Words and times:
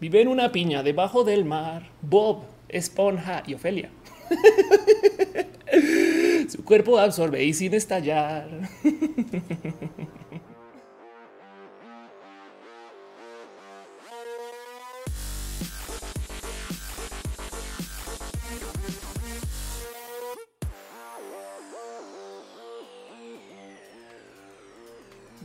Vive 0.00 0.20
en 0.20 0.28
una 0.28 0.52
piña 0.52 0.82
debajo 0.82 1.24
del 1.24 1.44
mar. 1.44 1.90
Bob, 2.02 2.44
Esponja 2.68 3.42
y 3.46 3.54
Ofelia. 3.54 3.90
Su 6.48 6.64
cuerpo 6.64 6.98
absorbe 6.98 7.44
y 7.44 7.54
sin 7.54 7.74
estallar. 7.74 8.48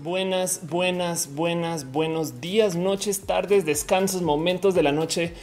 Buenas, 0.04 0.62
buenas, 0.68 1.36
buenas, 1.36 1.92
buenos 1.92 2.42
días, 2.42 2.76
noches, 2.76 3.22
tardes, 3.22 3.66
descansos, 3.66 4.24
momentos 4.24 4.74
de 4.74 4.82
la 4.82 4.92
noche. 4.92 5.34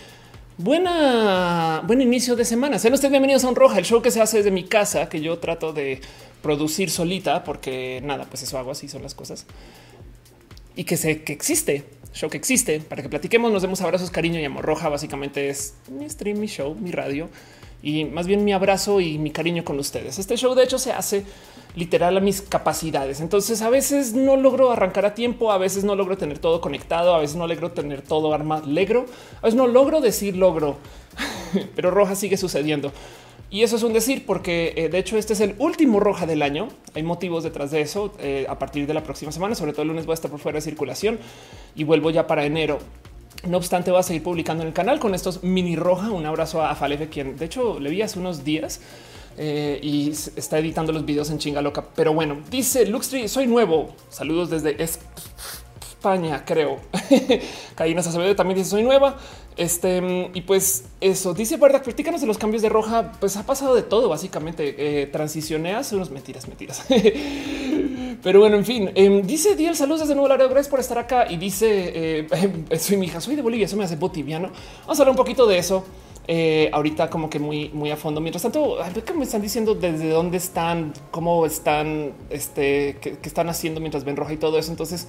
Buena, 0.57 1.81
buen 1.87 2.01
inicio 2.01 2.35
de 2.35 2.45
semana. 2.45 2.81
Sean 2.81 2.93
ustedes 2.93 3.13
bienvenidos 3.13 3.45
a 3.45 3.51
Un 3.51 3.55
Roja, 3.55 3.79
el 3.79 3.85
show 3.85 4.03
que 4.03 4.11
se 4.11 4.21
hace 4.21 4.39
desde 4.39 4.51
mi 4.51 4.65
casa, 4.65 5.09
que 5.09 5.21
yo 5.21 5.39
trato 5.39 5.73
de 5.73 6.01
producir 6.43 6.91
solita, 6.91 7.45
porque 7.45 8.01
nada, 8.03 8.25
pues 8.25 8.43
eso 8.43 8.59
hago 8.59 8.73
así 8.73 8.89
son 8.89 9.03
las 9.03 9.15
cosas. 9.15 9.47
Y 10.75 10.83
que 10.83 10.97
sé 10.97 11.23
que 11.23 11.33
existe, 11.33 11.85
show 12.13 12.29
que 12.29 12.37
existe, 12.37 12.81
para 12.81 13.01
que 13.01 13.09
platiquemos, 13.09 13.53
nos 13.53 13.63
demos 13.63 13.81
abrazos, 13.81 14.11
cariño 14.11 14.41
y 14.41 14.45
amor 14.45 14.65
roja. 14.65 14.89
Básicamente 14.89 15.51
es 15.51 15.75
mi 15.89 16.11
stream, 16.11 16.41
mi 16.41 16.49
show, 16.49 16.75
mi 16.75 16.91
radio 16.91 17.29
y 17.83 18.05
más 18.05 18.27
bien 18.27 18.45
mi 18.45 18.53
abrazo 18.53 19.01
y 19.01 19.19
mi 19.19 19.31
cariño 19.31 19.65
con 19.65 19.79
ustedes. 19.79 20.19
Este 20.19 20.37
show 20.37 20.55
de 20.55 20.65
hecho 20.65 20.79
se 20.79 20.93
hace 20.93 21.25
literal 21.75 22.17
a 22.17 22.21
mis 22.21 22.43
capacidades. 22.43 23.21
Entonces 23.21 23.63
a 23.63 23.71
veces 23.71 24.13
no 24.13 24.37
logro 24.37 24.73
arrancar 24.73 25.07
a 25.07 25.15
tiempo, 25.15 25.53
a 25.53 25.59
veces 25.59 25.85
no 25.85 25.95
logro 25.95 26.17
tener 26.17 26.39
todo 26.39 26.61
conectado, 26.61 27.15
a 27.15 27.21
veces 27.21 27.37
no 27.37 27.47
logro 27.47 27.71
tener 27.71 28.03
todo 28.03 28.35
armado, 28.35 28.67
legro, 28.67 29.07
a 29.39 29.47
veces 29.47 29.57
no 29.57 29.67
logro 29.67 30.01
decir 30.01 30.37
logro, 30.37 30.77
pero 31.77 31.91
roja 31.91 32.15
sigue 32.15 32.37
sucediendo. 32.37 32.93
Y 33.51 33.63
eso 33.63 33.77
es 33.77 33.83
un 33.83 33.95
decir, 33.95 34.27
porque 34.27 34.75
eh, 34.77 34.91
de 34.91 34.99
hecho 34.99 35.17
este 35.17 35.33
es 35.33 35.41
el 35.41 35.55
último 35.59 36.01
roja 36.01 36.27
del 36.27 36.43
año. 36.43 36.69
Hay 36.95 37.03
motivos 37.03 37.45
detrás 37.45 37.71
de 37.71 37.81
eso. 37.81 38.13
Eh, 38.19 38.45
a 38.47 38.59
partir 38.59 38.87
de 38.87 38.93
la 38.93 39.03
próxima 39.03 39.33
semana, 39.33 39.55
sobre 39.55 39.73
todo 39.73 39.83
el 39.83 39.89
lunes, 39.89 40.05
voy 40.05 40.13
a 40.13 40.15
estar 40.15 40.31
por 40.31 40.39
fuera 40.39 40.57
de 40.57 40.63
circulación 40.63 41.19
y 41.75 41.85
vuelvo 41.85 42.11
ya 42.11 42.27
para 42.27 42.45
enero. 42.45 42.79
No 43.47 43.57
obstante, 43.57 43.91
voy 43.91 44.01
a 44.01 44.03
seguir 44.03 44.23
publicando 44.23 44.63
en 44.63 44.69
el 44.69 44.75
canal 44.75 44.99
con 44.99 45.15
estos 45.15 45.43
mini 45.43 45.77
roja. 45.77 46.11
Un 46.11 46.27
abrazo 46.27 46.63
a 46.63 46.75
Falefe, 46.75 47.09
quien 47.09 47.37
de 47.37 47.45
hecho 47.45 47.79
le 47.79 47.91
vi 47.91 48.03
hace 48.03 48.19
unos 48.19 48.43
días 48.45 48.81
eh, 49.37 49.79
y 49.83 50.11
está 50.11 50.59
editando 50.59 50.93
los 50.93 51.05
videos 51.05 51.31
en 51.31 51.39
chinga 51.39 51.63
loca. 51.63 51.85
Pero 51.95 52.13
bueno, 52.13 52.39
dice 52.51 52.87
Luxtree, 52.87 53.29
soy 53.29 53.47
nuevo. 53.47 53.95
Saludos 54.11 54.51
desde 54.51 54.83
España, 55.99 56.45
creo. 56.47 56.79
Caína 57.75 58.01
Acevedo 58.01 58.37
también 58.37 58.57
dice 58.57 58.71
soy 58.71 58.85
nueva. 58.85 59.17
Este 59.57 60.31
y 60.33 60.43
pues 60.43 60.85
eso 61.01 61.35
dice 61.35 61.57
verdad. 61.57 61.83
Platícanos 61.83 62.21
de 62.21 62.29
los 62.29 62.39
cambios 62.39 62.63
de 62.63 62.69
roja. 62.69 63.11
Pues 63.19 63.37
ha 63.37 63.45
pasado 63.45 63.75
de 63.75 63.83
todo. 63.83 64.09
Básicamente 64.09 64.77
eh, 64.79 65.07
transicioné 65.07 65.75
hace 65.75 65.97
unos 65.97 66.13
mentiras, 66.13 66.47
mentiras. 66.47 66.87
Pero 68.23 68.39
bueno, 68.39 68.57
en 68.57 68.65
fin, 68.65 68.91
em, 68.95 69.23
dice 69.23 69.57
Diel, 69.57 69.75
saludos 69.75 70.03
desde 70.03 70.15
Nuevo 70.15 70.29
Laredo. 70.29 70.49
Gracias 70.49 70.71
por 70.71 70.79
estar 70.79 70.99
acá. 70.99 71.27
Y 71.29 71.37
dice 71.37 71.67
eh, 71.69 72.29
soy 72.79 72.97
mi 72.97 73.07
hija, 73.07 73.21
soy 73.21 73.35
de 73.35 73.43
Bolivia. 73.43 73.67
Eso 73.67 73.77
me 73.77 73.83
hace 73.83 73.97
botiviano. 73.97 74.51
Vamos 74.83 75.01
a 75.01 75.03
hablar 75.03 75.11
un 75.11 75.17
poquito 75.17 75.49
de 75.49 75.59
eso. 75.59 75.85
Eh, 76.29 76.71
ahorita 76.73 77.11
como 77.11 77.29
que 77.29 77.41
muy, 77.41 77.71
muy 77.71 77.91
a 77.91 77.97
fondo. 77.97 78.21
Mientras 78.21 78.43
tanto, 78.43 78.77
que 79.05 79.15
me 79.15 79.25
están 79.25 79.43
diciendo 79.43 79.75
desde 79.75 80.11
dónde 80.11 80.37
están, 80.37 80.93
cómo 81.11 81.45
están, 81.45 82.13
este, 82.31 82.99
qué, 83.01 83.19
están 83.23 83.49
haciendo 83.49 83.81
mientras 83.81 84.05
ven 84.05 84.15
roja 84.15 84.35
y 84.35 84.37
todo 84.37 84.59
eso. 84.59 84.71
Entonces, 84.71 85.09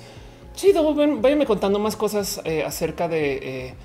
chido, 0.54 0.94
váyanme 0.94 1.46
contando 1.46 1.80
más 1.80 1.96
cosas 1.96 2.42
eh, 2.46 2.64
acerca 2.64 3.08
de 3.08 3.76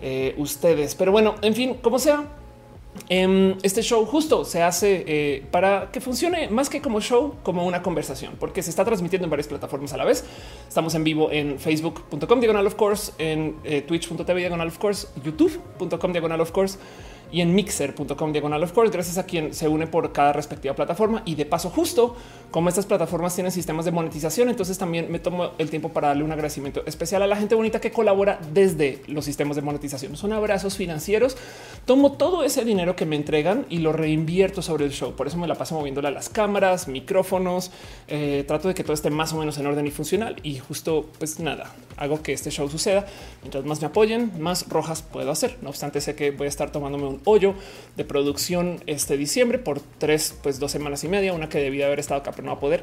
eh, 0.00 0.34
ustedes. 0.38 0.94
Pero 0.94 1.12
bueno, 1.12 1.34
en 1.42 1.54
fin, 1.54 1.74
como 1.74 1.98
sea, 1.98 2.24
Em, 3.08 3.56
este 3.62 3.82
show 3.82 4.04
justo 4.04 4.44
se 4.44 4.62
hace 4.62 5.04
eh, 5.06 5.46
para 5.50 5.90
que 5.92 6.00
funcione 6.00 6.48
más 6.48 6.68
que 6.68 6.80
como 6.80 7.00
show, 7.00 7.34
como 7.42 7.66
una 7.66 7.82
conversación, 7.82 8.34
porque 8.38 8.62
se 8.62 8.70
está 8.70 8.84
transmitiendo 8.84 9.26
en 9.26 9.30
varias 9.30 9.46
plataformas 9.46 9.92
a 9.92 9.96
la 9.96 10.04
vez. 10.04 10.24
Estamos 10.68 10.94
en 10.94 11.04
vivo 11.04 11.30
en 11.30 11.58
facebook.com 11.58 12.40
diagonal 12.40 12.66
of 12.66 12.74
course, 12.74 13.12
en 13.18 13.56
eh, 13.64 13.82
twitch.tv 13.82 14.34
diagonal 14.40 14.68
of 14.68 14.78
course, 14.78 15.08
youtube.com 15.22 16.12
diagonal 16.12 16.40
of 16.40 16.50
course 16.50 16.78
y 17.30 17.40
en 17.40 17.54
mixer.com 17.54 18.32
diagonal 18.32 18.62
of 18.62 18.72
course, 18.72 18.92
gracias 18.92 19.18
a 19.18 19.26
quien 19.26 19.52
se 19.54 19.68
une 19.68 19.86
por 19.86 20.12
cada 20.12 20.32
respectiva 20.32 20.74
plataforma. 20.74 21.22
Y 21.24 21.34
de 21.34 21.46
paso, 21.46 21.70
justo 21.70 22.16
como 22.50 22.68
estas 22.68 22.86
plataformas 22.86 23.34
tienen 23.34 23.52
sistemas 23.52 23.84
de 23.84 23.90
monetización, 23.90 24.48
entonces 24.48 24.78
también 24.78 25.10
me 25.10 25.18
tomo 25.18 25.50
el 25.58 25.70
tiempo 25.70 25.90
para 25.90 26.08
darle 26.08 26.24
un 26.24 26.32
agradecimiento 26.32 26.82
especial 26.86 27.22
a 27.22 27.26
la 27.26 27.36
gente 27.36 27.54
bonita 27.54 27.80
que 27.80 27.90
colabora 27.90 28.38
desde 28.52 29.02
los 29.08 29.24
sistemas 29.24 29.56
de 29.56 29.62
monetización. 29.62 30.16
Son 30.16 30.32
abrazos 30.32 30.76
financieros. 30.76 31.36
Tomo 31.84 32.12
todo 32.12 32.44
ese 32.44 32.64
dinero 32.64 32.96
que 32.96 33.06
me 33.06 33.16
entregan 33.16 33.66
y 33.68 33.78
lo 33.78 33.92
reinvierto 33.92 34.62
sobre 34.62 34.84
el 34.84 34.92
show. 34.92 35.14
Por 35.14 35.26
eso 35.26 35.36
me 35.38 35.46
la 35.46 35.54
paso 35.54 35.74
moviéndole 35.74 36.08
a 36.08 36.10
las 36.10 36.28
cámaras, 36.28 36.88
micrófonos. 36.88 37.70
Eh, 38.08 38.44
trato 38.46 38.68
de 38.68 38.74
que 38.74 38.82
todo 38.82 38.94
esté 38.94 39.10
más 39.10 39.32
o 39.32 39.36
menos 39.36 39.58
en 39.58 39.66
orden 39.66 39.86
y 39.86 39.90
funcional. 39.90 40.36
Y 40.42 40.58
justo, 40.58 41.06
pues 41.18 41.38
nada, 41.40 41.72
hago 41.96 42.22
que 42.22 42.32
este 42.32 42.50
show 42.50 42.68
suceda. 42.68 43.06
Mientras 43.42 43.64
más 43.64 43.80
me 43.80 43.88
apoyen, 43.88 44.32
más 44.40 44.68
rojas 44.68 45.02
puedo 45.02 45.30
hacer. 45.30 45.58
No 45.62 45.70
obstante, 45.70 46.00
sé 46.00 46.14
que 46.14 46.30
voy 46.30 46.46
a 46.46 46.48
estar 46.48 46.70
tomándome 46.70 47.06
un 47.06 47.15
hoyo 47.24 47.54
de 47.96 48.04
producción 48.04 48.80
este 48.86 49.16
diciembre 49.16 49.58
por 49.58 49.80
tres, 49.80 50.34
pues 50.42 50.58
dos 50.58 50.72
semanas 50.72 51.04
y 51.04 51.08
media, 51.08 51.32
una 51.32 51.48
que 51.48 51.58
debía 51.58 51.86
haber 51.86 52.00
estado 52.00 52.20
acá, 52.20 52.32
pero 52.32 52.44
no 52.44 52.52
va 52.52 52.56
a 52.56 52.60
poder. 52.60 52.82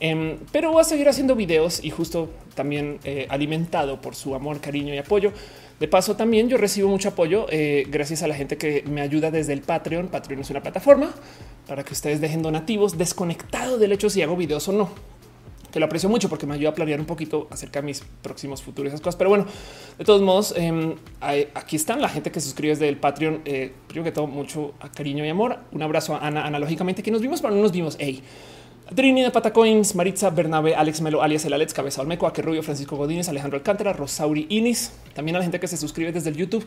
Em, 0.00 0.38
pero 0.52 0.72
voy 0.72 0.80
a 0.80 0.84
seguir 0.84 1.08
haciendo 1.08 1.34
videos 1.34 1.82
y 1.84 1.90
justo 1.90 2.30
también 2.54 2.98
eh, 3.04 3.26
alimentado 3.30 4.00
por 4.00 4.14
su 4.14 4.34
amor, 4.34 4.60
cariño 4.60 4.94
y 4.94 4.98
apoyo. 4.98 5.32
De 5.80 5.86
paso, 5.86 6.16
también 6.16 6.48
yo 6.48 6.56
recibo 6.56 6.88
mucho 6.88 7.10
apoyo 7.10 7.46
eh, 7.50 7.86
gracias 7.88 8.22
a 8.22 8.28
la 8.28 8.34
gente 8.34 8.56
que 8.56 8.82
me 8.88 9.00
ayuda 9.00 9.30
desde 9.30 9.52
el 9.52 9.60
Patreon. 9.60 10.08
Patreon 10.08 10.40
es 10.40 10.50
una 10.50 10.60
plataforma 10.60 11.14
para 11.68 11.84
que 11.84 11.92
ustedes 11.92 12.20
dejen 12.20 12.42
donativos 12.42 12.98
desconectado 12.98 13.78
del 13.78 13.92
hecho 13.92 14.10
si 14.10 14.22
hago 14.22 14.36
videos 14.36 14.66
o 14.68 14.72
no 14.72 15.17
que 15.70 15.80
lo 15.80 15.86
aprecio 15.86 16.08
mucho 16.08 16.28
porque 16.28 16.46
me 16.46 16.54
ayuda 16.54 16.70
a 16.70 16.74
planear 16.74 17.00
un 17.00 17.06
poquito 17.06 17.46
acerca 17.50 17.80
de 17.80 17.86
mis 17.86 18.02
próximos 18.22 18.62
futuros, 18.62 18.92
esas 18.92 19.00
cosas. 19.00 19.16
Pero 19.16 19.30
bueno, 19.30 19.46
de 19.98 20.04
todos 20.04 20.22
modos, 20.22 20.54
em, 20.56 20.94
aquí 21.20 21.76
están 21.76 22.00
la 22.00 22.08
gente 22.08 22.30
que 22.30 22.40
suscribe 22.40 22.72
desde 22.72 22.88
el 22.88 22.96
Patreon. 22.96 23.42
Eh, 23.44 23.72
primero 23.86 24.04
que 24.04 24.12
todo, 24.12 24.26
mucho 24.26 24.74
cariño 24.94 25.24
y 25.24 25.28
amor. 25.28 25.58
Un 25.72 25.82
abrazo 25.82 26.14
a 26.14 26.26
Ana, 26.26 26.46
analógicamente, 26.46 27.02
que 27.02 27.10
nos 27.10 27.20
vimos, 27.20 27.40
pero 27.40 27.54
no 27.54 27.62
nos 27.62 27.72
vimos. 27.72 27.96
Hey. 27.98 28.22
Trini 28.94 29.22
de 29.22 29.30
Patacoins, 29.30 29.94
Maritza 29.94 30.30
Bernabe, 30.30 30.74
Alex 30.74 31.02
Melo, 31.02 31.22
alias 31.22 31.44
el 31.44 31.52
Alex, 31.52 31.74
Cabeza 31.74 32.00
Olmeco, 32.00 32.32
que 32.32 32.40
Rubio, 32.40 32.62
Francisco 32.62 32.96
Godínez, 32.96 33.28
Alejandro 33.28 33.58
Alcántara, 33.58 33.92
Rosauri 33.92 34.46
Inis, 34.48 34.92
también 35.14 35.36
a 35.36 35.40
la 35.40 35.44
gente 35.44 35.60
que 35.60 35.68
se 35.68 35.76
suscribe 35.76 36.10
desde 36.10 36.30
el 36.30 36.36
YouTube. 36.36 36.64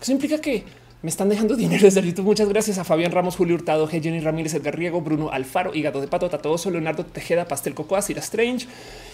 Eso 0.00 0.12
implica 0.12 0.40
que 0.40 0.64
me 1.02 1.10
están 1.10 1.28
dejando 1.28 1.56
dinero 1.56 1.82
desde 1.82 2.02
YouTube. 2.02 2.24
Muchas 2.24 2.48
gracias 2.48 2.78
a 2.78 2.84
Fabián 2.84 3.12
Ramos, 3.12 3.36
Julio 3.36 3.54
Hurtado. 3.54 3.86
Jenny 3.88 4.20
Ramírez, 4.20 4.54
Edgar 4.54 4.76
Riego, 4.76 5.00
Bruno 5.00 5.30
Alfaro, 5.30 5.74
Hígado 5.74 6.00
de 6.00 6.08
Pato, 6.08 6.28
Tatoso, 6.28 6.70
Leonardo 6.70 7.04
Tejeda, 7.04 7.46
Pastel 7.46 7.74
Cocoa, 7.74 8.02
Sira 8.02 8.20
Strange 8.20 8.66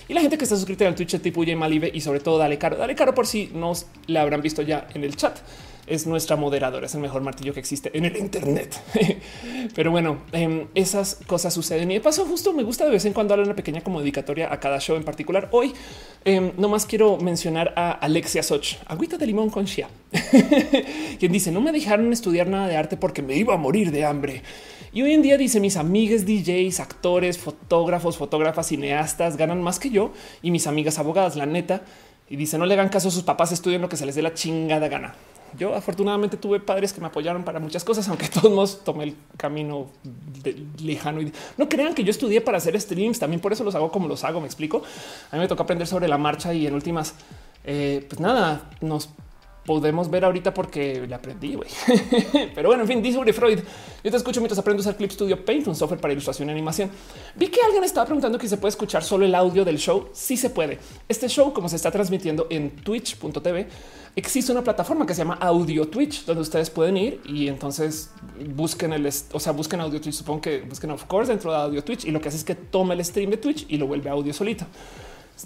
y 0.09 0.15
la 0.15 0.21
gente 0.21 0.37
que 0.39 0.45
está 0.45 0.57
suscrita 0.57 0.87
al 0.87 0.95
Twitch 0.95 1.21
tipo 1.21 1.43
J 1.43 1.57
Malive 1.57 1.91
y 1.93 2.01
sobre 2.01 2.21
todo 2.21 2.39
Dale 2.39 2.59
Caro. 2.59 2.77
Dale 2.77 2.95
Caro 2.95 3.15
por 3.15 3.27
si 3.27 3.51
nos 3.55 3.87
la 4.07 4.23
habrán 4.23 4.43
visto 4.43 4.63
ya 4.63 4.87
en 4.95 5.05
el 5.05 5.17
chat 5.17 5.39
es 5.87 6.07
nuestra 6.07 6.37
moderadora, 6.37 6.87
es 6.87 6.95
el 6.95 7.01
mejor 7.01 7.23
martillo 7.23 7.53
que 7.53 7.61
existe 7.61 7.97
en 7.97 8.05
el 8.05 8.17
Internet. 8.17 8.81
Pero 9.75 9.91
bueno, 9.91 10.19
em, 10.33 10.67
esas 10.75 11.19
cosas 11.27 11.53
suceden 11.53 11.91
y 11.91 11.95
de 11.95 12.01
paso, 12.01 12.25
justo 12.25 12.53
me 12.53 12.63
gusta 12.63 12.85
de 12.85 12.91
vez 12.91 13.05
en 13.05 13.13
cuando 13.13 13.33
darle 13.33 13.45
una 13.45 13.57
pequeña 13.57 13.83
como 13.83 14.01
dedicatoria 14.01 14.53
a 14.53 14.61
cada 14.61 14.81
show 14.81 14.97
en 14.97 15.05
particular. 15.05 15.49
Hoy 15.53 15.73
eh, 16.25 16.53
nomás 16.57 16.87
quiero 16.87 17.19
mencionar 17.19 17.73
a 17.77 17.93
Alexia 17.93 18.43
Soch, 18.43 18.77
agüita 18.87 19.19
de 19.19 19.27
limón 19.27 19.51
con 19.51 19.65
Shia, 19.65 19.89
quien 21.19 21.33
dice: 21.33 21.53
No 21.53 21.61
me 21.61 21.73
dejaron 21.73 22.13
estudiar 22.13 22.47
nada 22.47 22.69
de 22.69 22.77
arte 22.77 22.97
porque 22.97 23.23
me 23.23 23.37
iba 23.37 23.55
a 23.55 23.59
morir 23.59 23.91
de 23.91 24.05
hambre. 24.05 24.43
Y 24.95 25.03
hoy 25.03 25.13
en 25.13 25.23
día 25.23 25.37
dice 25.37 25.59
mis 25.59 25.77
amigas 25.77 26.25
DJs, 26.25 26.79
actores, 26.79 27.37
fotógrafos, 27.37 28.17
fotógrafas, 28.17 28.69
cineastas 28.69 29.37
ganan 29.37 29.61
más 29.61 29.81
que 29.81 29.91
yo 29.91 30.13
y 30.41 30.53
mis 30.53 30.69
amigas 30.69 31.01
abogadas, 31.01 31.35
la 31.35 31.47
neta. 31.47 31.83
Y 32.31 32.37
dice 32.37 32.59
no 32.59 32.65
le 32.65 32.75
hagan 32.75 32.89
caso 32.89 33.09
a 33.09 33.11
sus 33.11 33.25
papás, 33.25 33.51
estudien 33.51 33.83
lo 33.83 33.89
que 33.89 33.97
se 33.97 34.07
les 34.07 34.15
dé 34.15 34.23
la 34.23 34.35
chingada 34.35 34.87
gana. 34.89 35.15
Yo 35.59 35.75
afortunadamente 35.75 36.37
tuve 36.37 36.61
padres 36.61 36.93
que 36.93 37.01
me 37.01 37.07
apoyaron 37.07 37.45
para 37.45 37.61
muchas 37.61 37.85
cosas, 37.85 38.09
aunque 38.09 38.29
todos 38.29 38.51
modos 38.51 38.85
tomé 38.85 39.05
el 39.05 39.17
camino 39.37 39.87
lejano 40.83 41.23
y 41.23 41.33
no 41.57 41.69
crean 41.69 41.95
que 41.95 42.05
yo 42.05 42.11
estudié 42.11 42.41
para 42.41 42.59
hacer 42.59 42.81
streams. 42.81 43.19
También 43.19 43.41
por 43.41 43.53
eso 43.53 43.65
los 43.65 43.75
hago 43.75 43.91
como 43.91 44.09
los 44.09 44.25
hago. 44.25 44.41
Me 44.41 44.47
explico. 44.47 44.83
A 45.31 45.37
mí 45.37 45.41
me 45.41 45.49
toca 45.49 45.63
aprender 45.63 45.87
sobre 45.87 46.09
la 46.09 46.19
marcha 46.19 46.53
y 46.53 46.67
en 46.67 46.75
últimas, 46.75 47.15
eh, 47.65 48.05
pues 48.09 48.21
nada, 48.21 48.71
nos 48.81 49.11
podemos 49.65 50.11
ver 50.11 50.25
ahorita 50.25 50.53
porque 50.53 51.07
le 51.07 51.15
aprendí. 51.15 51.59
Pero 52.55 52.69
bueno, 52.69 52.83
en 52.83 52.89
fin, 52.89 53.03
dice 53.03 53.19
Uri 53.19 53.33
Freud. 53.33 53.61
Yo 54.03 54.11
te 54.11 54.17
escucho 54.17 54.41
mientras 54.41 54.59
aprendo 54.59 54.81
a 54.81 54.83
usar 54.83 54.97
Clip 54.97 55.11
Studio 55.11 55.45
Paint, 55.45 55.67
un 55.67 55.75
software 55.75 56.01
para 56.01 56.13
ilustración 56.13 56.49
y 56.49 56.53
animación. 56.53 56.91
Vi 57.35 57.49
que 57.49 57.61
alguien 57.63 57.85
estaba 57.85 58.05
preguntando 58.07 58.39
que 58.39 58.49
se 58.49 58.57
puede 58.57 58.71
escuchar 58.71 59.03
solo 59.03 59.25
el 59.25 59.35
audio 59.35 59.65
del 59.65 59.79
show. 59.79 60.09
Sí 60.13 60.37
se 60.37 60.51
puede. 60.51 60.79
Este 61.09 61.29
show, 61.29 61.53
como 61.53 61.69
se 61.69 61.77
está 61.77 61.91
transmitiendo 61.91 62.47
en 62.51 62.71
twitch.tv, 62.71 63.67
existe 64.17 64.53
una 64.53 64.63
plataforma 64.63 65.07
que 65.07 65.15
se 65.15 65.23
llama 65.23 65.39
Audio 65.41 65.89
Twitch, 65.89 66.25
donde 66.25 66.43
ustedes 66.43 66.71
pueden 66.71 66.97
ir 66.97 67.21
y 67.25 67.49
entonces 67.49 68.11
busquen 68.55 68.93
el, 68.93 69.07
o 69.07 69.41
sea, 69.41 69.53
busquen 69.53 69.81
Audio 69.81 70.01
Twitch. 70.01 70.15
Supongo 70.15 70.43
que 70.43 70.61
busquen 70.61 70.91
of 70.91 71.05
course 71.05 71.31
dentro 71.31 71.51
de 71.51 71.57
Audio 71.57 71.83
Twitch 71.83 72.05
y 72.05 72.11
lo 72.11 72.21
que 72.21 72.29
hace 72.29 72.37
es 72.37 72.45
que 72.45 72.55
toma 72.55 72.95
el 72.95 73.05
stream 73.05 73.31
de 73.31 73.39
Twitch 73.39 73.67
y 73.69 73.79
lo 73.79 73.87
vuelve 73.87 74.11
audio 74.11 74.33
solito. 74.33 74.67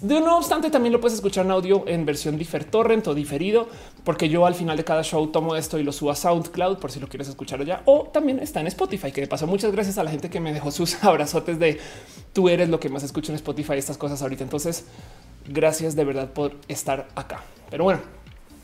De 0.01 0.21
no 0.21 0.37
obstante, 0.37 0.69
también 0.69 0.93
lo 0.93 1.01
puedes 1.01 1.15
escuchar 1.15 1.45
en 1.45 1.51
audio 1.51 1.83
en 1.87 2.05
versión 2.05 2.39
torrent 2.69 3.07
o 3.07 3.15
diferido, 3.15 3.67
porque 4.03 4.29
yo 4.29 4.45
al 4.45 4.53
final 4.53 4.77
de 4.77 4.83
cada 4.83 5.03
show 5.03 5.27
tomo 5.27 5.55
esto 5.55 5.79
y 5.79 5.83
lo 5.83 5.91
subo 5.91 6.11
a 6.11 6.15
SoundCloud 6.15 6.77
por 6.77 6.91
si 6.91 6.99
lo 6.99 7.07
quieres 7.07 7.27
escuchar 7.27 7.59
allá. 7.59 7.81
O 7.85 8.03
también 8.03 8.39
está 8.39 8.61
en 8.61 8.67
Spotify, 8.67 9.11
que 9.11 9.21
de 9.21 9.27
paso 9.27 9.47
muchas 9.47 9.71
gracias 9.71 9.97
a 9.97 10.03
la 10.03 10.11
gente 10.11 10.29
que 10.29 10.39
me 10.39 10.53
dejó 10.53 10.71
sus 10.71 11.03
abrazotes 11.03 11.59
de 11.59 11.79
tú 12.33 12.49
eres 12.49 12.69
lo 12.69 12.79
que 12.79 12.87
más 12.87 13.03
escucho 13.03 13.31
en 13.31 13.37
Spotify, 13.37 13.73
estas 13.73 13.97
cosas 13.97 14.21
ahorita. 14.21 14.43
Entonces, 14.43 14.85
gracias 15.47 15.95
de 15.95 16.05
verdad 16.05 16.31
por 16.31 16.53
estar 16.67 17.07
acá. 17.15 17.43
Pero 17.69 17.83
bueno, 17.83 17.99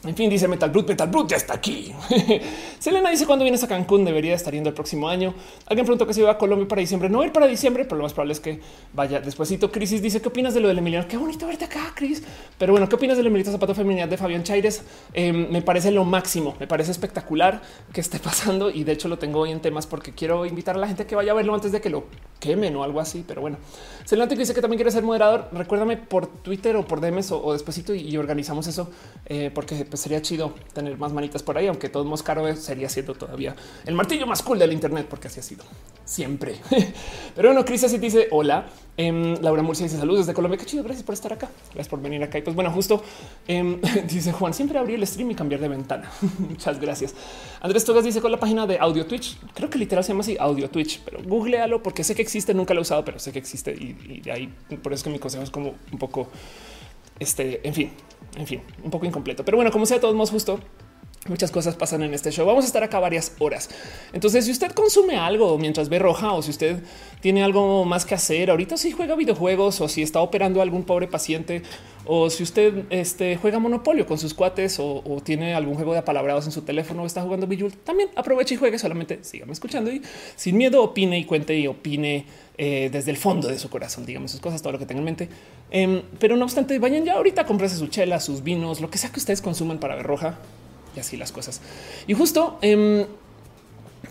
en 0.08 0.16
fin, 0.16 0.30
dice 0.30 0.48
Metal 0.48 0.70
Brute, 0.70 0.94
Metal 0.94 1.10
Brute 1.10 1.32
ya 1.32 1.38
está 1.38 1.54
aquí. 1.56 1.94
Selena 2.80 3.10
dice 3.10 3.26
cuando 3.26 3.44
vienes 3.44 3.64
a 3.64 3.68
Cancún 3.68 4.06
debería 4.06 4.36
estar 4.36 4.54
yendo 4.54 4.70
el 4.70 4.76
próximo 4.76 5.10
año. 5.10 5.34
Alguien 5.68 5.86
preguntó 5.86 6.06
que 6.06 6.14
si 6.14 6.22
iba 6.22 6.32
a 6.32 6.38
Colombia 6.38 6.68
para 6.68 6.82
diciembre. 6.82 7.10
No 7.10 7.24
ir 7.24 7.32
para 7.32 7.48
diciembre, 7.48 7.86
pero 7.86 7.98
lo 7.98 8.04
más 8.04 8.14
probable 8.14 8.34
es 8.34 8.40
que 8.40 8.60
vaya 8.94 9.20
despuésito. 9.20 9.72
Crisis 9.72 10.02
dice 10.02 10.22
qué 10.22 10.28
opinas 10.28 10.54
de 10.54 10.60
lo 10.60 10.68
del 10.68 10.78
Emiliano. 10.78 11.08
Qué 11.08 11.18
bonito 11.18 11.48
verte 11.48 11.66
acá, 11.66 11.92
Cris. 11.96 12.24
Pero 12.58 12.74
bueno, 12.74 12.88
¿qué 12.88 12.96
opinas 12.96 13.18
del 13.18 13.28
Emilito 13.28 13.52
Zapato 13.52 13.74
Feminidad 13.74 14.08
de 14.08 14.18
Fabián 14.18 14.44
Chaires? 14.44 14.84
Em, 15.14 15.50
me 15.50 15.62
parece 15.62 15.92
lo 15.92 16.06
máximo. 16.06 16.56
Me 16.60 16.68
parece 16.68 16.92
espectacular 16.92 17.62
que 17.92 18.02
esté 18.02 18.20
pasando 18.24 18.70
y 18.70 18.84
de 18.84 18.92
hecho 18.92 19.08
lo 19.08 19.18
tengo 19.18 19.40
hoy 19.40 19.52
en 19.52 19.62
temas 19.62 19.88
porque 19.88 20.12
quiero 20.14 20.46
invitar 20.46 20.76
a 20.76 20.80
la 20.80 20.88
gente 20.88 21.06
que 21.06 21.16
vaya 21.16 21.32
a 21.32 21.36
verlo 21.36 21.54
antes 21.54 21.72
de 21.72 21.82
que 21.82 21.90
lo 21.90 22.06
quemen 22.40 22.76
o 22.76 22.84
algo 22.84 23.00
así. 23.00 23.24
Pero 23.28 23.42
bueno, 23.42 23.58
Selena 24.06 24.28
dice 24.28 24.54
que 24.54 24.62
también 24.62 24.78
quiere 24.78 24.92
ser 24.92 25.04
moderador. 25.04 25.50
Recuérdame 25.52 25.98
por 25.98 26.28
Twitter 26.28 26.76
o 26.76 26.86
por 26.86 27.02
DMs 27.02 27.32
o, 27.32 27.38
o 27.44 27.56
y, 27.94 28.18
organizamos 28.18 28.68
eso 28.68 28.90
eh, 29.26 29.52
porque 29.54 29.86
pues, 29.96 30.02
sería 30.02 30.22
chido 30.22 30.54
tener 30.74 30.98
más 30.98 31.14
manitas 31.14 31.42
por 31.42 31.58
ahí, 31.58 31.68
aunque 31.68 31.88
todo 31.88 32.04
más 32.04 32.22
caro 32.22 32.54
sería 32.58 32.90
siendo 32.90 33.14
todavía 33.14 33.56
el 33.86 33.96
martillo 33.96 34.28
más 34.28 34.44
cool 34.44 34.60
del 34.60 34.74
Internet, 34.74 35.08
porque 35.10 35.30
así 35.30 35.40
ha 35.40 35.44
sido 35.44 35.64
siempre. 36.04 36.58
Pero 37.36 37.48
bueno, 37.48 37.64
Cris 37.64 37.86
así 37.86 37.98
dice 37.98 38.28
hola. 38.32 38.66
Em, 38.98 39.36
Laura 39.42 39.62
Murcia 39.62 39.86
dice 39.86 39.98
saludos 39.98 40.26
desde 40.26 40.34
Colombia. 40.34 40.58
Qué 40.58 40.66
chido. 40.66 40.84
Gracias 40.84 41.06
por 41.06 41.14
estar 41.14 41.32
acá. 41.32 41.50
Gracias 41.68 41.88
por 41.88 42.02
venir 42.02 42.22
acá. 42.24 42.38
Y 42.38 42.42
pues 42.42 42.58
bueno, 42.58 42.72
justo 42.72 43.02
em, 43.48 43.80
dice 44.10 44.34
Juan, 44.34 44.54
siempre 44.54 44.78
abrir 44.78 44.96
el 44.96 45.08
stream 45.08 45.32
y 45.32 45.36
cambiar 45.36 45.62
de 45.62 45.70
ventana. 45.70 46.12
Muchas 46.40 46.78
gracias. 46.78 47.16
Andrés 47.62 47.86
Togas 47.86 48.04
dice 48.04 48.20
con 48.20 48.34
la 48.34 48.40
página 48.40 48.68
de 48.68 48.78
Audio 48.80 49.06
Twitch. 49.06 49.38
Creo 49.54 49.70
que 49.70 49.78
literal 49.78 50.04
se 50.04 50.10
llama 50.10 50.22
así 50.22 50.36
Audio 50.38 50.70
Twitch, 50.70 51.04
pero 51.06 51.24
googlealo 51.24 51.82
porque 51.82 52.04
sé 52.04 52.16
que 52.16 52.22
existe. 52.22 52.54
Nunca 52.54 52.74
lo 52.74 52.82
he 52.82 52.84
usado, 52.84 53.06
pero 53.06 53.18
sé 53.18 53.32
que 53.32 53.40
existe 53.40 53.72
y, 53.72 53.98
y 54.10 54.20
de 54.20 54.32
ahí 54.34 54.54
por 54.84 54.92
eso 54.92 55.00
es 55.00 55.04
que 55.04 55.10
mi 55.10 55.20
consejo 55.20 55.46
es 55.46 55.52
como 55.52 55.76
un 55.90 55.98
poco 55.98 56.28
este, 57.20 57.66
en 57.66 57.74
fin, 57.74 57.92
en 58.38 58.48
fin, 58.48 58.62
un 58.84 58.92
poco 58.92 59.06
incompleto. 59.06 59.44
Pero 59.46 59.58
bueno, 59.58 59.72
como 59.72 59.86
sea, 59.86 60.00
todos 60.00 60.16
modos 60.16 60.32
justo. 60.32 60.60
Muchas 61.28 61.50
cosas 61.50 61.76
pasan 61.76 62.04
en 62.04 62.14
este 62.14 62.32
show. 62.32 62.46
Vamos 62.46 62.66
a 62.66 62.68
estar 62.68 62.84
acá 62.84 63.00
varias 63.00 63.32
horas. 63.40 63.68
Entonces, 64.14 64.46
si 64.46 64.52
usted 64.52 64.72
consume 64.74 65.18
algo 65.18 65.58
mientras 65.58 65.90
ve 65.90 65.98
roja 65.98 66.34
o 66.34 66.44
si 66.44 66.52
usted 66.52 66.84
tiene 67.20 67.44
algo 67.44 67.84
más 67.84 68.06
que 68.06 68.14
hacer 68.14 68.52
ahorita, 68.52 68.78
si 68.78 68.92
juega 68.92 69.16
videojuegos 69.16 69.82
o 69.82 69.88
si 69.90 70.04
está 70.04 70.20
operando 70.22 70.62
algún 70.62 70.84
pobre 70.84 71.08
paciente 71.08 71.64
o 72.06 72.30
si 72.30 72.44
usted 72.44 72.84
este, 72.92 73.38
juega 73.38 73.58
Monopolio 73.58 74.06
con 74.06 74.20
sus 74.20 74.36
cuates 74.36 74.78
o, 74.80 75.02
tiene 75.24 75.56
algún 75.56 75.74
juego 75.74 75.94
de 75.94 75.98
apalabrados 75.98 76.46
en 76.46 76.52
su 76.52 76.62
teléfono 76.62 77.02
o 77.02 77.08
está 77.08 77.24
jugando 77.24 77.48
Bijul, 77.48 77.74
también 77.74 78.10
aproveche 78.16 78.54
y 78.54 78.58
juegue. 78.60 78.78
Solamente 78.78 79.24
sígame 79.24 79.52
escuchando 79.52 79.92
y 79.92 80.04
sin 80.36 80.56
miedo 80.56 80.84
opine 80.84 81.18
y 81.18 81.26
cuente 81.26 81.58
y 81.58 81.66
opine 81.66 82.28
eh, 82.56 82.92
desde 82.94 83.10
el 83.10 83.18
fondo 83.18 83.48
de 83.48 83.58
su 83.58 83.72
corazón, 83.72 84.06
digamos 84.06 84.30
sus 84.30 84.42
cosas, 84.42 84.62
todo 84.62 84.74
lo 84.74 84.78
que 84.78 84.86
tenga 84.86 85.00
en 85.00 85.06
mente. 85.06 85.30
Em, 85.72 86.04
pero 86.20 86.38
no 86.38 86.46
obstante, 86.46 86.78
vayan 86.78 87.04
ya 87.04 87.14
ahorita, 87.14 87.48
cómprese 87.48 87.78
su 87.78 87.88
chela, 87.88 88.20
sus 88.20 88.44
vinos, 88.44 88.80
lo 88.80 88.92
que 88.92 89.00
sea 89.00 89.12
que 89.12 89.18
ustedes 89.18 89.42
consuman 89.42 89.80
para 89.80 89.96
ver 89.96 90.06
roja 90.06 90.38
y 90.96 91.00
así 91.00 91.18
las 91.18 91.32
cosas. 91.32 91.62
Y 92.08 92.14
justo 92.14 92.58
eh, 92.62 93.06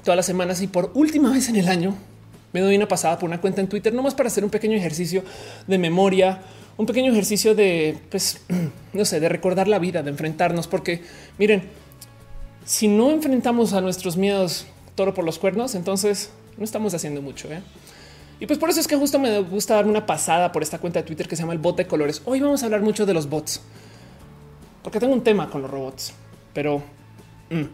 todas 0.02 0.16
las 0.16 0.26
semanas 0.26 0.60
y 0.62 0.66
por 0.66 0.90
última 0.94 1.32
vez 1.32 1.48
en 1.48 1.56
el 1.56 1.68
año 1.68 1.94
me 2.52 2.60
doy 2.60 2.76
una 2.76 2.86
pasada 2.86 3.18
por 3.18 3.28
una 3.28 3.40
cuenta 3.40 3.60
en 3.60 3.68
Twitter, 3.68 3.92
nomás 3.92 4.14
para 4.14 4.28
hacer 4.28 4.44
un 4.44 4.50
pequeño 4.50 4.76
ejercicio 4.76 5.24
de 5.66 5.76
memoria, 5.76 6.40
un 6.76 6.86
pequeño 6.86 7.10
ejercicio 7.10 7.54
de, 7.54 7.98
pues, 8.10 8.40
no 8.92 9.04
sé, 9.04 9.18
de 9.18 9.28
recordar 9.28 9.66
la 9.66 9.80
vida, 9.80 10.02
de 10.02 10.10
enfrentarnos, 10.10 10.68
porque 10.68 11.02
miren, 11.36 11.64
si 12.64 12.86
no 12.86 13.10
enfrentamos 13.10 13.72
a 13.72 13.80
nuestros 13.80 14.16
miedos 14.16 14.66
toro 14.94 15.14
por 15.14 15.24
los 15.24 15.38
cuernos, 15.38 15.74
entonces 15.74 16.30
no 16.56 16.64
estamos 16.64 16.94
haciendo 16.94 17.20
mucho. 17.22 17.52
¿eh? 17.52 17.60
Y 18.40 18.46
pues 18.46 18.58
por 18.58 18.70
eso 18.70 18.80
es 18.80 18.86
que 18.86 18.96
justo 18.96 19.18
me 19.18 19.40
gusta 19.40 19.74
dar 19.74 19.86
una 19.86 20.06
pasada 20.06 20.52
por 20.52 20.62
esta 20.62 20.78
cuenta 20.78 21.00
de 21.00 21.06
Twitter 21.06 21.28
que 21.28 21.36
se 21.36 21.42
llama 21.42 21.52
el 21.52 21.58
bot 21.58 21.76
de 21.76 21.86
colores. 21.86 22.22
Hoy 22.24 22.40
vamos 22.40 22.62
a 22.62 22.66
hablar 22.66 22.82
mucho 22.82 23.04
de 23.04 23.14
los 23.14 23.28
bots, 23.28 23.60
porque 24.82 25.00
tengo 25.00 25.12
un 25.12 25.24
tema 25.24 25.50
con 25.50 25.62
los 25.62 25.70
robots. 25.70 26.14
Pero 26.54 26.82
mm, 27.50 27.64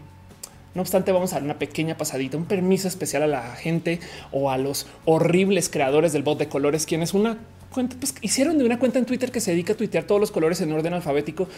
no 0.74 0.82
obstante, 0.82 1.12
vamos 1.12 1.32
a 1.32 1.36
dar 1.36 1.44
una 1.44 1.58
pequeña 1.58 1.96
pasadita, 1.96 2.36
un 2.36 2.46
permiso 2.46 2.88
especial 2.88 3.22
a 3.22 3.26
la 3.26 3.54
gente 3.56 4.00
o 4.32 4.50
a 4.50 4.58
los 4.58 4.86
horribles 5.04 5.68
creadores 5.68 6.12
del 6.12 6.22
bot 6.22 6.38
de 6.38 6.48
colores, 6.48 6.86
quienes 6.86 7.12
una 7.12 7.38
cuenta, 7.72 7.96
pues 7.98 8.14
hicieron 8.20 8.58
de 8.58 8.64
una 8.64 8.78
cuenta 8.78 8.98
en 8.98 9.04
Twitter 9.04 9.32
que 9.32 9.40
se 9.40 9.50
dedica 9.50 9.72
a 9.72 9.76
tuitear 9.76 10.04
todos 10.04 10.20
los 10.20 10.30
colores 10.30 10.60
en 10.60 10.72
orden 10.72 10.94
alfabético, 10.94 11.48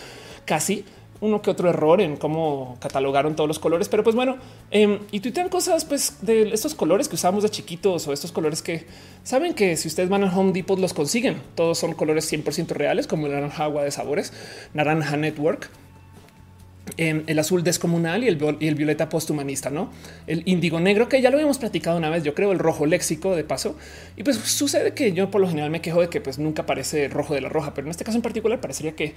casi 0.44 0.84
uno 1.20 1.40
que 1.40 1.50
otro 1.50 1.70
error 1.70 2.00
en 2.00 2.16
cómo 2.16 2.76
catalogaron 2.80 3.36
todos 3.36 3.46
los 3.46 3.60
colores, 3.60 3.88
pero 3.88 4.02
pues 4.02 4.16
bueno, 4.16 4.38
em, 4.72 4.98
y 5.12 5.20
tuitean 5.20 5.48
cosas 5.48 5.84
pues 5.84 6.16
de 6.22 6.52
estos 6.52 6.74
colores 6.74 7.08
que 7.08 7.14
usábamos 7.14 7.44
de 7.44 7.50
chiquitos 7.50 8.08
o 8.08 8.12
estos 8.12 8.32
colores 8.32 8.60
que 8.60 8.86
saben 9.22 9.54
que 9.54 9.76
si 9.76 9.86
ustedes 9.86 10.08
van 10.08 10.24
a 10.24 10.36
Home 10.36 10.52
Depot 10.52 10.78
los 10.78 10.92
consiguen. 10.92 11.40
Todos 11.54 11.78
son 11.78 11.94
colores 11.94 12.30
100% 12.32 12.68
reales, 12.70 13.06
como 13.06 13.26
el 13.26 13.34
naranja 13.34 13.64
agua 13.64 13.84
de 13.84 13.92
sabores, 13.92 14.32
naranja 14.74 15.16
network 15.16 15.70
el 16.96 17.38
azul 17.38 17.62
descomunal 17.62 18.24
y 18.24 18.28
el, 18.28 18.56
el, 18.60 18.74
violeta 18.74 19.08
posthumanista, 19.08 19.70
no 19.70 19.90
el 20.26 20.42
índigo 20.46 20.80
negro, 20.80 21.08
que 21.08 21.22
ya 21.22 21.30
lo 21.30 21.36
habíamos 21.36 21.58
platicado 21.58 21.96
una 21.96 22.10
vez. 22.10 22.22
Yo 22.24 22.34
creo 22.34 22.52
el 22.52 22.58
rojo 22.58 22.86
léxico 22.86 23.34
de 23.36 23.44
paso. 23.44 23.76
Y 24.16 24.24
pues 24.24 24.36
sucede 24.36 24.92
que 24.92 25.12
yo 25.12 25.30
por 25.30 25.40
lo 25.40 25.48
general 25.48 25.70
me 25.70 25.80
quejo 25.80 26.00
de 26.00 26.08
que 26.08 26.20
pues 26.20 26.38
nunca 26.38 26.62
aparece 26.62 27.08
rojo 27.08 27.34
de 27.34 27.40
la 27.40 27.48
roja, 27.48 27.72
pero 27.74 27.86
en 27.86 27.90
este 27.90 28.04
caso 28.04 28.18
en 28.18 28.22
particular 28.22 28.60
parecería 28.60 28.92
que 28.92 29.14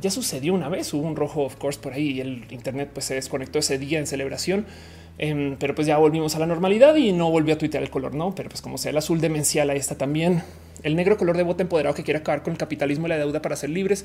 ya 0.00 0.10
sucedió 0.10 0.54
una 0.54 0.68
vez. 0.68 0.92
Hubo 0.94 1.06
un 1.06 1.16
rojo, 1.16 1.42
of 1.42 1.56
course, 1.56 1.78
por 1.80 1.92
ahí 1.92 2.12
y 2.12 2.20
el 2.20 2.44
Internet 2.50 2.90
pues 2.92 3.06
se 3.06 3.14
desconectó 3.14 3.58
ese 3.58 3.78
día 3.78 3.98
en 3.98 4.06
celebración. 4.06 4.66
Em, 5.18 5.56
pero 5.58 5.74
pues 5.74 5.86
ya 5.86 5.98
volvimos 5.98 6.36
a 6.36 6.38
la 6.38 6.46
normalidad 6.46 6.94
y 6.94 7.12
no 7.12 7.30
volvió 7.30 7.54
a 7.54 7.58
tuitear 7.58 7.82
el 7.82 7.90
color, 7.90 8.14
no? 8.14 8.34
Pero 8.36 8.48
pues 8.48 8.62
como 8.62 8.78
sea 8.78 8.90
el 8.90 8.96
azul 8.96 9.20
demencial, 9.20 9.68
ahí 9.70 9.78
está 9.78 9.96
también 9.96 10.42
el 10.82 10.96
negro 10.96 11.16
color 11.16 11.36
de 11.36 11.42
bote 11.42 11.62
empoderado 11.62 11.94
que 11.94 12.02
quiere 12.02 12.20
acabar 12.20 12.42
con 12.42 12.52
el 12.52 12.58
capitalismo 12.58 13.06
y 13.06 13.10
la 13.10 13.18
deuda 13.18 13.42
para 13.42 13.56
ser 13.56 13.70
libres. 13.70 14.04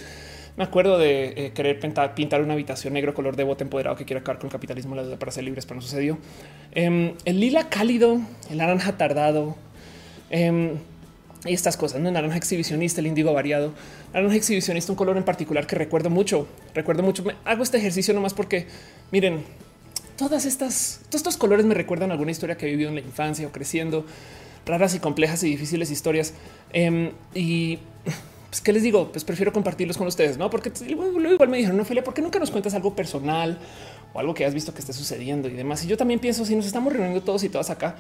Me 0.58 0.64
acuerdo 0.64 0.98
de 0.98 1.34
eh, 1.36 1.52
querer 1.54 1.80
pintar, 1.80 2.42
una 2.42 2.54
habitación 2.54 2.94
negro 2.94 3.14
color 3.14 3.36
de 3.36 3.44
bote 3.44 3.64
empoderado 3.64 3.96
que 3.96 4.06
quiere 4.06 4.20
acabar 4.22 4.40
con 4.40 4.48
el 4.48 4.52
capitalismo 4.52 4.94
y 4.94 4.98
la 4.98 5.04
deuda 5.04 5.18
para 5.18 5.32
ser 5.32 5.44
libres, 5.44 5.66
pero 5.66 5.76
no 5.76 5.82
sucedió. 5.82 6.18
Em, 6.72 7.14
el 7.26 7.40
lila 7.40 7.70
cálido, 7.70 8.22
el 8.50 8.58
naranja 8.58 8.98
tardado. 8.98 9.56
Em, 10.30 10.78
y 11.46 11.54
estas 11.54 11.76
cosas, 11.76 12.00
no 12.00 12.10
naranja 12.10 12.38
exhibicionista, 12.38 13.02
el 13.02 13.08
índigo 13.08 13.34
variado, 13.34 13.74
naranja 14.14 14.36
exhibicionista, 14.36 14.92
un 14.92 14.96
color 14.96 15.18
en 15.18 15.24
particular 15.24 15.68
que 15.68 15.76
recuerdo 15.76 16.10
mucho. 16.10 16.48
Recuerdo 16.74 17.04
mucho. 17.04 17.24
Me 17.24 17.36
hago 17.46 17.64
este 17.64 17.78
ejercicio 17.78 18.14
nomás 18.14 18.34
porque 18.34 18.68
miren, 19.12 19.44
todas 20.16 20.46
estas, 20.46 21.02
todos 21.10 21.16
estos 21.16 21.38
colores 21.38 21.66
me 21.66 21.74
recuerdan 21.74 22.12
alguna 22.12 22.32
historia 22.32 22.56
que 22.56 22.68
he 22.68 22.70
vivido 22.70 22.90
en 22.90 22.96
la 22.96 23.02
infancia 23.02 23.48
o 23.48 23.52
creciendo 23.52 24.06
raras 24.66 24.96
y 24.96 25.00
complejas 25.00 25.44
y 25.44 25.50
difíciles 25.50 25.92
historias. 25.92 26.34
Em, 26.72 27.12
y 27.34 27.80
pues, 28.50 28.62
¿qué 28.62 28.72
les 28.72 28.84
digo? 28.84 29.12
Pues 29.12 29.24
prefiero 29.24 29.52
compartirlos 29.52 29.98
con 29.98 30.08
ustedes, 30.08 30.38
¿no? 30.38 30.50
Porque 30.50 30.72
luego 30.96 31.34
igual 31.34 31.50
me 31.50 31.58
dijeron, 31.58 31.78
no, 31.78 31.84
Ophelia, 31.84 32.04
¿por 32.04 32.14
qué 32.14 32.22
nunca 32.22 32.40
nos 32.40 32.52
cuentas 32.52 32.74
algo 32.74 32.96
personal 32.96 33.58
o 34.14 34.20
algo 34.20 34.34
que 34.34 34.46
has 34.46 34.54
visto 34.54 34.74
que 34.74 34.80
esté 34.80 34.94
sucediendo 34.94 35.48
y 35.48 35.54
demás? 35.54 35.84
Y 35.84 35.88
yo 35.88 35.98
también 35.98 36.20
pienso, 36.20 36.46
si 36.46 36.56
nos 36.56 36.66
estamos 36.66 36.94
reuniendo 36.94 37.22
todos 37.22 37.44
y 37.44 37.50
todas 37.50 37.70
acá, 37.70 37.96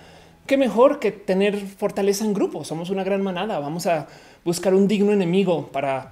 qué 0.45 0.57
mejor 0.57 0.99
que 0.99 1.11
tener 1.11 1.57
fortaleza 1.57 2.25
en 2.25 2.33
grupo. 2.33 2.63
Somos 2.63 2.89
una 2.89 3.03
gran 3.03 3.21
manada. 3.21 3.59
Vamos 3.59 3.87
a 3.87 4.07
buscar 4.45 4.73
un 4.75 4.87
digno 4.87 5.11
enemigo 5.11 5.69
para 5.71 6.11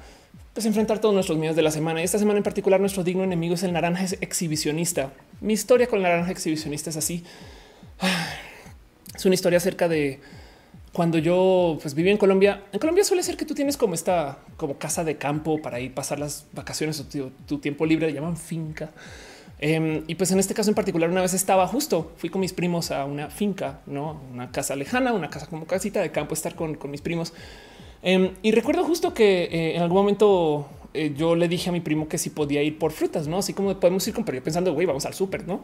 pues, 0.54 0.66
enfrentar 0.66 1.00
todos 1.00 1.14
nuestros 1.14 1.38
miedos 1.38 1.56
de 1.56 1.62
la 1.62 1.72
semana. 1.72 2.02
Y 2.02 2.04
esta 2.04 2.18
semana 2.18 2.38
en 2.38 2.44
particular, 2.44 2.80
nuestro 2.80 3.04
digno 3.04 3.24
enemigo 3.24 3.56
es 3.56 3.64
el 3.64 3.74
naranja 3.74 4.06
exhibicionista. 4.22 5.12
Mi 5.40 5.54
historia 5.54 5.88
con 5.88 5.98
el 5.98 6.04
naranja 6.04 6.32
exhibicionista 6.32 6.90
es 6.90 6.98
así. 6.98 7.24
Es 9.16 9.26
una 9.26 9.36
historia 9.36 9.58
acerca 9.58 9.88
de 9.88 10.20
cuando 10.94 11.18
yo 11.18 11.78
pues, 11.82 11.96
viví 11.96 12.10
en 12.10 12.18
Colombia, 12.18 12.64
en 12.72 12.80
Colombia 12.80 13.04
suele 13.04 13.24
ser 13.24 13.38
que 13.38 13.46
tú 13.46 13.54
tienes 13.54 13.78
como 13.78 13.94
esta 13.94 14.40
como 14.58 14.78
casa 14.78 15.04
de 15.04 15.18
campo 15.18 15.62
para 15.62 15.80
ir 15.80 15.94
pasar 15.94 16.20
las 16.20 16.46
vacaciones 16.52 17.00
o 17.00 17.32
tu, 17.48 17.60
tiempo 17.60 17.86
libre, 17.86 18.08
le 18.08 18.14
llaman 18.14 18.36
finca. 18.36 18.92
Em, 19.60 20.04
y 20.08 20.16
pues 20.16 20.32
en 20.32 20.40
este 20.40 20.54
caso 20.54 20.70
en 20.70 20.76
particular, 20.76 21.10
una 21.10 21.22
vez 21.22 21.34
estaba 21.34 21.68
justo, 21.68 22.12
fui 22.18 22.30
con 22.30 22.42
mis 22.42 22.52
primos 22.52 22.92
a 22.92 23.06
una 23.06 23.30
finca, 23.30 23.82
no 23.86 24.20
una 24.34 24.52
casa 24.52 24.76
lejana, 24.76 25.14
una 25.14 25.30
casa 25.30 25.46
como 25.48 25.66
casita 25.66 26.02
de 26.02 26.12
campo, 26.12 26.34
estar 26.34 26.56
con, 26.56 26.78
mis 26.90 27.02
primos. 27.02 27.34
Em, 28.02 28.32
y 28.42 28.52
recuerdo 28.52 28.84
justo 28.84 29.14
que 29.14 29.44
eh, 29.44 29.76
en 29.76 29.84
algún 29.84 29.98
momento 29.98 30.68
eh, 30.94 31.14
yo 31.16 31.36
le 31.36 31.48
dije 31.48 31.70
a 31.70 31.72
mi 31.72 31.80
primo 31.80 32.10
que 32.10 32.18
si 32.18 32.32
podía 32.32 32.64
ir 32.64 32.78
por 32.80 32.92
frutas, 32.92 33.28
no 33.28 33.38
así 33.38 33.54
como 33.54 33.80
podemos 33.80 34.06
ir 34.08 34.14
con, 34.14 34.26
pero 34.26 34.40
yo 34.40 34.44
pensando, 34.44 34.74
güey, 34.74 34.88
vamos 34.88 35.06
al 35.06 35.14
súper, 35.14 35.48
no? 35.48 35.62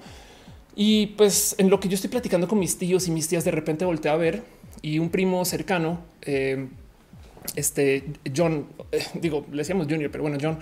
Y 0.76 1.08
pues 1.08 1.56
en 1.58 1.72
lo 1.72 1.80
que 1.80 1.90
yo 1.90 1.96
estoy 1.96 2.12
platicando 2.12 2.48
con 2.48 2.60
mis 2.60 2.78
tíos 2.78 3.08
y 3.08 3.12
mis 3.12 3.28
tías, 3.28 3.44
de 3.44 3.52
repente 3.52 3.84
volteé 3.84 4.12
a 4.12 4.16
ver 4.16 4.44
y 4.82 5.00
un 5.00 5.10
primo 5.10 5.44
cercano, 5.46 6.00
eh, 6.22 6.68
este 7.56 8.04
John, 8.36 8.68
eh, 8.92 9.06
digo, 9.16 9.46
le 9.52 9.58
decíamos 9.58 9.88
Junior, 9.88 10.12
pero 10.12 10.24
bueno, 10.24 10.38
John 10.42 10.60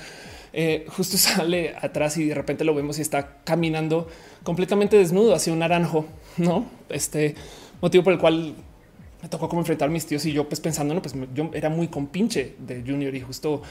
eh, 0.54 0.86
justo 0.90 1.18
sale 1.18 1.76
atrás 1.82 2.18
y 2.18 2.26
de 2.26 2.34
repente 2.34 2.64
lo 2.64 2.74
vemos 2.74 2.98
y 2.98 3.02
está 3.02 3.38
caminando 3.44 4.08
completamente 4.44 4.98
desnudo 4.98 5.36
hacia 5.36 5.52
un 5.52 5.60
naranjo, 5.60 6.06
no? 6.38 6.66
Este 6.90 7.36
motivo 7.82 8.04
por 8.04 8.14
el 8.14 8.20
cual 8.20 8.56
me 9.22 9.30
tocó 9.30 9.50
como 9.50 9.62
enfrentar 9.62 9.90
a 9.90 9.92
mis 9.92 10.06
tíos 10.06 10.26
y 10.26 10.32
yo 10.32 10.48
pues 10.48 10.62
pensando, 10.62 10.94
no, 10.94 11.02
pues 11.02 11.16
yo 11.34 11.50
era 11.54 11.70
muy 11.70 11.88
compinche 11.88 12.56
de 12.60 12.84
Junior 12.86 13.14
y 13.14 13.22
justo 13.22 13.62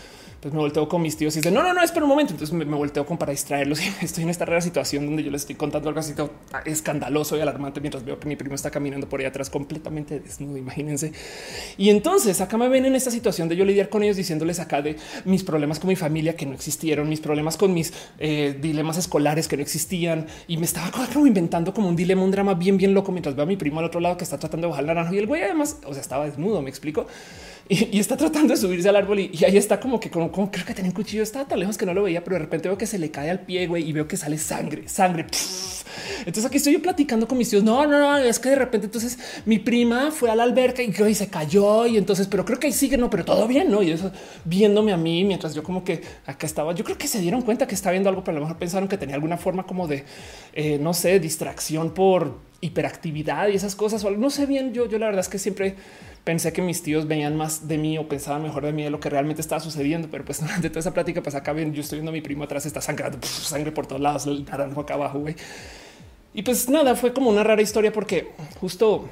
pues 0.44 0.52
me 0.52 0.60
volteo 0.60 0.86
con 0.86 1.00
mis 1.00 1.16
tíos 1.16 1.34
y 1.36 1.38
dice 1.38 1.50
no, 1.50 1.62
no, 1.62 1.72
no, 1.72 1.82
espera 1.82 2.04
un 2.04 2.10
momento. 2.10 2.34
Entonces 2.34 2.54
me, 2.54 2.66
volteo 2.66 3.06
con 3.06 3.16
para 3.16 3.30
distraerlos 3.30 3.80
estoy 4.02 4.24
en 4.24 4.28
esta 4.28 4.44
rara 4.44 4.60
situación 4.60 5.06
donde 5.06 5.22
yo 5.22 5.30
les 5.30 5.40
estoy 5.40 5.56
contando 5.56 5.88
algo 5.88 6.00
así 6.00 6.12
escandaloso 6.66 7.38
y 7.38 7.40
alarmante 7.40 7.80
mientras 7.80 8.04
veo 8.04 8.20
que 8.20 8.28
mi 8.28 8.36
primo 8.36 8.54
está 8.54 8.70
caminando 8.70 9.08
por 9.08 9.20
ahí 9.20 9.26
atrás 9.26 9.48
completamente 9.48 10.20
desnudo. 10.20 10.58
Imagínense. 10.58 11.14
Y 11.78 11.88
entonces 11.88 12.42
acá 12.42 12.58
me 12.58 12.68
ven 12.68 12.84
en 12.84 12.94
esta 12.94 13.10
situación 13.10 13.48
de 13.48 13.56
yo 13.56 13.64
lidiar 13.64 13.88
con 13.88 14.02
ellos 14.02 14.18
diciéndoles 14.18 14.60
acá 14.60 14.82
de 14.82 14.96
mis 15.24 15.42
problemas 15.42 15.78
con 15.78 15.88
mi 15.88 15.96
familia 15.96 16.36
que 16.36 16.44
no 16.44 16.52
existieron, 16.52 17.08
mis 17.08 17.20
problemas 17.20 17.56
con 17.56 17.72
mis 17.72 17.94
eh, 18.18 18.54
dilemas 18.60 18.98
escolares 18.98 19.48
que 19.48 19.56
no 19.56 19.62
existían 19.62 20.26
y 20.46 20.58
me 20.58 20.66
estaba 20.66 20.90
como 21.10 21.26
inventando 21.26 21.72
como 21.72 21.88
un 21.88 21.96
dilema, 21.96 22.22
un 22.22 22.30
drama 22.30 22.52
bien, 22.52 22.76
bien 22.76 22.92
loco 22.92 23.12
mientras 23.12 23.34
veo 23.34 23.44
a 23.44 23.46
mi 23.46 23.56
primo 23.56 23.78
al 23.78 23.86
otro 23.86 24.00
lado 24.00 24.18
que 24.18 24.24
está 24.24 24.36
tratando 24.36 24.66
de 24.66 24.72
bajar 24.72 24.82
el 24.82 24.88
naranjo 24.88 25.14
y 25.14 25.18
el 25.20 25.26
güey 25.26 25.42
además, 25.42 25.78
o 25.86 25.94
sea, 25.94 26.02
estaba 26.02 26.26
desnudo, 26.26 26.60
me 26.60 26.68
explico 26.68 27.06
y, 27.68 27.98
está 27.98 28.16
tratando 28.16 28.52
de 28.52 28.56
subirse 28.58 28.88
al 28.88 28.96
árbol 28.96 29.20
y, 29.20 29.44
ahí 29.44 29.56
está 29.56 29.80
como 29.80 29.98
que 29.98 30.10
como, 30.10 30.30
creo 30.30 30.66
que 30.66 30.74
tenía 30.74 30.90
un 30.90 30.94
cuchillo, 30.94 31.22
estaba 31.22 31.46
tan 31.46 31.58
lejos 31.58 31.78
que 31.78 31.86
no 31.86 31.94
lo 31.94 32.02
veía, 32.02 32.22
pero 32.22 32.34
de 32.34 32.40
repente 32.40 32.68
veo 32.68 32.76
que 32.76 32.86
se 32.86 32.98
le 32.98 33.10
cae 33.10 33.30
al 33.30 33.40
pie 33.40 33.66
güey, 33.66 33.88
y 33.88 33.92
veo 33.92 34.06
que 34.06 34.16
sale 34.16 34.38
sangre, 34.38 34.88
sangre. 34.88 35.26
Entonces 36.20 36.44
aquí 36.46 36.56
estoy 36.56 36.74
yo 36.74 36.82
platicando 36.82 37.28
con 37.28 37.38
mis 37.38 37.50
tíos. 37.50 37.62
No, 37.62 37.86
no, 37.86 37.98
no, 37.98 38.18
es 38.18 38.38
que 38.38 38.50
de 38.50 38.56
repente 38.56 38.86
entonces 38.86 39.18
mi 39.46 39.58
prima 39.58 40.10
fue 40.10 40.30
a 40.30 40.36
la 40.36 40.42
alberca 40.42 40.82
y, 40.82 41.14
se 41.14 41.28
cayó 41.28 41.86
y 41.86 41.96
entonces, 41.96 42.26
pero 42.26 42.44
creo 42.44 42.58
que 42.58 42.66
ahí 42.66 42.72
sigue, 42.72 42.96
no, 42.96 43.10
pero 43.10 43.24
todo 43.24 43.46
bien, 43.46 43.70
no? 43.70 43.82
Y 43.82 43.90
eso 43.90 44.10
viéndome 44.44 44.92
a 44.92 44.96
mí 44.96 45.24
mientras 45.24 45.54
yo 45.54 45.62
como 45.62 45.84
que 45.84 46.02
acá 46.26 46.46
estaba. 46.46 46.74
Yo 46.74 46.84
creo 46.84 46.98
que 46.98 47.08
se 47.08 47.20
dieron 47.20 47.42
cuenta 47.42 47.66
que 47.66 47.74
estaba 47.74 47.92
viendo 47.92 48.08
algo, 48.08 48.24
pero 48.24 48.36
a 48.36 48.40
lo 48.40 48.46
mejor 48.46 48.58
pensaron 48.58 48.88
que 48.88 48.98
tenía 48.98 49.14
alguna 49.14 49.36
forma 49.36 49.64
como 49.64 49.86
de 49.86 50.04
eh, 50.52 50.78
no 50.78 50.94
sé, 50.94 51.20
distracción 51.20 51.92
por 51.94 52.38
hiperactividad 52.60 53.48
y 53.48 53.56
esas 53.56 53.74
cosas. 53.74 54.02
O 54.04 54.10
no 54.10 54.30
sé 54.30 54.46
bien. 54.46 54.72
Yo, 54.72 54.88
yo 54.88 54.98
la 54.98 55.06
verdad 55.06 55.20
es 55.20 55.28
que 55.28 55.38
siempre 55.38 55.76
pensé 56.24 56.52
que 56.52 56.62
mis 56.62 56.82
tíos 56.82 57.06
veían 57.06 57.36
más 57.36 57.68
de 57.68 57.78
mí 57.78 57.98
o 57.98 58.08
pensaban 58.08 58.42
mejor 58.42 58.64
de 58.64 58.72
mí 58.72 58.82
de 58.82 58.90
lo 58.90 58.98
que 58.98 59.10
realmente 59.10 59.40
estaba 59.40 59.60
sucediendo. 59.60 60.08
Pero 60.10 60.24
pues 60.24 60.40
durante 60.42 60.68
toda 60.70 60.80
esa 60.80 60.92
plática, 60.92 61.22
pues 61.22 61.34
acá 61.34 61.52
bien, 61.52 61.72
yo 61.72 61.82
estoy 61.82 61.98
viendo 61.98 62.10
a 62.10 62.12
mi 62.12 62.20
primo 62.20 62.44
atrás, 62.44 62.66
está 62.66 62.80
sangrando 62.80 63.18
sangre 63.26 63.70
por 63.72 63.86
todos 63.86 64.00
lados, 64.00 64.26
el 64.26 64.44
naranjo 64.44 64.80
acá 64.80 64.94
abajo. 64.94 65.20
güey. 65.20 65.36
Y 66.32 66.42
pues 66.42 66.68
nada, 66.68 66.96
fue 66.96 67.12
como 67.12 67.30
una 67.30 67.44
rara 67.44 67.62
historia 67.62 67.92
porque 67.92 68.32
justo 68.58 69.08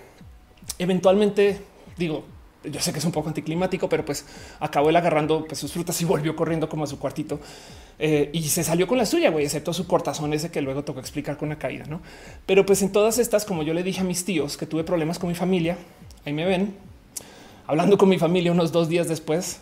eventualmente 0.79 1.61
digo, 1.97 2.25
yo 2.65 2.81
sé 2.81 2.93
que 2.93 2.99
es 2.99 3.05
un 3.05 3.13
poco 3.13 3.29
anticlimático, 3.29 3.89
pero 3.89 4.05
pues 4.05 4.25
acabó 4.59 4.91
él 4.91 4.97
agarrando 4.97 5.47
pues, 5.47 5.59
sus 5.59 5.73
frutas 5.73 6.01
y 6.01 6.05
volvió 6.07 6.35
corriendo 6.35 6.69
como 6.69 6.85
a 6.85 6.87
su 6.87 6.99
cuartito 6.99 7.39
eh, 7.99 8.31
y 8.33 8.43
se 8.43 8.65
salió 8.65 8.89
con 8.89 8.99
la 8.99 9.07
suya, 9.07 9.31
güey, 9.31 9.45
excepto 9.45 9.73
su 9.73 9.87
cortazón 9.87 10.33
ese 10.33 10.51
que 10.51 10.61
luego 10.61 10.83
tocó 10.83 10.99
explicar 10.99 11.37
con 11.37 11.49
la 11.51 11.57
caída, 11.57 11.85
no? 11.87 12.01
Pero 12.47 12.67
pues 12.67 12.83
en 12.83 12.91
todas 12.91 13.19
estas, 13.19 13.45
como 13.45 13.63
yo 13.63 13.75
le 13.75 13.85
dije 13.85 14.01
a 14.01 14.05
mis 14.05 14.25
tíos 14.25 14.57
que 14.57 14.67
tuve 14.67 14.83
problemas 14.83 15.19
con 15.19 15.29
mi 15.29 15.37
familia, 15.37 15.77
ahí 16.25 16.33
me 16.33 16.45
ven 16.45 16.75
hablando 17.67 17.99
con 17.99 18.09
mi 18.09 18.19
familia 18.19 18.53
unos 18.53 18.73
dos 18.73 18.89
días 18.89 19.09
después, 19.09 19.61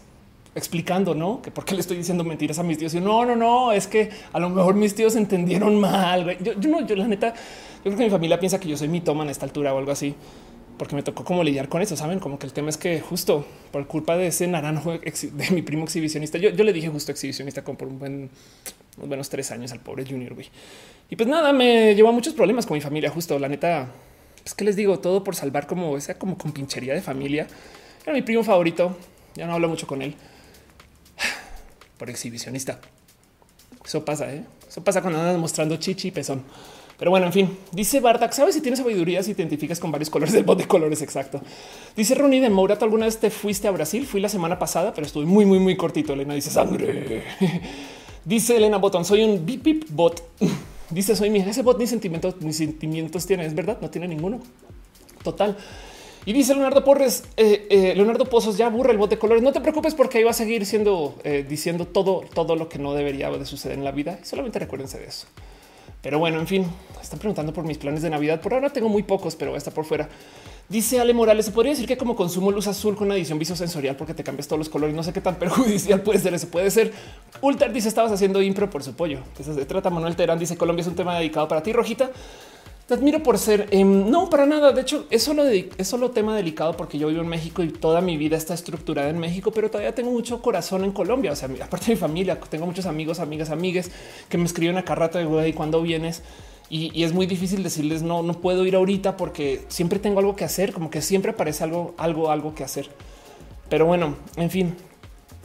explicando, 0.55 1.15
¿no? 1.15 1.43
Que 1.43 1.51
por 1.51 1.65
qué 1.65 1.75
le 1.75 1.81
estoy 1.81 1.97
diciendo 1.97 2.25
mentiras 2.25 2.59
a 2.59 2.63
mis 2.63 2.79
tíos. 2.79 2.95
Y 2.95 3.01
no, 3.01 3.25
no, 3.25 3.37
no, 3.37 3.73
es 3.73 3.87
que 3.87 4.11
a 4.33 4.41
lo 4.41 4.51
mejor 4.51 4.75
mis 4.75 4.95
tíos 4.95 5.17
entendieron 5.17 5.79
mal. 5.81 6.39
Yo, 6.39 6.53
yo 6.59 6.71
no, 6.71 6.87
yo 6.87 6.97
la 6.97 7.07
neta, 7.07 7.35
yo 7.35 7.83
creo 7.85 7.97
que 7.97 8.05
mi 8.05 8.11
familia 8.11 8.39
piensa 8.39 8.59
que 8.59 8.69
yo 8.69 8.77
soy 8.77 8.89
mi 8.89 9.01
toma 9.01 9.25
en 9.25 9.31
esta 9.31 9.47
altura 9.47 9.73
o 9.75 9.79
algo 9.79 9.93
así, 9.93 10.15
porque 10.77 10.95
me 10.97 11.03
tocó 11.03 11.25
como 11.25 11.45
lidiar 11.45 11.69
con 11.69 11.83
eso. 11.83 11.97
Saben, 11.97 12.19
como 12.19 12.39
que 12.39 12.47
el 12.47 12.53
tema 12.53 12.71
es 12.71 12.77
que 12.77 13.01
justo 13.01 13.47
por 13.71 13.87
culpa 13.87 14.17
de 14.17 14.29
ese 14.29 14.47
naranjo 14.49 14.93
de 14.93 15.51
mi 15.53 15.63
primo 15.63 15.85
exhibicionista, 15.85 16.39
yo, 16.39 16.51
yo 16.51 16.65
le 16.65 16.73
dije 16.73 16.89
justo 16.89 17.13
exhibicionista 17.13 17.63
como 17.63 17.79
por 17.79 17.89
un 17.89 18.31
unos 18.97 19.09
buenos 19.09 19.31
tres 19.31 19.51
años 19.51 19.73
al 19.73 19.81
pobre 19.81 20.05
Junior, 20.05 20.35
güey. 20.35 20.49
Y 21.09 21.17
pues 21.17 21.29
nada, 21.29 21.53
me 21.53 21.95
llevó 21.95 22.09
a 22.09 22.13
muchos 22.13 22.35
problemas 22.35 22.67
con 22.67 22.75
mi 22.75 22.81
familia. 22.81 23.11
Justo 23.11 23.39
la 23.39 23.49
neta, 23.49 23.89
es 24.45 24.55
que 24.55 24.65
les 24.65 24.77
digo 24.77 24.99
todo 24.99 25.25
por 25.25 25.35
salvar 25.35 25.67
como 25.67 25.97
esa 25.97 26.19
como 26.19 26.37
con 26.37 26.53
pinchería 26.53 26.95
de 26.95 27.03
familia. 27.03 27.47
Era 28.05 28.13
mi 28.13 28.23
primo 28.23 28.43
favorito. 28.43 28.97
Ya 29.35 29.47
no 29.47 29.55
hablo 29.55 29.69
mucho 29.69 29.87
con 29.87 30.03
él 30.03 30.15
por 32.01 32.09
exhibicionista. 32.09 32.81
Eso 33.85 34.03
pasa, 34.07 34.33
¿eh? 34.33 34.43
Eso 34.67 34.83
pasa 34.83 35.03
cuando 35.03 35.21
andas 35.21 35.37
mostrando 35.37 35.77
chichi 35.77 36.09
y 36.09 36.11
pezón. 36.11 36.43
Pero 36.99 37.11
bueno, 37.11 37.27
en 37.27 37.33
fin, 37.33 37.59
dice 37.73 38.01
Bartak, 38.01 38.33
¿sabes 38.33 38.55
si 38.55 38.63
tienes 38.63 38.81
sabiduría 38.81 39.23
si 39.23 39.33
identificas 39.33 39.79
con 39.79 39.93
varios 39.93 40.09
colores 40.09 40.33
del 40.33 40.45
bot 40.45 40.59
de 40.59 40.67
colores? 40.67 41.03
Exacto. 41.03 41.43
Dice 41.95 42.15
Ronnie 42.15 42.41
de 42.41 42.49
Mourato, 42.49 42.87
¿alguna 42.87 43.05
vez 43.05 43.19
te 43.19 43.29
fuiste 43.29 43.69
a 43.69 43.71
Brasil? 43.71 44.07
Fui 44.07 44.21
la 44.21 44.31
semana 44.31 44.59
pasada, 44.59 44.95
pero 44.95 45.07
estuve 45.07 45.27
muy, 45.27 45.45
muy, 45.45 45.59
muy 45.59 45.77
cortito. 45.77 46.15
Elena 46.15 46.33
dice 46.33 46.51
sangre. 46.51 47.23
dice 48.25 48.57
Elena 48.57 48.79
Botón, 48.79 49.05
soy 49.05 49.23
un 49.23 49.45
bip 49.45 49.63
bip 49.63 49.85
bot. 49.91 50.23
dice, 50.91 51.15
soy 51.15 51.29
mi, 51.29 51.41
ese 51.41 51.61
bot 51.63 51.79
ni 51.79 51.87
sentimientos, 51.87 52.37
ni 52.41 52.55
sentimientos 52.55 53.27
tiene, 53.27 53.45
es 53.45 53.55
verdad, 53.55 53.79
no 53.83 53.91
tiene 53.91 54.09
ninguno. 54.09 54.41
Total. 55.23 55.55
Y 56.27 56.33
dice 56.33 56.53
Leonardo 56.53 56.85
Porres, 56.85 57.25
eh, 57.37 57.67
eh, 57.71 57.95
Leonardo 57.97 58.27
Pozos, 58.27 58.59
ya 58.59 58.67
aburre 58.67 58.93
el 58.93 58.99
bot 58.99 59.09
de 59.09 59.19
colores. 59.19 59.43
No 59.43 59.53
te 59.53 59.61
preocupes 59.61 59.95
porque 59.95 60.19
ahí 60.19 60.25
va 60.25 60.31
a 60.31 60.35
seguir 60.35 60.67
siendo 60.67 61.15
eh, 61.25 61.47
diciendo 61.49 61.87
todo, 61.87 62.23
todo 62.35 62.57
lo 62.57 62.69
que 62.69 62.79
no 62.79 62.93
debería 62.93 63.31
de 63.31 63.47
suceder 63.47 63.79
en 63.79 63.85
la 63.85 63.91
vida. 63.91 64.19
Solamente 64.23 64.59
recuérdense 64.59 64.99
de 64.99 65.07
eso. 65.07 65.27
Pero 66.03 66.19
bueno, 66.19 66.39
en 66.41 66.47
fin, 66.47 66.67
están 67.01 67.19
preguntando 67.19 67.53
por 67.53 67.65
mis 67.65 67.79
planes 67.79 68.03
de 68.03 68.11
Navidad. 68.11 68.41
Por 68.41 68.55
ahora 68.55 68.71
tengo 68.71 68.89
muy 68.89 69.03
pocos, 69.03 69.35
pero 69.37 69.57
está 69.57 69.71
por 69.71 69.85
fuera. 69.85 70.09
Dice 70.69 71.01
Ale 71.01 71.13
Morales, 71.15 71.47
se 71.47 71.53
podría 71.53 71.73
decir 71.73 71.87
que 71.87 71.97
como 71.97 72.15
consumo 72.15 72.53
luz 72.53 72.69
azul 72.69 72.95
con 72.97 73.09
una 73.09 73.17
edición 73.17 73.39
visosensorial 73.39 73.97
porque 73.97 74.15
te 74.15 74.23
cambias 74.23 74.47
todos 74.47 74.59
los 74.59 74.69
colores. 74.69 74.95
No 74.95 75.03
sé 75.03 75.13
qué 75.13 75.21
tan 75.21 75.35
perjudicial 75.39 76.03
puede 76.03 76.19
ser 76.19 76.35
eso. 76.35 76.49
Puede 76.49 76.71
ser. 76.71 76.93
Ulter 77.41 77.73
dice 77.73 77.89
estabas 77.89 78.13
haciendo 78.13 78.41
impro 78.41 78.71
por 78.71 78.83
su 78.83 78.95
pollo. 78.95 79.21
Eso 79.39 79.55
se 79.55 79.65
trata. 79.65 79.91
Manuel 79.91 80.17
Terán 80.17 80.39
dice 80.39 80.57
Colombia 80.57 80.83
es 80.83 80.89
un 80.89 80.95
tema 80.95 81.19
dedicado 81.19 81.49
para 81.49 81.63
ti, 81.63 81.73
Rojita. 81.73 82.11
Te 82.91 82.95
admiro 82.95 83.23
por 83.23 83.39
ser 83.39 83.69
em, 83.71 84.11
no 84.11 84.29
para 84.29 84.47
nada. 84.47 84.73
De 84.73 84.81
hecho, 84.81 85.07
es 85.11 85.23
solo, 85.23 85.45
es 85.45 85.87
solo 85.87 86.11
tema 86.11 86.35
delicado 86.35 86.77
porque 86.77 86.99
yo 86.99 87.07
vivo 87.07 87.21
en 87.21 87.29
México 87.29 87.63
y 87.63 87.69
toda 87.69 88.01
mi 88.01 88.17
vida 88.17 88.37
está 88.37 88.53
estructurada 88.53 89.09
en 89.11 89.19
México, 89.21 89.53
pero 89.53 89.71
todavía 89.71 89.95
tengo 89.95 90.11
mucho 90.11 90.43
corazón 90.43 90.83
en 90.83 90.91
Colombia. 90.91 91.31
O 91.31 91.37
sea, 91.37 91.49
aparte 91.63 91.87
de 91.87 91.93
mi 91.93 91.97
familia, 91.97 92.41
tengo 92.51 92.67
muchos 92.67 92.87
amigos, 92.87 93.21
amigas, 93.21 93.51
amigues 93.51 93.93
que 94.29 94.39
me 94.39 94.45
escriben 94.45 94.77
a 94.77 94.83
rato 94.83 95.19
de 95.19 95.25
güey 95.25 95.53
cuando 95.53 95.81
vienes. 95.83 96.25
Y, 96.69 97.05
es 97.05 97.13
muy 97.13 97.27
difícil 97.27 97.63
decirles 97.63 98.03
no, 98.03 98.25
no 98.25 98.41
puedo 98.41 98.67
ir 98.67 98.75
ahorita 98.75 99.17
porque 99.17 99.65
siempre 99.69 100.01
tengo 100.01 100.19
algo 100.19 100.35
que 100.35 100.45
hacer, 100.45 100.73
como 100.73 100.91
que 100.91 101.01
siempre 101.01 101.31
aparece 101.31 101.63
algo, 101.63 101.95
algo, 101.97 102.33
algo 102.33 102.57
que 102.57 102.65
hacer. 102.65 102.89
Pero 103.69 103.87
bueno, 103.87 104.17
en 104.35 104.51
fin, 104.51 104.75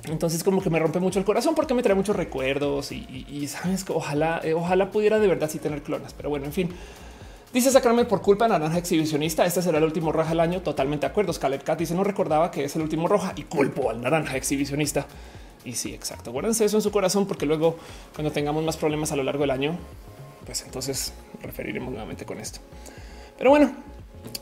entonces 0.06 0.44
como 0.44 0.64
que 0.64 0.72
me 0.72 0.80
rompe 0.80 1.00
mucho 1.00 1.20
el 1.20 1.25
corazón 1.25 1.54
porque 1.54 1.75
me 1.75 1.84
trae 1.84 1.94
muchos 1.94 2.16
recuerdos 2.16 2.92
y, 2.92 3.48
sabes 3.48 3.84
que 3.84 3.94
ojalá, 3.94 4.42
eh, 4.44 4.56
ojalá 4.56 4.90
pudiera 4.90 5.20
de 5.20 5.28
verdad 5.28 5.48
sí 5.48 5.60
tener 5.60 5.84
clonas. 5.84 6.16
Pero 6.16 6.30
bueno, 6.30 6.46
en 6.46 6.54
fin, 6.54 6.70
Dice 7.54 7.72
sacarme 7.72 8.06
por 8.06 8.22
culpa 8.22 8.48
naranja 8.48 8.78
exhibicionista. 8.78 9.46
Este 9.46 9.62
será 9.62 9.78
el 9.78 9.84
último 9.84 10.12
roja 10.12 10.30
del 10.30 10.40
año. 10.42 10.62
Totalmente 10.62 11.06
de 11.06 11.12
acuerdo. 11.12 11.32
Scarlett 11.32 11.64
Cat 11.64 11.80
dice 11.80 11.96
no 11.96 12.04
recordaba 12.04 12.52
que 12.52 12.66
es 12.66 12.75
el 12.75 12.82
último 12.82 13.08
roja 13.08 13.34
y 13.36 13.44
culpo 13.44 13.90
al 13.90 14.02
naranja 14.02 14.36
exhibicionista. 14.36 15.06
Y 15.64 15.74
sí, 15.74 15.94
exacto. 15.94 16.32
Guárdense 16.32 16.66
eso 16.66 16.78
en 16.78 16.84
su 16.84 16.92
corazón 16.92 17.25
porque 17.25 17.46
luego 17.46 17.78
cuando 18.14 18.32
tengamos 18.32 18.64
más 18.64 18.78
problemas 18.78 19.12
a 19.12 19.16
lo 19.16 19.24
largo 19.24 19.42
del 19.42 19.52
año, 19.52 19.78
pues 20.46 20.64
entonces 20.64 21.14
referiremos 21.42 21.90
nuevamente 21.90 22.25
con 22.25 22.40
esto. 22.40 22.60
Pero 23.38 23.50
bueno, 23.50 23.72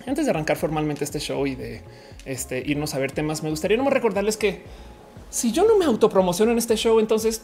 antes 0.05 0.25
de 0.25 0.31
arrancar 0.31 0.57
formalmente 0.57 1.03
este 1.03 1.19
show 1.19 1.47
y 1.47 1.55
de 1.55 1.81
este, 2.25 2.63
irnos 2.65 2.93
a 2.93 2.99
ver 2.99 3.11
temas, 3.11 3.43
me 3.43 3.49
gustaría 3.49 3.77
no 3.77 3.89
recordarles 3.89 4.37
que 4.37 4.63
si 5.29 5.51
yo 5.51 5.65
no 5.65 5.77
me 5.77 5.85
autopromociono 5.85 6.51
en 6.51 6.57
este 6.57 6.75
show, 6.75 6.99
entonces, 6.99 7.43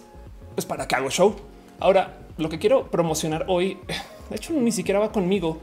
pues 0.56 0.66
para 0.66 0.88
qué 0.88 0.96
hago 0.96 1.10
show. 1.10 1.36
Ahora, 1.80 2.18
lo 2.38 2.50
que 2.50 2.60
quiero 2.60 2.92
promocionar 2.92 3.46
hoy 3.48 3.80
de 4.30 4.36
hecho, 4.36 4.54
ni 4.54 4.72
siquiera 4.72 5.00
va 5.00 5.12
conmigo. 5.12 5.60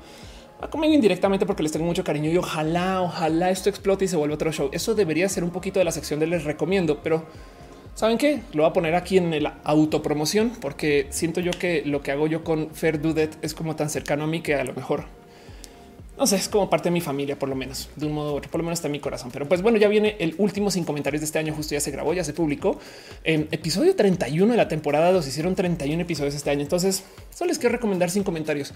Va 0.63 0.71
conmigo 0.71 0.95
indirectamente 0.95 1.45
porque 1.45 1.63
les 1.63 1.73
tengo 1.73 1.85
mucho 1.85 2.03
cariño 2.03 2.31
y 2.31 2.37
ojalá, 2.39 3.03
ojalá 3.03 3.51
esto 3.51 3.69
explote 3.69 4.07
y 4.07 4.09
se 4.09 4.17
vuelva 4.17 4.35
otro 4.35 4.53
show. 4.53 4.71
Eso 4.73 4.95
debería 4.95 5.29
ser 5.29 5.45
un 5.45 5.51
poquito 5.51 5.79
de 5.79 5.85
la 5.85 5.93
sección 5.93 6.19
de 6.19 6.27
les 6.27 6.45
recomiendo, 6.45 7.03
pero 7.03 7.25
saben 7.95 8.17
qué? 8.17 8.41
Lo 8.53 8.63
voy 8.63 8.71
a 8.71 8.73
poner 8.73 8.95
aquí 8.95 9.19
en 9.19 9.43
la 9.43 9.59
autopromoción 9.65 10.53
porque 10.61 11.09
siento 11.11 11.41
yo 11.41 11.51
que 11.53 11.83
lo 11.85 12.01
que 12.01 12.11
hago 12.11 12.27
yo 12.27 12.43
con 12.43 12.71
Fair 12.71 13.03
Dudet 13.03 13.37
es 13.43 13.53
como 13.53 13.77
tan 13.77 13.91
cercano 13.91 14.25
a 14.25 14.27
mí 14.27 14.41
que 14.41 14.55
a 14.55 14.65
lo 14.65 14.73
mejor 14.73 15.05
no 16.19 16.27
sé, 16.27 16.37
es 16.37 16.49
como 16.49 16.71
parte 16.71 16.89
de 16.89 16.93
mi 16.93 17.01
familia, 17.01 17.39
por 17.39 17.49
lo 17.49 17.55
menos 17.55 17.91
de 17.97 18.07
un 18.07 18.13
modo 18.13 18.35
u 18.35 18.37
otro, 18.37 18.51
por 18.51 18.61
lo 18.61 18.65
menos 18.65 18.79
está 18.79 18.89
en 18.89 18.93
mi 18.93 19.01
corazón. 19.01 19.31
Pero 19.33 19.47
pues 19.47 19.63
bueno, 19.63 19.79
ya 19.79 19.89
viene 19.89 20.17
el 20.19 20.35
último 20.39 20.71
sin 20.71 20.85
comentarios 20.85 21.21
de 21.21 21.27
este 21.27 21.39
año. 21.39 21.55
Justo 21.55 21.75
ya 21.75 21.81
se 21.81 21.91
grabó, 21.91 22.15
ya 22.15 22.25
se 22.25 22.33
publicó 22.33 22.79
en 23.25 23.49
episodio 23.51 23.95
31 23.95 24.51
de 24.51 24.57
la 24.57 24.69
temporada 24.69 25.13
2. 25.13 25.27
Hicieron 25.27 25.55
31 25.55 26.03
episodios 26.03 26.35
este 26.35 26.51
año. 26.51 26.63
Entonces, 26.63 27.05
solo 27.35 27.49
les 27.49 27.59
quiero 27.59 27.75
recomendar 27.75 28.11
sin 28.11 28.23
comentarios 28.23 28.73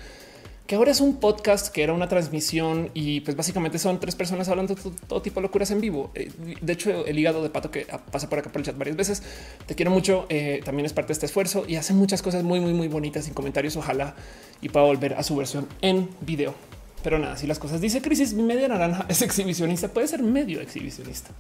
que 0.71 0.77
ahora 0.77 0.93
es 0.93 1.01
un 1.01 1.17
podcast 1.17 1.67
que 1.75 1.83
era 1.83 1.93
una 1.93 2.07
transmisión 2.07 2.91
y 2.95 3.23
pues 3.23 3.37
básicamente 3.37 3.77
son 3.81 3.99
tres 3.99 4.15
personas 4.15 4.49
hablando 4.49 4.77
todo, 5.09 5.21
tipo 5.21 5.41
de 5.41 5.43
locuras 5.43 5.73
en 5.73 5.81
vivo. 5.81 6.13
Eh, 6.15 6.31
de 6.61 6.73
hecho, 6.73 7.07
el 7.07 7.19
hígado 7.19 7.43
de 7.43 7.51
pato 7.51 7.73
que 7.73 7.89
pasa 8.13 8.29
por 8.29 8.39
acá 8.39 8.53
por 8.53 8.61
el 8.61 8.67
chat 8.67 8.79
varias 8.79 8.97
veces. 8.97 9.21
Te 9.67 9.75
quiero 9.75 9.91
mucho. 9.91 10.27
Eh, 10.29 10.61
también 10.65 10.87
es 10.87 10.93
parte 10.93 11.09
de 11.09 11.15
este 11.15 11.27
esfuerzo 11.27 11.65
y 11.67 11.75
hace 11.75 11.93
muchas 11.93 12.23
cosas 12.23 12.45
muy, 12.45 12.61
muy, 12.61 12.73
muy 12.73 12.87
bonitas 12.87 13.25
sin 13.25 13.35
comentarios. 13.35 13.75
Ojalá 13.75 14.15
y 14.63 14.69
pueda 14.69 14.87
volver 14.87 15.15
a 15.15 15.25
su 15.25 15.35
versión 15.35 15.67
en 15.83 16.09
video. 16.21 16.55
Pero 17.03 17.19
nada, 17.19 17.37
si 17.37 17.47
las 17.47 17.59
cosas 17.59 17.81
dice 17.81 18.03
crisis 18.03 18.35
media 18.35 18.69
naranja 18.69 19.07
es 19.09 19.23
exhibicionista, 19.23 19.89
puede 19.89 20.09
ser 20.09 20.23
medio 20.23 20.61
exhibicionista. 20.61 21.31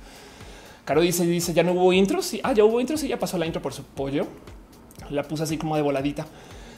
Caro 0.84 1.02
dice, 1.02 1.24
dice 1.24 1.52
ya 1.52 1.62
no 1.62 1.72
hubo 1.72 1.92
intros. 1.92 2.26
Sí, 2.26 2.40
ah, 2.42 2.52
ya 2.52 2.64
hubo 2.64 2.80
intros 2.80 3.04
y 3.04 3.08
ya 3.08 3.18
pasó 3.18 3.38
la 3.38 3.46
intro 3.46 3.62
por 3.62 3.72
su 3.72 3.84
pollo. 3.84 4.26
La 5.10 5.22
puse 5.22 5.42
así 5.42 5.58
como 5.58 5.76
de 5.76 5.82
voladita. 5.82 6.26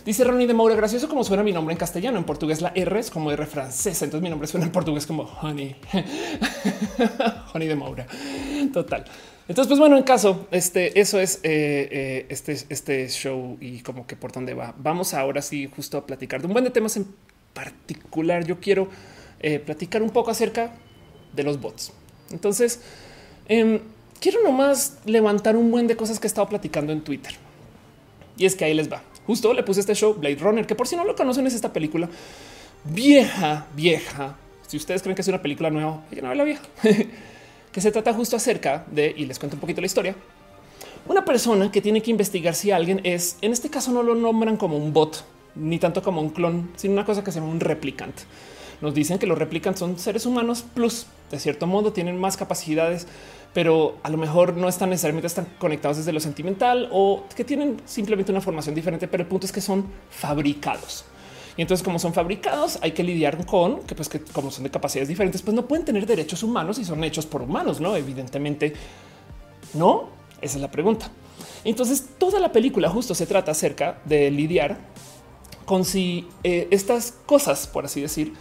Dice 0.05 0.25
Ronnie 0.25 0.49
de 0.49 0.55
Moura, 0.55 0.75
gracioso 0.75 1.09
como 1.09 1.23
suena 1.23 1.45
mi 1.45 1.53
nombre 1.53 1.73
en 1.73 1.79
castellano. 1.79 2.19
En 2.19 2.25
portugués 2.25 2.61
la 2.61 2.73
R 2.75 2.99
es 2.99 3.11
como 3.11 3.31
R 3.31 3.47
francesa. 3.47 4.05
Entonces 4.05 4.23
mi 4.23 4.31
nombre 4.31 4.49
suena 4.49 4.67
en 4.67 4.73
portugués 4.73 5.07
como 5.07 5.23
Honey. 5.23 5.77
honey 7.55 7.69
de 7.69 7.77
Moura. 7.77 8.07
Total. 8.73 9.05
Entonces, 9.49 9.69
pues 9.69 9.81
bueno, 9.81 9.97
en 9.97 10.03
caso, 10.03 10.47
este, 10.51 11.01
eso 11.01 11.21
es 11.21 11.37
eh, 11.43 11.89
eh, 11.91 12.27
este, 12.31 12.53
este 12.69 13.09
show 13.09 13.59
y 13.61 13.81
como 13.81 14.07
que 14.07 14.17
por 14.17 14.33
dónde 14.33 14.55
va. 14.55 14.75
Vamos 14.79 15.15
ahora 15.15 15.43
sí 15.43 15.69
justo 15.75 15.99
a 15.99 16.07
platicar 16.07 16.41
de 16.41 16.47
un 16.47 16.53
buen 16.53 16.65
de 16.65 16.71
temas 16.71 16.97
en 16.97 17.07
particular. 17.55 18.45
Yo 18.45 18.61
quiero 18.61 18.89
eh, 19.41 19.59
platicar 19.59 20.03
un 20.03 20.11
poco 20.11 20.31
acerca 20.31 20.75
de 21.33 21.43
los 21.43 21.61
bots. 21.61 21.93
Entonces, 22.31 22.81
em, 23.49 23.81
quiero 24.21 24.43
nomás 24.43 24.99
levantar 25.05 25.57
un 25.57 25.71
buen 25.71 25.87
de 25.87 25.97
cosas 25.97 26.19
que 26.19 26.27
he 26.27 26.29
estado 26.29 26.49
platicando 26.49 26.93
en 26.93 27.03
Twitter. 27.03 27.35
Y 28.37 28.47
es 28.47 28.57
que 28.57 28.65
ahí 28.65 28.75
les 28.75 28.91
va. 28.91 29.03
Justo 29.27 29.53
le 29.53 29.63
puse 29.63 29.81
este 29.81 29.95
show 29.95 30.15
Blade 30.15 30.37
Runner, 30.37 30.67
que 30.67 30.75
por 30.75 30.89
si 30.89 30.97
no 30.97 31.05
lo 31.05 31.15
conocen 31.15 31.47
es 31.47 31.55
esta 31.55 31.73
película 31.73 32.09
vieja, 32.85 33.67
vieja. 33.75 34.37
Si 34.67 34.77
ustedes 34.77 35.03
creen 35.03 35.15
que 35.15 35.23
es 35.23 35.29
una 35.29 35.43
película 35.43 35.71
nueva, 35.71 36.05
ya 36.11 36.23
no 36.23 36.35
la 36.35 36.45
vieja. 36.45 36.63
que 37.73 37.81
se 37.81 37.91
trata 37.91 38.13
justo 38.13 38.37
acerca 38.37 38.85
de, 38.91 39.15
y 39.17 39.27
les 39.27 39.39
cuento 39.39 39.57
un 39.57 39.61
poquito 39.61 39.81
la 39.81 39.87
historia, 39.87 40.15
una 41.09 41.25
persona 41.25 41.71
que 41.71 41.81
tiene 41.81 42.03
que 42.03 42.11
investigar 42.11 42.55
si 42.55 42.71
alguien 42.71 43.01
es, 43.05 43.39
en 43.41 43.53
este 43.53 43.71
caso 43.71 43.93
no 43.93 44.03
lo 44.03 44.15
nombran 44.15 44.57
como 44.57 44.77
un 44.77 44.93
bot, 44.93 45.25
ni 45.55 45.79
tanto 45.79 46.03
como 46.03 46.21
un 46.21 46.31
clon, 46.31 46.71
sino 46.77 46.95
una 46.95 47.05
cosa 47.05 47.23
que 47.23 47.33
se 47.33 47.41
llama 47.41 47.53
un 47.53 47.61
replicante. 47.61 48.23
Nos 48.81 48.95
dicen 48.95 49.19
que 49.19 49.27
los 49.27 49.39
replicantes 49.39 49.79
son 49.79 49.99
seres 49.99 50.27
humanos 50.27 50.65
plus, 50.75 51.07
de 51.31 51.39
cierto 51.39 51.67
modo, 51.67 51.93
tienen 51.93 52.19
más 52.19 52.37
capacidades, 52.37 53.07
pero 53.55 53.97
a 54.03 54.11
lo 54.11 54.19
mejor 54.19 54.57
no 54.57 54.69
están 54.69 54.91
necesariamente 54.91 55.27
están 55.27 55.47
conectados 55.59 55.99
desde 55.99 56.13
lo 56.13 56.21
sentimental 56.21 56.89
o 56.91 57.25
que 57.37 57.45
tienen 57.45 57.81
simplemente 57.85 58.33
una 58.33 58.41
formación 58.41 58.75
diferente, 58.75 59.07
pero 59.07 59.23
el 59.23 59.29
punto 59.29 59.47
es 59.47 59.53
que 59.53 59.61
son 59.61 59.87
fabricados. 60.11 61.05
Y 61.57 61.63
entonces, 61.63 61.85
como 61.85 61.99
son 61.99 62.15
fabricados, 62.15 62.79
hay 62.81 62.93
que 62.93 63.03
lidiar 63.03 63.45
con 63.45 63.81
que, 63.83 63.95
pues, 63.95 64.09
que 64.09 64.21
como 64.21 64.51
son 64.51 64.65
de 64.65 64.71
capacidades 64.71 65.09
diferentes, 65.09 65.43
pues 65.43 65.55
no 65.55 65.67
pueden 65.67 65.85
tener 65.85 66.07
derechos 66.07 66.43
humanos 66.43 66.79
y 66.79 66.85
son 66.85 67.05
hechos 67.05 67.27
por 67.27 67.43
humanos, 67.43 67.81
no? 67.81 67.95
Evidentemente, 67.95 68.73
no. 69.75 70.09
Esa 70.41 70.57
es 70.57 70.63
la 70.63 70.71
pregunta. 70.71 71.11
Entonces, 71.63 72.09
toda 72.19 72.41
la 72.41 72.51
película 72.51 72.89
justo 72.89 73.15
se 73.15 73.27
trata 73.27 73.53
acerca 73.53 74.01
de 74.05 74.31
lidiar 74.31 74.79
con 75.65 75.85
si 75.85 76.29
eh, 76.45 76.69
estas 76.71 77.15
cosas, 77.27 77.67
por 77.67 77.85
así 77.85 78.01
decir, 78.01 78.33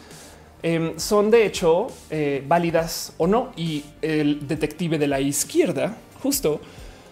em, 0.64 0.98
son 0.98 1.32
de 1.32 1.46
hecho 1.46 1.88
eh, 2.10 2.44
válidas 2.48 3.14
o 3.18 3.28
no. 3.28 3.52
Y 3.56 3.84
el 4.02 4.48
detective 4.48 4.98
de 4.98 5.08
la 5.08 5.20
izquierda 5.20 5.98
justo 6.22 6.62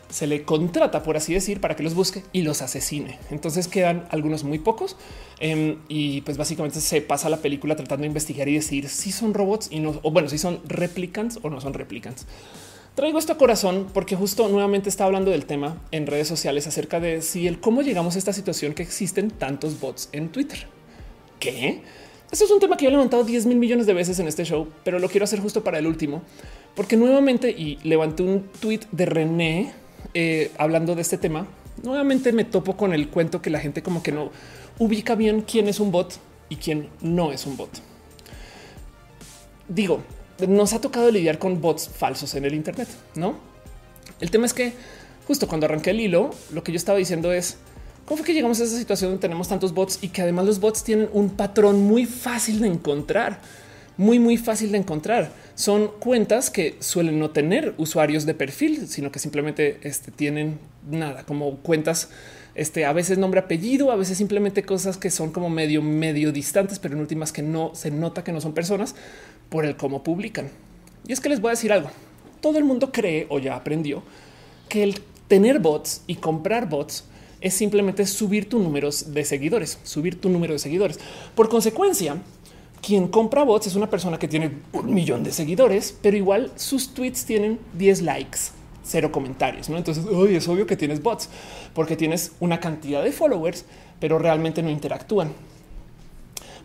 se 0.09 0.25
le 0.27 0.43
contrata, 0.43 1.03
por 1.03 1.17
así 1.17 1.33
decir, 1.33 1.61
para 1.61 1.75
que 1.75 1.83
los 1.83 1.93
busque 1.93 2.23
y 2.33 2.41
los 2.41 2.61
asesine. 2.61 3.19
Entonces 3.29 3.67
quedan 3.67 4.07
algunos 4.09 4.43
muy 4.43 4.59
pocos 4.59 4.97
em, 5.39 5.77
y 5.87 6.21
pues 6.21 6.37
básicamente 6.37 6.81
se 6.81 7.01
pasa 7.01 7.29
la 7.29 7.37
película 7.37 7.75
tratando 7.75 8.01
de 8.01 8.07
investigar 8.07 8.47
y 8.47 8.55
decir 8.55 8.89
si 8.89 9.11
son 9.11 9.33
robots 9.33 9.67
y 9.71 9.79
no, 9.79 9.99
o 10.01 10.11
bueno, 10.11 10.27
si 10.27 10.37
son 10.37 10.59
replicants 10.67 11.39
o 11.43 11.49
no 11.49 11.61
son 11.61 11.73
replicants. 11.73 12.25
Traigo 12.99 13.17
esto 13.17 13.31
a 13.31 13.37
corazón 13.37 13.87
porque 13.93 14.17
justo 14.17 14.49
nuevamente 14.49 14.89
está 14.89 15.05
hablando 15.05 15.31
del 15.31 15.45
tema 15.45 15.77
en 15.91 16.05
redes 16.05 16.27
sociales 16.27 16.67
acerca 16.67 16.99
de 16.99 17.21
si 17.21 17.47
el 17.47 17.61
cómo 17.61 17.81
llegamos 17.81 18.15
a 18.15 18.19
esta 18.19 18.33
situación 18.33 18.73
que 18.73 18.83
existen 18.83 19.31
tantos 19.31 19.79
bots 19.79 20.09
en 20.11 20.27
Twitter. 20.27 20.67
¿Qué? 21.39 21.81
Esto 22.29 22.43
es 22.43 22.51
un 22.51 22.59
tema 22.59 22.75
que 22.75 22.83
yo 22.83 22.89
he 22.89 22.91
levantado 22.91 23.23
10 23.23 23.45
mil 23.45 23.55
millones 23.57 23.85
de 23.85 23.93
veces 23.93 24.19
en 24.19 24.27
este 24.27 24.43
show, 24.43 24.67
pero 24.83 24.99
lo 24.99 25.07
quiero 25.07 25.23
hacer 25.23 25.39
justo 25.39 25.63
para 25.63 25.79
el 25.79 25.87
último, 25.87 26.23
porque 26.75 26.97
nuevamente 26.97 27.51
y 27.51 27.77
levanté 27.83 28.23
un 28.23 28.49
tweet 28.59 28.81
de 28.91 29.05
René 29.05 29.71
eh, 30.13 30.51
hablando 30.57 30.93
de 30.93 31.01
este 31.01 31.17
tema, 31.17 31.47
nuevamente 31.81 32.33
me 32.33 32.43
topo 32.43 32.75
con 32.75 32.93
el 32.93 33.07
cuento 33.07 33.41
que 33.41 33.49
la 33.49 33.61
gente 33.61 33.81
como 33.81 34.03
que 34.03 34.11
no 34.11 34.29
ubica 34.77 35.15
bien 35.15 35.43
quién 35.43 35.69
es 35.69 35.79
un 35.79 35.93
bot 35.93 36.19
y 36.49 36.57
quién 36.57 36.89
no 36.99 37.31
es 37.31 37.45
un 37.45 37.55
bot. 37.55 37.69
Digo, 39.69 40.03
nos 40.47 40.73
ha 40.73 40.81
tocado 40.81 41.11
lidiar 41.11 41.39
con 41.39 41.61
bots 41.61 41.89
falsos 41.89 42.35
en 42.35 42.45
el 42.45 42.53
Internet, 42.53 42.87
¿no? 43.15 43.35
El 44.19 44.31
tema 44.31 44.45
es 44.45 44.53
que 44.53 44.73
justo 45.27 45.47
cuando 45.47 45.65
arranqué 45.65 45.91
el 45.91 45.99
hilo, 45.99 46.31
lo 46.51 46.63
que 46.63 46.71
yo 46.71 46.77
estaba 46.77 46.97
diciendo 46.97 47.31
es, 47.31 47.57
¿cómo 48.05 48.17
fue 48.17 48.25
que 48.25 48.33
llegamos 48.33 48.59
a 48.59 48.63
esa 48.63 48.77
situación 48.77 49.11
donde 49.11 49.21
tenemos 49.21 49.47
tantos 49.47 49.73
bots 49.73 49.99
y 50.01 50.09
que 50.09 50.21
además 50.21 50.45
los 50.45 50.59
bots 50.59 50.83
tienen 50.83 51.09
un 51.13 51.29
patrón 51.29 51.83
muy 51.83 52.05
fácil 52.05 52.59
de 52.59 52.67
encontrar? 52.67 53.39
muy, 53.99 54.17
muy 54.17 54.37
fácil 54.37 54.71
de 54.71 54.77
encontrar. 54.77 55.29
Son 55.55 55.89
cuentas 55.99 56.49
que 56.49 56.77
suelen 56.79 57.19
no 57.19 57.31
tener 57.31 57.73
usuarios 57.77 58.25
de 58.25 58.33
perfil, 58.33 58.87
sino 58.87 59.11
que 59.11 59.19
simplemente 59.19 59.77
este, 59.81 60.09
tienen 60.09 60.57
nada 60.89 61.25
como 61.25 61.57
cuentas. 61.57 62.09
Este, 62.55 62.85
a 62.85 62.93
veces 62.93 63.17
nombre 63.17 63.41
apellido, 63.41 63.91
a 63.91 63.97
veces 63.97 64.17
simplemente 64.17 64.63
cosas 64.63 64.95
que 64.95 65.11
son 65.11 65.31
como 65.31 65.49
medio, 65.49 65.81
medio 65.81 66.31
distantes, 66.31 66.79
pero 66.79 66.95
en 66.95 67.01
últimas 67.01 67.33
que 67.33 67.41
no 67.41 67.75
se 67.75 67.91
nota 67.91 68.23
que 68.23 68.31
no 68.31 68.39
son 68.39 68.53
personas 68.53 68.95
por 69.49 69.65
el 69.65 69.75
cómo 69.75 70.03
publican. 70.03 70.49
Y 71.07 71.13
es 71.13 71.19
que 71.19 71.29
les 71.29 71.41
voy 71.41 71.49
a 71.49 71.51
decir 71.51 71.71
algo. 71.71 71.89
Todo 72.41 72.57
el 72.57 72.63
mundo 72.63 72.91
cree 72.91 73.27
o 73.29 73.39
ya 73.39 73.55
aprendió 73.55 74.03
que 74.69 74.83
el 74.83 75.01
tener 75.27 75.59
bots 75.59 76.03
y 76.07 76.15
comprar 76.15 76.69
bots 76.69 77.05
es 77.41 77.53
simplemente 77.53 78.05
subir 78.05 78.49
tu 78.49 78.59
número 78.59 78.89
de 78.89 79.25
seguidores, 79.25 79.79
subir 79.83 80.19
tu 80.19 80.29
número 80.29 80.53
de 80.53 80.59
seguidores. 80.59 80.99
Por 81.35 81.49
consecuencia, 81.49 82.17
quien 82.81 83.07
compra 83.07 83.43
bots 83.43 83.67
es 83.67 83.75
una 83.75 83.89
persona 83.89 84.19
que 84.19 84.27
tiene 84.27 84.51
un 84.73 84.93
millón 84.93 85.23
de 85.23 85.31
seguidores, 85.31 85.97
pero 86.01 86.17
igual 86.17 86.51
sus 86.55 86.93
tweets 86.93 87.25
tienen 87.25 87.59
10 87.73 88.01
likes, 88.01 88.39
cero 88.83 89.11
comentarios. 89.11 89.69
¿no? 89.69 89.77
Entonces 89.77 90.05
es 90.05 90.47
obvio 90.47 90.65
que 90.65 90.75
tienes 90.75 91.01
bots 91.01 91.29
porque 91.73 91.95
tienes 91.95 92.33
una 92.39 92.59
cantidad 92.59 93.03
de 93.03 93.11
followers, 93.11 93.65
pero 93.99 94.19
realmente 94.19 94.61
no 94.61 94.69
interactúan. 94.69 95.31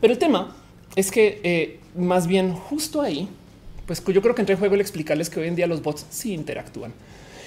Pero 0.00 0.12
el 0.12 0.18
tema 0.18 0.56
es 0.96 1.10
que 1.10 1.40
eh, 1.42 1.80
más 1.94 2.26
bien 2.26 2.52
justo 2.54 3.00
ahí, 3.00 3.28
pues 3.86 4.02
yo 4.04 4.22
creo 4.22 4.34
que 4.34 4.42
entre 4.42 4.56
juego 4.56 4.74
el 4.74 4.80
explicarles 4.80 5.30
que 5.30 5.40
hoy 5.40 5.48
en 5.48 5.56
día 5.56 5.66
los 5.66 5.82
bots 5.82 6.06
sí 6.10 6.32
interactúan. 6.32 6.92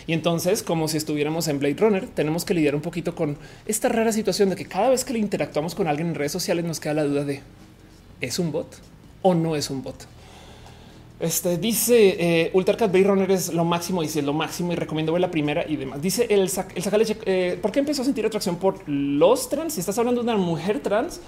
Y 0.06 0.14
entonces, 0.14 0.64
como 0.64 0.88
si 0.88 0.96
estuviéramos 0.96 1.50
en 1.50 1.60
Blade 1.60 1.76
Runner, 1.76 2.08
tenemos 2.08 2.46
que 2.46 2.54
lidiar 2.54 2.76
un 2.76 2.82
poquito 2.82 3.14
con 3.14 3.38
esta 3.66 3.90
rara 3.90 4.14
situación 4.14 4.50
de 4.50 4.56
que 4.56 4.66
cada 4.66 4.90
vez 4.90 5.04
que 5.04 5.12
le 5.12 5.20
interactuamos 5.20 5.76
con 5.76 5.88
alguien 5.88 6.10
en 6.10 6.16
redes 6.16 6.32
sociales 6.32 6.64
nos 6.64 6.80
queda 6.80 6.94
la 6.94 7.04
duda 7.04 7.26
de 7.26 7.42
¿es 8.22 8.40
un 8.40 8.54
bot 8.54 8.68
o 9.22 9.36
no 9.36 9.56
es 9.58 9.70
un 9.70 9.84
bot? 9.84 10.08
Este 11.20 11.58
dice 11.58 12.16
eh, 12.20 12.52
Ultracat 12.54 12.92
Bay 12.92 13.04
Runner 13.04 13.30
es 13.32 13.52
lo 13.52 13.66
máximo, 13.66 14.02
dice 14.04 14.22
lo 14.22 14.34
máximo 14.34 14.72
y 14.72 14.76
recomiendo 14.76 15.12
ver 15.12 15.22
la 15.22 15.32
primera 15.32 15.66
y 15.68 15.76
demás. 15.76 16.02
Dice 16.02 16.28
el, 16.30 16.42
el 16.42 16.50
sacaleche. 16.50 17.18
Eh, 17.26 17.58
¿Por 17.62 17.72
qué 17.72 17.80
empezó 17.80 18.04
a 18.04 18.06
sentir 18.06 18.26
atracción 18.26 18.58
por 18.58 18.88
los 18.88 19.50
trans? 19.50 19.74
Si 19.74 19.80
estás 19.80 19.98
hablando 19.98 20.22
de 20.22 20.30
una 20.30 20.38
mujer 20.38 20.80
trans 20.80 21.20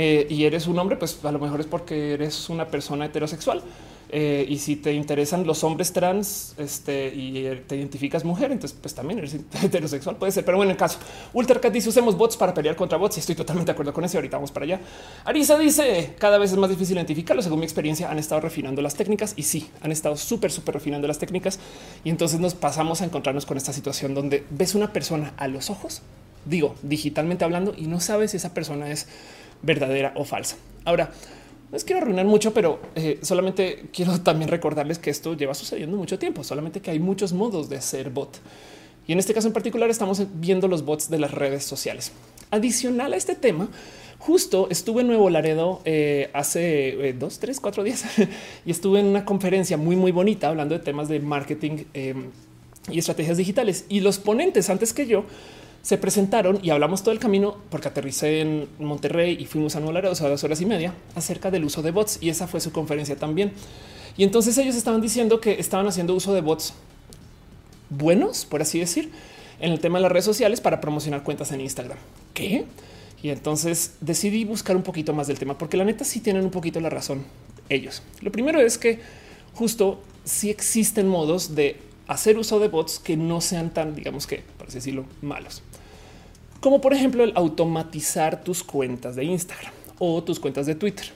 eh, 0.00 0.28
y 0.30 0.44
eres 0.44 0.68
un 0.68 0.78
hombre, 0.78 0.96
pues 0.96 1.18
a 1.24 1.32
lo 1.32 1.40
mejor 1.40 1.58
es 1.58 1.66
porque 1.66 2.12
eres 2.12 2.48
una 2.50 2.68
persona 2.68 3.06
heterosexual. 3.06 3.64
Eh, 4.10 4.46
y 4.48 4.58
si 4.58 4.76
te 4.76 4.92
interesan 4.92 5.44
los 5.44 5.64
hombres 5.64 5.92
trans 5.92 6.54
este, 6.56 7.12
y 7.12 7.44
te 7.66 7.76
identificas 7.76 8.24
mujer, 8.24 8.52
entonces 8.52 8.78
pues 8.80 8.94
también 8.94 9.18
eres 9.18 9.34
heterosexual, 9.62 10.14
puede 10.14 10.30
ser. 10.30 10.44
Pero 10.44 10.56
bueno, 10.56 10.70
en 10.70 10.76
el 10.76 10.78
caso, 10.78 11.00
Ultracat 11.32 11.72
dice 11.72 11.88
usemos 11.88 12.16
bots 12.16 12.36
para 12.36 12.54
pelear 12.54 12.76
contra 12.76 12.96
bots 12.96 13.16
y 13.16 13.20
estoy 13.20 13.34
totalmente 13.34 13.70
de 13.70 13.72
acuerdo 13.72 13.92
con 13.92 14.04
eso. 14.04 14.18
Ahorita 14.18 14.36
vamos 14.36 14.52
para 14.52 14.66
allá. 14.66 14.80
Arisa 15.24 15.58
dice 15.58 16.14
cada 16.16 16.38
vez 16.38 16.52
es 16.52 16.58
más 16.58 16.70
difícil 16.70 16.96
identificarlo. 16.96 17.42
Según 17.42 17.58
mi 17.58 17.64
experiencia, 17.64 18.08
han 18.08 18.20
estado 18.20 18.40
refinando 18.40 18.80
las 18.80 18.94
técnicas 18.94 19.34
y 19.34 19.42
sí, 19.42 19.68
han 19.80 19.90
estado 19.90 20.16
súper, 20.16 20.52
súper 20.52 20.74
refinando 20.74 21.08
las 21.08 21.18
técnicas. 21.18 21.58
Y 22.04 22.10
entonces 22.10 22.38
nos 22.38 22.54
pasamos 22.54 23.02
a 23.02 23.04
encontrarnos 23.04 23.46
con 23.46 23.56
esta 23.56 23.72
situación 23.72 24.14
donde 24.14 24.44
ves 24.50 24.76
una 24.76 24.92
persona 24.92 25.34
a 25.36 25.48
los 25.48 25.70
ojos, 25.70 26.02
digo, 26.44 26.76
digitalmente 26.82 27.44
hablando, 27.44 27.74
y 27.76 27.88
no 27.88 27.98
sabes 27.98 28.30
si 28.30 28.36
esa 28.36 28.54
persona 28.54 28.92
es 28.92 29.08
verdadera 29.62 30.12
o 30.16 30.24
falsa. 30.24 30.56
Ahora, 30.84 31.10
no 31.70 31.72
les 31.72 31.84
quiero 31.84 32.00
arruinar 32.00 32.24
mucho, 32.24 32.54
pero 32.54 32.80
eh, 32.94 33.18
solamente 33.22 33.84
quiero 33.92 34.20
también 34.22 34.48
recordarles 34.50 34.98
que 34.98 35.10
esto 35.10 35.36
lleva 35.36 35.54
sucediendo 35.54 35.96
mucho 35.96 36.18
tiempo, 36.18 36.42
solamente 36.42 36.80
que 36.80 36.90
hay 36.90 36.98
muchos 36.98 37.32
modos 37.32 37.68
de 37.68 37.80
ser 37.80 38.10
bot. 38.10 38.38
Y 39.06 39.12
en 39.12 39.18
este 39.18 39.34
caso 39.34 39.48
en 39.48 39.54
particular 39.54 39.88
estamos 39.88 40.22
viendo 40.34 40.68
los 40.68 40.84
bots 40.84 41.10
de 41.10 41.18
las 41.18 41.32
redes 41.32 41.64
sociales. 41.64 42.12
Adicional 42.50 43.12
a 43.12 43.16
este 43.16 43.34
tema, 43.34 43.68
justo 44.18 44.68
estuve 44.70 45.02
en 45.02 45.08
Nuevo 45.08 45.30
Laredo 45.30 45.80
eh, 45.84 46.30
hace 46.32 47.08
eh, 47.08 47.12
dos, 47.14 47.38
tres, 47.38 47.60
cuatro 47.60 47.82
días 47.82 48.04
y 48.66 48.70
estuve 48.70 49.00
en 49.00 49.06
una 49.06 49.24
conferencia 49.24 49.76
muy, 49.76 49.96
muy 49.96 50.12
bonita 50.12 50.48
hablando 50.48 50.74
de 50.74 50.84
temas 50.84 51.08
de 51.08 51.20
marketing 51.20 51.84
y 52.90 52.98
estrategias 52.98 53.36
digitales. 53.36 53.84
Y 53.88 54.00
los 54.00 54.18
ponentes 54.18 54.70
antes 54.70 54.94
que 54.94 55.06
yo 55.06 55.24
se 55.88 55.96
presentaron 55.96 56.58
y 56.62 56.68
hablamos 56.68 57.02
todo 57.02 57.12
el 57.12 57.18
camino 57.18 57.56
porque 57.70 57.88
aterricé 57.88 58.42
en 58.42 58.68
Monterrey 58.78 59.38
y 59.40 59.46
fuimos 59.46 59.74
a 59.74 59.78
a 59.78 59.82
dos 60.28 60.44
horas 60.44 60.60
y 60.60 60.66
media 60.66 60.92
acerca 61.14 61.50
del 61.50 61.64
uso 61.64 61.80
de 61.80 61.92
bots 61.92 62.18
y 62.20 62.28
esa 62.28 62.46
fue 62.46 62.60
su 62.60 62.72
conferencia 62.72 63.16
también. 63.16 63.52
Y 64.18 64.24
entonces 64.24 64.58
ellos 64.58 64.76
estaban 64.76 65.00
diciendo 65.00 65.40
que 65.40 65.58
estaban 65.58 65.86
haciendo 65.86 66.14
uso 66.14 66.34
de 66.34 66.42
bots 66.42 66.74
buenos, 67.88 68.44
por 68.44 68.60
así 68.60 68.78
decir, 68.78 69.10
en 69.60 69.72
el 69.72 69.80
tema 69.80 69.96
de 69.96 70.02
las 70.02 70.12
redes 70.12 70.26
sociales 70.26 70.60
para 70.60 70.78
promocionar 70.82 71.22
cuentas 71.22 71.52
en 71.52 71.62
Instagram. 71.62 71.96
¿Qué? 72.34 72.66
Y 73.22 73.30
entonces 73.30 73.94
decidí 74.02 74.44
buscar 74.44 74.76
un 74.76 74.82
poquito 74.82 75.14
más 75.14 75.26
del 75.26 75.38
tema 75.38 75.56
porque 75.56 75.78
la 75.78 75.86
neta 75.86 76.04
sí 76.04 76.20
tienen 76.20 76.44
un 76.44 76.50
poquito 76.50 76.80
la 76.80 76.90
razón 76.90 77.24
ellos. 77.70 78.02
Lo 78.20 78.30
primero 78.30 78.60
es 78.60 78.76
que 78.76 79.00
justo 79.54 80.02
si 80.26 80.50
existen 80.50 81.08
modos 81.08 81.54
de 81.54 81.80
hacer 82.08 82.36
uso 82.36 82.58
de 82.58 82.68
bots 82.68 82.98
que 82.98 83.16
no 83.16 83.40
sean 83.40 83.72
tan, 83.72 83.94
digamos 83.94 84.26
que, 84.26 84.42
por 84.58 84.68
así 84.68 84.76
decirlo, 84.76 85.06
malos. 85.22 85.62
Como 86.60 86.80
por 86.80 86.94
ejemplo 86.94 87.24
el 87.24 87.32
automatizar 87.34 88.42
tus 88.42 88.62
cuentas 88.62 89.16
de 89.16 89.24
Instagram 89.24 89.72
o 89.98 90.22
tus 90.22 90.40
cuentas 90.40 90.66
de 90.66 90.74
Twitter. 90.74 91.06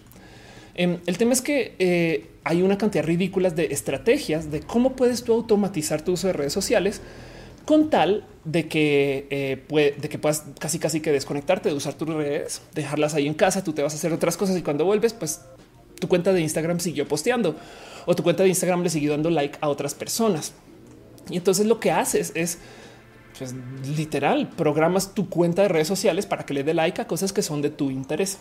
Em, 0.74 0.98
el 1.06 1.18
tema 1.18 1.32
es 1.32 1.42
que 1.42 1.74
eh, 1.78 2.30
hay 2.44 2.62
una 2.62 2.78
cantidad 2.78 3.04
ridícula 3.04 3.50
de 3.50 3.66
estrategias 3.66 4.50
de 4.50 4.60
cómo 4.60 4.94
puedes 4.96 5.22
tú 5.22 5.32
automatizar 5.32 6.02
tu 6.02 6.12
uso 6.12 6.28
de 6.28 6.32
redes 6.32 6.52
sociales 6.52 7.00
con 7.64 7.90
tal 7.90 8.24
de 8.44 8.66
que, 8.68 9.26
eh, 9.30 9.94
de 10.00 10.08
que 10.08 10.18
puedas 10.18 10.44
casi 10.58 10.78
casi 10.78 11.00
que 11.00 11.12
desconectarte 11.12 11.68
de 11.68 11.74
usar 11.74 11.94
tus 11.94 12.08
redes, 12.08 12.62
dejarlas 12.74 13.14
ahí 13.14 13.26
en 13.26 13.34
casa, 13.34 13.62
tú 13.62 13.72
te 13.72 13.82
vas 13.82 13.92
a 13.92 13.96
hacer 13.96 14.12
otras 14.12 14.36
cosas 14.36 14.56
y 14.56 14.62
cuando 14.62 14.84
vuelves, 14.84 15.12
pues 15.12 15.42
tu 16.00 16.08
cuenta 16.08 16.32
de 16.32 16.40
Instagram 16.40 16.80
siguió 16.80 17.06
posteando 17.06 17.54
o 18.06 18.16
tu 18.16 18.22
cuenta 18.22 18.42
de 18.42 18.48
Instagram 18.48 18.82
le 18.82 18.90
siguió 18.90 19.12
dando 19.12 19.30
like 19.30 19.58
a 19.60 19.68
otras 19.68 19.94
personas. 19.94 20.54
Y 21.30 21.36
entonces 21.36 21.66
lo 21.66 21.78
que 21.78 21.92
haces 21.92 22.32
es 22.34 22.58
pues, 23.38 23.54
literal, 23.96 24.48
programas 24.48 25.14
tu 25.14 25.28
cuenta 25.28 25.62
de 25.62 25.68
redes 25.68 25.88
sociales 25.88 26.26
para 26.26 26.44
que 26.44 26.54
le 26.54 26.64
dé 26.64 26.74
like 26.74 27.00
a 27.00 27.06
cosas 27.06 27.32
que 27.32 27.42
son 27.42 27.62
de 27.62 27.70
tu 27.70 27.90
interés. 27.90 28.38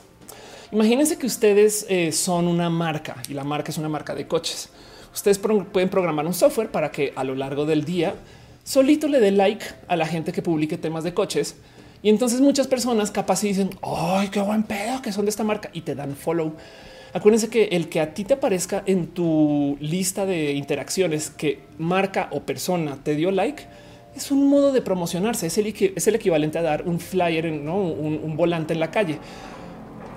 Imagínense 0.72 1.18
que 1.18 1.26
ustedes 1.26 1.86
eh, 1.90 2.12
son 2.12 2.48
una 2.48 2.70
marca 2.70 3.18
y 3.28 3.34
la 3.34 3.44
marca 3.44 3.72
es 3.72 3.78
una 3.78 3.90
marca 3.90 4.16
de 4.16 4.28
coches. 4.28 4.70
Ustedes 5.14 5.38
pueden 5.38 5.90
programar 5.90 6.26
un 6.26 6.34
software 6.34 6.72
para 6.72 6.92
que 6.92 7.12
a 7.16 7.24
lo 7.26 7.36
largo 7.36 7.66
del 7.66 7.84
día 7.84 8.16
solito 8.64 9.08
le 9.08 9.20
dé 9.20 9.32
like 9.32 9.66
a 9.88 9.96
la 9.98 10.06
gente 10.06 10.32
que 10.32 10.42
publique 10.42 10.78
temas 10.78 11.04
de 11.04 11.14
coches. 11.14 11.58
Y 12.04 12.10
entonces 12.10 12.42
muchas 12.42 12.68
personas 12.68 13.12
capaz 13.12 13.42
dicen, 13.42 13.72
ay, 13.82 14.30
qué 14.30 14.40
buen 14.40 14.64
pedo 14.64 15.02
que 15.02 15.12
son 15.12 15.26
de 15.26 15.30
esta 15.30 15.44
marca 15.44 15.70
y 15.74 15.82
te 15.82 15.94
dan 15.94 16.16
follow. 16.16 16.54
Acuérdense 17.14 17.50
que 17.50 17.66
el 17.66 17.90
que 17.90 18.00
a 18.00 18.14
ti 18.14 18.24
te 18.24 18.36
aparezca 18.36 18.84
en 18.86 19.08
tu 19.08 19.78
lista 19.82 20.26
de 20.26 20.54
interacciones 20.54 21.30
que 21.30 21.60
marca 21.78 22.30
o 22.32 22.42
persona 22.42 22.98
te 23.04 23.16
dio 23.16 23.32
like 23.32 23.66
es 24.16 24.32
un 24.32 24.50
modo 24.50 24.72
de 24.72 24.82
promocionarse. 24.82 25.48
Es 25.48 25.58
el, 25.58 25.68
es 25.68 26.08
el 26.08 26.16
equivalente 26.16 26.58
a 26.58 26.62
dar 26.62 26.88
un 26.88 27.00
flyer, 27.00 27.52
¿no? 27.52 27.78
un, 27.78 28.36
volante 28.36 28.74
en 28.74 28.80
la 28.80 28.92
calle. 28.92 29.20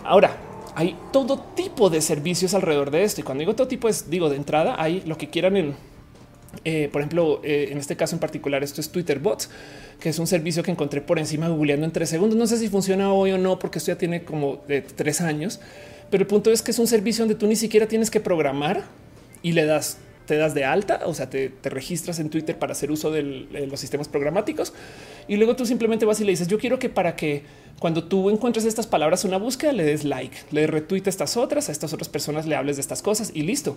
Ahora, 0.05 0.37
hay 0.75 0.97
todo 1.13 1.39
tipo 1.55 1.91
de 1.91 2.01
servicios 2.01 2.55
alrededor 2.55 2.91
de 2.91 3.05
esto. 3.05 3.21
Y 3.21 3.25
cuando 3.25 3.41
digo 3.41 3.55
todo 3.55 3.69
tipo, 3.69 3.89
es 3.89 4.11
digo 4.11 4.29
de 4.29 4.37
entrada, 4.37 4.77
hay 4.79 5.03
lo 5.03 5.17
que 5.17 5.31
quieran 5.31 5.57
en, 5.57 5.75
eh, 6.65 6.89
por 6.93 7.01
ejemplo, 7.01 7.41
eh, 7.43 7.69
en 7.71 7.79
este 7.79 7.97
caso 7.97 8.15
en 8.17 8.21
particular, 8.21 8.63
esto 8.63 8.81
es 8.81 8.91
Twitter 8.91 9.19
Bots, 9.19 9.51
que 10.01 10.11
es 10.11 10.19
un 10.19 10.27
servicio 10.27 10.63
que 10.63 10.71
encontré 10.71 11.01
por 11.01 11.19
encima 11.19 11.49
googleando 11.49 11.87
en 11.87 11.93
tres 11.93 12.09
segundos. 12.09 12.39
No 12.39 12.47
sé 12.47 12.59
si 12.59 12.69
funciona 12.69 13.13
hoy 13.13 13.33
o 13.33 13.39
no, 13.39 13.59
porque 13.59 13.79
esto 13.79 13.93
ya 13.93 13.99
tiene 13.99 14.25
como 14.25 14.63
de 14.69 14.83
tres 14.83 15.21
años, 15.21 15.61
pero 16.11 16.23
el 16.23 16.27
punto 16.27 16.51
es 16.51 16.63
que 16.63 16.71
es 16.71 16.79
un 16.79 16.87
servicio 16.87 17.23
donde 17.25 17.35
tú 17.35 17.47
ni 17.47 17.57
siquiera 17.57 17.87
tienes 17.87 18.11
que 18.11 18.21
programar 18.21 18.85
y 19.43 19.53
le 19.53 19.65
das 19.65 19.99
te 20.27 20.37
das 20.37 20.55
de 20.55 20.65
alta, 20.65 21.01
o 21.05 21.15
sea, 21.15 21.29
te, 21.31 21.53
registras 21.65 22.19
en 22.19 22.31
Twitter 22.31 22.59
para 22.59 22.73
hacer 22.73 22.91
uso 22.91 23.11
de 23.11 23.23
los 23.23 23.81
sistemas 23.81 24.09
programáticos 24.09 24.73
y 25.29 25.37
luego 25.37 25.57
tú 25.57 25.67
simplemente 25.67 26.05
vas 26.05 26.21
y 26.21 26.25
le 26.25 26.31
dices, 26.31 26.49
yo 26.49 26.59
quiero 26.59 26.79
que 26.79 26.89
para 26.89 27.17
que 27.17 27.43
cuando 27.79 28.05
tú 28.05 28.31
encuentres 28.31 28.65
estas 28.65 28.87
palabras 28.87 29.25
una 29.25 29.37
búsqueda, 29.37 29.73
le 29.73 29.85
des 29.85 30.05
like, 30.05 30.37
le 30.53 30.67
retweet 30.67 31.03
estas 31.07 31.37
otras, 31.37 31.69
a 31.69 31.73
estas 31.73 31.93
otras 31.93 32.09
personas 32.09 32.47
le 32.47 32.57
hables 32.57 32.77
de 32.77 32.81
estas 32.81 33.03
cosas 33.03 33.33
y 33.35 33.43
listo. 33.43 33.77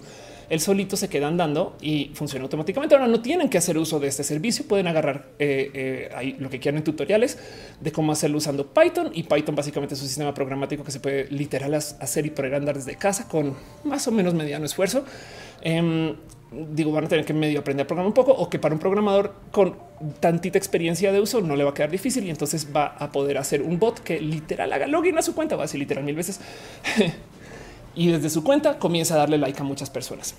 El 0.49 0.60
solito 0.60 0.95
se 0.95 1.10
queda 1.10 1.27
andando 1.27 1.75
y 1.81 2.12
funciona 2.13 2.43
automáticamente. 2.43 2.95
Ahora 2.95 3.07
no 3.07 3.21
tienen 3.21 3.49
que 3.49 3.57
hacer 3.57 3.77
uso 3.77 3.99
de 3.99 4.07
este 4.07 4.23
servicio, 4.23 4.65
pueden 4.65 4.88
agarrar 4.88 5.25
eh, 5.39 5.71
eh, 5.73 6.10
ahí 6.15 6.36
lo 6.39 6.49
que 6.49 6.60
quieran 6.60 6.77
en 6.77 6.83
tutoriales 6.83 7.38
de 7.81 7.91
cómo 7.91 8.12
hacerlo 8.12 8.38
usando 8.38 8.67
Python 8.67 9.12
y 9.13 9.23
Python 9.23 9.55
básicamente 9.55 9.95
es 9.95 10.01
un 10.01 10.07
sistema 10.07 10.33
programático 10.33 10.83
que 10.83 10.91
se 10.91 10.99
puede 10.99 11.29
literal 11.29 11.73
hacer 11.73 12.25
y 12.25 12.29
poder 12.29 12.55
andar 12.55 12.75
desde 12.75 12.95
casa 12.95 13.27
con 13.27 13.55
más 13.83 14.07
o 14.07 14.12
menos 14.12 14.33
mediano 14.33 14.65
esfuerzo. 14.65 15.03
Em, 15.62 16.15
digo, 16.70 16.91
van 16.91 17.06
a 17.06 17.08
tener 17.08 17.26
que 17.26 17.34
medio 17.34 17.60
aprender 17.60 17.86
a 17.86 17.88
programar 17.88 18.08
un 18.08 18.13
poco 18.13 18.32
o 18.32 18.50
que 18.50 18.60
para 18.60 18.74
un 18.74 18.80
programador 18.80 19.34
con 19.52 19.76
tantita 20.20 20.58
experiencia 20.58 21.12
de 21.12 21.20
uso 21.20 21.41
no 21.41 21.56
le 21.56 21.63
va 21.63 21.72
a 21.72 21.74
quedar 21.74 21.91
difícil 21.91 22.26
y 22.26 22.30
entonces 22.30 22.67
va 22.76 22.88
a 22.88 23.12
poder 23.12 23.38
hacer 23.38 23.62
un 23.62 23.80
bot 23.80 24.00
que 24.00 24.20
literal 24.20 24.72
haga 24.74 24.88
login 24.88 25.17
a 25.17 25.22
su 25.22 25.36
cuenta, 25.36 25.56
va 25.56 25.63
a 25.63 25.65
decir 25.65 25.80
literal 25.80 26.04
mil 26.04 26.15
veces 26.15 26.39
y 27.96 28.08
desde 28.08 28.30
su 28.30 28.43
cuenta 28.43 28.80
comienza 28.80 29.15
a 29.15 29.17
darle 29.17 29.38
like 29.38 29.60
a 29.60 29.63
muchas 29.63 29.89
personas. 29.89 30.36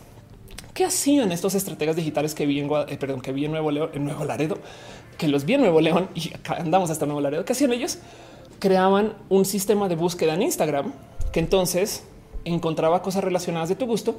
¿Qué 0.74 0.84
hacían 0.84 1.32
estos 1.32 1.54
estrategas 1.56 1.96
digitales 1.96 2.34
que 2.34 2.46
vi 2.46 2.60
en, 2.60 2.70
eh, 2.88 2.96
perdón, 2.98 3.20
que 3.20 3.32
vi 3.32 3.46
en 3.46 3.50
Nuevo 3.50 3.70
León, 3.70 3.90
en 3.94 4.04
Nuevo 4.04 4.24
Laredo, 4.24 4.58
que 5.16 5.26
los 5.26 5.44
vi 5.44 5.54
en 5.54 5.62
Nuevo 5.62 5.80
León 5.80 6.08
y 6.14 6.30
andamos 6.56 6.90
hasta 6.90 7.04
Nuevo 7.04 7.20
Laredo? 7.20 7.44
¿Qué 7.44 7.52
hacían 7.52 7.72
ellos? 7.72 7.98
Creaban 8.60 9.14
un 9.28 9.44
sistema 9.44 9.88
de 9.88 9.96
búsqueda 9.96 10.34
en 10.34 10.42
Instagram 10.42 10.92
que 11.32 11.40
entonces 11.40 12.04
encontraba 12.44 13.02
cosas 13.02 13.24
relacionadas 13.24 13.68
de 13.68 13.74
tu 13.74 13.86
gusto 13.86 14.16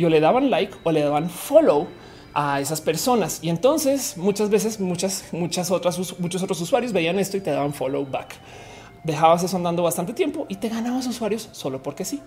y 0.00 0.04
o 0.06 0.08
le 0.08 0.20
daban 0.20 0.48
like 0.48 0.74
o 0.82 0.92
le 0.92 1.02
daban 1.02 1.28
follow 1.28 1.86
a 2.32 2.58
esas 2.58 2.80
personas. 2.80 3.40
Y 3.42 3.50
entonces 3.50 4.16
muchas 4.16 4.48
veces, 4.48 4.80
muchas, 4.80 5.24
muchas 5.32 5.70
otras, 5.70 5.98
muchos 6.18 6.42
otros 6.42 6.58
usuarios 6.62 6.94
veían 6.94 7.18
esto 7.18 7.36
y 7.36 7.40
te 7.40 7.50
daban 7.50 7.74
follow 7.74 8.06
back. 8.06 8.36
Dejabas 9.04 9.44
eso 9.44 9.58
andando 9.58 9.82
bastante 9.82 10.14
tiempo 10.14 10.46
y 10.48 10.54
te 10.54 10.70
ganabas 10.70 11.06
usuarios 11.06 11.50
solo 11.52 11.82
porque 11.82 12.06
sí. 12.06 12.22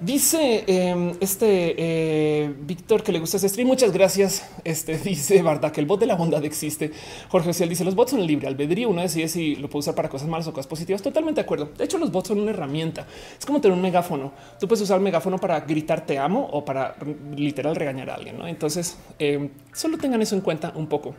Dice 0.00 0.64
em, 0.66 1.12
este 1.20 1.74
eh, 1.76 2.54
Víctor 2.62 3.02
que 3.02 3.12
le 3.12 3.18
gusta 3.18 3.36
ese 3.36 3.50
stream. 3.50 3.68
Muchas 3.68 3.92
gracias. 3.92 4.48
Este 4.64 4.96
dice 5.04 5.42
Barda 5.42 5.70
que 5.72 5.80
el 5.80 5.86
bot 5.86 6.00
de 6.00 6.06
la 6.06 6.14
bondad 6.14 6.42
existe. 6.42 6.90
Jorge 7.28 7.50
Ociel 7.50 7.68
dice 7.68 7.84
los 7.84 7.94
bots 7.94 8.12
son 8.12 8.26
libre 8.26 8.48
albedrío. 8.48 8.88
Uno 8.88 9.02
decide 9.02 9.28
si 9.28 9.56
lo 9.56 9.68
puede 9.68 9.80
usar 9.80 9.94
para 9.94 10.08
cosas 10.08 10.26
malas 10.26 10.46
o 10.46 10.54
cosas 10.54 10.66
positivas. 10.66 11.02
Totalmente 11.02 11.40
de 11.40 11.44
acuerdo. 11.44 11.70
De 11.76 11.84
hecho, 11.84 11.98
los 11.98 12.10
bots 12.10 12.28
son 12.28 12.40
una 12.40 12.50
herramienta. 12.50 13.06
Es 13.38 13.44
como 13.44 13.60
tener 13.60 13.76
un 13.76 13.82
megáfono. 13.82 14.32
Tú 14.58 14.66
puedes 14.66 14.80
usar 14.80 14.96
el 14.96 15.02
megáfono 15.02 15.36
para 15.36 15.60
gritar 15.60 16.06
te 16.06 16.18
amo 16.18 16.48
o 16.50 16.64
para 16.64 16.96
literal 17.36 17.76
regañar 17.76 18.08
a 18.08 18.14
alguien. 18.14 18.38
¿no? 18.38 18.48
Entonces, 18.48 18.96
em, 19.18 19.50
solo 19.74 19.98
tengan 19.98 20.22
eso 20.22 20.34
en 20.34 20.40
cuenta 20.40 20.72
un 20.76 20.86
poco, 20.86 21.14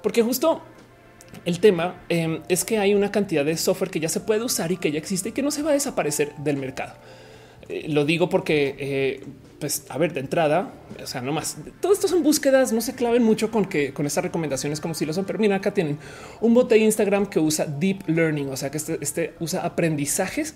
porque 0.00 0.22
justo 0.22 0.62
el 1.44 1.58
tema 1.58 2.04
em, 2.08 2.40
es 2.48 2.64
que 2.64 2.78
hay 2.78 2.94
una 2.94 3.10
cantidad 3.10 3.44
de 3.44 3.56
software 3.56 3.90
que 3.90 3.98
ya 3.98 4.08
se 4.08 4.20
puede 4.20 4.44
usar 4.44 4.70
y 4.70 4.76
que 4.76 4.92
ya 4.92 4.98
existe 4.98 5.30
y 5.30 5.32
que 5.32 5.42
no 5.42 5.50
se 5.50 5.62
va 5.62 5.70
a 5.70 5.72
desaparecer 5.72 6.36
del 6.36 6.56
mercado. 6.56 6.94
Eh, 7.68 7.86
lo 7.88 8.04
digo 8.04 8.28
porque, 8.28 8.74
eh, 8.78 9.24
pues, 9.60 9.84
a 9.88 9.98
ver, 9.98 10.12
de 10.12 10.20
entrada, 10.20 10.72
o 11.00 11.06
sea, 11.06 11.20
no 11.20 11.32
más. 11.32 11.56
Todo 11.80 11.92
esto 11.92 12.08
son 12.08 12.22
búsquedas, 12.22 12.72
no 12.72 12.80
se 12.80 12.94
claven 12.94 13.22
mucho 13.22 13.50
con 13.50 13.64
que 13.64 13.92
con 13.92 14.06
estas 14.06 14.24
recomendaciones 14.24 14.80
como 14.80 14.94
si 14.94 15.06
lo 15.06 15.12
son, 15.12 15.24
pero 15.24 15.38
mira, 15.38 15.56
acá 15.56 15.72
tienen 15.72 15.98
un 16.40 16.52
bot 16.52 16.68
de 16.68 16.78
Instagram 16.78 17.26
que 17.26 17.38
usa 17.38 17.66
deep 17.66 18.08
learning, 18.08 18.48
o 18.48 18.56
sea, 18.56 18.70
que 18.70 18.78
este, 18.78 18.98
este 19.00 19.34
usa 19.38 19.64
aprendizajes 19.64 20.54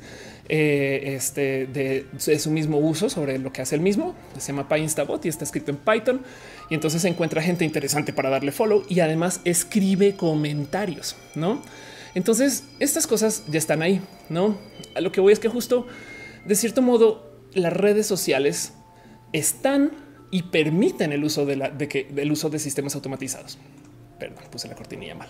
eh, 0.49 1.15
este, 1.17 1.67
de, 1.67 2.07
su 2.39 2.51
mismo 2.51 2.79
uso 2.79 3.09
sobre 3.09 3.39
lo 3.39 3.53
que 3.53 3.63
hace 3.63 3.77
el 3.77 3.81
mismo. 3.81 4.15
Se 4.39 4.49
llama 4.49 4.69
PyInstabot 4.69 5.25
y 5.25 5.29
está 5.29 5.45
escrito 5.45 5.71
en 5.71 5.77
Python. 5.77 6.23
Y 6.69 6.75
entonces 6.75 7.05
encuentra 7.05 7.41
gente 7.43 7.65
interesante 7.65 8.13
para 8.13 8.29
darle 8.29 8.51
follow 8.51 8.85
y 8.89 9.01
además 9.01 9.41
escribe 9.45 10.17
comentarios, 10.17 11.17
no? 11.35 11.63
Entonces, 12.17 12.65
estas 12.81 13.07
cosas 13.07 13.45
ya 13.47 13.59
están 13.59 13.83
ahí, 13.83 14.01
no? 14.31 14.57
A 14.95 15.01
lo 15.01 15.13
que 15.13 15.21
voy 15.21 15.33
es 15.33 15.39
que 15.39 15.49
justo 15.49 15.87
de 16.47 16.55
cierto 16.55 16.83
modo, 16.83 17.31
las 17.53 17.73
redes 17.73 18.07
sociales 18.07 18.75
están 19.33 19.93
y 20.31 20.45
permiten 20.45 21.13
el 21.13 21.25
uso 21.25 21.47
de, 21.47 21.57
del 22.11 22.33
uso 22.33 22.51
de 22.51 22.59
sistemas 22.59 22.95
automatizados. 22.95 23.59
Perdón, 24.19 24.45
puse 24.51 24.69
la 24.69 24.75
cortinilla 24.75 25.15
mal. 25.15 25.29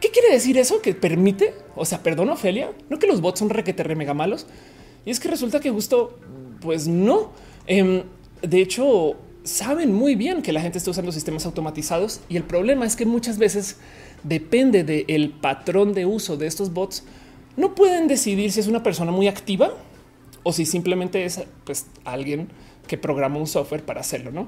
¿Qué 0.00 0.10
quiere 0.10 0.32
decir 0.32 0.58
eso? 0.58 0.80
Que 0.80 0.94
permite, 0.94 1.54
o 1.74 1.84
sea, 1.84 2.02
perdón, 2.02 2.30
Ofelia, 2.30 2.72
no 2.88 2.98
que 2.98 3.06
los 3.06 3.20
bots 3.20 3.40
son 3.40 3.50
requete 3.50 3.82
re 3.82 3.96
mega 3.96 4.14
malos. 4.14 4.46
Y 5.04 5.10
es 5.10 5.18
que 5.18 5.28
resulta 5.28 5.60
que 5.60 5.70
justo, 5.70 6.18
pues 6.60 6.86
no. 6.86 7.32
Em, 7.66 8.04
de 8.42 8.60
hecho, 8.60 9.16
saben 9.42 9.92
muy 9.92 10.14
bien 10.14 10.42
que 10.42 10.52
la 10.52 10.60
gente 10.60 10.78
está 10.78 10.90
usando 10.90 11.10
sistemas 11.10 11.46
automatizados 11.46 12.20
y 12.28 12.36
el 12.36 12.44
problema 12.44 12.86
es 12.86 12.96
que 12.96 13.06
muchas 13.06 13.38
veces 13.38 13.76
depende 14.22 14.84
del 14.84 15.30
patrón 15.30 15.94
de 15.94 16.06
uso 16.06 16.36
de 16.36 16.46
estos 16.46 16.72
bots 16.72 17.04
no 17.58 17.74
pueden 17.74 18.06
decidir 18.06 18.52
si 18.52 18.60
es 18.60 18.68
una 18.68 18.82
persona 18.82 19.10
muy 19.10 19.26
activa 19.26 19.72
o 20.44 20.52
si 20.52 20.64
simplemente 20.64 21.24
es 21.24 21.42
pues, 21.64 21.86
alguien 22.04 22.48
que 22.86 22.96
programa 22.96 23.38
un 23.38 23.48
software 23.48 23.84
para 23.84 24.00
hacerlo. 24.00 24.30
¿no? 24.30 24.46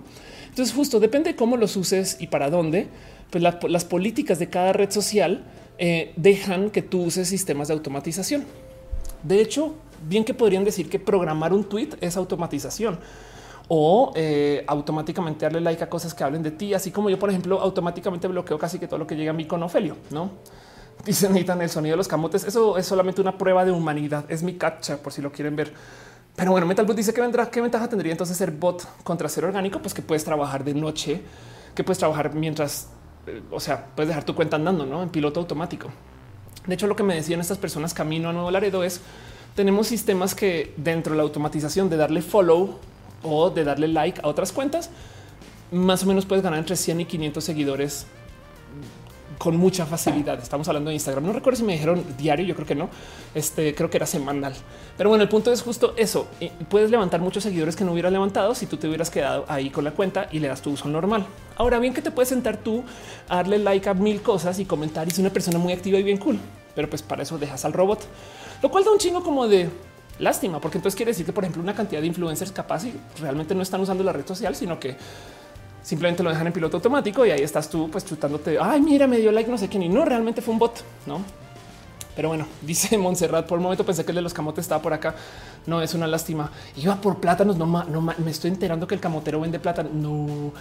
Entonces, 0.49 0.75
justo 0.75 1.01
depende 1.01 1.31
de 1.31 1.37
cómo 1.37 1.57
los 1.57 1.77
uses 1.77 2.17
y 2.21 2.29
para 2.29 2.49
dónde, 2.51 2.87
pues 3.31 3.43
las 3.43 3.85
políticas 3.85 4.39
de 4.39 4.49
cada 4.49 4.73
red 4.73 4.91
social 4.91 5.45
eh, 5.79 6.13
dejan 6.17 6.71
que 6.71 6.83
tú 6.83 7.03
uses 7.03 7.29
sistemas 7.29 7.69
de 7.69 7.75
automatización. 7.75 8.45
De 9.25 9.41
hecho, 9.41 9.75
bien 10.09 10.25
que 10.25 10.33
podrían 10.33 10.65
decir 10.65 10.89
que 10.89 10.99
programar 10.99 11.53
un 11.53 11.65
tweet 11.65 11.91
es 12.01 12.17
automatización 12.17 13.01
o 13.69 14.13
eh, 14.15 14.65
automáticamente 14.67 15.45
darle 15.45 15.61
like 15.61 15.83
a 15.83 15.89
cosas 15.89 16.15
que 16.15 16.25
hablen 16.25 16.43
de 16.43 16.53
ti, 16.53 16.75
así 16.75 16.91
como 16.91 17.11
yo, 17.11 17.19
por 17.19 17.29
ejemplo, 17.29 17.61
automáticamente 17.61 18.29
bloqueo 18.29 18.59
casi 18.59 18.79
que 18.79 18.87
todo 18.87 18.99
lo 18.99 19.07
que 19.07 19.17
llega 19.17 19.31
a 19.31 19.35
mí 19.35 19.47
con 19.47 19.63
Ofelio, 19.63 19.97
no? 20.11 20.31
Dicen 21.05 21.33
necesitan 21.33 21.63
el 21.63 21.71
sonido 21.71 21.95
de 21.95 21.97
los 21.97 22.09
camotes. 22.09 22.45
Eso 22.45 22.77
es 22.77 22.87
solamente 22.87 23.21
una 23.21 23.39
prueba 23.39 23.65
de 23.65 23.73
humanidad. 23.73 24.25
Es 24.29 24.43
mi 24.43 24.55
cacha 24.55 24.99
por 24.99 25.13
si 25.13 25.23
lo 25.23 25.33
quieren 25.33 25.57
ver. 25.57 25.73
Pero 26.37 26.53
bueno, 26.53 26.67
Metalbot 26.67 26.97
dice 26.97 27.13
que 27.13 27.21
vendrá. 27.21 27.51
¿Qué 27.51 27.61
ventaja 27.61 27.89
tendría 27.89 28.13
entonces 28.13 28.37
ser 28.37 28.51
bot 28.51 28.87
contra 29.03 29.29
ser 29.29 29.45
orgánico? 29.45 29.81
Pues 29.81 29.95
que 29.95 30.03
puedes 30.03 30.25
trabajar 30.25 30.65
de 30.65 30.75
noche, 30.75 31.23
que 31.75 31.85
puedes 31.85 31.99
trabajar 31.99 32.35
mientras, 32.35 32.89
eh, 33.27 33.43
o 33.51 33.61
sea, 33.61 33.87
puedes 33.95 34.09
dejar 34.09 34.25
tu 34.25 34.35
cuenta 34.35 34.57
andando 34.57 34.85
¿no? 34.85 35.03
en 35.03 35.09
piloto 35.09 35.41
automático. 35.41 35.89
De 36.67 36.75
hecho, 36.75 36.87
lo 36.87 36.97
que 36.97 37.03
me 37.03 37.15
decían 37.15 37.41
estas 37.41 37.59
personas 37.59 37.95
camino 37.95 38.29
a 38.29 38.33
Nuevo 38.33 38.51
Laredo 38.51 38.85
es 38.85 39.01
tenemos 39.55 39.89
sistemas 39.89 40.35
que 40.35 40.75
dentro 40.77 41.13
de 41.13 41.17
la 41.17 41.23
automatización 41.23 41.89
de 41.91 41.97
darle 41.97 42.23
follow 42.23 42.79
o 43.23 43.51
de 43.51 43.65
darle 43.65 43.89
like 43.89 44.21
a 44.23 44.29
otras 44.29 44.53
cuentas, 44.53 44.91
más 45.73 46.03
o 46.03 46.07
menos 46.07 46.27
puedes 46.27 46.43
ganar 46.43 46.59
entre 46.59 46.77
100 46.77 47.01
y 47.01 47.05
500 47.07 47.43
seguidores 47.43 48.07
con 49.41 49.57
mucha 49.57 49.87
facilidad. 49.87 50.39
Estamos 50.39 50.69
hablando 50.69 50.91
de 50.91 50.95
Instagram. 50.97 51.25
No 51.25 51.33
recuerdo 51.33 51.57
si 51.57 51.65
me 51.65 51.73
dijeron 51.73 52.05
diario, 52.19 52.45
yo 52.45 52.55
creo 52.55 52.67
que 52.67 52.75
no. 52.75 52.91
Este 53.35 53.75
creo 53.75 53.89
que 53.89 53.97
era 53.97 54.05
semanal. 54.05 54.53
Pero 54.99 55.09
bueno, 55.09 55.23
el 55.23 55.31
punto 55.31 55.51
es 55.51 55.63
justo 55.63 55.95
eso. 55.97 56.29
Puedes 56.69 56.91
levantar 56.91 57.21
muchos 57.23 57.43
seguidores 57.43 57.75
que 57.75 57.83
no 57.83 57.93
hubieras 57.93 58.13
levantado 58.13 58.55
si 58.55 58.67
tú 58.67 58.77
te 58.77 58.87
hubieras 58.87 59.09
quedado 59.09 59.47
ahí 59.49 59.71
con 59.71 59.83
la 59.83 59.93
cuenta 59.93 60.29
y 60.31 60.41
le 60.41 60.49
das 60.49 60.61
tu 60.61 60.71
uso 60.71 60.91
normal. 60.91 61.25
Ahora 61.57 61.79
bien, 61.79 61.95
que 61.95 62.03
te 62.03 62.11
puedes 62.11 62.29
sentar 62.29 62.59
tú 62.59 62.85
a 63.31 63.37
darle 63.37 63.59
like 63.59 63.89
a 63.89 63.95
mil 63.95 64.21
cosas 64.21 64.59
y 64.59 64.67
comentar 64.67 65.09
y 65.09 65.11
es 65.11 65.19
una 65.19 65.31
persona 65.31 65.59
muy 65.59 65.73
activa 65.73 65.99
y 65.99 66.03
bien 66.03 66.19
cool. 66.19 66.39
Pero 66.75 66.91
pues 66.91 67.01
para 67.01 67.23
eso 67.23 67.39
dejas 67.39 67.65
al 67.65 67.73
robot, 67.73 68.01
lo 68.61 68.71
cual 68.71 68.85
da 68.85 68.93
un 68.93 68.99
chingo 68.99 69.23
como 69.23 69.49
de 69.49 69.71
lástima, 70.19 70.61
porque 70.61 70.77
entonces 70.77 70.97
quiere 70.97 71.13
decir 71.13 71.25
que, 71.25 71.33
por 71.33 71.45
ejemplo, 71.45 71.63
una 71.63 71.75
cantidad 71.75 72.03
de 72.03 72.09
influencers 72.09 72.53
capaz 72.53 72.85
y 72.85 72.93
realmente 73.19 73.55
no 73.55 73.63
están 73.63 73.81
usando 73.81 74.05
la 74.05 74.13
red 74.13 74.27
social, 74.27 74.55
sino 74.55 74.79
que 74.79 74.99
simplemente 75.83 76.23
lo 76.23 76.31
dejan 76.31 76.47
en 76.47 76.53
piloto 76.53 76.77
automático 76.77 77.25
y 77.25 77.31
ahí 77.31 77.43
estás 77.43 77.69
tú 77.69 77.91
pues 77.91 78.05
chutándote. 78.05 78.59
Ay, 78.61 78.81
mira, 78.81 79.07
me 79.07 79.19
dio 79.19 79.33
like 79.33 79.51
no 79.51 79.59
sé 79.59 79.69
quién 79.69 79.83
y 79.83 79.89
no 79.89 80.05
realmente 80.05 80.43
fue 80.43 80.53
un 80.53 80.59
bot, 80.59 80.83
no? 81.07 81.21
Pero 82.17 82.29
bueno, 82.29 82.47
dice 82.63 82.99
Montserrat, 82.99 83.47
por 83.47 83.59
un 83.59 83.65
momento 83.65 83.85
pensé 83.85 84.05
que 84.05 84.13
el 84.13 84.17
de 84.17 84.23
los 84.23 84.35
camotes 84.35 84.65
estaba 84.65 84.83
por 84.83 84.93
acá. 84.93 85.15
No 85.67 85.83
es 85.83 85.95
una 85.95 86.07
lástima. 86.07 86.51
Iba 86.77 87.01
por 87.01 87.19
plátanos. 87.19 87.57
No, 87.57 87.67
no 87.67 88.01
me 88.01 88.31
estoy 88.31 88.51
enterando 88.51 88.87
que 88.87 88.95
el 88.95 89.01
camotero 89.01 89.41
vende 89.41 89.59
plátano. 89.59 89.91
No, 89.93 90.53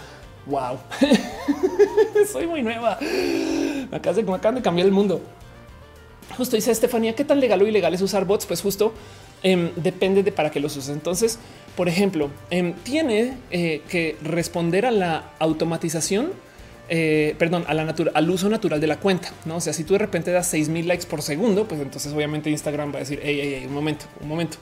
wow, 0.46 0.78
soy 2.32 2.46
muy 2.46 2.62
nueva. 2.62 2.98
Me 3.00 3.96
acaban 3.96 4.54
de 4.54 4.62
cambiar 4.62 4.86
el 4.86 4.92
mundo. 4.92 5.20
Justo 6.36 6.56
dice 6.56 6.70
Estefanía, 6.70 7.14
¿qué 7.14 7.24
tan 7.24 7.40
legal 7.40 7.60
o 7.60 7.66
ilegal 7.66 7.92
es 7.92 8.02
usar 8.02 8.24
bots? 8.24 8.46
Pues 8.46 8.62
justo 8.62 8.92
Em, 9.42 9.70
depende 9.76 10.22
de 10.22 10.32
para 10.32 10.50
qué 10.50 10.60
los 10.60 10.76
uses. 10.76 10.90
Entonces, 10.90 11.38
por 11.76 11.88
ejemplo, 11.88 12.30
em, 12.50 12.74
tiene 12.74 13.36
eh, 13.50 13.82
que 13.88 14.16
responder 14.22 14.84
a 14.84 14.90
la 14.90 15.30
automatización, 15.38 16.32
eh, 16.90 17.34
perdón, 17.38 17.64
a 17.68 17.74
la 17.74 17.94
al 18.14 18.30
uso 18.30 18.48
natural 18.50 18.80
de 18.80 18.86
la 18.86 18.98
cuenta. 18.98 19.32
No, 19.46 19.56
o 19.56 19.60
sea, 19.60 19.72
si 19.72 19.84
tú 19.84 19.94
de 19.94 20.00
repente 20.00 20.30
das 20.30 20.46
6000 20.48 20.86
likes 20.86 21.06
por 21.06 21.22
segundo, 21.22 21.66
pues 21.66 21.80
entonces 21.80 22.12
obviamente 22.12 22.50
Instagram 22.50 22.92
va 22.92 22.96
a 22.96 23.00
decir, 23.00 23.20
hey, 23.22 23.64
un 23.66 23.72
momento, 23.72 24.06
un 24.20 24.28
momento. 24.28 24.58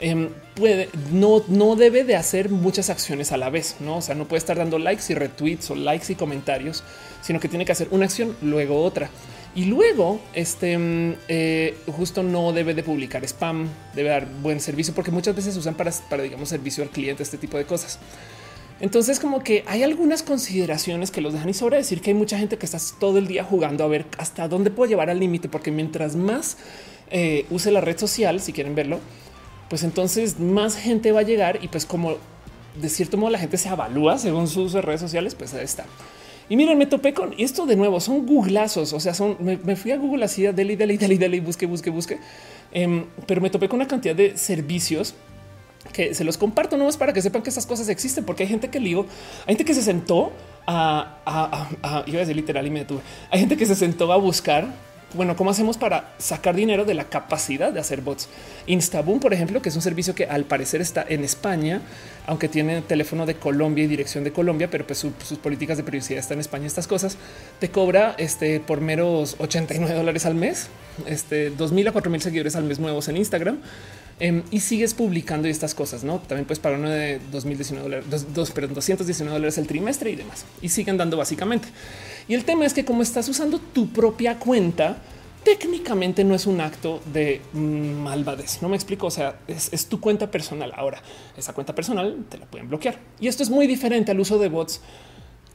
Em, 0.00 0.30
puede, 0.54 0.88
no, 1.12 1.44
no 1.48 1.76
debe 1.76 2.04
de 2.04 2.16
hacer 2.16 2.48
muchas 2.48 2.88
acciones 2.88 3.32
a 3.32 3.36
la 3.36 3.50
vez, 3.50 3.76
no? 3.80 3.98
O 3.98 4.02
sea, 4.02 4.14
no 4.14 4.26
puede 4.26 4.38
estar 4.38 4.56
dando 4.56 4.78
likes 4.78 5.04
y 5.10 5.14
retweets 5.14 5.70
o 5.70 5.74
likes 5.74 6.10
y 6.10 6.16
comentarios, 6.16 6.82
sino 7.20 7.38
que 7.38 7.48
tiene 7.48 7.66
que 7.66 7.72
hacer 7.72 7.88
una 7.90 8.06
acción, 8.06 8.34
luego 8.40 8.82
otra. 8.82 9.10
Y 9.54 9.64
luego, 9.64 10.20
este 10.32 10.78
mm, 10.78 11.14
eh, 11.28 11.76
justo 11.96 12.22
no 12.22 12.52
debe 12.52 12.74
de 12.74 12.82
publicar 12.82 13.24
spam, 13.24 13.68
debe 13.94 14.10
dar 14.10 14.26
buen 14.42 14.60
servicio, 14.60 14.94
porque 14.94 15.10
muchas 15.10 15.34
veces 15.34 15.56
usan 15.56 15.74
para, 15.74 15.90
para, 16.08 16.22
digamos, 16.22 16.48
servicio 16.48 16.84
al 16.84 16.90
cliente, 16.90 17.22
este 17.22 17.38
tipo 17.38 17.56
de 17.58 17.64
cosas. 17.64 17.98
Entonces, 18.80 19.20
como 19.20 19.42
que 19.42 19.64
hay 19.66 19.82
algunas 19.82 20.22
consideraciones 20.22 21.10
que 21.10 21.20
los 21.20 21.34
dejan 21.34 21.48
y 21.50 21.54
sobre 21.54 21.76
decir 21.76 22.00
que 22.00 22.10
hay 22.10 22.14
mucha 22.14 22.38
gente 22.38 22.56
que 22.56 22.64
está 22.64 22.78
todo 22.98 23.18
el 23.18 23.26
día 23.26 23.44
jugando 23.44 23.84
a 23.84 23.88
ver 23.88 24.06
hasta 24.16 24.48
dónde 24.48 24.70
puedo 24.70 24.88
llevar 24.88 25.10
al 25.10 25.18
límite, 25.18 25.48
porque 25.48 25.70
mientras 25.70 26.16
más 26.16 26.56
eh, 27.10 27.44
use 27.50 27.70
la 27.72 27.80
red 27.80 27.98
social, 27.98 28.40
si 28.40 28.52
quieren 28.52 28.74
verlo, 28.74 29.00
pues 29.68 29.82
entonces 29.82 30.40
más 30.40 30.76
gente 30.76 31.12
va 31.12 31.20
a 31.20 31.24
llegar 31.24 31.58
y 31.62 31.68
pues 31.68 31.84
como 31.84 32.16
de 32.80 32.88
cierto 32.88 33.16
modo 33.16 33.30
la 33.30 33.38
gente 33.38 33.56
se 33.56 33.68
evalúa 33.68 34.16
según 34.18 34.48
sus 34.48 34.72
redes 34.72 35.00
sociales, 35.00 35.34
pues 35.34 35.52
ahí 35.54 35.64
está. 35.64 35.84
Y 36.50 36.56
miren, 36.56 36.76
me 36.76 36.86
topé 36.86 37.14
con 37.14 37.32
esto 37.38 37.64
de 37.64 37.76
nuevo. 37.76 38.00
Son 38.00 38.26
googlazos. 38.26 38.92
O 38.92 38.98
sea, 38.98 39.14
son 39.14 39.36
me, 39.40 39.76
fui 39.76 39.92
a 39.92 39.96
Google 39.96 40.24
así 40.24 40.44
a 40.44 40.52
Deli, 40.52 40.74
Deli, 40.74 40.96
Deli, 40.98 41.16
Deli, 41.16 41.38
busque, 41.38 41.64
busque, 41.64 41.90
busque. 41.90 42.18
Em, 42.72 43.06
pero 43.26 43.40
me 43.40 43.50
topé 43.50 43.68
con 43.68 43.78
una 43.78 43.86
cantidad 43.86 44.16
de 44.16 44.36
servicios 44.36 45.14
que 45.92 46.12
se 46.12 46.24
los 46.24 46.36
comparto 46.36 46.76
nomás 46.76 46.96
para 46.96 47.12
que 47.12 47.22
sepan 47.22 47.42
que 47.42 47.50
esas 47.50 47.66
cosas 47.66 47.88
existen, 47.88 48.24
porque 48.24 48.42
hay 48.42 48.48
gente 48.48 48.68
que 48.68 48.80
digo, 48.80 49.06
hay 49.46 49.54
gente 49.54 49.64
que 49.64 49.74
se 49.74 49.82
sentó 49.82 50.32
a, 50.66 51.20
a, 51.24 51.68
a, 51.82 52.04
iba 52.06 52.18
a 52.18 52.20
decir 52.20 52.36
literal 52.36 52.66
y 52.66 52.70
me 52.70 52.80
detuve. 52.80 53.00
Hay 53.30 53.38
gente 53.40 53.56
que 53.56 53.64
se 53.64 53.76
sentó 53.76 54.12
a 54.12 54.16
buscar 54.16 54.68
bueno, 55.12 55.34
¿cómo 55.34 55.50
hacemos 55.50 55.76
para 55.76 56.14
sacar 56.18 56.54
dinero 56.54 56.84
de 56.84 56.94
la 56.94 57.04
capacidad 57.04 57.72
de 57.72 57.80
hacer 57.80 58.00
bots? 58.00 58.28
Instaboom, 58.66 59.18
por 59.18 59.34
ejemplo, 59.34 59.60
que 59.60 59.68
es 59.68 59.74
un 59.74 59.82
servicio 59.82 60.14
que 60.14 60.26
al 60.26 60.44
parecer 60.44 60.80
está 60.80 61.04
en 61.08 61.24
España, 61.24 61.82
aunque 62.30 62.48
tiene 62.48 62.80
teléfono 62.82 63.26
de 63.26 63.34
Colombia 63.34 63.82
y 63.82 63.88
dirección 63.88 64.22
de 64.22 64.30
Colombia, 64.30 64.70
pero 64.70 64.86
pues 64.86 65.00
sus 65.00 65.38
políticas 65.38 65.78
de 65.78 65.82
privacidad 65.82 66.20
están 66.20 66.36
en 66.36 66.42
España. 66.42 66.64
Estas 66.64 66.86
cosas 66.86 67.16
te 67.58 67.70
cobra 67.70 68.14
este 68.18 68.60
por 68.60 68.80
meros 68.80 69.34
89 69.40 69.96
dólares 69.96 70.26
al 70.26 70.36
mes, 70.36 70.68
este 71.06 71.50
2000 71.50 71.88
a 71.88 71.92
4000 71.92 72.22
seguidores 72.22 72.54
al 72.54 72.62
mes 72.62 72.78
nuevos 72.78 73.08
en 73.08 73.16
Instagram. 73.16 73.58
Em, 74.20 74.44
y 74.52 74.60
sigues 74.60 74.94
publicando 74.94 75.48
estas 75.48 75.74
cosas, 75.74 76.04
no? 76.04 76.20
También 76.20 76.46
pues 76.46 76.60
para 76.60 76.76
uno 76.76 76.88
de 76.88 77.18
2019 77.32 77.88
dólares, 77.88 78.26
dos, 78.32 78.52
perdón, 78.52 78.74
219 78.74 79.36
dólares 79.36 79.58
el 79.58 79.66
trimestre 79.66 80.12
y 80.12 80.14
demás. 80.14 80.44
Y 80.62 80.68
siguen 80.68 80.98
dando 80.98 81.16
básicamente. 81.16 81.66
Y 82.28 82.34
el 82.34 82.44
tema 82.44 82.64
es 82.64 82.74
que 82.74 82.84
como 82.84 83.02
estás 83.02 83.28
usando 83.28 83.58
tu 83.58 83.88
propia 83.88 84.38
cuenta, 84.38 84.98
técnicamente 85.44 86.24
no 86.24 86.34
es 86.34 86.46
un 86.46 86.60
acto 86.60 87.00
de 87.12 87.40
malvadez. 87.52 88.62
No 88.62 88.68
me 88.68 88.76
explico. 88.76 89.06
O 89.06 89.10
sea, 89.10 89.38
es, 89.46 89.86
tu 89.86 90.00
cuenta 90.00 90.30
personal. 90.30 90.72
Ahora, 90.76 91.02
esa 91.36 91.52
cuenta 91.52 91.74
personal 91.74 92.24
te 92.28 92.38
la 92.38 92.46
pueden 92.46 92.68
bloquear. 92.68 92.98
Y 93.18 93.28
esto 93.28 93.42
es 93.42 93.50
muy 93.50 93.66
diferente 93.66 94.10
al 94.12 94.20
uso 94.20 94.38
de 94.38 94.48
bots 94.48 94.80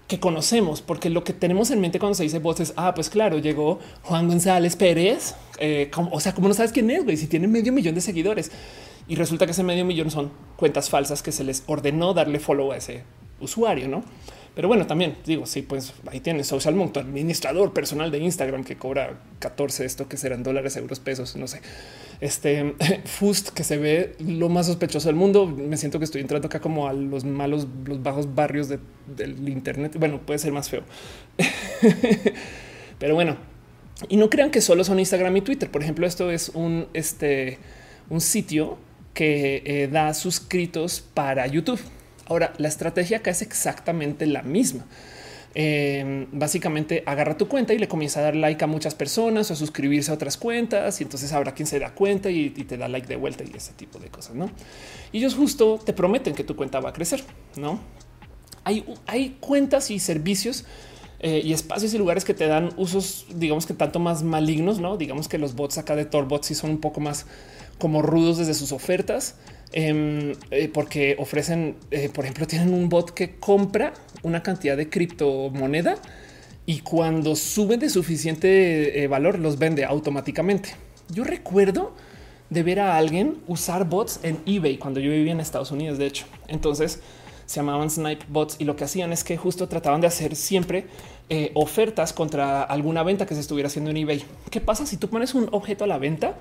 que 0.08 0.20
conocemos, 0.20 0.82
porque 0.82 1.10
lo 1.10 1.24
que 1.24 1.34
tenemos 1.34 1.72
en 1.72 1.82
mente 1.82 1.98
cuando 1.98 2.14
se 2.14 2.22
dice 2.22 2.38
bots 2.38 2.60
es, 2.60 2.74
ah, 2.76 2.94
pues 2.94 3.10
claro, 3.10 3.40
llegó 3.40 3.80
Juan 4.04 4.28
González 4.28 4.76
Pérez. 4.76 5.36
Eh, 5.60 5.90
o 6.12 6.20
sea, 6.20 6.36
como 6.36 6.48
no 6.48 6.54
sabes 6.54 6.72
quién 6.72 6.90
es, 6.92 7.04
güey, 7.04 7.18
si 7.18 7.26
tiene 7.26 7.48
medio 7.48 7.74
millón 7.74 7.96
de 7.96 8.02
seguidores 8.02 8.52
y 9.08 9.16
resulta 9.16 9.46
que 9.46 9.52
ese 9.52 9.64
medio 9.64 9.86
millón 9.86 10.12
son 10.12 10.32
cuentas 10.58 10.90
falsas 10.90 11.22
que 11.22 11.32
se 11.32 11.44
les 11.44 11.64
ordenó 11.68 12.14
darle 12.14 12.40
follow 12.40 12.72
a 12.72 12.78
ese 12.78 13.04
usuario, 13.40 13.88
no? 13.88 14.04
Pero 14.56 14.70
bueno, 14.70 14.88
también 14.88 15.18
digo, 15.26 15.46
sí, 15.46 15.62
pues 15.62 15.94
ahí 16.08 16.22
tienes 16.22 16.48
Social 16.48 16.76
Moon, 16.76 16.94
tu 16.94 17.02
administrador 17.02 17.74
personal 17.74 18.10
de 18.10 18.20
Instagram 18.20 18.64
que 18.64 18.78
cobra 18.78 19.20
14, 19.40 19.84
esto 19.84 20.08
que 20.08 20.16
serán 20.16 20.44
dólares, 20.44 20.78
euros, 20.78 21.02
pesos, 21.02 21.36
no 21.36 21.48
sé. 21.48 21.62
Este 22.22 22.74
Fust 23.06 23.50
que 23.50 23.66
se 23.66 23.78
ve 23.78 24.16
lo 24.20 24.48
más 24.48 24.68
sospechoso 24.68 25.10
del 25.10 25.18
mundo. 25.18 25.46
Me 25.46 25.76
siento 25.76 26.00
que 26.00 26.06
estoy 26.06 26.22
entrando 26.22 26.48
acá 26.48 26.62
como 26.62 26.88
a 26.88 26.94
los 26.94 27.26
malos, 27.26 27.68
los 27.86 28.02
bajos 28.02 28.34
barrios 28.34 28.70
del 28.70 29.50
Internet. 29.50 29.98
Bueno, 30.00 30.22
puede 30.26 30.40
ser 30.40 30.54
más 30.54 30.70
feo, 30.70 30.84
pero 33.00 33.14
bueno, 33.14 33.36
y 34.08 34.16
no 34.16 34.30
crean 34.30 34.52
que 34.52 34.62
solo 34.62 34.86
son 34.86 35.00
Instagram 35.00 35.36
y 35.36 35.42
Twitter. 35.42 35.70
Por 35.70 35.84
ejemplo, 35.84 36.08
esto 36.08 36.32
es 36.32 36.50
un, 36.50 36.88
este, 36.94 37.60
un 38.10 38.22
sitio 38.22 38.78
que 39.14 39.64
eh, 39.66 39.88
da 39.88 40.14
suscritos 40.14 41.02
para 41.14 41.48
YouTube. 41.48 41.80
Ahora, 42.26 42.54
la 42.58 42.68
estrategia 42.68 43.18
acá 43.18 43.32
es 43.32 43.42
exactamente 43.42 44.26
la 44.26 44.42
misma. 44.42 44.86
Em, 45.58 46.28
básicamente 46.34 47.02
agarra 47.06 47.38
tu 47.38 47.48
cuenta 47.48 47.74
y 47.74 47.78
le 47.78 47.88
comienza 47.88 48.20
a 48.20 48.24
dar 48.24 48.36
like 48.36 48.62
a 48.62 48.68
muchas 48.68 48.94
personas 48.94 49.50
o 49.50 49.54
a 49.54 49.56
suscribirse 49.56 50.12
a 50.12 50.14
otras 50.14 50.36
cuentas 50.36 51.00
y 51.00 51.06
entonces 51.06 51.32
habrá 51.32 51.54
quien 51.54 51.66
se 51.66 51.80
da 51.80 51.92
cuenta 51.92 52.30
y, 52.30 52.50
te 52.50 52.76
da 52.76 52.90
like 52.90 53.08
de 53.08 53.16
vuelta 53.16 53.46
y 53.46 53.56
ese 53.56 53.72
tipo 53.72 53.98
de 53.98 54.10
cosas, 54.10 54.36
¿no? 54.36 54.52
Y 55.14 55.20
ellos 55.20 55.34
justo 55.34 55.80
te 55.84 55.94
prometen 55.94 56.36
que 56.36 56.44
tu 56.44 56.58
cuenta 56.58 56.82
va 56.82 56.90
a 56.90 56.94
crecer, 56.94 57.24
¿no? 57.56 57.80
Hay, 58.66 58.84
hay 59.08 59.38
cuentas 59.40 59.92
y 59.92 60.00
servicios 60.00 60.66
eh, 61.22 61.42
y 61.42 61.54
espacios 61.54 61.94
y 61.94 61.98
lugares 62.00 62.26
que 62.26 62.34
te 62.34 62.48
dan 62.48 62.72
usos, 62.76 63.26
digamos 63.34 63.66
que 63.66 63.74
tanto 63.74 64.00
más 64.00 64.24
malignos, 64.24 64.80
¿no? 64.80 64.98
Digamos 64.98 65.30
que 65.30 65.38
los 65.38 65.56
bots 65.56 65.78
acá 65.78 65.96
de 65.96 66.04
Torbots 66.04 66.48
sí 66.48 66.56
son 66.56 66.72
un 66.72 66.82
poco 66.82 67.00
más 67.00 67.28
como 67.78 68.02
rudos 68.02 68.40
desde 68.40 68.54
sus 68.54 68.74
ofertas 68.74 69.36
Em, 69.78 70.32
eh, 70.52 70.70
porque 70.74 71.18
ofrecen, 71.20 71.76
eh, 71.92 72.08
por 72.08 72.24
ejemplo, 72.24 72.48
tienen 72.48 72.74
un 72.74 72.88
bot 72.88 73.12
que 73.12 73.36
compra 73.36 73.94
una 74.24 74.42
cantidad 74.42 74.78
de 74.78 74.88
criptomoneda 74.88 75.98
y 76.66 76.80
cuando 76.80 77.36
suben 77.36 77.82
de 77.82 77.90
suficiente 77.90 79.04
eh, 79.04 79.08
valor 79.08 79.38
los 79.38 79.60
vende 79.60 79.84
automáticamente. 79.84 80.70
Yo 81.10 81.26
recuerdo 81.26 81.92
de 82.50 82.64
ver 82.64 82.80
a 82.80 82.96
alguien 82.96 83.40
usar 83.48 83.84
bots 83.84 84.22
en 84.24 84.40
eBay 84.46 84.78
cuando 84.78 85.02
yo 85.02 85.12
vivía 85.12 85.34
en 85.34 85.42
Estados 85.42 85.72
Unidos, 85.72 85.98
de 85.98 86.06
hecho. 86.06 86.26
Entonces 86.48 87.02
se 87.46 87.58
llamaban 87.58 87.90
snipe 87.90 88.26
bots 88.30 88.56
y 88.60 88.64
lo 88.64 88.78
que 88.78 88.86
hacían 88.86 89.12
es 89.12 89.26
que 89.26 89.36
justo 89.36 89.68
trataban 89.68 90.00
de 90.00 90.08
hacer 90.08 90.38
siempre 90.38 90.86
ofertas 91.54 92.14
contra 92.14 92.64
alguna 92.64 93.04
venta 93.04 93.26
que 93.26 93.36
se 93.36 93.42
estuviera 93.42 93.68
haciendo 93.68 93.92
en 93.92 93.98
eBay. 93.98 94.24
¿Qué 94.50 94.62
pasa 94.62 94.86
si 94.86 94.96
tú 94.96 95.10
pones 95.10 95.36
un 95.36 95.50
objeto 95.52 95.84
a 95.84 95.88
la 95.88 95.98
venta? 95.98 96.36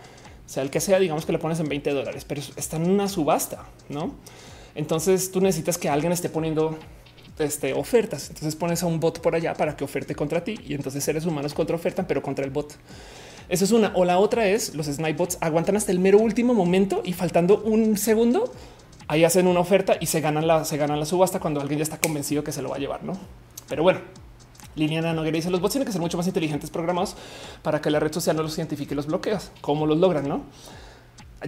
Sea, 0.46 0.62
el 0.62 0.70
que 0.70 0.80
sea, 0.80 0.98
digamos 0.98 1.24
que 1.24 1.32
le 1.32 1.38
pones 1.38 1.58
en 1.60 1.68
20 1.68 1.90
dólares, 1.90 2.24
pero 2.26 2.40
está 2.56 2.76
en 2.76 2.90
una 2.90 3.08
subasta, 3.08 3.64
no? 3.88 4.14
Entonces 4.74 5.30
tú 5.30 5.40
necesitas 5.40 5.78
que 5.78 5.88
alguien 5.88 6.12
esté 6.12 6.28
poniendo 6.28 6.76
este, 7.38 7.72
ofertas. 7.72 8.28
Entonces 8.28 8.54
pones 8.56 8.82
a 8.82 8.86
un 8.86 9.00
bot 9.00 9.20
por 9.20 9.34
allá 9.34 9.54
para 9.54 9.76
que 9.76 9.84
oferte 9.84 10.14
contra 10.14 10.44
ti 10.44 10.58
y 10.66 10.74
entonces 10.74 11.02
seres 11.02 11.26
humanos 11.26 11.54
contra 11.54 11.76
ofertan, 11.76 12.06
pero 12.06 12.22
contra 12.22 12.44
el 12.44 12.50
bot. 12.50 12.74
Eso 13.48 13.64
es 13.64 13.72
una. 13.72 13.92
O 13.94 14.04
la 14.04 14.18
otra 14.18 14.46
es 14.48 14.74
los 14.74 14.86
snipe 14.86 15.14
bots 15.14 15.38
aguantan 15.40 15.76
hasta 15.76 15.92
el 15.92 15.98
mero 15.98 16.18
último 16.18 16.54
momento 16.54 17.02
y 17.04 17.12
faltando 17.12 17.62
un 17.62 17.96
segundo, 17.96 18.52
ahí 19.08 19.24
hacen 19.24 19.46
una 19.46 19.60
oferta 19.60 19.96
y 20.00 20.06
se 20.06 20.20
ganan 20.20 20.46
la, 20.46 20.64
se 20.64 20.76
ganan 20.76 20.98
la 20.98 21.06
subasta 21.06 21.40
cuando 21.40 21.60
alguien 21.60 21.78
ya 21.78 21.82
está 21.82 21.98
convencido 21.98 22.42
que 22.42 22.52
se 22.52 22.62
lo 22.62 22.70
va 22.70 22.76
a 22.76 22.78
llevar, 22.78 23.04
no? 23.04 23.18
Pero 23.68 23.82
bueno, 23.82 24.00
Liliana 24.76 25.12
Noguera 25.12 25.36
dice 25.36 25.50
los 25.50 25.60
bots 25.60 25.72
tienen 25.72 25.86
que 25.86 25.92
ser 25.92 26.00
mucho 26.00 26.16
más 26.16 26.26
inteligentes 26.26 26.70
programados 26.70 27.16
para 27.62 27.80
que 27.80 27.90
la 27.90 28.00
red 28.00 28.12
social 28.12 28.36
no 28.36 28.42
los 28.42 28.56
identifique 28.58 28.94
los 28.94 29.06
bloqueos. 29.06 29.50
¿Cómo 29.60 29.86
los 29.86 29.98
logran? 29.98 30.28
No 30.28 30.42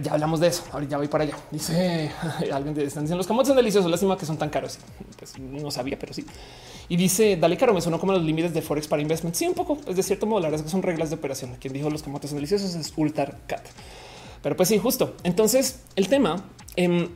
Ya 0.01 0.13
hablamos 0.13 0.39
de 0.39 0.47
eso. 0.47 0.63
Ahorita 0.71 0.91
ya 0.91 0.97
voy 0.97 1.07
para 1.07 1.23
allá. 1.25 1.35
Dice 1.51 2.11
alguien 2.51 2.73
de 2.73 2.85
están 2.85 3.03
diciendo 3.03 3.17
los 3.17 3.27
camotes 3.27 3.49
son 3.49 3.57
deliciosos. 3.57 3.89
Lástima 3.89 4.17
que 4.17 4.25
son 4.25 4.37
tan 4.37 4.49
caros. 4.49 4.79
Pues 5.17 5.37
no 5.39 5.71
sabía, 5.71 5.97
pero 5.99 6.13
sí. 6.13 6.25
Y 6.89 6.95
dice 6.95 7.37
dale 7.37 7.57
caro. 7.57 7.73
Me 7.73 7.81
sonó 7.81 7.99
como 7.99 8.13
los 8.13 8.23
límites 8.23 8.53
de 8.53 8.61
Forex 8.61 8.87
para 8.87 9.01
investment. 9.01 9.35
Sí, 9.35 9.47
un 9.47 9.53
poco. 9.53 9.77
Es 9.87 9.95
de 9.95 10.03
cierto 10.03 10.25
modo. 10.25 10.39
La 10.39 10.47
verdad 10.47 10.61
es 10.61 10.65
que 10.65 10.71
son 10.71 10.83
reglas 10.83 11.09
de 11.09 11.15
operación. 11.15 11.55
Quien 11.59 11.73
dijo 11.73 11.89
los 11.89 12.03
camotes 12.03 12.29
son 12.29 12.37
deliciosos 12.37 12.75
es 12.75 12.93
Ultar 12.95 13.39
Cat. 13.47 13.65
Pero 14.41 14.55
pues 14.55 14.69
sí, 14.69 14.77
justo. 14.77 15.15
Entonces 15.23 15.81
el 15.95 16.07
tema 16.07 16.45
eh, 16.75 17.09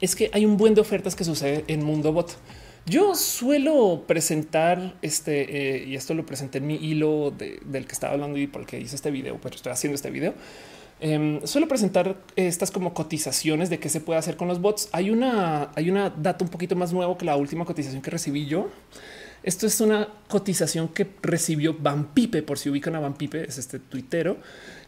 es 0.00 0.14
que 0.14 0.30
hay 0.32 0.44
un 0.44 0.56
buen 0.56 0.74
de 0.74 0.80
ofertas 0.80 1.16
que 1.16 1.24
sucede 1.24 1.64
en 1.66 1.84
Mundo 1.84 2.12
Bot. 2.12 2.36
Yo 2.86 3.14
suelo 3.14 4.04
presentar 4.08 4.96
este 5.02 5.76
eh, 5.76 5.84
y 5.86 5.94
esto 5.94 6.14
lo 6.14 6.26
presenté 6.26 6.58
en 6.58 6.66
mi 6.66 6.74
hilo 6.74 7.30
del 7.30 7.86
que 7.86 7.92
estaba 7.92 8.14
hablando 8.14 8.38
y 8.38 8.48
por 8.48 8.62
el 8.62 8.66
que 8.66 8.80
hice 8.80 8.96
este 8.96 9.10
video, 9.10 9.38
pero 9.40 9.54
estoy 9.54 9.72
haciendo 9.72 9.94
este 9.94 10.10
video. 10.10 10.34
Em, 11.00 11.44
suelo 11.46 11.68
presentar 11.68 12.16
estas 12.34 12.70
como 12.70 12.92
cotizaciones 12.92 13.70
de 13.70 13.78
qué 13.78 13.88
se 13.88 14.00
puede 14.00 14.18
hacer 14.18 14.36
con 14.36 14.48
los 14.48 14.60
bots. 14.60 14.88
Hay 14.92 15.10
una, 15.10 15.70
hay 15.74 15.90
una 15.90 16.10
data 16.10 16.44
un 16.44 16.50
poquito 16.50 16.74
más 16.74 16.92
nuevo 16.92 17.16
que 17.16 17.24
la 17.24 17.36
última 17.36 17.64
cotización 17.64 18.02
que 18.02 18.10
recibí 18.10 18.46
yo. 18.46 18.68
Esto 19.44 19.66
es 19.66 19.80
una 19.80 20.08
cotización 20.28 20.88
que 20.88 21.08
recibió 21.20 21.76
Pipe 22.14 22.42
por 22.42 22.58
si 22.58 22.70
ubican 22.70 22.94
a 22.94 23.14
Pipe 23.14 23.44
es 23.48 23.58
este 23.58 23.78
tuitero. 23.80 24.36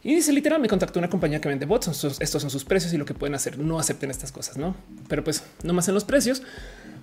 Y 0.05 0.15
dice 0.15 0.33
literal, 0.33 0.61
me 0.61 0.69
contactó 0.69 1.01
una 1.01 1.11
compañía 1.11 1.41
que 1.41 1.49
vende 1.49 1.67
bots. 1.67 2.05
Estos 2.21 2.43
son 2.43 2.51
sus 2.51 2.65
precios 2.65 2.93
y 2.93 2.97
lo 2.97 3.05
que 3.05 3.15
pueden 3.15 3.35
hacer. 3.35 3.59
No 3.59 3.81
acepten 3.81 4.11
estas 4.11 4.31
cosas, 4.31 4.57
no? 4.57 4.77
Pero 5.09 5.25
pues 5.25 5.43
no 5.65 5.73
más 5.73 5.89
en 5.89 5.95
los 5.95 6.05
precios 6.05 6.43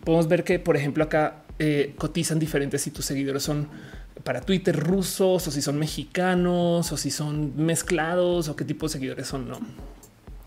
podemos 0.04 0.28
ver 0.28 0.44
que, 0.44 0.60
por 0.60 0.76
ejemplo, 0.78 1.04
acá 1.04 1.44
eh, 1.60 1.94
cotizan 1.98 2.40
diferentes 2.40 2.82
si 2.82 2.92
tus 2.92 3.06
seguidores 3.06 3.44
son 3.44 3.70
para 4.24 4.42
Twitter 4.42 4.78
rusos 4.78 5.48
o 5.48 5.52
si 5.52 5.62
son 5.62 5.78
mexicanos 5.78 6.92
o 6.92 6.98
si 6.98 7.12
son 7.12 7.54
mezclados 7.56 8.50
o 8.50 8.56
qué 8.56 8.66
tipo 8.66 8.88
de 8.88 8.94
seguidores 8.94 9.28
son, 9.28 9.48
no? 9.48 9.60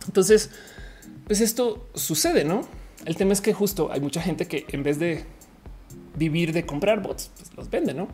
Entonces, 0.06 0.50
pues 1.26 1.40
esto 1.40 1.88
sucede, 1.94 2.44
no? 2.44 2.68
El 3.04 3.16
tema 3.16 3.32
es 3.32 3.40
que 3.40 3.52
justo 3.52 3.90
hay 3.92 4.00
mucha 4.00 4.20
gente 4.20 4.46
que 4.46 4.66
en 4.68 4.82
vez 4.82 4.98
de 4.98 5.24
vivir 6.16 6.52
de 6.52 6.64
comprar 6.64 7.02
bots, 7.02 7.30
pues 7.36 7.50
los 7.56 7.70
vende, 7.70 7.94
no? 7.94 8.08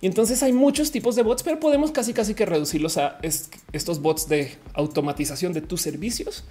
Y 0.00 0.06
entonces 0.06 0.42
hay 0.42 0.52
muchos 0.52 0.90
tipos 0.90 1.16
de 1.16 1.22
bots, 1.22 1.42
pero 1.42 1.58
podemos 1.58 1.90
casi 1.90 2.12
casi 2.12 2.34
que 2.34 2.44
reducirlos 2.44 2.98
a 2.98 3.18
estos 3.72 4.02
bots 4.02 4.28
de 4.28 4.56
automatización 4.74 5.52
de 5.52 5.62
tus 5.62 5.80
servicios 5.80 6.44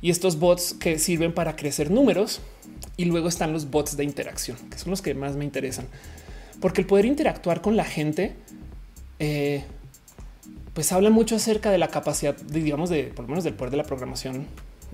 y 0.00 0.10
estos 0.10 0.38
bots 0.38 0.74
que 0.74 0.98
sirven 0.98 1.32
para 1.32 1.56
crecer 1.56 1.90
números 1.90 2.40
y 2.96 3.06
luego 3.06 3.28
están 3.28 3.52
los 3.52 3.70
bots 3.70 3.96
de 3.96 4.04
interacción, 4.04 4.56
que 4.70 4.78
son 4.78 4.90
los 4.90 5.02
que 5.02 5.14
más 5.14 5.36
me 5.36 5.44
interesan, 5.44 5.86
porque 6.60 6.80
el 6.80 6.86
poder 6.86 7.04
interactuar 7.04 7.60
con 7.60 7.76
la 7.76 7.84
gente, 7.84 8.34
eh, 9.18 9.64
pues 10.74 10.92
habla 10.92 11.10
mucho 11.10 11.36
acerca 11.36 11.70
de 11.70 11.78
la 11.78 11.88
capacidad, 11.88 12.36
digamos, 12.36 12.90
de 12.90 13.04
por 13.04 13.24
lo 13.24 13.30
menos 13.30 13.44
del 13.44 13.54
poder 13.54 13.70
de 13.70 13.76
la 13.76 13.84
programación 13.84 14.46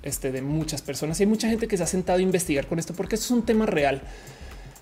este, 0.02 0.32
de 0.32 0.42
muchas 0.42 0.82
personas. 0.82 1.18
Y 1.18 1.24
hay 1.24 1.28
mucha 1.28 1.48
gente 1.48 1.66
que 1.66 1.76
se 1.76 1.82
ha 1.82 1.86
sentado 1.86 2.18
a 2.18 2.22
investigar 2.22 2.66
con 2.66 2.78
esto, 2.78 2.94
porque 2.94 3.16
esto 3.16 3.26
es 3.26 3.30
un 3.30 3.44
tema 3.44 3.66
real. 3.66 4.02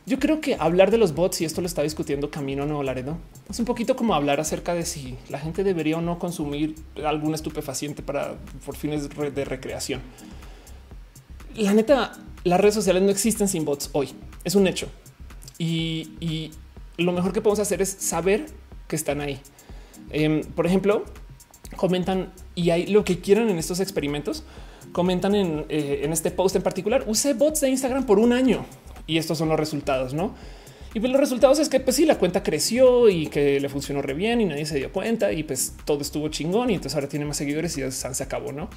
Yo 0.05 0.19
creo 0.19 0.41
que 0.41 0.57
hablar 0.57 0.91
de 0.91 0.99
los 0.99 1.15
bots, 1.15 1.41
y 1.41 1.45
esto 1.45 1.61
lo 1.61 1.69
está 1.69 1.83
discutiendo 1.83 2.29
Camino 2.29 2.67
Nuevo 2.67 2.83
Laredo, 2.83 3.19
es 3.49 3.59
un 3.61 3.65
poquito 3.65 3.95
como 3.95 4.15
hablar 4.15 4.41
acerca 4.41 4.75
de 4.75 4.85
si 4.85 5.17
la 5.29 5.39
gente 5.39 5.63
debería 5.63 5.97
o 5.99 6.01
no 6.01 6.19
consumir 6.19 6.75
algún 7.05 7.35
estupefaciente 7.35 8.03
para 8.03 8.35
por 8.67 8.77
fines 8.77 9.09
de 9.09 9.45
recreación. 9.45 10.01
La 11.55 11.73
neta, 11.73 12.13
las 12.43 12.61
redes 12.61 12.75
sociales 12.75 13.03
no 13.03 13.11
existen 13.11 13.47
sin 13.47 13.65
bots 13.65 13.91
hoy. 13.93 14.11
Es 14.43 14.57
un 14.57 14.67
hecho. 14.67 14.89
Y, 15.59 16.51
lo 16.99 17.13
mejor 17.13 17.33
que 17.33 17.41
podemos 17.41 17.61
hacer 17.61 17.81
es 17.81 17.89
saber 17.91 18.47
que 18.89 18.97
están 18.97 19.21
ahí. 19.21 19.41
Em, 20.11 20.43
por 20.43 20.67
ejemplo, 20.67 21.05
comentan 21.77 22.33
y 22.55 22.71
hay 22.71 22.87
lo 22.87 23.05
que 23.05 23.21
quieran 23.21 23.49
en 23.49 23.59
estos 23.59 23.81
experimentos. 23.81 24.43
Comentan 24.93 25.35
en, 25.35 25.65
eh, 25.69 26.01
en 26.03 26.13
este 26.13 26.31
post 26.31 26.57
en 26.57 26.63
particular. 26.63 27.05
Usé 27.07 27.35
bots 27.35 27.61
de 27.61 27.71
Instagram 27.71 28.05
por 28.05 28.19
un 28.19 28.33
año 28.33 28.67
y 29.07 29.19
estos 29.19 29.39
son 29.39 29.49
los 29.49 29.59
resultados, 29.59 30.15
no? 30.15 30.35
Y 30.95 31.01
pues 31.01 31.11
los 31.11 31.21
resultados 31.21 31.59
es 31.59 31.69
que 31.69 31.81
pues 31.81 31.97
sí, 31.97 32.05
la 32.05 32.19
cuenta 32.19 32.43
creció 32.43 33.09
y 33.09 33.27
que 33.29 33.59
le 33.61 33.69
funcionó 33.69 34.03
re 34.03 34.13
bien 34.13 34.41
y 34.43 34.45
nadie 34.45 34.67
se 34.67 34.77
dio 34.77 34.93
cuenta 34.93 35.33
y 35.33 35.43
pues 35.43 35.75
todo 35.85 36.03
estuvo 36.03 36.29
chingón 36.29 36.71
y 36.71 36.75
entonces 36.75 36.95
ahora 36.95 37.09
tiene 37.09 37.25
más 37.25 37.39
seguidores 37.39 37.77
y 37.79 37.81
ya 37.81 37.91
se 37.91 38.23
acabó, 38.23 38.53
¿no? 38.53 38.69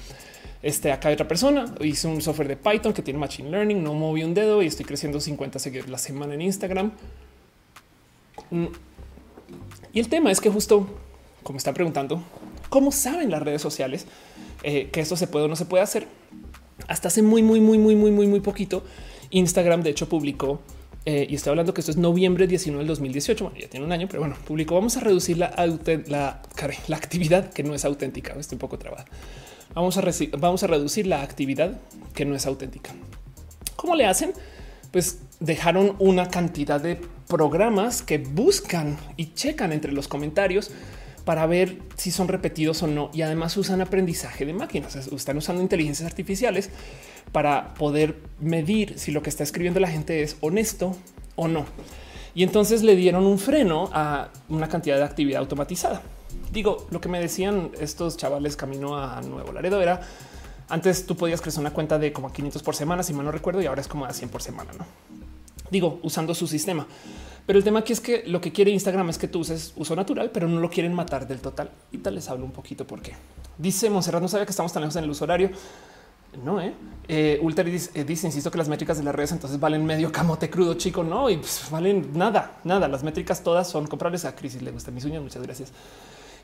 Este 0.62 0.90
acá 0.92 1.08
hay 1.08 1.14
otra 1.14 1.28
persona, 1.28 1.74
hice 1.80 2.08
un 2.08 2.22
software 2.22 2.48
de 2.48 2.56
Python 2.56 2.94
que 2.94 3.02
tiene 3.02 3.18
Machine 3.18 3.50
Learning, 3.50 3.82
no 3.82 3.92
moví 3.92 4.24
un 4.24 4.32
dedo 4.32 4.62
y 4.62 4.66
estoy 4.66 4.86
creciendo 4.86 5.20
50 5.20 5.58
seguidores 5.58 5.90
la 5.90 5.98
semana 5.98 6.34
en 6.34 6.42
Instagram. 6.42 6.92
Mm. 8.50 8.66
Y 9.92 10.00
el 10.00 10.08
tema 10.08 10.30
es 10.30 10.40
que 10.40 10.48
justo 10.48 10.88
como 11.46 11.58
están 11.58 11.74
preguntando, 11.74 12.20
¿cómo 12.68 12.90
saben 12.90 13.30
las 13.30 13.40
redes 13.40 13.62
sociales 13.62 14.06
eh, 14.64 14.88
que 14.90 15.00
esto 15.00 15.16
se 15.16 15.28
puede 15.28 15.44
o 15.44 15.48
no 15.48 15.54
se 15.54 15.64
puede 15.64 15.84
hacer? 15.84 16.08
Hasta 16.88 17.06
hace 17.06 17.22
muy, 17.22 17.40
muy, 17.40 17.60
muy, 17.60 17.78
muy, 17.78 17.94
muy, 17.94 18.10
muy, 18.10 18.26
muy 18.26 18.40
poquito, 18.40 18.82
Instagram 19.30 19.82
de 19.82 19.90
hecho 19.90 20.08
publicó 20.08 20.60
eh, 21.08 21.24
y 21.30 21.36
estoy 21.36 21.50
hablando 21.50 21.72
que 21.72 21.80
esto 21.80 21.92
es 21.92 21.96
noviembre 21.96 22.48
19 22.48 22.80
del 22.80 22.88
2018. 22.88 23.44
Bueno, 23.44 23.60
ya 23.60 23.68
tiene 23.68 23.86
un 23.86 23.92
año, 23.92 24.08
pero 24.08 24.22
bueno, 24.22 24.36
publicó. 24.44 24.74
Vamos 24.74 24.96
a 24.96 25.00
reducir 25.00 25.38
la, 25.38 25.54
la, 26.08 26.42
la 26.88 26.96
actividad 26.96 27.52
que 27.52 27.62
no 27.62 27.76
es 27.76 27.84
auténtica. 27.84 28.34
Estoy 28.36 28.56
un 28.56 28.60
poco 28.60 28.76
trabada. 28.76 29.04
Vamos 29.72 29.96
a, 29.96 30.02
vamos 30.36 30.64
a 30.64 30.66
reducir 30.66 31.06
la 31.06 31.22
actividad 31.22 31.78
que 32.12 32.24
no 32.24 32.34
es 32.34 32.44
auténtica. 32.44 32.90
¿Cómo 33.76 33.94
le 33.94 34.04
hacen? 34.04 34.32
Pues 34.90 35.20
dejaron 35.38 35.94
una 36.00 36.28
cantidad 36.28 36.80
de 36.80 37.00
programas 37.28 38.02
que 38.02 38.18
buscan 38.18 38.96
y 39.16 39.32
checan 39.34 39.72
entre 39.72 39.92
los 39.92 40.08
comentarios 40.08 40.72
para 41.24 41.46
ver 41.46 41.78
si 41.96 42.10
son 42.10 42.26
repetidos 42.26 42.82
o 42.82 42.88
no. 42.88 43.10
Y 43.12 43.22
además 43.22 43.56
usan 43.56 43.80
aprendizaje 43.80 44.44
de 44.44 44.54
máquinas. 44.54 44.96
Están 44.96 45.36
usando 45.36 45.62
inteligencias 45.62 46.08
artificiales 46.08 46.70
para 47.36 47.74
poder 47.74 48.16
medir 48.40 48.98
si 48.98 49.12
lo 49.12 49.22
que 49.22 49.28
está 49.28 49.42
escribiendo 49.42 49.78
la 49.78 49.88
gente 49.88 50.22
es 50.22 50.38
honesto 50.40 50.96
o 51.34 51.48
no. 51.48 51.66
Y 52.34 52.42
entonces 52.42 52.82
le 52.82 52.96
dieron 52.96 53.26
un 53.26 53.38
freno 53.38 53.90
a 53.92 54.30
una 54.48 54.70
cantidad 54.70 54.96
de 54.96 55.04
actividad 55.04 55.40
automatizada. 55.40 56.00
Digo, 56.50 56.86
lo 56.90 56.98
que 57.02 57.10
me 57.10 57.20
decían 57.20 57.72
estos 57.78 58.16
chavales 58.16 58.56
camino 58.56 58.96
a 58.96 59.20
Nuevo 59.20 59.52
Laredo 59.52 59.82
era 59.82 60.00
antes 60.70 61.04
tú 61.04 61.14
podías 61.14 61.42
crecer 61.42 61.60
una 61.60 61.74
cuenta 61.74 61.98
de 61.98 62.10
como 62.10 62.32
500 62.32 62.62
por 62.62 62.74
semana, 62.74 63.02
si 63.02 63.12
mal 63.12 63.26
no 63.26 63.32
recuerdo, 63.32 63.60
y 63.60 63.66
ahora 63.66 63.82
es 63.82 63.88
como 63.88 64.06
a 64.06 64.14
100 64.14 64.30
por 64.30 64.40
semana, 64.40 64.70
¿no? 64.78 64.86
Digo, 65.70 66.00
usando 66.04 66.34
su 66.34 66.46
sistema. 66.46 66.86
Pero 67.44 67.58
el 67.58 67.64
tema 67.66 67.80
aquí 67.80 67.92
es 67.92 68.00
que 68.00 68.22
lo 68.26 68.40
que 68.40 68.50
quiere 68.50 68.70
Instagram 68.70 69.10
es 69.10 69.18
que 69.18 69.28
tú 69.28 69.40
uses 69.40 69.74
uso 69.76 69.94
natural, 69.94 70.30
pero 70.32 70.48
no 70.48 70.58
lo 70.58 70.70
quieren 70.70 70.94
matar 70.94 71.28
del 71.28 71.40
total. 71.40 71.70
Y 71.92 71.98
tal 71.98 72.14
les 72.14 72.30
hablo 72.30 72.46
un 72.46 72.52
poquito 72.52 72.86
por 72.86 73.02
qué. 73.02 73.12
Dice 73.58 73.90
Monserrat, 73.90 74.22
no 74.22 74.28
sabía 74.28 74.46
que 74.46 74.52
estamos 74.52 74.72
tan 74.72 74.80
lejos 74.80 74.96
en 74.96 75.04
el 75.04 75.10
uso 75.10 75.24
horario. 75.24 75.50
No, 76.44 76.60
eh. 76.60 76.72
eh 77.08 77.38
Ulter 77.42 77.68
eh, 77.68 78.04
dice, 78.04 78.26
insisto 78.26 78.50
que 78.50 78.58
las 78.58 78.68
métricas 78.68 78.98
de 78.98 79.04
las 79.04 79.14
redes 79.14 79.32
entonces 79.32 79.58
valen 79.58 79.84
medio 79.84 80.10
camote 80.12 80.50
crudo, 80.50 80.74
chico. 80.74 81.04
No, 81.04 81.30
y 81.30 81.36
pues, 81.36 81.68
valen 81.70 82.10
nada, 82.14 82.58
nada. 82.64 82.88
Las 82.88 83.02
métricas 83.02 83.42
todas 83.42 83.68
son 83.68 83.86
comprables 83.86 84.24
a 84.24 84.34
crisis. 84.34 84.62
Le 84.62 84.70
gustan 84.70 84.94
mis 84.94 85.04
uñas. 85.04 85.22
Muchas 85.22 85.42
gracias. 85.42 85.72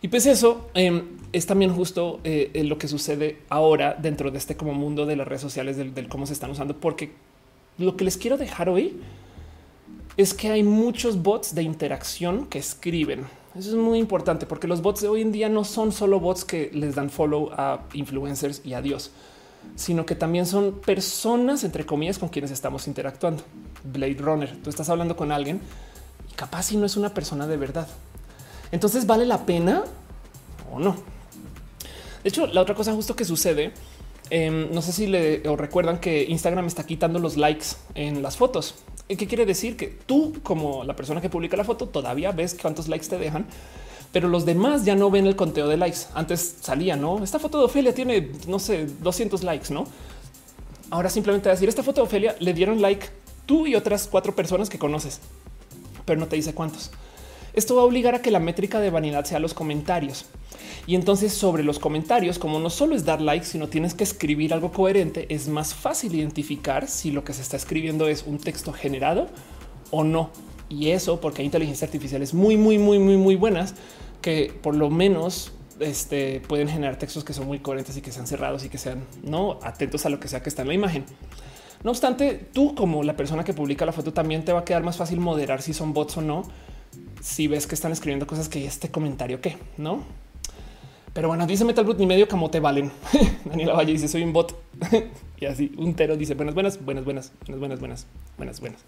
Y 0.01 0.09
pues 0.09 0.27
eso 0.27 0.69
em, 0.75 1.19
es 1.33 1.47
también 1.47 1.73
justo 1.73 2.19
eh, 2.25 2.63
lo 2.65 2.77
que 2.77 2.89
sucede 2.89 3.39
ahora 3.49 3.95
dentro 3.95 4.33
de 4.33 4.39
este 4.39 4.57
como 4.57 4.75
mundo 4.75 5.07
de 5.07 5.15
las 5.15 5.29
redes 5.29 5.43
sociales, 5.43 5.77
del, 5.77 5.95
del, 5.95 6.09
cómo 6.09 6.27
se 6.27 6.33
están 6.33 6.51
usando, 6.51 6.77
porque 6.77 7.13
lo 7.79 7.97
que 7.97 8.05
les 8.05 8.17
quiero 8.17 8.37
dejar 8.37 8.69
hoy 8.69 9.01
es 10.17 10.35
que 10.35 10.51
hay 10.51 10.65
muchos 10.65 11.23
bots 11.23 11.55
de 11.55 11.63
interacción 11.63 12.47
que 12.47 12.59
escriben. 12.59 13.27
Eso 13.55 13.71
es 13.71 13.77
muy 13.77 13.99
importante 13.99 14.45
porque 14.45 14.67
los 14.67 14.83
bots 14.83 15.03
de 15.03 15.09
hoy 15.09 15.23
en 15.23 15.31
día 15.31 15.49
no 15.49 15.63
son 15.63 15.93
solo 15.93 16.19
bots 16.19 16.45
que 16.45 16.71
les 16.73 16.95
dan 16.95 17.09
follow 17.09 17.51
a 17.53 17.83
influencers 17.93 18.61
y 18.65 18.73
adiós 18.75 19.13
sino 19.77 20.07
que 20.07 20.15
también 20.15 20.47
son 20.47 20.81
personas, 20.81 21.65
entre 21.65 21.87
comillas, 21.87 22.19
con 22.19 22.29
quienes 22.29 22.51
estamos 22.51 22.87
interactuando. 22.87 23.43
Blade 23.85 24.17
Runner, 24.19 24.57
tú 24.63 24.71
estás 24.71 24.89
hablando 24.89 25.17
con 25.17 25.33
alguien 25.33 25.61
y 26.31 26.35
capaz 26.35 26.65
si 26.65 26.77
no 26.77 26.87
es 26.87 26.97
una 26.97 27.15
persona 27.15 27.47
de 27.47 27.57
verdad. 27.57 27.89
Entonces, 28.71 29.07
¿vale 29.07 29.27
la 29.27 29.45
pena 29.45 29.85
o 30.73 30.79
no? 30.79 30.97
De 32.23 32.29
hecho, 32.29 32.47
la 32.47 32.61
otra 32.61 32.75
cosa 32.75 32.93
justo 32.95 33.17
que 33.17 33.25
sucede, 33.25 33.73
em, 34.31 34.73
no 34.73 34.83
sé 34.83 34.93
si 34.93 35.07
le 35.07 35.43
recuerdan 35.57 35.99
que 35.99 36.25
Instagram 36.25 36.67
está 36.67 36.85
quitando 36.85 37.19
los 37.19 37.37
likes 37.37 37.67
en 37.95 38.23
las 38.23 38.37
fotos. 38.37 38.77
¿Qué 39.09 39.27
quiere 39.27 39.45
decir? 39.45 39.77
Que 39.77 39.89
tú, 39.89 40.35
como 40.43 40.85
la 40.85 40.97
persona 40.97 41.21
que 41.21 41.29
publica 41.29 41.57
la 41.57 41.65
foto, 41.65 41.89
todavía 41.89 42.33
ves 42.33 42.57
cuántos 42.61 42.89
likes 42.89 43.09
te 43.09 43.19
dejan, 43.19 43.47
pero 44.13 44.29
los 44.29 44.45
demás 44.45 44.85
ya 44.85 44.95
no 44.95 45.11
ven 45.11 45.27
el 45.27 45.37
conteo 45.37 45.69
de 45.69 45.77
likes. 45.79 46.01
Antes 46.15 46.57
salía, 46.61 46.97
no? 46.97 47.25
Esta 47.25 47.39
foto 47.39 47.59
de 47.59 47.65
Ofelia 47.65 47.95
tiene, 47.95 48.31
no 48.47 48.59
sé, 48.59 48.87
200 48.87 49.43
likes, 49.43 49.73
no? 49.73 49.87
Ahora 50.91 51.09
simplemente 51.09 51.49
decir 51.49 51.69
esta 51.69 51.83
foto 51.83 52.03
de 52.03 52.07
Ofelia 52.07 52.37
le 52.39 52.53
dieron 52.53 52.83
like 52.83 53.09
tú 53.47 53.67
y 53.67 53.75
otras 53.75 54.07
cuatro 54.07 54.35
personas 54.35 54.69
que 54.69 54.79
conoces, 54.79 55.21
pero 56.05 56.21
no 56.21 56.27
te 56.27 56.37
dice 56.37 56.55
cuántos. 56.55 56.91
Esto 57.55 57.77
va 57.77 57.83
a 57.83 57.85
obligar 57.85 58.15
a 58.15 58.23
que 58.23 58.31
la 58.31 58.41
métrica 58.41 58.81
de 58.81 58.91
vanidad 58.91 59.25
sea 59.25 59.39
los 59.39 59.55
comentarios. 59.55 60.27
Y 60.87 60.95
entonces 60.95 61.33
sobre 61.33 61.63
los 61.63 61.79
comentarios, 61.79 62.39
como 62.39 62.59
no 62.59 62.71
solo 62.71 62.95
es 62.95 63.05
dar 63.05 63.21
likes, 63.21 63.47
sino 63.47 63.69
tienes 63.69 63.95
que 63.95 64.05
escribir 64.05 64.53
algo 64.53 64.73
coherente, 64.73 65.27
es 65.29 65.49
más 65.49 65.75
fácil 65.75 66.15
identificar 66.15 66.89
si 66.89 67.11
lo 67.11 67.25
que 67.25 67.33
se 67.33 67.43
está 67.43 67.57
escribiendo 67.57 68.09
es 68.09 68.25
un 68.27 68.39
texto 68.39 68.73
generado 68.73 69.29
o 69.91 70.03
no. 70.03 70.31
Y 70.73 70.91
eso 70.91 71.21
porque 71.21 71.43
hay 71.43 71.47
inteligencias 71.47 71.87
artificiales 71.87 72.33
muy, 72.33 72.57
muy, 72.57 72.79
muy, 72.79 72.99
muy, 72.99 73.19
muy 73.19 73.37
buenas 73.37 73.75
que 74.23 74.55
por 74.63 74.75
lo 74.75 74.89
menos 74.89 75.53
este, 75.81 76.41
pueden 76.41 76.67
generar 76.67 76.97
textos 76.97 77.25
que 77.25 77.35
son 77.35 77.47
muy 77.47 77.59
coherentes 77.59 77.95
y 77.99 78.01
que 78.01 78.11
sean 78.11 78.27
cerrados 78.27 78.65
y 78.65 78.71
que 78.71 78.79
sean 78.79 79.05
no 79.23 79.59
atentos 79.63 80.07
a 80.07 80.09
lo 80.09 80.19
que 80.19 80.29
sea 80.29 80.43
que 80.43 80.49
está 80.49 80.63
en 80.63 80.69
la 80.69 80.75
imagen. 80.75 81.05
No 81.85 81.91
obstante, 81.91 82.49
tú 82.55 82.75
como 82.75 83.03
la 83.03 83.17
persona 83.17 83.45
que 83.45 83.53
publica 83.53 83.85
la 83.85 83.93
foto 83.93 84.15
también 84.15 84.47
te 84.47 84.53
va 84.55 84.61
a 84.61 84.65
quedar 84.65 84.83
más 84.83 84.97
fácil 84.97 85.21
moderar 85.21 85.61
si 85.61 85.75
son 85.75 85.93
bots 85.93 86.17
o 86.17 86.23
no, 86.23 86.45
si 87.21 87.49
ves 87.49 87.67
que 87.67 87.75
están 87.75 87.93
escribiendo 87.93 88.27
cosas 88.27 88.49
que 88.49 88.65
este 88.65 88.91
comentario 88.91 89.43
que 89.43 89.59
no. 89.77 90.03
Pero 91.13 91.29
bueno, 91.29 91.47
dice 91.47 91.67
Metal 91.67 91.85
Brut, 91.85 91.99
ni 91.99 92.07
medio 92.07 92.29
como 92.29 92.49
te 92.49 92.61
valen. 92.61 92.91
Daniela 93.45 93.75
Valle 93.75 93.93
dice 93.93 94.09
soy 94.09 94.23
un 94.23 94.33
bot 94.33 94.57
y 95.39 95.45
así 95.45 95.71
un 95.77 95.93
tero 95.95 96.17
dice 96.17 96.35
buenas, 96.35 96.55
buenas, 96.55 96.83
buenas, 96.83 97.05
buenas, 97.05 97.33
buenas, 97.47 97.61
buenas, 97.61 97.81
buenas, 97.81 98.07
buenas. 98.39 98.61
buenas. 98.61 98.85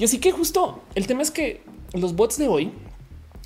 Y 0.00 0.04
así 0.04 0.18
que 0.18 0.32
justo 0.32 0.82
el 0.94 1.06
tema 1.06 1.20
es 1.20 1.30
que 1.30 1.60
los 1.92 2.16
bots 2.16 2.38
de 2.38 2.48
hoy 2.48 2.72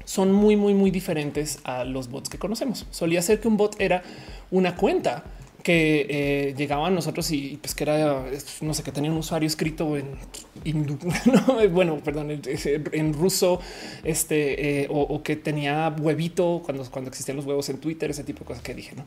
son 0.05 0.33
muy, 0.33 0.55
muy, 0.55 0.73
muy 0.73 0.93
diferentes 0.93 1.59
a 1.65 1.83
los 1.83 2.09
bots 2.09 2.31
que 2.31 2.39
conocemos. 2.39 2.87
Solía 2.93 3.21
ser 3.23 3.41
que 3.41 3.49
un 3.49 3.57
bot 3.57 3.75
era 3.81 4.05
una 4.53 4.77
cuenta 4.77 5.25
que 5.65 6.07
eh, 6.09 6.55
llegaba 6.57 6.87
a 6.87 6.91
nosotros 6.91 7.29
y 7.33 7.59
pues 7.61 7.75
que 7.75 7.83
era, 7.83 8.25
no 8.61 8.73
sé, 8.73 8.83
que 8.85 8.93
tenía 8.93 9.11
un 9.11 9.17
usuario 9.17 9.49
escrito 9.49 9.97
en 9.97 10.17
bueno, 11.73 11.99
perdón, 12.05 12.31
en, 12.31 13.13
ruso, 13.15 13.61
este, 14.05 14.83
eh, 14.83 14.87
o, 14.91 15.23
que 15.23 15.35
tenía 15.35 15.93
huevito 15.99 16.63
cuando, 16.65 16.89
cuando 16.89 17.09
existían 17.11 17.37
los 17.37 17.47
huevos 17.47 17.69
en 17.69 17.79
Twitter, 17.79 18.11
ese 18.11 18.23
tipo 18.23 18.41
de 18.41 18.45
cosas 18.45 18.63
que 18.63 18.75
dije. 18.75 18.95
¿no? 18.95 19.05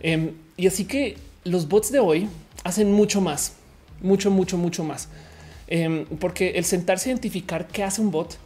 Em, 0.00 0.32
y 0.58 0.66
así 0.66 0.84
que 0.84 1.16
los 1.44 1.68
bots 1.68 1.90
de 1.90 2.00
hoy 2.00 2.28
hacen 2.64 2.92
mucho 2.92 3.22
más, 3.22 3.54
mucho, 4.02 4.30
mucho, 4.30 4.58
mucho 4.58 4.84
más. 4.84 5.08
Em, 5.74 6.04
porque 6.04 6.50
el 6.50 6.66
sentarse 6.66 7.08
a 7.08 7.12
identificar 7.12 7.66
qué 7.66 7.82
hace 7.82 8.02
un 8.02 8.10
bot 8.10 8.36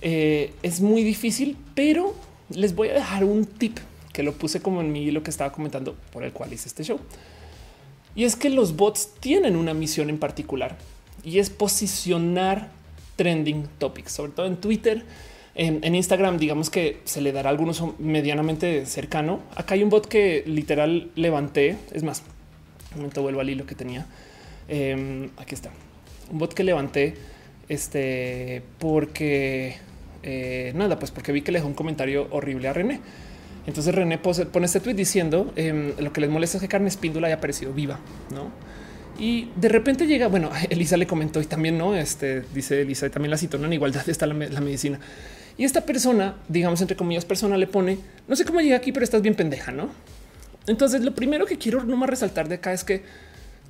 eh, 0.00 0.52
es 0.64 0.80
muy 0.80 1.04
difícil, 1.04 1.56
pero 1.76 2.12
les 2.50 2.74
voy 2.74 2.88
a 2.88 2.94
dejar 2.94 3.22
un 3.22 3.44
tip 3.44 3.78
que 4.12 4.24
lo 4.24 4.32
puse 4.32 4.60
como 4.60 4.80
en 4.80 4.90
mí 4.90 5.08
lo 5.12 5.22
que 5.22 5.30
estaba 5.30 5.52
comentando 5.52 5.94
por 6.12 6.24
el 6.24 6.32
cual 6.32 6.52
hice 6.52 6.66
este 6.66 6.82
show. 6.82 6.98
Y 8.16 8.24
es 8.24 8.34
que 8.34 8.50
los 8.50 8.74
bots 8.74 9.10
tienen 9.20 9.54
una 9.54 9.74
misión 9.74 10.10
en 10.10 10.18
particular 10.18 10.76
y 11.22 11.38
es 11.38 11.50
posicionar 11.50 12.70
trending 13.14 13.68
topics, 13.78 14.10
sobre 14.10 14.32
todo 14.32 14.46
en 14.46 14.56
Twitter. 14.56 15.04
En, 15.54 15.94
Instagram, 15.94 16.38
digamos 16.38 16.68
que 16.68 16.98
se 17.04 17.20
le 17.20 17.30
dará 17.30 17.50
algunos 17.50 17.80
medianamente 18.00 18.86
cercano. 18.86 19.38
Acá 19.54 19.74
hay 19.74 19.84
un 19.84 19.88
bot 19.88 20.08
que 20.08 20.42
literal 20.46 21.12
levanté. 21.14 21.76
Es 21.92 22.02
más, 22.02 22.24
un 22.90 23.02
momento 23.02 23.22
vuelvo 23.22 23.40
al 23.40 23.50
hilo 23.50 23.66
que 23.66 23.76
tenía. 23.76 24.04
Em, 24.66 25.30
aquí 25.36 25.54
está 25.54 25.70
un 26.32 26.38
bot 26.38 26.54
que 26.54 26.64
levanté 26.64 27.14
este 27.68 28.62
porque 28.78 29.76
eh, 30.22 30.72
nada, 30.74 30.98
pues 30.98 31.10
porque 31.10 31.32
vi 31.32 31.42
que 31.42 31.52
le 31.52 31.58
dejó 31.58 31.68
un 31.68 31.74
comentario 31.74 32.28
horrible 32.30 32.68
a 32.68 32.72
René. 32.72 33.00
Entonces 33.66 33.94
René 33.94 34.18
pone 34.18 34.66
este 34.66 34.80
tweet 34.80 34.94
diciendo 34.94 35.52
em, 35.54 35.92
lo 35.98 36.12
que 36.12 36.20
les 36.20 36.30
molesta 36.30 36.56
es 36.56 36.62
que 36.62 36.68
Carmen 36.68 36.88
Espíndola 36.88 37.28
haya 37.28 37.36
aparecido 37.36 37.72
viva, 37.72 38.00
no? 38.32 38.50
Y 39.18 39.50
de 39.56 39.68
repente 39.68 40.06
llega, 40.06 40.26
bueno, 40.28 40.50
Elisa 40.70 40.96
le 40.96 41.06
comentó 41.06 41.40
y 41.40 41.44
también 41.44 41.78
no, 41.78 41.94
este 41.94 42.42
dice 42.54 42.80
Elisa, 42.80 43.06
y 43.06 43.10
también 43.10 43.30
la 43.30 43.36
citó, 43.36 43.62
en 43.62 43.72
igualdad 43.72 44.08
está 44.08 44.26
la, 44.26 44.34
medicina. 44.34 44.98
Y 45.58 45.64
esta 45.64 45.82
persona, 45.82 46.36
digamos 46.48 46.80
entre 46.80 46.96
comillas, 46.96 47.24
persona 47.24 47.56
le 47.56 47.66
pone, 47.66 47.98
no 48.26 48.34
sé 48.34 48.44
cómo 48.44 48.60
llega 48.60 48.76
aquí, 48.76 48.90
pero 48.90 49.04
estás 49.04 49.22
bien 49.22 49.34
pendeja, 49.34 49.70
¿no? 49.70 49.90
Entonces 50.66 51.02
lo 51.02 51.14
primero 51.14 51.46
que 51.46 51.58
quiero 51.58 51.84
nomás 51.84 52.08
resaltar 52.08 52.48
de 52.48 52.56
acá 52.56 52.72
es 52.72 52.84
que 52.84 53.02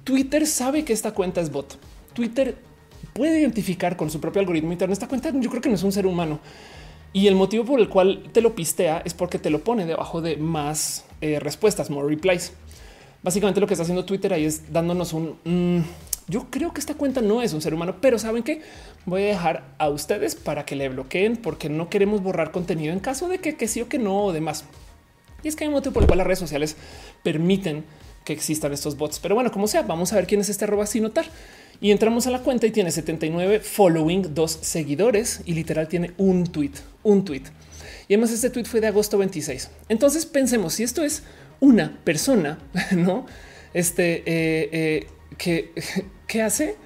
Twitter 0.04 0.46
sabe 0.46 0.84
que 0.84 0.92
esta 0.92 1.12
cuenta 1.12 1.40
es 1.40 1.50
bot. 1.50 1.78
Twitter 2.12 2.56
puede 3.12 3.40
identificar 3.40 3.96
con 3.96 4.10
su 4.10 4.20
propio 4.20 4.40
algoritmo 4.40 4.72
interno 4.72 4.92
esta 4.92 5.08
cuenta. 5.08 5.32
Yo 5.34 5.50
creo 5.50 5.62
que 5.62 5.68
no 5.68 5.74
es 5.74 5.82
un 5.82 5.92
ser 5.92 6.06
humano. 6.06 6.40
Y 7.12 7.26
el 7.26 7.34
motivo 7.34 7.64
por 7.64 7.78
el 7.78 7.88
cual 7.88 8.24
te 8.32 8.40
lo 8.40 8.54
pistea 8.54 9.02
es 9.04 9.12
porque 9.12 9.38
te 9.38 9.50
lo 9.50 9.62
pone 9.62 9.84
debajo 9.84 10.22
de 10.22 10.36
más 10.38 11.04
eh, 11.20 11.38
respuestas, 11.40 11.90
more 11.90 12.08
replies. 12.08 12.52
Básicamente 13.22 13.60
lo 13.60 13.66
que 13.66 13.74
está 13.74 13.82
haciendo 13.82 14.04
Twitter 14.04 14.32
ahí 14.32 14.44
es 14.44 14.72
dándonos 14.72 15.12
un... 15.12 15.36
Mm, 15.44 15.84
yo 16.28 16.46
creo 16.50 16.72
que 16.72 16.80
esta 16.80 16.94
cuenta 16.94 17.20
no 17.20 17.42
es 17.42 17.52
un 17.52 17.60
ser 17.60 17.74
humano, 17.74 17.96
pero 18.00 18.18
saben 18.18 18.42
que 18.42 18.62
voy 19.04 19.22
a 19.22 19.26
dejar 19.26 19.74
a 19.78 19.88
ustedes 19.90 20.34
para 20.34 20.64
que 20.64 20.76
le 20.76 20.88
bloqueen 20.88 21.36
porque 21.36 21.68
no 21.68 21.90
queremos 21.90 22.22
borrar 22.22 22.52
contenido 22.52 22.92
en 22.92 23.00
caso 23.00 23.28
de 23.28 23.38
que, 23.38 23.56
que 23.56 23.68
sí 23.68 23.82
o 23.82 23.88
que 23.88 23.98
no 23.98 24.24
o 24.24 24.32
demás. 24.32 24.64
Y 25.42 25.48
es 25.48 25.56
que 25.56 25.64
hay 25.64 25.68
un 25.68 25.74
motivo 25.74 25.92
por 25.92 26.04
el 26.04 26.06
cual 26.06 26.18
las 26.18 26.26
redes 26.26 26.38
sociales 26.38 26.76
permiten 27.22 27.84
que 28.24 28.32
existan 28.32 28.72
estos 28.72 28.96
bots. 28.96 29.18
Pero 29.18 29.34
bueno, 29.34 29.50
como 29.50 29.66
sea, 29.66 29.82
vamos 29.82 30.12
a 30.12 30.16
ver 30.16 30.26
quién 30.26 30.40
es 30.40 30.48
este 30.48 30.64
arroba 30.64 30.86
sin 30.86 31.02
notar. 31.02 31.26
Y 31.82 31.90
entramos 31.90 32.28
a 32.28 32.30
la 32.30 32.38
cuenta 32.38 32.68
y 32.68 32.70
tiene 32.70 32.92
79 32.92 33.58
following, 33.58 34.34
dos 34.34 34.56
seguidores 34.62 35.40
y 35.44 35.54
literal 35.54 35.88
tiene 35.88 36.12
un 36.16 36.46
tweet, 36.46 36.70
un 37.02 37.24
tweet. 37.24 37.42
Y 38.06 38.14
además 38.14 38.30
este 38.30 38.50
tweet 38.50 38.66
fue 38.66 38.80
de 38.80 38.86
agosto 38.86 39.18
26. 39.18 39.68
Entonces 39.88 40.24
pensemos 40.24 40.74
si 40.74 40.84
esto 40.84 41.02
es 41.02 41.24
una 41.58 41.98
persona, 42.04 42.60
no? 42.92 43.26
Este 43.74 44.18
eh, 44.18 44.68
eh, 44.70 45.06
que, 45.36 45.72
que 46.28 46.42
hace 46.42 46.76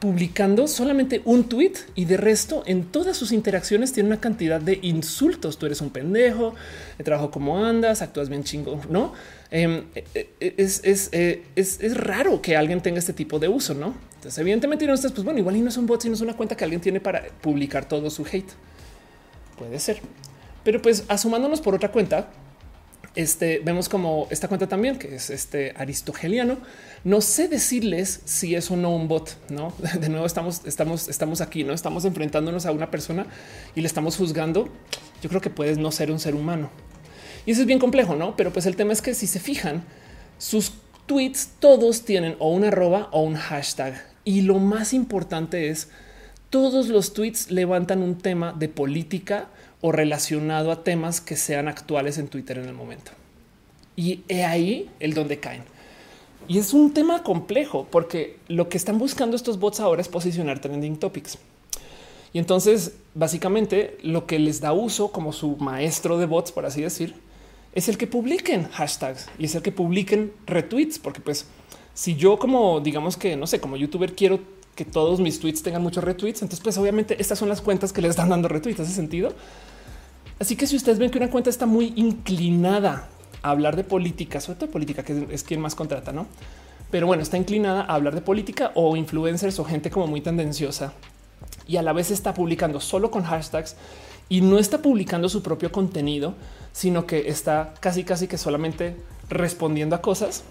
publicando 0.00 0.66
solamente 0.66 1.22
un 1.24 1.44
tweet 1.44 1.74
y 1.94 2.06
de 2.06 2.16
resto 2.16 2.64
en 2.66 2.86
todas 2.86 3.16
sus 3.16 3.30
interacciones 3.30 3.92
tiene 3.92 4.08
una 4.08 4.20
cantidad 4.20 4.60
de 4.60 4.80
insultos. 4.82 5.56
Tú 5.56 5.66
eres 5.66 5.80
un 5.80 5.90
pendejo, 5.90 6.56
de 6.98 7.04
trabajo 7.04 7.30
como 7.30 7.64
andas, 7.64 8.02
actúas 8.02 8.28
bien 8.28 8.42
chingo, 8.42 8.80
no? 8.90 9.12
Em, 9.52 9.84
eh, 9.94 10.54
es, 10.56 10.80
es, 10.82 11.10
es, 11.54 11.96
raro 11.96 12.42
que 12.42 12.56
alguien 12.56 12.80
tenga 12.80 12.98
este 12.98 13.12
tipo 13.12 13.38
de 13.38 13.46
uso, 13.46 13.74
no? 13.74 14.10
Entonces, 14.22 14.38
evidentemente, 14.38 14.86
no 14.86 14.94
estás, 14.94 15.10
pues 15.10 15.24
bueno, 15.24 15.40
igual 15.40 15.56
y 15.56 15.62
no 15.62 15.68
es 15.68 15.76
un 15.76 15.84
bot, 15.84 16.00
sino 16.00 16.14
es 16.14 16.20
una 16.20 16.36
cuenta 16.36 16.56
que 16.56 16.62
alguien 16.62 16.80
tiene 16.80 17.00
para 17.00 17.24
publicar 17.40 17.88
todo 17.88 18.08
su 18.08 18.24
hate. 18.24 18.52
Puede 19.58 19.80
ser. 19.80 20.00
Pero 20.62 20.80
pues 20.80 21.02
asumándonos 21.08 21.60
por 21.60 21.74
otra 21.74 21.90
cuenta, 21.90 22.30
este 23.16 23.58
vemos 23.64 23.88
como 23.88 24.28
esta 24.30 24.46
cuenta 24.46 24.68
también, 24.68 24.96
que 24.96 25.16
es 25.16 25.28
este 25.28 25.74
aristogeliano. 25.76 26.58
No 27.02 27.20
sé 27.20 27.48
decirles 27.48 28.20
si 28.24 28.54
es 28.54 28.70
o 28.70 28.76
no 28.76 28.94
un 28.94 29.08
bot, 29.08 29.36
no? 29.50 29.74
De 29.98 30.08
nuevo, 30.08 30.24
estamos, 30.24 30.62
estamos, 30.66 31.08
estamos 31.08 31.40
aquí, 31.40 31.64
no 31.64 31.72
estamos 31.72 32.04
enfrentándonos 32.04 32.64
a 32.64 32.70
una 32.70 32.92
persona 32.92 33.26
y 33.74 33.80
le 33.80 33.88
estamos 33.88 34.16
juzgando. 34.16 34.68
Yo 35.20 35.30
creo 35.30 35.40
que 35.40 35.50
puedes 35.50 35.78
no 35.78 35.90
ser 35.90 36.12
un 36.12 36.20
ser 36.20 36.36
humano. 36.36 36.70
Y 37.44 37.50
eso 37.50 37.62
es 37.62 37.66
bien 37.66 37.80
complejo, 37.80 38.14
no? 38.14 38.36
Pero 38.36 38.52
pues 38.52 38.66
el 38.66 38.76
tema 38.76 38.92
es 38.92 39.02
que 39.02 39.14
si 39.14 39.26
se 39.26 39.40
fijan, 39.40 39.82
sus 40.38 40.74
tweets 41.06 41.54
todos 41.58 42.04
tienen 42.04 42.36
o 42.38 42.52
un 42.52 42.62
arroba 42.62 43.08
o 43.10 43.22
un 43.22 43.34
hashtag 43.34 44.11
y 44.24 44.42
lo 44.42 44.58
más 44.58 44.92
importante 44.92 45.68
es 45.68 45.88
todos 46.50 46.88
los 46.88 47.14
tweets 47.14 47.50
levantan 47.50 48.02
un 48.02 48.18
tema 48.18 48.52
de 48.52 48.68
política 48.68 49.48
o 49.80 49.90
relacionado 49.90 50.70
a 50.70 50.84
temas 50.84 51.20
que 51.20 51.36
sean 51.36 51.66
actuales 51.66 52.18
en 52.18 52.28
Twitter 52.28 52.58
en 52.58 52.66
el 52.66 52.74
momento. 52.74 53.12
Y 53.96 54.22
he 54.28 54.44
ahí 54.44 54.90
el 55.00 55.14
donde 55.14 55.38
caen. 55.38 55.64
Y 56.48 56.58
es 56.58 56.74
un 56.74 56.92
tema 56.92 57.22
complejo 57.22 57.86
porque 57.90 58.38
lo 58.48 58.68
que 58.68 58.76
están 58.76 58.98
buscando 58.98 59.36
estos 59.36 59.58
bots 59.58 59.80
ahora 59.80 60.02
es 60.02 60.08
posicionar 60.08 60.60
trending 60.60 60.96
topics. 60.96 61.38
Y 62.32 62.38
entonces, 62.38 62.94
básicamente, 63.14 63.98
lo 64.02 64.26
que 64.26 64.38
les 64.38 64.60
da 64.60 64.72
uso 64.72 65.12
como 65.12 65.32
su 65.32 65.56
maestro 65.56 66.18
de 66.18 66.26
bots, 66.26 66.52
por 66.52 66.64
así 66.64 66.82
decir, 66.82 67.14
es 67.74 67.88
el 67.88 67.98
que 67.98 68.06
publiquen 68.06 68.68
hashtags 68.68 69.28
y 69.38 69.46
es 69.46 69.54
el 69.54 69.62
que 69.62 69.72
publiquen 69.72 70.32
retweets, 70.46 70.98
porque 70.98 71.20
pues 71.20 71.46
si 71.94 72.16
yo 72.16 72.38
como 72.38 72.80
digamos 72.80 73.16
que 73.16 73.36
no 73.36 73.46
sé, 73.46 73.60
como 73.60 73.76
youtuber 73.76 74.14
quiero 74.14 74.40
que 74.74 74.84
todos 74.84 75.20
mis 75.20 75.38
tweets 75.38 75.62
tengan 75.62 75.82
muchos 75.82 76.02
retweets, 76.02 76.42
entonces 76.42 76.62
pues 76.62 76.78
obviamente 76.78 77.16
estas 77.20 77.38
son 77.38 77.48
las 77.48 77.60
cuentas 77.60 77.92
que 77.92 78.00
les 78.00 78.10
están 78.10 78.30
dando 78.30 78.48
retweets, 78.48 78.80
hace 78.80 78.92
sentido. 78.92 79.32
Así 80.38 80.56
que 80.56 80.66
si 80.66 80.76
ustedes 80.76 80.98
ven 80.98 81.10
que 81.10 81.18
una 81.18 81.30
cuenta 81.30 81.50
está 81.50 81.66
muy 81.66 81.92
inclinada 81.96 83.08
a 83.42 83.50
hablar 83.50 83.76
de 83.76 83.84
política, 83.84 84.40
sobre 84.40 84.58
todo 84.58 84.70
política, 84.70 85.04
que 85.04 85.26
es 85.30 85.44
quien 85.44 85.60
más 85.60 85.74
contrata, 85.74 86.12
¿no? 86.12 86.26
Pero 86.90 87.06
bueno, 87.06 87.22
está 87.22 87.36
inclinada 87.36 87.82
a 87.82 87.94
hablar 87.94 88.14
de 88.14 88.22
política 88.22 88.72
o 88.74 88.96
influencers 88.96 89.58
o 89.58 89.64
gente 89.64 89.90
como 89.90 90.06
muy 90.06 90.20
tendenciosa 90.20 90.92
y 91.66 91.76
a 91.76 91.82
la 91.82 91.92
vez 91.92 92.10
está 92.10 92.34
publicando 92.34 92.80
solo 92.80 93.10
con 93.10 93.22
hashtags 93.22 93.76
y 94.28 94.40
no 94.40 94.58
está 94.58 94.82
publicando 94.82 95.28
su 95.28 95.42
propio 95.42 95.70
contenido, 95.72 96.34
sino 96.72 97.06
que 97.06 97.28
está 97.28 97.74
casi 97.80 98.04
casi 98.04 98.28
que 98.28 98.38
solamente 98.38 98.96
respondiendo 99.28 99.96
a 99.96 100.02
cosas 100.02 100.44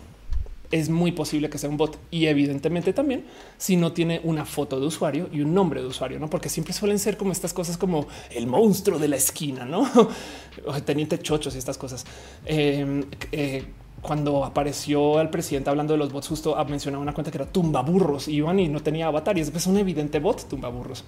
es 0.72 0.90
muy 0.90 1.12
posible 1.12 1.50
que 1.50 1.58
sea 1.58 1.70
un 1.70 1.78
bot 1.78 1.98
y 2.10 2.28
evidentemente 2.28 2.94
también 2.94 3.26
si 3.58 3.76
no 3.76 3.92
tiene 3.92 4.22
una 4.24 4.46
foto 4.46 4.80
de 4.80 4.88
usuario 4.88 5.30
y 5.32 5.42
un 5.42 5.54
nombre 5.54 5.82
de 5.82 5.88
usuario, 5.88 6.20
no? 6.20 6.30
Porque 6.30 6.50
siempre 6.50 6.74
suelen 6.74 6.98
ser 6.98 7.18
como 7.18 7.32
estas 7.32 7.54
cosas 7.54 7.78
como 7.78 8.08
el 8.32 8.48
monstruo 8.48 8.98
de 8.98 9.08
la 9.08 9.18
esquina, 9.18 9.66
no? 9.66 9.90
teniente 10.86 11.20
chochos 11.20 11.56
y 11.56 11.58
estas 11.58 11.78
cosas. 11.78 12.06
Em, 12.46 13.04
eh, 13.32 13.66
cuando 14.02 14.44
apareció 14.44 15.20
al 15.20 15.30
presidente 15.30 15.70
hablando 15.70 15.94
de 15.94 16.00
los 16.00 16.12
bots, 16.12 16.28
justo 16.28 16.56
mencionaba 16.66 17.04
una 17.04 17.14
cuenta 17.14 17.30
que 17.30 17.38
era 17.38 17.46
tumba 17.46 17.82
burros 17.82 18.28
y 18.28 18.36
iban 18.36 18.60
y 18.60 18.68
no 18.68 18.80
tenía 18.80 19.08
avatar 19.08 19.38
y 19.38 19.42
es 19.42 19.68
un 19.68 19.78
evidente 19.78 20.20
bot 20.20 20.48
tumba 20.48 20.70
burros. 20.70 21.04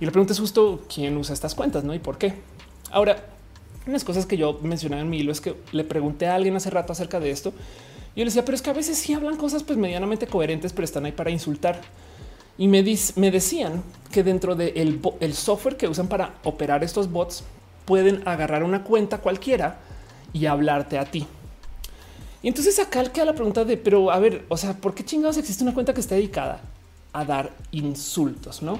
Y 0.00 0.04
la 0.04 0.10
pregunta 0.10 0.32
es 0.32 0.40
justo 0.40 0.84
quién 0.92 1.16
usa 1.16 1.34
estas 1.34 1.54
cuentas, 1.54 1.84
no? 1.84 1.94
Y 1.94 1.98
por 1.98 2.18
qué. 2.18 2.34
Ahora, 2.90 3.16
unas 3.86 4.04
cosas 4.04 4.26
que 4.26 4.36
yo 4.36 4.58
mencionaba 4.62 5.02
en 5.02 5.10
mi 5.10 5.18
hilo 5.18 5.32
es 5.32 5.40
que 5.40 5.54
le 5.72 5.84
pregunté 5.84 6.26
a 6.26 6.34
alguien 6.34 6.56
hace 6.56 6.70
rato 6.70 6.92
acerca 6.92 7.20
de 7.20 7.30
esto 7.30 7.52
yo 8.16 8.24
le 8.24 8.26
decía, 8.26 8.44
pero 8.44 8.54
es 8.54 8.62
que 8.62 8.70
a 8.70 8.74
veces 8.74 8.98
sí 8.98 9.12
hablan 9.12 9.36
cosas 9.36 9.62
pues 9.62 9.78
medianamente 9.78 10.26
coherentes, 10.26 10.72
pero 10.72 10.84
están 10.84 11.04
ahí 11.04 11.12
para 11.12 11.30
insultar. 11.30 11.80
Y 12.56 12.68
me, 12.68 12.84
me 13.16 13.30
decían 13.30 13.82
que 14.12 14.22
dentro 14.22 14.54
del 14.54 15.00
el 15.20 15.34
software 15.34 15.76
que 15.76 15.88
usan 15.88 16.06
para 16.06 16.34
operar 16.44 16.84
estos 16.84 17.10
bots 17.10 17.42
pueden 17.84 18.26
agarrar 18.26 18.62
una 18.62 18.84
cuenta 18.84 19.18
cualquiera 19.18 19.78
y 20.32 20.46
hablarte 20.46 20.98
a 20.98 21.04
ti. 21.04 21.26
Y 22.42 22.48
entonces 22.48 22.78
acá 22.78 23.02
queda 23.04 23.24
la 23.24 23.34
pregunta 23.34 23.64
de, 23.64 23.76
pero 23.76 24.10
a 24.10 24.18
ver, 24.18 24.44
o 24.48 24.56
sea, 24.56 24.74
¿por 24.74 24.94
qué 24.94 25.04
chingados 25.04 25.36
existe 25.36 25.64
una 25.64 25.74
cuenta 25.74 25.92
que 25.94 26.00
esté 26.00 26.14
dedicada 26.14 26.60
a 27.12 27.24
dar 27.24 27.50
insultos? 27.72 28.62
No 28.62 28.78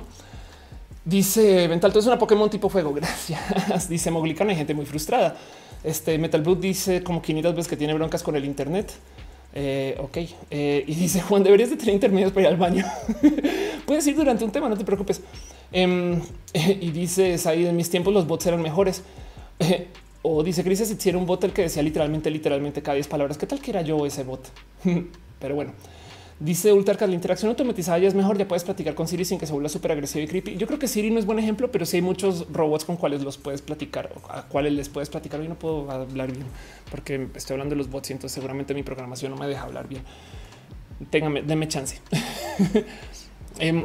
dice 1.04 1.68
Mental, 1.68 1.92
es 1.94 2.06
una 2.06 2.18
Pokémon 2.18 2.48
tipo 2.50 2.68
fuego. 2.68 2.92
Gracias. 2.94 3.88
Dice 3.88 4.10
Moglicana, 4.10 4.50
hay 4.50 4.56
gente 4.56 4.74
muy 4.74 4.86
frustrada. 4.86 5.36
Este 5.82 6.16
Metal 6.18 6.40
Blue 6.40 6.56
dice 6.56 7.02
como 7.02 7.20
500 7.20 7.54
veces 7.54 7.68
que 7.68 7.76
tiene 7.76 7.94
broncas 7.94 8.22
con 8.22 8.36
el 8.36 8.44
Internet. 8.44 8.92
Eh, 9.54 9.96
ok. 10.00 10.18
Eh, 10.50 10.84
y 10.86 10.94
dice 10.94 11.20
Juan, 11.20 11.42
deberías 11.42 11.70
de 11.70 11.76
tener 11.76 11.94
intermedios 11.94 12.32
para 12.32 12.48
ir 12.48 12.48
al 12.48 12.56
baño. 12.56 12.84
Puedes 13.86 14.06
ir 14.06 14.16
durante 14.16 14.44
un 14.44 14.50
tema, 14.50 14.68
no 14.68 14.76
te 14.76 14.84
preocupes. 14.84 15.22
Em, 15.72 16.20
y 16.52 16.90
dice 16.90 17.36
ahí 17.46 17.66
en 17.66 17.76
mis 17.76 17.88
tiempos 17.88 18.12
los 18.12 18.26
bots 18.26 18.46
eran 18.46 18.60
mejores. 18.60 19.02
o 20.22 20.42
dice 20.42 20.64
Crisis 20.64 20.94
si 20.98 21.08
era 21.08 21.18
un 21.18 21.26
bot 21.26 21.42
el 21.44 21.52
que 21.52 21.62
decía 21.62 21.82
literalmente, 21.82 22.30
literalmente 22.30 22.82
cada 22.82 22.96
10 22.96 23.06
palabras. 23.08 23.38
¿Qué 23.38 23.46
tal 23.46 23.60
que 23.60 23.70
era 23.70 23.82
yo 23.82 24.04
ese 24.04 24.24
bot? 24.24 24.50
Pero 25.38 25.54
bueno. 25.54 25.72
Dice 26.44 26.74
Ultarcas, 26.74 27.08
la 27.08 27.14
interacción 27.14 27.48
automatizada 27.48 27.96
ya 27.96 28.06
es 28.06 28.14
mejor, 28.14 28.36
ya 28.36 28.46
puedes 28.46 28.64
platicar 28.64 28.94
con 28.94 29.08
Siri 29.08 29.24
sin 29.24 29.38
que 29.38 29.46
se 29.46 29.54
vuelva 29.54 29.70
súper 29.70 29.92
agresivo 29.92 30.24
y 30.24 30.28
creepy. 30.28 30.56
Yo 30.56 30.66
creo 30.66 30.78
que 30.78 30.88
Siri 30.88 31.10
no 31.10 31.18
es 31.18 31.24
buen 31.24 31.38
ejemplo, 31.38 31.72
pero 31.72 31.86
sí 31.86 31.96
hay 31.96 32.02
muchos 32.02 32.52
robots 32.52 32.84
con 32.84 32.98
cuales 32.98 33.22
los 33.22 33.38
puedes 33.38 33.62
platicar, 33.62 34.12
a 34.28 34.42
cuáles 34.42 34.74
les 34.74 34.90
puedes 34.90 35.08
platicar. 35.08 35.40
Yo 35.40 35.48
no 35.48 35.58
puedo 35.58 35.90
hablar 35.90 36.30
bien 36.30 36.44
porque 36.90 37.28
estoy 37.34 37.54
hablando 37.54 37.72
de 37.72 37.78
los 37.78 37.88
bots 37.88 38.10
y 38.10 38.12
entonces 38.12 38.34
seguramente 38.34 38.74
mi 38.74 38.82
programación 38.82 39.32
no 39.32 39.38
me 39.38 39.46
deja 39.46 39.62
hablar 39.62 39.88
bien. 39.88 40.02
Téngame, 41.08 41.40
déme 41.40 41.66
chance. 41.66 41.98
Em, 43.58 43.84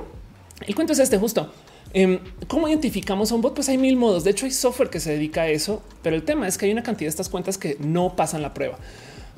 el 0.67 0.75
cuento 0.75 0.91
es 0.91 0.99
este 0.99 1.17
justo. 1.17 1.53
Em, 1.93 2.19
¿Cómo 2.49 2.67
identificamos 2.67 3.31
a 3.31 3.35
un 3.35 3.41
bot? 3.41 3.53
Pues 3.53 3.69
hay 3.69 3.77
mil 3.77 3.95
modos. 3.95 4.25
De 4.25 4.31
hecho, 4.31 4.45
hay 4.45 4.51
software 4.51 4.89
que 4.89 4.99
se 4.99 5.11
dedica 5.11 5.43
a 5.43 5.47
eso, 5.47 5.81
pero 6.01 6.15
el 6.15 6.23
tema 6.23 6.45
es 6.47 6.57
que 6.57 6.65
hay 6.65 6.71
una 6.73 6.83
cantidad 6.83 7.05
de 7.05 7.11
estas 7.11 7.29
cuentas 7.29 7.57
que 7.57 7.77
no 7.79 8.17
pasan 8.17 8.41
la 8.41 8.53
prueba. 8.53 8.79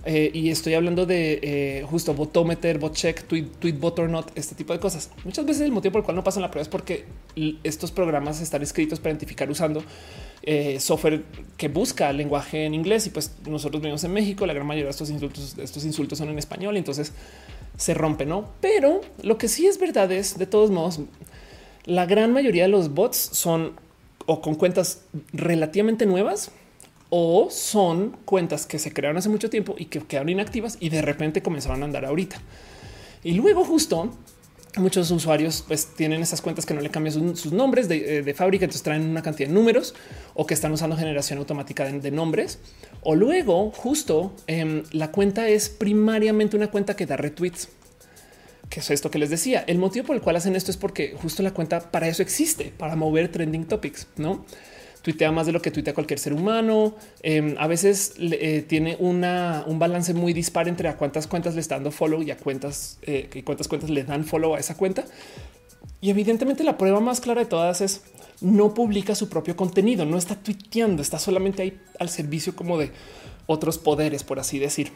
Eh, 0.04 0.32
y 0.34 0.50
estoy 0.50 0.74
hablando 0.74 1.06
de 1.06 1.40
eh, 1.44 1.86
justo 1.88 2.16
botometer, 2.16 2.80
bot 2.80 2.96
check, 2.96 3.24
tweet, 3.28 3.46
tweet 3.60 3.74
bot 3.74 4.00
or 4.00 4.10
not, 4.10 4.32
este 4.36 4.56
tipo 4.56 4.74
de 4.74 4.80
cosas. 4.80 5.12
Muchas 5.24 5.46
veces 5.46 5.62
el 5.62 5.72
motivo 5.72 5.92
por 5.94 6.00
el 6.00 6.06
cual 6.06 6.16
no 6.16 6.24
pasan 6.24 6.42
la 6.42 6.50
prueba 6.50 6.64
es 6.64 6.70
porque 6.70 7.06
estos 7.64 7.92
programas 7.92 8.42
están 8.42 8.64
escritos 8.64 9.00
para 9.00 9.12
identificar 9.12 9.50
usando 9.50 9.84
eh, 10.42 10.80
software 10.80 11.24
que 11.56 11.68
busca 11.68 12.12
lenguaje 12.14 12.66
en 12.66 12.74
inglés 12.74 13.06
y 13.06 13.12
pues 13.12 13.32
nosotros 13.48 13.80
vivimos 13.80 14.04
en 14.04 14.14
México, 14.14 14.48
la 14.48 14.54
gran 14.54 14.66
mayoría 14.66 14.86
de 14.86 14.92
estos 14.92 15.12
insultos, 15.12 15.56
estos 15.60 15.86
insultos 15.86 16.18
son 16.18 16.30
en 16.30 16.40
español 16.40 16.76
y 16.76 16.80
entonces 16.80 17.14
se 17.78 17.94
rompe, 17.94 18.26
¿no? 18.26 18.50
Pero 18.60 19.02
lo 19.22 19.38
que 19.38 19.48
sí 19.48 19.68
es 19.68 19.80
verdad 19.80 20.12
es, 20.12 20.38
de 20.38 20.48
todos 20.48 20.72
modos, 20.72 21.00
la 21.86 22.08
gran 22.08 22.34
mayoría 22.34 22.64
de 22.64 22.70
los 22.70 22.94
bots 22.94 23.18
son 23.18 23.74
o 24.26 24.42
con 24.42 24.56
cuentas 24.56 25.04
relativamente 25.32 26.06
nuevas 26.06 26.52
o 27.12 27.50
son 27.52 28.18
cuentas 28.26 28.66
que 28.66 28.80
se 28.80 28.92
crearon 28.94 29.18
hace 29.18 29.30
mucho 29.30 29.50
tiempo 29.50 29.76
y 29.78 29.86
que 29.86 30.00
quedaron 30.00 30.30
inactivas 30.30 30.78
y 30.80 30.90
de 30.90 31.02
repente 31.02 31.44
comenzaron 31.44 31.84
a 31.84 31.86
andar 31.86 32.06
ahorita. 32.06 32.38
Y 33.24 33.34
luego 33.34 33.64
justo 33.64 34.10
muchos 34.78 35.12
usuarios 35.12 35.66
pues 35.68 35.88
tienen 35.98 36.22
esas 36.22 36.42
cuentas 36.42 36.66
que 36.66 36.74
no 36.74 36.80
le 36.80 36.90
cambian 36.90 37.36
sus, 37.36 37.52
nombres 37.52 37.90
eh, 37.92 38.22
de, 38.24 38.34
fábrica, 38.34 38.64
entonces 38.64 38.82
traen 38.82 39.10
una 39.10 39.22
cantidad 39.22 39.50
de 39.50 39.54
números 39.54 39.94
o 40.34 40.46
que 40.46 40.54
están 40.54 40.72
usando 40.72 40.96
generación 40.96 41.40
automática 41.40 41.86
de, 41.86 42.12
nombres. 42.12 42.60
O 43.02 43.14
luego 43.14 43.72
justo 43.72 44.34
em, 44.48 44.84
la 44.94 45.12
cuenta 45.12 45.50
es 45.50 45.68
primariamente 45.68 46.56
una 46.56 46.72
cuenta 46.72 46.96
que 46.96 47.06
da 47.06 47.18
retweets 47.18 47.68
que 48.70 48.80
es 48.80 48.90
esto 48.90 49.12
que 49.12 49.20
les 49.20 49.30
decía. 49.30 49.66
El 49.68 49.80
motivo 49.80 50.08
por 50.08 50.16
el 50.16 50.22
cual 50.22 50.38
hacen 50.38 50.56
esto 50.56 50.72
es 50.72 50.78
porque 50.78 51.14
justo 51.22 51.44
la 51.44 51.52
cuenta 51.52 51.92
para 51.92 52.08
eso 52.08 52.22
existe, 52.22 52.72
para 52.78 52.96
mover 52.96 53.30
trending 53.30 53.66
topics, 53.66 54.08
no? 54.16 54.46
Tuitea 55.02 55.32
más 55.32 55.46
de 55.46 55.52
lo 55.52 55.62
que 55.62 55.72
tuitea 55.72 55.94
cualquier 55.94 56.20
ser 56.20 56.34
humano. 56.34 56.96
Em, 57.24 57.56
a 57.58 57.68
veces 57.68 58.14
eh, 58.20 58.64
tiene 58.68 58.98
una, 59.00 59.64
un 59.68 59.80
balance 59.80 60.14
muy 60.14 60.34
dispar 60.34 60.68
entre 60.68 60.90
a 60.90 60.98
cuántas 60.98 61.28
cuentas 61.28 61.56
le 61.56 61.62
está 61.62 61.76
dando 61.76 61.92
follow 61.92 62.22
y 62.22 62.32
a 62.32 62.38
cuántas 62.38 63.00
eh, 63.04 63.30
y 63.34 63.42
cuántas 63.44 63.68
cuentas 63.68 63.90
le 63.90 64.04
dan 64.04 64.26
follow 64.26 64.56
a 64.56 64.60
esa 64.60 64.76
cuenta. 64.76 65.04
Y 66.02 66.10
evidentemente 66.10 66.64
la 66.64 66.78
prueba 66.78 67.00
más 67.00 67.22
clara 67.22 67.42
de 67.42 67.48
todas 67.48 67.82
es 67.82 68.02
no 68.42 68.74
publica 68.74 69.14
su 69.14 69.30
propio 69.30 69.56
contenido, 69.56 70.06
no 70.06 70.18
está 70.18 70.36
tuiteando, 70.36 71.02
está 71.02 71.20
solamente 71.20 71.62
ahí 71.62 71.80
al 72.00 72.10
servicio 72.10 72.56
como 72.56 72.78
de 72.78 72.92
otros 73.46 73.78
poderes, 73.78 74.24
por 74.24 74.40
así 74.40 74.58
decir. 74.58 74.92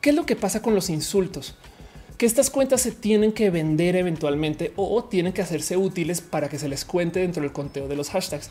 ¿Qué 0.00 0.10
es 0.10 0.16
lo 0.16 0.26
que 0.26 0.36
pasa 0.36 0.62
con 0.62 0.74
los 0.74 0.90
insultos? 0.90 1.56
Que 2.20 2.26
estas 2.26 2.50
cuentas 2.50 2.82
se 2.82 2.92
tienen 2.92 3.32
que 3.32 3.48
vender 3.48 3.96
eventualmente 3.96 4.74
o 4.76 5.02
tienen 5.04 5.32
que 5.32 5.40
hacerse 5.40 5.78
útiles 5.78 6.20
para 6.20 6.50
que 6.50 6.58
se 6.58 6.68
les 6.68 6.84
cuente 6.84 7.20
dentro 7.20 7.42
del 7.42 7.50
conteo 7.50 7.88
de 7.88 7.96
los 7.96 8.10
hashtags. 8.10 8.50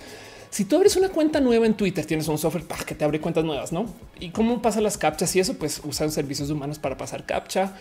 Si 0.49 0.65
tú 0.65 0.78
abres 0.78 0.95
una 0.95 1.09
cuenta 1.09 1.39
nueva 1.39 1.67
en 1.67 1.76
Twitter, 1.76 2.03
tienes 2.03 2.28
un 2.30 2.39
software 2.39 2.65
que 2.84 2.95
te 2.95 3.05
abre 3.05 3.22
cuentas 3.22 3.45
nuevas, 3.45 3.72
¿no? 3.72 3.86
¿Y 4.20 4.32
cómo 4.32 4.59
pasan 4.59 4.82
las 4.82 4.97
captchas 4.97 5.36
y 5.36 5.39
eso? 5.39 5.53
Pues 5.53 5.84
usan 5.84 6.11
servicios 6.11 6.49
humanos 6.49 6.80
para 6.80 6.97
pasar 6.97 7.28
captcha, 7.28 7.76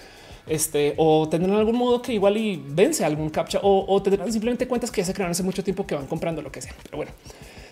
este, 0.46 0.92
o 0.98 1.26
tendrán 1.26 1.56
algún 1.56 1.76
modo 1.76 2.02
que 2.02 2.12
igual 2.12 2.36
y 2.36 2.62
vence 2.62 3.02
algún 3.02 3.30
captcha, 3.30 3.58
o, 3.62 4.02
tendrán 4.02 4.30
simplemente 4.30 4.68
cuentas 4.68 4.90
que 4.90 5.00
ya 5.00 5.06
se 5.06 5.14
crearon 5.14 5.30
hace 5.30 5.42
mucho 5.42 5.64
tiempo 5.64 5.86
que 5.86 5.94
van 5.94 6.06
comprando 6.06 6.42
lo 6.42 6.52
que 6.52 6.60
sea. 6.60 6.74
Pero 6.82 6.98
bueno, 6.98 7.12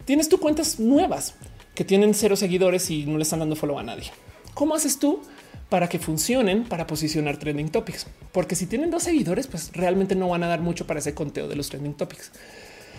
tienes 0.06 0.30
tú 0.30 0.40
cuentas 0.40 0.80
nuevas 0.80 1.34
que 1.74 1.84
tienen 1.84 2.14
cero 2.14 2.34
seguidores 2.34 2.90
y 2.90 3.04
no 3.04 3.18
le 3.18 3.24
están 3.24 3.40
dando 3.40 3.56
follow 3.56 3.78
a 3.78 3.82
nadie. 3.82 4.10
¿Cómo 4.54 4.74
haces 4.74 4.98
tú 4.98 5.20
para 5.68 5.88
que 5.88 5.98
funcionen 5.98 6.64
para 6.64 6.86
posicionar 6.86 7.38
trending 7.38 7.70
topics. 7.70 8.06
Porque 8.32 8.54
si 8.54 8.66
tienen 8.66 8.90
dos 8.90 9.02
seguidores, 9.02 9.46
pues 9.46 9.72
realmente 9.72 10.14
no 10.14 10.28
van 10.28 10.44
a 10.44 10.48
dar 10.48 10.60
mucho 10.60 10.86
para 10.86 11.00
ese 11.00 11.14
conteo 11.14 11.48
de 11.48 11.56
los 11.56 11.68
trending 11.68 11.94
topics. 11.94 12.30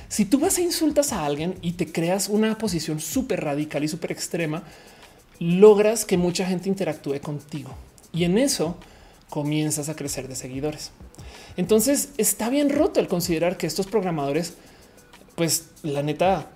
Si 0.09 0.26
tú 0.26 0.39
vas 0.39 0.57
e 0.57 0.61
insultas 0.61 1.11
a 1.11 1.26
alguien 1.26 1.55
y 1.61 1.74
te 1.74 1.91
creas 1.91 2.30
una 2.30 2.57
posición 2.57 2.99
súper 2.99 3.43
radical 3.43 3.84
y 3.84 3.88
súper 3.88 4.11
extrema, 4.11 4.63
logras 5.39 6.05
que 6.05 6.18
mucha 6.18 6.45
gente 6.45 6.70
interactúe 6.70 7.20
contigo 7.22 7.76
y 8.13 8.24
en 8.24 8.38
eso 8.38 8.78
comienzas 9.30 9.89
a 9.89 9.95
crecer 9.95 10.28
de 10.28 10.36
seguidores. 10.36 10.91
Entonces 11.57 12.09
está 12.18 12.49
bien 12.49 12.70
roto 12.70 12.99
el 12.99 13.07
considerar 13.07 13.57
que 13.57 13.68
estos 13.68 13.88
programadores, 13.88 14.55
pues 15.36 15.65
la 15.84 16.03
neta, 16.03 16.49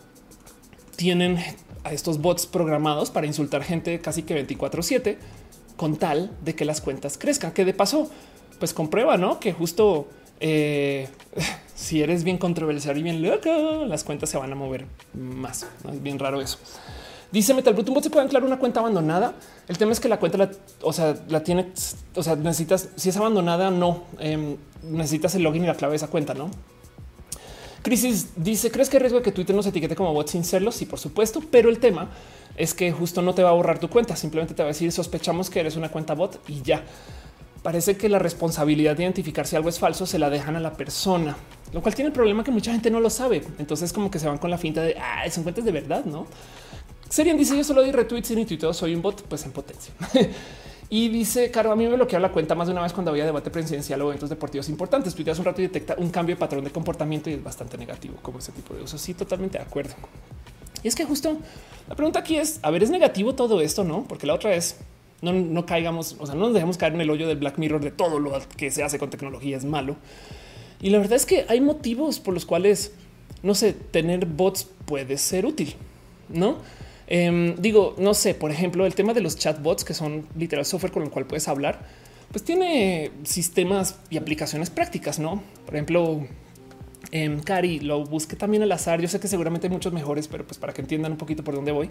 tienen 0.95 1.37
a 1.83 1.91
estos 1.91 2.19
bots 2.21 2.45
programados 2.45 3.09
para 3.09 3.27
insultar 3.27 3.63
gente 3.63 3.99
casi 3.99 4.23
que 4.23 4.33
24 4.33 4.83
7 4.83 5.17
con 5.81 5.95
tal 5.95 6.29
de 6.45 6.53
que 6.53 6.63
las 6.63 6.79
cuentas 6.79 7.17
crezcan, 7.17 7.53
que 7.53 7.65
de 7.65 7.73
paso, 7.73 8.07
pues 8.59 8.71
comprueba, 8.71 9.17
¿no? 9.17 9.39
Que 9.39 9.51
justo 9.51 10.05
eh, 10.39 11.09
si 11.75 12.03
eres 12.03 12.23
bien 12.23 12.37
controversial 12.37 12.95
y 12.99 13.01
bien 13.01 13.23
loco, 13.23 13.83
las 13.87 14.03
cuentas 14.03 14.29
se 14.29 14.37
van 14.37 14.51
a 14.51 14.55
mover 14.55 14.85
más. 15.15 15.65
Es 15.91 16.03
bien 16.03 16.19
raro 16.19 16.39
eso. 16.39 16.59
Dice 17.31 17.55
Metal 17.55 17.73
Brute, 17.73 17.89
un 17.89 17.95
bot 17.95 18.03
se 18.03 18.11
puede 18.11 18.25
anclar 18.25 18.43
una 18.43 18.59
cuenta 18.59 18.79
abandonada. 18.79 19.33
El 19.67 19.79
tema 19.79 19.91
es 19.91 19.99
que 19.99 20.07
la 20.07 20.19
cuenta, 20.19 20.37
la, 20.37 20.51
o 20.83 20.93
sea, 20.93 21.15
la 21.29 21.41
tiene, 21.41 21.71
o 22.13 22.21
sea, 22.21 22.35
necesitas, 22.35 22.89
si 22.95 23.09
es 23.09 23.17
abandonada, 23.17 23.71
no 23.71 24.03
em, 24.19 24.57
necesitas 24.83 25.33
el 25.33 25.41
login 25.41 25.63
y 25.63 25.65
la 25.65 25.73
clave 25.73 25.93
de 25.93 25.97
esa 25.97 26.09
cuenta, 26.09 26.35
no? 26.35 26.51
Crisis 27.81 28.33
dice: 28.35 28.69
¿Crees 28.69 28.87
que 28.87 28.97
hay 28.97 29.01
riesgo 29.01 29.17
de 29.17 29.23
que 29.23 29.31
Twitter 29.31 29.55
nos 29.55 29.65
etiquete 29.65 29.95
como 29.95 30.13
bot 30.13 30.27
sin 30.27 30.43
serlo? 30.43 30.71
Sí, 30.71 30.85
por 30.85 30.99
supuesto, 30.99 31.41
pero 31.49 31.71
el 31.71 31.79
tema 31.79 32.11
es 32.55 32.73
que 32.73 32.91
justo 32.91 33.21
no 33.21 33.33
te 33.33 33.43
va 33.43 33.49
a 33.49 33.53
borrar 33.53 33.79
tu 33.79 33.89
cuenta. 33.89 34.15
Simplemente 34.15 34.53
te 34.53 34.63
va 34.63 34.67
a 34.67 34.73
decir 34.73 34.91
sospechamos 34.91 35.49
que 35.49 35.59
eres 35.59 35.75
una 35.75 35.89
cuenta 35.89 36.13
bot 36.13 36.41
y 36.47 36.61
ya. 36.61 36.83
Parece 37.63 37.95
que 37.95 38.09
la 38.09 38.17
responsabilidad 38.17 38.95
de 38.95 39.03
identificar 39.03 39.45
si 39.45 39.55
algo 39.55 39.69
es 39.69 39.77
falso 39.77 40.05
se 40.05 40.17
la 40.17 40.29
dejan 40.29 40.55
a 40.55 40.59
la 40.59 40.73
persona, 40.73 41.37
lo 41.73 41.81
cual 41.81 41.93
tiene 41.93 42.07
el 42.07 42.13
problema 42.13 42.43
que 42.43 42.49
mucha 42.49 42.71
gente 42.71 42.89
no 42.89 42.99
lo 42.99 43.09
sabe. 43.09 43.43
Entonces, 43.59 43.93
como 43.93 44.09
que 44.09 44.17
se 44.17 44.27
van 44.27 44.39
con 44.39 44.49
la 44.49 44.57
finta 44.57 44.81
de 44.81 44.97
ah, 44.99 45.29
son 45.29 45.43
cuentas 45.43 45.63
de 45.63 45.71
verdad, 45.71 46.03
no? 46.05 46.25
Serian 47.07 47.37
dice 47.37 47.57
yo 47.57 47.63
solo 47.63 47.83
di 47.83 47.91
retweets 47.91 48.31
y 48.31 48.35
ni 48.35 48.47
soy 48.73 48.95
un 48.95 49.01
bot, 49.01 49.21
pues 49.23 49.45
en 49.45 49.51
potencia. 49.51 49.93
y 50.89 51.09
dice, 51.09 51.51
Caro, 51.51 51.71
a 51.71 51.75
mí 51.75 51.85
me 51.85 51.95
bloquearon 51.95 52.21
la 52.23 52.31
cuenta 52.31 52.55
más 52.55 52.67
de 52.67 52.73
una 52.73 52.81
vez 52.81 52.93
cuando 52.93 53.11
había 53.11 53.25
debate 53.25 53.51
presidencial 53.51 54.01
o 54.01 54.07
eventos 54.07 54.29
deportivos 54.29 54.69
importantes. 54.69 55.13
Tuiteas 55.13 55.37
un 55.37 55.45
rato 55.45 55.61
y 55.61 55.65
detecta 55.65 55.95
un 55.97 56.09
cambio 56.09 56.35
de 56.35 56.39
patrón 56.39 56.63
de 56.63 56.71
comportamiento 56.71 57.29
y 57.29 57.33
es 57.33 57.43
bastante 57.43 57.77
negativo 57.77 58.15
como 58.21 58.39
ese 58.39 58.53
tipo 58.53 58.73
de 58.73 58.83
uso. 58.83 58.97
Sí, 58.97 59.13
totalmente 59.13 59.57
de 59.57 59.63
acuerdo. 59.65 59.93
Y 60.83 60.87
es 60.87 60.95
que 60.95 61.05
justo 61.05 61.37
la 61.87 61.95
pregunta 61.95 62.19
aquí 62.19 62.37
es, 62.37 62.59
a 62.61 62.71
ver, 62.71 62.83
es 62.83 62.89
negativo 62.89 63.35
todo 63.35 63.61
esto, 63.61 63.83
¿no? 63.83 64.05
Porque 64.07 64.27
la 64.27 64.33
otra 64.33 64.55
es, 64.55 64.77
no, 65.21 65.33
no 65.33 65.65
caigamos, 65.65 66.15
o 66.19 66.25
sea, 66.25 66.35
no 66.35 66.45
nos 66.45 66.53
dejemos 66.53 66.77
caer 66.77 66.93
en 66.93 67.01
el 67.01 67.09
hoyo 67.09 67.27
del 67.27 67.37
Black 67.37 67.57
Mirror 67.57 67.81
de 67.81 67.91
todo 67.91 68.19
lo 68.19 68.31
que 68.57 68.71
se 68.71 68.83
hace 68.83 68.97
con 68.97 69.09
tecnología 69.09 69.57
es 69.57 69.65
malo. 69.65 69.97
Y 70.81 70.89
la 70.89 70.97
verdad 70.97 71.17
es 71.17 71.25
que 71.25 71.45
hay 71.47 71.61
motivos 71.61 72.19
por 72.19 72.33
los 72.33 72.45
cuales, 72.45 72.93
no 73.43 73.53
sé, 73.53 73.73
tener 73.73 74.25
bots 74.25 74.67
puede 74.85 75.17
ser 75.17 75.45
útil, 75.45 75.75
¿no? 76.29 76.57
Em, 77.07 77.55
digo, 77.57 77.95
no 77.97 78.13
sé, 78.13 78.33
por 78.33 78.51
ejemplo, 78.51 78.85
el 78.85 78.95
tema 78.95 79.13
de 79.13 79.21
los 79.21 79.37
chatbots, 79.37 79.83
que 79.83 79.93
son 79.93 80.25
literal 80.37 80.65
software 80.65 80.93
con 80.93 81.03
el 81.03 81.09
cual 81.09 81.25
puedes 81.25 81.47
hablar, 81.49 81.85
pues 82.31 82.43
tiene 82.45 83.11
sistemas 83.23 83.99
y 84.09 84.17
aplicaciones 84.17 84.69
prácticas, 84.69 85.19
¿no? 85.19 85.43
Por 85.65 85.75
ejemplo, 85.75 86.25
Um, 87.13 87.39
Cari 87.41 87.79
lo 87.79 88.05
busqué 88.05 88.35
también 88.35 88.63
al 88.63 88.71
azar. 88.71 89.01
Yo 89.01 89.07
sé 89.07 89.19
que 89.19 89.27
seguramente 89.27 89.67
hay 89.67 89.73
muchos 89.73 89.93
mejores, 89.93 90.27
pero 90.27 90.45
pues 90.45 90.57
para 90.57 90.73
que 90.73 90.81
entiendan 90.81 91.11
un 91.11 91.17
poquito 91.17 91.43
por 91.43 91.55
dónde 91.55 91.71
voy, 91.71 91.89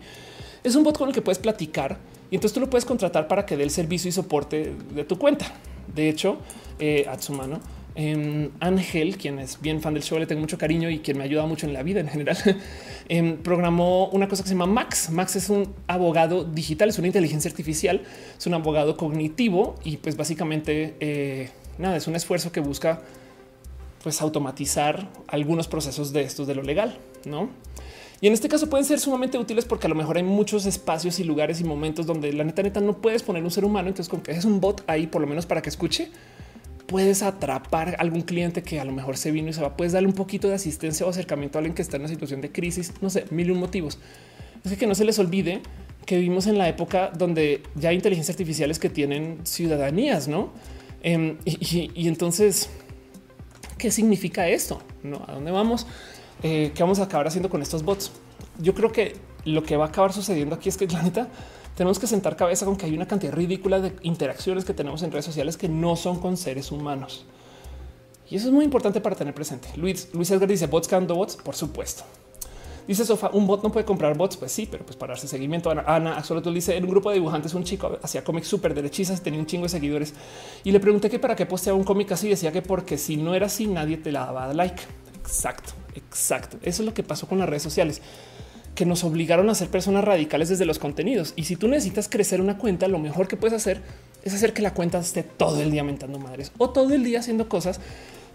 es 0.65 0.75
un 0.75 0.85
bot 0.85 0.97
con 0.97 1.09
el 1.09 1.15
que 1.15 1.23
puedes 1.23 1.39
platicar 1.39 1.99
y 2.31 2.37
entonces 2.37 2.55
tú 2.55 2.61
lo 2.61 2.71
puedes 2.71 2.85
contratar 2.85 3.29
para 3.29 3.45
que 3.45 3.57
dé 3.57 3.65
el 3.65 3.71
servicio 3.71 4.09
y 4.09 4.13
soporte 4.13 4.73
de 4.95 5.05
tu 5.05 5.19
cuenta. 5.19 5.47
De 5.95 6.09
hecho, 6.09 6.39
eh, 6.79 7.07
Atsumano 7.09 7.61
Em, 7.95 8.51
Ángel, 8.61 9.17
quien 9.17 9.39
es 9.41 9.61
bien 9.61 9.81
fan 9.81 9.95
del 9.95 10.03
show, 10.03 10.19
le 10.19 10.27
tengo 10.27 10.41
mucho 10.41 10.57
cariño 10.57 10.89
y 10.91 11.01
quien 11.01 11.19
me 11.19 11.25
ayuda 11.25 11.45
mucho 11.47 11.67
en 11.67 11.73
la 11.73 11.83
vida 11.83 12.01
en 12.01 12.09
general, 12.09 12.37
em, 13.09 13.37
programó 13.39 14.09
una 14.11 14.29
cosa 14.29 14.43
que 14.43 14.49
se 14.49 14.55
llama 14.55 14.67
Max. 14.67 15.11
Max 15.11 15.37
es 15.37 15.51
un 15.51 15.75
abogado 15.87 16.45
digital, 16.45 16.89
es 16.89 16.99
una 16.99 17.09
inteligencia 17.09 17.51
artificial, 17.51 18.03
es 18.39 18.47
un 18.47 18.55
abogado 18.55 18.97
cognitivo 18.97 19.75
y 19.85 19.97
pues 19.97 20.17
básicamente 20.17 20.95
eh, 21.01 21.51
nada, 21.79 21.97
es 21.97 22.07
un 22.07 22.15
esfuerzo 22.15 22.53
que 22.53 22.61
busca 22.61 23.03
pues 24.03 24.21
automatizar 24.23 25.09
algunos 25.27 25.69
procesos 25.69 26.13
de 26.13 26.23
estos 26.23 26.47
de 26.47 26.55
lo 26.55 26.63
legal, 26.63 26.99
¿no? 27.25 27.51
Y 28.23 28.27
en 28.27 28.35
este 28.35 28.49
caso 28.49 28.69
pueden 28.69 28.85
ser 28.85 29.01
sumamente 29.01 29.39
útiles 29.39 29.65
porque 29.65 29.87
a 29.87 29.89
lo 29.89 29.95
mejor 29.95 30.19
hay 30.19 30.23
muchos 30.23 30.67
espacios 30.67 31.19
y 31.21 31.25
lugares 31.25 31.61
y 31.61 31.65
momentos 31.65 32.07
donde 32.07 32.33
la 32.33 32.45
neta 32.45 32.63
neta 32.63 32.81
no 32.81 32.99
puedes 32.99 33.23
poner 33.23 33.43
un 33.43 33.51
ser 33.51 33.65
humano. 33.65 33.89
Entonces, 33.89 34.11
con 34.11 34.21
que 34.21 34.33
es 34.33 34.45
un 34.45 34.61
bot 34.61 34.85
ahí, 34.87 35.07
por 35.07 35.23
lo 35.23 35.27
menos 35.27 35.47
para 35.47 35.63
que 35.63 35.71
escuche, 35.71 36.11
puedes 36.87 37.23
atrapar 37.23 37.97
algún 37.99 38.23
cliente 38.23 38.63
que 38.63 38.79
a 38.79 38.85
lo 38.85 38.93
mejor 38.93 39.17
se 39.17 39.31
vino 39.31 39.49
y 39.49 39.53
se 39.55 39.63
va. 39.63 39.75
Puedes 39.75 39.95
darle 39.95 40.09
un 40.09 40.15
poquito 40.15 40.49
de 40.49 40.55
asistencia 40.55 41.07
o 41.07 41.09
acercamiento 41.09 41.57
a 41.57 41.61
alguien 41.61 41.75
que 41.75 41.81
está 41.81 41.97
en 41.97 42.03
una 42.03 42.11
situación 42.11 42.43
de 42.43 42.53
crisis. 42.53 42.93
No 43.01 43.09
sé, 43.09 43.25
mil 43.31 43.49
y 43.49 43.53
un 43.53 43.59
motivos. 43.59 43.99
Es 44.65 44.77
que 44.77 44.87
no 44.87 44.95
se 44.95 45.07
les 45.07 45.19
olvide 45.19 45.63
que 46.05 46.17
vivimos 46.17 46.47
en 46.47 46.59
la 46.59 46.69
época 46.69 47.11
donde 47.17 47.63
ya 47.75 47.91
hay 47.91 47.97
inteligencias 47.97 48.35
artificiales 48.35 48.79
que 48.79 48.91
tienen 48.91 49.39
ciudadanías, 49.45 50.29
no? 50.29 50.51
Em, 51.03 51.39
y, 51.45 52.09
entonces, 52.09 52.69
¿qué 53.81 53.91
significa 53.91 54.47
esto? 54.47 54.81
¿No? 55.03 55.25
¿A 55.27 55.33
dónde 55.33 55.51
vamos? 55.51 55.87
Eh, 56.43 56.71
¿Qué 56.75 56.83
vamos 56.83 57.01
a 57.01 57.05
acabar 57.05 57.27
haciendo 57.27 57.49
con 57.49 57.63
estos 57.63 57.83
bots? 57.83 58.13
Yo 58.59 58.75
creo 58.75 58.93
que 58.93 59.17
lo 59.45 59.63
que 59.63 59.77
va 59.77 59.87
a 59.87 59.89
acabar 59.89 60.13
sucediendo 60.13 60.55
aquí 60.55 60.69
es 60.69 60.77
que 60.77 60.87
la 60.89 61.03
neta 61.03 61.29
tenemos 61.77 61.99
que 61.99 62.07
sentar 62.07 62.37
cabeza 62.37 62.67
con 62.67 62.77
que 62.77 62.87
hay 62.87 62.95
una 62.95 63.09
cantidad 63.09 63.33
ridícula 63.33 63.81
de 63.81 63.97
interacciones 64.03 64.65
que 64.65 64.75
tenemos 64.75 65.03
en 65.03 65.11
redes 65.11 65.25
sociales 65.25 65.57
que 65.57 65.69
no 65.69 65.97
son 65.97 66.21
con 66.21 66.37
seres 66.37 66.71
humanos. 66.71 67.25
Y 68.29 68.37
eso 68.37 68.47
es 68.49 68.53
muy 68.53 68.65
importante 68.65 69.01
para 69.01 69.17
tener 69.17 69.35
presente. 69.35 69.69
Luis, 69.77 70.09
Luis 70.13 70.31
Edgar 70.31 70.49
dice 70.49 70.67
bots 70.67 70.87
creando 70.87 71.17
bots. 71.17 71.37
Por 71.37 71.57
supuesto. 71.57 72.05
Dice 72.91 73.05
Sofa, 73.05 73.31
un 73.33 73.47
bot 73.47 73.63
no 73.63 73.71
puede 73.71 73.87
comprar 73.87 74.17
bots. 74.17 74.37
Pues 74.37 74.51
sí, 74.51 74.67
pero 74.69 74.85
pues 74.85 74.97
para 74.97 75.13
darse 75.13 75.29
seguimiento. 75.29 75.71
Ana, 75.71 75.85
Ana 75.87 76.21
tú 76.23 76.53
dice 76.53 76.77
en 76.77 76.83
un 76.83 76.91
grupo 76.91 77.11
de 77.11 77.19
dibujantes, 77.19 77.55
un 77.55 77.63
chico 77.63 77.97
hacía 78.03 78.25
cómics 78.25 78.49
súper 78.49 78.75
derechizas 78.75 79.21
tenía 79.21 79.39
un 79.39 79.47
chingo 79.47 79.63
de 79.63 79.69
seguidores. 79.69 80.13
Y 80.65 80.73
le 80.73 80.81
pregunté 80.81 81.09
que 81.09 81.21
para 81.21 81.37
qué 81.37 81.47
posteaba 81.47 81.79
un 81.79 81.85
cómic 81.85 82.11
así. 82.11 82.29
Decía 82.29 82.51
que 82.51 82.63
porque 82.63 82.99
si 82.99 83.17
no 83.17 83.37
era 83.37 83.47
así, 83.47 83.69
nadie 83.69 83.97
te 83.97 84.11
la 84.11 84.27
daba 84.27 84.53
like. 84.53 84.83
Exacto, 85.21 85.71
exacto. 85.95 86.57
Eso 86.63 86.83
es 86.83 86.87
lo 86.87 86.93
que 86.93 87.05
pasó 87.05 87.29
con 87.29 87.39
las 87.39 87.49
redes 87.49 87.63
sociales 87.63 88.03
que 88.75 88.85
nos 88.85 89.05
obligaron 89.05 89.49
a 89.51 89.55
ser 89.55 89.69
personas 89.69 90.03
radicales 90.03 90.49
desde 90.49 90.65
los 90.65 90.81
contenidos. 90.81 91.33
Y 91.37 91.45
si 91.45 91.55
tú 91.55 91.69
necesitas 91.69 92.09
crecer 92.09 92.41
una 92.41 92.59
cuenta, 92.59 92.89
lo 92.89 92.99
mejor 92.99 93.29
que 93.29 93.37
puedes 93.37 93.55
hacer 93.55 93.83
es 94.25 94.35
hacer 94.35 94.53
que 94.53 94.63
la 94.63 94.75
cuenta 94.75 94.99
esté 94.99 95.23
todo 95.23 95.63
el 95.63 95.71
día 95.71 95.85
mentando 95.85 96.19
madres 96.19 96.51
o 96.59 96.71
todo 96.71 96.93
el 96.93 97.05
día 97.05 97.21
haciendo 97.21 97.49
cosas 97.49 97.79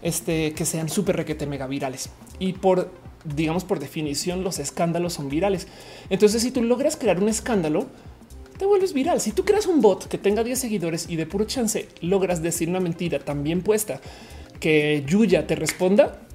este, 0.00 0.54
que 0.54 0.64
sean 0.64 0.88
súper 0.88 1.16
requete 1.16 1.46
mega 1.46 1.66
virales. 1.66 2.08
Y 2.38 2.54
por, 2.54 2.90
digamos, 3.34 3.64
por 3.64 3.78
definición, 3.78 4.44
los 4.44 4.58
escándalos 4.58 5.14
son 5.14 5.28
virales. 5.28 5.66
Entonces, 6.10 6.42
si 6.42 6.50
tú 6.50 6.62
logras 6.62 6.96
crear 6.96 7.20
un 7.20 7.28
escándalo, 7.28 7.86
te 8.58 8.66
vuelves 8.66 8.92
viral. 8.92 9.20
Si 9.20 9.32
tú 9.32 9.44
creas 9.44 9.66
un 9.66 9.80
bot 9.80 10.08
que 10.08 10.18
tenga 10.18 10.44
10 10.44 10.58
seguidores 10.58 11.06
y 11.08 11.16
de 11.16 11.26
puro 11.26 11.44
chance 11.44 11.88
logras 12.00 12.42
decir 12.42 12.68
una 12.68 12.80
mentira 12.80 13.18
tan 13.18 13.42
bien 13.42 13.62
puesta 13.62 14.00
que 14.60 15.04
Yuya 15.06 15.46
te 15.46 15.54
responda, 15.54 16.25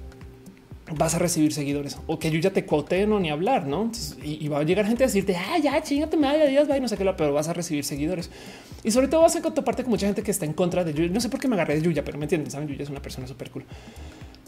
vas 0.96 1.14
a 1.14 1.18
recibir 1.18 1.52
seguidores 1.52 1.98
o 2.06 2.18
que 2.18 2.30
yo 2.30 2.38
ya 2.38 2.50
te 2.50 2.64
cuote 2.64 3.06
no 3.06 3.20
ni 3.20 3.30
hablar, 3.30 3.66
no? 3.66 3.90
y, 4.22 4.48
va 4.48 4.58
a 4.58 4.62
llegar 4.62 4.86
gente 4.86 5.04
a 5.04 5.06
decirte, 5.06 5.36
ah, 5.36 5.58
ya 5.58 5.82
chingate, 5.82 6.16
madre, 6.16 6.48
Dios, 6.48 6.70
va 6.70 6.76
y 6.76 6.80
no 6.80 6.88
sé 6.88 6.96
qué, 6.96 7.04
pero 7.16 7.32
vas 7.32 7.48
a 7.48 7.52
recibir 7.52 7.84
seguidores 7.84 8.30
y 8.84 8.90
sobre 8.90 9.08
todo 9.08 9.22
vas 9.22 9.36
a 9.36 9.42
parte 9.42 9.84
con 9.84 9.90
mucha 9.90 10.06
gente 10.06 10.22
que 10.22 10.30
está 10.30 10.44
en 10.44 10.52
contra 10.52 10.82
de 10.82 10.92
Yuya. 10.92 11.10
No 11.12 11.20
sé 11.20 11.28
por 11.28 11.38
qué 11.38 11.46
me 11.46 11.54
agarré 11.54 11.76
de 11.76 11.82
Yuya, 11.82 12.04
pero 12.04 12.18
me 12.18 12.24
entienden. 12.24 12.50
Saben, 12.50 12.68
Yuya 12.68 12.82
es 12.82 12.90
una 12.90 13.00
persona 13.00 13.26
súper 13.28 13.50
cool. 13.50 13.64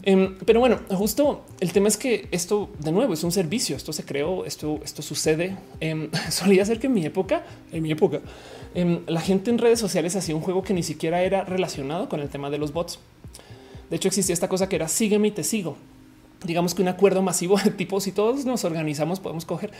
Em, 0.03 0.37
pero 0.45 0.59
bueno, 0.59 0.79
justo 0.89 1.45
el 1.59 1.71
tema 1.71 1.87
es 1.87 1.97
que 1.97 2.27
esto 2.31 2.69
de 2.79 2.91
nuevo 2.91 3.13
es 3.13 3.23
un 3.23 3.31
servicio. 3.31 3.75
Esto 3.77 3.93
se 3.93 4.03
creó, 4.03 4.45
esto, 4.45 4.81
esto 4.83 5.01
sucede. 5.01 5.57
Em, 5.79 6.09
solía 6.29 6.65
ser 6.65 6.79
que 6.79 6.87
en 6.87 6.93
mi 6.93 7.05
época, 7.05 7.45
en 7.71 7.81
mi 7.83 7.91
época, 7.91 8.19
em, 8.73 9.01
la 9.07 9.21
gente 9.21 9.51
en 9.51 9.57
redes 9.57 9.79
sociales 9.79 10.15
hacía 10.17 10.35
un 10.35 10.41
juego 10.41 10.63
que 10.63 10.73
ni 10.73 10.83
siquiera 10.83 11.23
era 11.23 11.45
relacionado 11.45 12.09
con 12.09 12.19
el 12.19 12.27
tema 12.27 12.49
de 12.49 12.57
los 12.57 12.73
bots. 12.73 12.99
De 13.89 13.95
hecho, 13.95 14.09
existía 14.09 14.33
esta 14.33 14.49
cosa 14.49 14.67
que 14.67 14.75
era 14.75 14.89
sígueme 14.89 15.29
y 15.29 15.31
te 15.31 15.43
sigo 15.43 15.77
digamos 16.45 16.73
que 16.75 16.81
un 16.81 16.87
acuerdo 16.87 17.21
masivo 17.21 17.57
de 17.63 17.71
tipo 17.71 17.99
si 17.99 18.11
todos 18.11 18.45
nos 18.45 18.63
organizamos 18.63 19.19
podemos 19.19 19.45
coger 19.45 19.71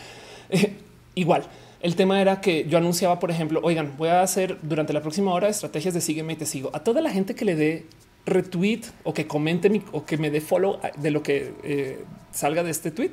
eh, 0.50 0.76
igual. 1.14 1.44
El 1.80 1.94
tema 1.94 2.20
era 2.20 2.40
que 2.40 2.66
yo 2.68 2.78
anunciaba, 2.78 3.18
por 3.18 3.30
ejemplo, 3.30 3.60
oigan, 3.62 3.94
voy 3.98 4.08
a 4.08 4.22
hacer 4.22 4.58
durante 4.62 4.92
la 4.92 5.02
próxima 5.02 5.32
hora 5.32 5.48
estrategias 5.48 5.94
de 5.94 6.00
sígueme 6.00 6.32
y 6.32 6.36
te 6.36 6.46
sigo 6.46 6.70
a 6.72 6.80
toda 6.80 7.00
la 7.00 7.10
gente 7.10 7.34
que 7.34 7.44
le 7.44 7.54
dé 7.54 7.86
retweet 8.24 8.82
o 9.04 9.14
que 9.14 9.26
comente 9.26 9.82
o 9.92 10.04
que 10.04 10.18
me 10.18 10.30
dé 10.30 10.40
follow 10.40 10.78
de 10.96 11.10
lo 11.10 11.22
que 11.22 11.52
eh, 11.62 12.04
salga 12.32 12.62
de 12.62 12.70
este 12.70 12.90
tweet. 12.90 13.12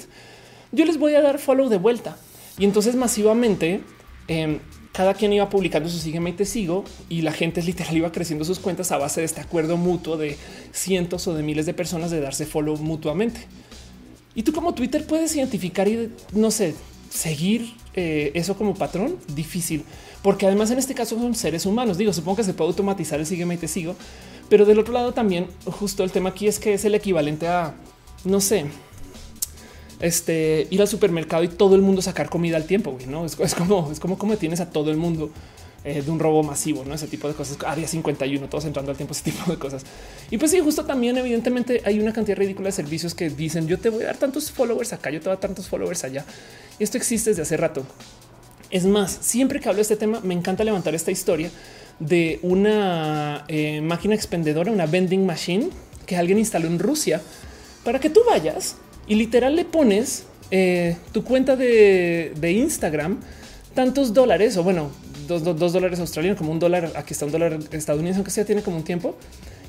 Yo 0.72 0.86
les 0.86 0.98
voy 0.98 1.14
a 1.14 1.22
dar 1.22 1.40
follow 1.40 1.70
de 1.70 1.78
vuelta 1.78 2.18
y 2.58 2.66
entonces 2.66 2.96
masivamente 2.96 3.82
em, 4.28 4.60
cada 4.94 5.16
quien 5.16 5.34
iba 5.34 5.50
publicando 5.50 5.90
su 5.90 5.98
sígueme 5.98 6.30
y 6.30 6.34
te 6.34 6.46
sigo 6.46 6.86
y 7.10 7.22
la 7.22 7.34
gente 7.34 7.62
literal 7.62 7.98
iba 7.98 8.12
creciendo 8.12 8.46
sus 8.46 8.60
cuentas 8.60 8.92
a 8.92 8.98
base 8.98 9.22
de 9.22 9.26
este 9.26 9.42
acuerdo 9.42 9.76
mutuo 9.76 10.18
de 10.18 10.38
cientos 10.72 11.28
o 11.28 11.34
de 11.34 11.42
miles 11.44 11.66
de 11.66 11.74
personas 11.74 12.12
de 12.12 12.22
darse 12.22 12.46
follow 12.46 12.78
mutuamente. 12.78 13.42
Y 14.36 14.44
tú 14.44 14.54
como 14.54 14.74
Twitter 14.74 15.06
puedes 15.06 15.36
identificar 15.36 15.88
y 15.88 16.12
no 16.32 16.52
sé, 16.52 16.76
seguir 17.10 17.74
eh, 17.96 18.32
eso 18.36 18.56
como 18.56 18.76
patrón 18.76 19.18
difícil, 19.36 19.84
porque 20.22 20.46
además 20.46 20.72
en 20.72 20.78
este 20.78 20.94
caso 20.94 21.18
son 21.20 21.36
seres 21.36 21.66
humanos. 21.66 21.98
Digo, 21.98 22.14
supongo 22.14 22.38
que 22.38 22.44
se 22.44 22.54
puede 22.54 22.70
automatizar 22.70 23.20
el 23.20 23.26
sígueme 23.26 23.56
y 23.56 23.58
te 23.58 23.68
sigo, 23.68 23.96
pero 24.48 24.66
del 24.66 24.78
otro 24.78 24.94
lado 24.94 25.14
también 25.14 25.48
justo 25.66 26.04
el 26.04 26.12
tema 26.12 26.30
aquí 26.30 26.48
es 26.48 26.60
que 26.60 26.76
es 26.76 26.86
el 26.86 26.94
equivalente 26.96 27.48
a 27.48 27.76
no 28.26 28.40
sé, 28.40 28.66
este, 30.04 30.68
ir 30.70 30.82
al 30.82 30.88
supermercado 30.90 31.44
y 31.44 31.48
todo 31.48 31.76
el 31.76 31.82
mundo 31.82 32.02
sacar 32.02 32.30
comida 32.30 32.58
al 32.58 32.66
tiempo. 32.66 32.98
No 33.08 33.26
es, 33.26 33.36
como 33.56 33.90
es 33.90 34.00
como 34.02 34.18
como 34.18 34.36
tienes 34.36 34.60
a 34.60 34.70
todo 34.70 34.92
el 34.92 34.98
mundo 34.98 35.32
eh, 35.86 36.02
de 36.02 36.12
un 36.12 36.20
robo 36.20 36.44
masivo, 36.44 36.84
no 36.86 36.94
ese 36.94 37.08
tipo 37.08 37.30
de 37.30 37.34
cosas. 37.34 37.58
Área 37.66 37.88
51, 37.88 38.50
todos 38.50 38.66
entrando 38.66 38.92
al 38.92 38.98
tiempo, 38.98 39.14
ese 39.14 39.32
tipo 39.32 39.50
de 39.50 39.58
cosas. 39.58 39.86
Y 40.30 40.38
pues 40.38 40.52
sí, 40.52 40.60
justo 40.60 40.84
también, 40.84 41.18
evidentemente, 41.18 41.82
hay 41.86 42.02
una 42.02 42.12
cantidad 42.12 42.38
ridícula 42.38 42.68
de 42.68 42.74
servicios 42.74 43.16
que 43.16 43.30
dicen 43.30 43.66
yo 43.66 43.80
te 43.80 43.88
voy 43.88 44.04
a 44.04 44.08
dar 44.08 44.18
tantos 44.18 44.52
followers 44.52 44.92
acá, 44.92 45.10
yo 45.10 45.20
te 45.20 45.26
voy 45.26 45.32
a 45.32 45.36
dar 45.36 45.42
tantos 45.42 45.70
followers 45.70 46.04
allá. 46.04 46.26
Y 46.80 46.84
esto 46.84 46.98
existe 46.98 47.30
desde 47.30 47.44
hace 47.44 47.56
rato. 47.56 47.86
Es 48.70 48.86
más, 48.86 49.18
siempre 49.22 49.62
que 49.62 49.70
hablo 49.70 49.78
de 49.78 49.84
este 49.84 49.96
tema, 49.96 50.20
me 50.22 50.34
encanta 50.34 50.66
levantar 50.66 50.94
esta 50.96 51.12
historia 51.12 51.50
de 52.00 52.40
una 52.42 53.46
eh, 53.48 53.80
máquina 53.80 54.16
expendedora, 54.16 54.70
una 54.70 54.86
vending 54.86 55.26
machine 55.26 55.70
que 56.06 56.18
alguien 56.18 56.40
instaló 56.40 56.68
en 56.68 56.80
Rusia 56.80 57.22
para 57.86 58.00
que 58.00 58.10
tú 58.10 58.22
vayas 58.28 58.76
y 59.08 59.16
literal 59.16 59.56
le 59.56 59.66
pones 59.66 60.26
eh, 60.52 60.98
tu 61.12 61.24
cuenta 61.24 61.56
de, 61.56 62.34
Instagram 62.42 63.20
tantos 63.74 64.14
dólares 64.14 64.56
o 64.58 64.64
bueno, 64.64 64.92
dos, 65.28 65.74
dólares 65.74 66.00
australianos, 66.00 66.38
como 66.38 66.52
un 66.52 66.60
dólar. 66.60 66.92
Aquí 66.96 67.14
está 67.14 67.26
un 67.26 67.32
dólar 67.32 67.60
estadounidense, 67.72 68.20
aunque 68.20 68.32
sea 68.32 68.46
tiene 68.46 68.62
como 68.62 68.78
un 68.78 68.84
tiempo 68.84 69.16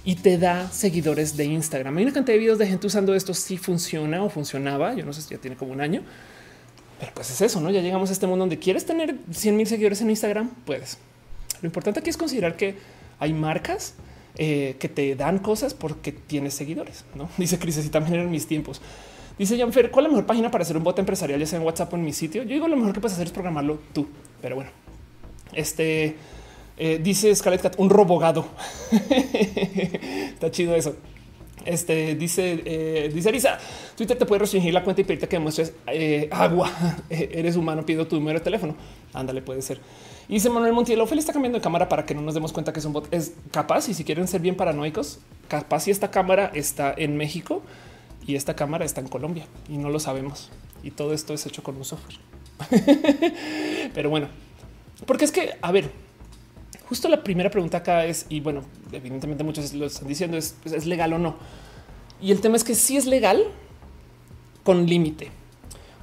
y 0.05 0.17
te 0.17 0.37
da 0.37 0.71
seguidores 0.71 1.37
de 1.37 1.47
Instagram. 1.47 1.97
Hay 1.97 2.05
una 2.05 2.13
cantidad 2.13 2.35
de 2.35 2.41
videos 2.41 2.59
de 2.59 2.67
gente 2.67 2.87
usando 2.87 3.15
esto. 3.15 3.33
Si 3.33 3.57
funciona 3.57 4.23
o 4.23 4.29
funcionaba, 4.29 4.95
yo 4.95 5.05
no 5.05 5.13
sé 5.13 5.23
si 5.23 5.31
ya 5.31 5.39
tiene 5.39 5.57
como 5.57 5.73
un 5.73 5.81
año, 5.81 6.03
pero 7.01 7.13
pues 7.15 7.31
es 7.31 7.41
eso. 7.41 7.61
No 7.61 7.71
ya 7.71 7.81
llegamos 7.81 8.11
a 8.11 8.13
este 8.13 8.27
mundo 8.27 8.43
donde 8.43 8.59
quieres 8.59 8.85
tener 8.85 9.17
100 9.33 9.57
mil 9.57 9.67
seguidores 9.67 10.01
en 10.03 10.11
Instagram. 10.11 10.51
Puedes. 10.67 10.99
Lo 11.63 11.67
importante 11.67 12.01
aquí 12.01 12.11
es 12.11 12.19
considerar 12.19 12.57
que 12.57 12.75
hay 13.19 13.33
marcas 13.33 13.95
eh, 14.37 14.77
que 14.79 14.89
te 14.89 15.15
dan 15.15 15.39
cosas 15.39 15.73
porque 15.73 16.13
tienes 16.13 16.53
seguidores. 16.53 17.05
No 17.15 17.31
dice 17.39 17.59
Cris, 17.59 17.79
y 17.79 17.89
también 17.89 18.21
en 18.21 18.31
mis 18.31 18.47
tiempos. 18.47 18.83
Dice 19.39 19.59
Janfer, 19.59 19.91
¿cuál 19.91 20.07
es 20.07 20.13
la 20.13 20.17
mejor 20.17 20.27
página 20.27 20.51
para 20.51 20.63
hacer 20.63 20.77
un 20.77 20.85
bot 20.85 20.99
empresarial, 20.99 21.41
ya 21.41 21.47
sea 21.47 21.59
en 21.59 21.65
WhatsApp 21.65 21.93
o 21.93 21.97
en 21.97 22.05
mi 22.05 22.13
sitio? 22.13 22.43
Yo 22.45 22.51
digo, 22.51 22.69
lo 22.69 22.77
mejor 22.77 22.93
que 22.93 23.01
puedes 23.01 23.15
hacer 23.15 23.27
es 23.27 23.33
programarlo 23.33 23.79
tú, 23.93 24.07
pero 24.41 24.55
bueno. 24.55 24.71
Este 25.53 26.17
eh, 26.77 27.01
dice 27.03 27.35
Scarlett 27.35 27.63
Cat, 27.63 27.75
un 27.79 27.91
robogado. 27.91 28.47
Está 28.91 30.51
chido 30.51 30.75
eso. 30.75 30.97
Este 31.65 32.15
dice, 32.15 32.63
eh, 32.65 33.11
dice 33.13 33.33
Twitter 33.97 34.19
te 34.19 34.27
puede 34.27 34.41
restringir 34.41 34.75
la 34.75 34.85
cuenta 34.85 35.01
y 35.01 35.05
pedirte 35.05 35.29
que 35.29 35.37
demuestres 35.37 35.73
eh, 35.87 36.29
agua. 36.31 36.71
Eres 37.11 37.57
humano, 37.57 37.87
pido 37.87 38.07
tu 38.07 38.17
número 38.17 38.39
de 38.39 38.45
teléfono. 38.45 38.77
Ándale, 39.13 39.43
puede 39.43 39.63
ser. 39.63 39.81
Y 40.29 40.35
dice 40.35 40.51
Manuel 40.51 40.73
Montiel, 40.73 41.01
Opel 41.01 41.19
está 41.19 41.33
cambiando 41.33 41.59
de 41.59 41.63
cámara 41.63 41.89
para 41.89 42.07
que 42.07 42.15
no 42.15 42.23
nos 42.23 42.35
demos 42.35 42.53
cuenta 42.53 42.73
que 42.73 42.81
es 42.81 42.85
un 42.85 42.93
bot. 42.93 43.13
Es 43.13 43.33
capaz 43.51 43.89
y 43.89 43.95
si 43.95 44.05
quieren 44.05 44.29
ser 44.29 44.41
bien 44.41 44.57
paranoicos, 44.57 45.21
capaz 45.49 45.81
si 45.81 45.91
esta 45.91 46.11
cámara 46.11 46.51
está 46.55 46.95
en 46.97 47.17
México 47.17 47.63
y 48.27 48.37
esta 48.37 48.55
cámara 48.57 48.85
está 48.85 49.01
en 49.01 49.09
Colombia 49.09 49.47
y 49.69 49.77
no 49.77 49.91
lo 49.91 50.01
sabemos. 50.01 50.51
Y 50.83 50.91
todo 50.91 51.15
esto 51.15 51.35
es 51.35 51.47
hecho 51.47 51.63
con 51.63 51.77
un 51.77 51.85
software. 51.85 52.19
Pero 53.95 54.11
bueno, 54.11 54.29
porque 55.07 55.25
es 55.25 55.33
que, 55.33 55.57
a 55.61 55.73
ver, 55.73 55.91
justo 56.89 57.09
la 57.09 57.23
primera 57.23 57.51
pregunta 57.51 57.79
acá 57.79 58.05
es, 58.05 58.27
y 58.29 58.41
bueno, 58.41 58.63
evidentemente 58.93 59.45
muchos 59.45 59.73
lo 59.75 59.87
están 59.87 60.09
diciendo, 60.09 60.37
es, 60.37 60.57
¿es 60.65 60.87
legal 60.87 61.13
o 61.13 61.19
no? 61.19 61.37
Y 62.21 62.31
el 62.31 62.41
tema 62.41 62.57
es 62.57 62.65
que 62.65 62.75
sí 62.75 62.97
es 62.97 63.07
legal 63.07 63.45
con 64.63 64.87
límite. 64.87 65.31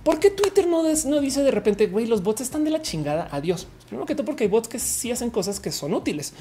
¿Por 0.03 0.19
qué 0.19 0.31
Twitter 0.31 0.67
no, 0.67 0.83
no 0.83 1.21
dice 1.21 1.43
de 1.43 1.51
repente, 1.51 1.87
güey, 1.87 2.07
los 2.07 2.23
bots 2.23 2.41
están 2.41 2.63
de 2.63 2.71
la 2.71 2.81
chingada? 2.81 3.27
Adiós. 3.31 3.67
Primero 3.87 4.05
que 4.05 4.15
todo, 4.15 4.25
porque 4.25 4.45
hay 4.45 4.49
bots 4.49 4.67
que 4.67 4.79
sí 4.79 5.11
hacen 5.11 5.29
cosas 5.29 5.59
que 5.59 5.71
son 5.71 5.93
útiles. 5.93 6.33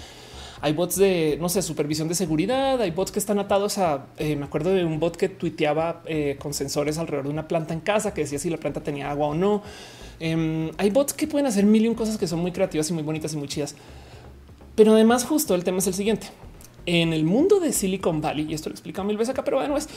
Hay 0.62 0.74
bots 0.74 0.96
de, 0.96 1.38
no 1.40 1.48
sé, 1.48 1.62
supervisión 1.62 2.08
de 2.08 2.14
seguridad, 2.14 2.80
hay 2.80 2.90
bots 2.90 3.10
que 3.10 3.18
están 3.18 3.38
atados 3.38 3.78
a, 3.78 4.06
eh, 4.18 4.36
me 4.36 4.44
acuerdo 4.44 4.70
de 4.70 4.84
un 4.84 5.00
bot 5.00 5.16
que 5.16 5.30
tuiteaba 5.30 6.02
eh, 6.04 6.36
con 6.38 6.52
sensores 6.52 6.98
alrededor 6.98 7.26
de 7.26 7.32
una 7.32 7.48
planta 7.48 7.72
en 7.72 7.80
casa 7.80 8.12
que 8.12 8.22
decía 8.22 8.38
si 8.38 8.50
la 8.50 8.58
planta 8.58 8.82
tenía 8.82 9.10
agua 9.10 9.28
o 9.28 9.34
no. 9.34 9.62
Em, 10.18 10.70
hay 10.76 10.90
bots 10.90 11.14
que 11.14 11.26
pueden 11.26 11.46
hacer 11.46 11.64
mil 11.64 11.84
y 11.84 11.88
un 11.88 11.94
cosas 11.94 12.18
que 12.18 12.26
son 12.26 12.40
muy 12.40 12.52
creativas 12.52 12.90
y 12.90 12.92
muy 12.92 13.02
bonitas 13.02 13.32
y 13.32 13.38
muy 13.38 13.48
chidas. 13.48 13.74
Pero 14.74 14.92
además 14.92 15.24
justo 15.24 15.54
el 15.54 15.64
tema 15.64 15.78
es 15.78 15.86
el 15.86 15.94
siguiente. 15.94 16.26
En 16.84 17.14
el 17.14 17.24
mundo 17.24 17.58
de 17.58 17.72
Silicon 17.72 18.20
Valley, 18.20 18.46
y 18.50 18.54
esto 18.54 18.68
lo 18.68 18.74
explica 18.74 19.02
mil 19.02 19.16
veces 19.16 19.30
acá, 19.30 19.44
pero 19.44 19.58
bueno, 19.58 19.78
es 19.78 19.88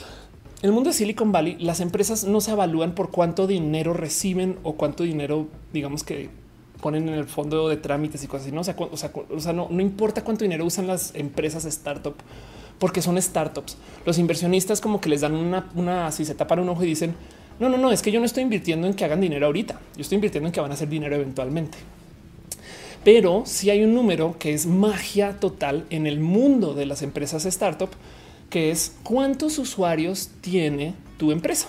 el 0.62 0.72
mundo 0.72 0.88
de 0.88 0.94
Silicon 0.94 1.30
Valley, 1.30 1.56
las 1.58 1.80
empresas 1.80 2.24
no 2.24 2.40
se 2.40 2.52
evalúan 2.52 2.94
por 2.94 3.10
cuánto 3.10 3.46
dinero 3.46 3.92
reciben 3.92 4.58
o 4.62 4.76
cuánto 4.76 5.02
dinero, 5.04 5.46
digamos 5.74 6.04
que 6.04 6.30
ponen 6.84 7.08
en 7.08 7.14
el 7.14 7.24
fondo 7.24 7.70
de 7.70 7.78
trámites 7.78 8.22
y 8.22 8.26
cosas. 8.26 8.52
No, 8.52 8.60
o 8.60 8.64
sea, 8.64 8.76
o 8.76 9.40
sea, 9.40 9.52
no, 9.54 9.68
no 9.70 9.80
importa 9.80 10.22
cuánto 10.22 10.44
dinero 10.44 10.66
usan 10.66 10.86
las 10.86 11.14
empresas 11.14 11.64
startup 11.64 12.14
porque 12.78 13.00
son 13.00 13.20
startups. 13.20 13.78
Los 14.04 14.18
inversionistas 14.18 14.82
como 14.82 15.00
que 15.00 15.08
les 15.08 15.22
dan 15.22 15.34
una, 15.34 15.70
una 15.74 16.12
si 16.12 16.26
se 16.26 16.34
tapan 16.34 16.58
un 16.58 16.68
ojo 16.68 16.84
y 16.84 16.88
dicen 16.88 17.14
no, 17.58 17.70
no, 17.70 17.78
no, 17.78 17.90
es 17.90 18.02
que 18.02 18.12
yo 18.12 18.20
no 18.20 18.26
estoy 18.26 18.42
invirtiendo 18.42 18.86
en 18.86 18.92
que 18.92 19.04
hagan 19.06 19.22
dinero 19.22 19.46
ahorita. 19.46 19.80
Yo 19.96 20.02
estoy 20.02 20.16
invirtiendo 20.16 20.48
en 20.48 20.52
que 20.52 20.60
van 20.60 20.72
a 20.72 20.74
hacer 20.74 20.88
dinero 20.88 21.14
eventualmente. 21.14 21.78
Pero 23.02 23.44
si 23.46 23.70
hay 23.70 23.82
un 23.82 23.94
número 23.94 24.36
que 24.38 24.52
es 24.52 24.66
magia 24.66 25.38
total 25.40 25.86
en 25.88 26.06
el 26.06 26.20
mundo 26.20 26.74
de 26.74 26.84
las 26.84 27.00
empresas 27.00 27.46
startup, 27.46 27.90
que 28.50 28.70
es 28.70 28.96
cuántos 29.02 29.58
usuarios 29.58 30.30
tiene 30.42 30.94
tu 31.16 31.32
empresa. 31.32 31.68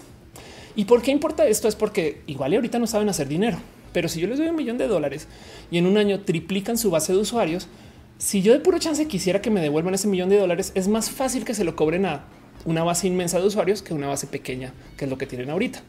¿Y 0.75 0.85
por 0.85 1.01
qué 1.01 1.11
importa 1.11 1.47
esto? 1.47 1.67
Es 1.69 1.75
porque 1.75 2.21
igual 2.27 2.51
y 2.51 2.55
ahorita 2.57 2.79
no 2.79 2.87
saben 2.87 3.07
hacer 3.07 3.27
dinero, 3.27 3.59
pero 3.95 4.09
si 4.09 4.19
yo 4.19 4.27
les 4.27 4.39
doy 4.39 4.49
un 4.49 4.57
millón 4.57 4.77
de 4.77 4.89
dólares 4.89 5.29
y 5.71 5.77
en 5.77 5.85
un 5.85 5.95
año 5.95 6.19
triplican 6.19 6.77
su 6.77 6.91
base 6.91 7.13
de 7.13 7.19
usuarios, 7.19 7.69
si 8.17 8.41
yo 8.41 8.51
de 8.51 8.59
puro 8.59 8.77
chance 8.77 9.07
quisiera 9.07 9.41
que 9.41 9.49
me 9.49 9.61
devuelvan 9.61 9.93
ese 9.93 10.09
millón 10.09 10.27
de 10.27 10.37
dólares, 10.37 10.73
es 10.75 10.89
más 10.89 11.09
fácil 11.09 11.45
que 11.45 11.53
se 11.53 11.63
lo 11.63 11.77
cobren 11.77 12.05
a 12.05 12.25
una 12.65 12.83
base 12.83 13.07
inmensa 13.07 13.39
de 13.39 13.47
usuarios 13.47 13.81
que 13.81 13.93
una 13.93 14.07
base 14.07 14.27
pequeña, 14.27 14.73
que 14.97 15.05
es 15.05 15.09
lo 15.09 15.17
que 15.17 15.27
tienen 15.27 15.49
ahorita. 15.49 15.81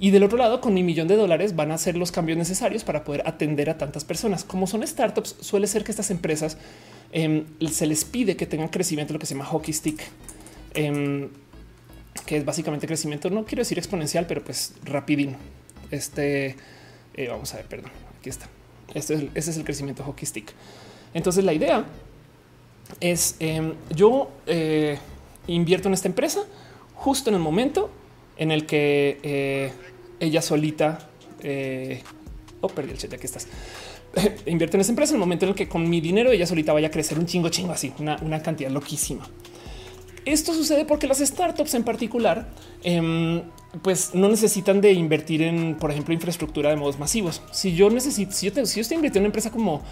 Y 0.00 0.10
del 0.10 0.22
otro 0.22 0.38
lado, 0.38 0.62
con 0.62 0.72
mi 0.72 0.82
millón 0.82 1.06
de 1.06 1.16
dólares 1.16 1.54
van 1.54 1.70
a 1.70 1.74
hacer 1.74 1.98
los 1.98 2.12
cambios 2.12 2.38
necesarios 2.38 2.82
para 2.82 3.04
poder 3.04 3.22
atender 3.26 3.68
a 3.68 3.76
tantas 3.76 4.06
personas. 4.06 4.42
Como 4.42 4.66
son 4.66 4.86
startups, 4.86 5.36
suele 5.40 5.66
ser 5.66 5.84
que 5.84 5.90
estas 5.92 6.10
empresas 6.10 6.56
em, 7.12 7.44
se 7.70 7.86
les 7.86 8.06
pide 8.06 8.36
que 8.36 8.46
tengan 8.46 8.68
crecimiento, 8.68 9.12
lo 9.12 9.18
que 9.18 9.26
se 9.26 9.34
llama 9.34 9.44
hockey 9.44 9.74
stick, 9.74 10.00
em, 10.72 11.28
que 12.24 12.38
es 12.38 12.44
básicamente 12.46 12.86
crecimiento, 12.86 13.28
no 13.28 13.44
quiero 13.44 13.60
decir 13.60 13.76
exponencial, 13.76 14.24
pero 14.26 14.42
pues 14.42 14.72
rapidín. 14.86 15.36
Este, 15.90 16.56
eh, 17.14 17.28
vamos 17.28 17.52
a 17.54 17.58
ver, 17.58 17.66
perdón, 17.66 17.90
aquí 18.18 18.30
está. 18.30 18.48
Este 18.94 19.30
es 19.34 19.56
el 19.56 19.64
crecimiento 19.64 20.04
hockey 20.04 20.26
stick. 20.26 20.52
Entonces 21.14 21.44
la 21.44 21.52
idea 21.52 21.84
es 23.00 23.36
em, 23.38 23.74
yo 23.94 24.30
eh, 24.46 24.98
invierto 25.46 25.88
en 25.88 25.94
esta 25.94 26.08
empresa 26.08 26.44
justo 26.94 27.30
en 27.30 27.36
el 27.36 27.42
momento 27.42 27.90
en 28.36 28.50
el 28.50 28.66
que 28.66 29.20
eh, 29.22 29.72
ella 30.20 30.42
solita, 30.42 31.08
oh, 32.60 32.68
perdí 32.68 32.90
el 32.92 32.98
chat, 32.98 33.12
aquí 33.12 33.26
estás. 33.26 33.48
Invierte 34.46 34.76
en 34.76 34.80
esa 34.80 34.92
empresa 34.92 35.12
en 35.12 35.16
el 35.16 35.20
momento 35.20 35.44
en 35.44 35.50
el 35.50 35.54
que 35.54 35.68
con 35.68 35.88
mi 35.88 36.00
dinero 36.00 36.30
ella 36.30 36.46
solita 36.46 36.72
vaya 36.72 36.88
a 36.88 36.90
crecer 36.90 37.18
un 37.18 37.26
chingo, 37.26 37.48
chingo 37.48 37.72
así, 37.72 37.92
una, 37.98 38.42
cantidad 38.42 38.70
loquísima. 38.70 39.26
Esto 40.24 40.54
sucede 40.54 40.84
porque 40.84 41.06
las 41.06 41.18
startups 41.18 41.74
en 41.74 41.84
particular, 41.84 42.48
em, 42.82 43.42
pues 43.82 44.14
no 44.14 44.28
necesitan 44.28 44.80
de 44.80 44.92
invertir 44.92 45.42
en, 45.42 45.76
por 45.76 45.90
ejemplo, 45.90 46.14
infraestructura 46.14 46.70
de 46.70 46.76
modos 46.76 46.98
masivos. 46.98 47.42
Si 47.52 47.74
yo 47.74 47.90
necesito, 47.90 48.32
si 48.32 48.50
yo, 48.50 48.66
si 48.66 48.76
yo 48.76 48.82
estoy 48.82 48.96
invirtiendo 48.96 49.18
en 49.18 49.22
una 49.24 49.28
empresa 49.28 49.50
como, 49.50 49.82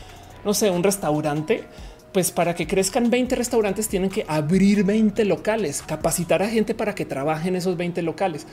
no 0.45 0.55
sé, 0.55 0.71
un 0.71 0.83
restaurante, 0.83 1.65
pues 2.13 2.31
para 2.31 2.55
que 2.55 2.67
crezcan 2.67 3.11
20 3.11 3.37
restaurantes 3.37 3.89
tienen 3.89 4.11
que 4.11 4.25
abrir 4.29 4.85
20 4.85 5.25
locales, 5.25 5.83
capacitar 5.83 6.43
a 6.43 6.49
gente 6.49 6.75
para 6.75 6.95
que 6.95 7.05
trabaje 7.05 7.49
en 7.49 7.57
esos 7.57 7.77
20 7.77 8.03
locales. 8.03 8.47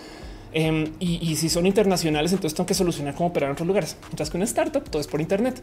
Em, 0.51 0.93
y, 0.99 1.35
si 1.35 1.47
son 1.47 1.67
internacionales, 1.67 2.31
entonces 2.31 2.55
tengo 2.55 2.65
que 2.65 2.73
solucionar 2.73 3.13
cómo 3.13 3.29
operar 3.29 3.49
en 3.49 3.53
otros 3.53 3.67
lugares. 3.67 3.97
Mientras 4.03 4.29
que 4.29 4.37
una 4.37 4.45
startup 4.45 4.89
todo 4.89 4.99
es 4.99 5.07
por 5.07 5.21
Internet. 5.21 5.61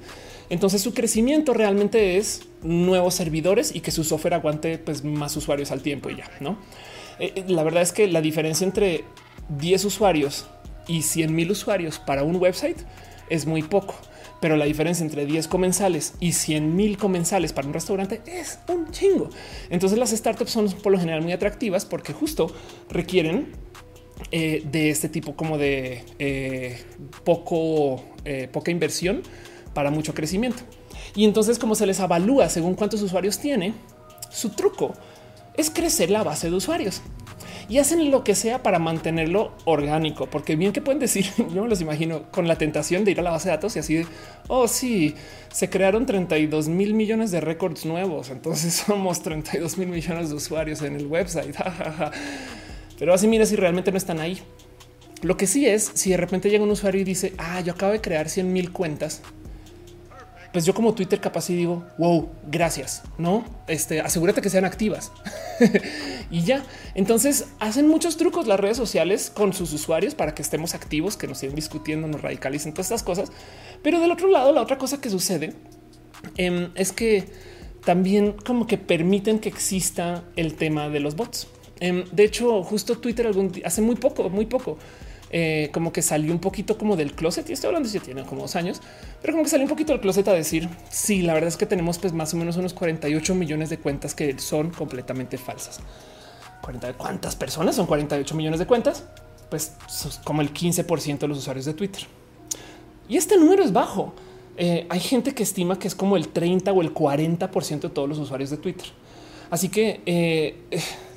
Entonces 0.48 0.80
su 0.82 0.94
crecimiento 0.94 1.54
realmente 1.54 2.18
es 2.18 2.42
nuevos 2.62 3.14
servidores 3.14 3.74
y 3.74 3.80
que 3.80 3.90
su 3.90 4.04
software 4.04 4.34
aguante 4.34 4.78
pues, 4.78 5.04
más 5.04 5.36
usuarios 5.36 5.72
al 5.72 5.82
tiempo 5.82 6.10
y 6.10 6.16
ya 6.16 6.30
no. 6.40 6.58
Eh, 7.18 7.32
eh, 7.34 7.44
la 7.48 7.64
verdad 7.64 7.82
es 7.82 7.92
que 7.92 8.06
la 8.06 8.20
diferencia 8.20 8.64
entre 8.64 9.04
10 9.58 9.84
usuarios 9.86 10.46
y 10.86 11.02
100 11.02 11.34
mil 11.34 11.50
usuarios 11.50 11.98
para 11.98 12.22
un 12.22 12.36
website 12.36 12.78
es 13.28 13.46
muy 13.46 13.62
poco 13.62 13.96
pero 14.40 14.56
la 14.56 14.64
diferencia 14.64 15.04
entre 15.04 15.26
10 15.26 15.48
comensales 15.48 16.14
y 16.20 16.32
100 16.32 16.76
mil 16.76 16.98
comensales 16.98 17.52
para 17.52 17.66
un 17.66 17.74
restaurante 17.74 18.20
es 18.26 18.58
un 18.68 18.90
chingo. 18.90 19.30
Entonces 19.70 19.98
las 19.98 20.10
startups 20.10 20.50
son 20.50 20.70
por 20.70 20.92
lo 20.92 20.98
general 20.98 21.22
muy 21.22 21.32
atractivas 21.32 21.84
porque 21.84 22.12
justo 22.12 22.54
requieren 22.90 23.52
eh, 24.32 24.62
de 24.70 24.90
este 24.90 25.08
tipo 25.08 25.36
como 25.36 25.58
de 25.58 26.04
eh, 26.18 26.82
poco, 27.24 28.02
eh, 28.24 28.48
poca 28.50 28.70
inversión 28.70 29.22
para 29.74 29.90
mucho 29.90 30.14
crecimiento. 30.14 30.62
Y 31.14 31.24
entonces 31.24 31.58
como 31.58 31.74
se 31.74 31.86
les 31.86 32.00
avalúa 32.00 32.48
según 32.48 32.74
cuántos 32.74 33.02
usuarios 33.02 33.38
tiene, 33.38 33.74
su 34.30 34.50
truco 34.50 34.94
es 35.56 35.70
crecer 35.70 36.10
la 36.10 36.22
base 36.22 36.50
de 36.50 36.56
usuarios 36.56 37.02
y 37.68 37.78
hacen 37.78 38.10
lo 38.10 38.22
que 38.22 38.34
sea 38.34 38.62
para 38.62 38.78
mantenerlo 38.78 39.52
orgánico, 39.64 40.26
porque 40.26 40.56
bien 40.56 40.72
que 40.72 40.80
pueden 40.80 41.00
decir, 41.00 41.26
yo 41.54 41.62
me 41.62 41.68
los 41.68 41.80
imagino 41.80 42.30
con 42.30 42.48
la 42.48 42.56
tentación 42.56 43.04
de 43.04 43.12
ir 43.12 43.20
a 43.20 43.22
la 43.22 43.30
base 43.30 43.48
de 43.48 43.56
datos 43.56 43.76
y 43.76 43.80
así 43.80 43.94
de, 43.94 44.06
oh 44.48 44.68
sí, 44.68 45.14
se 45.52 45.68
crearon 45.68 46.06
32 46.06 46.68
mil 46.68 46.94
millones 46.94 47.30
de 47.30 47.40
récords 47.40 47.84
nuevos, 47.84 48.30
entonces 48.30 48.74
somos 48.86 49.22
32 49.22 49.78
mil 49.78 49.88
millones 49.88 50.30
de 50.30 50.36
usuarios 50.36 50.82
en 50.82 50.96
el 50.96 51.06
website. 51.06 51.54
Pero 52.98 53.14
así 53.14 53.28
mira 53.28 53.46
si 53.46 53.56
realmente 53.56 53.90
no 53.90 53.98
están 53.98 54.20
ahí. 54.20 54.40
Lo 55.22 55.36
que 55.36 55.46
sí 55.46 55.66
es, 55.66 55.90
si 55.94 56.10
de 56.10 56.16
repente 56.16 56.50
llega 56.50 56.64
un 56.64 56.70
usuario 56.70 57.00
y 57.00 57.04
dice, 57.04 57.32
ah, 57.38 57.60
yo 57.60 57.72
acabo 57.72 57.92
de 57.92 58.00
crear 58.00 58.28
100 58.28 58.52
mil 58.52 58.72
cuentas, 58.72 59.22
pues 60.56 60.64
yo 60.64 60.72
como 60.72 60.94
Twitter 60.94 61.20
capaz 61.20 61.50
y 61.50 61.54
digo, 61.54 61.84
wow, 61.98 62.30
gracias, 62.50 63.02
no? 63.18 63.44
Este, 63.66 64.00
asegúrate 64.00 64.40
que 64.40 64.48
sean 64.48 64.64
activas 64.64 65.12
y 66.30 66.44
ya. 66.44 66.64
Entonces 66.94 67.48
hacen 67.58 67.88
muchos 67.88 68.16
trucos 68.16 68.46
las 68.46 68.58
redes 68.58 68.78
sociales 68.78 69.30
con 69.30 69.52
sus 69.52 69.72
usuarios 69.74 70.14
para 70.14 70.34
que 70.34 70.40
estemos 70.40 70.74
activos, 70.74 71.18
que 71.18 71.26
nos 71.26 71.38
sigan 71.38 71.56
discutiendo, 71.56 72.08
nos 72.08 72.22
radicalicen 72.22 72.72
todas 72.72 72.86
estas 72.86 73.02
cosas. 73.02 73.30
Pero 73.82 74.00
del 74.00 74.10
otro 74.10 74.28
lado, 74.28 74.50
la 74.52 74.62
otra 74.62 74.78
cosa 74.78 74.98
que 74.98 75.10
sucede 75.10 75.52
em, 76.38 76.70
es 76.74 76.90
que 76.90 77.26
también 77.84 78.32
como 78.32 78.66
que 78.66 78.78
permiten 78.78 79.40
que 79.40 79.50
exista 79.50 80.24
el 80.36 80.54
tema 80.54 80.88
de 80.88 81.00
los 81.00 81.16
bots. 81.16 81.48
Em, 81.80 82.04
de 82.10 82.24
hecho, 82.24 82.62
justo 82.62 82.96
Twitter 82.98 83.26
algún 83.26 83.52
hace 83.64 83.82
muy 83.82 83.96
poco, 83.96 84.30
muy 84.30 84.46
poco 84.46 84.78
eh, 85.30 85.70
como 85.72 85.92
que 85.92 86.02
salió 86.02 86.32
un 86.32 86.38
poquito 86.38 86.78
como 86.78 86.94
del 86.94 87.12
closet 87.12 87.50
y 87.50 87.52
estoy 87.52 87.68
hablando 87.68 87.88
si 87.88 87.98
tiene 87.98 88.24
como 88.24 88.42
dos 88.42 88.54
años, 88.54 88.80
pero 89.20 89.32
como 89.32 89.42
que 89.42 89.50
salió 89.50 89.64
un 89.64 89.68
poquito 89.68 89.92
del 89.92 90.00
closet 90.00 90.28
a 90.28 90.32
decir 90.32 90.68
sí, 90.88 91.22
la 91.22 91.34
verdad 91.34 91.48
es 91.48 91.56
que 91.56 91.66
tenemos 91.66 91.98
pues 91.98 92.12
más 92.12 92.32
o 92.32 92.36
menos 92.36 92.56
unos 92.56 92.72
48 92.74 93.34
millones 93.34 93.68
de 93.68 93.78
cuentas 93.78 94.14
que 94.14 94.38
son 94.38 94.70
completamente 94.70 95.36
falsas. 95.36 95.80
40 96.62 96.94
cuántas 96.94 97.34
personas 97.34 97.74
son 97.74 97.86
48 97.86 98.34
millones 98.36 98.60
de 98.60 98.66
cuentas? 98.66 99.04
Pues 99.50 99.72
como 100.24 100.42
el 100.42 100.54
15% 100.54 101.18
de 101.18 101.28
los 101.28 101.38
usuarios 101.38 101.66
de 101.66 101.74
Twitter. 101.74 102.04
Y 103.08 103.16
este 103.16 103.36
número 103.36 103.62
es 103.64 103.72
bajo. 103.72 104.14
Eh, 104.56 104.86
hay 104.88 105.00
gente 105.00 105.34
que 105.34 105.42
estima 105.42 105.78
que 105.78 105.88
es 105.88 105.94
como 105.94 106.16
el 106.16 106.28
30 106.28 106.72
o 106.72 106.82
el 106.82 106.94
40% 106.94 107.80
de 107.80 107.88
todos 107.88 108.08
los 108.08 108.18
usuarios 108.18 108.50
de 108.50 108.56
Twitter. 108.56 108.86
Así 109.50 109.68
que 109.68 110.00
eh, 110.06 110.56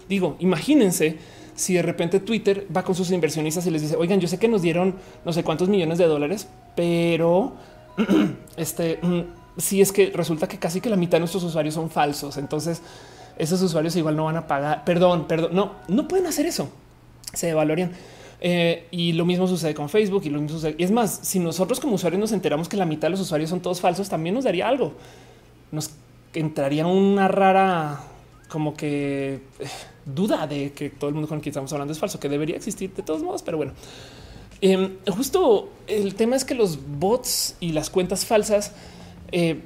digo, 0.10 0.36
imagínense 0.40 1.18
si 1.56 1.76
de 1.76 1.82
repente 1.82 2.20
Twitter 2.20 2.68
va 2.76 2.84
con 2.84 2.96
sus 2.96 3.12
inversionistas 3.12 3.66
y 3.68 3.72
les 3.72 3.82
dice, 3.82 3.96
oigan, 3.96 4.20
yo 4.20 4.28
sé 4.28 4.38
que 4.38 4.48
nos 4.48 4.62
dieron 4.62 4.96
no 5.24 5.34
sé 5.34 5.44
cuántos 5.44 5.70
millones 5.70 5.98
de 5.98 6.06
dólares, 6.06 6.48
pero 6.76 7.54
este, 8.58 9.00
mm, 9.02 9.22
si 9.58 9.82
es 9.82 9.92
que 9.92 10.12
resulta 10.14 10.48
que 10.48 10.58
casi 10.58 10.82
que 10.82 10.90
la 10.90 10.96
mitad 10.96 11.14
de 11.14 11.20
nuestros 11.20 11.44
usuarios 11.44 11.76
son 11.76 11.90
falsos, 11.90 12.38
entonces 12.38 12.82
esos 13.38 13.62
usuarios 13.62 13.96
igual 13.96 14.16
no 14.16 14.26
van 14.26 14.38
a 14.38 14.48
pagar. 14.48 14.84
Perdón, 14.84 15.26
perdón, 15.28 15.52
no, 15.54 15.72
no 15.88 16.08
pueden 16.08 16.28
hacer 16.28 16.46
eso. 16.46 16.70
Se 17.34 17.48
devalorian. 17.48 17.92
Eh, 18.42 18.88
y 18.92 19.14
lo 19.14 19.26
mismo 19.26 19.48
sucede 19.48 19.74
con 19.74 19.90
Facebook 19.90 20.24
y 20.26 20.30
lo 20.30 20.40
mismo 20.42 20.58
sucede. 20.58 20.76
Y 20.78 20.84
es 20.84 20.92
más, 20.92 21.20
si 21.24 21.40
nosotros 21.40 21.80
como 21.80 21.96
usuarios 21.96 22.20
nos 22.20 22.32
enteramos 22.32 22.70
que 22.70 22.78
la 22.78 22.86
mitad 22.86 23.08
de 23.08 23.12
los 23.12 23.22
usuarios 23.22 23.50
son 23.50 23.62
todos 23.62 23.80
falsos, 23.82 24.10
también 24.10 24.36
nos 24.36 24.44
daría 24.44 24.68
algo. 24.68 24.94
Nos 25.72 25.92
entraría 26.34 26.86
una 26.86 27.28
rara 27.28 28.02
como 28.50 28.76
que 28.76 29.42
eh, 29.60 29.68
duda 30.14 30.48
de 30.48 30.72
que 30.72 30.90
todo 30.90 31.10
el 31.10 31.14
mundo 31.14 31.28
con 31.28 31.40
quien 31.40 31.52
estamos 31.52 31.72
hablando 31.74 31.94
es 31.94 32.00
falso, 32.00 32.20
que 32.20 32.30
debería 32.30 32.56
existir 32.56 32.94
de 32.94 33.04
todos 33.04 33.24
modos, 33.24 33.44
pero 33.44 33.58
bueno. 33.58 33.74
Em, 34.62 34.98
justo 35.08 35.70
el 35.88 36.16
tema 36.16 36.36
es 36.36 36.44
que 36.44 36.54
los 36.54 36.80
bots 37.00 37.56
y 37.60 37.72
las 37.72 37.90
cuentas 37.90 38.26
falsas 38.26 38.74
eh, 39.32 39.62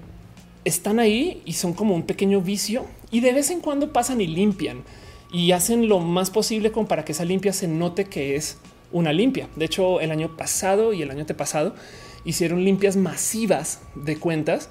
están 0.65 0.99
ahí 0.99 1.41
y 1.45 1.53
son 1.53 1.73
como 1.73 1.95
un 1.95 2.03
pequeño 2.03 2.41
vicio 2.41 2.85
y 3.11 3.19
de 3.19 3.33
vez 3.33 3.49
en 3.49 3.59
cuando 3.59 3.91
pasan 3.91 4.21
y 4.21 4.27
limpian 4.27 4.83
y 5.31 5.51
hacen 5.51 5.89
lo 5.89 5.99
más 5.99 6.29
posible 6.29 6.71
como 6.71 6.87
para 6.87 7.03
que 7.03 7.13
esa 7.13 7.25
limpia 7.25 7.53
se 7.53 7.67
note 7.67 8.05
que 8.05 8.35
es 8.35 8.57
una 8.91 9.11
limpia. 9.11 9.49
De 9.55 9.65
hecho, 9.65 9.99
el 9.99 10.11
año 10.11 10.37
pasado 10.37 10.93
y 10.93 11.01
el 11.01 11.09
año 11.09 11.21
antepasado 11.21 11.73
hicieron 12.23 12.63
limpias 12.63 12.95
masivas 12.95 13.81
de 13.95 14.17
cuentas 14.17 14.69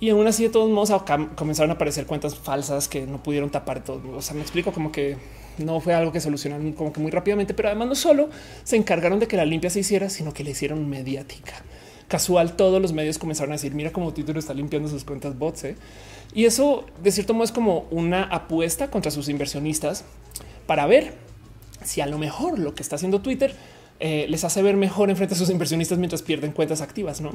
Y 0.00 0.10
aún 0.10 0.26
así, 0.26 0.42
de 0.42 0.50
todos 0.50 0.70
modos, 0.70 1.02
comenzaron 1.36 1.70
a 1.70 1.74
aparecer 1.74 2.06
cuentas 2.06 2.34
falsas 2.34 2.88
que 2.88 3.06
no 3.06 3.22
pudieron 3.22 3.50
tapar 3.50 3.84
todo. 3.84 4.00
O 4.16 4.22
sea, 4.22 4.34
me 4.34 4.42
explico 4.42 4.72
como 4.72 4.90
que 4.90 5.16
no 5.58 5.80
fue 5.80 5.94
algo 5.94 6.12
que 6.12 6.20
solucionaron 6.20 6.72
como 6.72 6.92
que 6.92 7.00
muy 7.00 7.10
rápidamente, 7.10 7.54
pero 7.54 7.68
además 7.68 7.88
no 7.88 7.94
solo 7.94 8.28
se 8.64 8.76
encargaron 8.76 9.20
de 9.20 9.28
que 9.28 9.36
la 9.36 9.44
limpia 9.44 9.70
se 9.70 9.80
hiciera, 9.80 10.10
sino 10.10 10.32
que 10.32 10.44
le 10.44 10.50
hicieron 10.50 10.88
mediática. 10.88 11.62
Casual, 12.08 12.54
todos 12.54 12.82
los 12.82 12.92
medios 12.92 13.18
comenzaron 13.18 13.52
a 13.52 13.56
decir, 13.56 13.74
mira 13.74 13.92
cómo 13.92 14.12
Twitter 14.12 14.36
está 14.36 14.52
limpiando 14.52 14.88
sus 14.88 15.04
cuentas 15.04 15.38
bots. 15.38 15.64
¿eh? 15.64 15.76
Y 16.34 16.44
eso, 16.44 16.84
de 17.02 17.12
cierto 17.12 17.32
modo, 17.32 17.44
es 17.44 17.52
como 17.52 17.86
una 17.90 18.24
apuesta 18.24 18.90
contra 18.90 19.10
sus 19.10 19.28
inversionistas 19.28 20.04
para 20.66 20.86
ver 20.86 21.14
si 21.82 22.00
a 22.00 22.06
lo 22.06 22.18
mejor 22.18 22.58
lo 22.58 22.74
que 22.74 22.82
está 22.82 22.96
haciendo 22.96 23.20
Twitter 23.20 23.54
eh, 24.00 24.26
les 24.28 24.44
hace 24.44 24.60
ver 24.62 24.76
mejor 24.76 25.10
en 25.10 25.16
frente 25.16 25.34
a 25.34 25.38
sus 25.38 25.50
inversionistas 25.50 25.98
mientras 25.98 26.22
pierden 26.22 26.52
cuentas 26.52 26.80
activas, 26.80 27.20
¿no? 27.20 27.32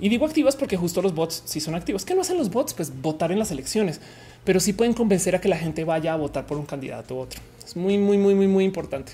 Y 0.00 0.08
digo 0.08 0.26
activas 0.26 0.56
porque 0.56 0.76
justo 0.76 1.02
los 1.02 1.14
bots 1.14 1.42
sí 1.44 1.60
son 1.60 1.74
activos. 1.74 2.04
¿Qué 2.04 2.14
no 2.14 2.22
hacen 2.22 2.38
los 2.38 2.50
bots? 2.50 2.74
Pues 2.74 2.92
votar 3.00 3.32
en 3.32 3.38
las 3.38 3.50
elecciones, 3.50 4.00
pero 4.44 4.60
sí 4.60 4.72
pueden 4.72 4.94
convencer 4.94 5.34
a 5.34 5.40
que 5.40 5.48
la 5.48 5.56
gente 5.56 5.84
vaya 5.84 6.12
a 6.12 6.16
votar 6.16 6.46
por 6.46 6.58
un 6.58 6.66
candidato 6.66 7.14
u 7.14 7.18
otro. 7.18 7.40
Es 7.64 7.76
muy, 7.76 7.98
muy, 7.98 8.18
muy, 8.18 8.34
muy, 8.34 8.48
muy 8.48 8.64
importante. 8.64 9.12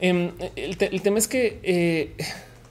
Em, 0.00 0.32
el, 0.56 0.76
tema 0.76 1.18
es 1.18 1.28
que 1.28 1.60
eh, 1.62 2.12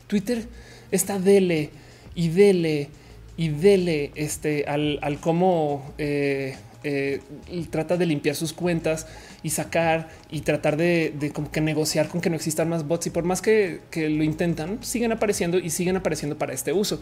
Twitter 0.07 0.45
está 0.91 1.19
dele 1.19 1.69
y 2.15 2.29
dele 2.29 2.89
y 3.37 3.49
dele 3.49 4.11
este, 4.15 4.65
al, 4.67 4.99
al 5.01 5.19
cómo 5.19 5.93
eh, 5.97 6.55
eh, 6.83 7.21
trata 7.69 7.95
de 7.95 8.05
limpiar 8.05 8.35
sus 8.35 8.51
cuentas 8.51 9.07
y 9.41 9.51
sacar 9.51 10.09
y 10.29 10.41
tratar 10.41 10.75
de, 10.75 11.31
como 11.33 11.49
que 11.49 11.61
negociar 11.61 12.09
con 12.09 12.19
que 12.19 12.29
no 12.29 12.35
existan 12.35 12.67
más 12.67 12.85
bots 12.85 13.07
y 13.07 13.09
por 13.09 13.23
más 13.23 13.41
que, 13.41 13.79
lo 13.95 14.23
intentan, 14.23 14.83
siguen 14.83 15.13
apareciendo 15.13 15.59
y 15.59 15.69
siguen 15.69 15.95
apareciendo 15.95 16.37
para 16.37 16.53
este 16.53 16.73
uso. 16.73 16.99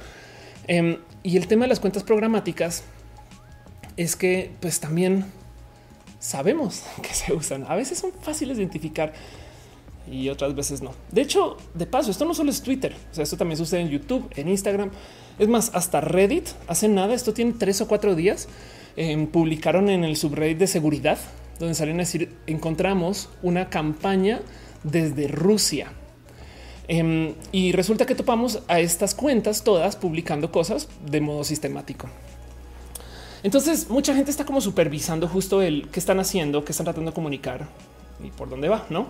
Em, 0.67 0.97
y 1.23 1.37
el 1.37 1.47
tema 1.47 1.65
de 1.65 1.69
las 1.69 1.79
cuentas 1.79 2.03
programáticas 2.03 2.83
es 3.97 4.15
que 4.15 4.51
pues 4.59 4.79
también 4.79 5.25
sabemos 6.19 6.83
que 7.01 7.13
se 7.13 7.33
usan. 7.33 7.65
A 7.67 7.75
veces 7.75 7.99
son 7.99 8.11
fáciles 8.21 8.57
de 8.57 8.63
identificar 8.63 9.13
y 10.09 10.29
otras 10.29 10.55
veces 10.55 10.81
no. 10.81 10.93
De 11.11 11.21
hecho, 11.21 11.57
de 11.73 11.85
paso, 11.85 12.11
esto 12.11 12.25
no 12.25 12.33
solo 12.33 12.49
es 12.49 12.61
Twitter, 12.61 12.95
o 13.11 13.15
sea, 13.15 13.23
esto 13.23 13.37
también 13.37 13.57
sucede 13.57 13.81
en 13.81 13.89
YouTube, 13.89 14.27
en 14.35 14.47
Instagram. 14.47 14.91
Es 15.37 15.47
más, 15.47 15.71
hasta 15.73 16.01
Reddit 16.01 16.49
hace 16.67 16.87
nada. 16.87 17.13
Esto 17.13 17.33
tiene 17.33 17.53
tres 17.53 17.81
o 17.81 17.87
cuatro 17.87 18.15
días. 18.15 18.47
Em, 18.95 19.27
publicaron 19.27 19.89
en 19.89 20.03
el 20.03 20.17
subreddit 20.17 20.57
de 20.57 20.67
seguridad, 20.67 21.17
donde 21.59 21.75
salen 21.75 21.95
a 21.95 21.99
decir 21.99 22.35
encontramos 22.45 23.29
una 23.41 23.69
campaña 23.69 24.41
desde 24.83 25.27
Rusia. 25.27 25.93
Em, 26.87 27.33
y 27.51 27.71
resulta 27.71 28.05
que 28.05 28.15
topamos 28.15 28.59
a 28.67 28.79
estas 28.79 29.15
cuentas 29.15 29.63
todas 29.63 29.95
publicando 29.95 30.51
cosas 30.51 30.87
de 31.05 31.21
modo 31.21 31.43
sistemático. 31.43 32.07
Entonces 33.43 33.89
mucha 33.89 34.13
gente 34.13 34.29
está 34.29 34.45
como 34.45 34.61
supervisando 34.61 35.27
justo 35.27 35.61
el 35.61 35.89
qué 35.89 35.99
están 35.99 36.19
haciendo, 36.19 36.63
qué 36.63 36.71
están 36.71 36.85
tratando 36.85 37.11
de 37.11 37.15
comunicar 37.15 37.67
y 38.23 38.29
por 38.29 38.49
dónde 38.49 38.69
va, 38.69 38.85
¿no? 38.89 39.07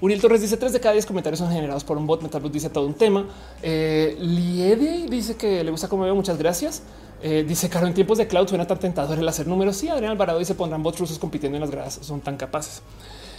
Uriel 0.00 0.20
Torres 0.20 0.40
dice 0.40 0.56
tres 0.56 0.72
de 0.72 0.80
cada 0.80 0.92
diez 0.92 1.06
comentarios 1.06 1.40
son 1.40 1.50
generados 1.50 1.82
por 1.82 1.98
un 1.98 2.06
bot. 2.06 2.22
Metalbus 2.22 2.52
dice 2.52 2.70
todo 2.70 2.86
un 2.86 2.94
tema. 2.94 3.26
Eh, 3.62 4.16
Liede 4.20 5.08
dice 5.08 5.36
que 5.36 5.64
le 5.64 5.70
gusta 5.72 5.88
como 5.88 6.04
veo. 6.04 6.14
Muchas 6.14 6.38
gracias. 6.38 6.82
Eh, 7.20 7.44
dice 7.46 7.68
Caro 7.68 7.88
en 7.88 7.94
tiempos 7.94 8.16
de 8.16 8.28
cloud 8.28 8.46
suena 8.46 8.64
tan 8.64 8.78
tentador 8.78 9.18
el 9.18 9.28
hacer 9.28 9.48
números. 9.48 9.76
Sí, 9.76 9.88
Adrián 9.88 10.12
Alvarado 10.12 10.38
dice 10.38 10.54
pondrán 10.54 10.84
bots 10.84 11.00
rusos 11.00 11.18
compitiendo 11.18 11.56
en 11.56 11.62
las 11.62 11.70
gradas. 11.72 11.98
Son 12.02 12.20
tan 12.20 12.36
capaces. 12.36 12.80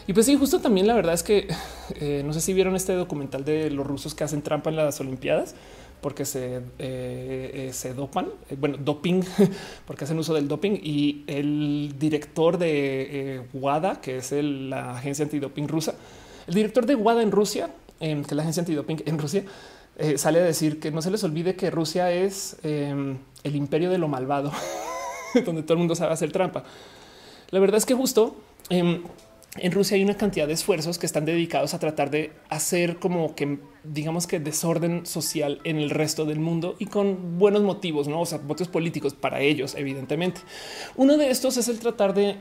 Y 0.09 0.13
pues 0.13 0.25
sí, 0.25 0.35
justo 0.35 0.59
también 0.59 0.87
la 0.87 0.95
verdad 0.95 1.13
es 1.13 1.21
que 1.21 1.47
eh, 1.99 2.23
no 2.25 2.33
sé 2.33 2.41
si 2.41 2.51
vieron 2.53 2.75
este 2.75 2.93
documental 2.93 3.45
de 3.45 3.69
los 3.69 3.85
rusos 3.85 4.15
que 4.15 4.23
hacen 4.23 4.41
trampa 4.41 4.71
en 4.71 4.75
las 4.75 4.99
Olimpiadas 4.99 5.53
porque 6.01 6.25
se, 6.25 6.61
eh, 6.79 7.69
se 7.73 7.93
dopan, 7.93 8.29
bueno, 8.57 8.77
doping, 8.77 9.21
porque 9.85 10.05
hacen 10.05 10.17
uso 10.17 10.33
del 10.33 10.47
doping. 10.47 10.79
Y 10.81 11.25
el 11.27 11.93
director 11.99 12.57
de 12.57 13.43
WADA, 13.53 14.01
que 14.01 14.17
es 14.17 14.31
la 14.31 14.97
agencia 14.97 15.25
antidoping 15.25 15.67
rusa, 15.67 15.93
el 16.47 16.55
director 16.55 16.87
de 16.87 16.95
WADA 16.95 17.21
en 17.21 17.31
Rusia, 17.31 17.69
que 17.99 18.19
es 18.19 18.31
la 18.31 18.41
agencia 18.41 18.61
antidoping 18.61 19.03
en 19.05 19.19
Rusia, 19.19 19.43
eh, 19.97 20.17
sale 20.17 20.39
a 20.39 20.43
decir 20.43 20.79
que 20.79 20.89
no 20.89 21.03
se 21.03 21.11
les 21.11 21.23
olvide 21.23 21.55
que 21.55 21.69
Rusia 21.69 22.11
es 22.11 22.55
em, 22.63 23.17
el 23.43 23.55
imperio 23.55 23.91
de 23.91 23.99
lo 23.99 24.07
malvado, 24.07 24.51
donde 25.45 25.61
todo 25.61 25.73
el 25.73 25.79
mundo 25.79 25.93
sabe 25.93 26.13
hacer 26.13 26.31
trampa. 26.31 26.63
La 27.51 27.59
verdad 27.59 27.77
es 27.77 27.85
que 27.85 27.93
justo 27.93 28.37
em, 28.69 29.03
en 29.57 29.71
Rusia 29.71 29.95
hay 29.95 30.03
una 30.03 30.15
cantidad 30.15 30.47
de 30.47 30.53
esfuerzos 30.53 30.99
que 30.99 31.05
están 31.05 31.25
dedicados 31.25 31.73
a 31.73 31.79
tratar 31.79 32.11
de 32.11 32.31
hacer 32.49 32.97
como 32.97 33.35
que 33.35 33.59
digamos 33.83 34.27
que 34.27 34.39
desorden 34.39 35.05
social 35.05 35.59
en 35.63 35.77
el 35.77 35.89
resto 35.89 36.25
del 36.25 36.39
mundo 36.39 36.75
y 36.77 36.85
con 36.85 37.39
buenos 37.39 37.63
motivos, 37.63 38.07
no? 38.07 38.21
O 38.21 38.25
sea, 38.25 38.37
motivos 38.39 38.67
políticos 38.67 39.15
para 39.15 39.41
ellos, 39.41 39.75
evidentemente. 39.75 40.41
Uno 40.95 41.17
de 41.17 41.31
estos 41.31 41.57
es 41.57 41.67
el 41.67 41.79
tratar 41.79 42.13
de, 42.13 42.37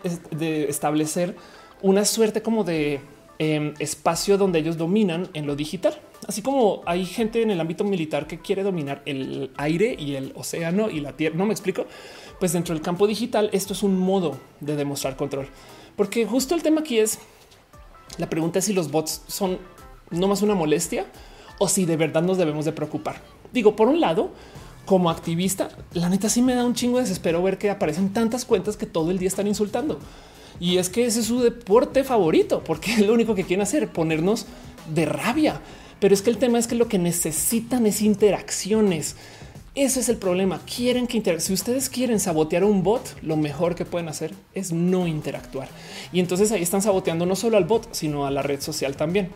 establecer 0.68 1.34
una 1.80 2.04
suerte 2.04 2.42
como 2.42 2.64
de 2.64 3.00
Em, 3.40 3.74
espacio 3.78 4.36
donde 4.36 4.58
ellos 4.58 4.76
dominan 4.76 5.28
en 5.32 5.46
lo 5.46 5.54
digital. 5.54 5.96
Así 6.26 6.42
como 6.42 6.82
hay 6.86 7.06
gente 7.06 7.40
en 7.40 7.52
el 7.52 7.60
ámbito 7.60 7.84
militar 7.84 8.26
que 8.26 8.40
quiere 8.40 8.64
dominar 8.64 9.00
el 9.06 9.52
aire 9.56 9.94
y 9.96 10.16
el 10.16 10.32
océano 10.34 10.90
y 10.90 10.98
la 10.98 11.12
tierra. 11.12 11.36
No 11.36 11.46
me 11.46 11.52
explico. 11.52 11.86
Pues 12.40 12.52
dentro 12.52 12.74
del 12.74 12.82
campo 12.82 13.06
digital, 13.06 13.48
esto 13.52 13.74
es 13.74 13.84
un 13.84 13.96
modo 13.96 14.36
de 14.58 14.74
demostrar 14.74 15.14
control, 15.14 15.46
porque 15.98 16.24
justo 16.24 16.54
el 16.54 16.62
tema 16.62 16.80
aquí 16.80 16.98
es 16.98 17.18
la 18.16 18.30
pregunta 18.30 18.60
es 18.60 18.64
si 18.64 18.72
los 18.72 18.90
bots 18.90 19.22
son 19.26 19.58
no 20.10 20.28
más 20.28 20.40
una 20.40 20.54
molestia 20.54 21.06
o 21.58 21.68
si 21.68 21.84
de 21.84 21.96
verdad 21.96 22.22
nos 22.22 22.38
debemos 22.38 22.64
de 22.64 22.72
preocupar. 22.72 23.20
Digo, 23.52 23.76
por 23.76 23.88
un 23.88 24.00
lado, 24.00 24.30
como 24.86 25.10
activista, 25.10 25.68
la 25.92 26.08
neta 26.08 26.28
sí 26.28 26.40
me 26.40 26.54
da 26.54 26.64
un 26.64 26.74
chingo 26.74 26.98
de 26.98 27.02
desespero 27.02 27.42
ver 27.42 27.58
que 27.58 27.68
aparecen 27.68 28.12
tantas 28.12 28.44
cuentas 28.44 28.76
que 28.76 28.86
todo 28.86 29.10
el 29.10 29.18
día 29.18 29.28
están 29.28 29.46
insultando. 29.46 29.98
Y 30.60 30.78
es 30.78 30.88
que 30.88 31.04
ese 31.04 31.20
es 31.20 31.26
su 31.26 31.40
deporte 31.40 32.04
favorito, 32.04 32.62
porque 32.64 32.94
es 32.94 33.06
lo 33.06 33.12
único 33.12 33.34
que 33.34 33.44
quieren 33.44 33.62
hacer, 33.62 33.88
ponernos 33.92 34.46
de 34.94 35.04
rabia. 35.04 35.60
Pero 36.00 36.14
es 36.14 36.22
que 36.22 36.30
el 36.30 36.38
tema 36.38 36.58
es 36.58 36.68
que 36.68 36.76
lo 36.76 36.86
que 36.86 36.98
necesitan 36.98 37.86
es 37.86 38.02
interacciones. 38.02 39.16
Ese 39.78 40.00
es 40.00 40.08
el 40.08 40.16
problema. 40.16 40.60
Quieren 40.66 41.06
que 41.06 41.38
si 41.38 41.52
ustedes 41.52 41.88
quieren 41.88 42.18
sabotear 42.18 42.64
un 42.64 42.82
bot, 42.82 43.14
lo 43.22 43.36
mejor 43.36 43.76
que 43.76 43.84
pueden 43.84 44.08
hacer 44.08 44.34
es 44.52 44.72
no 44.72 45.06
interactuar. 45.06 45.68
Y 46.12 46.18
entonces 46.18 46.50
ahí 46.50 46.64
están 46.64 46.82
saboteando 46.82 47.26
no 47.26 47.36
solo 47.36 47.56
al 47.56 47.62
bot, 47.62 47.86
sino 47.92 48.26
a 48.26 48.32
la 48.32 48.42
red 48.42 48.60
social 48.60 48.96
también. 48.96 49.28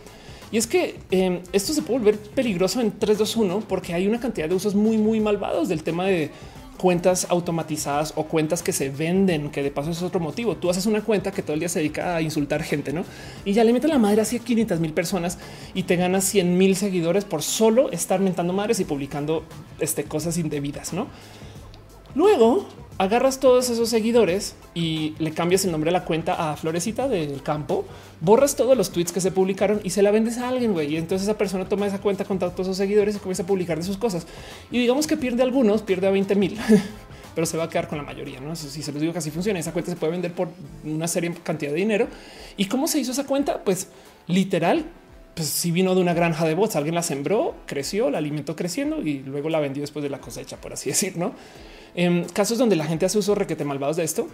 Y 0.51 0.57
es 0.57 0.66
que 0.66 0.99
em, 1.12 1.43
esto 1.53 1.72
se 1.72 1.82
puede 1.82 2.01
volver 2.01 2.18
peligroso 2.18 2.80
en 2.80 2.90
321 2.90 3.61
porque 3.68 3.95
hay 3.95 4.09
una 4.09 4.18
cantidad 4.18 4.49
de 4.49 4.57
usos 4.57 4.74
muy, 4.74 4.99
muy 4.99 5.20
malvados 5.20 5.68
del 5.68 5.84
tema 5.84 6.07
de 6.07 6.32
cuentas 6.83 7.28
automatizadas 7.30 8.12
o 8.16 8.24
cuentas 8.24 8.61
que 8.61 8.72
se 8.72 8.89
venden, 8.89 9.53
que 9.53 9.62
de 9.62 9.70
paso 9.70 9.93
es 9.93 10.03
otro 10.03 10.18
motivo. 10.18 10.57
Tú 10.57 10.68
haces 10.68 10.85
una 10.87 11.01
cuenta 11.01 11.30
que 11.30 11.41
todo 11.41 11.55
el 11.55 11.61
día 11.61 11.68
se 11.68 11.78
dedica 11.78 12.16
a 12.16 12.22
insultar 12.22 12.64
gente, 12.64 12.93
¿no? 12.93 13.05
Y 13.45 13.53
ya 13.53 13.62
le 13.62 13.72
meten 13.72 13.91
la 13.91 13.99
madre 13.99 14.20
a 14.20 14.24
500 14.24 14.80
mil 14.80 14.93
personas 14.93 15.39
y 15.74 15.85
te 15.85 15.95
ganas 15.95 16.24
100 16.24 16.59
mil 16.59 16.74
seguidores 16.74 17.24
por 17.24 17.43
solo 17.43 17.93
estar 17.93 18.18
mentando 18.18 18.53
madres 18.53 18.80
y 18.80 18.85
publicando 18.85 19.45
este, 19.78 20.03
cosas 20.03 20.39
indebidas, 20.39 20.93
¿no? 20.93 21.07
Luego 22.14 22.66
agarras 22.98 23.40
todos 23.40 23.68
esos 23.70 23.88
seguidores 23.88 24.54
y 24.74 25.14
le 25.18 25.32
cambias 25.32 25.64
el 25.64 25.72
nombre 25.72 25.90
de 25.90 25.98
la 25.98 26.04
cuenta 26.04 26.52
a 26.52 26.56
Florecita 26.56 27.08
del 27.08 27.42
campo, 27.42 27.84
borras 28.20 28.54
todos 28.54 28.76
los 28.76 28.90
tweets 28.92 29.12
que 29.12 29.20
se 29.20 29.32
publicaron 29.32 29.80
y 29.82 29.90
se 29.90 30.02
la 30.02 30.10
vendes 30.10 30.38
a 30.38 30.48
alguien, 30.48 30.72
güey. 30.72 30.94
Y 30.94 30.96
entonces 30.96 31.26
esa 31.26 31.36
persona 31.36 31.68
toma 31.68 31.86
esa 31.86 32.00
cuenta 32.00 32.24
con 32.24 32.38
todos 32.38 32.60
esos 32.60 32.76
seguidores 32.76 33.16
y 33.16 33.18
comienza 33.18 33.42
a 33.42 33.46
publicar 33.46 33.78
de 33.78 33.84
sus 33.84 33.96
cosas. 33.96 34.26
Y 34.70 34.78
digamos 34.78 35.06
que 35.06 35.16
pierde 35.16 35.42
algunos, 35.42 35.82
pierde 35.82 36.06
a 36.06 36.10
20 36.10 36.34
mil, 36.36 36.58
pero 37.34 37.46
se 37.46 37.56
va 37.56 37.64
a 37.64 37.68
quedar 37.68 37.88
con 37.88 37.98
la 37.98 38.04
mayoría. 38.04 38.40
No 38.40 38.54
si 38.54 38.82
se 38.82 38.92
los 38.92 39.00
digo 39.00 39.12
que 39.12 39.18
así 39.18 39.30
funciona. 39.30 39.58
Esa 39.58 39.72
cuenta 39.72 39.90
se 39.90 39.96
puede 39.96 40.12
vender 40.12 40.32
por 40.32 40.48
una 40.84 41.08
serie 41.08 41.34
cantidad 41.42 41.72
de 41.72 41.78
dinero. 41.78 42.08
¿Y 42.56 42.66
cómo 42.66 42.86
se 42.86 43.00
hizo 43.00 43.12
esa 43.12 43.26
cuenta? 43.26 43.64
Pues 43.64 43.88
literal, 44.26 44.84
pues 45.34 45.48
si 45.48 45.70
vino 45.70 45.94
de 45.94 46.02
una 46.02 46.14
granja 46.14 46.44
de 46.44 46.54
bots, 46.54 46.76
alguien 46.76 46.94
la 46.94 47.02
sembró, 47.02 47.54
creció, 47.66 48.10
la 48.10 48.18
alimentó 48.18 48.54
creciendo 48.54 49.02
y 49.02 49.20
luego 49.20 49.48
la 49.48 49.60
vendió 49.60 49.80
después 49.80 50.02
de 50.02 50.10
la 50.10 50.20
cosecha, 50.20 50.58
por 50.58 50.72
así 50.72 50.88
decir, 50.90 51.16
no? 51.16 51.32
En 51.95 52.24
casos 52.24 52.59
donde 52.59 52.76
la 52.76 52.84
gente 52.84 53.07
hace 53.07 53.18
uso 53.18 53.34
requete 53.34 53.64
malvados 53.64 53.97
de 53.97 54.05
esto, 54.05 54.28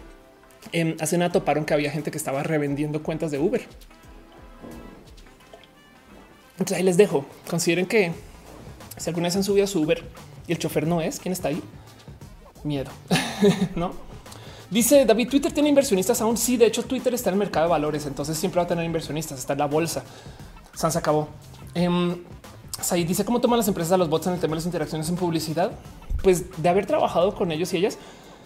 en 0.72 0.96
hace 1.00 1.18
nada 1.18 1.32
toparon 1.32 1.64
que 1.64 1.74
había 1.74 1.90
gente 1.90 2.11
que 2.11 2.18
estaba 2.18 2.42
revendiendo 2.42 3.02
cuentas 3.02 3.30
de 3.30 3.38
Uber. 3.38 3.66
Entonces 6.52 6.76
ahí 6.76 6.82
les 6.82 6.96
dejo. 6.96 7.24
Consideren 7.48 7.86
que 7.86 8.12
si 8.96 9.11
alguna 9.11 9.28
vez 9.28 9.36
han 9.36 9.44
subido 9.44 9.64
a 9.64 9.68
su 9.68 9.80
Uber 9.80 10.02
y 10.46 10.52
el 10.52 10.59
chofer 10.59 10.86
no 10.86 11.00
es, 11.00 11.20
¿quién 11.20 11.32
está 11.32 11.48
ahí? 11.48 11.62
Miedo, 12.64 12.90
¿no? 13.76 13.92
Dice 14.70 15.06
David, 15.06 15.30
Twitter 15.30 15.52
tiene 15.52 15.68
inversionistas 15.68 16.20
aún. 16.20 16.36
Sí, 16.36 16.56
de 16.56 16.66
hecho, 16.66 16.84
Twitter 16.84 17.14
está 17.14 17.30
en 17.30 17.34
el 17.34 17.38
mercado 17.38 17.66
de 17.66 17.70
valores, 17.70 18.06
entonces 18.06 18.36
siempre 18.36 18.59
va 18.59 18.64
a 18.64 18.68
tener 18.68 18.84
inversionistas. 18.84 19.38
Está 19.38 19.54
en 19.54 19.61
la 19.61 19.66
bolsa. 19.66 20.04
Sans 20.74 20.94
acabó. 20.96 21.28
Eh, 21.74 21.88
dice 23.04 23.24
cómo 23.24 23.40
toman 23.40 23.58
las 23.58 23.68
empresas 23.68 23.92
a 23.92 23.96
los 23.96 24.08
bots 24.08 24.26
en 24.26 24.34
el 24.34 24.40
tema 24.40 24.52
de 24.52 24.56
las 24.56 24.66
interacciones 24.66 25.08
en 25.08 25.16
publicidad 25.16 25.72
pues 26.22 26.44
de 26.60 26.68
haber 26.68 26.86
trabajado 26.86 27.34
con 27.34 27.52
ellos 27.52 27.72
y 27.72 27.76
ellas, 27.76 27.98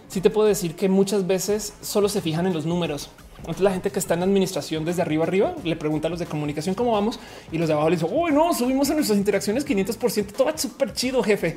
sí 0.08 0.20
te 0.20 0.30
puedo 0.30 0.46
decir 0.46 0.76
que 0.76 0.88
muchas 0.88 1.26
veces 1.26 1.74
solo 1.80 2.08
se 2.08 2.20
fijan 2.20 2.46
en 2.46 2.52
los 2.52 2.66
números. 2.66 3.10
Entonces 3.38 3.62
la 3.62 3.72
gente 3.72 3.90
que 3.90 3.98
está 3.98 4.14
en 4.14 4.22
administración 4.22 4.84
desde 4.84 5.02
arriba 5.02 5.24
arriba 5.24 5.54
le 5.64 5.74
pregunta 5.74 6.08
a 6.08 6.10
los 6.10 6.18
de 6.18 6.26
comunicación 6.26 6.74
cómo 6.74 6.92
vamos 6.92 7.18
y 7.50 7.58
los 7.58 7.68
de 7.68 7.74
abajo 7.74 7.90
les 7.90 8.00
dicen, 8.00 8.14
oh 8.16 8.30
no, 8.30 8.52
subimos 8.52 8.88
en 8.90 8.96
nuestras 8.96 9.18
interacciones 9.18 9.64
500 9.64 9.98
todo 10.36 10.56
súper 10.56 10.92
chido, 10.92 11.22
jefe. 11.22 11.56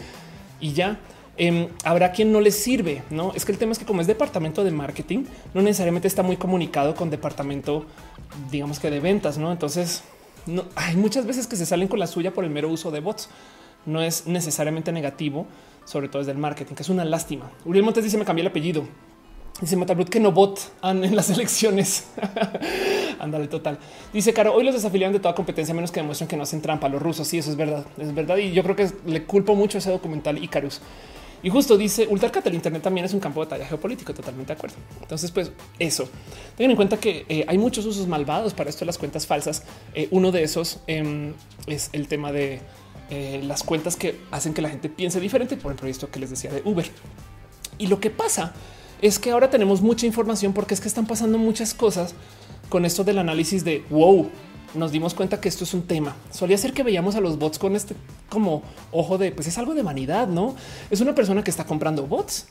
Y 0.59 0.73
ya 0.73 0.99
Em, 1.37 1.67
habrá 1.83 2.13
quien 2.13 2.31
no 2.31 2.39
les 2.39 2.55
sirve, 2.55 3.03
no 3.09 3.33
es 3.35 3.43
que 3.43 3.51
el 3.51 3.57
tema 3.57 3.73
es 3.73 3.79
que 3.79 3.85
como 3.85 3.99
es 3.99 4.07
departamento 4.07 4.63
de 4.63 4.71
marketing, 4.71 5.25
no 5.53 5.61
necesariamente 5.61 6.07
está 6.07 6.23
muy 6.23 6.37
comunicado 6.37 6.95
con 6.95 7.09
departamento, 7.09 7.85
digamos 8.49 8.79
que 8.79 8.89
de 8.89 9.01
ventas, 9.01 9.37
no? 9.37 9.51
Entonces 9.51 10.03
no 10.45 10.65
hay 10.75 10.95
muchas 10.95 11.25
veces 11.25 11.47
que 11.47 11.55
se 11.55 11.65
salen 11.65 11.87
con 11.87 11.99
la 11.99 12.07
suya 12.07 12.33
por 12.33 12.43
el 12.43 12.49
mero 12.49 12.69
uso 12.69 12.91
de 12.91 12.99
bots. 12.99 13.29
No 13.85 14.01
es 14.01 14.25
necesariamente 14.27 14.91
negativo, 14.91 15.45
sobre 15.85 16.09
todo 16.09 16.19
desde 16.19 16.31
el 16.31 16.37
marketing, 16.37 16.73
que 16.75 16.83
es 16.83 16.89
una 16.89 17.05
lástima. 17.05 17.51
Uriel 17.65 17.85
Montes 17.85 18.03
dice: 18.03 18.17
Me 18.17 18.25
cambié 18.25 18.41
el 18.41 18.47
apellido. 18.47 18.87
Dice 19.61 19.77
Matabrut 19.77 20.09
que 20.09 20.19
no 20.19 20.33
bot 20.33 20.59
en 20.83 21.15
las 21.15 21.29
elecciones. 21.35 22.07
Ándale, 23.19 23.47
total. 23.47 23.79
Dice 24.11 24.33
Caro, 24.33 24.53
hoy 24.53 24.65
los 24.65 24.73
desafiliaron 24.73 25.13
de 25.13 25.19
toda 25.19 25.33
competencia, 25.33 25.73
menos 25.73 25.91
que 25.91 26.01
demuestren 26.01 26.27
que 26.27 26.35
no 26.35 26.43
hacen 26.43 26.61
trampa. 26.61 26.89
Los 26.89 27.01
rusos, 27.01 27.27
sí, 27.27 27.37
eso 27.37 27.51
es 27.51 27.55
verdad. 27.55 27.85
Es 27.97 28.13
verdad. 28.13 28.37
Y 28.37 28.51
yo 28.51 28.63
creo 28.63 28.75
que 28.75 28.89
le 29.05 29.23
culpo 29.23 29.55
mucho 29.55 29.77
ese 29.77 29.91
documental 29.91 30.43
Icarus. 30.43 30.81
Y 31.43 31.49
justo 31.49 31.77
dice 31.77 32.07
Ultarcat, 32.07 32.47
el 32.47 32.55
Internet 32.55 32.81
también 32.81 33.05
es 33.05 33.13
un 33.13 33.19
campo 33.19 33.39
de 33.41 33.45
batalla 33.45 33.67
geopolítico, 33.67 34.13
totalmente 34.13 34.53
de 34.53 34.57
acuerdo. 34.57 34.77
Entonces, 35.01 35.31
pues 35.31 35.51
eso. 35.79 36.09
Tengan 36.57 36.71
en 36.71 36.75
cuenta 36.75 36.97
que 36.97 37.25
eh, 37.29 37.45
hay 37.47 37.57
muchos 37.57 37.85
usos 37.85 38.07
malvados 38.07 38.53
para 38.53 38.69
esto 38.69 38.81
de 38.81 38.87
las 38.87 38.97
cuentas 38.97 39.27
falsas. 39.27 39.63
Eh, 39.93 40.07
uno 40.11 40.31
de 40.31 40.43
esos 40.43 40.79
em, 40.87 41.33
es 41.67 41.89
el 41.93 42.07
tema 42.07 42.31
de 42.31 42.61
eh, 43.09 43.41
las 43.43 43.63
cuentas 43.63 43.95
que 43.95 44.19
hacen 44.31 44.53
que 44.53 44.61
la 44.61 44.69
gente 44.69 44.89
piense 44.89 45.19
diferente, 45.19 45.57
por 45.57 45.71
ejemplo, 45.71 45.89
esto 45.89 46.09
que 46.09 46.19
les 46.19 46.29
decía 46.31 46.51
de 46.51 46.61
Uber. 46.65 46.89
Y 47.77 47.87
lo 47.87 47.99
que 47.99 48.09
pasa 48.09 48.53
es 49.01 49.19
que 49.19 49.31
ahora 49.31 49.49
tenemos 49.49 49.81
mucha 49.81 50.05
información 50.05 50.53
porque 50.53 50.73
es 50.73 50.81
que 50.81 50.87
están 50.87 51.05
pasando 51.05 51.37
muchas 51.37 51.73
cosas 51.73 52.15
con 52.69 52.85
esto 52.85 53.03
del 53.03 53.19
análisis 53.19 53.63
de 53.63 53.83
wow. 53.89 54.29
Nos 54.75 54.91
dimos 54.91 55.13
cuenta 55.13 55.39
que 55.39 55.49
esto 55.49 55.63
es 55.63 55.73
un 55.73 55.83
tema. 55.83 56.15
Solía 56.31 56.57
ser 56.57 56.73
que 56.73 56.83
veíamos 56.83 57.15
a 57.15 57.21
los 57.21 57.37
bots 57.37 57.59
con 57.59 57.75
este 57.75 57.95
como 58.29 58.63
ojo 58.91 59.17
de 59.17 59.31
pues 59.31 59.47
es 59.47 59.57
algo 59.57 59.73
de 59.73 59.83
vanidad, 59.83 60.27
no 60.27 60.55
es 60.89 61.01
una 61.01 61.15
persona 61.15 61.43
que 61.43 61.51
está 61.51 61.65
comprando 61.65 62.05
bots 62.07 62.47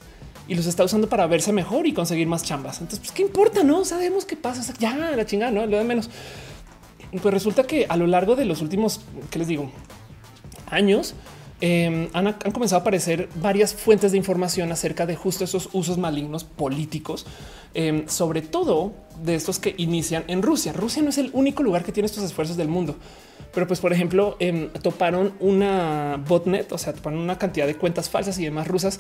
y 0.47 0.55
los 0.55 0.67
está 0.67 0.85
usando 0.85 1.09
para 1.09 1.27
verse 1.27 1.53
mejor 1.53 1.87
y 1.87 1.93
conseguir 1.93 2.27
más 2.27 2.43
chambas. 2.43 2.81
Entonces, 2.81 3.01
pues 3.01 3.13
qué 3.13 3.23
importa, 3.23 3.63
no 3.63 3.85
sabemos 3.85 4.25
qué 4.25 4.37
pasa. 4.37 4.75
ya 4.79 4.95
la 4.95 5.27
chingada, 5.27 5.51
no 5.51 5.67
lo 5.67 5.79
de 5.79 5.85
menos. 5.85 6.11
Pues 7.23 7.33
resulta 7.33 7.65
que 7.65 7.87
a 7.89 7.97
lo 7.97 8.07
largo 8.07 8.37
de 8.37 8.45
los 8.45 8.61
últimos, 8.61 9.01
¿qué 9.31 9.39
les 9.39 9.49
digo? 9.49 9.71
Años, 10.71 11.15
Em, 11.61 12.09
han, 12.13 12.33
comenzado 12.53 12.81
a 12.81 12.81
aparecer 12.81 13.29
varias 13.37 13.75
fuentes 13.75 14.11
de 14.13 14.19
información 14.19 14.73
acerca 14.73 15.07
de 15.07 15.15
justo 15.15 15.45
esos 15.45 15.69
usos 15.73 15.99
malignos 15.99 16.43
políticos, 16.43 17.27
em, 17.75 18.09
sobre 18.09 18.43
todo 18.43 18.93
de 19.23 19.37
estos 19.37 19.61
que 19.61 19.75
inician 19.79 20.25
en 20.27 20.43
Rusia. 20.43 20.73
Rusia 20.73 21.03
no 21.03 21.11
es 21.11 21.19
el 21.19 21.31
único 21.33 21.63
lugar 21.63 21.85
que 21.85 21.93
tiene 21.93 22.07
estos 22.07 22.25
esfuerzos 22.25 22.57
del 22.57 22.69
mundo, 22.69 22.97
pero 23.55 23.69
pues 23.69 23.79
por 23.79 23.93
ejemplo 23.93 24.37
em, 24.41 24.69
toparon 24.83 25.35
una 25.39 26.23
botnet, 26.27 26.73
o 26.73 26.79
sea, 26.79 26.93
toparon 26.93 27.21
una 27.21 27.39
cantidad 27.39 27.67
de 27.67 27.77
cuentas 27.77 28.11
falsas 28.11 28.39
y 28.39 28.45
demás 28.45 28.67
rusas 28.67 28.99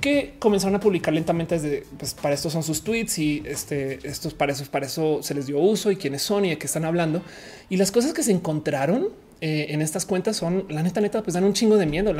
que 0.00 0.36
comenzaron 0.38 0.76
a 0.76 0.80
publicar 0.80 1.12
lentamente 1.12 1.58
desde 1.58 1.84
pues 1.98 2.14
para 2.14 2.34
esto 2.34 2.48
son 2.48 2.62
sus 2.62 2.82
tweets 2.82 3.18
y 3.18 3.42
este, 3.44 3.98
estos 4.08 4.32
para 4.32 4.52
eso, 4.52 4.64
para 4.70 4.86
eso 4.86 5.22
se 5.22 5.34
les 5.34 5.46
dio 5.46 5.58
uso 5.58 5.90
y 5.90 5.96
quiénes 5.96 6.22
son 6.22 6.46
y 6.46 6.50
de 6.50 6.58
qué 6.58 6.66
están 6.66 6.86
hablando. 6.86 7.20
Y 7.68 7.76
las 7.76 7.92
cosas 7.92 8.14
que 8.14 8.22
se 8.22 8.32
encontraron 8.32 9.08
eh, 9.40 9.68
en 9.70 9.80
estas 9.80 10.04
cuentas 10.04 10.36
son 10.36 10.66
la 10.68 10.82
neta, 10.82 11.00
neta, 11.00 11.22
pues 11.22 11.34
dan 11.34 11.44
un 11.44 11.54
chingo 11.54 11.76
de 11.76 11.86
miedo. 11.86 12.12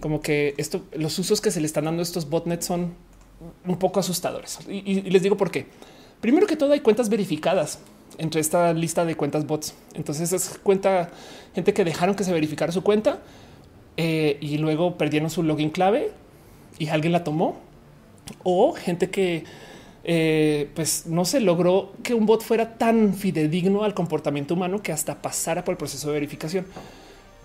Como 0.00 0.20
que 0.20 0.54
esto, 0.58 0.84
los 0.92 1.18
usos 1.18 1.40
que 1.40 1.50
se 1.50 1.60
le 1.60 1.66
están 1.66 1.84
dando 1.84 2.00
a 2.00 2.02
estos 2.02 2.28
botnets 2.28 2.66
son 2.66 2.94
un 3.66 3.78
poco 3.78 4.00
asustadores. 4.00 4.58
Y, 4.68 5.02
les 5.02 5.22
digo 5.22 5.36
por 5.36 5.50
qué. 5.50 5.66
Primero 6.20 6.46
que 6.46 6.56
todo, 6.56 6.72
hay 6.72 6.80
cuentas 6.80 7.08
verificadas 7.08 7.78
entre 8.18 8.40
esta 8.40 8.72
lista 8.74 9.04
de 9.04 9.16
cuentas 9.16 9.46
bots. 9.46 9.74
Entonces 9.94 10.32
es 10.32 10.58
cuenta 10.62 11.10
gente 11.54 11.72
que 11.72 11.84
dejaron 11.84 12.14
que 12.14 12.24
se 12.24 12.32
verificara 12.32 12.70
su 12.70 12.82
cuenta 12.82 13.22
eh, 13.96 14.36
y 14.40 14.58
luego 14.58 14.98
perdieron 14.98 15.30
su 15.30 15.42
login 15.42 15.70
clave 15.70 16.12
y 16.78 16.88
alguien 16.88 17.12
la 17.12 17.24
tomó 17.24 17.58
o 18.44 18.72
gente 18.74 19.10
que 19.10 19.44
eh, 20.04 20.70
pues 20.74 21.06
no 21.06 21.24
se 21.24 21.40
logró 21.40 21.92
que 22.02 22.14
un 22.14 22.26
bot 22.26 22.42
fuera 22.42 22.76
tan 22.76 23.14
fidedigno 23.14 23.84
al 23.84 23.94
comportamiento 23.94 24.54
humano 24.54 24.82
que 24.82 24.92
hasta 24.92 25.20
pasara 25.22 25.64
por 25.64 25.72
el 25.72 25.78
proceso 25.78 26.08
de 26.08 26.14
verificación. 26.14 26.66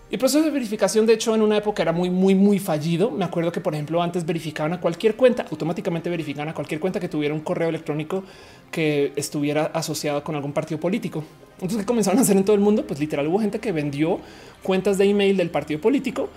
El 0.09 0.19
proceso 0.19 0.41
de 0.41 0.51
verificación, 0.51 1.05
de 1.05 1.13
hecho, 1.13 1.35
en 1.35 1.41
una 1.41 1.57
época 1.57 1.81
era 1.81 1.91
muy, 1.91 2.09
muy, 2.09 2.33
muy 2.33 2.59
fallido. 2.59 3.11
Me 3.11 3.25
acuerdo 3.25 3.51
que, 3.51 3.59
por 3.59 3.73
ejemplo, 3.73 4.01
antes 4.01 4.25
verificaban 4.25 4.71
a 4.71 4.79
cualquier 4.79 5.17
cuenta, 5.17 5.45
automáticamente 5.51 6.09
verificaban 6.09 6.47
a 6.47 6.53
cualquier 6.53 6.79
cuenta 6.79 7.01
que 7.01 7.09
tuviera 7.09 7.35
un 7.35 7.41
correo 7.41 7.67
electrónico 7.67 8.23
que 8.71 9.11
estuviera 9.17 9.65
asociado 9.65 10.23
con 10.23 10.35
algún 10.35 10.53
partido 10.53 10.79
político. 10.79 11.25
Entonces, 11.55 11.79
¿qué 11.79 11.85
comenzaron 11.85 12.19
a 12.19 12.21
hacer 12.21 12.37
en 12.37 12.45
todo 12.45 12.55
el 12.55 12.61
mundo? 12.61 12.85
Pues 12.87 13.01
literal 13.01 13.27
hubo 13.27 13.39
gente 13.39 13.59
que 13.59 13.73
vendió 13.73 14.19
cuentas 14.63 14.97
de 14.97 15.09
email 15.09 15.35
del 15.35 15.49
partido 15.49 15.81
político 15.81 16.29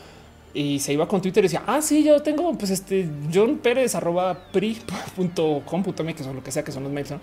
y 0.53 0.80
se 0.80 0.92
iba 0.92 1.07
con 1.07 1.22
Twitter 1.22 1.44
y 1.44 1.46
decía, 1.46 1.62
ah, 1.66 1.80
sí, 1.80 2.03
yo 2.03 2.20
tengo 2.22 2.53
pues 2.59 2.70
este 2.70 3.09
John 3.32 3.59
Pérez 3.59 3.94
arroba 3.94 4.46
que 4.53 6.24
son 6.24 6.36
lo 6.36 6.42
que 6.42 6.51
sea 6.51 6.64
que 6.64 6.72
son 6.72 6.82
los 6.82 6.92
mails. 6.92 7.14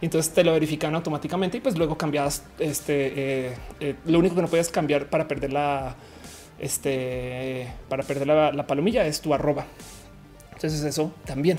entonces 0.00 0.32
te 0.32 0.42
lo 0.44 0.52
verifican 0.52 0.94
automáticamente 0.94 1.58
y 1.58 1.60
pues 1.60 1.76
luego 1.76 1.96
cambias 1.96 2.42
este. 2.58 3.48
Eh, 3.48 3.54
eh, 3.80 3.94
lo 4.06 4.18
único 4.18 4.34
que 4.34 4.42
no 4.42 4.48
puedes 4.48 4.70
cambiar 4.70 5.10
para 5.10 5.28
perder 5.28 5.52
la 5.52 5.94
este 6.58 7.72
para 7.88 8.02
perder 8.02 8.26
la, 8.28 8.66
palomilla 8.66 9.06
es 9.06 9.20
tu 9.20 9.34
arroba. 9.34 9.66
Entonces, 10.52 10.82
eso 10.84 11.12
también. 11.24 11.58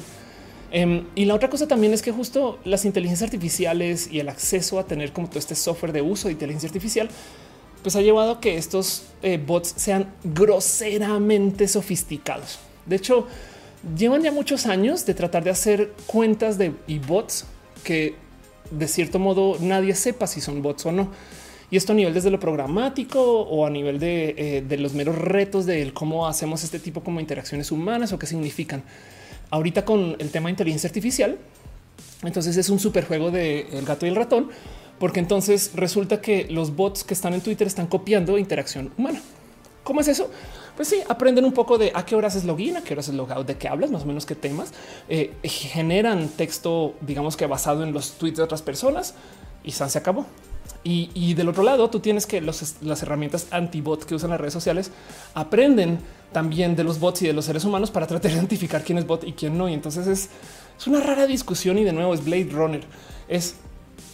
Em, 0.72 1.08
y 1.16 1.26
la 1.26 1.36
otra 1.36 1.50
cosa 1.50 1.68
también 1.68 1.92
es 1.92 2.02
que 2.02 2.12
justo 2.12 2.60
las 2.64 2.86
inteligencias 2.86 3.28
artificiales 3.28 4.10
y 4.12 4.20
el 4.20 4.30
acceso 4.30 4.80
a 4.80 4.86
tener 4.86 5.12
como 5.12 5.28
todo 5.28 5.40
este 5.40 5.56
software 5.56 5.92
de 5.92 6.02
uso 6.02 6.28
de 6.28 6.34
inteligencia 6.34 6.68
artificial 6.68 7.10
pues 7.82 7.96
ha 7.96 8.02
llevado 8.02 8.34
a 8.34 8.42
que 8.42 8.58
estos 8.58 9.04
eh, 9.22 9.42
bots 9.44 9.74
sean 9.78 10.14
groseramente 10.24 11.68
sofisticados. 11.68 12.60
De 12.86 12.96
hecho, 12.96 13.28
llevan 13.98 14.22
ya 14.22 14.32
muchos 14.32 14.66
años 14.66 15.06
de 15.06 15.14
tratar 15.14 15.44
de 15.44 15.50
hacer 15.50 15.94
cuentas 16.06 16.58
de 16.58 16.74
bots 17.08 17.46
que 17.84 18.16
de 18.70 18.88
cierto 18.88 19.20
modo 19.20 19.58
nadie 19.60 19.96
sepa 19.96 20.28
si 20.28 20.42
son 20.42 20.62
bots 20.62 20.86
o 20.86 20.92
no. 20.92 21.10
Y 21.70 21.78
esto 21.78 21.94
a 21.94 21.96
nivel 21.96 22.14
desde 22.14 22.30
lo 22.30 22.40
programático 22.40 23.22
o 23.22 23.66
a 23.66 23.70
nivel 23.70 23.98
de, 23.98 24.36
eh, 24.38 24.62
de 24.62 24.78
los 24.78 24.94
meros 24.94 25.18
retos 25.18 25.66
de 25.66 25.94
cómo 25.94 26.28
hacemos 26.28 26.64
este 26.64 26.80
tipo 26.80 27.02
como 27.02 27.20
interacciones 27.22 27.72
humanas 27.72 28.12
o 28.12 28.20
qué 28.20 28.28
significan. 28.28 28.84
Ahorita 29.50 29.86
con 29.86 30.16
el 30.20 30.30
tema 30.32 30.48
de 30.48 30.52
inteligencia 30.52 30.88
artificial, 30.88 31.38
entonces 32.24 32.58
es 32.58 32.70
un 32.70 32.80
super 32.80 33.06
juego 33.06 33.32
de 33.32 33.68
el 33.72 33.86
gato 33.86 34.06
y 34.06 34.10
el 34.10 34.16
ratón, 34.16 34.50
porque 35.02 35.20
entonces 35.20 35.72
resulta 35.74 36.22
que 36.22 36.46
los 36.52 36.76
bots 36.76 37.04
que 37.04 37.16
están 37.16 37.34
en 37.34 37.42
Twitter 37.42 37.66
están 37.66 37.88
copiando 37.88 38.38
interacción 38.38 38.94
humana. 39.00 39.20
¿Cómo 39.84 40.00
es 40.00 40.08
eso? 40.08 40.30
Pues 40.76 40.90
sí, 40.90 40.98
aprenden 41.10 41.44
un 41.44 41.54
poco 41.54 41.80
de 41.80 41.92
a 41.96 42.06
qué 42.06 42.16
horas 42.16 42.36
es 42.36 42.46
login, 42.46 42.78
a 42.78 42.84
qué 42.84 42.94
horas 42.94 43.08
es 43.08 43.16
logout, 43.16 43.48
de 43.48 43.58
qué 43.58 43.68
hablas, 43.68 43.90
más 43.90 44.04
o 44.04 44.06
menos 44.06 44.28
qué 44.28 44.36
temas. 44.36 44.72
Eh, 45.10 45.34
generan 45.42 46.28
texto, 46.28 46.94
digamos 47.02 47.36
que 47.36 47.48
basado 47.48 47.82
en 47.82 47.94
los 47.94 48.12
tweets 48.12 48.38
de 48.38 48.44
otras 48.44 48.62
personas 48.62 49.16
y 49.64 49.72
se 49.72 49.98
acabó. 49.98 50.28
Y, 50.84 51.34
del 51.34 51.50
otro 51.50 51.64
lado, 51.64 51.90
tú 51.90 52.00
tienes 52.00 52.28
que 52.28 52.40
las 52.40 53.02
herramientas 53.02 53.48
anti-bot 53.50 54.06
que 54.06 54.14
usan 54.14 54.30
las 54.30 54.40
redes 54.40 54.54
sociales 54.54 54.92
aprenden 55.34 55.98
también 56.32 56.76
de 56.76 56.84
los 56.84 57.00
bots 57.00 57.24
y 57.24 57.28
de 57.28 57.34
los 57.34 57.46
seres 57.46 57.66
humanos 57.66 57.90
para 57.90 58.06
tratar 58.06 58.30
de 58.30 58.38
identificar 58.38 58.84
quién 58.84 59.00
es 59.00 59.08
bot 59.08 59.24
y 59.24 59.34
quién 59.34 59.58
no. 59.58 59.68
Y 59.68 59.74
entonces 59.74 60.06
es, 60.06 60.30
es 60.78 60.86
una 60.86 61.00
rara 61.00 61.26
discusión. 61.26 61.80
Y 61.80 61.84
de 61.86 61.92
nuevo 61.92 62.14
es 62.14 62.24
Blade 62.24 62.50
Runner. 62.52 62.84
Es 63.28 63.56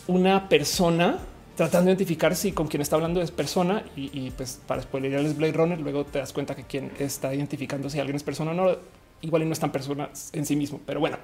una 0.08 0.50
persona 0.50 1.18
tratando 1.56 1.86
de 1.86 1.92
identificar 1.94 2.36
si 2.36 2.52
con 2.52 2.68
quien 2.68 2.82
está 2.82 2.96
hablando 2.96 3.22
es 3.22 3.32
persona 3.32 3.84
y, 3.96 4.30
pues 4.32 4.62
para 4.68 4.82
spoilerarles 4.84 5.36
Blade 5.36 5.54
Runner, 5.54 5.80
luego 5.80 6.06
te 6.06 6.20
das 6.20 6.32
cuenta 6.32 6.56
que 6.56 6.64
quien 6.64 6.92
está 7.00 7.34
identificando 7.34 7.90
si 7.90 8.00
alguien 8.00 8.16
es 8.16 8.24
persona 8.24 8.52
o 8.52 8.54
no, 8.54 8.78
igual 9.22 9.42
y 9.42 9.46
no 9.46 9.54
es 9.54 9.60
tan 9.60 9.72
persona 9.72 10.10
en 10.34 10.46
sí 10.46 10.56
mismo, 10.56 10.80
pero 10.86 11.00
bueno. 11.00 11.18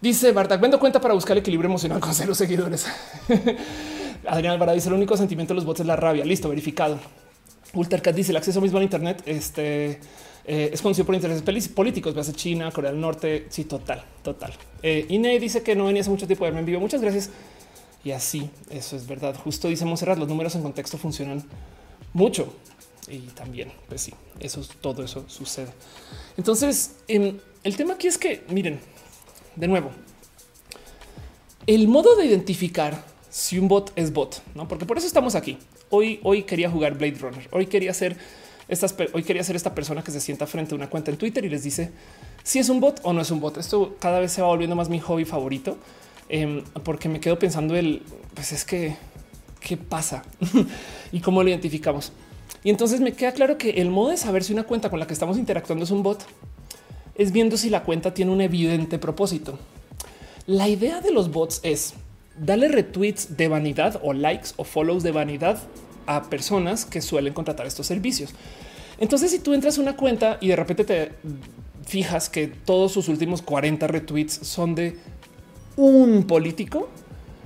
Dice 0.00 0.32
Bartak, 0.32 0.60
vendo 0.60 0.78
cuenta 0.78 1.00
para 1.00 1.14
buscar 1.14 1.36
el 1.36 1.40
equilibrio 1.40 1.68
emocional 1.68 2.00
con 2.00 2.14
cero 2.14 2.34
seguidores. 2.34 2.86
Adrián 4.26 4.54
Alvarado 4.54 4.74
dice 4.74 4.88
el 4.88 4.94
único 4.94 5.16
sentimiento 5.16 5.52
de 5.52 5.56
los 5.56 5.64
bots 5.64 5.80
es 5.80 5.86
la 5.86 5.96
rabia. 5.96 6.24
Listo, 6.24 6.48
verificado. 6.48 6.98
Ultercat 7.74 8.14
dice 8.14 8.32
el 8.32 8.36
acceso 8.36 8.60
mismo 8.60 8.78
a 8.78 8.82
Internet 8.82 9.22
este, 9.26 10.00
eh, 10.46 10.70
es 10.72 10.82
conocido 10.82 11.06
por 11.06 11.14
intereses 11.14 11.42
políticos. 11.70 12.14
China, 12.34 12.70
Corea 12.72 12.92
del 12.92 13.00
Norte. 13.00 13.46
Sí, 13.50 13.64
total, 13.64 14.02
total. 14.22 14.52
Eh, 14.82 15.06
Ine 15.08 15.38
dice 15.38 15.62
que 15.62 15.76
no 15.76 15.84
venía 15.84 16.00
hace 16.00 16.10
mucho 16.10 16.26
tiempo 16.26 16.44
de 16.44 16.50
verme 16.50 16.60
en 16.60 16.66
vivo. 16.66 16.80
Muchas 16.80 17.00
gracias. 17.00 17.30
Y 18.04 18.12
así, 18.12 18.50
eso 18.70 18.96
es 18.96 19.06
verdad. 19.06 19.36
Justo 19.36 19.68
dice 19.68 19.84
Monserrat, 19.84 20.18
los 20.18 20.28
números 20.28 20.54
en 20.54 20.62
contexto 20.62 20.96
funcionan 20.96 21.44
mucho. 22.12 22.52
Y 23.08 23.18
también, 23.18 23.72
pues 23.88 24.02
sí, 24.02 24.14
eso 24.38 24.62
todo 24.80 25.02
eso 25.02 25.24
sucede. 25.28 25.72
Entonces, 26.36 26.96
em, 27.08 27.38
el 27.64 27.76
tema 27.76 27.94
aquí 27.94 28.06
es 28.06 28.16
que, 28.16 28.44
miren, 28.48 28.80
de 29.56 29.68
nuevo, 29.68 29.90
el 31.66 31.88
modo 31.88 32.16
de 32.16 32.26
identificar 32.26 33.04
si 33.28 33.58
un 33.58 33.68
bot 33.68 33.92
es 33.96 34.12
bot, 34.12 34.42
no? 34.54 34.66
Porque 34.66 34.86
por 34.86 34.96
eso 34.96 35.06
estamos 35.06 35.34
aquí. 35.34 35.58
Hoy, 35.90 36.20
hoy 36.22 36.44
quería 36.44 36.70
jugar 36.70 36.96
Blade 36.96 37.18
Runner. 37.20 37.48
Hoy 37.52 37.66
quería 37.66 37.92
ser 37.92 38.16
estas, 38.68 38.94
hoy 39.12 39.24
quería 39.24 39.42
ser 39.42 39.56
esta 39.56 39.74
persona 39.74 40.02
que 40.02 40.12
se 40.12 40.20
sienta 40.20 40.46
frente 40.46 40.74
a 40.74 40.76
una 40.76 40.88
cuenta 40.88 41.10
en 41.10 41.16
Twitter 41.16 41.44
y 41.44 41.48
les 41.48 41.64
dice 41.64 41.90
si 42.44 42.60
es 42.60 42.68
un 42.68 42.80
bot 42.80 43.00
o 43.02 43.12
no 43.12 43.20
es 43.20 43.30
un 43.30 43.40
bot. 43.40 43.56
Esto 43.58 43.96
cada 43.98 44.20
vez 44.20 44.32
se 44.32 44.40
va 44.40 44.48
volviendo 44.48 44.76
más 44.76 44.88
mi 44.88 45.00
hobby 45.00 45.24
favorito 45.24 45.76
Em, 46.32 46.62
porque 46.84 47.08
me 47.08 47.18
quedo 47.18 47.38
pensando 47.38 47.74
el, 47.74 48.02
pues 48.34 48.52
es 48.52 48.64
que, 48.64 48.96
¿qué 49.60 49.76
pasa? 49.76 50.22
y 51.12 51.20
cómo 51.20 51.42
lo 51.42 51.48
identificamos. 51.48 52.12
Y 52.62 52.70
entonces 52.70 53.00
me 53.00 53.12
queda 53.12 53.32
claro 53.32 53.58
que 53.58 53.70
el 53.70 53.90
modo 53.90 54.10
de 54.10 54.16
saber 54.16 54.44
si 54.44 54.52
una 54.52 54.62
cuenta 54.62 54.90
con 54.90 55.00
la 55.00 55.06
que 55.08 55.12
estamos 55.12 55.38
interactuando 55.38 55.84
es 55.84 55.90
un 55.90 56.02
bot 56.02 56.24
es 57.16 57.32
viendo 57.32 57.56
si 57.56 57.68
la 57.68 57.82
cuenta 57.82 58.14
tiene 58.14 58.30
un 58.30 58.40
evidente 58.40 58.98
propósito. 58.98 59.58
La 60.46 60.68
idea 60.68 61.00
de 61.00 61.10
los 61.10 61.30
bots 61.30 61.60
es 61.62 61.94
darle 62.38 62.68
retweets 62.68 63.36
de 63.36 63.48
vanidad 63.48 64.00
o 64.02 64.12
likes 64.12 64.50
o 64.56 64.64
follows 64.64 65.02
de 65.02 65.10
vanidad 65.10 65.60
a 66.06 66.30
personas 66.30 66.86
que 66.86 67.02
suelen 67.02 67.34
contratar 67.34 67.66
estos 67.66 67.86
servicios. 67.86 68.30
Entonces, 68.98 69.32
si 69.32 69.38
tú 69.38 69.52
entras 69.52 69.76
a 69.76 69.82
una 69.82 69.96
cuenta 69.96 70.38
y 70.40 70.48
de 70.48 70.56
repente 70.56 70.84
te 70.84 71.12
fijas 71.86 72.30
que 72.30 72.46
todos 72.46 72.92
sus 72.92 73.08
últimos 73.08 73.42
40 73.42 73.86
retweets 73.86 74.40
son 74.42 74.74
de 74.74 74.96
un 75.86 76.24
político, 76.24 76.88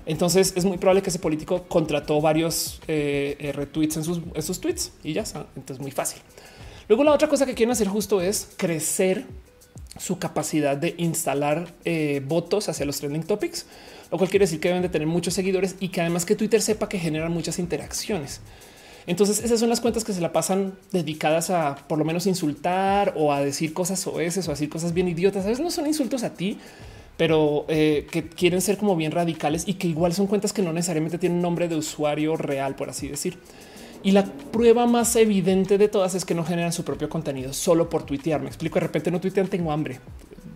entonces 0.07 0.53
es 0.57 0.65
muy 0.65 0.77
probable 0.79 1.03
que 1.03 1.11
ese 1.11 1.19
político 1.19 1.65
contrató 1.69 2.21
varios 2.21 2.81
eh, 2.89 3.37
eh, 3.39 3.53
retweets 3.53 3.97
en 3.97 4.05
sus, 4.05 4.61
tweets 4.61 4.93
y 5.03 5.13
ya 5.15 5.23
está. 5.23 5.47
Entonces, 5.57 5.81
muy 5.81 5.91
fácil. 5.91 6.21
Luego, 6.89 7.05
la 7.05 7.13
otra 7.13 7.29
cosa 7.29 7.47
que 7.47 7.55
quieren 7.55 7.73
hacer 7.73 7.89
justo 7.89 8.21
es 8.21 8.51
crecer 8.57 9.25
su 9.99 10.19
capacidad 10.19 10.77
de 10.77 10.95
instalar 10.99 11.73
eh, 11.85 12.21
votos 12.27 12.69
hacia 12.69 12.85
los 12.85 12.99
trending 12.99 13.23
topics, 13.23 13.67
lo 14.11 14.19
cual 14.19 14.29
quiere 14.29 14.45
decir 14.45 14.61
que 14.61 14.69
deben 14.69 14.83
de 14.83 14.89
tener 14.89 15.07
muchos 15.07 15.35
seguidores 15.35 15.77
y 15.81 15.89
que 15.89 16.01
además 16.01 16.27
que 16.27 16.35
Twitter 16.35 16.61
sepa 16.61 16.89
que 16.89 16.99
generan 16.99 17.33
muchas 17.33 17.59
interacciones. 17.59 18.41
Entonces 19.07 19.45
esas 19.45 19.61
son 19.61 19.69
las 19.69 19.81
cuentas 19.81 20.03
que 20.03 20.13
se 20.13 20.21
la 20.21 20.33
pasan 20.33 20.75
dedicadas 20.91 21.51
a 21.51 21.77
por 21.89 21.99
lo 21.99 22.05
menos 22.05 22.27
insultar 22.27 23.13
o 23.17 23.33
a 23.33 23.41
decir 23.41 23.75
cosas 23.75 24.05
o 24.07 24.13
o 24.13 24.19
a 24.19 24.21
decir 24.21 24.69
cosas 24.69 24.95
bien 24.95 25.09
idiotas. 25.09 25.45
A 25.45 25.49
veces 25.49 25.63
no 25.63 25.71
son 25.71 25.87
insultos 25.87 26.23
a 26.23 26.35
ti, 26.35 26.59
pero 27.17 27.65
eh, 27.69 28.07
que 28.11 28.29
quieren 28.29 28.61
ser 28.61 28.77
como 28.77 28.97
bien 28.97 29.13
radicales 29.13 29.65
y 29.67 29.75
que 29.75 29.87
igual 29.89 30.13
son 30.13 30.27
cuentas 30.27 30.53
que 30.53 30.63
no 30.63 30.73
necesariamente 30.73 31.19
tienen 31.19 31.41
nombre 31.41 31.69
de 31.69 31.77
usuario 31.77 32.37
real, 32.37 32.75
por 32.75 32.91
así 32.91 33.09
decir. 33.09 33.39
Y 34.03 34.11
la 34.11 34.25
prueba 34.25 34.87
más 34.87 35.17
evidente 35.17 35.79
de 35.79 35.89
todas 35.89 36.15
es 36.15 36.25
que 36.25 36.35
no 36.35 36.45
generan 36.45 36.73
su 36.73 36.85
propio 36.85 37.09
contenido 37.09 37.53
solo 37.53 37.89
por 37.89 38.05
tuitear. 38.05 38.41
Me 38.41 38.49
explico. 38.49 38.75
De 38.75 38.81
repente 38.81 39.11
no 39.11 39.21
tuitean, 39.21 39.49
tengo 39.49 39.73
hambre. 39.73 39.99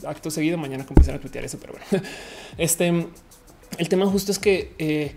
Acto 0.06 0.30
seguido, 0.30 0.58
mañana 0.58 0.84
comienzan 0.84 1.14
a 1.14 1.18
tuitear 1.18 1.44
eso, 1.44 1.58
pero 1.58 1.72
bueno, 1.72 2.04
este 2.58 3.06
el 3.76 3.88
tema 3.88 4.06
justo 4.06 4.32
es 4.32 4.38
que 4.38 4.72
eh, 4.78 5.12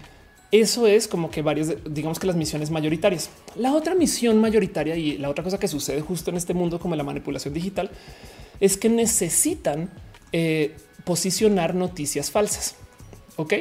eso 0.51 0.85
es 0.87 1.07
como 1.07 1.31
que 1.31 1.41
varias, 1.41 1.73
digamos 1.89 2.19
que 2.19 2.27
las 2.27 2.35
misiones 2.35 2.71
mayoritarias. 2.71 3.29
La 3.55 3.73
otra 3.73 3.95
misión 3.95 4.39
mayoritaria 4.39 4.95
y 4.97 5.17
la 5.17 5.29
otra 5.29 5.43
cosa 5.43 5.57
que 5.57 5.67
sucede 5.67 6.01
justo 6.01 6.29
en 6.29 6.37
este 6.37 6.53
mundo 6.53 6.79
como 6.79 6.95
la 6.95 7.03
manipulación 7.03 7.53
digital 7.53 7.89
es 8.59 8.77
que 8.77 8.89
necesitan 8.89 9.89
eh, 10.31 10.75
posicionar 11.03 11.75
noticias 11.75 12.31
falsas. 12.31 12.75
Ok. 13.35 13.53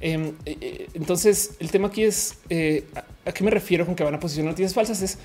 Em, 0.00 0.32
eh, 0.44 0.88
entonces 0.94 1.56
el 1.58 1.70
tema 1.70 1.88
aquí 1.88 2.04
es 2.04 2.38
a, 3.24 3.32
qué 3.32 3.42
me 3.42 3.50
refiero 3.50 3.86
con 3.86 3.94
que 3.94 4.04
van 4.04 4.14
a 4.14 4.20
posicionar 4.20 4.52
noticias 4.52 4.74
falsas 4.74 5.00
es 5.00 5.18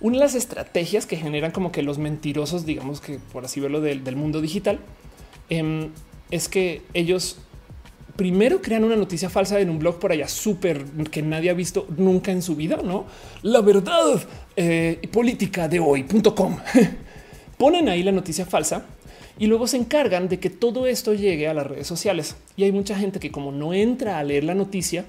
una 0.00 0.18
de 0.18 0.24
las 0.24 0.34
estrategias 0.36 1.04
que 1.06 1.16
generan 1.16 1.50
como 1.50 1.72
que 1.72 1.82
los 1.82 1.98
mentirosos, 1.98 2.64
digamos 2.64 3.00
que 3.00 3.18
por 3.32 3.44
así 3.44 3.58
verlo 3.58 3.80
del, 3.80 4.04
del 4.04 4.16
mundo 4.16 4.40
digital, 4.40 4.78
em, 5.48 5.90
es 6.30 6.48
que 6.48 6.82
ellos 6.92 7.38
primero 8.16 8.62
crean 8.62 8.84
una 8.84 8.96
noticia 8.96 9.28
falsa 9.28 9.58
en 9.60 9.70
un 9.70 9.78
blog 9.78 9.98
por 9.98 10.12
allá 10.12 10.28
súper 10.28 10.84
que 11.10 11.22
nadie 11.22 11.50
ha 11.50 11.54
visto 11.54 11.86
nunca 11.96 12.32
en 12.32 12.42
su 12.42 12.54
vida, 12.56 12.80
no? 12.82 13.06
La 13.42 13.60
verdad 13.60 14.22
eh, 14.56 15.00
política 15.12 15.68
de 15.68 15.80
hoy.com. 15.80 16.58
Ponen 17.58 17.88
ahí 17.88 18.02
la 18.02 18.12
noticia 18.12 18.46
falsa 18.46 18.84
y 19.38 19.46
luego 19.46 19.66
se 19.66 19.76
encargan 19.76 20.28
de 20.28 20.38
que 20.38 20.50
todo 20.50 20.86
esto 20.86 21.14
llegue 21.14 21.48
a 21.48 21.54
las 21.54 21.66
redes 21.66 21.86
sociales. 21.86 22.36
Y 22.56 22.64
hay 22.64 22.72
mucha 22.72 22.96
gente 22.96 23.20
que 23.20 23.30
como 23.32 23.52
no 23.52 23.74
entra 23.74 24.18
a 24.18 24.24
leer 24.24 24.44
la 24.44 24.54
noticia, 24.54 25.04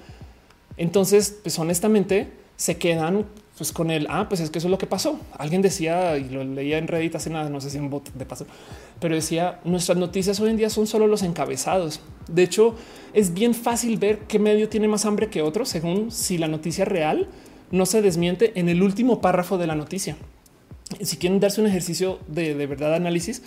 entonces 0.78 1.38
pues 1.42 1.58
honestamente 1.60 2.30
se 2.58 2.78
quedan 2.78 3.26
pues 3.58 3.72
con 3.72 3.90
el 3.90 4.08
ah, 4.10 4.28
pues 4.28 4.42
es 4.42 4.50
que 4.50 4.58
eso 4.58 4.68
es 4.68 4.72
lo 4.72 4.78
que 4.78 4.88
pasó. 4.88 5.20
Alguien 5.38 5.62
decía 5.62 6.18
y 6.18 6.30
lo 6.30 6.44
leía 6.44 6.78
en 6.78 6.88
Reddit 6.88 7.16
hace 7.16 7.30
nada, 7.30 7.50
no 7.50 7.62
sé 7.62 7.70
si 7.70 7.78
un 7.78 7.90
bot 7.90 8.14
de 8.14 8.26
paso, 8.26 8.46
pero 9.00 9.16
decía 9.16 9.60
nuestras 9.64 9.98
noticias 9.98 10.40
hoy 10.40 10.50
en 10.50 10.58
día 10.58 10.70
son 10.70 10.88
solo 10.88 11.08
los 11.08 11.24
encabezados. 11.24 12.02
De 12.28 12.44
hecho, 12.44 12.76
es 13.14 13.34
bien 13.34 13.54
fácil 13.54 13.98
ver 13.98 14.20
qué 14.28 14.40
medio 14.40 14.68
tiene 14.68 14.88
más 14.88 15.06
hambre 15.06 15.30
que 15.30 15.42
otro 15.42 15.66
según 15.66 16.12
si 16.12 16.38
la 16.38 16.48
noticia 16.48 16.84
real 16.84 17.30
no 17.72 17.86
se 17.86 18.02
desmiente 18.02 18.52
en 18.60 18.70
el 18.70 18.84
último 18.84 19.22
párrafo 19.22 19.58
de 19.58 19.68
la 19.68 19.76
noticia. 19.76 20.18
Si 21.02 21.18
quieren 21.18 21.40
darse 21.40 21.62
un 21.62 21.68
ejercicio 21.68 22.20
de, 22.28 22.56
de 22.56 22.68
verdad 22.68 22.94
análisis, 22.94 23.42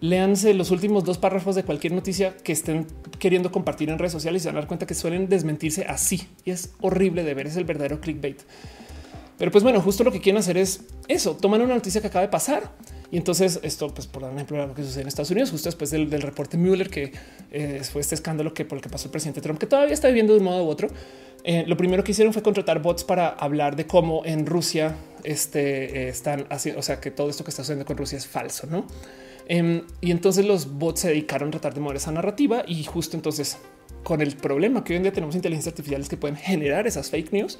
léanse 0.00 0.54
los 0.54 0.70
últimos 0.70 1.04
dos 1.04 1.18
párrafos 1.18 1.54
de 1.54 1.64
cualquier 1.64 1.92
noticia 1.92 2.36
que 2.36 2.52
estén 2.52 2.86
queriendo 3.18 3.50
compartir 3.50 3.90
en 3.90 3.98
redes 3.98 4.12
sociales 4.12 4.42
y 4.42 4.44
se 4.44 4.48
van 4.48 4.56
a 4.56 4.60
dar 4.60 4.68
cuenta 4.68 4.86
que 4.86 4.94
suelen 4.94 5.28
desmentirse 5.28 5.84
así. 5.84 6.28
Y 6.44 6.50
es 6.50 6.72
horrible 6.80 7.24
de 7.24 7.34
ver, 7.34 7.46
es 7.46 7.56
el 7.56 7.64
verdadero 7.64 8.00
clickbait. 8.00 8.40
Pero 9.38 9.52
pues 9.52 9.62
bueno, 9.62 9.80
justo 9.80 10.02
lo 10.02 10.10
que 10.10 10.20
quieren 10.20 10.40
hacer 10.40 10.56
es 10.58 10.82
eso, 11.06 11.36
toman 11.36 11.62
una 11.62 11.74
noticia 11.74 12.00
que 12.00 12.08
acaba 12.08 12.22
de 12.22 12.28
pasar. 12.28 12.72
Y 13.10 13.16
entonces 13.16 13.60
esto, 13.62 13.88
pues 13.94 14.06
por 14.06 14.24
ejemplo, 14.24 14.66
lo 14.66 14.74
que 14.74 14.82
sucede 14.82 15.02
en 15.02 15.08
Estados 15.08 15.30
Unidos, 15.30 15.50
justo 15.50 15.68
después 15.68 15.90
del, 15.90 16.10
reporte 16.10 16.58
Mueller, 16.58 16.90
que 16.90 17.12
eh, 17.50 17.80
fue 17.90 18.02
este 18.02 18.14
escándalo 18.14 18.52
que 18.52 18.64
por 18.64 18.76
el 18.76 18.82
que 18.82 18.90
pasó 18.90 19.06
el 19.06 19.12
presidente 19.12 19.40
Trump, 19.40 19.58
que 19.58 19.66
todavía 19.66 19.94
está 19.94 20.08
viviendo 20.08 20.34
de 20.34 20.40
un 20.40 20.44
modo 20.44 20.64
u 20.64 20.68
otro. 20.68 20.88
Eh, 21.44 21.64
lo 21.66 21.76
primero 21.76 22.04
que 22.04 22.10
hicieron 22.10 22.32
fue 22.32 22.42
contratar 22.42 22.82
bots 22.82 23.04
para 23.04 23.28
hablar 23.28 23.76
de 23.76 23.86
cómo 23.86 24.22
en 24.24 24.44
Rusia 24.44 24.96
este, 25.22 26.06
eh, 26.06 26.08
están 26.08 26.46
haciendo, 26.50 26.80
o 26.80 26.82
sea, 26.82 27.00
que 27.00 27.10
todo 27.10 27.30
esto 27.30 27.44
que 27.44 27.50
está 27.50 27.62
sucediendo 27.62 27.86
con 27.86 27.96
Rusia 27.96 28.18
es 28.18 28.26
falso, 28.26 28.66
no? 28.66 28.86
Em, 29.48 29.82
y 30.02 30.10
entonces 30.10 30.44
los 30.44 30.78
bots 30.78 31.00
se 31.00 31.08
dedicaron 31.08 31.48
a 31.48 31.52
tratar 31.52 31.74
de 31.74 31.80
mover 31.80 31.96
esa 31.96 32.12
narrativa 32.12 32.64
y 32.66 32.84
justo 32.84 33.16
entonces 33.16 33.56
con 34.04 34.20
el 34.20 34.36
problema 34.36 34.84
que 34.84 34.92
hoy 34.92 34.98
en 34.98 35.04
día 35.04 35.12
tenemos 35.12 35.34
inteligencias 35.34 35.72
artificiales 35.72 36.08
que 36.08 36.18
pueden 36.18 36.36
generar 36.36 36.86
esas 36.86 37.08
fake 37.10 37.32
news, 37.32 37.58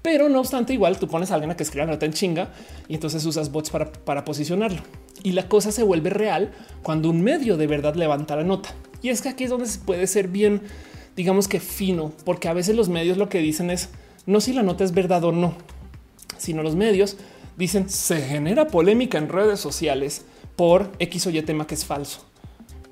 pero 0.00 0.30
no 0.30 0.40
obstante, 0.40 0.72
igual 0.72 0.98
tú 0.98 1.06
pones 1.06 1.30
a 1.30 1.34
alguien 1.34 1.50
a 1.50 1.56
que 1.56 1.62
escriba 1.62 1.84
nota 1.84 2.06
en 2.06 2.14
chinga 2.14 2.50
y 2.88 2.94
entonces 2.94 3.24
usas 3.26 3.52
bots 3.52 3.68
para, 3.68 3.92
para 3.92 4.24
posicionarlo. 4.24 4.80
Y 5.22 5.32
la 5.32 5.48
cosa 5.48 5.70
se 5.70 5.82
vuelve 5.82 6.10
real 6.10 6.52
cuando 6.82 7.10
un 7.10 7.22
medio 7.22 7.56
de 7.56 7.66
verdad 7.66 7.94
levanta 7.94 8.34
la 8.36 8.44
nota. 8.44 8.74
Y 9.02 9.10
es 9.10 9.20
que 9.20 9.28
aquí 9.28 9.44
es 9.44 9.50
donde 9.50 9.66
se 9.66 9.80
puede 9.80 10.06
ser 10.06 10.28
bien, 10.28 10.62
digamos 11.14 11.46
que 11.46 11.60
fino, 11.60 12.12
porque 12.24 12.48
a 12.48 12.54
veces 12.54 12.74
los 12.74 12.88
medios 12.88 13.18
lo 13.18 13.28
que 13.28 13.40
dicen 13.40 13.70
es 13.70 13.90
no 14.24 14.40
si 14.40 14.52
la 14.52 14.62
nota 14.62 14.84
es 14.84 14.92
verdad 14.92 15.24
o 15.24 15.32
no, 15.32 15.54
sino 16.38 16.62
los 16.62 16.74
medios 16.74 17.16
dicen 17.56 17.88
se 17.88 18.22
genera 18.22 18.68
polémica 18.68 19.18
en 19.18 19.28
redes 19.28 19.58
sociales 19.60 20.24
por 20.58 20.90
X 20.98 21.28
o 21.28 21.30
Y 21.30 21.40
tema 21.42 21.68
que 21.68 21.76
es 21.76 21.84
falso. 21.84 22.18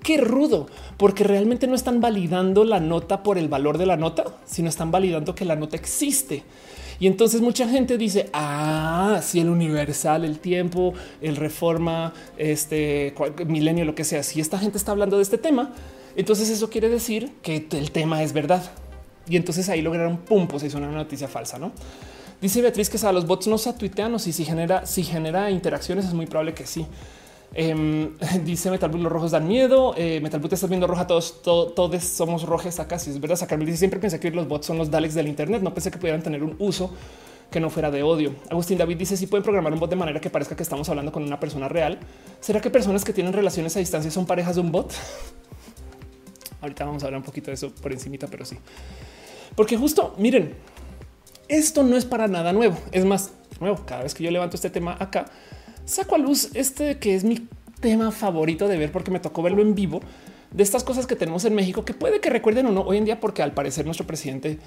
Qué 0.01 0.19
rudo, 0.19 0.69
porque 0.99 1.25
realmente 1.25 1.67
no 1.67 1.75
están 1.75 2.01
validando 2.01 2.63
la 2.63 2.79
nota 2.79 3.25
por 3.25 3.39
el 3.39 3.49
valor 3.49 3.77
de 3.77 3.87
la 3.87 3.97
nota, 3.97 4.25
sino 4.45 4.69
están 4.69 4.93
validando 4.93 5.35
que 5.35 5.45
la 5.45 5.57
nota 5.57 5.75
existe. 5.75 6.45
Y 7.01 7.09
entonces 7.09 7.41
mucha 7.41 7.69
gente 7.69 7.99
dice, 7.99 8.31
ah, 8.33 9.19
si 9.21 9.41
el 9.41 9.49
universal, 9.49 10.25
el 10.25 10.39
tiempo, 10.39 10.95
el 11.21 11.35
reforma, 11.35 12.15
este 12.39 13.13
milenio, 13.45 13.85
lo 13.85 13.97
que 13.97 14.05
sea, 14.05 14.23
si 14.23 14.41
esta 14.41 14.61
gente 14.61 14.79
está 14.79 14.93
hablando 14.93 15.17
de 15.17 15.25
este 15.25 15.37
tema, 15.37 15.75
entonces 16.15 16.49
eso 16.49 16.71
quiere 16.71 16.89
decir 16.89 17.33
que 17.43 17.67
el 17.73 17.91
tema 17.91 18.23
es 18.23 18.33
verdad. 18.33 18.63
Y 19.29 19.35
entonces 19.35 19.69
ahí 19.69 19.83
lograron 19.83 20.19
pum, 20.19 20.47
pues 20.47 20.63
hizo 20.63 20.79
una 20.79 20.93
noticia 20.93 21.27
falsa, 21.27 21.59
¿no? 21.59 21.73
Dice 22.41 22.63
Beatriz 22.63 22.89
que 22.89 23.05
a 23.05 23.11
los 23.11 23.27
bots 23.27 23.49
no 23.49 23.59
se 23.59 23.73
tuitean 23.73 24.15
o 24.15 24.21
si, 24.21 24.33
si 24.33 24.45
genera, 24.45 24.87
si 24.87 25.03
genera 25.03 25.51
interacciones, 25.51 26.05
es 26.05 26.15
muy 26.15 26.27
probable 26.27 26.55
que 26.55 26.65
sí. 26.65 26.87
Em, 27.55 28.17
dice 28.45 28.71
Metal 28.71 28.91
los 28.91 29.13
rojos 29.13 29.31
dan 29.31 29.49
miedo. 29.49 29.95
Eh, 29.97 30.21
Metal 30.21 30.41
te 30.41 30.55
estás 30.55 30.69
viendo 30.69 30.87
roja. 30.87 31.07
Todos, 31.07 31.43
todos 31.43 32.05
somos 32.05 32.45
rojes 32.45 32.81
acá. 32.81 32.99
Si 32.99 33.11
es 33.11 33.21
verdad, 33.21 33.37
sacar 33.37 33.59
dice 33.59 33.79
siempre 33.79 34.01
pensé 34.01 34.21
que 34.21 34.31
los 34.31 34.49
bots 34.49 34.67
son 34.67 34.79
los 34.79 34.91
Daleks 34.91 35.15
del 35.15 35.29
Internet. 35.29 35.63
No 35.63 35.73
pensé 35.73 35.91
que 35.91 35.99
pudieran 35.99 36.23
tener 36.23 36.43
un 36.43 36.57
uso 36.59 36.93
que 37.51 37.61
no 37.61 37.71
fuera 37.71 37.91
de 37.91 38.03
odio. 38.03 38.35
Agustín 38.51 38.79
David 38.79 38.97
dice 38.97 39.17
si 39.17 39.27
pueden 39.27 39.45
programar 39.45 39.73
un 39.73 39.79
bot 39.79 39.89
de 39.89 39.97
manera 39.97 40.21
que 40.21 40.31
parezca 40.31 40.57
que 40.57 40.63
estamos 40.63 40.89
hablando 40.89 41.13
con 41.13 41.23
una 41.23 41.39
persona 41.39 41.69
real. 41.69 41.99
¿Será 42.41 42.61
que 42.61 42.71
personas 42.71 43.05
que 43.05 43.13
tienen 43.13 43.33
relaciones 43.33 43.77
a 43.77 43.81
distancia 43.81 44.11
son 44.11 44.27
parejas 44.27 44.57
de 44.57 44.61
un 44.61 44.73
bot? 44.73 44.93
Ahorita 46.61 46.85
vamos 46.85 47.03
a 47.03 47.07
hablar 47.07 47.21
un 47.21 47.25
poquito 47.25 47.51
de 47.51 47.55
eso 47.55 47.71
por 47.71 47.93
encimita, 47.93 48.27
pero 48.27 48.45
sí. 48.45 48.57
Porque 49.55 49.77
justo, 49.77 50.15
miren, 50.19 50.55
esto 51.49 51.83
no 51.83 51.97
es 51.97 52.05
para 52.05 52.27
nada 52.27 52.53
nuevo. 52.53 52.77
Es 52.93 53.05
más, 53.05 53.33
nuevo, 53.61 53.85
cada 53.87 54.03
vez 54.03 54.15
que 54.15 54.25
yo 54.25 54.31
levanto 54.31 54.57
este 54.57 54.71
tema 54.71 54.97
acá, 54.99 55.27
saco 55.87 56.15
a 56.15 56.19
luz 56.19 56.51
este 56.53 56.99
que 56.99 57.15
es 57.15 57.25
mi 57.25 57.49
tema 57.81 58.11
favorito 58.11 58.69
de 58.69 58.77
ver 58.77 58.93
porque 58.93 59.11
me 59.11 59.21
tocó 59.21 59.43
verlo 59.43 59.63
en 59.63 59.75
vivo 59.75 60.01
de 60.51 60.63
estas 60.63 60.85
cosas 60.85 61.07
que 61.07 61.17
tenemos 61.17 61.45
en 61.45 61.55
México 61.55 61.85
que 61.85 61.95
puede 61.95 62.21
que 62.21 62.31
recuerden 62.31 62.67
o 62.67 62.73
no 62.73 62.83
hoy 62.83 62.99
en 62.99 63.05
día, 63.05 63.21
porque 63.21 63.43
al 63.43 63.53
parecer 63.53 63.85
nuestro 63.85 64.07
presidente 64.07 64.59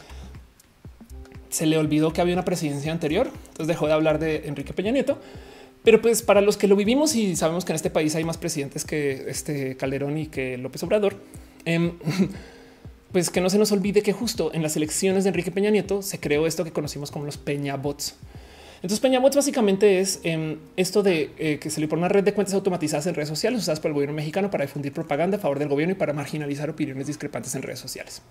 se 1.49 1.65
le 1.65 1.77
olvidó 1.77 2.13
que 2.13 2.21
había 2.21 2.33
una 2.33 2.45
presidencia 2.45 2.91
anterior. 2.91 3.27
Entonces 3.49 3.67
dejó 3.67 3.87
de 3.87 3.93
hablar 3.93 4.19
de 4.19 4.47
Enrique 4.47 4.73
Peña 4.73 4.91
Nieto. 4.91 5.19
Pero 5.83 6.01
pues 6.01 6.21
para 6.21 6.41
los 6.41 6.57
que 6.57 6.67
lo 6.67 6.75
vivimos 6.75 7.15
y 7.15 7.35
sabemos 7.35 7.65
que 7.65 7.71
en 7.71 7.77
este 7.77 7.89
país 7.89 8.13
hay 8.15 8.23
más 8.23 8.37
presidentes 8.37 8.83
que 8.85 9.29
este 9.29 9.77
Calderón 9.77 10.17
y 10.17 10.27
que 10.27 10.57
López 10.57 10.83
Obrador, 10.83 11.15
em, 11.65 11.93
pues 13.11 13.29
que 13.29 13.41
no 13.41 13.49
se 13.49 13.57
nos 13.57 13.71
olvide 13.71 14.01
que 14.03 14.13
justo 14.13 14.51
en 14.53 14.61
las 14.61 14.75
elecciones 14.75 15.23
de 15.23 15.29
Enrique 15.29 15.51
Peña 15.51 15.71
Nieto 15.71 16.01
se 16.01 16.19
creó 16.19 16.45
esto 16.45 16.63
que 16.63 16.71
conocimos 16.71 17.11
como 17.11 17.25
los 17.25 17.37
Peña 17.37 17.77
Bots. 17.77 18.15
Entonces 18.81 19.01
Peñabots 19.01 19.35
básicamente 19.35 19.99
es 19.99 20.21
em, 20.23 20.57
esto 20.77 21.03
de 21.03 21.31
eh, 21.37 21.59
que 21.59 21.69
se 21.69 21.81
le 21.81 21.87
pone 21.87 22.01
una 22.01 22.09
red 22.09 22.23
de 22.23 22.33
cuentas 22.33 22.53
automatizadas 22.53 23.07
en 23.07 23.15
redes 23.15 23.27
sociales 23.27 23.61
usadas 23.61 23.81
por 23.81 23.89
el 23.89 23.93
gobierno 23.93 24.15
mexicano 24.15 24.49
para 24.49 24.63
difundir 24.63 24.93
propaganda 24.93 25.37
a 25.37 25.39
favor 25.39 25.59
del 25.59 25.67
gobierno 25.67 25.93
y 25.93 25.95
para 25.97 26.13
marginalizar 26.13 26.69
opiniones 26.69 27.07
discrepantes 27.07 27.53
en 27.55 27.61
redes 27.61 27.79
sociales. 27.79 28.21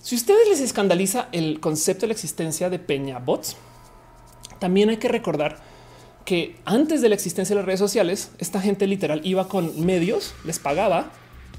Si 0.00 0.14
a 0.14 0.18
ustedes 0.18 0.48
les 0.48 0.60
escandaliza 0.60 1.28
el 1.32 1.60
concepto 1.60 2.02
de 2.02 2.08
la 2.08 2.14
existencia 2.14 2.70
de 2.70 2.78
Peñabots, 2.78 3.56
también 4.58 4.88
hay 4.88 4.96
que 4.96 5.08
recordar 5.08 5.58
que 6.24 6.56
antes 6.64 7.02
de 7.02 7.08
la 7.08 7.14
existencia 7.14 7.54
de 7.54 7.60
las 7.60 7.66
redes 7.66 7.80
sociales, 7.80 8.30
esta 8.38 8.60
gente 8.60 8.86
literal 8.86 9.20
iba 9.24 9.48
con 9.48 9.84
medios, 9.84 10.34
les 10.44 10.58
pagaba. 10.58 11.10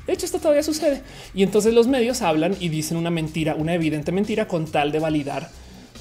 De 0.07 0.13
hecho, 0.13 0.25
esto 0.25 0.39
todavía 0.39 0.63
sucede. 0.63 1.03
Y 1.33 1.43
entonces 1.43 1.73
los 1.73 1.87
medios 1.87 2.21
hablan 2.21 2.55
y 2.59 2.69
dicen 2.69 2.97
una 2.97 3.09
mentira, 3.09 3.55
una 3.55 3.73
evidente 3.73 4.11
mentira 4.11 4.47
con 4.47 4.65
tal 4.65 4.91
de 4.91 4.99
validar 4.99 5.49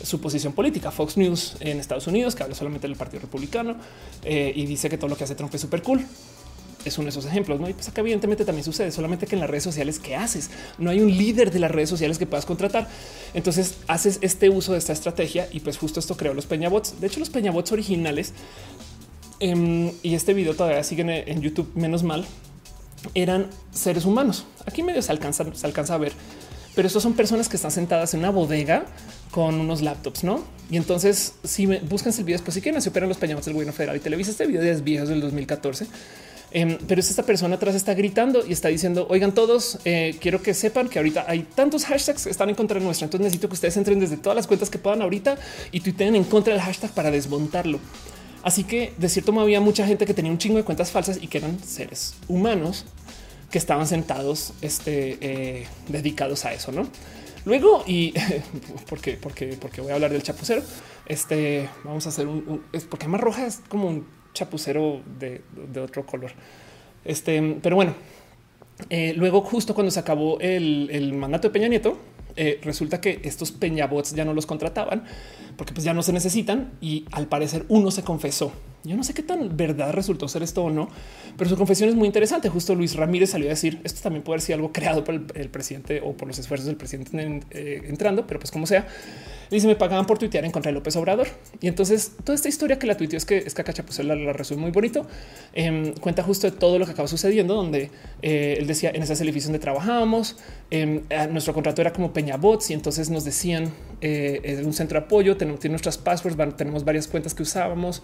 su 0.02 0.20
posición 0.20 0.52
política. 0.52 0.90
Fox 0.90 1.16
News 1.16 1.56
en 1.60 1.80
Estados 1.80 2.06
Unidos, 2.06 2.34
que 2.34 2.42
habla 2.42 2.54
solamente 2.54 2.86
del 2.86 2.96
Partido 2.96 3.20
Republicano 3.20 3.76
eh, 4.24 4.52
y 4.54 4.66
dice 4.66 4.88
que 4.88 4.98
todo 4.98 5.08
lo 5.08 5.16
que 5.16 5.24
hace 5.24 5.34
Trump 5.34 5.54
es 5.54 5.60
súper 5.60 5.82
cool 5.82 6.04
es 6.84 6.98
uno 6.98 7.04
de 7.04 7.10
esos 7.10 7.26
ejemplos, 7.26 7.60
¿no? 7.60 7.68
Y 7.68 7.74
pues 7.74 7.88
acá 7.88 8.00
evidentemente 8.00 8.44
también 8.44 8.64
sucede, 8.64 8.90
solamente 8.90 9.26
que 9.26 9.36
en 9.36 9.40
las 9.40 9.50
redes 9.50 9.62
sociales, 9.62 9.98
¿qué 9.98 10.16
haces? 10.16 10.50
No 10.78 10.90
hay 10.90 11.00
un 11.00 11.16
líder 11.16 11.50
de 11.50 11.60
las 11.60 11.70
redes 11.70 11.88
sociales 11.88 12.18
que 12.18 12.26
puedas 12.26 12.46
contratar. 12.46 12.88
Entonces 13.34 13.76
haces 13.86 14.18
este 14.20 14.50
uso 14.50 14.72
de 14.72 14.78
esta 14.78 14.92
estrategia 14.92 15.48
y 15.52 15.60
pues 15.60 15.78
justo 15.78 16.00
esto 16.00 16.16
creó 16.16 16.34
los 16.34 16.46
Peñabots. 16.46 17.00
De 17.00 17.06
hecho, 17.06 17.20
los 17.20 17.30
Peñabots 17.30 17.72
originales 17.72 18.32
em, 19.38 19.92
y 20.02 20.14
este 20.14 20.34
video 20.34 20.54
todavía 20.54 20.82
siguen 20.82 21.10
en 21.10 21.40
YouTube, 21.40 21.70
menos 21.74 22.02
mal, 22.02 22.24
eran 23.14 23.48
seres 23.72 24.04
humanos. 24.04 24.46
Aquí 24.66 24.82
medio 24.82 25.02
se 25.02 25.12
alcanza, 25.12 25.44
se 25.54 25.66
alcanza 25.66 25.94
a 25.94 25.98
ver, 25.98 26.12
pero 26.74 26.86
estos 26.86 27.02
son 27.02 27.14
personas 27.14 27.48
que 27.48 27.56
están 27.56 27.70
sentadas 27.70 28.14
en 28.14 28.20
una 28.20 28.30
bodega 28.30 28.84
con 29.30 29.60
unos 29.60 29.82
laptops, 29.82 30.24
no? 30.24 30.42
Y 30.70 30.76
entonces, 30.76 31.34
si 31.44 31.66
me 31.66 31.80
buscan 31.80 32.12
el 32.16 32.24
video 32.24 32.38
después, 32.38 32.54
si 32.54 32.60
quieren, 32.60 32.80
se 32.80 32.88
operan 32.88 33.08
los 33.08 33.18
Peñabots 33.18 33.46
del 33.46 33.54
gobierno 33.54 33.72
federal 33.72 33.96
y 33.96 34.00
Televisa. 34.00 34.30
Este 34.30 34.46
video 34.46 34.62
es 34.62 34.82
viejo 34.84 35.06
del 35.06 35.20
2014 35.20 35.86
Em, 36.54 36.76
pero 36.86 37.00
es 37.00 37.08
esta 37.08 37.22
persona 37.22 37.56
atrás 37.56 37.74
está 37.74 37.94
gritando 37.94 38.44
y 38.46 38.52
está 38.52 38.68
diciendo, 38.68 39.06
oigan 39.08 39.32
todos, 39.32 39.78
eh, 39.86 40.16
quiero 40.20 40.42
que 40.42 40.52
sepan 40.52 40.88
que 40.88 40.98
ahorita 40.98 41.24
hay 41.26 41.44
tantos 41.44 41.86
hashtags 41.86 42.24
que 42.24 42.30
están 42.30 42.50
en 42.50 42.54
contra 42.54 42.78
de 42.78 42.84
nuestra. 42.84 43.06
Entonces 43.06 43.24
necesito 43.24 43.48
que 43.48 43.54
ustedes 43.54 43.76
entren 43.78 43.98
desde 43.98 44.18
todas 44.18 44.36
las 44.36 44.46
cuentas 44.46 44.68
que 44.68 44.78
puedan 44.78 45.00
ahorita 45.00 45.38
y 45.70 45.80
tuiteen 45.80 46.14
en 46.14 46.24
contra 46.24 46.52
del 46.52 46.62
hashtag 46.62 46.90
para 46.92 47.10
desmontarlo. 47.10 47.80
Así 48.42 48.64
que 48.64 48.92
de 48.98 49.08
cierto 49.08 49.32
modo 49.32 49.44
había 49.44 49.60
mucha 49.60 49.86
gente 49.86 50.04
que 50.04 50.12
tenía 50.12 50.30
un 50.30 50.38
chingo 50.38 50.58
de 50.58 50.64
cuentas 50.64 50.90
falsas 50.90 51.18
y 51.22 51.28
que 51.28 51.38
eran 51.38 51.58
seres 51.62 52.14
humanos 52.28 52.84
que 53.52 53.58
estaban 53.58 53.86
sentados 53.86 54.54
este, 54.62 55.18
eh, 55.20 55.66
dedicados 55.86 56.44
a 56.46 56.54
eso, 56.54 56.72
¿no? 56.72 56.88
Luego, 57.44 57.84
y 57.86 58.14
porque, 58.88 59.18
porque, 59.20 59.56
porque 59.60 59.80
voy 59.80 59.92
a 59.92 59.94
hablar 59.94 60.10
del 60.10 60.22
chapucero, 60.22 60.62
este 61.06 61.68
vamos 61.84 62.06
a 62.06 62.08
hacer 62.08 62.26
un, 62.26 62.62
es 62.72 62.84
porque 62.84 63.06
más 63.08 63.20
roja 63.20 63.46
es 63.46 63.60
como 63.68 63.88
un 63.88 64.06
chapucero 64.32 65.02
de, 65.18 65.42
otro 65.80 66.06
color. 66.06 66.32
Este, 67.04 67.58
pero 67.62 67.76
bueno, 67.76 67.94
eh, 68.88 69.12
luego 69.16 69.42
justo 69.42 69.74
cuando 69.74 69.90
se 69.90 70.00
acabó 70.00 70.38
el, 70.40 71.12
mandato 71.12 71.48
de 71.48 71.52
Peña 71.52 71.68
Nieto, 71.68 71.98
eh, 72.36 72.58
resulta 72.62 73.02
que 73.02 73.20
estos 73.24 73.52
Peñabots 73.52 74.14
ya 74.14 74.24
no 74.24 74.32
los 74.32 74.46
contrataban 74.46 75.04
porque 75.58 75.74
pues 75.74 75.84
ya 75.84 75.92
no 75.92 76.02
se 76.02 76.14
necesitan 76.14 76.72
y 76.80 77.04
al 77.12 77.26
parecer 77.26 77.66
uno 77.68 77.90
se 77.90 78.02
confesó. 78.02 78.52
Yo 78.84 78.96
no 78.96 79.04
sé 79.04 79.14
qué 79.14 79.22
tan 79.22 79.56
verdad 79.56 79.92
resultó 79.92 80.28
ser 80.28 80.42
esto 80.42 80.64
o 80.64 80.70
no, 80.70 80.88
pero 81.36 81.48
su 81.48 81.56
confesión 81.56 81.88
es 81.88 81.94
muy 81.94 82.06
interesante. 82.06 82.48
Justo 82.48 82.74
Luis 82.74 82.96
Ramírez 82.96 83.30
salió 83.30 83.46
a 83.46 83.50
decir 83.50 83.80
esto 83.84 84.00
también 84.02 84.22
puede 84.22 84.40
ser 84.40 84.56
algo 84.56 84.72
creado 84.72 85.04
por 85.04 85.14
el, 85.14 85.48
presidente 85.50 86.00
o 86.04 86.12
por 86.14 86.28
los 86.28 86.38
esfuerzos 86.38 86.66
del 86.66 86.76
presidente 86.76 87.40
eh, 87.50 87.82
entrando, 87.86 88.26
pero 88.26 88.40
pues 88.40 88.50
como 88.50 88.66
sea, 88.66 88.86
Dice, 89.52 89.66
me 89.66 89.76
pagaban 89.76 90.06
por 90.06 90.16
tuitear 90.16 90.46
en 90.46 90.50
contra 90.50 90.70
de 90.70 90.74
López 90.74 90.96
Obrador. 90.96 91.28
Y 91.60 91.68
entonces 91.68 92.12
toda 92.24 92.34
esta 92.34 92.48
historia 92.48 92.78
que 92.78 92.86
la 92.86 92.96
tuiteó 92.96 93.18
es 93.18 93.26
que 93.26 93.36
es 93.36 93.52
que 93.52 93.62
pues 93.82 93.98
la, 93.98 94.16
la 94.16 94.32
resume 94.32 94.62
muy 94.62 94.70
bonito. 94.70 95.06
Em, 95.52 95.92
cuenta 95.92 96.22
justo 96.22 96.50
de 96.50 96.56
todo 96.56 96.78
lo 96.78 96.86
que 96.86 96.92
acaba 96.92 97.06
sucediendo, 97.06 97.54
donde 97.54 97.90
eh, 98.22 98.56
él 98.58 98.66
decía 98.66 98.90
en 98.94 99.02
ese 99.02 99.12
edificio 99.12 99.48
donde 99.48 99.58
trabajábamos, 99.58 100.38
em, 100.70 101.02
nuestro 101.30 101.52
contrato 101.52 101.82
era 101.82 101.92
como 101.92 102.14
Peña 102.14 102.38
Bots 102.38 102.70
y 102.70 102.72
entonces 102.72 103.10
nos 103.10 103.26
decían 103.26 103.70
eh, 104.00 104.40
es 104.42 104.64
un 104.64 104.72
centro 104.72 104.98
de 104.98 105.04
apoyo, 105.04 105.36
tenemos 105.36 105.60
tiene 105.60 105.72
nuestras 105.72 105.98
passwords, 105.98 106.56
tenemos 106.56 106.82
varias 106.82 107.06
cuentas 107.06 107.34
que 107.34 107.42
usábamos. 107.42 108.02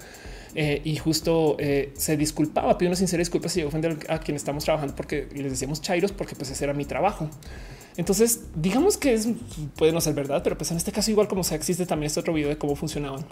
Eh, 0.55 0.81
y 0.85 0.97
justo 0.97 1.57
se 1.95 2.17
disculpaba, 2.17 2.79
pidió 2.79 2.89
una 2.89 2.97
sincera 2.97 3.21
disculpa 3.21 3.49
si 3.49 3.63
ofender 3.63 3.99
a 4.09 4.19
quien 4.19 4.37
estamos 4.37 4.65
trabajando 4.65 4.95
porque 4.97 5.29
les 5.35 5.53
decíamos 5.53 5.83
chairos, 5.83 6.13
porque 6.13 6.35
pues 6.35 6.51
ese 6.51 6.65
era 6.65 6.73
mi 6.73 6.85
trabajo. 6.85 7.29
Entonces, 7.99 8.43
digamos 8.55 8.97
que 8.97 9.13
es, 9.13 9.29
puede 9.77 9.93
no 9.93 10.01
ser 10.01 10.15
verdad, 10.15 10.43
pero 10.45 10.57
pues 10.57 10.71
en 10.71 10.77
este 10.77 10.93
caso, 10.93 11.11
igual 11.11 11.27
como 11.27 11.43
sea, 11.43 11.57
existe 11.57 11.85
también 11.85 12.07
este 12.07 12.21
otro 12.21 12.33
video 12.33 12.49
de 12.49 12.57
cómo 12.57 12.77
funcionaban. 12.77 13.27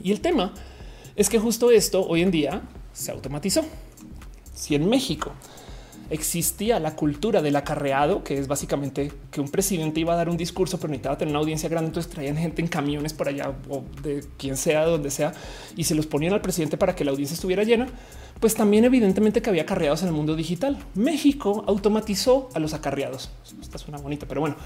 Y 0.00 0.12
el 0.12 0.20
tema 0.20 0.54
es 1.16 1.28
que 1.28 1.38
justo 1.38 1.70
esto 1.72 2.06
hoy 2.06 2.22
en 2.22 2.30
día 2.30 2.62
se 2.92 3.10
automatizó. 3.10 3.64
Si 4.54 4.76
en 4.76 4.88
México 4.88 5.32
existía 6.10 6.78
la 6.80 6.96
cultura 6.96 7.40
del 7.40 7.56
acarreado, 7.56 8.22
que 8.22 8.38
es 8.38 8.48
básicamente 8.48 9.12
que 9.30 9.40
un 9.40 9.48
presidente 9.48 10.00
iba 10.00 10.12
a 10.12 10.16
dar 10.16 10.28
un 10.28 10.36
discurso, 10.36 10.78
pero 10.78 10.90
necesitaba 10.90 11.16
tener 11.16 11.32
una 11.32 11.40
audiencia 11.40 11.68
grande, 11.68 11.88
entonces 11.88 12.12
traían 12.12 12.36
gente 12.36 12.60
en 12.60 12.68
camiones 12.68 13.14
por 13.14 13.28
allá 13.28 13.52
o 13.68 13.84
de 14.02 14.24
quien 14.36 14.56
sea, 14.56 14.84
donde 14.84 15.10
sea, 15.10 15.32
y 15.76 15.84
se 15.84 15.94
los 15.94 16.06
ponían 16.06 16.32
al 16.32 16.40
presidente 16.40 16.76
para 16.76 16.94
que 16.94 17.04
la 17.04 17.12
audiencia 17.12 17.34
estuviera 17.34 17.62
llena 17.64 17.86
pues 18.40 18.54
también 18.54 18.84
evidentemente 18.84 19.42
que 19.42 19.50
había 19.50 19.62
acarreados 19.62 20.00
en 20.02 20.08
el 20.08 20.14
mundo 20.14 20.34
digital. 20.34 20.78
México 20.94 21.62
automatizó 21.66 22.48
a 22.54 22.58
los 22.58 22.72
acarreados. 22.72 23.30
Esta 23.60 23.78
suena 23.78 23.98
bonita, 23.98 24.26
pero 24.26 24.40
bueno. 24.40 24.56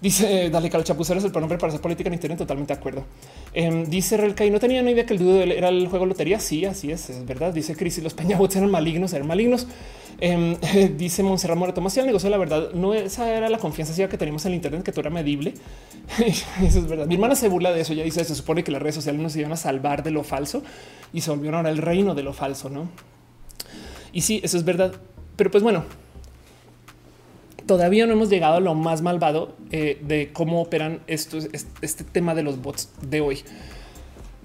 Dice 0.00 0.50
Dale 0.50 0.68
Cal 0.70 0.84
Chapucero 0.84 1.18
es 1.18 1.24
el 1.24 1.32
pronombre 1.32 1.58
para 1.58 1.70
hacer 1.70 1.80
política 1.80 2.08
en 2.08 2.14
Internet. 2.14 2.38
Totalmente 2.38 2.72
de 2.72 2.78
acuerdo. 2.78 3.04
Eh, 3.52 3.84
dice 3.88 4.16
Relca 4.16 4.44
y 4.44 4.50
no 4.50 4.60
tenía 4.60 4.80
ni 4.82 4.92
idea 4.92 5.06
que 5.06 5.14
el 5.14 5.18
dudo 5.18 5.42
era 5.42 5.68
el 5.70 5.88
juego 5.88 6.06
lotería. 6.06 6.38
Sí, 6.38 6.64
así 6.64 6.92
es, 6.92 7.10
es 7.10 7.26
verdad. 7.26 7.52
Dice 7.52 7.74
Cris 7.74 7.98
y 7.98 8.02
los 8.02 8.14
Peñabots 8.14 8.54
eran 8.56 8.70
malignos, 8.70 9.12
eran 9.12 9.26
malignos. 9.26 9.66
Em, 10.18 10.56
dice 10.96 11.22
Monserrat 11.22 11.58
Mora 11.58 11.74
Tomás 11.74 11.96
y 11.96 12.00
el 12.00 12.06
negocio, 12.06 12.30
la 12.30 12.38
verdad, 12.38 12.72
no 12.72 12.94
esa 12.94 13.30
era 13.30 13.48
la 13.48 13.58
confianza 13.58 13.92
ciega 13.92 14.08
que 14.08 14.16
teníamos 14.16 14.44
en 14.46 14.52
el 14.52 14.56
Internet, 14.56 14.82
que 14.82 14.92
todo 14.92 15.02
era 15.02 15.10
medible. 15.10 15.54
eso 16.18 16.46
es 16.62 16.86
verdad. 16.88 17.06
Mi 17.06 17.14
hermana 17.14 17.34
se 17.34 17.48
burla 17.48 17.72
de 17.72 17.80
eso. 17.80 17.92
Ya 17.92 18.04
dice: 18.04 18.24
se 18.24 18.34
supone 18.34 18.64
que 18.64 18.70
las 18.70 18.80
redes 18.80 18.94
sociales 18.94 19.20
nos 19.20 19.36
iban 19.36 19.52
a 19.52 19.56
salvar 19.56 20.02
de 20.02 20.10
lo 20.10 20.24
falso 20.24 20.62
y 21.12 21.20
se 21.20 21.30
volvieron 21.30 21.58
ahora 21.58 21.70
el 21.70 21.78
reino 21.78 22.14
de 22.14 22.22
lo 22.22 22.32
falso, 22.32 22.70
no? 22.70 22.88
Y 24.12 24.22
sí, 24.22 24.40
eso 24.42 24.56
es 24.56 24.64
verdad. 24.64 24.94
Pero 25.36 25.50
pues 25.50 25.62
bueno, 25.62 25.84
todavía 27.66 28.06
no 28.06 28.14
hemos 28.14 28.30
llegado 28.30 28.56
a 28.56 28.60
lo 28.60 28.74
más 28.74 29.02
malvado 29.02 29.54
eh, 29.70 30.00
de 30.02 30.32
cómo 30.32 30.62
operan 30.62 31.00
estos, 31.06 31.48
este 31.82 32.04
tema 32.04 32.34
de 32.34 32.42
los 32.42 32.62
bots 32.62 32.90
de 33.02 33.20
hoy. 33.20 33.42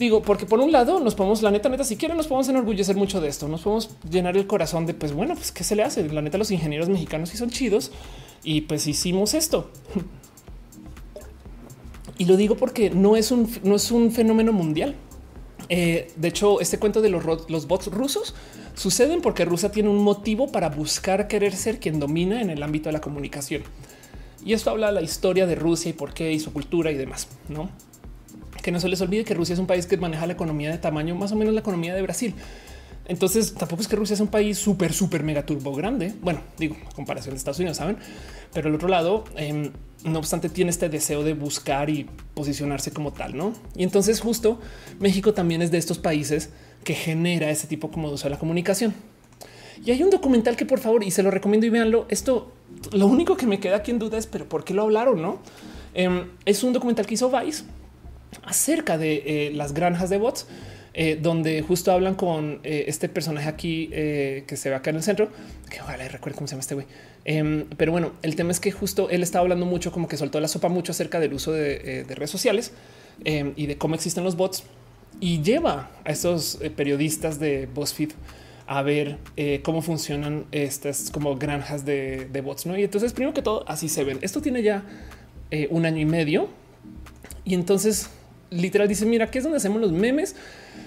Digo, 0.02 0.24
porque 0.24 0.48
por 0.48 0.60
un 0.60 0.72
lado 0.72 1.00
nos 1.00 1.14
podemos, 1.14 1.44
la 1.44 1.52
neta, 1.52 1.70
neta, 1.70 1.84
si 1.84 1.96
quieren, 1.96 2.18
nos 2.18 2.26
podemos 2.26 2.50
enorgullecer 2.50 2.96
mucho 2.96 3.22
de 3.22 3.28
esto. 3.28 3.48
Nos 3.48 3.62
podemos 3.62 3.92
llenar 4.10 4.36
el 4.36 4.48
corazón 4.48 4.88
de, 4.88 4.96
pues 4.96 5.14
bueno, 5.14 5.36
pues 5.36 5.52
qué 5.52 5.64
se 5.64 5.76
le 5.76 5.84
hace. 5.84 6.10
La 6.10 6.24
neta, 6.24 6.40
los 6.40 6.50
ingenieros 6.50 6.90
mexicanos 6.90 7.30
sí 7.30 7.38
son 7.38 7.52
chidos 7.52 7.92
y 8.44 8.62
pues 8.62 8.88
hicimos 8.88 9.36
esto. 9.36 9.70
Y 12.18 12.26
lo 12.26 12.36
digo 12.36 12.56
porque 12.56 12.90
no 12.90 13.16
es 13.16 13.32
un, 13.32 13.48
no 13.64 13.76
es 13.76 13.92
un 13.92 14.12
fenómeno 14.12 14.52
mundial. 14.54 14.96
Eh, 15.70 16.12
de 16.16 16.28
hecho, 16.28 16.62
este 16.62 16.80
cuento 16.80 17.04
de 17.04 17.10
los, 17.10 17.24
los 17.48 17.68
bots 17.68 17.86
rusos 17.88 18.34
suceden 18.74 19.22
porque 19.22 19.46
Rusia 19.46 19.72
tiene 19.72 19.90
un 19.90 19.98
motivo 19.98 20.52
para 20.52 20.70
buscar 20.70 21.28
querer 21.28 21.56
ser 21.56 21.80
quien 21.80 22.00
domina 22.00 22.42
en 22.42 22.50
el 22.50 22.64
ámbito 22.64 22.90
de 22.90 22.94
la 22.94 23.02
comunicación. 23.02 23.62
Y 24.44 24.54
esto 24.54 24.72
habla 24.72 24.88
de 24.88 24.94
la 24.94 25.02
historia 25.04 25.46
de 25.46 25.54
Rusia 25.54 25.90
y 25.90 25.94
por 25.94 26.16
qué 26.16 26.34
y 26.34 26.40
su 26.40 26.52
cultura 26.52 26.92
y 26.92 26.96
demás, 26.96 27.28
¿no? 27.50 27.70
Que 28.62 28.72
no 28.72 28.80
se 28.80 28.90
les 28.90 29.02
olvide 29.02 29.24
que 29.24 29.34
Rusia 29.34 29.54
es 29.54 29.60
un 29.60 29.68
país 29.68 29.86
que 29.86 29.98
maneja 29.98 30.26
la 30.28 30.34
economía 30.34 30.72
de 30.72 30.78
tamaño 30.78 31.16
más 31.16 31.32
o 31.32 31.36
menos 31.36 31.54
la 31.54 31.62
economía 31.62 31.94
de 31.94 32.02
Brasil. 32.02 32.36
Entonces 33.08 33.54
tampoco 33.54 33.82
es 33.82 33.88
que 33.88 33.96
Rusia 33.96 34.14
es 34.14 34.20
un 34.20 34.28
país 34.28 34.58
súper, 34.58 34.94
súper 34.94 35.24
mega 35.24 35.46
turbo 35.46 35.74
grande. 35.74 36.14
Bueno, 36.22 36.42
digo, 36.58 36.76
comparación 36.96 37.34
de 37.34 37.40
Estados 37.40 37.60
Unidos, 37.60 37.78
saben, 37.78 37.98
pero 38.54 38.70
el 38.70 38.76
otro 38.76 38.88
lado, 38.88 39.24
em, 39.36 39.72
no 40.04 40.20
obstante, 40.20 40.50
tiene 40.50 40.72
este 40.72 40.88
deseo 40.88 41.24
de 41.24 41.34
buscar 41.34 41.90
y 41.90 42.08
posicionarse 42.34 42.92
como 42.92 43.12
tal, 43.12 43.36
no? 43.36 43.54
Y 43.76 43.84
entonces, 43.84 44.20
justo 44.22 44.60
México 45.00 45.34
también 45.34 45.62
es 45.62 45.72
de 45.72 45.78
estos 45.78 46.00
países 46.00 46.52
que 46.84 46.94
genera 46.94 47.50
ese 47.50 47.68
tipo 47.68 47.92
como 47.92 48.08
de 48.08 48.16
uso 48.16 48.26
de 48.26 48.32
la 48.32 48.40
comunicación. 48.40 48.94
Y 49.84 49.92
hay 49.92 50.04
un 50.04 50.10
documental 50.10 50.56
que 50.56 50.66
por 50.66 50.80
favor, 50.80 51.04
y 51.04 51.12
se 51.12 51.24
lo 51.24 51.32
recomiendo 51.32 51.66
y 51.66 51.70
véanlo. 51.70 52.06
Esto 52.10 52.54
lo 52.92 53.08
único 53.08 53.36
que 53.36 53.48
me 53.48 53.60
queda 53.60 53.78
aquí 53.78 53.92
en 53.92 54.00
duda 54.00 54.18
es, 54.18 54.28
pero 54.28 54.48
por 54.48 54.64
qué 54.64 54.74
lo 54.74 54.84
hablaron? 54.84 55.22
No 55.22 55.40
em, 55.94 56.28
es 56.46 56.64
un 56.64 56.72
documental 56.72 57.06
que 57.06 57.16
hizo 57.16 57.32
Vice 57.32 57.64
acerca 58.44 58.98
de 58.98 59.24
eh, 59.26 59.52
las 59.54 59.74
granjas 59.74 60.10
de 60.10 60.18
bots, 60.18 60.48
eh, 60.94 61.18
donde 61.22 61.62
justo 61.62 61.92
hablan 61.92 62.16
con 62.16 62.60
eh, 62.64 62.86
este 62.88 63.08
personaje 63.08 63.48
aquí 63.48 63.88
que 63.88 64.56
se 64.58 64.70
ve 64.70 64.76
acá 64.76 64.90
en 64.90 64.98
el 64.98 65.04
centro, 65.04 65.30
que 65.70 65.82
ojalá 65.82 66.08
recuerde 66.08 66.36
cómo 66.36 66.48
se 66.48 66.52
llama 66.52 66.62
este 66.62 66.76
güey. 66.76 66.88
Em, 67.24 67.66
pero 67.78 67.92
bueno, 67.92 68.14
el 68.24 68.36
tema 68.36 68.52
es 68.52 68.60
que 68.60 68.72
justo 68.72 69.10
él 69.10 69.24
estaba 69.24 69.44
hablando 69.44 69.66
mucho, 69.66 69.92
como 69.92 70.08
que 70.08 70.18
soltó 70.18 70.40
la 70.40 70.48
sopa 70.48 70.70
mucho 70.70 70.92
acerca 70.92 71.20
del 71.20 71.34
uso 71.34 71.54
de, 71.54 72.04
de 72.04 72.16
redes 72.16 72.32
sociales 72.32 72.74
em, 73.24 73.54
y 73.56 73.68
de 73.68 73.78
cómo 73.78 73.96
existen 73.96 74.24
los 74.24 74.36
bots 74.36 74.64
y 75.20 75.42
lleva 75.42 75.92
a 76.04 76.12
esos 76.12 76.60
eh, 76.62 76.72
periodistas 76.72 77.40
de 77.40 77.68
BuzzFeed 77.74 78.12
a 78.68 78.82
ver 78.82 79.18
cómo 79.64 79.82
funcionan 79.82 80.46
estas 80.54 81.12
como 81.12 81.36
granjas 81.36 81.84
de, 81.84 82.42
bots. 82.42 82.66
¿no? 82.66 82.78
Y 82.78 82.84
entonces, 82.84 83.12
primero 83.12 83.34
que 83.34 83.42
todo, 83.42 83.66
así 83.68 83.90
se 83.90 84.06
ven. 84.06 84.20
Esto 84.22 84.42
tiene 84.42 84.64
ya 84.64 84.86
un 85.70 85.86
año 85.86 86.00
y 86.00 86.06
medio. 86.06 86.48
Y 87.44 87.54
entonces, 87.54 88.10
literal, 88.52 88.88
dice: 88.88 89.06
Mira, 89.06 89.26
aquí 89.26 89.40
es 89.40 89.44
donde 89.44 89.58
hacemos 89.58 89.82
los 89.82 89.92
memes. 89.92 90.36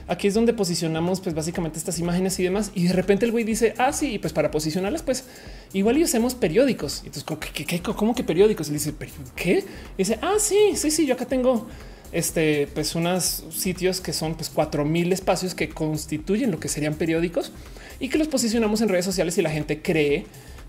Aquí 0.07 0.28
es 0.28 0.35
donde 0.35 0.53
posicionamos, 0.53 1.20
pues 1.20 1.35
básicamente 1.35 1.78
estas 1.78 1.99
imágenes 1.99 2.39
y 2.39 2.45
demás. 2.45 2.70
Y 2.74 2.86
de 2.86 2.93
repente 2.93 3.24
el 3.24 3.32
güey 3.32 3.43
dice: 3.43 3.74
Ah, 3.78 3.93
sí, 3.93 4.19
pues 4.19 4.32
para 4.32 4.51
posicionarlas, 4.51 5.03
pues 5.03 5.24
igual 5.73 5.99
y 5.99 6.05
hacemos 6.05 6.35
periódicos. 6.35 7.03
Y 7.03 7.07
entonces, 7.07 7.24
¿cómo 7.24 8.15
que, 8.15 8.23
periódicos? 8.23 8.69
Y 8.69 8.74
dice: 8.74 8.95
¿Qué? 9.35 9.65
dice: 9.99 10.19
Ah, 10.23 10.35
sí, 10.39 10.74
sí, 10.77 10.91
sí, 10.91 11.07
yo 11.07 11.15
acá 11.15 11.27
tengo 11.27 11.66
este, 12.12 12.69
pues 12.74 12.95
unos 12.95 13.45
sitios 13.51 14.01
que 14.01 14.12
son 14.12 14.36
pues 14.36 14.49
cuatro 14.49 14.85
mil 14.85 15.12
espacios 15.12 15.55
que 15.55 15.69
constituyen 15.69 16.53
lo 16.53 16.61
que 16.61 16.69
serían 16.69 16.95
periódicos 16.95 17.51
y 17.99 18.09
que 18.09 18.19
los 18.19 18.28
posicionamos 18.28 18.81
en 18.82 18.89
redes 18.89 19.05
sociales 19.05 19.36
y 19.39 19.43
la 19.43 19.51
gente 19.51 19.82
cree 19.82 20.27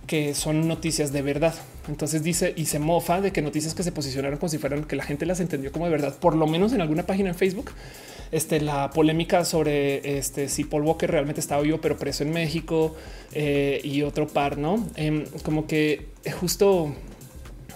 que 0.08 0.34
son 0.34 0.68
noticias 0.68 1.12
de 1.12 1.22
verdad. 1.22 1.54
Entonces 1.88 2.24
dice 2.24 2.54
y 2.56 2.66
se 2.66 2.80
mofa 2.80 3.22
de 3.22 3.32
que 3.32 3.42
noticias 3.42 3.74
que 3.74 3.84
se 3.84 3.92
posicionaron 3.92 4.38
como 4.38 4.50
si 4.50 4.58
fueran 4.58 4.84
que 4.84 4.96
la 4.96 5.04
gente 5.04 5.26
las 5.26 5.40
entendió 5.40 5.72
como 5.72 5.86
de 5.86 5.92
verdad, 5.92 6.16
por 6.20 6.36
lo 6.36 6.48
menos 6.48 6.74
en 6.74 6.82
alguna 6.82 7.04
página 7.04 7.30
en 7.30 7.36
Facebook. 7.36 7.72
Este, 8.32 8.60
la 8.60 8.90
polémica 8.90 9.46
sobre 9.46 10.18
este, 10.18 10.50
si 10.50 10.64
Paul 10.64 10.84
Walker 10.84 11.10
realmente 11.10 11.40
estaba 11.40 11.62
vivo, 11.62 11.80
pero 11.80 11.98
preso 11.98 12.24
en 12.24 12.32
México 12.32 12.96
eh, 13.34 13.80
y 13.84 14.02
otro 14.02 14.28
par, 14.28 14.58
no 14.58 14.86
em, 14.96 15.26
como 15.44 15.68
que 15.68 16.08
justo 16.42 16.94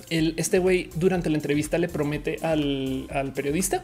el, 0.09 0.33
este 0.37 0.57
güey 0.57 0.89
durante 0.95 1.29
la 1.29 1.37
entrevista 1.37 1.77
le 1.77 1.87
promete 1.87 2.39
al, 2.41 3.07
al, 3.11 3.31
periodista 3.31 3.83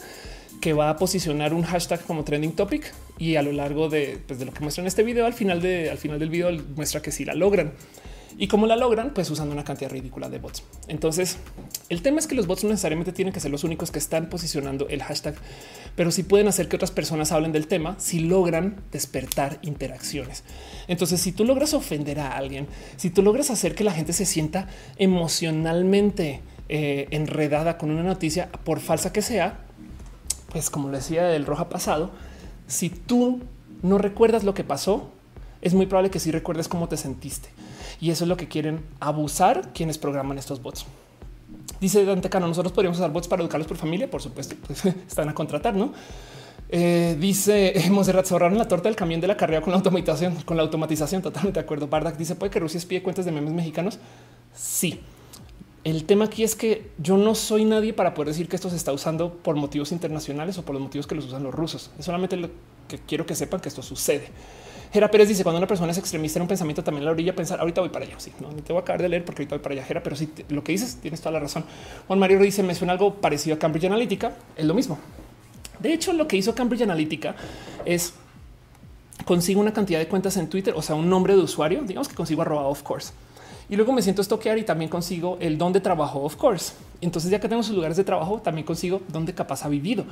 que 0.60 0.74
va 0.74 0.90
a 0.90 0.98
posicionar 0.98 1.54
un 1.54 1.62
hashtag 1.62 2.04
como 2.04 2.24
trending 2.24 2.54
topic 2.54 2.92
y 3.20 3.36
a 3.36 3.44
lo 3.44 3.52
largo 3.52 3.88
de, 3.88 4.18
pues, 4.26 4.40
de 4.40 4.46
lo 4.46 4.52
que 4.52 4.62
muestra 4.62 4.82
en 4.82 4.88
este 4.88 5.04
video, 5.04 5.28
al 5.28 5.34
final 5.34 5.62
de 5.62 5.92
al 5.92 6.00
final 6.00 6.18
del 6.18 6.30
video 6.30 6.52
muestra 6.76 7.02
que 7.02 7.12
si 7.12 7.26
la 7.26 7.36
logran. 7.36 7.74
¿Y 8.38 8.48
cómo 8.48 8.68
la 8.68 8.76
logran? 8.76 9.12
Pues 9.14 9.30
usando 9.30 9.53
una 9.53 9.64
cantidad 9.64 9.90
ridícula 9.90 10.28
de 10.30 10.40
bots. 10.40 10.64
Entonces, 10.90 11.38
el 11.88 12.02
tema 12.02 12.20
es 12.20 12.28
que 12.28 12.36
los 12.36 12.48
bots 12.48 12.66
no 12.66 12.72
necesariamente 12.72 13.14
tienen 13.14 13.34
que 13.34 13.40
ser 13.40 13.49
los 13.49 13.64
únicos 13.64 13.91
que 13.91 13.99
están 13.99 14.28
posicionando 14.28 14.90
el 14.90 15.02
hashtag, 15.02 15.36
pero 15.95 16.12
sí 16.12 16.24
pueden 16.24 16.49
hacer 16.49 16.68
que 16.68 16.76
otras 16.76 16.91
personas 16.91 17.32
hablen 17.32 17.53
del 17.53 17.68
tema 17.68 17.95
si 17.98 18.20
logran 18.20 18.82
despertar 18.91 19.57
interacciones. 19.62 20.44
Entonces, 20.88 21.22
si 21.22 21.32
tú 21.32 21.45
logras 21.45 21.74
ofender 21.74 22.20
a 22.20 22.36
alguien, 22.36 22.68
si 22.98 23.10
tú 23.10 23.22
logras 23.22 23.52
hacer 23.52 23.74
que 23.74 23.86
la 23.86 23.94
gente 23.94 24.12
se 24.12 24.26
sienta 24.26 24.68
emocionalmente 24.98 26.41
eh, 26.68 27.07
enredada 27.12 27.78
con 27.78 27.90
una 27.90 28.03
noticia, 28.03 28.52
por 28.66 28.82
falsa 28.82 29.14
que 29.14 29.22
sea, 29.22 29.60
pues 30.52 30.70
como 30.70 30.90
decía 30.90 31.34
el 31.36 31.45
roja 31.45 31.70
pasado, 31.70 32.12
si 32.68 32.90
tú 32.90 33.41
no 33.82 33.98
recuerdas 33.98 34.44
lo 34.44 34.53
que 34.53 34.66
pasó, 34.66 35.12
es 35.62 35.74
muy 35.74 35.86
probable 35.86 36.12
que 36.12 36.20
sí 36.20 36.32
recuerdes 36.32 36.68
cómo 36.68 36.90
te 36.90 36.98
sentiste. 36.98 37.49
Y 38.00 38.12
eso 38.12 38.24
es 38.26 38.28
lo 38.28 38.38
que 38.38 38.48
quieren 38.48 38.84
abusar 39.00 39.74
quienes 39.74 39.98
programan 39.98 40.38
estos 40.38 40.62
bots. 40.62 40.86
Dice 41.80 42.06
Dante 42.06 42.30
Cano, 42.30 42.48
nosotros 42.48 42.72
podríamos 42.74 42.98
usar 42.98 43.12
bots 43.12 43.28
para 43.28 43.42
educarlos 43.42 43.68
por 43.68 43.78
familia, 43.78 44.10
por 44.10 44.22
supuesto, 44.22 44.56
pues, 44.66 44.86
están 45.08 45.30
a 45.30 45.34
contratar, 45.34 45.76
¿no? 45.76 45.94
Eh, 46.70 47.16
dice 47.20 47.74
Monserrat, 47.92 48.26
se 48.26 48.34
ahorraron 48.34 48.58
la 48.58 48.68
torta 48.68 48.90
del 48.90 48.96
camión 48.96 49.22
de 49.22 49.28
la 49.28 49.38
carrera 49.38 49.62
con 49.62 49.72
la 49.72 49.78
automatización, 49.78 50.36
con 50.44 50.58
la 50.58 50.64
automatización, 50.64 51.22
totalmente 51.22 51.60
de 51.60 51.64
acuerdo. 51.64 51.88
Bardak 51.88 52.18
dice, 52.18 52.36
¿puede 52.36 52.52
que 52.52 52.60
Rusia 52.60 52.78
espíe 52.78 53.04
cuentas 53.04 53.26
de 53.26 53.32
memes 53.32 53.54
mexicanos? 53.54 54.00
Sí. 54.54 55.00
El 55.84 56.06
tema 56.06 56.26
aquí 56.26 56.44
es 56.44 56.56
que 56.56 56.90
yo 56.98 57.16
no 57.16 57.36
soy 57.36 57.64
nadie 57.64 57.94
para 57.94 58.16
poder 58.16 58.30
decir 58.30 58.48
que 58.48 58.56
esto 58.56 58.72
se 58.72 58.76
está 58.76 58.92
usando 58.92 59.32
por 59.32 59.56
motivos 59.56 59.92
internacionales 59.92 60.58
o 60.58 60.64
por 60.64 60.74
los 60.74 60.82
motivos 60.82 61.06
que 61.06 61.14
los 61.14 61.26
usan 61.26 61.44
los 61.44 61.54
rusos. 61.54 61.92
Es 62.00 62.06
solamente 62.06 62.36
lo 62.38 62.50
que 62.88 62.98
quiero 62.98 63.28
que 63.28 63.36
sepan 63.36 63.60
que 63.60 63.70
esto 63.70 63.84
sucede. 63.84 64.30
Jera 64.96 65.12
Pérez 65.12 65.28
dice 65.28 65.44
cuando 65.44 65.58
una 65.58 65.68
persona 65.68 65.92
es 65.92 65.98
extremista 65.98 66.40
en 66.40 66.44
un 66.44 66.48
pensamiento 66.48 66.82
también 66.82 67.04
la 67.04 67.12
orilla 67.12 67.36
pensar 67.36 67.60
ahorita 67.60 67.82
voy 67.82 67.90
para 67.90 68.06
allá. 68.06 68.16
Sí, 68.18 68.32
no 68.40 68.48
te 68.48 68.72
voy 68.72 68.80
a 68.80 68.84
acabar 68.84 69.02
de 69.02 69.10
leer 69.10 69.26
porque 69.26 69.42
ahorita 69.42 69.56
voy 69.58 69.62
para 69.62 69.74
allá. 69.76 69.84
Jera, 69.84 70.02
pero 70.02 70.16
sí 70.16 70.30
lo 70.48 70.64
que 70.64 70.72
dices 70.72 71.00
tienes 71.02 71.20
toda 71.20 71.34
la 71.34 71.42
razón. 71.42 71.66
Juan 72.08 72.18
Mario 72.18 72.40
dice 72.40 72.64
me 72.64 72.74
suena 72.74 72.94
algo 72.94 73.16
parecido 73.16 73.58
a 73.58 73.60
Cambridge 73.60 73.84
Analytica. 73.84 74.32
Es 74.56 74.64
lo 74.64 74.74
mismo. 74.74 74.98
De 75.80 75.92
hecho, 75.92 76.14
lo 76.14 76.30
que 76.30 76.38
hizo 76.38 76.56
Cambridge 76.56 76.84
Analytica 76.84 77.36
es 77.84 78.14
consigo 79.26 79.60
una 79.60 79.74
cantidad 79.74 80.00
de 80.00 80.08
cuentas 80.08 80.38
en 80.38 80.48
Twitter, 80.48 80.74
o 80.78 80.82
sea, 80.82 80.96
un 80.96 81.10
nombre 81.10 81.36
de 81.36 81.42
usuario, 81.42 81.82
digamos 81.82 82.08
que 82.08 82.16
consigo 82.16 82.44
arroba 82.44 82.66
of 82.66 82.82
course. 82.82 83.12
Y 83.68 83.76
luego 83.76 83.92
me 83.92 84.02
siento 84.02 84.22
estoquear 84.22 84.58
y 84.60 84.64
también 84.64 84.90
consigo 84.90 85.38
el 85.42 85.58
dónde 85.58 85.82
trabajo, 85.82 86.22
of 86.22 86.38
course. 86.38 86.72
Entonces, 87.02 87.32
ya 87.32 87.42
que 87.42 87.50
tengo 87.50 87.64
sus 87.64 87.76
lugares 87.76 87.98
de 87.98 88.06
trabajo, 88.06 88.40
también 88.42 88.66
consigo 88.66 89.02
dónde 89.10 89.34
capaz 89.34 89.66
ha 89.66 89.68
vivido. 89.68 90.06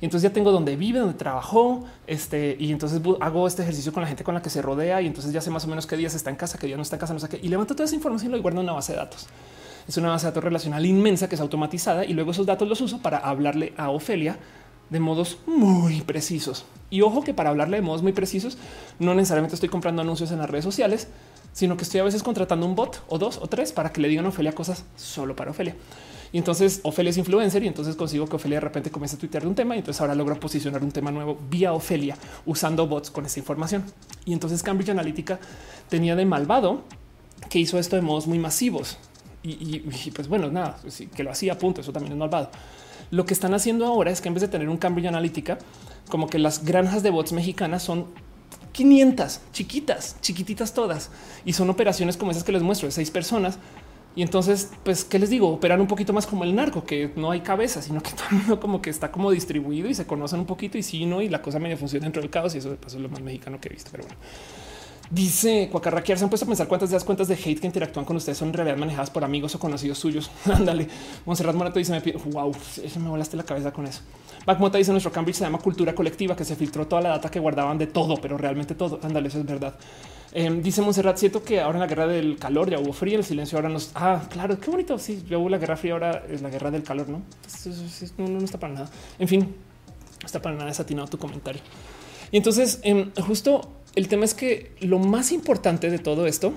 Y 0.00 0.04
entonces 0.04 0.30
ya 0.30 0.32
tengo 0.32 0.52
donde 0.52 0.76
vive, 0.76 1.00
donde 1.00 1.14
trabajó, 1.14 1.84
este, 2.06 2.56
y 2.58 2.70
entonces 2.70 3.00
hago 3.20 3.46
este 3.48 3.62
ejercicio 3.62 3.92
con 3.92 4.02
la 4.02 4.08
gente 4.08 4.22
con 4.22 4.34
la 4.34 4.42
que 4.42 4.50
se 4.50 4.62
rodea 4.62 5.02
y 5.02 5.06
entonces 5.06 5.32
ya 5.32 5.40
sé 5.40 5.50
más 5.50 5.64
o 5.64 5.68
menos 5.68 5.86
qué 5.86 5.96
días 5.96 6.14
está 6.14 6.30
en 6.30 6.36
casa, 6.36 6.58
qué 6.58 6.66
días 6.66 6.76
no 6.76 6.82
está 6.82 6.96
en 6.96 7.00
casa, 7.00 7.14
no 7.14 7.20
sé 7.20 7.28
qué, 7.28 7.40
y 7.42 7.48
levanto 7.48 7.74
toda 7.74 7.86
esa 7.86 7.96
información 7.96 8.32
y 8.32 8.36
lo 8.36 8.42
guardo 8.42 8.60
en 8.60 8.64
una 8.64 8.74
base 8.74 8.92
de 8.92 8.98
datos. 8.98 9.26
Es 9.88 9.96
una 9.96 10.10
base 10.10 10.26
de 10.26 10.30
datos 10.30 10.44
relacional 10.44 10.84
inmensa 10.86 11.28
que 11.28 11.34
es 11.34 11.40
automatizada 11.40 12.04
y 12.04 12.12
luego 12.12 12.30
esos 12.30 12.46
datos 12.46 12.68
los 12.68 12.80
uso 12.80 12.98
para 12.98 13.18
hablarle 13.18 13.72
a 13.76 13.90
Ofelia 13.90 14.38
de 14.90 15.00
modos 15.00 15.38
muy 15.46 16.00
precisos. 16.02 16.64
Y 16.90 17.02
ojo 17.02 17.22
que 17.22 17.34
para 17.34 17.50
hablarle 17.50 17.78
de 17.78 17.82
modos 17.82 18.02
muy 18.02 18.12
precisos, 18.12 18.56
no 18.98 19.14
necesariamente 19.14 19.54
estoy 19.54 19.68
comprando 19.68 20.02
anuncios 20.02 20.30
en 20.30 20.38
las 20.38 20.48
redes 20.48 20.64
sociales, 20.64 21.08
sino 21.52 21.76
que 21.76 21.82
estoy 21.82 22.00
a 22.00 22.04
veces 22.04 22.22
contratando 22.22 22.66
un 22.66 22.74
bot 22.74 23.02
o 23.08 23.18
dos 23.18 23.38
o 23.38 23.46
tres 23.48 23.72
para 23.72 23.92
que 23.92 24.00
le 24.00 24.08
digan 24.08 24.26
a 24.26 24.28
Ofelia 24.28 24.52
cosas 24.52 24.84
solo 24.96 25.34
para 25.34 25.50
Ofelia. 25.50 25.74
Y 26.32 26.38
entonces 26.38 26.80
Ofelia 26.82 27.10
es 27.10 27.16
influencer 27.16 27.62
y 27.64 27.66
entonces 27.66 27.96
consigo 27.96 28.26
que 28.26 28.36
Ofelia 28.36 28.56
de 28.56 28.60
repente 28.60 28.90
comience 28.90 29.16
a 29.16 29.18
tuitear 29.18 29.42
de 29.42 29.48
un 29.48 29.54
tema 29.54 29.74
y 29.74 29.78
entonces 29.78 30.00
ahora 30.00 30.14
logro 30.14 30.38
posicionar 30.38 30.82
un 30.82 30.92
tema 30.92 31.10
nuevo 31.10 31.38
vía 31.48 31.72
Ofelia 31.72 32.16
usando 32.44 32.86
bots 32.86 33.10
con 33.10 33.24
esa 33.26 33.38
información. 33.38 33.84
Y 34.24 34.32
entonces 34.32 34.62
Cambridge 34.62 34.90
Analytica 34.90 35.38
tenía 35.88 36.16
de 36.16 36.24
malvado 36.24 36.82
que 37.48 37.58
hizo 37.58 37.78
esto 37.78 37.96
de 37.96 38.02
modos 38.02 38.26
muy 38.26 38.38
masivos. 38.38 38.98
Y, 39.42 39.78
pues 40.10 40.28
bueno, 40.28 40.50
nada, 40.50 40.76
pues 40.82 41.04
que 41.14 41.22
lo 41.22 41.30
hacía 41.30 41.54
a 41.54 41.58
punto, 41.58 41.80
eso 41.80 41.92
también 41.92 42.12
es 42.12 42.18
malvado. 42.18 42.50
Lo 43.10 43.24
que 43.24 43.32
están 43.32 43.54
haciendo 43.54 43.86
ahora 43.86 44.10
es 44.10 44.20
que 44.20 44.28
en 44.28 44.34
vez 44.34 44.42
de 44.42 44.48
tener 44.48 44.68
un 44.68 44.76
Cambridge 44.76 45.06
Analytica, 45.06 45.58
como 46.10 46.28
que 46.28 46.38
las 46.38 46.64
granjas 46.64 47.02
de 47.02 47.10
bots 47.10 47.32
mexicanas 47.32 47.82
son 47.82 48.06
500 48.72 49.40
chiquitas, 49.52 50.16
chiquititas 50.20 50.74
todas. 50.74 51.10
Y 51.46 51.54
son 51.54 51.70
operaciones 51.70 52.18
como 52.18 52.32
esas 52.32 52.44
que 52.44 52.52
les 52.52 52.62
muestro 52.62 52.88
de 52.88 52.92
seis 52.92 53.10
personas 53.10 53.58
y 54.16 54.22
entonces, 54.22 54.72
pues, 54.82 55.04
¿qué 55.04 55.18
les 55.18 55.30
digo? 55.30 55.48
Operan 55.48 55.80
un 55.80 55.86
poquito 55.86 56.12
más 56.12 56.26
como 56.26 56.44
el 56.44 56.54
narco, 56.54 56.84
que 56.84 57.12
no 57.14 57.30
hay 57.30 57.40
cabeza, 57.40 57.82
sino 57.82 58.02
que 58.02 58.10
todo 58.16 58.24
el 58.30 58.36
mundo 58.38 58.60
como 58.60 58.82
que 58.82 58.90
está 58.90 59.12
como 59.12 59.30
distribuido 59.30 59.88
y 59.88 59.94
se 59.94 60.06
conocen 60.06 60.40
un 60.40 60.46
poquito 60.46 60.76
y 60.76 60.82
sí, 60.82 61.06
no, 61.06 61.22
y 61.22 61.28
la 61.28 61.40
cosa 61.40 61.58
medio 61.58 61.76
funciona 61.76 62.04
dentro 62.04 62.20
del 62.20 62.30
caos 62.30 62.54
y 62.54 62.58
eso 62.58 62.70
de 62.70 62.76
paso 62.76 62.96
es 62.96 63.02
lo 63.02 63.08
más 63.08 63.20
mexicano 63.20 63.60
que 63.60 63.68
he 63.68 63.72
visto. 63.72 63.90
Pero 63.92 64.04
bueno, 64.04 64.18
dice 65.10 65.68
Cuacarraquear, 65.70 66.18
se 66.18 66.24
han 66.24 66.30
puesto 66.30 66.46
a 66.46 66.48
pensar 66.48 66.66
cuántas 66.66 66.90
de 66.90 66.96
las 66.96 67.04
cuentas 67.04 67.28
de 67.28 67.34
hate 67.34 67.60
que 67.60 67.66
interactúan 67.66 68.04
con 68.04 68.16
ustedes 68.16 68.38
son 68.38 68.48
en 68.48 68.54
realidad 68.54 68.76
manejadas 68.76 69.10
por 69.10 69.22
amigos 69.22 69.54
o 69.54 69.58
conocidos 69.58 69.98
suyos. 69.98 70.30
Ándale, 70.52 70.88
Monserrat 71.24 71.54
Morato 71.54 71.78
dice, 71.78 71.92
me 71.92 72.00
pide, 72.00 72.18
wow, 72.32 72.52
eso 72.82 73.00
me 73.00 73.08
volaste 73.08 73.36
la 73.36 73.44
cabeza 73.44 73.72
con 73.72 73.86
eso. 73.86 74.00
Backmota 74.46 74.78
dice 74.78 74.90
nuestro 74.90 75.12
Cambridge 75.12 75.36
se 75.36 75.44
llama 75.44 75.58
cultura 75.58 75.94
colectiva, 75.94 76.34
que 76.34 76.44
se 76.44 76.56
filtró 76.56 76.86
toda 76.86 77.02
la 77.02 77.10
data 77.10 77.30
que 77.30 77.38
guardaban 77.38 77.78
de 77.78 77.86
todo, 77.86 78.16
pero 78.16 78.38
realmente 78.38 78.74
todo. 78.74 78.98
Ándale, 79.02 79.28
eso 79.28 79.38
es 79.38 79.46
verdad. 79.46 79.74
Em, 80.32 80.62
dice 80.62 80.82
Monserrat, 80.82 81.16
siento 81.16 81.42
que 81.42 81.60
ahora 81.60 81.76
en 81.76 81.80
la 81.80 81.86
guerra 81.86 82.06
del 82.06 82.36
calor 82.38 82.70
ya 82.70 82.78
hubo 82.78 82.92
frío, 82.92 83.18
el 83.18 83.24
silencio 83.24 83.56
ahora 83.56 83.68
nos. 83.68 83.90
Ah, 83.94 84.22
claro, 84.30 84.60
qué 84.60 84.70
bonito. 84.70 84.98
Sí, 84.98 85.24
ya 85.28 85.38
hubo 85.38 85.48
la 85.48 85.58
guerra 85.58 85.76
fría, 85.76 85.94
ahora 85.94 86.24
es 86.28 86.42
la 86.42 86.50
guerra 86.50 86.70
del 86.70 86.82
calor, 86.82 87.08
no? 87.08 87.22
no, 88.18 88.38
está 88.44 88.58
para 88.58 88.74
nada. 88.74 88.90
En 89.18 89.28
fin, 89.28 89.40
no 89.40 90.26
está 90.26 90.42
para 90.42 90.56
nada 90.56 90.68
desatinado 90.68 91.08
tu 91.08 91.18
comentario. 91.18 91.62
Y 92.30 92.36
entonces, 92.36 92.80
em, 92.82 93.10
justo 93.14 93.72
el 93.94 94.08
tema 94.08 94.24
es 94.24 94.34
que 94.34 94.72
lo 94.80 94.98
más 94.98 95.32
importante 95.32 95.90
de 95.90 95.98
todo 95.98 96.26
esto 96.26 96.52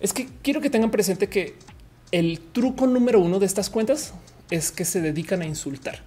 es 0.00 0.12
que 0.12 0.28
quiero 0.42 0.60
que 0.60 0.70
tengan 0.70 0.90
presente 0.90 1.28
que 1.28 1.54
el 2.10 2.40
truco 2.40 2.86
número 2.86 3.20
uno 3.20 3.38
de 3.38 3.46
estas 3.46 3.70
cuentas 3.70 4.14
es 4.50 4.72
que 4.72 4.84
se 4.84 5.00
dedican 5.00 5.42
a 5.42 5.46
insultar, 5.46 6.02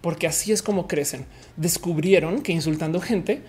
porque 0.00 0.26
así 0.26 0.52
es 0.52 0.62
como 0.62 0.88
crecen. 0.88 1.26
Descubrieron 1.56 2.42
que 2.42 2.52
insultando 2.52 3.00
gente 3.00 3.42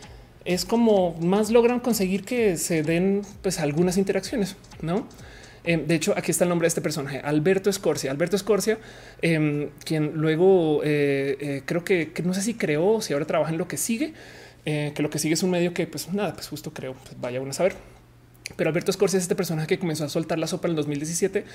es 0.45 0.63
como 0.63 1.15
más 1.19 1.49
logran 1.49 1.80
conseguir 1.80 2.23
que 2.23 2.57
se 2.57 2.84
den 2.84 3.23
pues 3.41 3.59
algunas 3.59 3.97
interacciones, 3.97 4.55
¿no? 4.81 5.07
Em, 5.65 5.88
de 5.88 5.95
hecho, 5.95 6.13
aquí 6.15 6.30
está 6.31 6.43
el 6.43 6.49
nombre 6.49 6.65
de 6.65 6.69
este 6.69 6.81
personaje, 6.81 7.19
Alberto 7.19 7.69
Escorcia. 7.69 8.11
Alberto 8.11 8.35
Escorcia, 8.35 8.77
em, 9.22 9.69
quien 9.84 10.13
luego 10.13 10.81
eh, 10.84 11.38
eh, 11.39 11.61
creo 11.65 11.84
que, 11.84 12.11
no 12.23 12.34
sé 12.35 12.41
si 12.41 12.53
creó, 12.53 13.01
si 13.01 13.13
ahora 13.13 13.26
trabaja 13.26 13.51
en 13.51 13.57
lo 13.57 13.67
que 13.67 13.77
sigue, 13.77 14.13
eh, 14.65 14.91
que 14.95 15.01
lo 15.01 15.09
que 15.09 15.17
sigue 15.19 15.34
es 15.34 15.43
un 15.43 15.49
medio 15.49 15.73
que 15.73 15.88
pues 15.88 16.11
nada, 16.13 16.34
pues 16.34 16.47
justo 16.47 16.72
creo, 16.73 16.93
pues, 16.93 17.19
vaya 17.19 17.41
uno 17.41 17.49
a 17.51 17.53
saber. 17.53 17.76
Pero 18.55 18.69
Alberto 18.69 18.91
Escorcia 18.91 19.17
es 19.17 19.23
este 19.23 19.35
personaje 19.35 19.65
que 19.65 19.80
comenzó 19.80 20.05
a 20.05 20.09
soltar 20.09 20.38
la 20.38 20.45
sopa 20.45 20.67
en 20.67 20.73
el 20.73 20.76
2017 20.76 21.45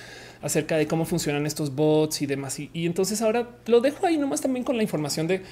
acerca 0.42 0.76
de 0.76 0.88
cómo 0.88 1.04
funcionan 1.04 1.46
estos 1.46 1.76
bots 1.76 2.20
y 2.22 2.26
demás. 2.26 2.58
Y, 2.58 2.68
y 2.72 2.86
entonces 2.86 3.22
ahora 3.22 3.48
lo 3.66 3.80
dejo 3.80 4.06
ahí 4.06 4.18
nomás 4.18 4.40
también 4.40 4.64
con 4.64 4.76
la 4.76 4.82
información 4.82 5.28
de 5.28 5.42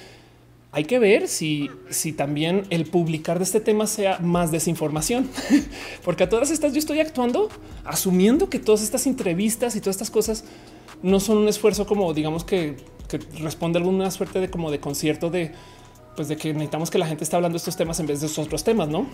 hay 0.70 0.84
que 0.84 0.98
ver 0.98 1.28
si, 1.28 1.70
si 1.88 2.12
también 2.12 2.66
el 2.70 2.84
publicar 2.84 3.38
de 3.38 3.44
este 3.44 3.60
tema 3.60 3.86
sea 3.86 4.18
más 4.18 4.50
desinformación, 4.50 5.28
porque 6.04 6.24
a 6.24 6.28
todas 6.28 6.50
estas 6.50 6.72
yo 6.72 6.78
estoy 6.78 7.00
actuando 7.00 7.48
asumiendo 7.84 8.50
que 8.50 8.58
todas 8.58 8.82
estas 8.82 9.06
entrevistas 9.06 9.76
y 9.76 9.80
todas 9.80 9.96
estas 9.96 10.10
cosas 10.10 10.44
no 11.02 11.20
son 11.20 11.38
un 11.38 11.48
esfuerzo 11.48 11.86
como 11.86 12.12
digamos 12.12 12.44
que, 12.44 12.76
responde 13.40 13.78
a 13.78 13.80
alguna 13.80 14.10
suerte 14.10 14.38
de 14.38 14.50
como 14.50 14.70
de 14.70 14.80
concierto 14.80 15.30
de 15.30 15.52
pues 16.14 16.28
de 16.28 16.36
que 16.36 16.52
necesitamos 16.52 16.90
que 16.90 16.98
la 16.98 17.06
gente 17.06 17.24
esté 17.24 17.36
hablando 17.36 17.54
de 17.54 17.58
estos 17.58 17.76
temas 17.76 17.98
en 18.00 18.06
vez 18.06 18.20
de 18.20 18.26
estos 18.26 18.44
otros 18.44 18.64
temas, 18.64 18.88
no? 18.88 19.06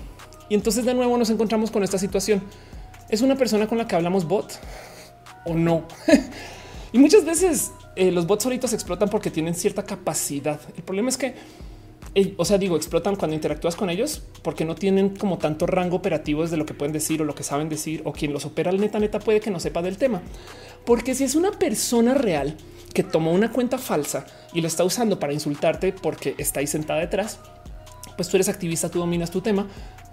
Y 0.49 0.55
entonces 0.55 0.85
de 0.85 0.95
nuevo 0.95 1.17
nos 1.19 1.29
encontramos 1.29 1.71
con 1.71 1.85
esta 1.85 1.99
situación. 1.99 2.43
Es 3.11 3.21
una 3.21 3.37
persona 3.37 3.69
con 3.69 3.77
la 3.77 3.87
que 3.87 3.95
hablamos 3.95 4.27
bot 4.27 4.59
o 5.45 5.55
no. 5.55 5.85
y 6.93 6.99
muchas 6.99 7.25
veces 7.27 7.73
eh, 7.97 8.11
los 8.11 8.27
bots 8.27 8.45
solitos 8.45 8.73
explotan 8.73 9.09
porque 9.09 9.31
tienen 9.31 9.55
cierta 9.55 9.85
capacidad. 9.85 10.61
El 10.77 10.83
problema 10.83 11.09
es 11.09 11.17
que, 11.17 11.35
eh, 12.15 12.35
o 12.37 12.45
sea, 12.45 12.59
digo, 12.59 12.77
explotan 12.77 13.17
cuando 13.17 13.35
interactúas 13.35 13.77
con 13.77 13.91
ellos 13.91 14.23
porque 14.43 14.65
no 14.65 14.75
tienen 14.75 15.17
como 15.17 15.39
tanto 15.39 15.67
rango 15.67 15.97
operativo 15.97 16.43
desde 16.43 16.57
lo 16.57 16.67
que 16.67 16.75
pueden 16.75 16.93
decir 16.93 17.23
o 17.23 17.25
lo 17.25 17.35
que 17.35 17.43
saben 17.43 17.69
decir 17.69 18.03
o 18.05 18.13
quien 18.13 18.33
los 18.33 18.45
opera, 18.45 18.73
neta, 18.73 18.99
neta 18.99 19.19
puede 19.19 19.41
que 19.41 19.51
no 19.51 19.61
sepa 19.61 19.83
del 19.83 19.97
tema. 19.97 20.23
Porque 20.85 21.15
si 21.15 21.25
es 21.25 21.35
una 21.35 21.53
persona 21.53 22.15
real 22.15 22.57
que 22.93 23.03
tomó 23.03 23.33
una 23.33 23.51
cuenta 23.51 23.79
falsa 23.79 24.27
y 24.53 24.61
la 24.61 24.69
está 24.69 24.85
usando 24.85 25.19
para 25.19 25.33
insultarte 25.33 25.93
porque 25.93 26.35
está 26.39 26.61
ahí 26.61 26.67
sentada 26.67 27.01
detrás, 27.01 27.39
pues 28.17 28.29
tú 28.29 28.37
eres 28.37 28.49
activista, 28.49 28.89
tú 28.89 29.01
dominas 29.01 29.31
tu 29.31 29.41
tema, 29.41 29.67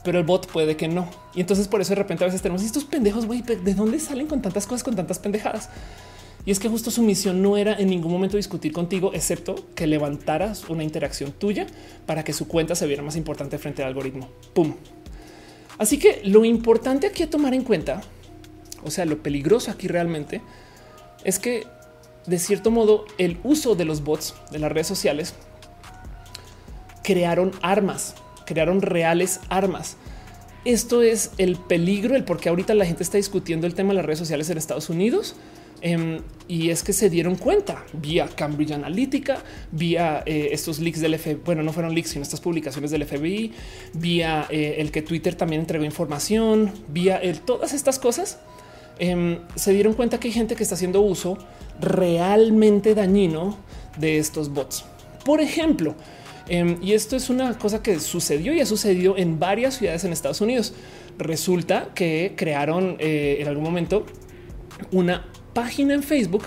pero 0.04 0.18
el 0.18 0.26
bot 0.26 0.48
puede 0.48 0.76
que 0.76 0.88
no. 0.88 1.10
Y 1.36 1.42
entonces 1.42 1.68
por 1.68 1.82
eso 1.82 1.90
de 1.90 1.96
repente 1.96 2.24
a 2.24 2.28
veces 2.28 2.42
tenemos 2.42 2.64
estos 2.64 2.86
pendejos, 2.86 3.26
güey, 3.26 3.42
¿de 3.42 3.74
dónde 3.74 4.00
salen 4.00 4.28
con 4.28 4.42
tantas 4.42 4.66
cosas, 4.66 4.84
con 4.84 4.96
tantas 4.96 5.20
pendejadas? 5.20 5.70
Y 6.46 6.52
es 6.52 6.60
que 6.60 6.70
justo 6.70 6.90
su 6.90 7.04
misión 7.04 7.42
no 7.42 7.58
era 7.58 7.76
en 7.76 7.90
ningún 7.90 8.12
momento 8.12 8.38
discutir 8.38 8.72
contigo, 8.72 9.12
excepto 9.14 9.56
que 9.76 9.86
levantaras 9.86 10.68
una 10.70 10.84
interacción 10.84 11.32
tuya 11.32 11.68
para 12.06 12.24
que 12.24 12.34
su 12.34 12.48
cuenta 12.48 12.76
se 12.76 12.88
viera 12.88 13.04
más 13.04 13.16
importante 13.16 13.58
frente 13.58 13.84
al 13.84 13.90
algoritmo. 13.90 14.30
Pum. 14.54 14.76
Así 15.78 15.98
que 15.98 16.22
lo 16.24 16.46
importante 16.46 17.08
aquí 17.08 17.24
a 17.24 17.30
tomar 17.30 17.54
en 17.54 17.64
cuenta, 17.64 18.02
o 18.84 18.90
sea, 18.90 19.06
lo 19.06 19.22
peligroso 19.22 19.72
aquí 19.72 19.88
realmente 19.88 20.42
es 21.24 21.40
que 21.40 21.66
de 22.26 22.40
cierto 22.40 22.72
modo 22.72 23.06
el 23.18 23.38
uso 23.44 23.76
de 23.76 23.86
los 23.86 24.04
bots 24.04 24.36
de 24.52 24.60
las 24.60 24.72
redes 24.72 24.88
sociales 24.88 25.34
crearon 27.04 27.52
armas, 27.62 28.16
crearon 28.46 28.82
reales 28.82 29.40
armas. 29.50 29.98
Esto 30.66 31.02
es 31.02 31.32
el 31.40 31.56
peligro, 31.56 32.16
el 32.16 32.24
por 32.24 32.40
qué 32.40 32.50
ahorita 32.50 32.76
la 32.76 32.86
gente 32.86 33.04
está 33.04 33.18
discutiendo 33.18 33.66
el 33.66 33.74
tema 33.74 33.90
de 33.90 33.96
las 33.96 34.06
redes 34.06 34.20
sociales 34.20 34.50
en 34.50 34.58
Estados 34.58 34.90
Unidos. 34.90 35.36
Em, 35.82 36.20
y 36.48 36.70
es 36.70 36.84
que 36.84 36.94
se 36.94 37.10
dieron 37.10 37.36
cuenta 37.36 37.86
vía 37.94 38.28
Cambridge 38.28 38.72
Analytica, 38.72 39.44
vía 39.72 40.22
eh, 40.26 40.50
estos 40.52 40.80
leaks 40.80 41.02
del 41.02 41.18
FBI, 41.18 41.40
bueno, 41.46 41.64
no 41.64 41.74
fueron 41.74 41.96
leaks, 41.96 42.10
sino 42.10 42.24
estas 42.24 42.40
publicaciones 42.40 42.92
del 42.92 43.06
FBI, 43.06 43.52
vía 43.94 44.46
eh, 44.50 44.76
el 44.78 44.92
que 44.92 45.02
Twitter 45.02 45.34
también 45.34 45.62
entregó 45.62 45.84
información, 45.86 46.72
vía 46.90 47.18
el, 47.18 47.40
todas 47.40 47.74
estas 47.74 47.98
cosas. 48.00 48.40
Em, 49.00 49.40
se 49.56 49.74
dieron 49.74 49.94
cuenta 49.94 50.20
que 50.20 50.28
hay 50.28 50.34
gente 50.34 50.56
que 50.56 50.62
está 50.62 50.76
haciendo 50.76 51.02
uso 51.02 51.38
realmente 51.80 52.94
dañino 52.94 53.58
de 53.98 54.20
estos 54.20 54.54
bots. 54.54 54.86
Por 55.26 55.42
ejemplo, 55.42 55.96
em, 56.48 56.78
y 56.84 56.94
esto 56.94 57.16
es 57.16 57.30
una 57.30 57.58
cosa 57.58 57.82
que 57.82 58.00
sucedió 58.00 58.54
y 58.54 58.60
ha 58.60 58.66
sucedido 58.66 59.18
en 59.18 59.40
varias 59.40 59.78
ciudades 59.78 60.04
en 60.04 60.14
Estados 60.14 60.42
Unidos. 60.42 60.74
Resulta 61.18 61.90
que 61.96 62.34
crearon 62.36 62.98
eh, 63.00 63.38
en 63.40 63.48
algún 63.48 63.64
momento 63.64 64.06
una 64.92 65.26
página 65.54 65.94
en 65.94 66.04
Facebook 66.04 66.46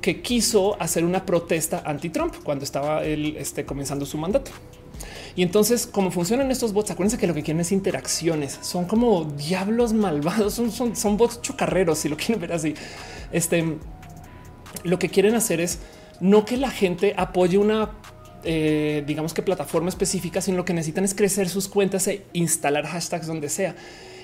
que 0.00 0.22
quiso 0.22 0.80
hacer 0.80 1.04
una 1.04 1.26
protesta 1.26 1.82
anti-Trump 1.84 2.34
cuando 2.42 2.64
estaba 2.64 3.04
él 3.04 3.36
este, 3.38 3.64
comenzando 3.64 4.06
su 4.06 4.18
mandato. 4.18 4.50
Y 5.34 5.42
entonces, 5.42 5.86
cómo 5.86 6.10
funcionan 6.10 6.50
estos 6.50 6.72
bots, 6.72 6.90
acuérdense 6.90 7.18
que 7.18 7.26
lo 7.26 7.34
que 7.34 7.42
quieren 7.42 7.60
es 7.60 7.70
interacciones. 7.70 8.58
Son 8.62 8.86
como 8.86 9.24
diablos 9.24 9.92
malvados, 9.92 10.54
son, 10.54 10.72
son, 10.72 10.96
son 10.96 11.18
bots 11.18 11.42
chocarreros, 11.42 11.98
si 11.98 12.08
lo 12.08 12.16
quieren 12.16 12.40
ver 12.40 12.52
así. 12.52 12.74
Este, 13.32 13.76
lo 14.84 14.98
que 14.98 15.10
quieren 15.10 15.34
hacer 15.34 15.60
es 15.60 15.80
no 16.20 16.46
que 16.46 16.56
la 16.56 16.70
gente 16.70 17.14
apoye 17.18 17.58
una, 17.58 17.90
eh, 18.44 19.04
digamos 19.06 19.34
que 19.34 19.42
plataforma 19.42 19.90
específica, 19.90 20.40
sino 20.40 20.56
lo 20.56 20.64
que 20.64 20.72
necesitan 20.72 21.04
es 21.04 21.14
crecer 21.14 21.50
sus 21.50 21.68
cuentas 21.68 22.08
e 22.08 22.24
instalar 22.32 22.86
hashtags 22.86 23.26
donde 23.26 23.50
sea. 23.50 23.74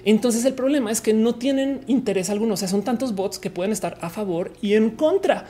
Entonces 0.04 0.44
el 0.44 0.54
problema 0.54 0.90
es 0.90 1.00
que 1.00 1.12
no 1.12 1.34
tienen 1.34 1.82
interés 1.86 2.30
alguno. 2.30 2.54
O 2.54 2.56
sea, 2.56 2.68
son 2.68 2.82
tantos 2.82 3.14
bots 3.14 3.38
que 3.38 3.50
pueden 3.50 3.72
estar 3.72 3.98
a 4.00 4.10
favor 4.10 4.52
y 4.60 4.74
en 4.74 4.90
contra. 4.90 5.46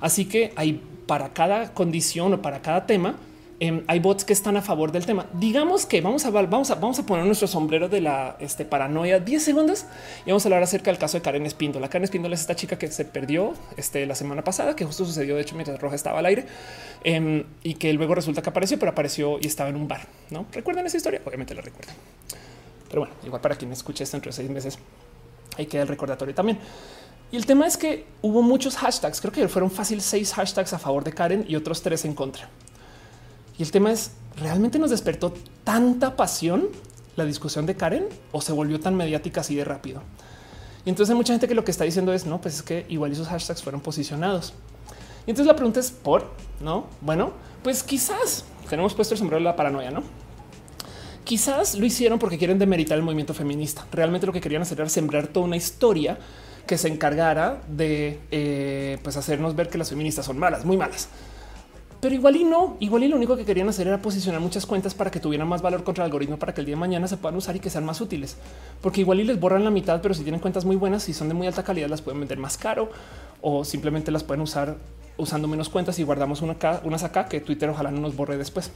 Así 0.00 0.24
que 0.24 0.52
hay 0.56 0.80
para 1.06 1.32
cada 1.32 1.74
condición 1.74 2.32
o 2.34 2.42
para 2.42 2.62
cada 2.62 2.86
tema 2.86 3.16
Em, 3.62 3.84
hay 3.88 4.00
bots 4.00 4.24
que 4.24 4.32
están 4.32 4.56
a 4.56 4.62
favor 4.62 4.90
del 4.90 5.04
tema. 5.04 5.26
Digamos 5.34 5.84
que 5.84 6.00
vamos 6.00 6.24
a, 6.24 6.30
vamos 6.30 6.70
a, 6.70 6.76
vamos 6.76 6.98
a 6.98 7.04
poner 7.04 7.26
nuestro 7.26 7.46
sombrero 7.46 7.90
de 7.90 8.00
la 8.00 8.36
este, 8.40 8.64
paranoia 8.64 9.20
10 9.20 9.42
segundos 9.42 9.84
y 10.24 10.30
vamos 10.30 10.46
a 10.46 10.48
hablar 10.48 10.62
acerca 10.62 10.90
del 10.90 10.96
caso 10.96 11.18
de 11.18 11.22
Karen 11.22 11.44
Espíndola. 11.44 11.90
Karen 11.90 12.04
Espíndola 12.04 12.34
es 12.34 12.40
esta 12.40 12.56
chica 12.56 12.78
que 12.78 12.90
se 12.90 13.04
perdió 13.04 13.52
este, 13.76 14.06
la 14.06 14.14
semana 14.14 14.42
pasada, 14.42 14.74
que 14.74 14.86
justo 14.86 15.04
sucedió 15.04 15.36
de 15.36 15.42
hecho 15.42 15.56
mientras 15.56 15.78
Roja 15.78 15.94
estaba 15.94 16.20
al 16.20 16.26
aire 16.26 16.46
em, 17.04 17.44
y 17.62 17.74
que 17.74 17.92
luego 17.92 18.14
resulta 18.14 18.40
que 18.40 18.48
apareció, 18.48 18.78
pero 18.78 18.92
apareció 18.92 19.38
y 19.38 19.46
estaba 19.46 19.68
en 19.68 19.76
un 19.76 19.86
bar. 19.86 20.06
No 20.30 20.46
recuerdan 20.52 20.86
esa 20.86 20.96
historia? 20.96 21.20
Obviamente 21.26 21.54
la 21.54 21.60
recuerdan. 21.60 21.96
Pero 22.90 23.02
bueno, 23.02 23.14
igual 23.24 23.40
para 23.40 23.54
quien 23.54 23.72
escuche 23.72 24.04
esto 24.04 24.16
entre 24.16 24.32
seis 24.32 24.50
meses, 24.50 24.78
hay 25.56 25.66
que 25.66 25.80
el 25.80 25.88
recordatorio 25.88 26.34
también. 26.34 26.58
Y 27.32 27.36
el 27.36 27.46
tema 27.46 27.66
es 27.66 27.76
que 27.76 28.06
hubo 28.22 28.42
muchos 28.42 28.76
hashtags. 28.76 29.20
Creo 29.20 29.32
que 29.32 29.48
fueron 29.48 29.70
fácil 29.70 30.02
seis 30.02 30.34
hashtags 30.34 30.72
a 30.72 30.78
favor 30.78 31.04
de 31.04 31.12
Karen 31.12 31.44
y 31.48 31.54
otros 31.54 31.80
tres 31.80 32.04
en 32.04 32.14
contra. 32.14 32.48
Y 33.56 33.62
el 33.62 33.70
tema 33.70 33.92
es, 33.92 34.12
¿realmente 34.36 34.78
nos 34.78 34.90
despertó 34.90 35.32
tanta 35.62 36.16
pasión 36.16 36.68
la 37.14 37.24
discusión 37.24 37.66
de 37.66 37.76
Karen 37.76 38.08
o 38.32 38.40
se 38.40 38.52
volvió 38.52 38.80
tan 38.80 38.96
mediática 38.96 39.42
así 39.42 39.54
de 39.54 39.64
rápido? 39.64 40.02
Y 40.84 40.90
entonces 40.90 41.10
hay 41.10 41.16
mucha 41.16 41.32
gente 41.32 41.46
que 41.46 41.54
lo 41.54 41.64
que 41.64 41.70
está 41.70 41.84
diciendo 41.84 42.12
es, 42.12 42.26
no, 42.26 42.40
pues 42.40 42.56
es 42.56 42.62
que 42.62 42.86
igual 42.88 43.12
esos 43.12 43.28
hashtags 43.28 43.62
fueron 43.62 43.80
posicionados. 43.80 44.54
Y 45.26 45.30
entonces 45.30 45.46
la 45.46 45.54
pregunta 45.54 45.78
es, 45.78 45.90
¿por? 45.92 46.30
¿No? 46.60 46.86
Bueno, 47.00 47.32
pues 47.62 47.82
quizás 47.82 48.44
tenemos 48.68 48.94
puesto 48.94 49.14
el 49.14 49.18
sombrero 49.18 49.38
de 49.38 49.44
la 49.44 49.54
paranoia, 49.54 49.90
¿no? 49.90 50.02
Quizás 51.30 51.76
lo 51.76 51.86
hicieron 51.86 52.18
porque 52.18 52.38
quieren 52.38 52.58
demeritar 52.58 52.98
el 52.98 53.04
movimiento 53.04 53.34
feminista. 53.34 53.86
Realmente 53.92 54.26
lo 54.26 54.32
que 54.32 54.40
querían 54.40 54.62
hacer 54.62 54.80
era 54.80 54.88
sembrar 54.88 55.28
toda 55.28 55.46
una 55.46 55.56
historia 55.56 56.18
que 56.66 56.76
se 56.76 56.88
encargara 56.88 57.62
de 57.68 58.18
eh, 58.32 58.98
pues 59.04 59.16
hacernos 59.16 59.54
ver 59.54 59.68
que 59.68 59.78
las 59.78 59.90
feministas 59.90 60.26
son 60.26 60.40
malas, 60.40 60.64
muy 60.64 60.76
malas. 60.76 61.08
Pero 62.00 62.16
igual 62.16 62.34
y 62.34 62.42
no, 62.42 62.76
igual 62.80 63.04
y 63.04 63.08
lo 63.08 63.14
único 63.14 63.36
que 63.36 63.44
querían 63.44 63.68
hacer 63.68 63.86
era 63.86 64.02
posicionar 64.02 64.40
muchas 64.40 64.66
cuentas 64.66 64.92
para 64.92 65.12
que 65.12 65.20
tuvieran 65.20 65.46
más 65.46 65.62
valor 65.62 65.84
contra 65.84 66.02
el 66.02 66.06
algoritmo 66.06 66.36
para 66.36 66.52
que 66.52 66.62
el 66.62 66.66
día 66.66 66.74
de 66.74 66.80
mañana 66.80 67.06
se 67.06 67.16
puedan 67.16 67.36
usar 67.36 67.54
y 67.54 67.60
que 67.60 67.70
sean 67.70 67.84
más 67.84 68.00
útiles. 68.00 68.36
Porque 68.80 69.02
igual 69.02 69.20
y 69.20 69.22
les 69.22 69.38
borran 69.38 69.62
la 69.62 69.70
mitad, 69.70 70.02
pero 70.02 70.14
si 70.14 70.24
tienen 70.24 70.40
cuentas 70.40 70.64
muy 70.64 70.74
buenas, 70.74 71.08
y 71.08 71.12
son 71.12 71.28
de 71.28 71.34
muy 71.34 71.46
alta 71.46 71.62
calidad, 71.62 71.88
las 71.88 72.02
pueden 72.02 72.18
vender 72.18 72.38
más 72.38 72.58
caro 72.58 72.90
o 73.40 73.64
simplemente 73.64 74.10
las 74.10 74.24
pueden 74.24 74.40
usar 74.40 74.78
usando 75.16 75.46
menos 75.46 75.68
cuentas 75.68 75.96
y 76.00 76.02
guardamos 76.02 76.42
una 76.42 76.54
acá, 76.54 76.80
unas 76.82 77.04
acá 77.04 77.26
que 77.26 77.38
Twitter 77.40 77.68
ojalá 77.68 77.92
no 77.92 78.00
nos 78.00 78.16
borre 78.16 78.36
después. 78.36 78.72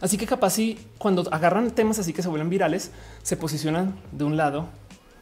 Así 0.00 0.16
que 0.16 0.26
capaz 0.26 0.50
si 0.50 0.78
cuando 0.98 1.28
agarran 1.32 1.70
temas 1.70 1.98
así 1.98 2.12
que 2.12 2.22
se 2.22 2.28
vuelven 2.28 2.50
virales, 2.50 2.90
se 3.22 3.36
posicionan 3.36 3.94
de 4.12 4.24
un 4.24 4.36
lado 4.36 4.68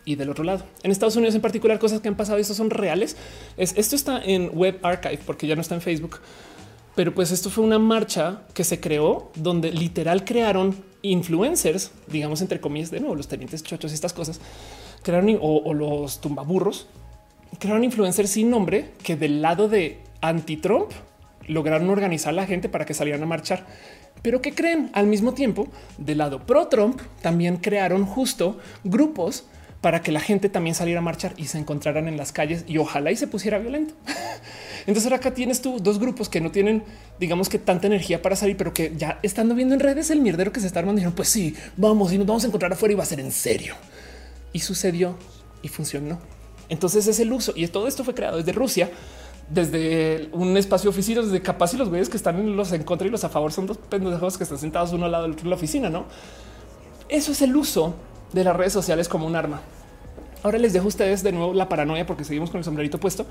y 0.04 0.14
del 0.14 0.30
otro 0.30 0.44
lado. 0.44 0.64
En 0.82 0.90
Estados 0.90 1.16
Unidos 1.16 1.34
en 1.34 1.40
particular, 1.40 1.78
cosas 1.78 2.00
que 2.00 2.08
han 2.08 2.16
pasado 2.16 2.38
y 2.38 2.42
estos 2.42 2.56
son 2.56 2.70
reales. 2.70 3.16
Es, 3.56 3.74
esto 3.76 3.96
está 3.96 4.22
en 4.22 4.50
Web 4.52 4.78
Archive 4.82 5.20
porque 5.26 5.46
ya 5.46 5.54
no 5.54 5.60
está 5.60 5.74
en 5.74 5.80
Facebook 5.80 6.20
pero 6.98 7.14
pues 7.14 7.30
esto 7.30 7.48
fue 7.48 7.62
una 7.62 7.78
marcha 7.78 8.42
que 8.54 8.64
se 8.64 8.80
creó 8.80 9.30
donde 9.36 9.70
literal 9.70 10.24
crearon 10.24 10.74
influencers, 11.02 11.92
digamos 12.08 12.40
entre 12.40 12.60
comillas, 12.60 12.90
de 12.90 12.98
nuevo 12.98 13.14
los 13.14 13.28
tenientes 13.28 13.62
chochos 13.62 13.92
y 13.92 13.94
estas 13.94 14.12
cosas, 14.12 14.40
crearon 15.04 15.38
o, 15.40 15.72
los 15.74 16.20
tumbaburros, 16.20 16.88
crearon 17.60 17.84
influencers 17.84 18.30
sin 18.30 18.50
nombre 18.50 18.94
que 19.00 19.14
del 19.14 19.42
lado 19.42 19.68
de 19.68 20.00
anti-Trump 20.22 20.90
lograron 21.46 21.88
organizar 21.88 22.30
a 22.30 22.34
la 22.34 22.46
gente 22.46 22.68
para 22.68 22.84
que 22.84 22.94
salieran 22.94 23.22
a 23.22 23.26
marchar. 23.26 23.64
Pero 24.22 24.42
que 24.42 24.54
creen 24.54 24.90
al 24.92 25.06
mismo 25.06 25.34
tiempo 25.34 25.68
del 25.96 26.18
lado 26.18 26.46
pro 26.46 26.68
Trump 26.68 27.00
también 27.22 27.56
crearon 27.56 28.04
justo 28.04 28.58
grupos 28.84 29.44
para 29.80 30.02
que 30.02 30.10
la 30.10 30.20
gente 30.20 30.48
también 30.48 30.74
saliera 30.74 31.00
a 31.00 31.02
marchar 31.02 31.34
y 31.36 31.46
se 31.46 31.58
encontraran 31.58 32.08
en 32.08 32.16
las 32.16 32.32
calles 32.32 32.64
y 32.66 32.78
ojalá 32.78 33.12
y 33.12 33.16
se 33.16 33.28
pusiera 33.28 33.58
violento. 33.58 33.94
Entonces 34.86 35.04
ahora 35.04 35.16
acá 35.16 35.34
tienes 35.34 35.60
tú 35.60 35.78
dos 35.80 35.98
grupos 35.98 36.28
que 36.28 36.40
no 36.40 36.50
tienen, 36.50 36.82
digamos 37.20 37.48
que 37.48 37.58
tanta 37.58 37.86
energía 37.86 38.22
para 38.22 38.36
salir, 38.36 38.56
pero 38.56 38.72
que 38.72 38.94
ya 38.96 39.20
estando 39.22 39.54
viendo 39.54 39.74
en 39.74 39.80
redes 39.80 40.10
el 40.10 40.20
mierdero 40.20 40.50
que 40.50 40.60
se 40.60 40.66
está 40.66 40.80
armando, 40.80 40.98
dijeron, 40.98 41.14
pues 41.14 41.28
sí, 41.28 41.54
vamos 41.76 42.12
y 42.12 42.18
nos 42.18 42.26
vamos 42.26 42.44
a 42.44 42.46
encontrar 42.48 42.72
afuera 42.72 42.94
y 42.94 42.96
va 42.96 43.02
a 43.02 43.06
ser 43.06 43.20
en 43.20 43.30
serio. 43.30 43.74
Y 44.52 44.60
sucedió 44.60 45.16
y 45.62 45.68
funcionó. 45.68 46.18
Entonces 46.68 47.06
es 47.06 47.20
el 47.20 47.32
uso 47.32 47.52
y 47.54 47.66
todo 47.68 47.86
esto 47.86 48.02
fue 48.02 48.14
creado 48.14 48.38
desde 48.38 48.52
Rusia, 48.52 48.90
desde 49.50 50.28
un 50.32 50.56
espacio 50.56 50.90
oficina, 50.90 51.22
desde 51.22 51.40
capaz 51.40 51.74
y 51.74 51.76
los 51.76 51.88
güeyes 51.88 52.08
que 52.08 52.16
están 52.16 52.38
en 52.38 52.56
los 52.56 52.72
en 52.72 52.82
contra 52.82 53.06
y 53.06 53.10
los 53.10 53.24
a 53.24 53.28
favor 53.28 53.52
son 53.52 53.66
dos 53.66 53.78
pendejos 53.78 54.36
que 54.36 54.44
están 54.44 54.58
sentados 54.58 54.92
uno 54.92 55.06
al 55.06 55.12
lado 55.12 55.24
del 55.24 55.32
otro 55.32 55.44
en 55.44 55.50
la 55.50 55.56
oficina, 55.56 55.88
¿no? 55.88 56.04
Eso 57.08 57.32
es 57.32 57.40
el 57.40 57.56
uso 57.56 57.94
de 58.32 58.44
las 58.44 58.54
redes 58.54 58.72
sociales 58.72 59.08
como 59.08 59.26
un 59.26 59.36
arma. 59.36 59.60
Ahora 60.42 60.58
les 60.58 60.72
dejo 60.72 60.84
a 60.84 60.88
ustedes 60.88 61.22
de 61.22 61.32
nuevo 61.32 61.54
la 61.54 61.68
paranoia 61.68 62.06
porque 62.06 62.24
seguimos 62.24 62.50
con 62.50 62.58
el 62.58 62.64
sombrerito 62.64 62.98
puesto. 62.98 63.26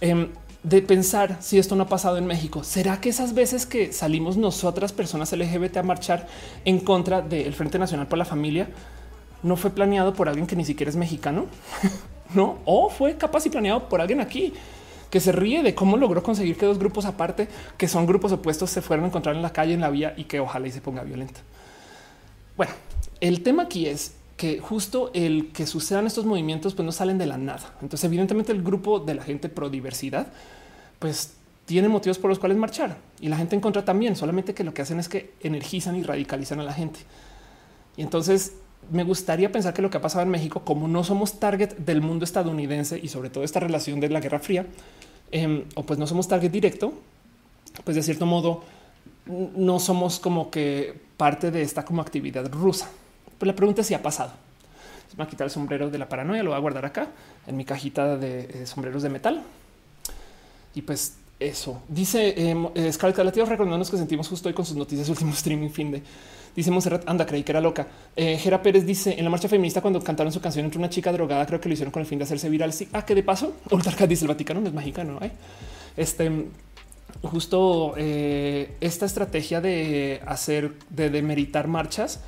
Em, 0.00 0.28
de 0.62 0.82
pensar 0.82 1.38
si 1.40 1.58
esto 1.58 1.76
no 1.76 1.84
ha 1.84 1.88
pasado 1.88 2.18
en 2.18 2.26
México. 2.26 2.64
¿Será 2.64 3.00
que 3.00 3.08
esas 3.08 3.34
veces 3.34 3.66
que 3.66 3.92
salimos 3.92 4.36
nosotras, 4.36 4.92
personas 4.92 5.32
LGBT, 5.32 5.76
a 5.76 5.82
marchar 5.84 6.26
en 6.64 6.80
contra 6.80 7.22
del 7.22 7.54
Frente 7.54 7.78
Nacional 7.78 8.08
por 8.08 8.18
la 8.18 8.24
Familia, 8.24 8.68
no 9.44 9.56
fue 9.56 9.70
planeado 9.70 10.12
por 10.12 10.28
alguien 10.28 10.46
que 10.46 10.56
ni 10.56 10.64
siquiera 10.64 10.90
es 10.90 10.96
mexicano? 10.96 11.46
no, 12.34 12.58
o 12.64 12.90
fue 12.90 13.16
capaz 13.16 13.46
y 13.46 13.50
planeado 13.50 13.88
por 13.88 14.00
alguien 14.00 14.20
aquí 14.20 14.52
que 15.10 15.20
se 15.20 15.32
ríe 15.32 15.62
de 15.62 15.74
cómo 15.74 15.96
logró 15.96 16.22
conseguir 16.22 16.56
que 16.56 16.66
dos 16.66 16.78
grupos 16.78 17.04
aparte, 17.04 17.48
que 17.76 17.88
son 17.88 18.06
grupos 18.06 18.32
opuestos, 18.32 18.70
se 18.70 18.82
fueran 18.82 19.04
a 19.04 19.08
encontrar 19.08 19.36
en 19.36 19.42
la 19.42 19.52
calle, 19.52 19.74
en 19.74 19.80
la 19.80 19.90
vía 19.90 20.14
y 20.16 20.24
que 20.24 20.40
ojalá 20.40 20.66
y 20.66 20.72
se 20.72 20.80
ponga 20.80 21.02
violenta. 21.02 21.40
Bueno, 22.56 22.72
el 23.20 23.42
tema 23.42 23.64
aquí 23.64 23.86
es 23.86 24.14
que 24.36 24.60
justo 24.60 25.10
el 25.14 25.50
que 25.52 25.66
sucedan 25.66 26.06
estos 26.06 26.26
movimientos 26.26 26.74
pues 26.74 26.84
no 26.84 26.92
salen 26.92 27.18
de 27.18 27.26
la 27.26 27.38
nada. 27.38 27.74
Entonces, 27.80 28.04
evidentemente 28.04 28.52
el 28.52 28.62
grupo 28.62 29.00
de 29.00 29.14
la 29.14 29.22
gente 29.22 29.48
pro 29.48 29.70
diversidad 29.70 30.26
pues 30.98 31.34
tiene 31.64 31.88
motivos 31.88 32.18
por 32.18 32.30
los 32.30 32.38
cuales 32.38 32.56
marchar 32.56 32.96
y 33.20 33.28
la 33.28 33.36
gente 33.36 33.54
en 33.54 33.60
contra 33.60 33.84
también, 33.84 34.16
solamente 34.16 34.54
que 34.54 34.64
lo 34.64 34.72
que 34.72 34.82
hacen 34.82 35.00
es 35.00 35.08
que 35.08 35.34
energizan 35.40 35.96
y 35.96 36.02
radicalizan 36.02 36.60
a 36.60 36.64
la 36.64 36.72
gente. 36.72 37.00
Y 37.96 38.02
entonces 38.02 38.52
me 38.90 39.02
gustaría 39.02 39.50
pensar 39.50 39.74
que 39.74 39.82
lo 39.82 39.90
que 39.90 39.96
ha 39.96 40.00
pasado 40.00 40.22
en 40.22 40.28
México, 40.28 40.62
como 40.64 40.86
no 40.86 41.02
somos 41.02 41.40
target 41.40 41.76
del 41.78 42.02
mundo 42.02 42.24
estadounidense 42.24 42.98
y 43.02 43.08
sobre 43.08 43.30
todo 43.30 43.42
esta 43.42 43.60
relación 43.60 44.00
de 44.00 44.10
la 44.10 44.20
Guerra 44.20 44.38
Fría, 44.38 44.66
em, 45.30 45.64
o 45.74 45.82
pues 45.82 45.98
no 45.98 46.06
somos 46.06 46.28
target 46.28 46.50
directo, 46.50 46.92
pues 47.84 47.96
de 47.96 48.02
cierto 48.02 48.26
modo 48.26 48.64
no 49.26 49.78
somos 49.80 50.18
como 50.18 50.50
que 50.50 50.94
parte 51.16 51.50
de 51.50 51.62
esta 51.62 51.84
como 51.84 52.02
actividad 52.02 52.50
rusa. 52.52 52.88
Pero 53.38 53.50
la 53.50 53.56
pregunta 53.56 53.80
es 53.80 53.86
si 53.86 53.94
ha 53.94 54.02
pasado. 54.02 54.32
Me 55.12 55.18
va 55.18 55.24
a 55.24 55.28
quitar 55.28 55.46
el 55.46 55.50
sombrero 55.50 55.88
de 55.88 55.98
la 55.98 56.08
paranoia, 56.08 56.42
lo 56.42 56.50
voy 56.50 56.56
a 56.56 56.60
guardar 56.60 56.84
acá 56.84 57.08
en 57.46 57.56
mi 57.56 57.64
cajita 57.64 58.16
de 58.18 58.40
eh, 58.40 58.66
sombreros 58.66 59.02
de 59.02 59.08
metal. 59.08 59.42
Y 60.74 60.82
pues 60.82 61.16
eso 61.38 61.82
dice 61.88 62.34
eh, 62.36 62.92
Scarlett 62.92 63.16
Calatio 63.16 63.44
recordándonos 63.44 63.90
que 63.90 63.96
sentimos 63.96 64.28
justo 64.28 64.48
hoy 64.48 64.54
con 64.54 64.64
sus 64.64 64.76
noticias 64.76 65.08
último 65.08 65.32
streaming 65.32 65.68
fin 65.68 65.90
de 65.90 66.02
dice 66.56 66.70
Monserrat 66.70 67.08
anda 67.08 67.26
creí 67.26 67.44
que 67.44 67.52
era 67.52 67.60
loca. 67.60 67.86
Eh, 68.16 68.38
Gera 68.38 68.62
Pérez 68.62 68.84
dice 68.84 69.14
en 69.16 69.22
la 69.24 69.30
marcha 69.30 69.48
feminista 69.48 69.80
cuando 69.80 70.00
cantaron 70.00 70.32
su 70.32 70.40
canción 70.40 70.64
entre 70.64 70.78
una 70.78 70.88
chica 70.88 71.12
drogada 71.12 71.46
creo 71.46 71.60
que 71.60 71.68
lo 71.68 71.74
hicieron 71.74 71.92
con 71.92 72.00
el 72.00 72.06
fin 72.06 72.18
de 72.18 72.24
hacerse 72.24 72.48
viral. 72.48 72.72
Sí 72.72 72.88
ah 72.92 73.04
que 73.04 73.14
de 73.14 73.22
paso 73.22 73.54
Ultarcat 73.70 74.08
dice 74.08 74.24
el 74.24 74.28
Vaticano 74.28 74.60
no 74.60 74.68
es 74.68 74.74
mexicano 74.74 75.18
¿eh? 75.20 75.30
este 75.96 76.46
justo 77.22 77.94
eh, 77.96 78.76
esta 78.80 79.06
estrategia 79.06 79.60
de 79.60 80.20
hacer 80.26 80.72
de 80.90 81.10
demeritar 81.10 81.68
marchas 81.68 82.20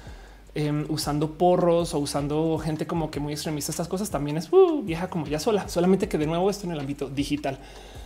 em, 0.55 0.85
usando 0.89 1.33
porros 1.39 1.95
o 1.95 1.99
usando 1.99 2.59
gente 2.59 2.87
como 2.87 3.11
que 3.11 3.21
muy 3.21 3.33
extremista 3.33 3.71
estas 3.73 3.89
cosas 3.89 4.11
también 4.11 4.37
es 4.37 4.53
uh, 4.53 4.83
vieja 4.83 5.09
como 5.09 5.27
ya 5.27 5.39
sola. 5.39 5.69
Solamente 5.69 6.09
que 6.09 6.19
de 6.19 6.27
nuevo 6.27 6.51
esto 6.51 6.67
en 6.67 6.73
el 6.73 6.81
ámbito 6.81 7.09
digital 7.09 7.59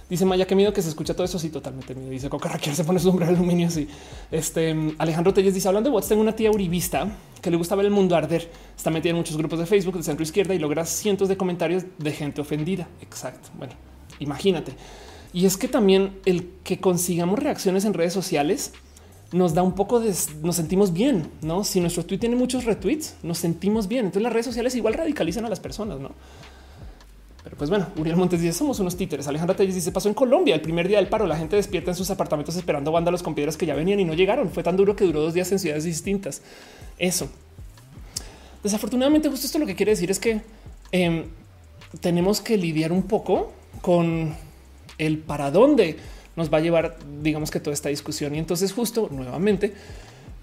Dice 0.09 0.25
Maya, 0.25 0.47
qué 0.47 0.55
miedo 0.55 0.73
que 0.73 0.83
se 0.83 0.89
escucha 0.89 1.15
todo 1.15 1.25
eso. 1.25 1.39
Sí, 1.39 1.49
totalmente 1.49 1.95
miedo. 1.95 2.11
Dice 2.11 2.29
Coca 2.29 2.49
Raquel 2.49 2.75
se 2.75 2.85
pone 2.85 2.99
su 2.99 3.09
sombrero 3.09 3.33
de 3.33 3.39
aluminio. 3.39 3.69
Así 3.69 3.89
este 4.31 4.95
Alejandro 4.99 5.33
Telles 5.33 5.55
dice 5.55 5.69
hablando 5.69 5.89
de 5.89 5.93
bots, 5.93 6.09
tengo 6.09 6.21
una 6.21 6.37
tía 6.37 6.51
uribista 6.51 7.09
que 7.41 7.51
le 7.51 7.57
gusta 7.57 7.75
ver 7.75 7.87
el 7.87 7.93
mundo 7.93 8.15
arder. 8.15 8.51
Está 8.77 8.91
metida 8.91 9.11
en 9.11 9.17
muchos 9.17 9.37
grupos 9.37 9.59
de 9.59 9.67
Facebook 9.67 9.97
de 9.97 10.03
centro 10.03 10.23
izquierda 10.23 10.55
y 10.55 10.59
logra 10.59 10.85
cientos 10.85 11.29
de 11.29 11.37
comentarios 11.37 11.85
de 11.99 12.13
gente 12.13 12.41
ofendida. 12.41 12.89
Exacto. 13.01 13.51
Bueno, 13.57 13.75
imagínate. 14.19 14.73
Y 15.33 15.47
es 15.47 15.57
que 15.57 15.69
también 15.69 16.19
el 16.27 16.51
que 16.63 16.79
consigamos 16.79 17.39
reacciones 17.39 17.85
en 17.85 17.95
redes 17.95 18.13
sociales 18.13 18.73
nos 19.33 19.55
da 19.55 19.63
un 19.63 19.73
poco 19.73 19.99
de 19.99 20.15
nos 20.43 20.57
sentimos 20.57 20.93
bien, 20.93 21.31
no? 21.41 21.65
Si 21.65 21.81
nuestro 21.81 22.05
tweet 22.05 22.19
tiene 22.19 22.37
muchos 22.37 22.65
retweets, 22.65 23.17
nos 23.23 23.39
sentimos 23.39 23.89
bien. 23.89 24.05
Entonces 24.07 24.23
las 24.23 24.33
redes 24.33 24.47
sociales 24.47 24.75
igual 24.75 24.95
radicalizan 24.95 25.45
a 25.47 25.49
las 25.49 25.61
personas, 25.61 25.99
no? 25.99 26.11
Pero 27.45 27.57
pues 27.57 27.71
bueno, 27.71 27.89
Uriel 27.97 28.17
Montes 28.17 28.41
dice 28.41 28.53
somos 28.53 28.79
unos 28.81 28.97
títeres. 28.97 29.27
Alejandra 29.27 29.57
Telles 29.57 29.75
dice 29.75 29.91
pasó 29.91 30.09
en 30.09 30.15
Colombia 30.15 30.55
el 30.55 30.61
primer 30.61 30.87
día 30.87 30.99
del 30.99 31.09
paro. 31.09 31.27
La 31.27 31.37
gente 31.37 31.57
despierta 31.57 31.91
en 31.91 31.97
sus 31.97 32.11
apartamentos 32.11 32.57
esperando 32.57 32.93
vándalos 32.93 33.23
con 33.23 33.35
piedras 33.35 33.57
que 33.57 33.67
ya 33.67 33.75
venían 33.75 33.99
y 34.01 34.05
no 34.05 34.15
llegaron. 34.15 34.51
Fue 34.51 34.63
tan 34.63 34.77
duro 34.77 34.95
que 34.95 35.05
duró 35.05 35.21
dos 35.21 35.35
días 35.35 35.51
en 35.51 35.59
ciudades 35.59 35.85
distintas. 35.85 36.43
Eso. 36.99 37.29
Desafortunadamente, 38.63 39.29
justo 39.29 39.47
esto 39.47 39.59
lo 39.59 39.67
que 39.67 39.75
quiere 39.75 39.91
decir 39.91 40.11
es 40.11 40.21
que 40.21 40.41
em, 40.93 41.25
tenemos 42.01 42.41
que 42.41 42.57
lidiar 42.57 42.93
un 42.93 43.03
poco 43.03 43.53
con 43.81 44.35
el 44.99 45.19
para 45.19 45.51
dónde 45.51 45.97
nos 46.37 46.53
va 46.53 46.59
a 46.59 46.61
llevar, 46.61 46.97
digamos 47.23 47.51
que 47.51 47.59
toda 47.59 47.75
esta 47.75 47.89
discusión. 47.89 48.37
Y 48.37 48.39
entonces, 48.39 48.73
justo 48.73 49.09
nuevamente, 49.11 49.75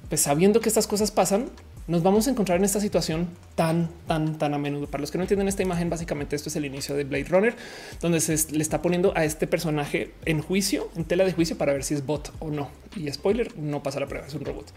pues 0.10 0.22
sabiendo 0.22 0.60
que 0.60 0.68
estas 0.68 0.86
cosas 0.86 1.12
pasan, 1.12 1.50
nos 1.90 2.04
vamos 2.04 2.28
a 2.28 2.30
encontrar 2.30 2.60
en 2.60 2.66
esta 2.66 2.80
situación 2.80 3.28
tan, 3.56 3.90
tan, 4.06 4.38
tan 4.38 4.54
a 4.54 4.60
menudo. 4.60 4.86
Para 4.86 5.02
los 5.02 5.10
que 5.10 5.18
no 5.18 5.24
entienden 5.24 5.48
esta 5.48 5.64
imagen, 5.64 5.90
básicamente 5.90 6.36
esto 6.36 6.50
es 6.50 6.56
el 6.56 6.66
inicio 6.66 6.96
de 6.96 7.04
Blade 7.04 7.26
Runner, 7.26 7.56
donde 8.00 8.20
se 8.20 8.52
le 8.52 8.62
está 8.62 8.84
poniendo 8.84 9.12
a 9.18 9.26
este 9.26 9.48
personaje 9.48 10.14
en 10.26 10.44
juicio, 10.44 10.92
en 10.96 11.06
tela 11.06 11.26
de 11.26 11.34
juicio 11.34 11.58
para 11.58 11.74
ver 11.74 11.84
si 11.84 11.96
es 11.96 12.06
bot 12.06 12.32
o 12.38 12.52
no. 12.52 12.70
Y 12.96 13.12
spoiler, 13.12 13.58
no 13.58 13.82
pasa 13.82 14.00
la 14.00 14.06
prueba, 14.06 14.28
es 14.28 14.36
un 14.36 14.46
robot. 14.46 14.72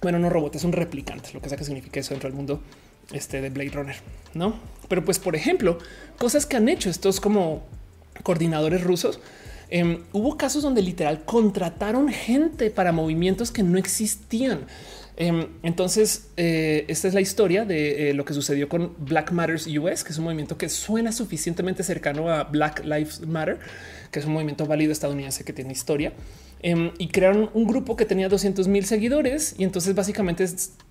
Bueno, 0.00 0.18
no 0.18 0.30
robot, 0.30 0.56
es 0.56 0.64
un 0.64 0.72
replicante, 0.72 1.30
lo 1.34 1.42
que 1.42 1.50
sea 1.50 1.58
que 1.58 1.64
significa 1.64 2.00
eso 2.00 2.14
dentro 2.14 2.30
del 2.30 2.36
mundo 2.36 2.62
este 3.12 3.42
de 3.42 3.50
Blade 3.50 3.70
Runner, 3.70 3.96
no? 4.32 4.54
Pero 4.88 5.04
pues, 5.04 5.18
por 5.18 5.36
ejemplo, 5.36 5.78
cosas 6.16 6.46
que 6.46 6.56
han 6.56 6.70
hecho 6.70 6.88
estos 6.88 7.20
como 7.20 7.66
coordinadores 8.22 8.82
rusos 8.82 9.20
Em, 9.68 10.02
hubo 10.12 10.36
casos 10.36 10.62
donde 10.62 10.82
literal 10.82 11.24
contrataron 11.24 12.08
gente 12.08 12.70
para 12.70 12.92
movimientos 12.92 13.50
que 13.50 13.62
no 13.62 13.78
existían. 13.78 14.66
Em, 15.16 15.46
entonces, 15.62 16.28
eh, 16.36 16.84
esta 16.88 17.08
es 17.08 17.14
la 17.14 17.22
historia 17.22 17.64
de 17.64 18.10
eh, 18.10 18.14
lo 18.14 18.24
que 18.24 18.34
sucedió 18.34 18.68
con 18.68 18.94
Black 18.98 19.32
Matters 19.32 19.66
US, 19.66 20.04
que 20.04 20.12
es 20.12 20.18
un 20.18 20.24
movimiento 20.24 20.58
que 20.58 20.68
suena 20.68 21.10
suficientemente 21.10 21.82
cercano 21.82 22.30
a 22.30 22.44
Black 22.44 22.84
Lives 22.84 23.26
Matter, 23.26 23.58
que 24.10 24.18
es 24.18 24.26
un 24.26 24.34
movimiento 24.34 24.66
válido 24.66 24.92
estadounidense 24.92 25.42
que 25.42 25.54
tiene 25.54 25.72
historia. 25.72 26.12
Em, 26.60 26.90
y 26.98 27.08
crearon 27.08 27.50
un 27.54 27.66
grupo 27.66 27.96
que 27.96 28.04
tenía 28.04 28.28
200 28.28 28.68
mil 28.68 28.84
seguidores 28.84 29.54
y 29.58 29.64
entonces 29.64 29.94
básicamente 29.94 30.46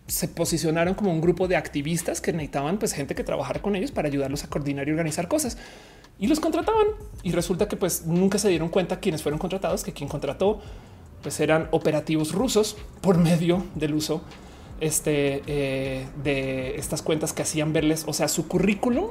se 0.08 0.28
posicionaron 0.28 0.94
como 0.94 1.12
un 1.12 1.22
grupo 1.22 1.48
de 1.48 1.56
activistas 1.56 2.22
que 2.22 2.32
necesitaban 2.32 2.78
pues 2.78 2.94
gente 2.94 3.16
que 3.16 3.24
trabajara 3.24 3.62
con 3.62 3.76
ellos 3.76 3.92
para 3.92 4.08
ayudarlos 4.08 4.44
a 4.44 4.48
coordinar 4.48 4.88
y 4.88 4.92
organizar 4.92 5.28
cosas 5.28 5.58
y 6.20 6.28
los 6.28 6.40
contrataban. 6.40 6.88
Y 7.24 7.32
resulta 7.32 7.68
que 7.68 7.76
pues 7.76 8.06
nunca 8.06 8.38
se 8.38 8.50
dieron 8.50 8.70
cuenta 8.70 9.00
quienes 9.00 9.24
fueron 9.24 9.40
contratados, 9.40 9.84
que 9.84 9.94
quien 9.94 10.10
contrató 10.10 10.60
pues 11.22 11.40
eran 11.40 11.68
operativos 11.72 12.34
rusos 12.34 12.78
por 13.02 13.18
medio 13.18 13.64
del 13.74 13.96
uso 13.96 14.22
este, 14.80 15.42
eh, 15.48 16.06
de 16.24 16.76
estas 16.76 17.02
cuentas 17.02 17.34
que 17.34 17.42
hacían 17.42 17.74
verles, 17.74 18.04
o 18.08 18.14
sea, 18.14 18.28
su 18.28 18.48
currículum, 18.48 19.08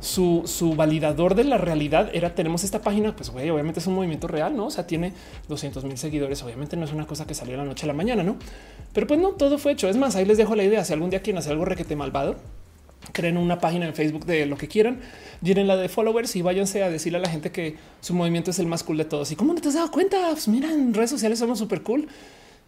su, 0.00 0.42
su 0.46 0.74
validador 0.74 1.34
de 1.34 1.44
la 1.44 1.58
realidad 1.58 2.10
era 2.14 2.34
tenemos 2.34 2.64
esta 2.64 2.80
página, 2.82 3.16
pues 3.16 3.30
güey, 3.30 3.50
obviamente 3.50 3.80
es 3.80 3.86
un 3.86 3.94
movimiento 3.94 4.28
real, 4.28 4.56
no? 4.56 4.66
O 4.66 4.70
sea, 4.70 4.86
tiene 4.86 5.12
200 5.48 5.84
mil 5.84 5.98
seguidores. 5.98 6.42
Obviamente 6.42 6.76
no 6.76 6.84
es 6.84 6.92
una 6.92 7.06
cosa 7.06 7.26
que 7.26 7.34
salió 7.34 7.56
la 7.56 7.64
noche 7.64 7.84
a 7.84 7.88
la 7.88 7.94
mañana, 7.94 8.22
no? 8.22 8.36
Pero 8.92 9.06
pues 9.06 9.20
no 9.20 9.30
todo 9.30 9.58
fue 9.58 9.72
hecho. 9.72 9.88
Es 9.88 9.96
más, 9.96 10.16
ahí 10.16 10.24
les 10.24 10.38
dejo 10.38 10.54
la 10.54 10.62
idea. 10.64 10.84
Si 10.84 10.92
algún 10.92 11.10
día 11.10 11.20
quieren 11.20 11.38
hacer 11.38 11.52
algo 11.52 11.66
requete 11.66 11.96
malvado, 11.96 12.36
creen 13.12 13.36
una 13.36 13.58
página 13.58 13.86
en 13.86 13.94
Facebook 13.94 14.24
de 14.26 14.46
lo 14.46 14.56
que 14.56 14.68
quieran, 14.68 15.00
la 15.42 15.76
de 15.76 15.88
followers 15.88 16.36
y 16.36 16.42
váyanse 16.42 16.82
a 16.82 16.90
decirle 16.90 17.18
a 17.18 17.22
la 17.22 17.28
gente 17.28 17.50
que 17.50 17.76
su 18.00 18.14
movimiento 18.14 18.50
es 18.50 18.58
el 18.58 18.66
más 18.66 18.82
cool 18.82 18.98
de 18.98 19.04
todos. 19.04 19.30
Y 19.32 19.36
cómo 19.36 19.54
no 19.54 19.60
te 19.60 19.68
has 19.68 19.74
dado 19.74 19.90
cuenta? 19.90 20.28
Pues 20.30 20.48
mira, 20.48 20.70
en 20.72 20.94
redes 20.94 21.10
sociales 21.10 21.38
somos 21.38 21.58
súper 21.58 21.82
cool 21.82 22.08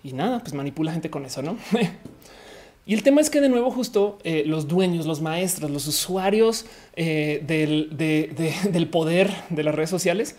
y 0.03 0.13
nada, 0.13 0.41
pues 0.41 0.55
manipula 0.55 0.93
gente 0.93 1.11
con 1.11 1.25
eso, 1.25 1.43
no? 1.43 1.57
y 2.87 2.95
el 2.95 3.03
tema 3.03 3.21
es 3.21 3.31
que 3.31 3.41
de 3.41 3.49
nuevo, 3.49 3.71
justo 3.71 4.19
eh, 4.25 4.45
los 4.47 4.69
dueños, 4.69 5.07
los 5.07 5.21
maestros, 5.21 5.71
los 5.71 5.87
usuarios 5.87 6.67
eh, 6.97 7.43
del, 7.47 7.97
del 7.97 8.89
poder 8.89 9.31
de 9.51 9.63
las 9.63 9.75
redes 9.75 9.91
sociales 9.91 10.37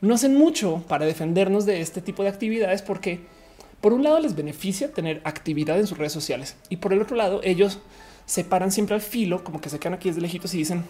no 0.00 0.14
hacen 0.14 0.36
mucho 0.36 0.84
para 0.88 1.06
defendernos 1.06 1.66
de 1.66 1.80
este 1.80 2.00
tipo 2.00 2.22
de 2.22 2.28
actividades 2.28 2.82
porque 2.82 3.20
por 3.80 3.92
un 3.92 4.02
lado 4.02 4.20
les 4.20 4.34
beneficia 4.34 4.92
tener 4.92 5.20
actividad 5.24 5.78
en 5.78 5.86
sus 5.86 5.96
redes 5.96 6.12
sociales 6.12 6.56
y 6.68 6.76
por 6.76 6.92
el 6.92 7.00
otro 7.00 7.16
lado 7.16 7.40
ellos 7.44 7.78
se 8.26 8.44
paran 8.44 8.72
siempre 8.72 8.94
al 8.94 9.00
filo, 9.00 9.42
como 9.42 9.60
que 9.60 9.70
se 9.70 9.78
quedan 9.78 9.94
aquí 9.94 10.08
desde 10.08 10.20
lejitos 10.20 10.52
y 10.54 10.58
dicen, 10.58 10.84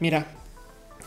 mira, 0.00 0.26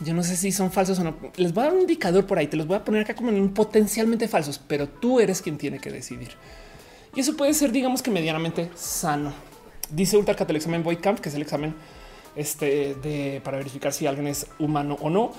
yo 0.00 0.14
no 0.14 0.22
sé 0.22 0.36
si 0.36 0.50
son 0.52 0.72
falsos 0.72 0.98
o 0.98 1.04
no. 1.04 1.14
Les 1.36 1.52
voy 1.52 1.62
a 1.62 1.66
dar 1.66 1.74
un 1.74 1.82
indicador 1.82 2.26
por 2.26 2.38
ahí, 2.38 2.46
te 2.46 2.56
los 2.56 2.66
voy 2.66 2.76
a 2.76 2.84
poner 2.84 3.02
acá 3.02 3.14
como 3.14 3.30
en 3.30 3.50
potencialmente 3.50 4.26
falsos, 4.26 4.58
pero 4.58 4.88
tú 4.88 5.20
eres 5.20 5.42
quien 5.42 5.58
tiene 5.58 5.78
que 5.78 5.90
decidir. 5.90 6.30
Y 7.14 7.20
eso 7.20 7.36
puede 7.36 7.52
ser, 7.54 7.72
digamos 7.72 8.02
que 8.02 8.10
medianamente 8.10 8.70
sano. 8.74 9.32
Dice 9.90 10.16
Ultracat 10.16 10.48
el 10.48 10.56
examen 10.56 10.82
Boycamp, 10.82 11.20
que 11.20 11.28
es 11.28 11.34
el 11.34 11.42
examen 11.42 11.74
este 12.34 12.94
de 12.94 13.42
para 13.44 13.58
verificar 13.58 13.92
si 13.92 14.06
alguien 14.06 14.26
es 14.26 14.46
humano 14.58 14.96
o 15.00 15.10
no. 15.10 15.32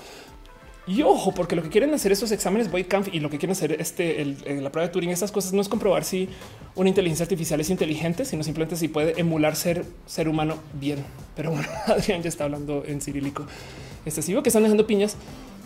Y 0.86 1.02
ojo, 1.02 1.32
porque 1.32 1.56
lo 1.56 1.62
que 1.62 1.70
quieren 1.70 1.94
hacer 1.94 2.12
estos 2.12 2.30
exámenes 2.30 2.70
Boycamp 2.70 3.08
y 3.12 3.20
lo 3.20 3.30
que 3.30 3.38
quieren 3.38 3.52
hacer 3.52 3.80
este 3.80 4.22
la 4.24 4.70
prueba 4.70 4.88
de 4.88 4.92
Turing, 4.92 5.10
estas 5.10 5.32
cosas 5.32 5.54
no 5.54 5.62
es 5.62 5.68
comprobar 5.68 6.04
si 6.04 6.28
una 6.74 6.90
inteligencia 6.90 7.24
artificial 7.24 7.58
es 7.60 7.70
inteligente, 7.70 8.26
sino 8.26 8.44
simplemente 8.44 8.76
si 8.76 8.88
puede 8.88 9.18
emular 9.18 9.56
ser 9.56 9.84
ser 10.04 10.28
humano 10.28 10.56
bien. 10.74 10.98
Pero 11.36 11.52
bueno, 11.52 11.66
Adrián 11.86 12.22
ya 12.22 12.28
está 12.28 12.44
hablando 12.44 12.84
en 12.86 13.00
cirílico. 13.00 13.46
Este 14.04 14.20
sigo 14.20 14.42
que 14.42 14.50
están 14.50 14.62
dejando 14.62 14.86
piñas. 14.86 15.16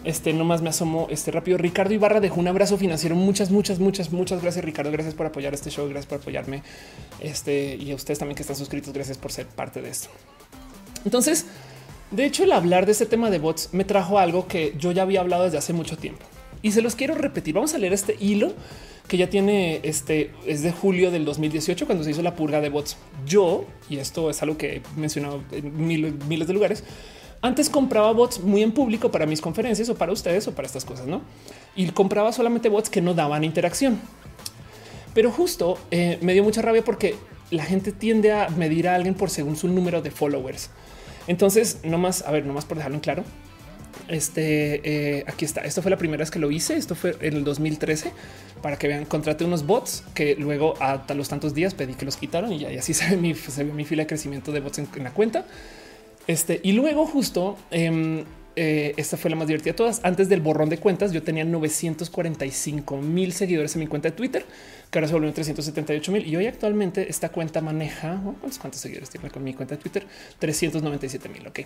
Este 0.04 0.32
nomás 0.32 0.62
me 0.62 0.68
asomo 0.68 1.08
este 1.10 1.32
rápido. 1.32 1.58
Ricardo 1.58 1.92
Ibarra 1.92 2.20
dejó 2.20 2.38
un 2.38 2.46
abrazo 2.46 2.78
financiero. 2.78 3.16
Muchas, 3.16 3.50
muchas, 3.50 3.80
muchas, 3.80 4.12
muchas 4.12 4.40
gracias, 4.40 4.64
Ricardo. 4.64 4.92
Gracias 4.92 5.14
por 5.14 5.26
apoyar 5.26 5.52
este 5.52 5.70
show. 5.70 5.88
Gracias 5.88 6.06
por 6.06 6.20
apoyarme. 6.20 6.62
Este 7.18 7.74
y 7.74 7.92
ustedes 7.92 8.20
también 8.20 8.36
que 8.36 8.42
están 8.42 8.56
suscritos. 8.56 8.92
Gracias 8.94 9.18
por 9.18 9.32
ser 9.32 9.46
parte 9.46 9.82
de 9.82 9.90
esto. 9.90 10.08
Entonces, 11.04 11.46
de 12.10 12.24
hecho, 12.24 12.44
el 12.44 12.52
hablar 12.52 12.86
de 12.86 12.92
este 12.92 13.06
tema 13.06 13.30
de 13.30 13.38
bots 13.38 13.70
me 13.72 13.84
trajo 13.84 14.18
algo 14.18 14.46
que 14.46 14.74
yo 14.78 14.92
ya 14.92 15.02
había 15.02 15.20
hablado 15.20 15.44
desde 15.44 15.58
hace 15.58 15.72
mucho 15.72 15.96
tiempo 15.96 16.24
y 16.62 16.72
se 16.72 16.82
los 16.82 16.94
quiero 16.94 17.14
repetir. 17.14 17.54
Vamos 17.54 17.74
a 17.74 17.78
leer 17.78 17.92
este 17.92 18.16
hilo 18.18 18.52
que 19.06 19.16
ya 19.16 19.30
tiene 19.30 19.80
este 19.84 20.32
es 20.46 20.62
de 20.62 20.70
julio 20.70 21.10
del 21.10 21.24
2018 21.24 21.86
cuando 21.86 22.04
se 22.04 22.10
hizo 22.10 22.22
la 22.22 22.34
purga 22.34 22.60
de 22.60 22.68
bots. 22.68 22.96
Yo, 23.26 23.64
y 23.88 23.98
esto 23.98 24.30
es 24.30 24.42
algo 24.42 24.58
que 24.58 24.76
he 24.76 24.82
mencionado 24.96 25.42
en 25.52 25.86
miles 25.86 26.46
de 26.46 26.52
lugares, 26.52 26.84
antes 27.40 27.70
compraba 27.70 28.12
bots 28.12 28.40
muy 28.40 28.62
en 28.62 28.72
público 28.72 29.10
para 29.10 29.24
mis 29.24 29.40
conferencias 29.40 29.88
o 29.88 29.94
para 29.94 30.12
ustedes 30.12 30.46
o 30.48 30.52
para 30.52 30.66
estas 30.66 30.84
cosas, 30.84 31.06
no? 31.06 31.22
Y 31.76 31.88
compraba 31.90 32.32
solamente 32.32 32.68
bots 32.68 32.90
que 32.90 33.00
no 33.00 33.14
daban 33.14 33.44
interacción. 33.44 34.00
Pero 35.14 35.30
justo 35.30 35.78
eh, 35.90 36.18
me 36.20 36.32
dio 36.32 36.42
mucha 36.42 36.62
rabia 36.62 36.84
porque 36.84 37.14
la 37.50 37.64
gente 37.64 37.92
tiende 37.92 38.32
a 38.32 38.48
medir 38.50 38.88
a 38.88 38.94
alguien 38.94 39.14
por 39.14 39.30
según 39.30 39.56
su 39.56 39.68
número 39.68 40.02
de 40.02 40.10
followers. 40.10 40.70
Entonces, 41.28 41.78
no 41.84 41.98
más, 41.98 42.22
a 42.22 42.32
ver, 42.32 42.44
no 42.44 42.52
más 42.52 42.64
por 42.64 42.78
dejarlo 42.78 42.96
en 42.96 43.00
claro. 43.00 43.24
Este 44.08 44.80
eh, 45.18 45.24
aquí 45.26 45.44
está. 45.44 45.60
Esto 45.60 45.82
fue 45.82 45.90
la 45.90 45.98
primera 45.98 46.22
vez 46.22 46.30
que 46.30 46.38
lo 46.38 46.50
hice. 46.50 46.76
Esto 46.76 46.94
fue 46.94 47.16
en 47.20 47.34
el 47.34 47.44
2013 47.44 48.12
para 48.62 48.78
que 48.78 48.88
vean. 48.88 49.04
Contraté 49.04 49.44
unos 49.44 49.66
bots 49.66 50.02
que 50.14 50.34
luego 50.36 50.74
a 50.80 51.04
los 51.14 51.28
tantos 51.28 51.54
días 51.54 51.74
pedí 51.74 51.94
que 51.94 52.06
los 52.06 52.16
quitaron 52.16 52.52
y, 52.52 52.60
ya, 52.60 52.72
y 52.72 52.78
así 52.78 52.94
se 52.94 53.10
ve, 53.10 53.16
mi, 53.16 53.34
se 53.34 53.64
ve 53.64 53.72
mi 53.72 53.84
fila 53.84 54.02
de 54.02 54.06
crecimiento 54.06 54.50
de 54.50 54.60
bots 54.60 54.78
en, 54.78 54.88
la 55.02 55.12
cuenta. 55.12 55.46
Este 56.26 56.60
y 56.62 56.72
luego 56.72 57.06
justo 57.06 57.56
em, 57.70 58.24
eh, 58.56 58.94
esta 58.96 59.16
fue 59.16 59.30
la 59.30 59.36
más 59.36 59.46
divertida 59.46 59.72
de 59.72 59.76
todas. 59.76 60.00
Antes 60.02 60.28
del 60.28 60.40
borrón 60.40 60.68
de 60.68 60.78
cuentas, 60.78 61.12
yo 61.12 61.22
tenía 61.22 61.44
945 61.44 62.96
mil 62.96 63.32
seguidores 63.32 63.74
en 63.76 63.80
mi 63.80 63.86
cuenta 63.86 64.08
de 64.08 64.16
Twitter, 64.16 64.44
que 64.90 64.98
ahora 64.98 65.08
se 65.08 65.14
volvió 65.14 65.32
378 65.32 66.12
mil. 66.12 66.26
Y 66.26 66.36
hoy 66.36 66.46
actualmente 66.46 67.08
esta 67.10 67.30
cuenta 67.30 67.60
maneja 67.60 68.20
cuántos, 68.40 68.80
seguidores 68.80 69.10
tiene 69.10 69.30
con 69.30 69.44
mi 69.44 69.54
cuenta 69.54 69.76
de 69.76 69.82
Twitter? 69.82 70.06
397 70.38 71.28
mil. 71.28 71.46
Ok, 71.46 71.60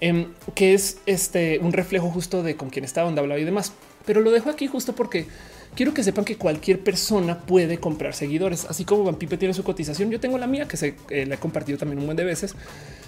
em, 0.00 0.32
que 0.54 0.74
es 0.74 0.98
este 1.06 1.58
un 1.58 1.72
reflejo 1.72 2.10
justo 2.10 2.42
de 2.42 2.56
con 2.56 2.70
quién 2.70 2.84
estaba, 2.84 3.06
dónde 3.06 3.20
hablaba 3.20 3.40
y 3.40 3.44
demás. 3.44 3.72
Pero 4.06 4.20
lo 4.20 4.30
dejo 4.30 4.50
aquí 4.50 4.66
justo 4.66 4.94
porque 4.94 5.26
quiero 5.74 5.94
que 5.94 6.02
sepan 6.02 6.24
que 6.24 6.36
cualquier 6.36 6.80
persona 6.80 7.38
puede 7.38 7.78
comprar 7.78 8.14
seguidores, 8.14 8.66
así 8.68 8.84
como 8.84 9.04
Van 9.04 9.16
Pipe 9.16 9.36
tiene 9.36 9.54
su 9.54 9.64
cotización. 9.64 10.10
Yo 10.10 10.20
tengo 10.20 10.38
la 10.38 10.46
mía 10.46 10.66
que 10.68 10.76
se 10.76 10.94
eh, 11.10 11.26
la 11.26 11.36
he 11.36 11.38
compartido 11.38 11.78
también 11.78 11.98
un 11.98 12.06
buen 12.06 12.16
de 12.16 12.24
veces. 12.24 12.54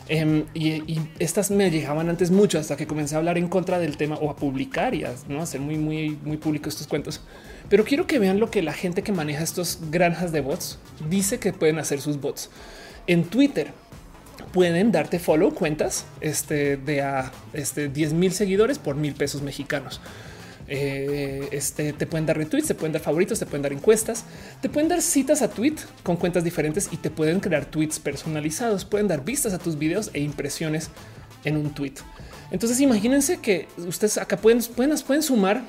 Em, 0.09 0.45
y, 0.53 1.01
estas 1.19 1.51
me 1.51 1.71
llegaban 1.71 2.11
antes 2.11 2.31
mucho 2.31 2.59
hasta 2.59 2.77
que 2.77 2.87
comencé 2.87 3.15
a 3.15 3.19
hablar 3.19 3.39
en 3.39 3.49
contra 3.49 3.79
del 3.79 3.97
tema 3.97 4.17
o 4.17 4.31
a 4.31 4.37
publicar 4.37 4.95
y 4.95 5.05
a 5.05 5.15
¿no? 5.29 5.41
hacer 5.41 5.61
muy, 5.61 5.79
muy, 5.79 6.19
muy 6.25 6.37
público 6.37 6.69
estos 6.69 6.87
cuentos. 6.87 7.21
Pero 7.69 7.85
quiero 7.85 8.07
que 8.07 8.19
vean 8.19 8.39
lo 8.39 8.51
que 8.51 8.63
la 8.63 8.75
gente 8.75 9.03
que 9.03 9.13
maneja 9.13 9.43
estos 9.43 9.79
granjas 9.91 10.33
de 10.33 10.43
bots 10.43 10.79
dice 11.09 11.39
que 11.39 11.53
pueden 11.53 11.79
hacer 11.79 12.01
sus 12.01 12.21
bots 12.21 12.51
en 13.07 13.25
Twitter. 13.25 13.73
Pueden 14.53 14.93
darte 14.93 15.19
follow 15.19 15.53
cuentas 15.53 16.05
este, 16.21 16.77
de 16.77 17.03
a 17.03 17.33
este, 17.55 17.89
10 17.89 18.13
mil 18.13 18.33
seguidores 18.33 18.79
por 18.79 18.95
mil 18.95 19.15
pesos 19.15 19.43
mexicanos. 19.43 20.01
Eh, 20.67 21.49
este, 21.53 21.93
te 21.93 22.07
pueden 22.07 22.25
dar 22.27 22.39
retweets, 22.39 22.69
te 22.69 22.75
pueden 22.75 22.93
dar 22.93 23.03
favoritos, 23.03 23.39
te 23.39 23.47
pueden 23.47 23.63
dar 23.63 23.73
encuestas, 23.73 24.25
te 24.63 24.69
pueden 24.69 24.89
dar 24.89 25.03
citas 25.03 25.43
a 25.43 25.49
tweet 25.49 25.75
con 26.03 26.17
cuentas 26.17 26.43
diferentes 26.43 26.89
y 26.91 26.97
te 26.97 27.11
pueden 27.11 27.41
crear 27.41 27.67
tweets 27.67 27.99
personalizados, 27.99 28.85
pueden 28.85 29.09
dar 29.09 29.25
vistas 29.25 29.53
a 29.53 29.59
tus 29.59 29.79
videos 29.79 30.11
e 30.15 30.21
impresiones 30.21 30.91
en 31.45 31.57
un 31.57 31.75
tweet. 31.75 31.95
Entonces 32.51 32.81
imagínense 32.81 33.41
que 33.41 33.69
ustedes 33.77 34.17
acá 34.19 34.37
pueden, 34.37 34.63
pueden, 34.75 34.97
pueden 35.07 35.23
sumar, 35.23 35.63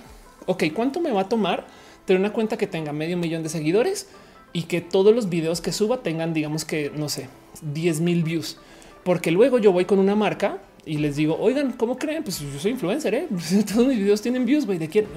ok, 0.45 0.63
¿cuánto 0.73 1.01
me 1.01 1.11
va 1.11 1.21
a 1.21 1.29
tomar 1.29 1.65
tener 2.05 2.19
una 2.19 2.31
cuenta 2.31 2.57
que 2.57 2.67
tenga 2.67 2.93
medio 2.93 3.17
millón 3.17 3.43
de 3.43 3.49
seguidores 3.49 4.07
y 4.53 4.63
que 4.63 4.79
todos 4.79 5.13
los 5.13 5.27
videos 5.27 5.59
que 5.59 5.71
suba 5.71 6.03
tengan, 6.03 6.33
digamos 6.33 6.63
que, 6.63 6.91
no 6.95 7.09
sé, 7.09 7.27
10 7.73 7.99
mil 7.99 8.23
views? 8.23 8.57
Porque 9.03 9.31
luego 9.31 9.59
yo 9.59 9.71
voy 9.71 9.85
con 9.85 9.99
una 9.99 10.15
marca 10.15 10.59
y 10.85 10.97
les 10.97 11.15
digo, 11.15 11.37
oigan, 11.39 11.73
¿cómo 11.73 11.97
creen? 11.97 12.23
Pues 12.23 12.39
yo 12.39 12.59
soy 12.59 12.71
influencer, 12.71 13.13
¿eh? 13.15 13.27
todos 13.73 13.87
mis 13.87 13.97
videos 13.97 14.21
tienen 14.21 14.45
views, 14.45 14.65
güey, 14.65 14.77
¿de 14.77 14.87
quién? 14.87 15.07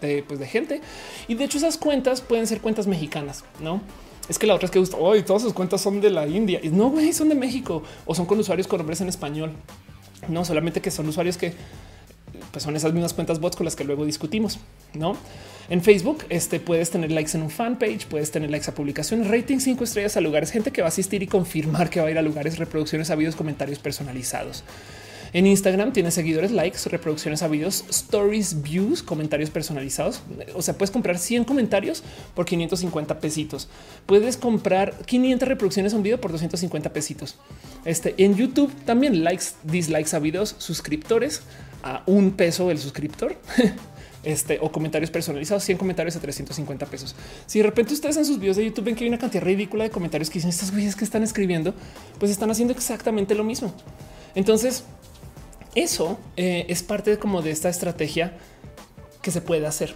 De, 0.00 0.22
pues 0.22 0.38
de 0.38 0.46
gente. 0.46 0.80
Y 1.26 1.34
de 1.34 1.44
hecho 1.44 1.58
esas 1.58 1.78
cuentas 1.78 2.20
pueden 2.20 2.46
ser 2.46 2.60
cuentas 2.60 2.86
mexicanas, 2.86 3.44
¿no? 3.60 3.80
Es 4.28 4.38
que 4.38 4.46
la 4.46 4.54
otra 4.54 4.66
es 4.66 4.70
que 4.70 4.82
hoy 4.98 5.22
todas 5.22 5.42
sus 5.42 5.52
cuentas 5.52 5.80
son 5.80 6.00
de 6.00 6.10
la 6.10 6.26
India. 6.26 6.60
Y 6.62 6.68
no, 6.68 6.90
güey, 6.90 7.12
son 7.12 7.28
de 7.28 7.34
México 7.34 7.82
o 8.04 8.14
son 8.14 8.26
con 8.26 8.38
usuarios 8.38 8.66
con 8.66 8.78
nombres 8.78 9.00
en 9.00 9.08
español. 9.08 9.52
No, 10.28 10.44
solamente 10.44 10.80
que 10.80 10.90
son 10.90 11.08
usuarios 11.08 11.36
que 11.36 11.52
pues 12.50 12.64
son 12.64 12.74
esas 12.76 12.92
mismas 12.92 13.12
cuentas 13.14 13.38
bots 13.38 13.56
con 13.56 13.64
las 13.64 13.76
que 13.76 13.84
luego 13.84 14.04
discutimos, 14.04 14.58
¿no? 14.94 15.16
En 15.68 15.82
Facebook 15.82 16.24
este, 16.28 16.60
puedes 16.60 16.90
tener 16.90 17.10
likes 17.10 17.36
en 17.36 17.42
un 17.42 17.50
fanpage, 17.50 18.06
puedes 18.06 18.30
tener 18.30 18.50
likes 18.50 18.70
a 18.70 18.74
publicaciones, 18.74 19.28
rating 19.28 19.58
cinco 19.58 19.84
estrellas 19.84 20.16
a 20.16 20.20
lugares, 20.20 20.50
gente 20.50 20.70
que 20.70 20.80
va 20.80 20.86
a 20.86 20.88
asistir 20.88 21.22
y 21.22 21.26
confirmar 21.26 21.90
que 21.90 22.00
va 22.00 22.08
a 22.08 22.10
ir 22.10 22.18
a 22.18 22.22
lugares, 22.22 22.58
reproducciones 22.58 23.10
a 23.10 23.14
videos, 23.14 23.36
comentarios 23.36 23.78
personalizados. 23.78 24.64
En 25.32 25.46
Instagram 25.46 25.92
tienes 25.92 26.14
seguidores, 26.14 26.50
likes, 26.50 26.88
reproducciones 26.88 27.42
a 27.42 27.48
videos, 27.48 27.84
stories, 27.88 28.62
views, 28.62 29.02
comentarios 29.02 29.50
personalizados. 29.50 30.22
O 30.54 30.62
sea, 30.62 30.74
puedes 30.74 30.90
comprar 30.90 31.18
100 31.18 31.44
comentarios 31.44 32.02
por 32.34 32.46
550 32.46 33.20
pesitos. 33.20 33.68
Puedes 34.06 34.36
comprar 34.36 34.94
500 35.04 35.48
reproducciones 35.48 35.92
a 35.92 35.96
un 35.96 36.02
video 36.02 36.20
por 36.20 36.32
250 36.32 36.92
pesitos. 36.92 37.36
Este 37.84 38.14
en 38.18 38.36
YouTube 38.36 38.72
también 38.84 39.24
likes, 39.24 39.46
dislikes 39.64 40.14
a 40.14 40.18
videos, 40.18 40.54
suscriptores 40.58 41.42
a 41.82 42.02
un 42.06 42.32
peso 42.32 42.70
el 42.70 42.78
suscriptor. 42.78 43.36
Este, 44.26 44.58
o 44.60 44.72
comentarios 44.72 45.08
personalizados, 45.08 45.62
100 45.62 45.78
comentarios 45.78 46.16
a 46.16 46.20
350 46.20 46.86
pesos. 46.86 47.14
Si 47.46 47.60
de 47.60 47.62
repente 47.62 47.94
ustedes 47.94 48.16
en 48.16 48.24
sus 48.24 48.40
videos 48.40 48.56
de 48.56 48.64
YouTube 48.64 48.86
ven 48.86 48.96
que 48.96 49.04
hay 49.04 49.08
una 49.08 49.18
cantidad 49.18 49.44
ridícula 49.44 49.84
de 49.84 49.90
comentarios 49.90 50.30
que 50.30 50.40
dicen 50.40 50.50
estas 50.50 50.72
güeyes 50.72 50.96
que 50.96 51.04
están 51.04 51.22
escribiendo, 51.22 51.74
pues 52.18 52.32
están 52.32 52.50
haciendo 52.50 52.74
exactamente 52.74 53.36
lo 53.36 53.44
mismo. 53.44 53.72
Entonces, 54.34 54.82
eso 55.76 56.18
eh, 56.36 56.64
es 56.68 56.82
parte 56.82 57.18
como 57.18 57.42
de 57.42 57.50
esta 57.52 57.68
estrategia 57.68 58.36
que 59.22 59.30
se 59.30 59.40
puede 59.40 59.66
hacer 59.66 59.94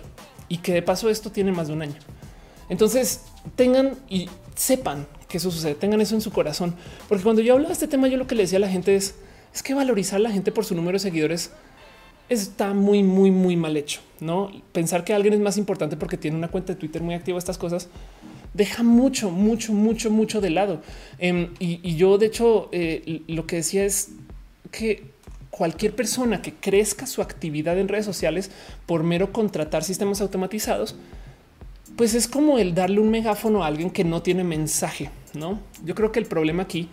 y 0.48 0.58
que 0.58 0.72
de 0.72 0.82
paso 0.82 1.08
esto 1.08 1.32
tiene 1.32 1.52
más 1.52 1.68
de 1.68 1.72
un 1.72 1.82
año. 1.82 1.96
Entonces 2.68 3.22
tengan 3.56 3.96
y 4.08 4.28
sepan 4.54 5.06
que 5.26 5.38
eso 5.38 5.50
sucede, 5.50 5.74
tengan 5.74 6.00
eso 6.00 6.14
en 6.14 6.20
su 6.20 6.30
corazón, 6.32 6.74
porque 7.08 7.24
cuando 7.24 7.40
yo 7.40 7.54
hablo 7.54 7.68
de 7.68 7.72
este 7.72 7.88
tema, 7.88 8.08
yo 8.08 8.18
lo 8.18 8.26
que 8.26 8.34
le 8.34 8.42
decía 8.42 8.58
a 8.58 8.60
la 8.60 8.68
gente 8.68 8.94
es, 8.94 9.14
es 9.54 9.62
que 9.62 9.74
valorizar 9.74 10.16
a 10.16 10.22
la 10.22 10.30
gente 10.30 10.52
por 10.52 10.64
su 10.64 10.74
número 10.74 10.96
de 10.96 11.00
seguidores 11.00 11.50
está 12.28 12.74
muy, 12.74 13.02
muy, 13.02 13.30
muy 13.30 13.56
mal 13.56 13.76
hecho. 13.76 14.00
No 14.20 14.50
pensar 14.72 15.02
que 15.04 15.14
alguien 15.14 15.34
es 15.34 15.40
más 15.40 15.56
importante 15.56 15.96
porque 15.96 16.16
tiene 16.16 16.36
una 16.36 16.48
cuenta 16.48 16.74
de 16.74 16.78
Twitter 16.78 17.02
muy 17.02 17.14
activa, 17.14 17.38
estas 17.38 17.58
cosas 17.58 17.88
deja 18.54 18.82
mucho, 18.82 19.30
mucho, 19.30 19.72
mucho, 19.72 20.10
mucho 20.10 20.40
de 20.40 20.50
lado. 20.50 20.82
Em, 21.18 21.54
y, 21.58 21.96
yo, 21.96 22.18
de 22.18 22.26
hecho, 22.26 22.68
eh, 22.72 23.22
lo 23.28 23.46
que 23.46 23.56
decía 23.56 23.84
es 23.84 24.10
que 24.70 25.09
cualquier 25.50 25.94
persona 25.94 26.42
que 26.42 26.54
crezca 26.54 27.06
su 27.06 27.22
actividad 27.22 27.78
en 27.78 27.88
redes 27.88 28.06
sociales 28.06 28.50
por 28.86 29.02
mero 29.02 29.32
contratar 29.32 29.84
sistemas 29.84 30.20
automatizados, 30.20 30.96
pues 31.96 32.14
es 32.14 32.28
como 32.28 32.58
el 32.58 32.74
darle 32.74 33.00
un 33.00 33.10
megáfono 33.10 33.62
a 33.62 33.66
alguien 33.66 33.90
que 33.90 34.04
no 34.04 34.22
tiene 34.22 34.44
mensaje. 34.44 35.10
No, 35.34 35.60
yo 35.84 35.94
creo 35.94 36.12
que 36.12 36.18
el 36.18 36.26
problema 36.26 36.62
aquí 36.62 36.88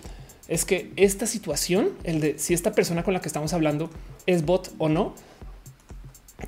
es 0.47 0.65
que 0.65 0.91
esta 0.95 1.25
situación, 1.27 1.91
el 2.03 2.19
de 2.19 2.39
si 2.39 2.53
esta 2.53 2.71
persona 2.71 3.03
con 3.03 3.13
la 3.13 3.21
que 3.21 3.27
estamos 3.27 3.53
hablando 3.53 3.89
es 4.25 4.45
bot 4.45 4.73
o 4.77 4.89
no, 4.89 5.13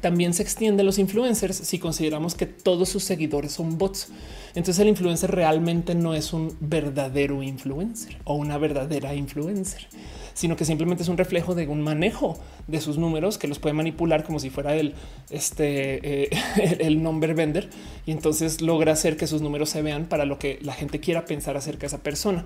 también 0.02 0.34
se 0.34 0.44
extiende 0.44 0.82
a 0.82 0.86
los 0.86 1.00
influencers 1.00 1.58
si 1.58 1.80
consideramos 1.80 2.36
que 2.36 2.46
todos 2.46 2.90
sus 2.90 3.04
seguidores 3.04 3.54
son 3.54 3.78
bots. 3.78 4.10
Entonces 4.50 4.80
el 4.80 4.88
influencer 4.88 5.32
realmente 5.32 5.96
no 5.96 6.14
es 6.14 6.32
un 6.32 6.56
verdadero 6.60 7.42
influencer 7.44 8.18
o 8.24 8.36
una 8.36 8.58
verdadera 8.58 9.16
influencer 9.16 9.88
sino 10.40 10.56
que 10.56 10.64
simplemente 10.64 11.04
es 11.04 11.10
un 11.10 11.18
reflejo 11.18 11.54
de 11.54 11.68
un 11.68 11.82
manejo 11.82 12.40
de 12.66 12.80
sus 12.80 12.98
números 12.98 13.38
que 13.38 13.50
los 13.50 13.60
puede 13.60 13.74
manipular 13.74 14.24
como 14.24 14.40
si 14.40 14.50
fuera 14.50 14.74
el, 14.74 14.94
este, 15.30 16.24
eh, 16.24 16.30
el 16.80 17.04
number 17.04 17.36
vender 17.36 17.70
y 18.06 18.12
entonces 18.12 18.62
logra 18.62 18.94
hacer 18.94 19.18
que 19.18 19.28
sus 19.28 19.42
números 19.42 19.70
se 19.70 19.82
vean 19.82 20.06
para 20.06 20.24
lo 20.24 20.40
que 20.40 20.58
la 20.62 20.72
gente 20.72 21.02
quiera 21.02 21.26
pensar 21.26 21.58
acerca 21.58 21.82
de 21.82 21.88
esa 21.88 21.98
persona. 21.98 22.46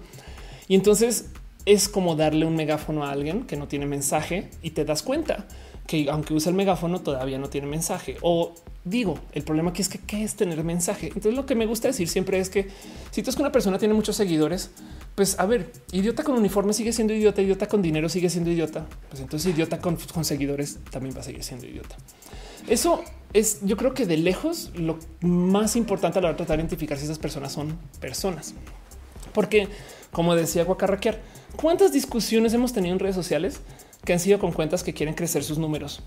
Y 0.68 0.74
entonces 0.74 1.30
es 1.68 1.88
como 1.88 2.15
darle 2.15 2.48
un 2.48 2.56
megáfono 2.56 3.06
a 3.06 3.11
alguien 3.11 3.44
que 3.44 3.57
no 3.57 3.68
tiene 3.68 3.86
mensaje 3.86 4.49
y 4.64 4.72
te 4.72 4.86
das 4.86 5.03
cuenta 5.03 5.45
que 5.86 6.10
aunque 6.10 6.34
usa 6.34 6.49
el 6.49 6.56
megáfono 6.56 7.02
todavía 7.02 7.38
no 7.38 7.49
tiene 7.49 7.68
mensaje. 7.68 8.18
O 8.24 8.56
digo, 8.86 9.20
el 9.34 9.44
problema 9.44 9.70
aquí 9.70 9.84
es 9.84 9.90
que 9.90 9.99
qué 9.99 10.24
es 10.24 10.34
tener 10.34 10.64
mensaje. 10.64 11.10
Entonces 11.10 11.36
lo 11.36 11.45
que 11.45 11.53
me 11.53 11.68
gusta 11.68 11.90
decir 11.90 12.07
siempre 12.07 12.40
es 12.40 12.49
que 12.49 12.70
si 13.11 13.22
tú 13.22 13.30
es 13.30 13.36
que 13.36 13.44
una 13.44 13.52
persona 13.52 13.78
tiene 13.78 13.94
muchos 13.94 14.15
seguidores, 14.15 14.72
pues 15.15 15.40
a 15.40 15.45
ver, 15.45 15.72
idiota 15.91 16.23
con 16.23 16.35
uniforme 16.35 16.73
sigue 16.73 16.91
siendo 16.91 17.14
idiota, 17.14 17.41
idiota 17.41 17.68
con 17.68 17.81
dinero 17.81 18.10
sigue 18.10 18.30
siendo 18.30 18.49
idiota. 18.49 18.85
Pues 19.10 19.22
entonces 19.22 19.53
idiota 19.53 19.80
con, 19.80 19.98
seguidores 20.26 20.80
también 20.90 21.15
va 21.15 21.22
a 21.22 21.23
seguir 21.23 21.44
siendo 21.44 21.68
idiota. 21.68 21.95
Eso 22.68 23.03
es, 23.34 23.60
yo 23.64 23.77
creo 23.77 23.94
que 23.94 24.06
de 24.06 24.18
lejos 24.18 24.72
lo 24.76 24.98
más 25.22 25.76
importante 25.76 26.19
a 26.19 26.22
la 26.22 26.30
hora 26.30 26.34
de 26.34 26.38
tratar 26.38 26.57
de 26.57 26.64
identificar 26.64 26.98
si 26.98 27.06
esas 27.06 27.19
personas 27.19 27.52
son 27.52 27.77
personas. 27.99 28.56
Porque, 29.34 29.68
como 30.11 30.35
decía 30.35 30.64
Guacarraquear, 30.64 31.22
¿cuántas 31.56 31.91
discusiones 31.91 32.53
hemos 32.53 32.73
tenido 32.73 32.94
en 32.94 32.99
redes 32.99 33.15
sociales 33.15 33.60
que 34.06 34.14
han 34.14 34.19
sido 34.19 34.40
con 34.40 34.52
cuentas 34.52 34.84
que 34.84 34.94
quieren 34.94 35.15
crecer 35.15 35.44
sus 35.44 35.57
números 35.57 36.02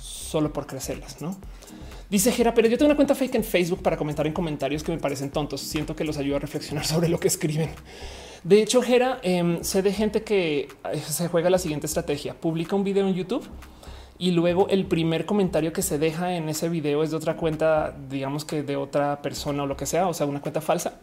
solo 0.00 0.52
por 0.52 0.66
crecerlas? 0.66 1.20
No 1.20 1.36
dice 2.12 2.30
Jera, 2.30 2.52
pero 2.52 2.68
yo 2.68 2.76
tengo 2.76 2.90
una 2.90 2.96
cuenta 2.96 3.14
fake 3.14 3.36
en 3.36 3.44
Facebook 3.44 3.82
para 3.82 3.96
comentar 3.96 4.26
en 4.26 4.34
comentarios 4.34 4.82
que 4.82 4.92
me 4.92 4.98
parecen 4.98 5.30
tontos. 5.30 5.62
Siento 5.62 5.96
que 5.96 6.04
los 6.04 6.18
ayuda 6.18 6.36
a 6.36 6.40
reflexionar 6.40 6.86
sobre 6.86 7.08
lo 7.08 7.18
que 7.18 7.26
escriben. 7.26 7.70
De 8.44 8.60
hecho, 8.60 8.82
Jera, 8.82 9.20
em, 9.22 9.62
sé 9.62 9.82
de 9.82 9.92
gente 9.92 10.22
que 10.22 10.68
eh, 10.92 10.98
se 10.98 11.28
juega 11.28 11.48
la 11.48 11.58
siguiente 11.58 11.86
estrategia. 11.86 12.34
Publica 12.34 12.74
un 12.74 12.82
video 12.82 13.06
en 13.06 13.14
YouTube 13.14 13.44
y 14.18 14.32
luego 14.32 14.68
el 14.68 14.86
primer 14.86 15.26
comentario 15.26 15.72
que 15.72 15.82
se 15.82 15.98
deja 15.98 16.34
en 16.34 16.48
ese 16.48 16.68
video 16.68 17.02
es 17.02 17.10
de 17.10 17.16
otra 17.16 17.36
cuenta, 17.36 17.96
digamos 18.10 18.44
que 18.44 18.62
de 18.62 18.76
otra 18.76 19.22
persona 19.22 19.62
o 19.62 19.66
lo 19.66 19.76
que 19.76 19.86
sea, 19.86 20.08
o 20.08 20.14
sea, 20.14 20.26
una 20.26 20.40
cuenta 20.40 20.60
falsa 20.60 21.00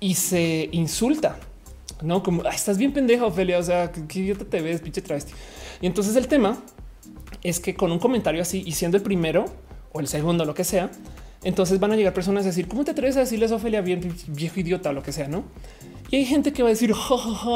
y 0.00 0.14
se 0.14 0.68
insulta, 0.72 1.38
no 2.02 2.22
como 2.22 2.44
estás 2.44 2.78
bien 2.78 2.92
pendeja, 2.92 3.26
Ophelia. 3.26 3.58
O 3.58 3.62
sea, 3.62 3.90
qué 3.90 4.18
idiota 4.20 4.44
te 4.44 4.60
ves, 4.60 4.80
pinche 4.80 5.02
travesti. 5.02 5.32
Y 5.80 5.86
entonces 5.86 6.16
el 6.16 6.28
tema 6.28 6.58
es 7.42 7.60
que 7.60 7.74
con 7.74 7.92
un 7.92 7.98
comentario 7.98 8.42
así 8.42 8.62
y 8.66 8.72
siendo 8.72 8.96
el 8.96 9.02
primero 9.02 9.46
o 9.92 10.00
el 10.00 10.08
segundo, 10.08 10.44
lo 10.44 10.54
que 10.54 10.64
sea, 10.64 10.90
entonces 11.42 11.80
van 11.80 11.92
a 11.92 11.96
llegar 11.96 12.12
personas 12.12 12.44
a 12.44 12.48
decir, 12.48 12.68
¿cómo 12.68 12.84
te 12.84 12.90
atreves 12.90 13.16
a 13.16 13.20
decirles 13.20 13.52
Ophelia 13.52 13.80
bien 13.80 14.14
viejo 14.28 14.60
idiota 14.60 14.92
lo 14.92 15.02
que 15.02 15.12
sea? 15.12 15.28
No? 15.28 15.44
Y 16.10 16.16
hay 16.16 16.24
gente 16.24 16.52
que 16.52 16.62
va 16.62 16.68
a 16.68 16.72
decir, 16.72 16.94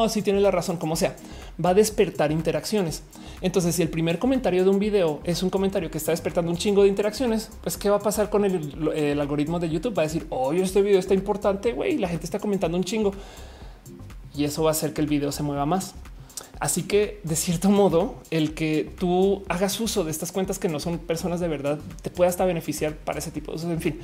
si 0.08 0.22
tiene 0.22 0.40
la 0.40 0.50
razón, 0.50 0.76
como 0.76 0.96
sea, 0.96 1.16
va 1.64 1.70
a 1.70 1.74
despertar 1.74 2.32
interacciones. 2.32 3.02
Entonces, 3.40 3.76
si 3.76 3.82
el 3.82 3.88
primer 3.88 4.18
comentario 4.18 4.64
de 4.64 4.70
un 4.70 4.78
video 4.78 5.20
es 5.24 5.42
un 5.42 5.50
comentario 5.50 5.90
que 5.90 5.98
está 5.98 6.10
despertando 6.10 6.50
un 6.50 6.56
chingo 6.56 6.82
de 6.82 6.88
interacciones, 6.88 7.50
pues 7.62 7.76
qué 7.76 7.88
va 7.88 7.96
a 7.96 8.00
pasar 8.00 8.28
con 8.28 8.44
el, 8.44 9.20
algoritmo 9.20 9.58
de 9.60 9.70
YouTube? 9.70 9.96
Va 9.96 10.02
a 10.02 10.06
decir, 10.06 10.26
oye, 10.30 10.62
este 10.62 10.82
video 10.82 10.98
está 10.98 11.14
importante, 11.14 11.72
güey, 11.72 11.96
la 11.98 12.08
gente 12.08 12.24
está 12.24 12.38
comentando 12.38 12.76
un 12.76 12.84
chingo. 12.84 13.12
Y 14.34 14.44
eso 14.44 14.62
va 14.62 14.70
a 14.70 14.72
hacer 14.72 14.92
que 14.92 15.00
el 15.00 15.06
video 15.06 15.32
se 15.32 15.42
mueva 15.42 15.64
más. 15.64 15.94
Así 16.58 16.82
que 16.82 17.20
de 17.24 17.36
cierto 17.36 17.70
modo, 17.70 18.16
el 18.30 18.52
que 18.52 18.90
tú 18.98 19.42
hagas 19.48 19.80
uso 19.80 20.04
de 20.04 20.10
estas 20.10 20.30
cuentas 20.30 20.58
que 20.58 20.68
no 20.68 20.78
son 20.78 20.98
personas 20.98 21.40
de 21.40 21.48
verdad 21.48 21.78
te 22.02 22.10
puede 22.10 22.28
hasta 22.28 22.44
beneficiar 22.44 22.94
para 22.96 23.18
ese 23.18 23.30
tipo 23.30 23.50
de 23.50 23.56
usos. 23.56 23.70
En 23.70 23.80
fin, 23.80 23.98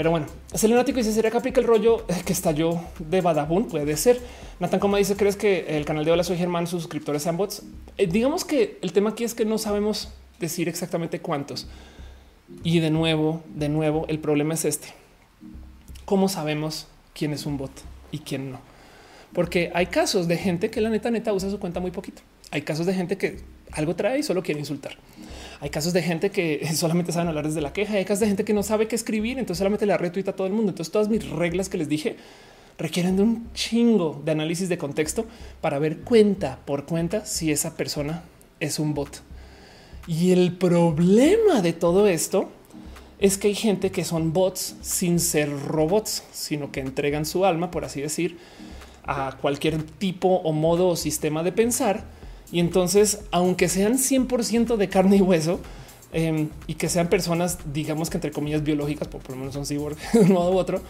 pero 0.00 0.12
bueno, 0.12 0.28
Selenático 0.54 0.96
dice: 0.96 1.12
¿Sería 1.12 1.30
que 1.30 1.60
el 1.60 1.66
rollo 1.66 2.06
que 2.24 2.32
estalló 2.32 2.80
de 2.98 3.20
Badabun? 3.20 3.68
Puede 3.68 3.98
ser. 3.98 4.18
Nathan 4.58 4.80
Coma 4.80 4.96
dice: 4.96 5.14
¿Crees 5.14 5.36
que 5.36 5.76
el 5.76 5.84
canal 5.84 6.06
de 6.06 6.10
Hola 6.10 6.24
Soy 6.24 6.38
Germán, 6.38 6.66
sus 6.66 6.84
suscriptores 6.84 7.22
sean 7.22 7.36
bots? 7.36 7.64
Eh, 7.98 8.06
digamos 8.06 8.46
que 8.46 8.78
el 8.80 8.94
tema 8.94 9.10
aquí 9.10 9.24
es 9.24 9.34
que 9.34 9.44
no 9.44 9.58
sabemos 9.58 10.08
decir 10.38 10.70
exactamente 10.70 11.20
cuántos. 11.20 11.68
Y 12.64 12.80
de 12.80 12.88
nuevo, 12.90 13.42
de 13.54 13.68
nuevo, 13.68 14.06
el 14.08 14.20
problema 14.20 14.54
es 14.54 14.64
este. 14.64 14.88
¿Cómo 16.06 16.30
sabemos 16.30 16.86
quién 17.12 17.34
es 17.34 17.44
un 17.44 17.58
bot 17.58 17.72
y 18.10 18.20
quién 18.20 18.52
no? 18.52 18.70
porque 19.32 19.70
hay 19.74 19.86
casos 19.86 20.28
de 20.28 20.36
gente 20.36 20.70
que 20.70 20.80
la 20.80 20.88
neta 20.88 21.10
neta 21.10 21.32
usa 21.32 21.50
su 21.50 21.60
cuenta 21.60 21.78
muy 21.78 21.90
poquito. 21.90 22.22
Hay 22.50 22.62
casos 22.62 22.86
de 22.86 22.94
gente 22.94 23.16
que 23.16 23.40
algo 23.72 23.96
trae 23.96 24.18
y 24.18 24.22
solo 24.22 24.42
quiere 24.42 24.60
insultar. 24.60 24.96
Hay 25.60 25.70
casos 25.70 25.92
de 25.92 26.02
gente 26.02 26.30
que 26.30 26.66
solamente 26.74 27.12
saben 27.12 27.28
hablar 27.28 27.46
desde 27.46 27.60
la 27.60 27.72
queja. 27.72 27.94
Hay 27.94 28.04
casos 28.04 28.20
de 28.20 28.26
gente 28.26 28.44
que 28.44 28.54
no 28.54 28.62
sabe 28.62 28.88
qué 28.88 28.96
escribir, 28.96 29.38
entonces 29.38 29.58
solamente 29.58 29.86
le 29.86 29.96
retuita 29.96 30.32
a 30.32 30.36
todo 30.36 30.46
el 30.46 30.52
mundo. 30.52 30.70
Entonces 30.70 30.92
todas 30.92 31.08
mis 31.08 31.28
reglas 31.28 31.68
que 31.68 31.78
les 31.78 31.88
dije 31.88 32.16
requieren 32.78 33.16
de 33.16 33.22
un 33.22 33.52
chingo 33.52 34.22
de 34.24 34.32
análisis 34.32 34.70
de 34.70 34.78
contexto 34.78 35.26
para 35.60 35.78
ver 35.78 35.98
cuenta 35.98 36.60
por 36.64 36.86
cuenta 36.86 37.26
si 37.26 37.52
esa 37.52 37.76
persona 37.76 38.22
es 38.58 38.78
un 38.78 38.94
bot. 38.94 39.22
Y 40.06 40.32
el 40.32 40.56
problema 40.56 41.60
de 41.60 41.74
todo 41.74 42.08
esto 42.08 42.50
es 43.18 43.36
que 43.36 43.48
hay 43.48 43.54
gente 43.54 43.90
que 43.90 44.02
son 44.02 44.32
bots 44.32 44.76
sin 44.80 45.20
ser 45.20 45.50
robots, 45.66 46.24
sino 46.32 46.72
que 46.72 46.80
entregan 46.80 47.26
su 47.26 47.44
alma, 47.44 47.70
por 47.70 47.84
así 47.84 48.00
decir, 48.00 48.38
a 49.04 49.36
cualquier 49.40 49.82
tipo 49.82 50.28
o 50.28 50.52
modo 50.52 50.88
o 50.88 50.96
sistema 50.96 51.42
de 51.42 51.52
pensar. 51.52 52.04
Y 52.52 52.60
entonces, 52.60 53.20
aunque 53.30 53.68
sean 53.68 53.98
100% 53.98 54.76
de 54.76 54.88
carne 54.88 55.16
y 55.16 55.20
hueso 55.20 55.60
em, 56.12 56.48
y 56.66 56.74
que 56.74 56.88
sean 56.88 57.08
personas, 57.08 57.58
digamos 57.72 58.10
que 58.10 58.16
entre 58.16 58.32
comillas 58.32 58.62
biológicas, 58.62 59.08
por, 59.08 59.28
lo 59.30 59.36
menos 59.36 59.54
son 59.54 59.66
cyborg 59.66 59.96
de 60.12 60.20
un 60.20 60.32
modo 60.32 60.52
u 60.52 60.58
otro, 60.58 60.80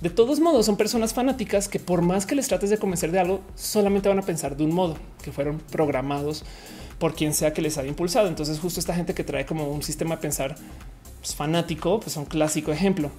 de 0.00 0.10
todos 0.10 0.38
modos 0.38 0.66
son 0.66 0.76
personas 0.76 1.12
fanáticas 1.12 1.68
que 1.68 1.80
por 1.80 2.02
más 2.02 2.24
que 2.24 2.34
les 2.34 2.46
trates 2.46 2.70
de 2.70 2.78
convencer 2.78 3.10
de 3.10 3.18
algo, 3.18 3.40
solamente 3.56 4.08
van 4.08 4.18
a 4.18 4.22
pensar 4.22 4.56
de 4.56 4.64
un 4.64 4.72
modo, 4.72 4.96
que 5.22 5.32
fueron 5.32 5.58
programados 5.72 6.44
por 6.98 7.14
quien 7.14 7.32
sea 7.34 7.52
que 7.52 7.62
les 7.62 7.78
haya 7.78 7.88
impulsado. 7.88 8.28
Entonces 8.28 8.60
justo 8.60 8.78
esta 8.78 8.94
gente 8.94 9.14
que 9.14 9.24
trae 9.24 9.46
como 9.46 9.68
un 9.68 9.82
sistema 9.82 10.16
de 10.16 10.22
pensar 10.22 10.56
pues, 11.20 11.34
fanático, 11.34 12.00
pues 12.00 12.16
un 12.16 12.26
clásico 12.26 12.70
ejemplo. 12.70 13.10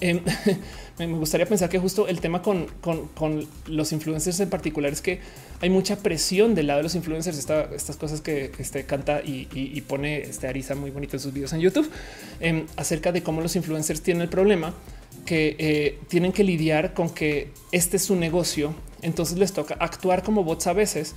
Em, 0.00 0.20
me 0.98 1.06
gustaría 1.06 1.46
pensar 1.46 1.68
que 1.68 1.78
justo 1.78 2.08
el 2.08 2.20
tema 2.20 2.42
con, 2.42 2.66
los 3.66 3.92
influencers 3.92 4.40
en 4.40 4.50
particular 4.50 4.92
es 4.92 5.00
que 5.00 5.20
hay 5.60 5.70
mucha 5.70 5.96
presión 5.96 6.54
del 6.54 6.68
lado 6.68 6.78
de 6.78 6.82
los 6.84 6.94
influencers, 6.94 7.38
estas 7.38 7.96
cosas 7.96 8.20
que 8.20 8.52
este, 8.58 8.84
canta 8.84 9.20
y, 9.24 9.80
pone 9.88 10.20
este 10.22 10.46
Arisa 10.46 10.74
muy 10.74 10.90
bonito 10.90 11.16
en 11.16 11.20
sus 11.20 11.32
videos 11.32 11.52
en 11.52 11.60
YouTube 11.60 11.90
em, 12.40 12.66
acerca 12.76 13.12
de 13.12 13.22
cómo 13.22 13.40
los 13.40 13.56
influencers 13.56 14.02
tienen 14.02 14.22
el 14.22 14.28
problema 14.28 14.74
que 15.26 15.56
eh, 15.58 15.98
tienen 16.08 16.32
que 16.32 16.44
lidiar 16.44 16.94
con 16.94 17.10
que 17.10 17.50
este 17.72 17.96
es 17.96 18.04
su 18.04 18.16
negocio. 18.16 18.74
Entonces 19.02 19.38
les 19.38 19.52
toca 19.52 19.74
actuar 19.80 20.22
como 20.22 20.44
bots 20.44 20.66
a 20.66 20.72
veces, 20.72 21.14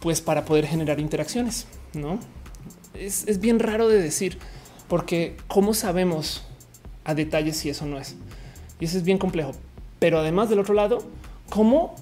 pues 0.00 0.20
para 0.20 0.44
poder 0.44 0.66
generar 0.66 1.00
interacciones. 1.00 1.66
No 1.94 2.18
es, 2.94 3.24
es 3.26 3.40
bien 3.40 3.58
raro 3.58 3.88
de 3.88 4.00
decir, 4.00 4.38
porque 4.88 5.36
cómo 5.48 5.74
sabemos 5.74 6.42
a 7.04 7.14
detalle 7.14 7.52
si 7.52 7.68
eso 7.68 7.86
no 7.86 7.98
es. 7.98 8.16
Y 8.80 8.86
eso 8.86 8.98
es 8.98 9.04
bien 9.04 9.18
complejo. 9.18 9.52
Pero 9.98 10.18
además 10.18 10.48
del 10.48 10.58
otro 10.58 10.74
lado, 10.74 11.04
¿cómo 11.48 11.94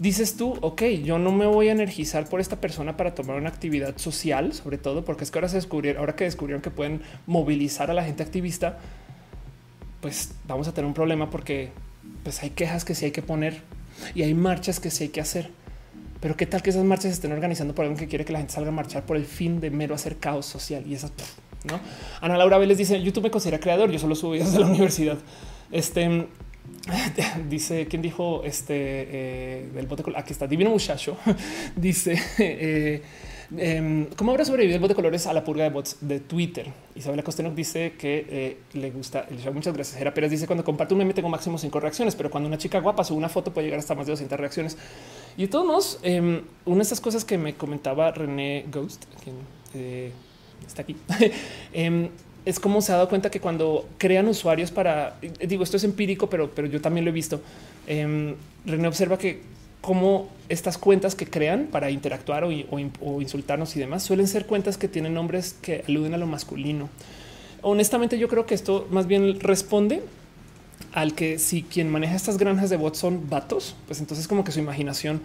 dices 0.00 0.36
tú, 0.36 0.56
ok, 0.62 0.82
yo 1.04 1.18
no 1.18 1.30
me 1.30 1.46
voy 1.46 1.68
a 1.68 1.72
energizar 1.72 2.26
por 2.28 2.40
esta 2.40 2.60
persona 2.60 2.96
para 2.96 3.14
tomar 3.14 3.36
una 3.36 3.50
actividad 3.50 3.98
social, 3.98 4.54
sobre 4.54 4.78
todo 4.78 5.04
porque 5.04 5.24
es 5.24 5.30
que 5.30 5.38
ahora 5.38 5.48
se 5.48 5.56
descubrieron, 5.56 6.00
ahora 6.00 6.16
que 6.16 6.24
descubrieron 6.24 6.62
que 6.62 6.70
pueden 6.70 7.02
movilizar 7.26 7.90
a 7.90 7.94
la 7.94 8.02
gente 8.02 8.22
activista, 8.22 8.78
pues 10.00 10.32
vamos 10.48 10.68
a 10.68 10.72
tener 10.72 10.86
un 10.86 10.94
problema 10.94 11.28
porque 11.28 11.70
pues 12.22 12.42
hay 12.42 12.50
quejas 12.50 12.86
que 12.86 12.94
sí 12.94 13.04
hay 13.04 13.10
que 13.10 13.20
poner 13.20 13.60
y 14.14 14.22
hay 14.22 14.32
marchas 14.32 14.80
que 14.80 14.90
sí 14.90 15.04
hay 15.04 15.10
que 15.10 15.20
hacer. 15.20 15.50
Pero 16.20 16.36
qué 16.36 16.46
tal 16.46 16.62
que 16.62 16.70
esas 16.70 16.84
marchas 16.84 17.10
se 17.10 17.14
estén 17.14 17.32
organizando 17.32 17.74
por 17.74 17.84
alguien 17.84 17.98
que 17.98 18.08
quiere 18.08 18.24
que 18.24 18.32
la 18.32 18.38
gente 18.38 18.54
salga 18.54 18.70
a 18.70 18.74
marchar 18.74 19.04
por 19.04 19.16
el 19.18 19.26
fin 19.26 19.60
de 19.60 19.70
mero 19.70 19.94
hacer 19.94 20.16
caos 20.16 20.46
social 20.46 20.82
y 20.86 20.94
esas 20.94 21.12
no 21.64 21.80
Ana 22.20 22.36
Laura 22.36 22.58
Vélez 22.58 22.78
dice 22.78 23.00
YouTube 23.02 23.24
me 23.24 23.30
considera 23.30 23.60
creador. 23.60 23.90
Yo 23.90 23.98
solo 23.98 24.14
subo 24.14 24.32
videos 24.32 24.52
de 24.52 24.60
la 24.60 24.66
universidad. 24.66 25.18
Este 25.70 26.26
dice 27.48 27.86
quién 27.86 28.02
dijo 28.02 28.42
este 28.44 28.74
eh, 28.76 29.70
del 29.74 29.86
bote 29.86 30.04
aquí 30.16 30.32
está 30.32 30.46
divino 30.46 30.70
muchacho 30.70 31.16
dice 31.76 32.18
eh, 32.38 33.02
em, 33.56 34.06
cómo 34.16 34.30
habrá 34.30 34.44
sobrevivido 34.44 34.76
el 34.76 34.80
bote 34.80 34.92
de 34.92 34.96
colores 34.96 35.26
a 35.26 35.32
la 35.32 35.44
purga 35.44 35.64
de 35.64 35.70
bots 35.70 35.98
de 36.00 36.20
Twitter 36.20 36.66
Isabela 36.94 37.22
Costenok 37.22 37.54
dice 37.54 37.94
que 37.98 38.26
eh, 38.28 38.58
le 38.74 38.90
gusta 38.90 39.26
el 39.30 39.38
show. 39.38 39.52
Muchas 39.52 39.74
gracias. 39.74 40.00
Era 40.00 40.12
Pérez 40.12 40.30
dice 40.30 40.46
cuando 40.46 40.64
comparto 40.64 40.94
un 40.94 41.00
meme 41.00 41.14
tengo 41.14 41.28
máximo 41.28 41.58
cinco 41.58 41.80
reacciones 41.80 42.14
pero 42.14 42.30
cuando 42.30 42.48
una 42.48 42.58
chica 42.58 42.80
guapa 42.80 43.04
sube 43.04 43.18
una 43.18 43.28
foto 43.28 43.52
puede 43.52 43.66
llegar 43.66 43.80
hasta 43.80 43.94
más 43.94 44.06
de 44.06 44.12
200 44.12 44.38
reacciones 44.38 44.78
y 45.36 45.42
de 45.42 45.48
todos 45.48 45.66
modos 45.66 45.98
em, 46.02 46.42
una 46.64 46.76
de 46.76 46.82
esas 46.82 47.00
cosas 47.00 47.24
que 47.24 47.36
me 47.36 47.54
comentaba 47.54 48.10
René 48.12 48.64
Ghost 48.70 49.04
quien 49.22 49.36
está 50.70 50.82
aquí. 50.82 50.96
Em, 51.72 52.08
es 52.46 52.58
como 52.58 52.80
se 52.80 52.92
ha 52.92 52.96
dado 52.96 53.08
cuenta 53.08 53.30
que 53.30 53.38
cuando 53.38 53.86
crean 53.98 54.26
usuarios 54.26 54.70
para, 54.70 55.16
digo, 55.46 55.62
esto 55.62 55.76
es 55.76 55.84
empírico, 55.84 56.30
pero, 56.30 56.50
pero 56.50 56.66
yo 56.68 56.80
también 56.80 57.04
lo 57.04 57.10
he 57.10 57.14
visto. 57.14 57.40
Eh, 57.86 58.34
René 58.64 58.88
observa 58.88 59.18
que 59.18 59.42
como 59.80 60.28
estas 60.48 60.76
cuentas 60.78 61.14
que 61.14 61.26
crean 61.26 61.68
para 61.70 61.90
interactuar 61.90 62.44
o, 62.44 62.50
insultarnos 63.20 63.76
y 63.76 63.80
demás 63.80 64.02
suelen 64.02 64.28
ser 64.28 64.46
cuentas 64.46 64.76
que 64.76 64.88
tienen 64.88 65.14
nombres 65.14 65.56
que 65.60 65.84
aluden 65.88 66.14
a 66.14 66.18
lo 66.18 66.26
masculino. 66.26 66.88
Honestamente, 67.62 68.18
yo 68.18 68.28
creo 68.28 68.46
que 68.46 68.54
esto 68.54 68.86
más 68.90 69.06
bien 69.06 69.40
responde 69.40 70.02
al 70.92 71.14
que 71.14 71.38
si 71.38 71.62
quien 71.62 71.90
maneja 71.90 72.16
estas 72.16 72.36
granjas 72.36 72.68
de 72.68 72.76
bots 72.76 72.98
son 72.98 73.28
vatos, 73.30 73.74
pues 73.86 74.00
entonces 74.00 74.26
como 74.28 74.44
que 74.44 74.52
su 74.52 74.58
imaginación 74.58 75.20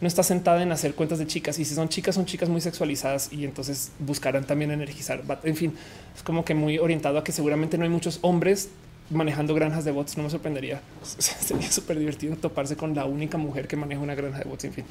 no 0.00 0.08
está 0.08 0.22
sentada 0.22 0.62
en 0.62 0.70
hacer 0.72 0.94
cuentas 0.94 1.18
de 1.18 1.26
chicas 1.26 1.58
y 1.58 1.64
si 1.64 1.74
son 1.74 1.88
chicas 1.88 2.14
son 2.14 2.26
chicas 2.26 2.48
muy 2.48 2.60
sexualizadas 2.60 3.32
y 3.32 3.44
entonces 3.44 3.90
buscarán 3.98 4.44
también 4.44 4.70
energizar. 4.70 5.22
En 5.42 5.56
fin, 5.56 5.74
es 6.14 6.22
como 6.22 6.44
que 6.44 6.54
muy 6.54 6.78
orientado 6.78 7.18
a 7.18 7.24
que 7.24 7.32
seguramente 7.32 7.78
no 7.78 7.84
hay 7.84 7.90
muchos 7.90 8.18
hombres 8.22 8.70
manejando 9.10 9.54
granjas 9.54 9.84
de 9.84 9.90
bots. 9.90 10.16
No 10.16 10.24
me 10.24 10.30
sorprendería. 10.30 10.80
Sería 11.18 11.70
súper 11.70 11.98
divertido 11.98 12.36
toparse 12.36 12.76
con 12.76 12.94
la 12.94 13.04
única 13.04 13.38
mujer 13.38 13.66
que 13.66 13.76
maneja 13.76 14.00
una 14.00 14.14
granja 14.14 14.38
de 14.38 14.44
bots. 14.44 14.64
En 14.64 14.72
fin, 14.72 14.84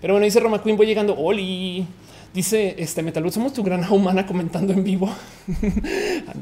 pero 0.00 0.14
bueno, 0.14 0.24
dice 0.24 0.40
Roma 0.40 0.62
Queen, 0.62 0.76
voy 0.76 0.86
llegando. 0.86 1.16
Oli. 1.16 1.86
Dice 2.34 2.74
este 2.78 3.04
Metalud, 3.04 3.30
somos 3.30 3.52
tu 3.52 3.62
granja 3.62 3.94
humana 3.94 4.26
comentando 4.26 4.72
en 4.72 4.82
vivo. 4.82 5.08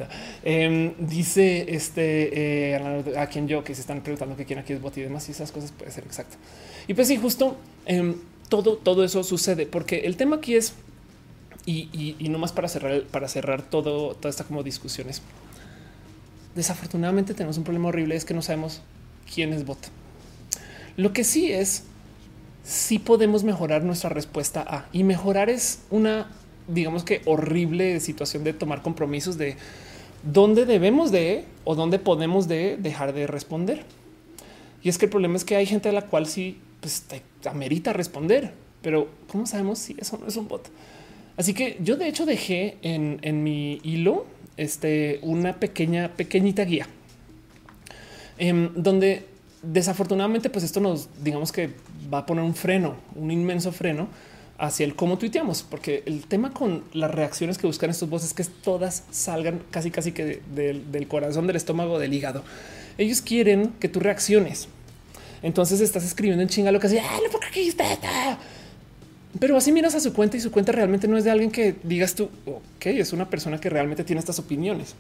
Em, 0.45 0.95
dice 0.99 1.67
este 1.69 2.73
eh, 2.73 3.17
a 3.17 3.27
quien 3.27 3.47
yo 3.47 3.63
que 3.63 3.75
se 3.75 3.83
están 3.83 4.01
preguntando 4.01 4.37
que 4.37 4.45
quién 4.45 4.59
aquí 4.59 4.73
es 4.73 4.81
bot 4.81 4.97
y 4.97 5.03
demás 5.03 5.29
y 5.29 5.33
esas 5.33 5.53
cosas 5.53 5.71
puede 5.71 5.93
ser 5.93 6.05
exacto. 6.05 6.37
Y 6.89 6.95
pues 6.95 7.07
sí, 7.09 7.17
justo 7.17 7.57
em, 7.87 8.17
todo, 8.49 8.77
todo 8.77 9.05
eso 9.05 9.23
sucede 9.23 9.67
porque 9.67 10.01
el 10.01 10.17
tema 10.17 10.37
aquí 10.37 10.57
es 10.57 10.75
y, 11.65 12.17
y, 12.19 12.29
no 12.29 12.39
más 12.39 12.53
para 12.53 12.69
cerrar, 12.69 13.03
para 13.03 13.29
cerrar 13.29 13.63
todo, 13.63 14.15
toda 14.17 14.31
esta 14.31 14.45
como 14.45 14.63
discusiones. 14.65 15.23
Desafortunadamente 16.57 17.35
tenemos 17.35 17.57
un 17.59 17.65
problema 17.65 17.89
horrible, 17.89 18.17
es 18.17 18.25
que 18.25 18.35
no 18.35 18.43
sabemos 18.43 18.81
quién 19.33 19.53
es 19.53 19.65
bot. 19.65 19.79
Lo 20.97 21.13
que 21.13 21.23
sí 21.23 21.53
es 21.53 21.85
sí 22.65 22.99
podemos 22.99 23.45
mejorar 23.45 23.83
nuestra 23.83 24.11
respuesta 24.11 24.65
a 24.67 24.87
y 24.93 25.05
mejorar 25.05 25.51
es 25.51 25.81
una, 25.91 26.31
digamos 26.69 27.05
que 27.05 27.23
horrible 27.25 28.01
situación 28.01 28.45
de 28.45 28.53
tomar 28.53 28.83
compromisos 28.83 29.39
de 29.39 29.57
dónde 30.23 30.65
debemos 30.67 31.11
de 31.11 31.45
o 31.65 31.75
dónde 31.75 31.99
podemos 31.99 32.49
de 32.49 32.77
dejar 32.77 33.13
de 33.13 33.27
responder. 33.27 33.85
Y 34.83 34.89
es 34.89 34.99
que 34.99 35.07
el 35.07 35.11
problema 35.11 35.37
es 35.37 35.45
que 35.45 35.57
hay 35.57 35.67
gente 35.67 35.89
a 35.89 35.93
la 35.93 36.07
cual 36.07 36.27
sí 36.27 36.59
pues, 36.81 37.03
te 37.03 37.49
amerita 37.49 37.93
responder, 37.93 38.53
pero 38.83 39.09
¿cómo 39.31 39.47
sabemos 39.47 39.79
si 39.79 39.97
eso 39.99 40.19
no 40.19 40.27
es 40.27 40.37
un 40.37 40.49
bot? 40.49 40.69
Así 41.37 41.55
que 41.55 41.79
yo 41.81 41.97
de 41.97 42.09
hecho 42.09 42.27
dejé 42.27 42.79
en, 42.83 43.19
en 43.23 43.43
mi 43.43 43.81
hilo 43.83 44.27
este, 44.57 45.19
una 45.23 45.55
pequeña, 45.55 46.09
pequeñita 46.15 46.65
guía 46.65 46.87
em, 48.39 48.71
donde 48.75 49.27
desafortunadamente, 49.63 50.51
pues 50.51 50.65
esto 50.65 50.81
nos 50.81 51.09
digamos 51.23 51.53
que 51.53 51.71
va 52.13 52.19
a 52.19 52.27
poner 52.27 52.45
un 52.45 52.55
freno, 52.55 52.97
un 53.15 53.31
inmenso 53.31 53.73
freno 53.73 54.09
hacia 54.59 54.85
el 54.85 54.95
cómo 54.95 55.19
tuiteamos, 55.19 55.63
porque 55.63 56.03
el 56.07 56.27
tema 56.27 56.53
con 56.53 56.85
las 56.93 57.11
reacciones 57.11 57.59
que 57.59 57.67
buscan 57.67 57.91
estos 57.91 58.09
voces 58.09 58.29
es 58.29 58.35
que 58.35 58.45
todas 58.45 59.05
salgan 59.11 59.63
casi, 59.71 59.91
casi 59.91 60.13
que 60.13 60.41
del 60.55 61.09
corazón, 61.09 61.47
del 61.47 61.57
estómago, 61.57 61.99
del 61.99 62.13
hígado. 62.13 62.45
Ellos 62.99 63.23
quieren 63.23 63.73
que 63.81 63.89
tú 63.89 63.99
reacciones. 63.99 64.69
Entonces 65.43 65.81
estás 65.81 66.05
escribiendo 66.05 66.43
en 66.43 66.49
chinga 66.49 66.71
lo 66.71 66.79
que 66.79 66.87
hace, 66.87 67.03
pero 69.41 69.57
así 69.57 69.73
miras 69.73 69.95
a 69.95 70.01
su 70.01 70.13
cuenta 70.13 70.37
y 70.37 70.41
su 70.41 70.51
cuenta 70.51 70.73
realmente 70.73 71.09
no 71.09 71.17
es 71.17 71.25
de 71.25 71.31
alguien 71.31 71.51
que 71.51 71.75
digas 71.83 72.15
tú, 72.15 72.29
ok, 72.47 72.87
es 72.87 73.13
una 73.13 73.31
persona 73.31 73.59
que 73.59 73.71
realmente 73.71 74.05
tiene 74.05 74.21
estas 74.21 74.39
opiniones. 74.39 74.95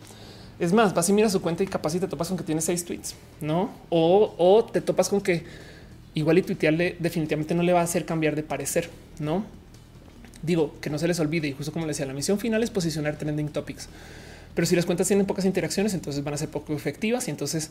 Es 0.58 0.72
más, 0.72 0.94
vas 0.94 1.08
y 1.08 1.12
miras 1.12 1.32
su 1.32 1.42
cuenta 1.42 1.62
y 1.62 1.66
capaz 1.66 1.94
y 1.94 2.00
te 2.00 2.08
topas 2.08 2.28
con 2.28 2.36
que 2.36 2.44
tiene 2.44 2.60
seis 2.60 2.84
tweets, 2.84 3.14
no? 3.40 3.70
O, 3.90 4.66
te 4.72 4.80
topas 4.80 5.08
con 5.08 5.20
que 5.20 5.44
igual 6.14 6.38
y 6.38 6.42
tuitearle 6.42 6.96
definitivamente 6.98 7.54
no 7.54 7.62
le 7.62 7.72
va 7.72 7.80
a 7.80 7.84
hacer 7.84 8.04
cambiar 8.04 8.36
de 8.36 8.42
parecer, 8.42 8.90
¿no? 9.18 9.44
Digo, 10.42 10.74
que 10.80 10.90
no 10.90 10.98
se 10.98 11.06
les 11.06 11.20
olvide 11.20 11.48
y 11.48 11.52
justo 11.52 11.72
como 11.72 11.86
les 11.86 11.96
decía, 11.96 12.06
la 12.06 12.14
misión 12.14 12.38
final 12.38 12.62
es 12.62 12.70
posicionar 12.70 13.16
trending 13.16 13.48
topics. 13.48 13.88
Pero 14.54 14.66
si 14.66 14.76
las 14.76 14.84
cuentas 14.84 15.06
tienen 15.06 15.24
pocas 15.24 15.44
interacciones, 15.44 15.94
entonces 15.94 16.22
van 16.22 16.34
a 16.34 16.36
ser 16.36 16.50
poco 16.50 16.74
efectivas 16.74 17.28
y 17.28 17.30
entonces 17.30 17.70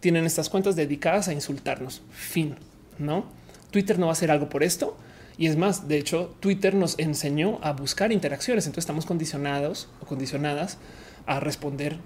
tienen 0.00 0.24
estas 0.24 0.48
cuentas 0.48 0.76
dedicadas 0.76 1.28
a 1.28 1.32
insultarnos. 1.32 2.02
Fin, 2.10 2.54
¿no? 2.98 3.26
Twitter 3.70 3.98
no 3.98 4.06
va 4.06 4.12
a 4.12 4.14
hacer 4.14 4.30
algo 4.30 4.48
por 4.48 4.62
esto. 4.62 4.96
Y 5.36 5.46
es 5.46 5.56
más, 5.56 5.88
de 5.88 5.98
hecho, 5.98 6.34
Twitter 6.40 6.74
nos 6.74 6.98
enseñó 6.98 7.58
a 7.62 7.72
buscar 7.72 8.12
interacciones. 8.12 8.66
Entonces 8.66 8.84
estamos 8.84 9.06
condicionados 9.06 9.88
o 10.00 10.06
condicionadas 10.06 10.78
a 11.26 11.40
responder 11.40 11.98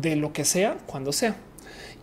de 0.00 0.16
lo 0.16 0.32
que 0.32 0.44
sea, 0.44 0.78
cuando 0.86 1.12
sea. 1.12 1.36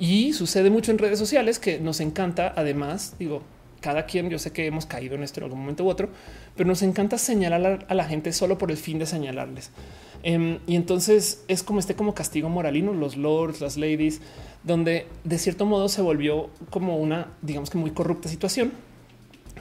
Y 0.02 0.34
sucede 0.34 0.72
mucho 0.72 0.90
en 0.90 0.98
redes 0.98 1.19
sociales 1.19 1.60
que 1.60 1.80
nos 1.80 1.99
encanta, 1.99 2.52
además, 2.56 3.14
digo, 3.19 3.44
cada 3.82 4.07
quien, 4.07 4.32
yo 4.32 4.40
sé 4.40 4.52
que 4.52 4.65
hemos 4.65 4.88
caído 4.88 5.14
en 5.14 5.22
esto 5.22 5.40
en 5.40 5.44
algún 5.44 5.60
momento 5.60 5.84
u 5.84 5.90
otro, 5.90 6.10
pero 6.56 6.68
nos 6.68 6.82
encanta 6.82 7.19
señalar 7.19 7.86
a 7.88 7.94
la 7.94 8.06
gente 8.06 8.34
solo 8.34 8.57
por 8.57 8.72
el 8.72 8.78
fin 8.78 8.98
de 8.98 9.06
señalarles. 9.06 9.69
Em, 10.23 10.57
y 10.65 10.76
entonces 10.76 11.44
es 11.48 11.61
como 11.61 11.80
este 11.80 11.94
como 11.94 12.15
castigo 12.15 12.49
moralino, 12.49 12.94
los 12.95 13.15
lords, 13.15 13.61
las 13.61 13.78
ladies, 13.78 14.22
donde 14.64 15.06
de 15.23 15.38
cierto 15.38 15.68
modo 15.68 15.88
se 15.88 16.02
volvió 16.02 16.49
como 16.72 16.98
una, 16.98 17.28
digamos 17.44 17.69
que 17.69 17.78
muy 17.78 17.91
corrupta 17.91 18.28
situación, 18.28 18.72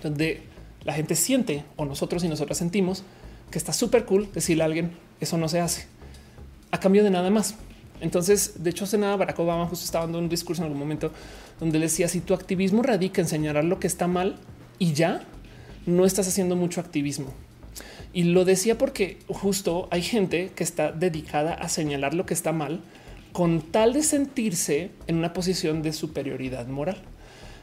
donde 0.03 0.41
la 0.85 0.95
gente 0.95 1.17
siente 1.17 1.65
o 1.77 1.85
nosotros 1.85 2.25
y 2.25 2.29
nosotras 2.29 2.57
sentimos 2.57 3.05
que 3.51 3.59
está 3.59 3.75
súper 3.75 4.07
cool 4.07 4.27
decirle 4.33 4.63
a 4.63 4.67
alguien 4.67 4.93
eso 5.21 5.37
no 5.37 5.51
se 5.51 5.61
hace 5.61 5.85
a 6.71 6.81
cambio 6.81 7.05
de 7.05 7.11
nada 7.11 7.29
más. 7.29 7.57
Entonces, 8.01 8.63
de 8.63 8.71
hecho, 8.71 8.85
hace 8.85 8.99
nada 8.99 9.17
Barack 9.17 9.39
Obama 9.39 9.67
justo 9.67 9.85
estaba 9.85 10.05
dando 10.05 10.19
un 10.19 10.29
discurso 10.29 10.63
en 10.63 10.67
algún 10.67 10.79
momento 10.79 11.13
donde 11.59 11.79
decía 11.79 12.09
si 12.09 12.21
tu 12.21 12.35
activismo 12.35 12.83
radica 12.83 13.21
en 13.21 13.29
señalar 13.29 13.65
lo 13.65 13.79
que 13.79 13.87
está 13.87 14.07
mal 14.07 14.37
y 14.79 14.95
ya 14.95 15.23
no 15.87 16.05
estás 16.05 16.27
haciendo 16.29 16.57
mucho 16.57 16.81
activismo. 16.81 17.33
Y 18.13 18.25
lo 18.25 18.45
decía 18.45 18.77
porque 18.77 19.19
justo 19.29 19.89
hay 19.91 20.03
gente 20.03 20.51
que 20.55 20.65
está 20.65 20.93
dedicada 20.93 21.55
a 21.55 21.69
señalar 21.69 22.15
lo 22.15 22.27
que 22.27 22.35
está 22.35 22.53
mal 22.53 22.81
con 23.33 23.61
tal 23.63 23.93
de 23.93 24.03
sentirse 24.03 24.91
en 25.07 25.17
una 25.17 25.33
posición 25.33 25.83
de 25.83 25.93
superioridad 25.93 26.67
moral. 26.67 27.03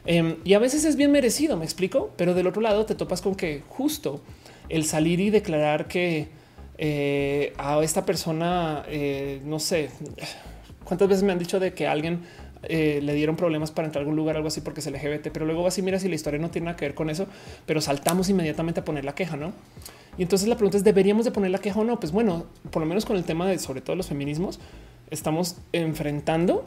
Em, 0.06 0.36
y 0.44 0.54
a 0.54 0.58
veces 0.58 0.84
es 0.84 0.96
bien 0.96 1.12
merecido, 1.12 1.56
me 1.58 1.64
explico, 1.64 2.12
pero 2.16 2.32
del 2.32 2.46
otro 2.46 2.62
lado 2.62 2.86
te 2.86 2.94
topas 2.94 3.20
con 3.20 3.34
que 3.34 3.62
justo 3.68 4.22
el 4.70 4.84
salir 4.84 5.20
y 5.20 5.28
declarar 5.28 5.86
que 5.86 6.28
eh, 6.78 7.52
a 7.58 7.82
esta 7.82 8.06
persona, 8.06 8.84
eh, 8.88 9.40
no 9.44 9.58
sé 9.58 9.90
cuántas 10.84 11.08
veces 11.08 11.24
me 11.24 11.32
han 11.32 11.38
dicho 11.38 11.58
de 11.58 11.74
que 11.74 11.86
alguien 11.88 12.20
eh, 12.62 13.00
le 13.02 13.14
dieron 13.14 13.36
problemas 13.36 13.70
para 13.70 13.86
entrar 13.86 14.00
a 14.00 14.02
algún 14.02 14.16
lugar, 14.16 14.36
algo 14.36 14.48
así, 14.48 14.60
porque 14.60 14.80
es 14.80 14.86
LGBT, 14.86 15.28
pero 15.32 15.44
luego 15.44 15.66
así, 15.66 15.82
mira 15.82 15.98
si 15.98 16.08
la 16.08 16.14
historia 16.14 16.40
no 16.40 16.50
tiene 16.50 16.66
nada 16.66 16.76
que 16.76 16.84
ver 16.84 16.94
con 16.94 17.10
eso, 17.10 17.26
pero 17.66 17.80
saltamos 17.80 18.28
inmediatamente 18.28 18.80
a 18.80 18.84
poner 18.84 19.04
la 19.04 19.14
queja, 19.14 19.36
no? 19.36 19.52
Y 20.16 20.22
entonces 20.22 20.48
la 20.48 20.56
pregunta 20.56 20.76
es, 20.76 20.84
¿deberíamos 20.84 21.24
de 21.24 21.30
poner 21.30 21.50
la 21.50 21.58
queja 21.58 21.80
o 21.80 21.84
no? 21.84 22.00
Pues 22.00 22.10
bueno, 22.10 22.46
por 22.70 22.80
lo 22.80 22.86
menos 22.86 23.04
con 23.04 23.16
el 23.16 23.24
tema 23.24 23.46
de 23.46 23.58
sobre 23.58 23.80
todo 23.80 23.94
los 23.94 24.08
feminismos, 24.08 24.58
estamos 25.10 25.56
enfrentando 25.72 26.64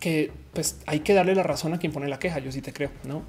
que 0.00 0.30
pues 0.52 0.78
hay 0.86 1.00
que 1.00 1.14
darle 1.14 1.34
la 1.34 1.42
razón 1.42 1.72
a 1.72 1.78
quien 1.78 1.92
pone 1.92 2.08
la 2.08 2.18
queja. 2.18 2.38
Yo 2.38 2.52
sí 2.52 2.60
te 2.60 2.72
creo, 2.72 2.90
no? 3.04 3.22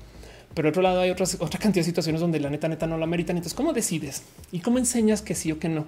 Pero 0.54 0.70
otro 0.70 0.82
lado 0.82 1.02
hay 1.02 1.10
otras, 1.10 1.38
otra 1.40 1.60
cantidad 1.60 1.82
de 1.82 1.90
situaciones 1.90 2.22
donde 2.22 2.40
la 2.40 2.50
neta, 2.50 2.68
neta 2.68 2.88
no 2.88 2.98
la 2.98 3.06
meritan. 3.06 3.38
Entonces, 3.38 3.56
¿cómo 3.56 3.74
decides 3.74 4.24
y 4.52 4.60
cómo 4.60 4.78
enseñas 4.78 5.22
que 5.22 5.36
sí 5.36 5.52
o 5.52 5.60
que 5.60 5.70
no? 5.70 5.86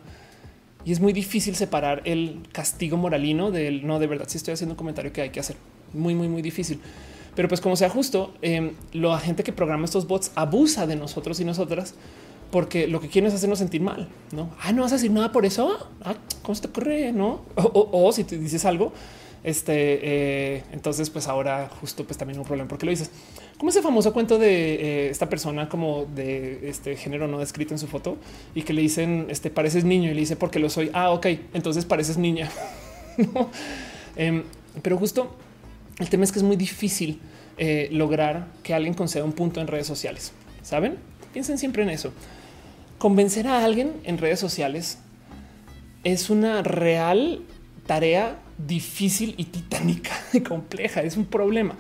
Y 0.86 0.92
es 0.92 1.00
muy 1.00 1.14
difícil 1.14 1.56
separar 1.56 2.02
el 2.06 2.42
castigo 2.52 2.98
moralino 2.98 3.52
del 3.52 3.86
no 3.86 4.00
de 4.00 4.08
verdad. 4.08 4.26
Si 4.28 4.38
estoy 4.38 4.54
haciendo 4.54 4.74
un 4.74 4.78
comentario 4.78 5.12
que 5.14 5.22
hay 5.22 5.30
que 5.30 5.40
hacer, 5.40 5.56
muy, 5.94 6.16
muy, 6.16 6.28
muy 6.28 6.42
difícil. 6.42 6.80
Pero 7.36 7.48
pues 7.48 7.62
como 7.62 7.76
sea 7.76 7.90
justo, 7.90 8.34
eh, 8.42 8.74
la 8.92 9.20
gente 9.20 9.44
que 9.44 9.54
programa 9.54 9.86
estos 9.86 10.08
bots 10.08 10.32
abusa 10.36 10.86
de 10.86 10.96
nosotros 10.96 11.40
y 11.40 11.46
nosotras 11.46 11.96
porque 12.54 12.88
lo 12.88 13.02
que 13.02 13.10
quieren 13.10 13.30
es 13.30 13.34
hacernos 13.34 13.58
sentir 13.58 13.82
mal. 13.82 14.08
No, 14.32 14.52
ah, 14.62 14.72
no 14.72 14.84
vas 14.84 14.92
a 14.92 14.96
decir 14.96 15.10
nada 15.10 15.32
por 15.32 15.44
eso. 15.44 15.90
Ah, 16.04 16.14
¿Cómo 16.44 16.54
se 16.54 16.62
te 16.62 16.68
ocurre? 16.68 17.12
No, 17.12 17.42
o, 17.56 18.12
si 18.12 18.26
te 18.26 18.38
dices 18.38 18.64
algo, 18.66 18.94
este, 19.44 19.74
eh, 19.74 20.64
entonces, 20.72 21.10
pues 21.10 21.28
ahora 21.28 21.68
justo 21.82 22.06
pues 22.06 22.16
también 22.16 22.40
un 22.40 22.46
problema 22.46 22.68
porque 22.68 22.86
lo 22.86 22.92
dices. 22.92 23.10
Como 23.64 23.70
ese 23.70 23.82
famoso 23.82 24.12
cuento 24.12 24.38
de 24.38 24.74
eh, 24.74 25.10
esta 25.10 25.30
persona 25.30 25.70
como 25.70 26.04
de 26.04 26.68
este 26.68 26.98
género 26.98 27.30
no 27.30 27.40
descrito 27.40 27.74
en 27.74 27.80
su 27.80 27.88
foto 27.88 28.18
y 28.54 28.64
que 28.64 28.74
le 28.74 28.82
dicen 28.82 29.28
este 29.30 29.50
pareces 29.50 29.86
niño 29.86 30.12
y 30.12 30.14
le 30.14 30.20
dice 30.20 30.36
porque 30.36 30.60
lo 30.60 30.70
soy. 30.70 30.92
Ah, 30.92 31.12
ok, 31.12 31.28
entonces 31.54 31.86
pareces 31.86 32.18
niña. 32.18 32.52
Em, 34.18 34.44
pero 34.82 34.98
justo 34.98 35.34
el 35.98 36.10
tema 36.10 36.26
es 36.26 36.34
que 36.34 36.40
es 36.40 36.44
muy 36.44 36.58
difícil 36.58 37.22
eh, 37.58 37.88
lograr 37.94 38.48
que 38.64 38.74
alguien 38.74 38.96
conceda 38.96 39.24
un 39.24 39.32
punto 39.32 39.62
en 39.62 39.68
redes 39.68 39.88
sociales. 39.88 40.34
Saben? 40.62 40.98
Piensen 41.32 41.58
siempre 41.58 41.84
en 41.84 41.90
eso 41.90 42.12
convencer 42.98 43.48
a 43.48 43.64
alguien 43.64 43.94
en 44.04 44.18
redes 44.18 44.42
sociales 44.42 44.98
es 46.04 46.30
una 46.30 46.64
real 46.64 47.44
tarea 47.88 48.42
difícil 48.58 49.36
y 49.38 49.46
titánica 49.46 50.12
y 50.34 50.42
compleja. 50.42 51.02
Es 51.02 51.16
un 51.16 51.24
problema 51.24 51.78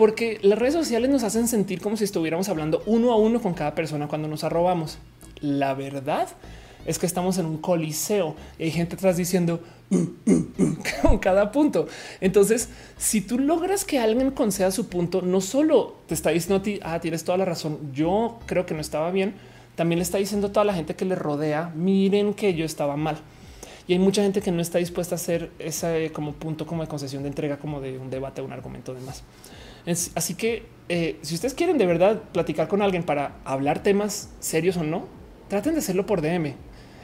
porque 0.00 0.38
las 0.40 0.58
redes 0.58 0.72
sociales 0.72 1.10
nos 1.10 1.24
hacen 1.24 1.46
sentir 1.46 1.82
como 1.82 1.94
si 1.94 2.04
estuviéramos 2.04 2.48
hablando 2.48 2.82
uno 2.86 3.12
a 3.12 3.16
uno 3.16 3.42
con 3.42 3.52
cada 3.52 3.74
persona 3.74 4.08
cuando 4.08 4.28
nos 4.28 4.44
arrobamos. 4.44 4.96
La 5.42 5.74
verdad 5.74 6.26
es 6.86 6.98
que 6.98 7.04
estamos 7.04 7.36
en 7.36 7.44
un 7.44 7.58
coliseo 7.58 8.34
y 8.58 8.62
hay 8.62 8.70
gente 8.70 8.96
atrás 8.96 9.18
diciendo 9.18 9.60
uh, 9.90 9.96
uh, 9.96 10.32
uh", 10.32 10.76
con 11.02 11.18
cada 11.18 11.52
punto. 11.52 11.86
Entonces, 12.22 12.70
si 12.96 13.20
tú 13.20 13.38
logras 13.38 13.84
que 13.84 13.98
alguien 13.98 14.30
conceda 14.30 14.70
su 14.70 14.88
punto, 14.88 15.20
no 15.20 15.42
solo 15.42 15.96
te 16.06 16.14
está 16.14 16.30
diciendo 16.30 16.56
a 16.56 16.62
ti, 16.62 16.80
ah, 16.82 16.98
tienes 17.00 17.22
toda 17.22 17.36
la 17.36 17.44
razón. 17.44 17.92
Yo 17.92 18.38
creo 18.46 18.64
que 18.64 18.72
no 18.72 18.80
estaba 18.80 19.10
bien 19.10 19.34
también 19.76 19.98
le 19.98 20.02
está 20.02 20.18
diciendo 20.18 20.48
a 20.48 20.52
toda 20.52 20.64
la 20.64 20.74
gente 20.74 20.94
que 20.94 21.04
le 21.04 21.14
rodea, 21.14 21.72
miren 21.74 22.34
que 22.34 22.54
yo 22.54 22.64
estaba 22.64 22.96
mal. 22.96 23.16
Y 23.86 23.94
hay 23.94 23.98
mucha 23.98 24.22
gente 24.22 24.40
que 24.42 24.52
no 24.52 24.60
está 24.60 24.78
dispuesta 24.78 25.14
a 25.14 25.16
hacer 25.16 25.50
ese 25.58 26.12
como 26.12 26.32
punto 26.32 26.66
como 26.66 26.82
de 26.82 26.88
concesión 26.88 27.22
de 27.22 27.30
entrega, 27.30 27.58
como 27.58 27.80
de 27.80 27.98
un 27.98 28.10
debate, 28.10 28.42
un 28.42 28.52
argumento 28.52 28.94
de 28.94 29.00
más. 29.00 29.24
Así 29.86 30.34
que 30.34 30.64
eh, 30.92 31.18
si 31.22 31.36
ustedes 31.36 31.54
quieren 31.54 31.78
de 31.78 31.86
verdad 31.86 32.20
platicar 32.32 32.66
con 32.66 32.82
alguien 32.82 33.04
para 33.04 33.36
hablar 33.44 33.80
temas 33.80 34.28
serios 34.40 34.76
o 34.76 34.82
no, 34.82 35.06
traten 35.46 35.74
de 35.74 35.78
hacerlo 35.78 36.04
por 36.04 36.20
DM. 36.20 36.54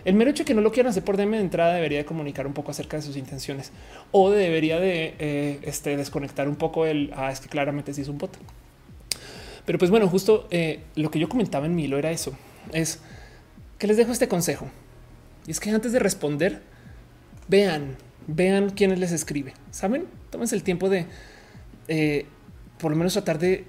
El 0.05 0.15
mero 0.15 0.33
hecho 0.33 0.43
de 0.43 0.45
que 0.45 0.55
no 0.55 0.61
lo 0.61 0.73
quieran 0.73 0.91
hacer 0.91 1.05
por 1.05 1.17
DM 1.17 1.31
de 1.31 1.41
entrada 1.41 1.75
debería 1.75 1.99
de 1.99 2.05
comunicar 2.05 2.49
un 2.49 2.53
poco 2.53 2.73
acerca 2.73 2.97
de 2.97 3.05
sus 3.05 3.17
intenciones 3.17 3.71
o 4.11 4.31
debería 4.31 4.81
de 4.81 5.15
eh, 5.21 5.61
este, 5.63 5.97
desconectar 5.97 6.49
un 6.49 6.57
poco 6.57 6.85
el 6.85 7.13
ah, 7.15 7.31
es 7.31 7.39
que 7.39 7.49
claramente 7.49 7.95
sí 7.95 8.01
es 8.01 8.09
un 8.09 8.19
bot. 8.19 8.37
Pero 9.65 9.79
pues 9.79 9.93
bueno, 9.93 10.09
justo 10.09 10.49
eh, 10.51 10.81
lo 10.97 11.13
que 11.13 11.21
yo 11.21 11.29
comentaba 11.29 11.67
en 11.67 11.77
Milo 11.77 11.97
era 11.97 12.11
eso 12.11 12.37
es 12.73 12.99
que 13.79 13.87
les 13.87 13.97
dejo 13.97 14.11
este 14.11 14.27
consejo. 14.27 14.69
Y 15.47 15.53
es 15.53 15.61
que 15.61 15.71
antes 15.71 15.93
de 15.93 16.01
responder, 16.01 16.61
vean, 17.47 17.97
vean 18.27 18.71
quiénes 18.71 18.99
les 18.99 19.13
escribe. 19.13 19.55
Saben, 19.71 20.07
tómense 20.31 20.57
el 20.57 20.65
tiempo 20.65 20.89
de 20.89 21.07
por 22.79 22.91
lo 22.91 22.97
menos 22.97 23.13
tratar 23.13 23.39
de 23.39 23.65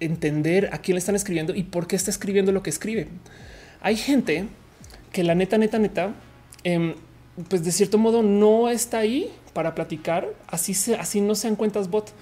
entender 0.00 0.70
a 0.72 0.78
quién 0.78 0.96
le 0.96 0.98
están 0.98 1.14
escribiendo 1.14 1.54
y 1.54 1.64
por 1.64 1.86
qué 1.86 1.96
está 1.96 2.10
escribiendo 2.10 2.52
lo 2.52 2.62
que 2.62 2.70
escribe. 2.70 3.08
Hay 3.80 3.96
gente 3.96 4.46
que 5.12 5.22
la 5.24 5.34
neta, 5.34 5.58
neta, 5.58 5.78
neta, 5.78 6.14
em, 6.64 6.94
pues 7.48 7.64
de 7.64 7.72
cierto 7.72 7.98
modo 7.98 8.22
no 8.22 8.68
está 8.68 8.98
ahí 8.98 9.30
para 9.52 9.74
platicar. 9.74 10.28
Así 10.46 10.74
se, 10.74 10.96
así 10.96 11.20
no 11.20 11.34
sean 11.34 11.56
cuentas 11.56 11.88
bot, 11.88 12.12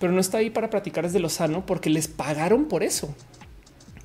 pero 0.00 0.12
no 0.12 0.20
está 0.20 0.38
ahí 0.38 0.50
para 0.50 0.70
platicar 0.70 1.04
desde 1.04 1.20
lo 1.20 1.28
sano 1.28 1.64
porque 1.64 1.90
les 1.90 2.08
pagaron 2.08 2.66
por 2.66 2.82
eso. 2.82 3.14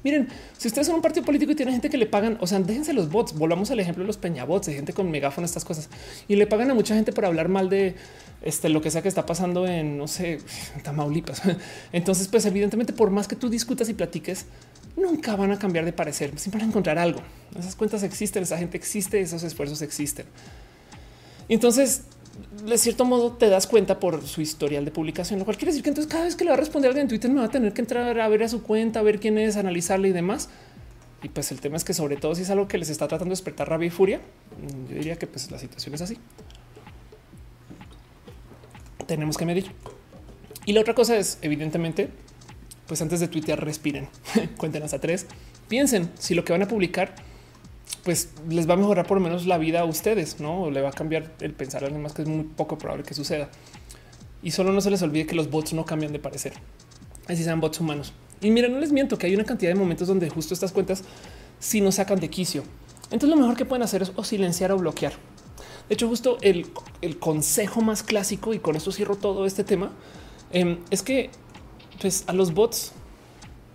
Miren, 0.03 0.27
si 0.57 0.67
ustedes 0.67 0.87
son 0.87 0.97
un 0.97 1.01
partido 1.01 1.25
político 1.25 1.53
y 1.53 1.55
tienen 1.55 1.75
gente 1.75 1.89
que 1.89 1.97
le 1.97 2.05
pagan, 2.05 2.37
o 2.41 2.47
sea, 2.47 2.59
déjense 2.59 2.91
los 2.91 3.09
bots. 3.09 3.33
Volvamos 3.33 3.71
al 3.71 3.79
ejemplo 3.79 4.03
de 4.03 4.07
los 4.07 4.17
peñabots, 4.17 4.67
de 4.67 4.73
gente 4.73 4.91
con 4.91 5.09
megáfono, 5.09 5.45
estas 5.45 5.63
cosas 5.63 5.89
y 6.27 6.35
le 6.35 6.45
pagan 6.45 6.69
a 6.71 6.73
mucha 6.73 6.93
gente 6.93 7.13
por 7.13 7.25
hablar 7.25 7.47
mal 7.47 7.69
de 7.69 7.95
este, 8.43 8.69
lo 8.69 8.81
que 8.81 8.91
sea 8.91 9.01
que 9.01 9.07
está 9.07 9.25
pasando 9.25 9.65
en, 9.65 9.97
no 9.97 10.07
sé, 10.07 10.39
Tamaulipas. 10.83 11.41
Entonces, 11.91 12.27
pues 12.27 12.45
evidentemente, 12.45 12.93
por 12.93 13.09
más 13.09 13.27
que 13.27 13.35
tú 13.35 13.49
discutas 13.49 13.89
y 13.89 13.93
platiques, 13.93 14.45
nunca 14.95 15.35
van 15.35 15.51
a 15.51 15.59
cambiar 15.59 15.85
de 15.85 15.93
parecer. 15.93 16.37
Siempre 16.37 16.59
van 16.59 16.67
a 16.67 16.71
encontrar 16.71 16.99
algo. 16.99 17.21
Esas 17.57 17.75
cuentas 17.75 18.03
existen, 18.03 18.43
esa 18.43 18.57
gente 18.57 18.77
existe, 18.77 19.19
esos 19.21 19.43
esfuerzos 19.43 19.81
existen. 19.81 20.25
Entonces, 21.49 22.03
de 22.65 22.77
cierto 22.77 23.05
modo 23.05 23.33
te 23.33 23.47
das 23.49 23.67
cuenta 23.67 23.99
por 23.99 24.25
su 24.25 24.41
historial 24.41 24.85
de 24.85 24.91
publicación, 24.91 25.39
lo 25.39 25.45
cual 25.45 25.57
quiere 25.57 25.71
decir 25.71 25.83
que 25.83 25.89
entonces 25.89 26.11
cada 26.11 26.25
vez 26.25 26.35
que 26.35 26.43
le 26.43 26.49
va 26.49 26.55
a 26.55 26.59
responder 26.59 26.89
alguien 26.89 27.03
en 27.03 27.09
Twitter 27.09 27.29
me 27.29 27.39
va 27.39 27.45
a 27.45 27.51
tener 27.51 27.73
que 27.73 27.81
entrar 27.81 28.19
a 28.19 28.27
ver 28.27 28.43
a 28.43 28.49
su 28.49 28.63
cuenta, 28.63 28.99
a 28.99 29.03
ver 29.03 29.19
quién 29.19 29.37
es, 29.37 29.55
analizarle 29.55 30.09
y 30.09 30.11
demás. 30.13 30.49
Y 31.21 31.29
pues 31.29 31.51
el 31.51 31.61
tema 31.61 31.77
es 31.77 31.83
que 31.83 31.93
sobre 31.93 32.17
todo 32.17 32.35
si 32.35 32.41
es 32.41 32.49
algo 32.49 32.67
que 32.67 32.77
les 32.77 32.89
está 32.89 33.07
tratando 33.07 33.29
de 33.29 33.37
despertar 33.37 33.69
rabia 33.69 33.87
y 33.87 33.91
furia, 33.91 34.19
yo 34.89 34.95
diría 34.95 35.15
que 35.15 35.27
pues 35.27 35.49
la 35.51 35.59
situación 35.59 35.95
es 35.95 36.01
así. 36.01 36.17
Tenemos 39.07 39.37
que 39.37 39.45
medir. 39.45 39.71
Y 40.65 40.73
la 40.73 40.81
otra 40.81 40.93
cosa 40.93 41.17
es, 41.17 41.37
evidentemente, 41.41 42.09
pues 42.87 43.01
antes 43.01 43.19
de 43.19 43.27
tuitear, 43.27 43.63
respiren, 43.63 44.07
cuenten 44.57 44.83
hasta 44.83 44.99
tres, 44.99 45.25
piensen 45.67 46.09
si 46.17 46.35
lo 46.35 46.43
que 46.43 46.53
van 46.53 46.63
a 46.63 46.67
publicar 46.67 47.15
pues 48.03 48.29
les 48.49 48.69
va 48.69 48.73
a 48.73 48.77
mejorar 48.77 49.07
por 49.07 49.17
lo 49.17 49.23
menos 49.23 49.45
la 49.45 49.57
vida 49.57 49.81
a 49.81 49.85
ustedes, 49.85 50.39
no 50.39 50.69
le 50.69 50.81
va 50.81 50.89
a 50.89 50.91
cambiar 50.91 51.31
el 51.39 51.53
pensar 51.53 51.83
a 51.83 51.85
alguien 51.85 52.01
más 52.01 52.13
que 52.13 52.23
es 52.23 52.27
muy 52.27 52.43
poco 52.43 52.77
probable 52.77 53.03
que 53.03 53.13
suceda. 53.13 53.49
Y 54.41 54.51
solo 54.51 54.73
no 54.73 54.81
se 54.81 54.91
les 54.91 55.01
olvide 55.01 55.25
que 55.25 55.35
los 55.35 55.49
bots 55.49 55.73
no 55.73 55.85
cambian 55.85 56.11
de 56.11 56.19
parecer, 56.19 56.53
así 57.27 57.43
sean 57.43 57.61
bots 57.61 57.79
humanos. 57.79 58.13
Y 58.41 58.51
mira, 58.51 58.67
no 58.67 58.79
les 58.79 58.91
miento 58.91 59.17
que 59.17 59.27
hay 59.27 59.35
una 59.35 59.45
cantidad 59.45 59.71
de 59.71 59.79
momentos 59.79 60.07
donde 60.07 60.29
justo 60.29 60.53
estas 60.53 60.73
cuentas 60.73 61.03
si 61.59 61.79
nos 61.79 61.95
sacan 61.95 62.19
de 62.19 62.29
quicio. 62.29 62.63
Entonces 63.05 63.29
lo 63.29 63.37
mejor 63.37 63.55
que 63.55 63.63
pueden 63.63 63.83
hacer 63.83 64.01
es 64.01 64.11
o 64.15 64.23
silenciar 64.23 64.73
o 64.73 64.77
bloquear. 64.77 65.13
De 65.89 65.95
hecho, 65.95 66.07
justo 66.07 66.37
el, 66.41 66.69
consejo 67.19 67.81
más 67.81 68.03
clásico, 68.03 68.53
y 68.53 68.59
con 68.59 68.75
esto 68.75 68.91
cierro 68.91 69.15
todo 69.15 69.45
este 69.45 69.63
tema, 69.63 69.91
em, 70.51 70.79
es 70.89 71.01
que 71.01 71.29
pues 72.01 72.23
a 72.27 72.33
los 72.33 72.53
bots, 72.53 72.91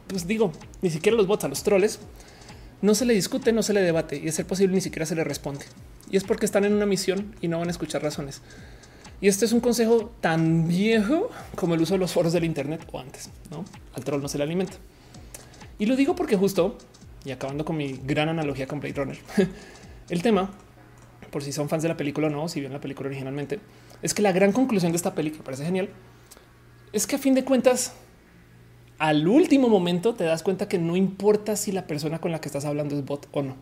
pues 0.08 0.26
digo, 0.26 0.52
ni 0.82 0.90
siquiera 0.90 1.14
a 1.14 1.18
los 1.18 1.26
bots, 1.26 1.44
a 1.44 1.48
los 1.48 1.62
troles, 1.62 2.00
no 2.82 2.94
se 2.94 3.04
le 3.04 3.14
discute, 3.14 3.52
no 3.52 3.62
se 3.62 3.72
le 3.72 3.80
debate 3.80 4.20
y 4.22 4.28
es 4.28 4.34
ser 4.34 4.46
posible 4.46 4.74
ni 4.74 4.80
siquiera 4.80 5.06
se 5.06 5.14
le 5.14 5.24
responde. 5.24 5.64
Y 6.10 6.16
es 6.16 6.24
porque 6.24 6.46
están 6.46 6.64
en 6.64 6.72
una 6.72 6.86
misión 6.86 7.34
y 7.40 7.48
no 7.48 7.58
van 7.58 7.68
a 7.68 7.70
escuchar 7.70 8.02
razones. 8.02 8.40
Y 9.20 9.28
este 9.28 9.44
es 9.44 9.52
un 9.52 9.60
consejo 9.60 10.12
tan 10.20 10.68
viejo 10.68 11.30
como 11.56 11.74
el 11.74 11.80
uso 11.80 11.94
de 11.94 11.98
los 11.98 12.12
foros 12.12 12.32
del 12.32 12.44
Internet 12.44 12.86
o 12.92 13.00
antes. 13.00 13.30
¿no? 13.50 13.64
Al 13.94 14.04
troll 14.04 14.22
no 14.22 14.28
se 14.28 14.38
le 14.38 14.44
alimenta. 14.44 14.74
Y 15.78 15.86
lo 15.86 15.96
digo 15.96 16.14
porque 16.14 16.36
justo, 16.36 16.78
y 17.24 17.30
acabando 17.30 17.64
con 17.64 17.76
mi 17.76 18.00
gran 18.04 18.28
analogía 18.28 18.66
con 18.66 18.80
Blade 18.80 18.94
Runner, 18.94 19.18
el 20.08 20.22
tema, 20.22 20.50
por 21.30 21.42
si 21.42 21.52
son 21.52 21.68
fans 21.68 21.82
de 21.82 21.88
la 21.88 21.96
película 21.96 22.28
o 22.28 22.30
no, 22.30 22.48
si 22.48 22.60
bien 22.60 22.72
la 22.72 22.80
película 22.80 23.08
originalmente, 23.08 23.60
es 24.02 24.14
que 24.14 24.22
la 24.22 24.32
gran 24.32 24.52
conclusión 24.52 24.92
de 24.92 24.96
esta 24.96 25.14
película, 25.14 25.44
parece 25.44 25.64
genial, 25.64 25.88
es 26.92 27.06
que 27.06 27.16
a 27.16 27.18
fin 27.18 27.34
de 27.34 27.44
cuentas, 27.44 27.94
al 28.98 29.28
último 29.28 29.68
momento 29.68 30.14
te 30.14 30.24
das 30.24 30.42
cuenta 30.42 30.68
que 30.68 30.78
no 30.78 30.96
importa 30.96 31.56
si 31.56 31.72
la 31.72 31.86
persona 31.86 32.20
con 32.20 32.32
la 32.32 32.40
que 32.40 32.48
estás 32.48 32.64
hablando 32.64 32.96
es 32.96 33.04
bot 33.04 33.28
o 33.32 33.42
no. 33.42 33.56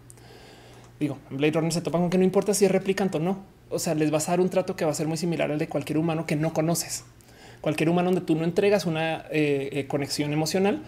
Digo, 0.98 1.18
Blade 1.30 1.52
Runner 1.52 1.72
se 1.72 1.82
topan 1.82 2.02
con 2.02 2.10
que 2.10 2.18
no 2.18 2.24
importa 2.24 2.54
si 2.54 2.64
es 2.64 2.70
replicante 2.70 3.18
o 3.18 3.20
no. 3.20 3.44
O 3.68 3.78
sea, 3.78 3.94
les 3.94 4.10
vas 4.10 4.28
a 4.28 4.32
dar 4.32 4.40
un 4.40 4.48
trato 4.48 4.76
que 4.76 4.84
va 4.84 4.92
a 4.92 4.94
ser 4.94 5.08
muy 5.08 5.18
similar 5.18 5.50
al 5.50 5.58
de 5.58 5.68
cualquier 5.68 5.98
humano 5.98 6.24
que 6.24 6.36
no 6.36 6.54
conoces. 6.54 7.04
Cualquier 7.60 7.90
humano 7.90 8.10
donde 8.10 8.24
tú 8.24 8.34
no 8.34 8.44
entregas 8.44 8.86
una 8.86 9.26
eh, 9.30 9.68
eh, 9.72 9.86
conexión 9.88 10.32
emocional, 10.32 10.82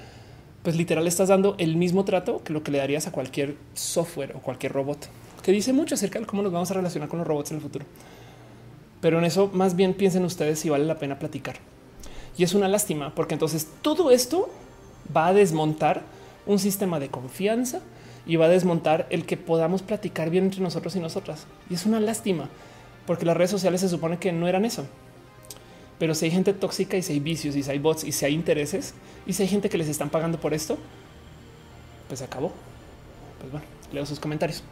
pues 0.62 0.76
literal 0.76 1.06
estás 1.06 1.28
dando 1.28 1.56
el 1.58 1.76
mismo 1.76 2.04
trato 2.04 2.42
que 2.42 2.52
lo 2.52 2.62
que 2.62 2.70
le 2.70 2.78
darías 2.78 3.06
a 3.06 3.12
cualquier 3.12 3.56
software 3.74 4.34
o 4.36 4.40
cualquier 4.40 4.72
robot, 4.72 5.08
que 5.48 5.52
dice 5.52 5.72
mucho 5.72 5.94
acerca 5.94 6.20
de 6.20 6.26
cómo 6.26 6.42
nos 6.42 6.52
vamos 6.52 6.70
a 6.70 6.74
relacionar 6.74 7.08
con 7.08 7.20
los 7.20 7.26
robots 7.26 7.52
en 7.52 7.56
el 7.56 7.62
futuro. 7.62 7.86
Pero 9.00 9.18
en 9.18 9.24
eso 9.24 9.48
más 9.54 9.76
bien 9.76 9.94
piensen 9.94 10.26
ustedes 10.26 10.58
si 10.58 10.68
vale 10.68 10.84
la 10.84 10.98
pena 10.98 11.18
platicar. 11.18 11.56
Y 12.36 12.42
es 12.42 12.52
una 12.52 12.68
lástima 12.68 13.14
porque 13.14 13.32
entonces 13.32 13.66
todo 13.80 14.10
esto 14.10 14.50
va 15.16 15.28
a 15.28 15.32
desmontar 15.32 16.02
un 16.44 16.58
sistema 16.58 17.00
de 17.00 17.08
confianza 17.08 17.80
y 18.26 18.36
va 18.36 18.44
a 18.44 18.50
desmontar 18.50 19.06
el 19.08 19.24
que 19.24 19.38
podamos 19.38 19.80
platicar 19.80 20.28
bien 20.28 20.44
entre 20.44 20.60
nosotros 20.60 20.94
y 20.96 21.00
nosotras. 21.00 21.46
Y 21.70 21.74
es 21.76 21.86
una 21.86 21.98
lástima 21.98 22.50
porque 23.06 23.24
las 23.24 23.34
redes 23.34 23.50
sociales 23.50 23.80
se 23.80 23.88
supone 23.88 24.18
que 24.18 24.32
no 24.32 24.48
eran 24.48 24.66
eso. 24.66 24.84
Pero 25.98 26.14
si 26.14 26.26
hay 26.26 26.30
gente 26.30 26.52
tóxica 26.52 26.98
y 26.98 27.02
si 27.02 27.14
hay 27.14 27.20
vicios 27.20 27.56
y 27.56 27.62
si 27.62 27.70
hay 27.70 27.78
bots 27.78 28.04
y 28.04 28.12
si 28.12 28.26
hay 28.26 28.34
intereses 28.34 28.92
y 29.26 29.32
si 29.32 29.44
hay 29.44 29.48
gente 29.48 29.70
que 29.70 29.78
les 29.78 29.88
están 29.88 30.10
pagando 30.10 30.38
por 30.38 30.52
esto, 30.52 30.76
pues 32.06 32.18
se 32.18 32.26
acabó. 32.26 32.52
Pues 33.38 33.50
bueno, 33.50 33.66
leo 33.94 34.04
sus 34.04 34.20
comentarios. 34.20 34.62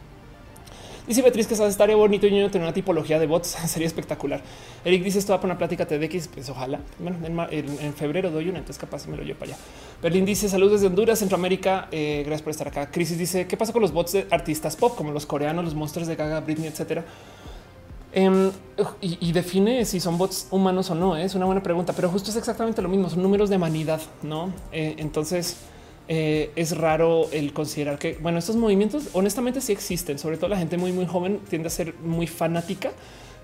Dice 1.07 1.21
Beatriz 1.21 1.47
que 1.47 1.53
estaría 1.53 1.95
bonito 1.95 2.27
y 2.27 2.37
yo 2.37 2.51
tener 2.51 2.67
una 2.67 2.73
tipología 2.73 3.17
de 3.17 3.27
bots. 3.27 3.47
Sería 3.67 3.87
espectacular. 3.87 4.41
Eric 4.83 5.03
dice 5.03 5.19
esto 5.19 5.31
va 5.31 5.39
para 5.39 5.53
una 5.53 5.57
plática 5.57 5.85
TDX. 5.85 6.27
Pues 6.27 6.49
ojalá. 6.49 6.81
Bueno, 6.99 7.17
en, 7.49 7.93
febrero 7.93 8.29
doy 8.29 8.49
una, 8.49 8.59
entonces 8.59 8.77
capaz 8.77 9.07
me 9.07 9.15
lo 9.15 9.23
llevo 9.23 9.39
para 9.39 9.53
allá. 9.53 9.61
Berlín 10.01 10.25
dice 10.25 10.49
saludos 10.49 10.73
desde 10.73 10.87
Honduras, 10.87 11.19
Centroamérica. 11.19 11.87
Eh, 11.91 12.23
gracias 12.25 12.41
por 12.41 12.51
estar 12.51 12.67
acá. 12.67 12.91
Crisis 12.91 13.17
dice 13.17 13.47
qué 13.47 13.55
pasa 13.55 13.71
con 13.71 13.81
los 13.81 13.93
bots 13.93 14.11
de 14.11 14.27
artistas 14.29 14.75
pop 14.75 14.95
como 14.97 15.11
los 15.11 15.25
coreanos, 15.25 15.63
los 15.63 15.75
monstruos 15.75 16.09
de 16.09 16.17
Gaga, 16.17 16.41
Britney, 16.41 16.67
etcétera. 16.67 17.05
Em, 18.11 18.51
y, 18.99 19.31
define 19.31 19.85
si 19.85 19.99
son 19.99 20.17
bots 20.17 20.47
humanos 20.51 20.89
o 20.89 20.95
no. 20.95 21.15
¿eh? 21.15 21.23
Es 21.23 21.35
una 21.35 21.45
buena 21.45 21.63
pregunta, 21.63 21.93
pero 21.93 22.09
justo 22.09 22.31
es 22.31 22.35
exactamente 22.35 22.81
lo 22.81 22.89
mismo. 22.89 23.09
Son 23.09 23.21
números 23.21 23.49
de 23.49 23.55
humanidad, 23.55 24.01
no? 24.23 24.51
Eh, 24.71 24.95
entonces, 24.97 25.57
eh, 26.07 26.51
es 26.55 26.77
raro 26.77 27.29
el 27.31 27.51
considerar 27.51 27.99
que, 27.99 28.17
bueno, 28.21 28.39
estos 28.39 28.55
movimientos 28.55 29.09
honestamente 29.13 29.59
sí 29.59 29.73
existen, 29.73 30.17
sobre 30.17 30.37
todo 30.37 30.49
la 30.49 30.57
gente 30.57 30.77
muy, 30.77 30.93
muy 30.93 31.05
joven 31.05 31.39
tiende 31.49 31.67
a 31.67 31.69
ser 31.69 31.95
muy 31.95 32.27
fanática 32.27 32.91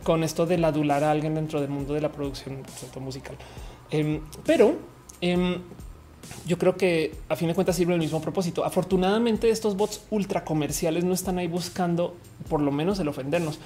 con 0.03 0.23
esto 0.23 0.45
de 0.45 0.63
adular 0.63 1.03
a 1.03 1.11
alguien 1.11 1.35
dentro 1.35 1.59
del 1.61 1.69
mundo 1.69 1.93
de 1.93 2.01
la 2.01 2.11
producción 2.11 2.63
musical. 2.99 3.35
Em, 3.89 4.21
pero 4.45 4.75
em, 5.21 5.61
yo 6.45 6.57
creo 6.57 6.77
que 6.77 7.15
a 7.29 7.35
fin 7.35 7.47
de 7.47 7.53
cuentas 7.53 7.75
sirve 7.75 7.93
el 7.93 7.99
mismo 7.99 8.21
propósito. 8.21 8.63
Afortunadamente 8.65 9.49
estos 9.49 9.75
bots 9.75 10.01
ultra 10.09 10.43
comerciales 10.43 11.03
no 11.03 11.13
están 11.13 11.37
ahí 11.37 11.47
buscando 11.47 12.15
por 12.49 12.61
lo 12.61 12.71
menos 12.71 12.99
el 12.99 13.07
ofendernos 13.07 13.59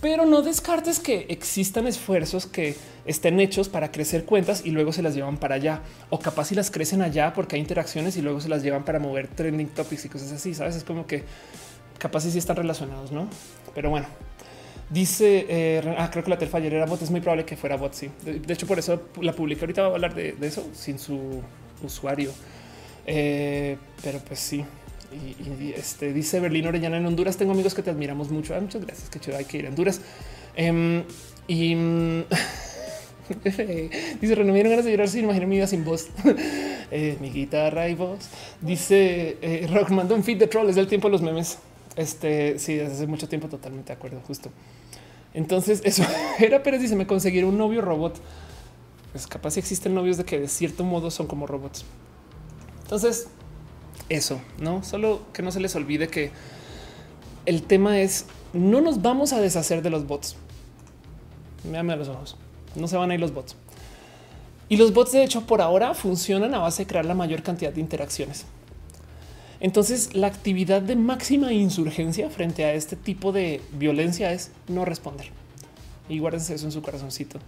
pero 0.00 0.26
no 0.26 0.42
descartes 0.42 1.00
que 1.00 1.26
existan 1.28 1.86
esfuerzos 1.86 2.46
que 2.46 2.76
estén 3.04 3.40
hechos 3.40 3.68
para 3.68 3.90
crecer 3.90 4.24
cuentas 4.24 4.62
y 4.64 4.70
luego 4.70 4.92
se 4.92 5.02
las 5.02 5.14
llevan 5.14 5.38
para 5.38 5.56
allá 5.56 5.82
o 6.10 6.18
capaz 6.18 6.46
si 6.46 6.54
las 6.54 6.70
crecen 6.70 7.02
allá 7.02 7.32
porque 7.32 7.56
hay 7.56 7.62
interacciones 7.62 8.16
y 8.16 8.22
luego 8.22 8.40
se 8.40 8.48
las 8.48 8.62
llevan 8.62 8.84
para 8.84 8.98
mover 8.98 9.28
trending 9.28 9.68
topics 9.68 10.04
y 10.04 10.08
cosas 10.08 10.32
así. 10.32 10.54
Sabes, 10.54 10.76
es 10.76 10.84
como 10.84 11.06
que 11.06 11.24
capaz 11.98 12.20
si 12.20 12.30
sí 12.30 12.38
están 12.38 12.56
relacionados, 12.56 13.10
no? 13.10 13.28
Pero 13.74 13.90
bueno, 13.90 14.06
dice 14.90 15.46
eh, 15.48 15.94
ah, 15.98 16.10
creo 16.10 16.24
que 16.24 16.30
la 16.30 16.38
Telfaller 16.38 16.74
era 16.74 16.86
bot. 16.86 17.02
Es 17.02 17.10
muy 17.10 17.20
probable 17.20 17.44
que 17.44 17.56
fuera 17.56 17.76
bot. 17.76 17.94
Sí, 17.94 18.10
de, 18.24 18.52
hecho, 18.52 18.66
por 18.66 18.78
eso 18.78 19.02
la 19.20 19.32
publiqué. 19.32 19.62
Ahorita 19.62 19.82
va 19.82 19.88
a 19.88 19.94
hablar 19.94 20.14
de, 20.14 20.36
eso 20.42 20.68
sin 20.74 20.98
su 20.98 21.42
usuario, 21.82 22.30
eh, 23.06 23.76
pero 24.02 24.20
pues 24.20 24.38
sí. 24.38 24.64
Y, 25.10 25.72
este 25.72 26.12
dice 26.12 26.38
Berlín 26.40 26.66
Orellana 26.66 26.98
en 26.98 27.06
Honduras. 27.06 27.36
Tengo 27.36 27.52
amigos 27.52 27.74
que 27.74 27.82
te 27.82 27.90
admiramos 27.90 28.30
mucho. 28.30 28.54
Ah, 28.54 28.60
muchas 28.60 28.84
gracias. 28.84 29.08
Qué 29.08 29.18
chido. 29.20 29.36
Hay 29.36 29.44
que 29.44 29.58
ir 29.58 29.66
a 29.66 29.70
Honduras. 29.70 30.00
Em, 30.54 31.04
y 31.46 31.74
dice 34.20 34.34
René, 34.34 34.52
me 34.52 34.62
ganas 34.62 34.84
de 34.84 34.90
llorar 34.90 35.08
sin 35.08 35.24
imaginar 35.24 35.48
mi 35.48 35.56
vida 35.56 35.66
sin 35.66 35.84
voz. 35.84 36.08
Eh, 36.90 37.18
mi 37.20 37.28
guitarra 37.28 37.86
y 37.90 37.94
voz. 37.94 38.30
Dice 38.62 39.36
eh, 39.42 39.68
Rock 39.70 39.90
mandó 39.90 40.14
un 40.14 40.24
feed 40.24 40.38
de 40.38 40.46
troll. 40.46 40.70
Es 40.70 40.76
del 40.76 40.86
tiempo 40.86 41.08
de 41.08 41.12
los 41.12 41.20
memes. 41.20 41.58
Este 41.96 42.58
sí, 42.58 42.76
desde 42.76 42.94
hace 42.94 43.06
mucho 43.06 43.28
tiempo. 43.28 43.46
Totalmente 43.46 43.88
de 43.88 43.92
acuerdo. 43.92 44.22
Justo. 44.26 44.50
Entonces, 45.34 45.82
eso 45.84 46.02
era 46.38 46.62
Pérez. 46.62 46.80
Dice: 46.80 46.96
Me 46.96 47.06
conseguir 47.06 47.44
un 47.44 47.58
novio 47.58 47.82
robot. 47.82 48.18
Pues 49.12 49.26
capaz 49.26 49.50
si 49.50 49.60
existen 49.60 49.94
novios 49.94 50.16
de 50.16 50.24
que 50.24 50.40
de 50.40 50.48
cierto 50.48 50.82
modo 50.82 51.10
son 51.10 51.26
como 51.26 51.46
robots. 51.46 51.84
Entonces, 52.84 53.28
eso, 54.08 54.40
no 54.60 54.82
solo 54.82 55.22
que 55.32 55.42
no 55.42 55.50
se 55.50 55.60
les 55.60 55.74
olvide 55.76 56.08
que 56.08 56.30
el 57.46 57.62
tema 57.62 58.00
es 58.00 58.26
no 58.52 58.80
nos 58.80 59.02
vamos 59.02 59.32
a 59.32 59.40
deshacer 59.40 59.82
de 59.82 59.90
los 59.90 60.06
bots. 60.06 60.36
Mírame 61.64 61.92
a 61.92 61.96
los 61.96 62.08
ojos, 62.08 62.36
no 62.74 62.88
se 62.88 62.96
van 62.96 63.10
a 63.10 63.14
ir 63.14 63.20
los 63.20 63.32
bots. 63.32 63.56
Y 64.68 64.76
los 64.76 64.92
bots, 64.92 65.12
de 65.12 65.24
hecho, 65.24 65.46
por 65.46 65.62
ahora 65.62 65.94
funcionan 65.94 66.54
a 66.54 66.58
base 66.58 66.82
de 66.82 66.86
crear 66.86 67.04
la 67.04 67.14
mayor 67.14 67.42
cantidad 67.42 67.72
de 67.72 67.80
interacciones. 67.80 68.44
Entonces, 69.60 70.14
la 70.14 70.26
actividad 70.26 70.82
de 70.82 70.94
máxima 70.94 71.52
insurgencia 71.52 72.28
frente 72.30 72.64
a 72.64 72.74
este 72.74 72.94
tipo 72.94 73.32
de 73.32 73.60
violencia 73.72 74.32
es 74.32 74.52
no 74.68 74.84
responder. 74.84 75.28
Y 76.08 76.18
guárdense 76.18 76.54
eso 76.54 76.66
en 76.66 76.72
su 76.72 76.82
corazoncito. 76.82 77.38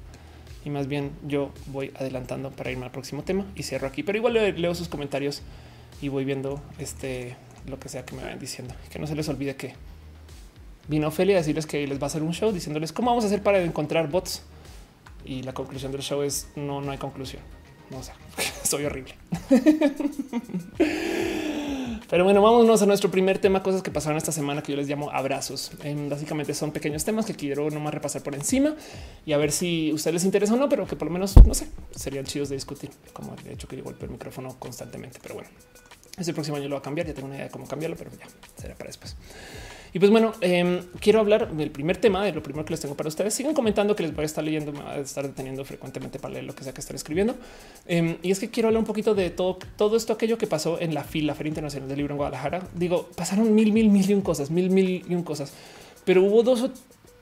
Y 0.65 0.71
más 0.71 0.89
bien 0.89 1.13
yo 1.27 1.51
voy 1.67 1.93
adelantando 1.99 2.51
para 2.51 2.71
irme 2.71 2.87
al 2.87 2.91
próximo 2.91 3.23
tema 3.23 3.47
y 3.55 3.63
cierro 3.63 3.87
aquí. 3.87 4.03
Pero 4.03 4.19
igual 4.19 4.35
leo 4.35 4.75
sus 4.75 4.89
comentarios 4.89 5.43
y 6.01 6.09
voy 6.09 6.25
viendo 6.25 6.61
este 6.79 7.37
lo 7.67 7.79
que 7.79 7.89
sea 7.89 8.05
que 8.05 8.15
me 8.15 8.23
vayan 8.23 8.39
diciendo. 8.39 8.75
Que 8.91 8.99
no 8.99 9.07
se 9.07 9.15
les 9.15 9.29
olvide 9.29 9.57
que 9.57 9.75
vino 10.89 11.09
Ophelia 11.09 11.37
a 11.37 11.39
decirles 11.39 11.67
que 11.67 11.87
les 11.87 11.99
va 11.99 12.05
a 12.05 12.07
hacer 12.07 12.23
un 12.23 12.33
show 12.33 12.53
diciéndoles 12.53 12.93
cómo 12.93 13.11
vamos 13.11 13.25
a 13.25 13.27
hacer 13.29 13.43
para 13.43 13.63
encontrar 13.63 14.09
bots. 14.09 14.43
Y 15.25 15.43
la 15.43 15.53
conclusión 15.53 15.93
del 15.93 16.01
show 16.01 16.23
es 16.23 16.49
no, 16.57 16.81
no 16.81 16.91
hay 16.91 16.99
conclusión. 16.99 17.43
No 17.91 18.03
sé, 18.03 18.13
soy 18.65 18.85
horrible. 18.85 19.15
Pero 22.11 22.25
bueno, 22.25 22.43
vámonos 22.43 22.83
a 22.83 22.87
nuestro 22.87 23.09
primer 23.09 23.39
tema, 23.39 23.63
cosas 23.63 23.83
que 23.83 23.93
pasaron 23.93 24.19
esta 24.19 24.33
semana 24.33 24.63
que 24.63 24.73
yo 24.73 24.77
les 24.77 24.89
llamo 24.89 25.13
abrazos. 25.13 25.71
Em, 25.85 26.09
básicamente 26.09 26.55
son 26.55 26.73
pequeños 26.73 27.05
temas 27.05 27.25
que 27.25 27.35
quiero 27.35 27.71
nomás 27.71 27.95
repasar 27.95 28.25
por 28.25 28.35
encima 28.35 28.75
y 29.25 29.33
a 29.33 29.37
ver 29.37 29.53
si 29.53 29.91
a 29.91 29.95
ustedes 29.95 30.15
les 30.15 30.25
interesa 30.25 30.55
o 30.55 30.57
no, 30.57 30.69
pero 30.69 30.89
que 30.89 30.97
por 30.97 31.07
lo 31.07 31.13
menos, 31.13 31.37
no 31.47 31.55
sé, 31.55 31.69
serían 31.95 32.25
chidos 32.25 32.49
de 32.49 32.57
discutir, 32.57 32.91
como 33.13 33.37
de 33.37 33.53
hecho 33.53 33.69
que 33.69 33.77
yo 33.77 33.85
golpeo 33.85 34.07
el 34.07 34.13
micrófono 34.13 34.57
constantemente. 34.59 35.21
Pero 35.23 35.37
bueno, 35.37 35.51
ese 36.19 36.33
próximo 36.33 36.57
año 36.57 36.69
lo 36.69 36.77
va 36.77 36.81
a 36.81 36.83
cambiar. 36.83 37.07
Ya 37.07 37.15
tengo 37.15 37.27
una 37.27 37.37
idea 37.37 37.47
de 37.47 37.51
cómo 37.51 37.67
cambiarlo, 37.67 37.97
pero 37.97 38.11
ya 38.11 38.27
será 38.57 38.75
para 38.75 38.89
después. 38.89 39.17
Y 39.93 39.99
pues 39.99 40.11
bueno, 40.11 40.33
em, 40.41 40.83
quiero 41.01 41.19
hablar 41.19 41.53
del 41.53 41.71
primer 41.71 41.97
tema, 41.97 42.25
de 42.25 42.33
lo 42.33 42.43
primero 42.43 42.65
que 42.65 42.73
les 42.73 42.81
tengo 42.81 42.95
para 42.95 43.09
ustedes. 43.09 43.35
Sigan 43.35 43.55
comentando 43.55 43.97
que 43.97 44.05
les 44.05 44.15
voy 44.15 44.23
a 44.23 44.27
estar 44.27 44.45
leyendo, 44.45 44.73
me 44.73 44.83
voy 44.83 44.91
a 44.91 44.97
estar 44.99 45.27
deteniendo 45.27 45.65
frecuentemente 45.65 46.19
para 46.19 46.35
leer 46.35 46.45
lo 46.45 46.55
que 46.55 46.63
sea 46.63 46.73
que 46.73 46.81
estén 46.81 46.97
escribiendo. 46.97 47.35
Em, 47.87 48.17
y 48.23 48.31
es 48.31 48.39
que 48.39 48.51
quiero 48.51 48.69
hablar 48.69 48.81
un 48.81 48.87
poquito 48.87 49.15
de 49.15 49.31
todo, 49.31 49.59
todo 49.77 49.97
esto, 49.97 50.13
aquello 50.13 50.39
que 50.39 50.47
pasó 50.47 50.81
en 50.81 50.95
la 50.95 51.03
FIL, 51.03 51.27
la 51.27 51.35
Feria 51.35 51.49
Internacional 51.49 51.89
del 51.89 51.99
Libro 51.99 52.15
en 52.15 52.19
Guadalajara. 52.19 52.63
Digo, 52.75 53.09
pasaron 53.17 53.53
mil, 53.55 53.73
mil, 53.73 53.89
mil 53.91 54.09
y 54.09 54.15
un 54.15 54.23
cosas, 54.23 54.51
mil, 54.51 54.71
mil 54.71 55.05
y 55.09 55.15
un 55.15 55.25
cosas, 55.25 55.53
pero 56.05 56.23
hubo 56.23 56.43
dos 56.43 56.63
o 56.63 56.71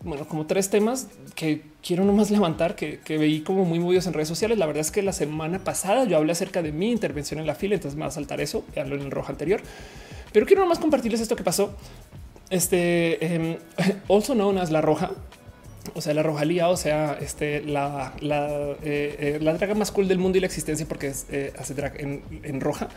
bueno, 0.04 0.26
como 0.28 0.46
tres 0.46 0.70
temas 0.70 1.08
que 1.34 1.62
quiero 1.82 2.04
nomás 2.04 2.30
levantar 2.32 2.76
que, 2.76 3.00
que, 3.00 3.18
veí 3.18 3.40
como 3.40 3.64
muy 3.64 3.78
movidos 3.78 4.06
en 4.06 4.12
redes 4.12 4.28
sociales. 4.28 4.58
La 4.58 4.66
verdad 4.66 4.80
es 4.80 4.90
que 4.90 5.02
la 5.02 5.12
semana 5.12 5.58
pasada 5.58 6.04
yo 6.04 6.16
hablé 6.16 6.32
acerca 6.32 6.62
de 6.62 6.72
mi 6.72 6.90
intervención 6.90 7.40
en 7.40 7.46
la 7.46 7.54
fila, 7.54 7.74
entonces 7.74 7.96
me 7.96 8.02
va 8.02 8.08
a 8.08 8.12
saltar 8.12 8.40
eso 8.40 8.64
y 8.74 8.80
hablo 8.80 8.96
en 8.96 9.02
el 9.02 9.10
rojo 9.10 9.30
anterior. 9.30 9.60
Pero 10.32 10.46
quiero 10.46 10.62
nomás 10.62 10.78
compartirles 10.78 11.20
esto 11.20 11.36
que 11.36 11.44
pasó. 11.44 11.74
Este, 12.50 13.18
eh, 13.24 13.58
also 14.08 14.34
known 14.34 14.58
as 14.58 14.70
La 14.70 14.80
Roja, 14.80 15.10
o 15.94 16.00
sea, 16.00 16.14
la 16.14 16.22
rojalía, 16.22 16.68
o 16.68 16.76
sea, 16.76 17.18
este, 17.20 17.62
la, 17.62 18.14
la, 18.20 18.76
eh, 18.82 19.38
la 19.40 19.54
draga 19.54 19.74
más 19.74 19.90
cool 19.90 20.06
del 20.06 20.18
mundo 20.18 20.38
y 20.38 20.40
la 20.40 20.46
existencia 20.46 20.86
porque 20.86 21.08
hace 21.08 21.74
drag 21.74 21.98
en, 21.98 22.60
roja. 22.60 22.88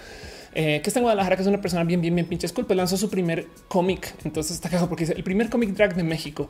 que 0.54 0.82
está 0.84 1.00
en 1.00 1.04
Guadalajara, 1.04 1.38
que 1.38 1.42
es 1.44 1.48
una 1.48 1.62
persona 1.62 1.84
bien, 1.86 2.02
bien, 2.02 2.16
bien 2.16 2.28
pinche 2.28 2.50
cool, 2.50 2.66
pues 2.66 2.76
lanzó 2.76 2.98
su 2.98 3.10
primer 3.10 3.48
cómic. 3.68 4.14
Entonces 4.26 4.56
está 4.56 4.70
cagado 4.70 4.90
porque 4.90 5.06
dice 5.06 5.14
el 5.14 5.24
primer 5.24 5.50
cómic 5.50 5.70
drag 5.70 5.96
de 5.96 6.04
México 6.04 6.50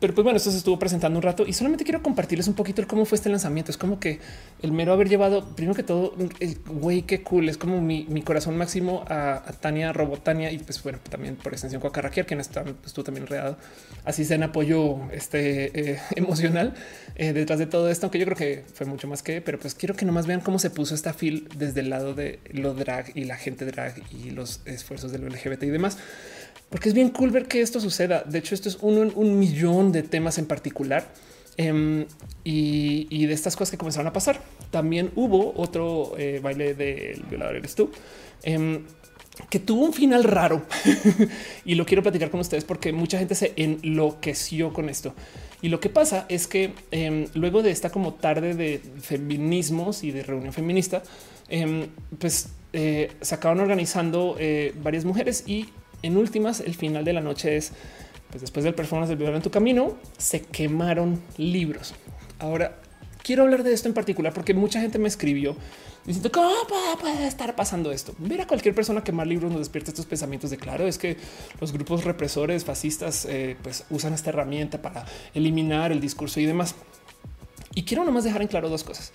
pero 0.00 0.12
pues 0.12 0.24
bueno, 0.24 0.36
esto 0.38 0.50
se 0.50 0.58
estuvo 0.58 0.78
presentando 0.78 1.18
un 1.18 1.22
rato 1.22 1.44
y 1.46 1.52
solamente 1.52 1.84
quiero 1.84 2.02
compartirles 2.02 2.48
un 2.48 2.54
poquito 2.54 2.84
cómo 2.88 3.04
fue 3.04 3.16
este 3.16 3.28
lanzamiento. 3.28 3.70
Es 3.70 3.78
como 3.78 4.00
que 4.00 4.18
el 4.60 4.72
mero 4.72 4.92
haber 4.92 5.08
llevado, 5.08 5.54
primero 5.54 5.74
que 5.74 5.84
todo, 5.84 6.14
el 6.40 6.58
güey, 6.66 7.02
qué 7.02 7.22
cool. 7.22 7.48
Es 7.48 7.56
como 7.56 7.80
mi, 7.80 8.04
corazón 8.22 8.56
máximo 8.56 9.04
a, 9.08 9.42
Tania 9.60 9.92
Robotania 9.92 10.50
y 10.50 10.58
pues 10.58 10.82
bueno, 10.82 10.98
también 11.08 11.36
por 11.36 11.52
extensión 11.52 11.80
con 11.80 11.92
Carraquier, 11.92 12.26
quien 12.26 12.40
está, 12.40 12.64
estuvo 12.84 13.04
también 13.04 13.24
enredado. 13.24 13.56
Así 14.04 14.24
sea 14.24 14.34
en 14.34 14.42
apoyo 14.42 14.98
este, 15.12 15.92
eh, 15.92 16.00
emocional 16.16 16.74
eh, 17.14 17.32
detrás 17.32 17.60
de 17.60 17.66
todo 17.66 17.88
esto, 17.88 18.06
aunque 18.06 18.18
yo 18.18 18.24
creo 18.24 18.36
que 18.36 18.64
fue 18.74 18.86
mucho 18.86 19.06
más 19.06 19.22
que, 19.22 19.40
pero 19.40 19.60
pues 19.60 19.76
quiero 19.76 19.94
que 19.94 20.04
nomás 20.04 20.26
vean 20.26 20.40
cómo 20.40 20.58
se 20.58 20.70
puso 20.70 20.94
esta 20.96 21.12
fil 21.12 21.48
desde 21.56 21.80
el 21.80 21.90
lado 21.90 22.14
de 22.14 22.40
lo 22.50 22.74
drag 22.74 23.16
y 23.16 23.24
la 23.24 23.36
gente 23.36 23.64
drag 23.64 23.94
y 24.10 24.30
los 24.30 24.60
esfuerzos 24.64 25.12
del 25.12 25.24
LGBT 25.24 25.62
y 25.62 25.70
demás 25.70 25.98
porque 26.74 26.88
es 26.88 26.94
bien 26.96 27.10
cool 27.10 27.30
ver 27.30 27.46
que 27.46 27.60
esto 27.60 27.78
suceda. 27.78 28.24
De 28.26 28.40
hecho, 28.40 28.52
esto 28.52 28.68
es 28.68 28.78
uno 28.80 29.04
en 29.04 29.12
un 29.14 29.38
millón 29.38 29.92
de 29.92 30.02
temas 30.02 30.38
en 30.38 30.46
particular. 30.46 31.06
Em, 31.56 32.04
y, 32.42 33.26
de 33.26 33.32
estas 33.32 33.54
cosas 33.54 33.70
que 33.70 33.78
comenzaron 33.78 34.08
a 34.08 34.12
pasar. 34.12 34.40
También 34.72 35.12
hubo 35.14 35.54
otro 35.56 36.14
eh, 36.18 36.40
baile 36.42 36.74
del 36.74 37.22
violador 37.30 37.54
eres 37.54 37.76
tú, 37.76 37.92
em, 38.42 38.82
que 39.50 39.60
tuvo 39.60 39.84
un 39.84 39.92
final 39.92 40.24
raro 40.24 40.66
y 41.64 41.76
lo 41.76 41.86
quiero 41.86 42.02
platicar 42.02 42.32
con 42.32 42.40
ustedes 42.40 42.64
porque 42.64 42.92
mucha 42.92 43.20
gente 43.20 43.36
se 43.36 43.52
enloqueció 43.54 44.72
con 44.72 44.88
esto. 44.88 45.14
Y 45.62 45.68
lo 45.68 45.78
que 45.78 45.90
pasa 45.90 46.26
es 46.28 46.48
que 46.48 46.72
em, 46.90 47.28
luego 47.34 47.62
de 47.62 47.70
esta 47.70 47.90
como 47.90 48.14
tarde 48.14 48.54
de 48.54 48.80
feminismos 49.00 50.02
y 50.02 50.10
de 50.10 50.24
reunión 50.24 50.52
feminista, 50.52 51.04
pues 52.18 52.48
eh, 52.72 53.12
se 53.20 53.36
acaban 53.36 53.60
organizando 53.60 54.34
eh, 54.40 54.74
varias 54.82 55.04
mujeres 55.04 55.44
y 55.46 55.66
en 56.04 56.16
últimas, 56.16 56.60
el 56.60 56.74
final 56.74 57.04
de 57.04 57.12
la 57.12 57.20
noche 57.20 57.56
es, 57.56 57.72
pues 58.30 58.40
después 58.40 58.64
del 58.64 58.74
performance 58.74 59.08
del 59.08 59.18
video 59.18 59.34
en 59.34 59.42
tu 59.42 59.50
camino, 59.50 59.96
se 60.18 60.42
quemaron 60.42 61.20
libros. 61.36 61.94
Ahora, 62.38 62.78
quiero 63.22 63.44
hablar 63.44 63.62
de 63.62 63.72
esto 63.72 63.88
en 63.88 63.94
particular 63.94 64.32
porque 64.34 64.54
mucha 64.54 64.80
gente 64.80 64.98
me 64.98 65.08
escribió 65.08 65.56
diciendo 66.04 66.30
cómo 66.30 66.50
puede 67.00 67.26
estar 67.26 67.56
pasando 67.56 67.90
esto. 67.90 68.14
Ver 68.18 68.42
a 68.42 68.46
cualquier 68.46 68.74
persona 68.74 69.02
quemar 69.02 69.26
libros 69.26 69.50
nos 69.50 69.60
despierta 69.60 69.90
estos 69.90 70.04
pensamientos 70.04 70.50
de 70.50 70.58
claro, 70.58 70.86
es 70.86 70.98
que 70.98 71.16
los 71.60 71.72
grupos 71.72 72.04
represores 72.04 72.64
fascistas 72.64 73.24
eh, 73.24 73.56
pues 73.62 73.84
usan 73.88 74.12
esta 74.12 74.28
herramienta 74.30 74.82
para 74.82 75.06
eliminar 75.32 75.90
el 75.90 76.00
discurso 76.00 76.38
y 76.38 76.44
demás. 76.44 76.74
Y 77.74 77.84
quiero 77.84 78.04
nomás 78.04 78.24
dejar 78.24 78.42
en 78.42 78.48
claro 78.48 78.68
dos 78.68 78.84
cosas. 78.84 79.12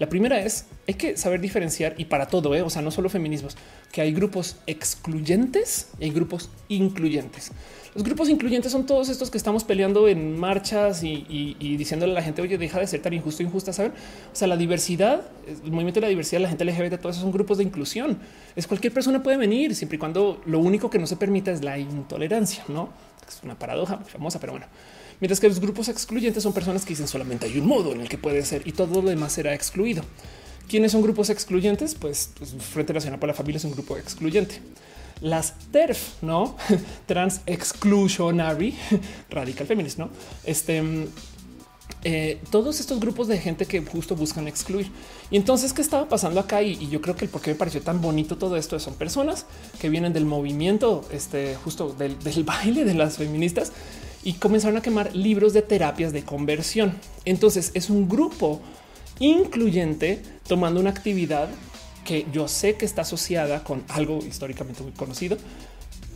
La 0.00 0.08
primera 0.08 0.40
es 0.40 0.64
hay 0.88 0.94
que 0.94 1.18
saber 1.18 1.42
diferenciar 1.42 1.94
y 1.98 2.06
para 2.06 2.26
todo, 2.26 2.54
¿eh? 2.54 2.62
o 2.62 2.70
sea, 2.70 2.80
no 2.80 2.90
solo 2.90 3.10
feminismos, 3.10 3.58
que 3.92 4.00
hay 4.00 4.12
grupos 4.12 4.56
excluyentes 4.66 5.88
y 6.00 6.04
hay 6.04 6.10
grupos 6.10 6.48
incluyentes. 6.68 7.52
Los 7.94 8.02
grupos 8.02 8.30
incluyentes 8.30 8.72
son 8.72 8.86
todos 8.86 9.10
estos 9.10 9.30
que 9.30 9.36
estamos 9.36 9.62
peleando 9.62 10.08
en 10.08 10.38
marchas 10.38 11.02
y, 11.02 11.54
diciéndole 11.76 12.12
a 12.12 12.14
la 12.14 12.22
gente, 12.22 12.40
oye, 12.40 12.56
deja 12.56 12.80
de 12.80 12.86
ser 12.86 13.02
tan 13.02 13.12
injusto, 13.12 13.42
injusta, 13.42 13.74
¿saben? 13.74 13.92
O 14.32 14.34
sea, 14.34 14.48
la 14.48 14.56
diversidad, 14.56 15.20
el 15.46 15.70
movimiento 15.70 16.00
de 16.00 16.06
la 16.06 16.08
diversidad, 16.08 16.40
la 16.40 16.48
gente 16.48 16.64
LGBT, 16.64 16.98
todos 16.98 17.16
esos 17.16 17.22
son 17.22 17.32
grupos 17.32 17.58
de 17.58 17.64
inclusión. 17.64 18.18
Es 18.56 18.66
cualquier 18.66 18.94
persona 18.94 19.22
puede 19.22 19.36
venir, 19.36 19.74
siempre 19.74 19.96
y 19.96 19.98
cuando 19.98 20.40
lo 20.46 20.60
único 20.60 20.88
que 20.88 20.98
no 20.98 21.06
se 21.06 21.16
permita 21.16 21.50
es 21.50 21.62
la 21.62 21.78
intolerancia, 21.78 22.64
¿no? 22.68 22.88
Es 23.28 23.40
una 23.42 23.58
paradoja 23.58 23.98
famosa, 23.98 24.40
pero 24.40 24.52
bueno. 24.52 24.66
Mientras 25.20 25.38
que 25.38 25.48
los 25.48 25.60
grupos 25.60 25.88
excluyentes 25.88 26.42
son 26.42 26.52
personas 26.52 26.84
que 26.84 26.90
dicen 26.90 27.08
solamente 27.08 27.46
hay 27.46 27.58
un 27.58 27.66
modo 27.66 27.92
en 27.92 28.00
el 28.00 28.08
que 28.08 28.18
puede 28.18 28.44
ser 28.44 28.66
y 28.66 28.72
todo 28.72 29.02
lo 29.02 29.10
demás 29.10 29.32
será 29.32 29.54
excluido. 29.54 30.02
¿Quiénes 30.68 30.92
son 30.92 31.02
grupos 31.02 31.30
excluyentes? 31.30 31.94
Pues, 31.94 32.30
pues 32.38 32.54
Frente 32.58 32.92
Nacional 32.92 33.18
para 33.18 33.32
la 33.32 33.36
Familia 33.36 33.58
es 33.58 33.64
un 33.64 33.72
grupo 33.72 33.96
excluyente. 33.96 34.60
Las 35.20 35.54
TERF, 35.72 36.22
no 36.22 36.56
trans 37.06 37.42
exclusionary 37.46 38.76
radical 39.30 39.66
feminist, 39.66 39.98
no? 39.98 40.10
Este 40.44 40.82
eh, 42.02 42.40
todos 42.50 42.80
estos 42.80 42.98
grupos 42.98 43.28
de 43.28 43.38
gente 43.38 43.66
que 43.66 43.80
justo 43.82 44.16
buscan 44.16 44.48
excluir. 44.48 44.90
Y 45.30 45.36
entonces, 45.36 45.74
¿qué 45.74 45.82
estaba 45.82 46.08
pasando 46.08 46.40
acá? 46.40 46.62
Y, 46.62 46.88
yo 46.88 47.00
creo 47.02 47.14
que 47.14 47.26
el 47.26 47.30
por 47.30 47.42
qué 47.42 47.50
me 47.50 47.56
pareció 47.56 47.82
tan 47.82 48.00
bonito 48.00 48.38
todo 48.38 48.56
esto 48.56 48.78
son 48.80 48.94
personas 48.94 49.44
que 49.80 49.90
vienen 49.90 50.12
del 50.12 50.24
movimiento, 50.24 51.04
este 51.12 51.56
justo 51.56 51.94
del 51.98 52.16
baile 52.44 52.84
de 52.84 52.94
las 52.94 53.18
feministas 53.18 53.72
y 54.22 54.34
comenzaron 54.34 54.76
a 54.76 54.82
quemar 54.82 55.14
libros 55.14 55.52
de 55.52 55.62
terapias 55.62 56.12
de 56.12 56.24
conversión. 56.24 56.94
Entonces 57.24 57.70
es 57.74 57.90
un 57.90 58.08
grupo 58.08 58.60
incluyente 59.18 60.22
tomando 60.46 60.80
una 60.80 60.90
actividad 60.90 61.48
que 62.04 62.26
yo 62.32 62.48
sé 62.48 62.74
que 62.74 62.84
está 62.84 63.02
asociada 63.02 63.62
con 63.62 63.84
algo 63.88 64.18
históricamente 64.18 64.82
muy 64.82 64.92
conocido, 64.92 65.36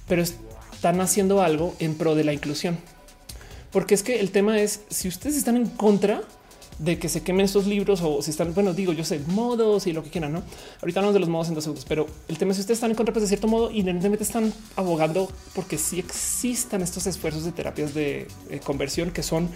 pero 0.09 0.23
están 0.23 1.01
haciendo 1.01 1.43
algo 1.43 1.75
en 1.79 1.95
pro 1.95 2.15
de 2.15 2.25
la 2.25 2.33
inclusión. 2.33 2.79
Porque 3.71 3.95
es 3.95 4.03
que 4.03 4.21
el 4.21 4.31
tema 4.31 4.61
es 4.61 4.81
si 4.89 5.09
ustedes 5.09 5.37
están 5.37 5.57
en 5.57 5.67
contra 5.67 6.23
de 6.79 6.99
que 6.99 7.09
se 7.09 7.23
quemen 7.23 7.45
estos 7.45 7.67
libros 7.67 8.01
o 8.03 8.21
si 8.23 8.31
están, 8.31 8.53
bueno, 8.55 8.75
digo, 8.75 8.93
yo 8.93 9.05
sé, 9.05 9.21
modos 9.29 9.87
y 9.87 9.93
lo 9.93 10.03
que 10.03 10.11
quieran, 10.11 10.33
¿no? 10.33 10.43
Ahorita 10.81 11.01
hablamos 11.01 11.15
de 11.15 11.21
los 11.21 11.29
modos 11.29 11.49
en 11.49 11.55
dos 11.55 11.65
segundos, 11.65 11.85
pero 11.89 12.07
el 12.29 12.39
tema 12.39 12.51
es 12.51 12.57
si 12.57 12.61
ustedes 12.63 12.79
están 12.79 12.91
en 12.91 12.97
contra, 12.97 13.13
pues 13.13 13.23
de 13.23 13.29
cierto 13.29 13.47
modo, 13.47 13.71
inherentemente 13.71 14.25
están 14.25 14.53
abogando 14.77 15.31
porque 15.55 15.79
sí 15.79 15.99
existan 15.99 16.83
estos 16.83 17.07
esfuerzos 17.07 17.45
de 17.45 17.53
terapias 17.53 17.95
de 17.95 18.27
eh, 18.51 18.61
conversión 18.65 19.11
que 19.11 19.23
son 19.23 19.49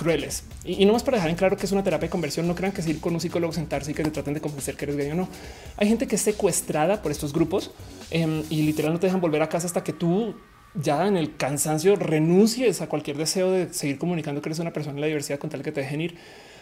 crueles. 0.00 0.44
Y, 0.64 0.86
no 0.86 0.94
más 0.94 1.02
para 1.02 1.18
dejar 1.18 1.30
en 1.30 1.36
claro 1.36 1.56
que 1.58 1.66
es 1.66 1.72
una 1.72 1.82
terapia 1.82 2.06
de 2.06 2.10
conversión, 2.10 2.48
no 2.48 2.54
crean 2.54 2.72
que 2.72 2.80
es 2.80 2.86
ir 2.86 3.00
con 3.00 3.12
un 3.12 3.20
psicólogo 3.20 3.52
sentarse 3.52 3.90
y 3.90 3.94
que 3.94 4.02
te 4.02 4.10
traten 4.10 4.32
de 4.32 4.40
convencer 4.40 4.74
que 4.76 4.86
eres 4.86 4.96
gay 4.96 5.10
o 5.10 5.14
no. 5.14 5.28
Hay 5.76 5.88
gente 5.88 6.06
que 6.06 6.16
es 6.16 6.22
secuestrada 6.22 7.02
por 7.02 7.12
estos 7.12 7.34
grupos 7.34 7.70
em, 8.10 8.42
y 8.48 8.62
literal 8.62 8.94
no 8.94 8.98
te 8.98 9.06
dejan 9.08 9.20
volver 9.20 9.42
a 9.42 9.48
casa 9.48 9.66
hasta 9.66 9.84
que 9.84 9.92
tú 9.92 10.34
ya 10.74 11.06
en 11.06 11.16
el 11.16 11.36
cansancio 11.36 11.96
renuncies 11.96 12.80
a 12.80 12.88
cualquier 12.88 13.16
deseo 13.18 13.50
de 13.50 13.74
seguir 13.74 13.98
comunicando 13.98 14.40
que 14.40 14.48
eres 14.48 14.58
una 14.58 14.72
persona 14.72 14.94
en 14.94 15.00
la 15.02 15.06
diversidad 15.06 15.38
con 15.38 15.50
tal 15.50 15.62
que 15.62 15.72
te 15.72 15.80
dejen 15.82 16.00
ir. 16.00 16.16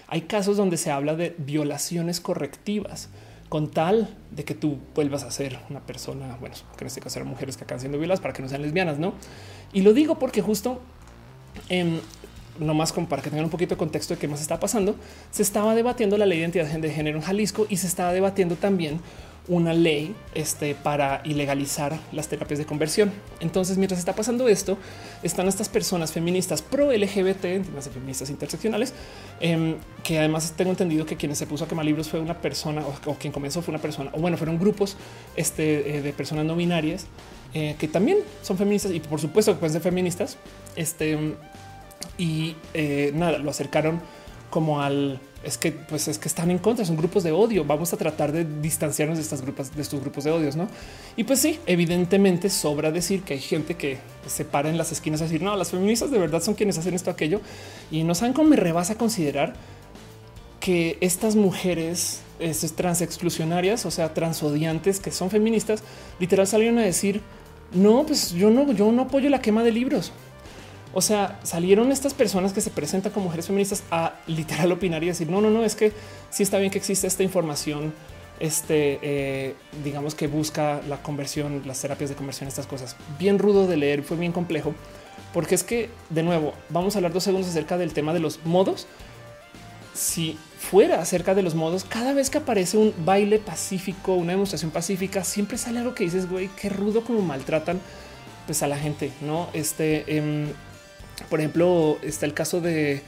Hay 0.08 0.22
casos 0.22 0.56
donde 0.56 0.76
se 0.76 0.90
habla 0.90 1.14
de 1.14 1.34
violaciones 1.38 2.20
correctivas 2.20 3.08
con 3.48 3.70
tal 3.70 4.16
de 4.30 4.44
que 4.44 4.54
tú 4.54 4.78
vuelvas 4.94 5.22
a 5.22 5.30
ser 5.30 5.58
una 5.70 5.80
persona, 5.80 6.36
bueno, 6.40 6.54
que 6.76 6.84
en 6.84 6.88
este 6.88 7.00
caso 7.00 7.18
eran 7.18 7.28
mujeres 7.28 7.56
que 7.56 7.64
acaban 7.64 7.80
siendo 7.80 7.98
violadas 7.98 8.20
para 8.20 8.34
que 8.34 8.42
no 8.42 8.48
sean 8.48 8.62
lesbianas, 8.62 8.98
¿no? 8.98 9.14
Y 9.72 9.82
lo 9.82 9.92
digo 9.92 10.18
porque 10.18 10.42
justo 10.42 10.80
en 11.68 12.00
no 12.58 12.74
más 12.74 12.92
como 12.92 13.08
para 13.08 13.22
que 13.22 13.30
tengan 13.30 13.44
un 13.44 13.50
poquito 13.50 13.74
de 13.74 13.78
contexto 13.78 14.14
de 14.14 14.20
qué 14.20 14.28
más 14.28 14.40
está 14.40 14.58
pasando, 14.58 14.96
se 15.30 15.42
estaba 15.42 15.74
debatiendo 15.74 16.16
la 16.16 16.26
ley 16.26 16.38
de 16.38 16.44
identidad 16.44 16.66
de 16.66 16.90
género 16.90 17.18
en 17.18 17.22
Jalisco 17.22 17.66
y 17.68 17.76
se 17.76 17.86
estaba 17.86 18.12
debatiendo 18.12 18.56
también 18.56 19.00
una 19.48 19.72
ley 19.72 20.14
este, 20.34 20.74
para 20.74 21.22
ilegalizar 21.24 21.98
las 22.12 22.28
terapias 22.28 22.58
de 22.58 22.66
conversión. 22.66 23.12
Entonces, 23.40 23.78
mientras 23.78 23.98
está 23.98 24.14
pasando 24.14 24.48
esto, 24.48 24.78
están 25.22 25.48
estas 25.48 25.68
personas 25.68 26.12
feministas 26.12 26.62
pro 26.62 26.92
LGBT, 26.92 27.64
feministas 27.92 28.30
interseccionales, 28.30 28.92
em, 29.40 29.76
que 30.04 30.18
además 30.18 30.52
tengo 30.56 30.70
entendido 30.70 31.06
que 31.06 31.16
quien 31.16 31.34
se 31.34 31.46
puso 31.46 31.64
a 31.64 31.68
quemar 31.68 31.84
libros 31.84 32.08
fue 32.08 32.20
una 32.20 32.40
persona 32.40 32.82
o, 33.06 33.14
quien 33.14 33.32
comenzó 33.32 33.62
fue 33.62 33.72
una 33.72 33.82
persona, 33.82 34.10
o 34.12 34.20
bueno, 34.20 34.36
fueron 34.36 34.58
grupos 34.58 34.96
este, 35.36 35.96
eh, 35.96 36.02
de 36.02 36.12
personas 36.12 36.44
no 36.44 36.54
binarias 36.54 37.06
eh, 37.54 37.76
que 37.78 37.88
también 37.88 38.18
son 38.42 38.58
feministas 38.58 38.92
y 38.92 39.00
por 39.00 39.20
supuesto 39.20 39.52
que 39.52 39.58
pueden 39.58 39.72
ser 39.72 39.82
feministas. 39.82 40.36
Este 40.76 41.16
y 42.18 42.56
eh, 42.74 43.12
nada, 43.14 43.38
lo 43.38 43.50
acercaron 43.50 44.00
como 44.50 44.82
al 44.82 45.20
es 45.44 45.56
que 45.56 45.72
pues 45.72 46.08
es 46.08 46.18
que 46.18 46.28
están 46.28 46.50
en 46.50 46.58
contra, 46.58 46.84
son 46.84 46.96
grupos 46.96 47.22
de 47.22 47.32
odio. 47.32 47.64
Vamos 47.64 47.92
a 47.92 47.96
tratar 47.96 48.32
de 48.32 48.44
distanciarnos 48.44 49.18
de 49.18 49.22
estas 49.22 49.42
grupos, 49.42 49.74
de 49.74 49.82
estos 49.82 50.00
grupos 50.00 50.24
de 50.24 50.32
odios, 50.32 50.56
no? 50.56 50.68
Y 51.16 51.24
pues 51.24 51.40
sí, 51.40 51.60
evidentemente 51.66 52.50
sobra 52.50 52.90
decir 52.90 53.22
que 53.22 53.34
hay 53.34 53.40
gente 53.40 53.76
que 53.76 53.98
se 54.26 54.44
para 54.44 54.68
en 54.68 54.76
las 54.76 54.92
esquinas 54.92 55.20
a 55.20 55.24
decir 55.24 55.42
no, 55.42 55.56
las 55.56 55.70
feministas 55.70 56.10
de 56.10 56.18
verdad 56.18 56.42
son 56.42 56.54
quienes 56.54 56.76
hacen 56.78 56.94
esto, 56.94 57.10
aquello 57.10 57.40
y 57.90 58.04
no 58.04 58.14
saben 58.14 58.32
cómo 58.32 58.50
me 58.50 58.56
rebasa 58.56 58.96
considerar 58.96 59.54
que 60.60 60.98
estas 61.00 61.36
mujeres 61.36 62.20
trans 62.76 63.00
exclusionarias, 63.00 63.86
o 63.86 63.90
sea, 63.90 64.14
transodiantes 64.14 65.00
que 65.00 65.10
son 65.10 65.30
feministas, 65.30 65.82
literal 66.18 66.46
salieron 66.46 66.78
a 66.78 66.82
decir 66.82 67.20
no, 67.72 68.04
pues 68.06 68.32
yo 68.32 68.50
no, 68.50 68.72
yo 68.72 68.90
no 68.92 69.02
apoyo 69.02 69.28
la 69.28 69.40
quema 69.40 69.62
de 69.62 69.72
libros. 69.72 70.12
O 70.94 71.02
sea, 71.02 71.38
salieron 71.42 71.92
estas 71.92 72.14
personas 72.14 72.52
que 72.52 72.60
se 72.60 72.70
presentan 72.70 73.12
como 73.12 73.26
mujeres 73.26 73.46
feministas 73.46 73.82
a 73.90 74.14
literal 74.26 74.72
opinar 74.72 75.02
y 75.04 75.08
decir 75.08 75.28
no, 75.28 75.40
no, 75.40 75.50
no, 75.50 75.64
es 75.64 75.74
que 75.74 75.92
sí 76.30 76.42
está 76.42 76.58
bien 76.58 76.70
que 76.70 76.78
existe 76.78 77.06
esta 77.06 77.22
información, 77.22 77.92
este, 78.40 78.98
eh, 79.02 79.54
digamos 79.84 80.14
que 80.14 80.26
busca 80.26 80.80
la 80.88 81.02
conversión, 81.02 81.62
las 81.66 81.80
terapias 81.80 82.10
de 82.10 82.16
conversión, 82.16 82.48
estas 82.48 82.66
cosas. 82.66 82.96
Bien 83.18 83.38
rudo 83.38 83.66
de 83.66 83.76
leer, 83.76 84.02
fue 84.02 84.16
bien 84.16 84.32
complejo, 84.32 84.74
porque 85.32 85.54
es 85.54 85.62
que 85.62 85.90
de 86.10 86.22
nuevo 86.22 86.54
vamos 86.70 86.94
a 86.94 86.98
hablar 86.98 87.12
dos 87.12 87.24
segundos 87.24 87.50
acerca 87.50 87.76
del 87.76 87.92
tema 87.92 88.14
de 88.14 88.20
los 88.20 88.44
modos. 88.44 88.86
Si 89.94 90.38
fuera 90.58 91.00
acerca 91.00 91.34
de 91.34 91.42
los 91.42 91.54
modos, 91.54 91.84
cada 91.84 92.12
vez 92.12 92.30
que 92.30 92.38
aparece 92.38 92.76
un 92.76 92.94
baile 93.04 93.38
pacífico, 93.38 94.14
una 94.14 94.32
demostración 94.32 94.70
pacífica, 94.70 95.24
siempre 95.24 95.58
sale 95.58 95.80
algo 95.80 95.94
que 95.94 96.04
dices, 96.04 96.30
güey, 96.30 96.48
qué 96.60 96.68
rudo 96.68 97.02
como 97.02 97.20
maltratan 97.20 97.80
pues 98.46 98.62
a 98.62 98.66
la 98.66 98.78
gente, 98.78 99.12
no? 99.20 99.48
Este, 99.52 100.16
em, 100.16 100.48
Por 101.28 101.40
ejemplo, 101.40 101.98
está 102.02 102.26
el 102.26 102.34
caso 102.34 102.60
de 102.60 103.02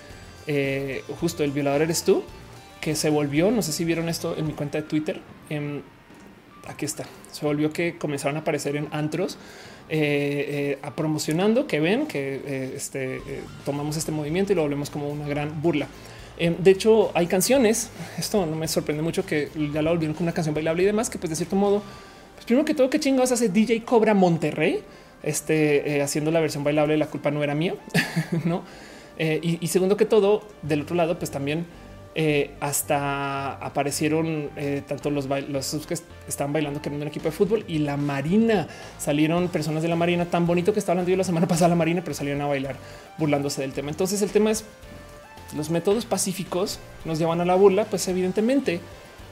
eh, 0.46 1.04
justo 1.20 1.44
el 1.44 1.52
violador 1.52 1.82
eres 1.82 2.02
tú, 2.02 2.24
que 2.80 2.94
se 2.94 3.10
volvió, 3.10 3.50
no 3.50 3.62
sé 3.62 3.72
si 3.72 3.84
vieron 3.84 4.08
esto 4.08 4.36
en 4.36 4.46
mi 4.46 4.52
cuenta 4.52 4.78
de 4.78 4.84
Twitter, 4.84 5.20
em, 5.48 5.82
aquí 6.66 6.84
está, 6.84 7.04
se 7.30 7.44
volvió 7.44 7.72
que 7.72 7.98
comenzaron 7.98 8.36
a 8.36 8.40
aparecer 8.40 8.76
en 8.76 8.88
antros 8.90 9.38
eh, 9.88 9.98
eh, 10.48 10.78
a 10.82 10.94
promocionando 10.94 11.66
que 11.66 11.80
ven 11.80 12.06
que 12.06 12.72
este, 12.74 13.20
tomamos 13.64 13.96
este 13.96 14.12
movimiento 14.12 14.52
y 14.52 14.56
lo 14.56 14.62
volvemos 14.62 14.88
como 14.88 15.08
una 15.08 15.26
gran 15.28 15.60
burla. 15.60 15.88
Em, 16.38 16.56
de 16.56 16.70
hecho, 16.70 17.10
hay 17.14 17.26
canciones, 17.26 17.90
esto 18.18 18.46
no 18.46 18.56
me 18.56 18.66
sorprende 18.66 19.02
mucho 19.02 19.26
que 19.26 19.50
ya 19.72 19.82
la 19.82 19.90
volvieron 19.90 20.14
con 20.14 20.24
una 20.24 20.32
canción 20.32 20.54
bailable 20.54 20.82
y 20.82 20.86
demás, 20.86 21.10
que 21.10 21.18
pues 21.18 21.30
de 21.30 21.36
cierto 21.36 21.54
modo, 21.54 21.82
pues 22.34 22.46
primero 22.46 22.64
que 22.64 22.74
todo, 22.74 22.88
que 22.88 22.98
chingados 22.98 23.30
hace 23.30 23.50
DJ 23.50 23.84
Cobra 23.84 24.14
Monterrey, 24.14 24.82
este, 25.22 26.02
haciendo 26.02 26.30
la 26.30 26.40
versión 26.40 26.64
bailable, 26.64 26.96
la 26.96 27.06
culpa 27.06 27.30
no 27.30 27.42
era 27.42 27.54
mía, 27.54 27.74
¿no? 28.44 28.62
Eh, 29.22 29.58
y, 29.60 29.66
segundo 29.66 29.98
que 29.98 30.06
todo, 30.06 30.42
del 30.62 30.80
otro 30.80 30.96
lado, 30.96 31.18
pues 31.18 31.30
también 31.30 31.66
eh, 32.14 32.52
hasta 32.58 33.52
aparecieron 33.56 34.48
eh, 34.56 34.82
tanto 34.88 35.10
los, 35.10 35.26
los 35.26 35.86
que 35.86 35.94
estaban 36.26 36.54
bailando 36.54 36.80
que 36.80 36.88
en 36.88 36.94
un 36.94 37.06
equipo 37.06 37.26
de 37.26 37.32
fútbol 37.32 37.64
y 37.68 37.80
la 37.80 37.98
Marina. 37.98 38.66
Salieron 38.98 39.48
personas 39.48 39.82
de 39.82 39.88
la 39.88 39.96
Marina 39.96 40.24
tan 40.24 40.46
bonito 40.46 40.72
que 40.72 40.78
estaba 40.78 40.94
hablando 40.94 41.10
yo 41.10 41.18
la 41.18 41.24
semana 41.24 41.46
pasada 41.48 41.68
la 41.68 41.74
Marina, 41.74 42.00
pero 42.02 42.14
salieron 42.14 42.40
a 42.40 42.46
bailar 42.46 42.76
burlándose 43.18 43.60
del 43.60 43.74
tema. 43.74 43.90
Entonces 43.90 44.22
el 44.22 44.30
tema 44.30 44.50
es 44.50 44.64
los 45.54 45.68
métodos 45.68 46.06
pacíficos 46.06 46.78
nos 47.04 47.18
llevan 47.18 47.42
a 47.42 47.44
la 47.44 47.56
burla, 47.56 47.84
pues 47.84 48.08
evidentemente, 48.08 48.80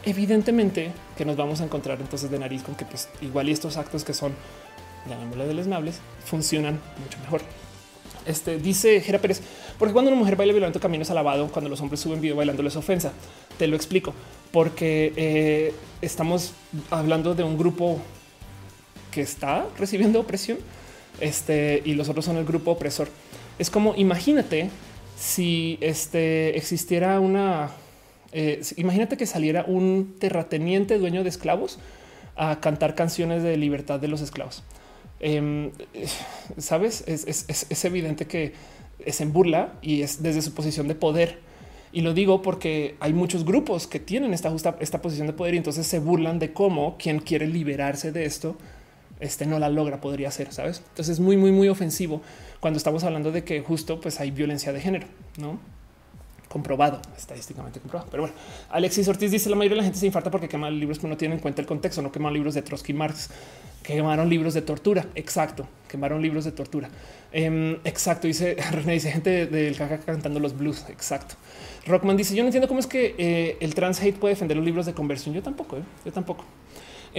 evidentemente 0.05 0.90
que 1.16 1.24
nos 1.24 1.36
vamos 1.36 1.62
a 1.62 1.65
encontrar 1.65 1.98
entonces 2.01 2.31
de 2.31 2.39
nariz 2.39 2.62
con 2.62 2.74
que 2.74 2.85
pues 2.85 3.09
igual 3.23 3.48
y 3.48 3.52
estos 3.52 3.78
actos 3.78 4.05
que 4.05 4.12
son 4.12 4.32
la 5.09 5.44
de 5.47 5.55
lesnables 5.55 6.01
funcionan 6.24 6.80
mucho 7.02 7.18
mejor. 7.20 7.43
Este 8.26 8.59
dice 8.59 9.01
Jera 9.01 9.18
Pérez, 9.18 9.40
porque 9.78 9.93
cuando 9.93 10.10
una 10.10 10.18
mujer 10.18 10.36
baila 10.36 10.52
violento 10.52 10.80
camino 10.80 11.02
es 11.02 11.10
alabado, 11.10 11.48
cuando 11.48 11.70
los 11.70 11.80
hombres 11.80 12.01
suben 12.01 12.20
video 12.20 12.36
bailando 12.36 12.62
les 12.62 12.76
ofensa. 12.76 13.12
Te 13.59 13.66
lo 13.66 13.74
explico, 13.74 14.12
porque 14.52 15.12
eh, 15.16 15.74
estamos 16.02 16.52
hablando 16.90 17.35
de 17.35 17.43
un 17.43 17.56
grupo 17.56 17.98
que 19.10 19.22
está 19.22 19.66
recibiendo 19.78 20.20
opresión 20.20 20.59
este, 21.20 21.82
y 21.85 21.94
los 21.94 22.09
otros 22.09 22.24
son 22.24 22.36
el 22.36 22.44
grupo 22.44 22.72
opresor. 22.72 23.09
Es 23.59 23.70
como 23.70 23.94
imagínate 23.97 24.70
si 25.18 25.78
este, 25.80 26.56
existiera 26.56 27.18
una, 27.18 27.70
eh, 28.32 28.60
imagínate 28.76 29.16
que 29.16 29.26
saliera 29.26 29.64
un 29.66 30.16
terrateniente 30.18 30.98
dueño 30.98 31.24
de 31.24 31.30
esclavos 31.30 31.78
a 32.36 32.60
cantar 32.60 32.94
canciones 32.94 33.43
de 33.43 33.56
libertad 33.56 33.98
de 33.98 34.09
los 34.09 34.20
esclavos. 34.20 34.62
Em, 35.20 35.70
Sabes, 36.57 37.05
es, 37.07 37.85
evidente 37.85 38.27
que 38.27 38.53
es 38.99 39.20
en 39.20 39.32
burla 39.32 39.74
y 39.82 40.03
es 40.03 40.23
desde 40.23 40.43
su 40.43 40.55
posición 40.55 40.89
de 40.89 40.95
poder. 40.95 41.39
Y 41.93 42.03
lo 42.03 42.12
digo 42.12 42.43
porque 42.43 42.97
hay 43.01 43.12
muchos 43.12 43.45
grupos 43.45 43.86
que 43.86 43.99
tienen 43.99 44.35
esta 44.35 44.51
justa 44.51 44.77
esta 44.81 45.01
posición 45.01 45.27
de 45.27 45.32
poder 45.32 45.55
y 45.55 45.57
entonces 45.57 45.86
se 45.86 45.99
burlan 45.99 46.39
de 46.39 46.53
cómo 46.53 46.97
quien 46.99 47.19
quiere 47.20 47.47
liberarse 47.47 48.12
de 48.12 48.27
esto 48.27 48.57
este 49.20 49.47
no 49.47 49.59
la 49.59 49.69
logra, 49.69 50.01
podría 50.01 50.31
ser, 50.31 50.53
sabes? 50.53 50.82
Entonces 50.90 51.15
es 51.15 51.20
muy, 51.20 51.36
muy, 51.36 51.51
muy 51.51 51.69
ofensivo 51.69 52.23
cuando 52.61 52.77
estamos 52.77 53.05
hablando 53.05 53.32
de 53.32 53.45
que 53.45 53.61
justo 53.61 54.01
pues 54.01 54.20
hay 54.20 54.31
violencia 54.31 54.73
de 54.73 54.81
género, 54.81 55.07
no? 55.39 55.59
Comprobado, 56.49 57.01
estadísticamente 57.16 57.81
comprobado. 57.81 58.11
Pero 58.11 58.23
bueno, 58.25 58.37
Alexis 58.70 59.07
Ortiz 59.09 59.31
dice 59.31 59.51
la 59.51 59.57
mayoría 59.57 59.75
de 59.75 59.79
la 59.79 59.85
gente 59.85 59.99
se 59.99 60.07
infarta 60.07 60.31
porque 60.31 60.49
queman 60.49 60.79
libros 60.79 60.99
que 60.99 61.07
no 61.07 61.16
tienen 61.16 61.39
en 61.39 61.43
cuenta 61.43 61.61
el 61.61 61.66
contexto, 61.66 62.03
no 62.03 62.11
queman 62.11 62.33
libros 62.33 62.55
de 62.55 62.62
Trotsky 62.62 62.93
Marx, 62.93 63.31
quemaron 63.83 64.29
libros 64.29 64.55
de 64.55 64.62
tortura. 64.62 65.07
Exacto, 65.15 65.66
quemaron 65.89 66.23
libros 66.23 66.45
de 66.45 66.53
tortura. 66.53 66.89
Em, 67.33 67.79
exacto, 67.85 68.27
dice 68.27 68.57
René, 68.73 68.95
dice 68.95 69.11
gente 69.12 69.47
del 69.47 69.77
caca 69.77 69.99
cantando 69.99 70.41
los 70.41 70.57
blues. 70.57 70.85
Exacto. 70.89 71.37
Rockman 71.87 72.16
dice: 72.16 72.35
Yo 72.35 72.43
no 72.43 72.49
entiendo 72.49 72.69
cómo 72.69 72.81
es 72.81 72.87
que 72.87 73.15
eh, 73.19 73.57
el 73.61 73.75
trans 73.75 74.01
hate 74.01 74.19
puede 74.19 74.35
defender 74.35 74.57
los 74.57 74.65
libros 74.66 74.87
de 74.87 74.95
conversión. 74.95 75.35
Yo 75.35 75.43
tampoco, 75.43 75.77
¿eh? 75.77 75.83
yo 76.05 76.12
tampoco. 76.12 76.45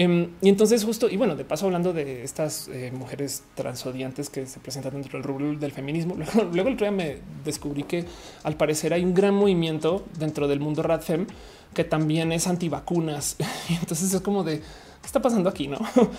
Em, 0.02 0.30
y 0.42 0.48
entonces 0.48 0.86
justo, 0.86 1.10
y 1.10 1.18
bueno, 1.18 1.36
de 1.36 1.44
paso 1.44 1.66
hablando 1.66 1.92
de 1.92 2.24
estas 2.24 2.70
eh, 2.70 2.90
mujeres 2.98 3.44
transodiantes 3.54 4.30
que 4.30 4.46
se 4.46 4.62
presentan 4.62 4.94
dentro 4.94 5.20
del 5.20 5.24
rubro 5.28 5.54
del 5.60 5.74
feminismo, 5.74 6.16
luego, 6.54 6.70
el 6.70 6.76
otro 6.76 6.86
día 6.86 6.92
me 6.92 7.18
descubrí 7.44 7.84
que 7.84 8.06
al 8.44 8.56
parecer 8.56 8.94
hay 8.94 9.04
un 9.04 9.14
gran 9.14 9.36
movimiento 9.36 10.06
dentro 10.18 10.48
del 10.48 10.62
mundo 10.62 10.84
radfem 10.84 11.28
que 11.74 11.84
también 11.84 12.32
es 12.32 12.48
antivacunas. 12.48 13.36
y 13.70 13.74
entonces 13.74 14.14
es 14.14 14.22
como 14.22 14.46
de, 14.46 14.60
¿qué 14.60 15.06
está 15.06 15.22
pasando 15.22 15.50
aquí? 15.50 15.68
No? 15.68 15.80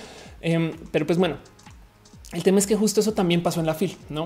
Em, 0.43 0.73
pero 0.93 1.07
pues 1.07 1.19
bueno, 1.19 1.37
el 2.33 2.43
tema 2.43 2.59
es 2.59 2.67
que 2.67 2.77
justo 2.77 3.01
eso 3.01 3.15
también 3.15 3.43
pasó 3.43 3.61
en 3.61 3.67
la 3.67 3.73
FIL, 3.73 3.97
¿no? 4.11 4.25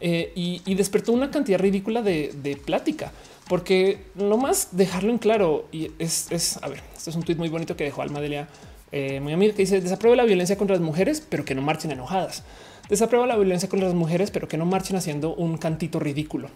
Eh, 0.00 0.32
y, 0.34 0.74
despertó 0.74 1.12
una 1.12 1.30
cantidad 1.30 1.58
ridícula 1.58 2.02
de, 2.02 2.58
plática, 2.64 3.12
porque 3.48 4.04
lo 4.14 4.36
más 4.38 4.68
dejarlo 4.72 5.10
en 5.10 5.18
claro 5.18 5.66
y 5.72 5.90
es, 5.98 6.58
a 6.62 6.68
ver, 6.68 6.82
esto 6.96 7.10
es 7.10 7.16
un 7.16 7.22
tweet 7.22 7.36
muy 7.36 7.48
bonito 7.48 7.76
que 7.76 7.84
dejó 7.84 8.02
Almadelia 8.02 8.48
eh, 8.96 9.18
muy 9.18 9.32
amiga 9.32 9.52
que 9.52 9.62
dice 9.62 9.80
desaprueba 9.80 10.14
la 10.14 10.22
violencia 10.22 10.56
contra 10.56 10.76
las 10.76 10.84
mujeres, 10.84 11.20
pero 11.28 11.44
que 11.44 11.56
no 11.56 11.62
marchen 11.62 11.90
enojadas. 11.90 12.44
Desaprueba 12.88 13.26
la 13.26 13.34
violencia 13.34 13.68
contra 13.68 13.88
las 13.88 13.96
mujeres, 13.96 14.30
pero 14.30 14.46
que 14.46 14.56
no 14.56 14.66
marchen 14.66 14.94
haciendo 14.96 15.34
un 15.34 15.58
cantito 15.58 15.98
ridículo. 15.98 16.48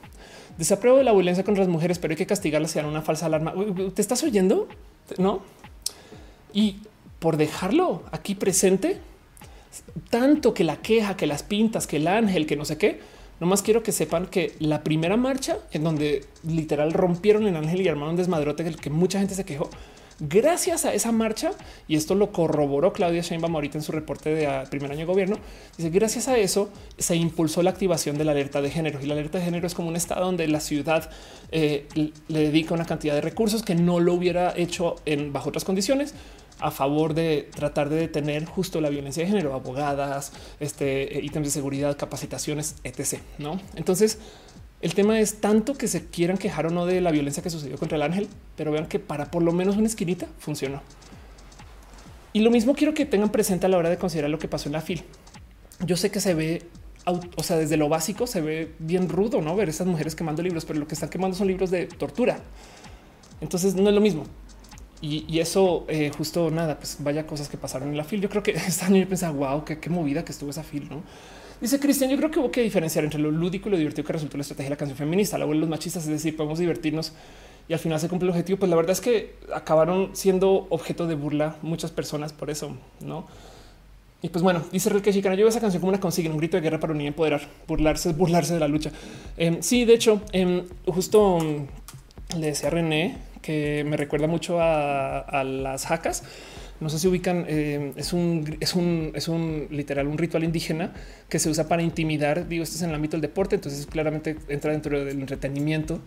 Desapruebo 0.57 1.03
la 1.03 1.13
violencia 1.13 1.43
contra 1.43 1.65
las 1.65 1.69
mujeres, 1.69 1.99
pero 1.99 2.13
hay 2.13 2.17
que 2.17 2.27
castigarlas 2.27 2.71
si 2.71 2.79
dan 2.79 2.87
una 2.87 3.03
falsa 3.03 3.27
alarma. 3.27 3.55
¿Te 3.93 4.01
estás 4.01 4.23
oyendo? 4.23 4.69
No. 5.17 5.43
Y 6.53 6.77
por 7.19 7.39
dejarlo 7.39 8.05
aquí 8.13 8.37
presente, 8.37 9.01
tanto 10.09 10.55
que 10.55 10.63
la 10.63 10.77
queja, 10.77 11.17
que 11.17 11.27
las 11.27 11.43
pintas, 11.43 11.89
que 11.89 11.97
el 11.97 12.07
ángel, 12.07 12.47
que 12.47 12.55
no 12.55 12.65
sé 12.65 12.79
qué, 12.79 13.01
nomás 13.41 13.63
quiero 13.63 13.83
que 13.83 13.91
sepan 13.91 14.27
que 14.27 14.55
la 14.61 14.85
primera 14.85 15.17
marcha 15.17 15.59
en 15.73 15.83
donde 15.83 16.25
literal 16.45 16.93
rompieron 16.93 17.49
el 17.49 17.57
ángel 17.57 17.81
y 17.81 17.89
armaron 17.89 18.11
un 18.11 18.17
desmadrote 18.17 18.65
que 18.77 18.91
mucha 18.91 19.19
gente 19.19 19.35
se 19.35 19.45
quejó 19.45 19.69
Gracias 20.21 20.85
a 20.85 20.93
esa 20.93 21.13
marcha, 21.13 21.53
y 21.87 21.95
esto 21.95 22.17
lo 22.17 22.33
corroboró 22.33 22.93
Claudia 22.93 23.23
Sheinbaum 23.23 23.55
ahorita 23.55 23.79
en 23.79 23.85
su 23.85 23.93
reporte 23.93 24.35
de 24.35 24.67
primer 24.69 24.91
año 24.91 25.01
de 25.01 25.05
gobierno, 25.05 25.37
dice 25.77 25.91
gracias 25.91 26.27
a 26.27 26.37
eso 26.37 26.71
se 26.99 27.15
impulsó 27.15 27.63
la 27.63 27.71
activación 27.71 28.19
de 28.19 28.25
la 28.25 28.33
alerta 28.33 28.61
de 28.61 28.69
género 28.69 29.01
y 29.01 29.07
la 29.07 29.15
alerta 29.15 29.39
de 29.39 29.45
género 29.45 29.69
es 29.69 29.75
como 29.75 29.89
un 29.89 29.95
estado 29.95 30.25
donde 30.25 30.49
la 30.49 30.59
ciudad 30.59 31.09
eh, 31.53 31.87
le 31.95 32.41
dedica 32.41 32.75
una 32.75 32.85
cantidad 32.85 33.15
de 33.15 33.21
recursos 33.21 33.63
que 33.63 33.77
no 33.77 34.01
lo 34.01 34.15
hubiera 34.15 34.57
hecho 34.57 34.97
en 35.05 35.33
bajo 35.33 35.51
otras 35.51 35.65
condiciones 35.65 36.15
a 36.61 36.73
favor 36.73 37.15
de 37.15 37.49
tratar 37.55 37.89
de 37.89 37.97
detener 37.97 38.45
justo 38.45 38.81
la 38.81 38.89
violencia 38.89 39.23
de 39.23 39.31
género, 39.31 39.55
abogadas, 39.55 40.33
este 40.59 41.21
ítems 41.23 41.47
de 41.47 41.51
seguridad, 41.53 41.97
capacitaciones, 41.97 42.75
etc. 42.83 43.21
No, 43.39 43.61
entonces 43.77 44.19
el 44.81 44.95
tema 44.95 45.19
es 45.19 45.41
tanto 45.41 45.75
que 45.75 45.89
se 45.89 46.07
quieran 46.07 46.39
quejar 46.39 46.67
o 46.67 46.71
no 46.71 46.87
de 46.87 47.01
la 47.01 47.11
violencia 47.11 47.43
que 47.43 47.51
sucedió 47.51 47.77
contra 47.79 47.97
el 47.97 48.03
ángel, 48.03 48.29
pero 48.57 48.71
vean 48.71 48.87
que 48.87 48.99
para 48.99 49.31
por 49.31 49.43
lo 49.43 49.53
menos 49.53 49.77
una 49.77 49.87
esquinita 49.87 50.27
funcionó. 50.39 50.83
Y 52.33 52.41
lo 52.41 52.51
mismo 52.51 52.75
quiero 52.75 52.95
que 52.95 53.05
tengan 53.05 53.31
presente 53.31 53.67
a 53.67 53.69
la 53.69 53.79
hora 53.79 53.91
de 53.91 53.97
considerar 53.97 54.31
lo 54.31 54.39
que 54.39 54.47
pasó 54.47 54.69
en 54.69 54.75
la 54.75 54.81
fil. 54.81 55.03
Yo 55.85 55.97
sé 55.97 56.11
que 56.11 56.21
se 56.21 56.35
ve, 56.35 56.63
o 57.37 57.43
sea, 57.43 57.57
desde 57.57 57.77
lo 57.77 57.89
básico 57.89 58.27
se 58.29 58.41
ve 58.41 58.75
bien 58.79 59.09
rudo, 59.09 59.41
no 59.41 59.57
ver 59.57 59.69
esas 59.69 59.87
mujeres 59.87 60.15
quemando 60.15 60.43
libros, 60.43 60.65
pero 60.65 60.79
lo 60.79 60.87
que 60.87 60.95
están 60.95 61.09
quemando 61.09 61.37
son 61.37 61.49
libros 61.49 61.71
de 61.71 61.87
tortura. 61.87 62.41
Entonces 63.41 63.75
no 63.75 63.89
es 63.89 63.95
lo 63.95 64.01
mismo. 64.01 64.25
Y, 65.01 65.39
eso 65.39 65.85
eh, 65.89 66.11
justo 66.17 66.51
nada, 66.51 66.77
pues 66.79 66.97
vaya 66.99 67.25
cosas 67.25 67.49
que 67.49 67.57
pasaron 67.57 67.89
en 67.89 67.97
la 67.97 68.05
fil. 68.05 68.21
Yo 68.21 68.29
creo 68.29 68.43
que 68.43 68.51
esta 68.67 68.87
año 68.87 68.97
yo 68.97 69.09
pensaba, 69.09 69.33
wow, 69.33 69.65
qué, 69.65 69.79
qué 69.79 69.91
movida 69.91 70.25
que 70.25 70.33
estuvo 70.33 70.51
esa 70.51 70.63
fil, 70.63 70.89
no? 70.89 71.03
Dice 71.61 71.81
Cristian, 71.81 72.09
yo 72.09 72.17
creo 72.17 72.31
que 72.31 72.39
hubo 72.39 72.51
que 72.53 72.63
diferenciar 72.63 73.05
entre 73.05 73.19
lo 73.19 73.33
lúdico 73.33 73.69
y 73.69 73.73
lo 73.73 73.79
divertido 73.79 74.07
que 74.07 74.13
resultó 74.13 74.37
la 74.37 74.43
estrategia 74.43 74.67
de 74.67 74.71
la 74.71 74.77
canción 74.77 74.97
feminista, 74.97 75.37
la 75.39 75.47
de 75.47 75.55
los 75.57 75.69
machistas, 75.69 76.05
es 76.05 76.11
decir, 76.11 76.37
podemos 76.37 76.61
divertirnos 76.61 77.13
y 77.69 77.73
al 77.73 77.81
final 77.81 77.99
se 77.99 78.09
cumple 78.09 78.27
el 78.27 78.31
objetivo. 78.31 78.61
Pues 78.61 78.71
la 78.71 78.77
verdad 78.77 78.93
es 78.93 79.01
que 79.01 79.35
acabaron 79.53 80.11
siendo 80.15 80.69
objeto 80.71 81.09
de 81.09 81.17
burla 81.17 81.57
muchas 81.63 81.91
personas 81.91 82.33
por 82.33 82.51
eso, 82.51 82.77
¿no? 83.01 83.27
Y 84.23 84.29
pues 84.29 84.43
bueno, 84.43 84.65
dice 84.73 84.91
que 85.03 85.13
Chicana, 85.13 85.35
yo 85.35 85.41
veo 85.41 85.49
esa 85.49 85.61
canción 85.61 85.81
como 85.81 85.91
una 85.91 86.01
consigna, 86.01 86.31
un 86.31 86.39
grito 86.39 86.57
de 86.57 86.61
guerra 86.63 86.81
para 86.81 86.93
unir 86.93 87.05
y 87.05 87.09
empoderar, 87.09 87.41
burlarse, 87.67 88.13
burlarse 88.13 88.55
de 88.55 88.61
la 88.61 88.69
lucha. 88.69 88.91
Em, 89.37 89.61
sí, 89.61 89.85
de 89.85 89.95
hecho, 89.95 90.23
em, 90.33 90.65
justo 90.87 91.39
le 92.37 92.47
decía 92.47 92.69
a 92.69 92.71
René 92.71 93.19
que 93.43 93.85
me 93.85 93.97
recuerda 93.97 94.27
mucho 94.27 94.61
a, 94.61 95.21
a 95.21 95.45
las 95.45 95.87
jacas 95.87 96.25
no 96.81 96.89
sé 96.89 96.99
si 96.99 97.09
ubican, 97.09 97.45
eh, 97.49 97.93
es, 97.97 98.13
un, 98.13 98.57
es, 98.61 98.75
un, 98.75 99.13
es 99.15 99.29
un 99.29 99.67
literal, 99.71 100.07
un 100.07 100.19
ritual 100.19 100.45
indígena 100.45 100.93
que 101.29 101.39
se 101.39 101.51
usa 101.51 101.67
para 101.69 101.83
intimidar. 101.83 102.49
Digo, 102.49 102.63
esto 102.63 102.77
es 102.77 102.83
en 102.83 102.91
el 102.91 102.95
ámbito 102.95 103.13
del 103.13 103.23
deporte, 103.23 103.57
entonces 103.57 103.87
claramente 103.87 104.37
entra 104.49 104.73
dentro 104.73 105.05
del 105.05 105.21
entretenimiento, 105.21 106.01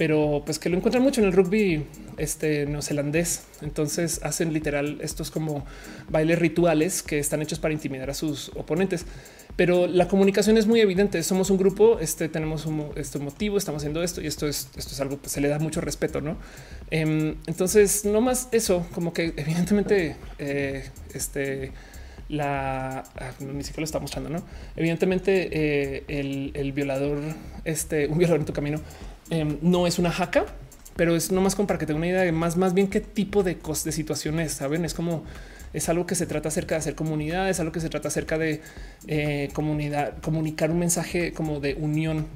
pero 0.00 0.40
pues 0.46 0.58
que 0.58 0.70
lo 0.70 0.78
encuentran 0.78 1.02
mucho 1.02 1.20
en 1.20 1.26
el 1.26 1.34
rugby 1.34 1.84
este, 2.16 2.64
neozelandés. 2.64 3.42
Entonces 3.60 4.18
hacen 4.22 4.54
literal 4.54 4.96
estos 5.02 5.30
como 5.30 5.66
bailes 6.08 6.38
rituales 6.38 7.02
que 7.02 7.18
están 7.18 7.42
hechos 7.42 7.58
para 7.58 7.74
intimidar 7.74 8.08
a 8.08 8.14
sus 8.14 8.48
oponentes 8.56 9.04
pero 9.56 9.86
la 9.86 10.08
comunicación 10.08 10.56
es 10.56 10.66
muy 10.66 10.80
evidente. 10.80 11.22
Somos 11.22 11.50
un 11.50 11.58
grupo, 11.58 11.98
este 12.00 12.30
tenemos 12.30 12.64
un 12.64 12.92
este 12.96 13.18
motivo, 13.18 13.58
estamos 13.58 13.82
haciendo 13.82 14.02
esto 14.02 14.22
y 14.22 14.26
esto 14.26 14.48
es, 14.48 14.70
esto 14.74 14.92
es 14.92 15.00
algo 15.02 15.20
que 15.20 15.28
se 15.28 15.42
le 15.42 15.48
da 15.48 15.58
mucho 15.58 15.82
respeto, 15.82 16.22
no? 16.22 16.38
Em, 16.90 17.36
entonces, 17.46 18.06
no 18.06 18.22
más 18.22 18.48
eso, 18.52 18.86
como 18.94 19.12
que 19.12 19.34
evidentemente, 19.36 20.16
eh, 20.38 20.88
este 21.12 21.72
la 22.30 23.00
ah, 23.16 23.32
ni 23.40 23.64
siquiera 23.64 23.80
lo 23.80 23.84
está 23.84 23.98
mostrando, 23.98 24.30
no? 24.30 24.42
Evidentemente, 24.76 25.50
eh, 25.52 26.04
el, 26.54 26.72
violador, 26.72 27.18
este 27.64 28.06
un 28.06 28.16
violador 28.16 28.40
en 28.40 28.46
tu 28.46 28.52
camino, 28.54 28.80
em, 29.30 29.58
no 29.62 29.86
es 29.86 29.98
una 29.98 30.10
jaca, 30.10 30.46
pero 30.96 31.16
es 31.16 31.32
nomás 31.32 31.54
como 31.54 31.66
para 31.66 31.78
que 31.78 31.86
tenga 31.86 31.98
una 31.98 32.08
idea 32.08 32.22
de 32.22 32.32
más, 32.32 32.56
más 32.56 32.74
bien 32.74 32.88
qué 32.88 33.00
tipo 33.00 33.42
de, 33.42 33.56
de 33.56 33.92
situaciones 33.92 34.52
saben. 34.52 34.84
Es 34.84 34.94
como 34.94 35.24
es 35.72 35.88
algo 35.88 36.06
que 36.06 36.14
se 36.14 36.26
trata 36.26 36.48
acerca 36.48 36.74
de 36.74 36.80
hacer 36.80 36.94
comunidad, 36.94 37.48
es 37.48 37.60
algo 37.60 37.72
que 37.72 37.80
se 37.80 37.88
trata 37.88 38.08
acerca 38.08 38.38
de 38.38 38.60
eh, 39.06 39.50
comunidad, 39.52 40.18
comunicar 40.20 40.70
un 40.70 40.80
mensaje 40.80 41.32
como 41.32 41.60
de 41.60 41.74
unión 41.74 42.26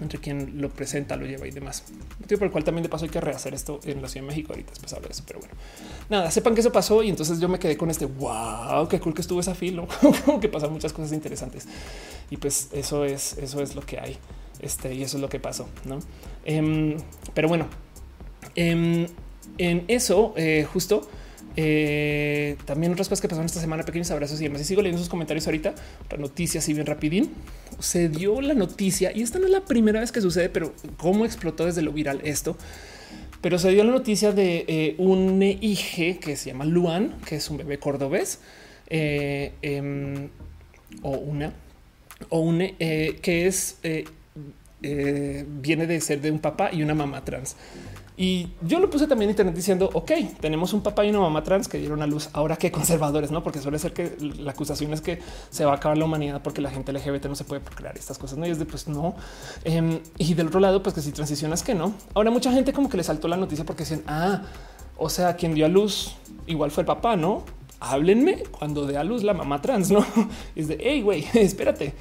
entre 0.00 0.20
quien 0.20 0.60
lo 0.60 0.70
presenta, 0.70 1.16
lo 1.16 1.26
lleva 1.26 1.46
y 1.46 1.50
demás. 1.50 1.82
Motivo 2.20 2.38
por 2.38 2.46
el 2.46 2.52
cual 2.52 2.64
también 2.64 2.84
de 2.84 2.88
paso 2.88 3.04
hay 3.04 3.10
que 3.10 3.20
rehacer 3.20 3.54
esto 3.54 3.80
en 3.84 4.00
la 4.00 4.08
Ciudad 4.08 4.24
de 4.24 4.30
México. 4.30 4.52
Ahorita 4.52 4.70
después 4.70 4.92
hablo 4.92 5.08
de 5.08 5.12
eso, 5.12 5.24
pero 5.26 5.40
bueno, 5.40 5.54
nada, 6.08 6.30
sepan 6.30 6.54
que 6.54 6.60
eso 6.60 6.70
pasó 6.70 7.02
y 7.02 7.10
entonces 7.10 7.40
yo 7.40 7.48
me 7.48 7.58
quedé 7.58 7.76
con 7.76 7.90
este 7.90 8.06
wow, 8.06 8.86
qué 8.88 9.00
cool 9.00 9.14
que 9.14 9.20
estuvo 9.20 9.40
esa 9.40 9.54
filo, 9.54 9.88
que 10.40 10.48
pasan 10.48 10.72
muchas 10.72 10.92
cosas 10.92 11.12
interesantes 11.12 11.66
y 12.30 12.36
pues 12.36 12.68
eso 12.72 13.04
es, 13.04 13.36
eso 13.38 13.60
es 13.62 13.74
lo 13.74 13.82
que 13.82 13.98
hay. 13.98 14.16
Este 14.62 14.94
y 14.94 15.02
eso 15.02 15.16
es 15.16 15.20
lo 15.20 15.28
que 15.28 15.40
pasó, 15.40 15.68
no? 15.84 16.00
Em, 16.44 16.96
pero 17.34 17.48
bueno, 17.48 17.66
em, 18.54 19.06
en 19.58 19.84
eso 19.88 20.34
eh, 20.36 20.66
justo 20.70 21.08
eh, 21.56 22.56
también 22.64 22.92
otras 22.92 23.08
cosas 23.08 23.20
que 23.20 23.28
pasaron 23.28 23.46
esta 23.46 23.60
semana, 23.60 23.82
pequeños 23.84 24.10
abrazos 24.10 24.40
y 24.40 24.44
demás. 24.44 24.60
Y 24.60 24.64
sigo 24.64 24.82
leyendo 24.82 25.00
sus 25.00 25.08
comentarios 25.08 25.46
ahorita. 25.46 25.74
Otra 26.04 26.18
noticia, 26.18 26.60
así 26.60 26.72
bien 26.72 26.86
rapidín. 26.86 27.30
Se 27.78 28.08
dio 28.08 28.40
la 28.40 28.54
noticia 28.54 29.12
y 29.14 29.22
esta 29.22 29.38
no 29.38 29.46
es 29.46 29.50
la 29.50 29.64
primera 29.64 30.00
vez 30.00 30.12
que 30.12 30.20
sucede, 30.20 30.48
pero 30.48 30.72
cómo 30.96 31.24
explotó 31.24 31.66
desde 31.66 31.82
lo 31.82 31.92
viral 31.92 32.20
esto. 32.24 32.56
Pero 33.40 33.58
se 33.58 33.70
dio 33.70 33.84
la 33.84 33.92
noticia 33.92 34.32
de 34.32 34.64
eh, 34.68 34.94
un 34.98 35.42
IG 35.42 36.20
que 36.20 36.36
se 36.36 36.50
llama 36.50 36.64
Luan, 36.66 37.16
que 37.26 37.36
es 37.36 37.50
un 37.50 37.56
bebé 37.56 37.78
cordobés 37.78 38.40
em, 38.88 40.28
o 41.02 41.10
una 41.10 41.52
o 42.28 42.40
un 42.40 42.58
que 42.58 43.46
es 43.46 43.78
viene 44.82 45.86
de 45.86 46.00
ser 46.00 46.20
de 46.20 46.30
un 46.30 46.38
papá 46.38 46.70
y 46.72 46.82
una 46.82 46.94
mamá 46.94 47.24
trans. 47.24 47.56
Y 48.20 48.48
yo 48.60 48.80
lo 48.80 48.90
puse 48.90 49.06
también 49.06 49.30
en 49.30 49.32
internet 49.32 49.54
diciendo, 49.54 49.88
ok, 49.94 50.12
tenemos 50.40 50.74
un 50.74 50.82
papá 50.82 51.06
y 51.06 51.08
una 51.08 51.20
mamá 51.20 51.42
trans 51.42 51.68
que 51.68 51.78
dieron 51.78 52.02
a 52.02 52.06
luz. 52.06 52.28
Ahora 52.34 52.56
que 52.56 52.70
conservadores, 52.70 53.30
no? 53.30 53.42
Porque 53.42 53.60
suele 53.60 53.78
ser 53.78 53.94
que 53.94 54.14
la 54.20 54.50
acusación 54.50 54.92
es 54.92 55.00
que 55.00 55.20
se 55.48 55.64
va 55.64 55.72
a 55.72 55.76
acabar 55.76 55.96
la 55.96 56.04
humanidad 56.04 56.42
porque 56.42 56.60
la 56.60 56.70
gente 56.70 56.92
LGBT 56.92 57.24
no 57.28 57.34
se 57.34 57.44
puede 57.44 57.62
procrear 57.62 57.96
estas 57.96 58.18
cosas. 58.18 58.36
No 58.36 58.46
y 58.46 58.50
es 58.50 58.58
de 58.58 58.66
pues 58.66 58.88
no. 58.88 59.14
Em, 59.64 60.00
y 60.18 60.34
del 60.34 60.48
otro 60.48 60.60
lado, 60.60 60.82
pues 60.82 60.94
que 60.94 61.00
si 61.00 61.12
transicionas 61.12 61.62
que 61.62 61.74
no. 61.74 61.94
Ahora 62.12 62.30
mucha 62.30 62.52
gente 62.52 62.74
como 62.74 62.90
que 62.90 62.98
le 62.98 63.04
saltó 63.04 63.26
la 63.26 63.38
noticia 63.38 63.64
porque 63.64 63.84
dicen, 63.84 64.02
ah, 64.06 64.42
o 64.98 65.08
sea, 65.08 65.36
quien 65.36 65.54
dio 65.54 65.64
a 65.64 65.70
luz 65.70 66.14
igual 66.46 66.70
fue 66.70 66.82
el 66.82 66.86
papá, 66.86 67.16
no? 67.16 67.44
Háblenme 67.80 68.42
cuando 68.50 68.84
dé 68.84 68.98
a 68.98 69.02
luz 69.02 69.22
la 69.22 69.32
mamá 69.32 69.62
trans, 69.62 69.90
no? 69.90 70.04
es 70.54 70.68
de 70.68 70.76
hey, 70.78 71.00
güey, 71.00 71.24
espérate. 71.32 71.94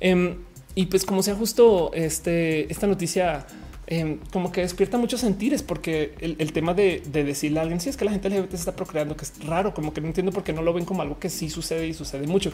Em, 0.00 0.38
y 0.78 0.86
pues 0.86 1.04
como 1.04 1.22
sea 1.22 1.34
justo 1.34 1.90
este, 1.92 2.70
esta 2.70 2.86
noticia 2.86 3.46
Em, 3.90 4.18
como 4.30 4.52
que 4.52 4.60
despierta 4.60 4.98
muchos 4.98 5.20
sentires, 5.20 5.62
porque 5.62 6.12
el, 6.20 6.52
tema 6.52 6.74
de, 6.74 7.00
decirle 7.10 7.58
a 7.58 7.62
alguien 7.62 7.80
si 7.80 7.88
es 7.88 7.96
que 7.96 8.04
la 8.04 8.10
gente 8.10 8.28
LGBT 8.28 8.50
se 8.50 8.56
está 8.56 8.76
procreando, 8.76 9.16
que 9.16 9.24
es 9.24 9.32
raro, 9.46 9.72
como 9.72 9.94
que 9.94 10.02
no 10.02 10.08
entiendo 10.08 10.30
por 10.30 10.44
qué 10.44 10.52
no 10.52 10.60
lo 10.60 10.74
ven 10.74 10.84
como 10.84 11.00
algo 11.00 11.18
que 11.18 11.30
sí 11.30 11.48
sucede 11.48 11.88
y 11.88 11.94
sucede 11.94 12.26
mucho. 12.26 12.52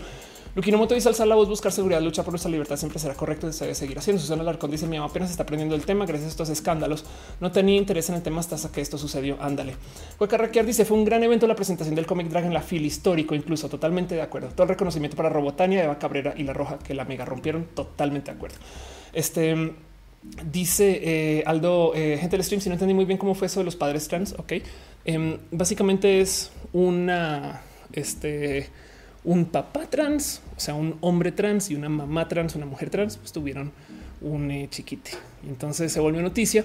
Moto 0.55 0.95
dice 0.95 1.09
alzar 1.09 1.27
la 1.27 1.35
voz, 1.35 1.49
buscar 1.49 1.73
seguridad, 1.73 2.01
luchar 2.01 2.25
por 2.25 2.33
nuestra 2.33 2.51
libertad 2.51 2.77
siempre 2.77 3.01
será 3.01 3.15
correcto, 3.15 3.53
se 3.53 3.65
debe 3.65 3.75
seguir 3.75 3.99
haciendo. 3.99 4.23
Susana 4.23 4.43
Larcón 4.45 4.71
dice 4.71 4.87
mi 4.87 4.97
mamá 4.97 5.11
apenas 5.11 5.31
está 5.31 5.43
aprendiendo 5.43 5.75
el 5.75 5.85
tema 5.85 6.07
gracias 6.07 6.29
a 6.29 6.31
estos 6.31 6.49
escándalos. 6.49 7.05
No 7.41 7.51
tenía 7.51 7.77
interés 7.77 8.09
en 8.09 8.17
el 8.17 8.23
tema 8.23 8.41
hasta 8.41 8.57
que 8.71 8.81
esto 8.81 8.97
sucedió. 8.97 9.37
Ándale. 9.41 9.75
Hueca 10.21 10.37
Raquel 10.37 10.67
dice 10.67 10.85
fue 10.85 10.97
un 10.97 11.05
gran 11.05 11.23
evento 11.25 11.47
la 11.47 11.57
presentación 11.57 11.97
del 11.97 12.07
cómic 12.07 12.29
Dragon, 12.29 12.53
la 12.55 12.63
fil 12.63 12.85
histórico, 12.87 13.35
incluso 13.35 13.69
totalmente 13.69 14.15
de 14.15 14.23
acuerdo. 14.23 14.49
Todo 14.49 14.63
el 14.65 14.69
reconocimiento 14.69 15.17
para 15.17 15.29
Robotania, 15.29 15.83
Eva 15.83 15.99
Cabrera 15.99 16.35
y 16.37 16.45
La 16.45 16.53
Roja 16.53 16.79
que 16.79 16.95
la 16.95 17.05
mega 17.05 17.25
rompieron. 17.25 17.67
Totalmente 17.75 18.31
de 18.31 18.37
acuerdo. 18.37 18.57
Este 19.13 19.75
Dice 20.51 21.01
eh, 21.03 21.43
Aldo, 21.45 21.93
eh, 21.95 22.17
gente 22.19 22.37
del 22.37 22.45
stream, 22.45 22.63
si 22.63 22.71
no 22.71 22.75
entendí 22.75 22.95
muy 22.95 23.05
bien 23.05 23.19
cómo 23.19 23.35
fue 23.35 23.47
eso 23.47 23.61
de 23.61 23.65
los 23.65 23.77
padres 23.77 24.09
trans. 24.09 24.35
Ok, 24.39 24.55
em, 25.05 25.37
básicamente 25.51 26.21
es 26.23 26.51
una, 26.73 27.61
este, 27.93 28.71
un 29.25 29.47
papá 29.47 29.87
trans, 29.89 30.43
o 30.57 30.61
sea, 30.61 30.75
un 30.75 30.97
hombre 31.01 31.33
trans 31.33 31.71
y 31.71 31.75
una 31.75 31.89
mamá 31.89 32.29
trans, 32.29 32.55
una 32.55 32.67
mujer 32.67 32.91
trans, 32.91 33.17
pues 33.17 33.33
tuvieron 33.33 33.73
un 34.21 34.51
eh, 34.51 34.69
chiquite. 34.71 35.13
Entonces 35.49 35.93
se 35.93 36.01
volvió 36.01 36.21
noticia, 36.23 36.65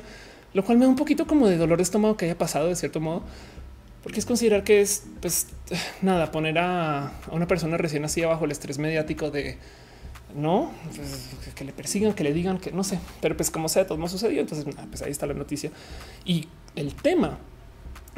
lo 0.53 0.63
cual 0.63 0.77
me 0.77 0.85
da 0.85 0.89
un 0.89 0.97
poquito 0.97 1.25
como 1.25 1.47
de 1.47 1.57
dolor 1.57 1.77
de 1.77 1.83
estómago 1.83 2.17
que 2.17 2.25
haya 2.25 2.37
pasado 2.37 2.67
de 2.67 2.75
cierto 2.75 2.99
modo, 2.99 3.23
porque 4.03 4.19
es 4.19 4.25
considerar 4.25 4.63
que 4.63 4.81
es, 4.81 5.05
pues, 5.21 5.47
nada, 6.01 6.31
poner 6.31 6.57
a, 6.59 7.13
una 7.31 7.47
persona 7.47 7.77
recién 7.77 8.01
nacida 8.01 8.27
bajo 8.27 8.45
el 8.45 8.51
estrés 8.51 8.77
mediático 8.77 9.31
de 9.31 9.57
no 10.35 10.71
pues, 10.95 11.29
que 11.55 11.63
le 11.63 11.73
persigan, 11.73 12.13
que 12.13 12.23
le 12.23 12.33
digan 12.33 12.59
que 12.59 12.71
no 12.71 12.83
sé, 12.83 12.99
pero 13.19 13.35
pues 13.35 13.49
como 13.49 13.67
sea, 13.67 13.87
todo 13.87 13.97
no 13.97 14.07
sucedió. 14.07 14.41
Entonces, 14.41 14.65
pues 14.89 15.01
ahí 15.01 15.11
está 15.11 15.25
la 15.25 15.33
noticia. 15.33 15.71
Y 16.25 16.47
el 16.75 16.93
tema 16.93 17.39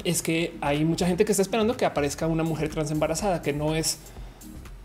es 0.04 0.22
que 0.22 0.58
hay 0.62 0.84
mucha 0.84 1.08
gente 1.08 1.26
que 1.26 1.32
está 1.32 1.42
esperando 1.42 1.78
que 1.78 1.86
aparezca 1.86 2.28
una 2.28 2.44
mujer 2.44 2.70
trans 2.70 2.92
embarazada 2.92 3.42
que 3.42 3.54
no 3.54 3.76
es 3.76 4.00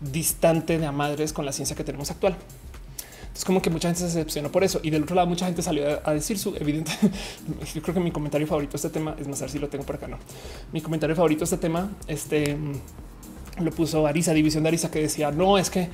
distante 0.01 0.77
de 0.77 0.85
a 0.85 0.91
madres 0.91 1.33
con 1.33 1.45
la 1.45 1.51
ciencia 1.51 1.75
que 1.75 1.83
tenemos 1.83 2.11
actual. 2.11 2.35
Es 3.35 3.45
como 3.45 3.61
que 3.61 3.69
mucha 3.69 3.87
gente 3.87 3.99
se 3.99 4.05
decepcionó 4.07 4.51
por 4.51 4.63
eso. 4.63 4.79
Y 4.81 4.89
del 4.89 5.03
otro 5.03 5.15
lado, 5.15 5.27
mucha 5.27 5.45
gente 5.45 5.61
salió 5.61 6.01
a 6.03 6.13
decir 6.13 6.39
su 6.39 6.55
evidente. 6.55 6.91
Yo 7.73 7.81
creo 7.83 7.93
que 7.93 7.99
mi 7.99 8.11
comentario 8.11 8.47
favorito 8.47 8.71
de 8.71 8.77
este 8.77 8.89
tema 8.89 9.15
es 9.19 9.27
más, 9.27 9.39
a 9.41 9.45
ver 9.45 9.51
si 9.51 9.59
lo 9.59 9.69
tengo 9.69 9.85
por 9.85 9.95
acá. 9.95 10.07
No, 10.07 10.17
mi 10.73 10.81
comentario 10.81 11.15
favorito 11.15 11.39
de 11.39 11.45
este 11.45 11.57
tema, 11.57 11.91
este 12.07 12.57
lo 13.59 13.71
puso 13.71 14.05
Arisa, 14.05 14.33
División 14.33 14.63
de 14.63 14.69
Arisa, 14.69 14.91
que 14.91 15.01
decía 15.01 15.31
no 15.31 15.57
es 15.57 15.69
que 15.69 15.89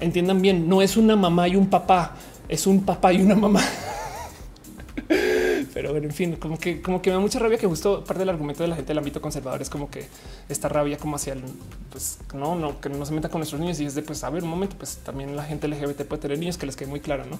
entiendan 0.00 0.40
bien, 0.40 0.68
no 0.68 0.82
es 0.82 0.96
una 0.96 1.16
mamá 1.16 1.48
y 1.48 1.56
un 1.56 1.68
papá, 1.68 2.14
es 2.48 2.66
un 2.66 2.84
papá 2.84 3.12
y 3.12 3.22
una 3.22 3.34
mamá. 3.34 3.62
Pero 5.74 5.96
en 5.96 6.12
fin, 6.12 6.36
como 6.36 6.58
que, 6.58 6.80
como 6.82 7.02
que 7.02 7.10
me 7.10 7.14
da 7.14 7.20
mucha 7.20 7.38
rabia 7.38 7.58
que 7.58 7.66
justo 7.66 8.04
parte 8.04 8.20
del 8.20 8.28
argumento 8.28 8.62
de 8.62 8.68
la 8.68 8.76
gente 8.76 8.88
del 8.88 8.98
ámbito 8.98 9.20
conservador 9.20 9.62
es 9.62 9.70
como 9.70 9.90
que 9.90 10.06
esta 10.48 10.68
rabia 10.68 10.98
como 10.98 11.16
hacia 11.16 11.34
el, 11.34 11.42
pues 11.90 12.18
no, 12.34 12.54
no, 12.54 12.80
que 12.80 12.88
no 12.88 13.04
se 13.04 13.12
meta 13.12 13.28
con 13.28 13.40
nuestros 13.40 13.60
niños 13.60 13.80
y 13.80 13.86
es 13.86 13.94
de 13.94 14.02
pues 14.02 14.24
a 14.24 14.30
ver 14.30 14.42
un 14.42 14.50
momento, 14.50 14.76
pues 14.76 14.98
también 14.98 15.36
la 15.36 15.44
gente 15.44 15.68
LGBT 15.68 16.02
puede 16.02 16.22
tener 16.22 16.38
niños 16.38 16.58
que 16.58 16.66
les 16.66 16.76
quede 16.76 16.88
muy 16.88 17.00
claro, 17.00 17.24
no? 17.26 17.38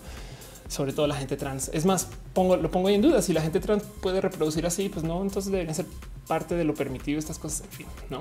Sobre 0.68 0.92
todo 0.92 1.06
la 1.06 1.16
gente 1.16 1.36
trans. 1.36 1.70
Es 1.72 1.86
más, 1.86 2.08
pongo, 2.34 2.56
lo 2.56 2.70
pongo 2.70 2.88
ahí 2.88 2.94
en 2.94 3.02
duda. 3.02 3.22
Si 3.22 3.32
la 3.32 3.40
gente 3.40 3.58
trans 3.58 3.82
puede 4.02 4.20
reproducir 4.20 4.66
así, 4.66 4.90
pues 4.90 5.02
no, 5.02 5.22
entonces 5.22 5.50
deberían 5.50 5.74
ser 5.74 5.86
parte 6.26 6.56
de 6.56 6.64
lo 6.64 6.74
permitido 6.74 7.18
estas 7.18 7.38
cosas. 7.38 7.62
En 7.62 7.70
fin, 7.70 7.86
no? 8.10 8.20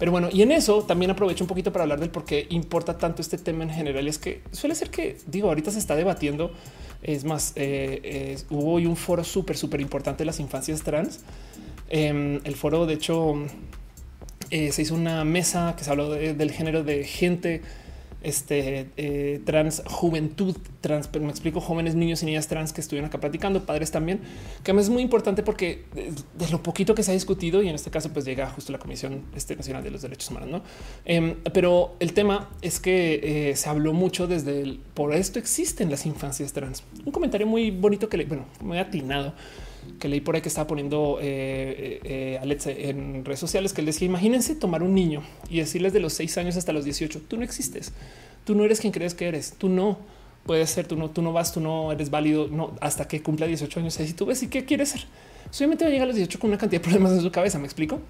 Pero 0.00 0.12
bueno, 0.12 0.28
y 0.32 0.40
en 0.40 0.50
eso 0.50 0.82
también 0.82 1.10
aprovecho 1.10 1.44
un 1.44 1.48
poquito 1.48 1.72
para 1.72 1.82
hablar 1.82 2.00
del 2.00 2.08
por 2.08 2.24
qué 2.24 2.46
importa 2.48 2.96
tanto 2.96 3.20
este 3.20 3.36
tema 3.36 3.64
en 3.64 3.70
general. 3.70 4.06
Y 4.06 4.08
es 4.08 4.18
que 4.18 4.42
suele 4.50 4.74
ser 4.74 4.90
que 4.90 5.18
digo, 5.26 5.48
ahorita 5.48 5.70
se 5.70 5.78
está 5.78 5.94
debatiendo. 5.94 6.50
Es 7.02 7.24
más, 7.24 7.52
eh, 7.56 8.38
hubo 8.50 8.72
hoy 8.72 8.86
un 8.86 8.96
foro 8.96 9.24
súper, 9.24 9.56
súper 9.56 9.80
importante 9.80 10.18
de 10.18 10.26
las 10.26 10.40
infancias 10.40 10.82
trans. 10.82 11.20
Em, 11.88 12.40
el 12.44 12.54
foro, 12.54 12.86
de 12.86 12.94
hecho, 12.94 13.34
eh, 14.50 14.72
se 14.72 14.82
hizo 14.82 14.94
una 14.94 15.24
mesa 15.24 15.74
que 15.76 15.84
se 15.84 15.90
habló 15.90 16.10
del 16.10 16.50
género 16.52 16.84
de 16.84 17.04
gente 17.04 17.62
este 18.22 18.88
eh, 18.96 19.40
trans, 19.44 19.82
juventud 19.86 20.56
trans, 20.80 21.08
pero 21.08 21.24
me 21.24 21.30
explico 21.30 21.60
jóvenes, 21.60 21.94
niños 21.94 22.22
y 22.22 22.26
niñas 22.26 22.48
trans 22.48 22.72
que 22.72 22.80
estuvieron 22.80 23.08
acá 23.08 23.18
platicando, 23.18 23.64
padres 23.64 23.90
también, 23.90 24.20
que 24.62 24.72
es 24.72 24.88
muy 24.88 25.02
importante 25.02 25.42
porque 25.42 25.84
de, 25.94 26.50
lo 26.50 26.62
poquito 26.62 26.94
que 26.94 27.02
se 27.02 27.10
ha 27.10 27.14
discutido 27.14 27.62
y 27.62 27.68
en 27.68 27.74
este 27.74 27.90
caso 27.90 28.10
pues 28.12 28.24
llega 28.24 28.48
justo 28.50 28.72
la 28.72 28.78
Comisión 28.78 29.22
este, 29.34 29.56
Nacional 29.56 29.82
de 29.82 29.90
los 29.90 30.02
Derechos 30.02 30.30
Humanos, 30.30 30.48
¿no? 30.50 30.62
Em, 31.04 31.36
pero 31.52 31.96
el 32.00 32.12
tema 32.12 32.50
es 32.62 32.80
que 32.80 33.50
eh, 33.50 33.56
se 33.56 33.68
habló 33.68 33.92
mucho 33.92 34.26
desde 34.26 34.60
el, 34.60 34.80
por 34.94 35.14
esto 35.14 35.38
existen 35.38 35.90
las 35.90 36.06
infancias 36.06 36.52
trans. 36.52 36.84
Un 37.04 37.12
comentario 37.12 37.46
muy 37.46 37.70
bonito 37.70 38.08
que 38.08 38.16
le, 38.16 38.24
bueno, 38.24 38.46
muy 38.60 38.78
atinado 38.78 39.34
que 40.00 40.08
leí 40.08 40.20
por 40.20 40.34
ahí 40.34 40.40
que 40.40 40.48
estaba 40.48 40.66
poniendo 40.66 41.18
eh, 41.20 42.00
eh, 42.02 42.40
eh 42.42 42.88
en 42.88 43.24
redes 43.24 43.38
sociales 43.38 43.72
que 43.72 43.82
él 43.82 43.86
decía, 43.86 44.06
imagínense 44.06 44.56
tomar 44.56 44.82
un 44.82 44.94
niño 44.94 45.22
y 45.48 45.58
decirles 45.58 45.92
de 45.92 46.00
los 46.00 46.12
seis 46.12 46.36
años 46.38 46.56
hasta 46.56 46.72
los 46.72 46.84
18, 46.84 47.20
tú 47.28 47.36
no 47.36 47.44
existes, 47.44 47.92
tú 48.44 48.54
no 48.56 48.64
eres 48.64 48.80
quien 48.80 48.92
crees 48.92 49.14
que 49.14 49.28
eres, 49.28 49.54
tú 49.56 49.68
no 49.68 49.98
puedes 50.44 50.70
ser, 50.70 50.86
tú 50.86 50.96
no, 50.96 51.10
tú 51.10 51.22
no 51.22 51.32
vas, 51.32 51.52
tú 51.52 51.60
no 51.60 51.92
eres 51.92 52.10
válido, 52.10 52.48
no 52.48 52.72
hasta 52.80 53.06
que 53.06 53.22
cumpla 53.22 53.46
18 53.46 53.80
años. 53.80 53.94
Si 53.94 54.12
tú 54.14 54.26
ves 54.26 54.42
y 54.42 54.48
qué 54.48 54.64
quieres 54.64 54.90
ser, 54.90 55.02
obviamente 55.56 55.84
va 55.84 55.88
a 55.88 55.92
llegar 55.92 56.04
a 56.04 56.08
los 56.08 56.16
18 56.16 56.38
con 56.38 56.50
una 56.50 56.58
cantidad 56.58 56.80
de 56.80 56.88
problemas 56.88 57.12
en 57.12 57.20
su 57.20 57.30
cabeza. 57.30 57.58
Me 57.58 57.66
explico. 57.66 58.00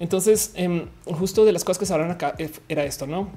Entonces, 0.00 0.52
em, 0.54 0.86
justo 1.06 1.44
de 1.44 1.52
las 1.52 1.64
cosas 1.64 1.78
que 1.78 1.86
se 1.86 1.92
hablan 1.92 2.10
acá 2.10 2.34
eh, 2.38 2.50
era 2.68 2.84
esto, 2.84 3.06
no? 3.06 3.30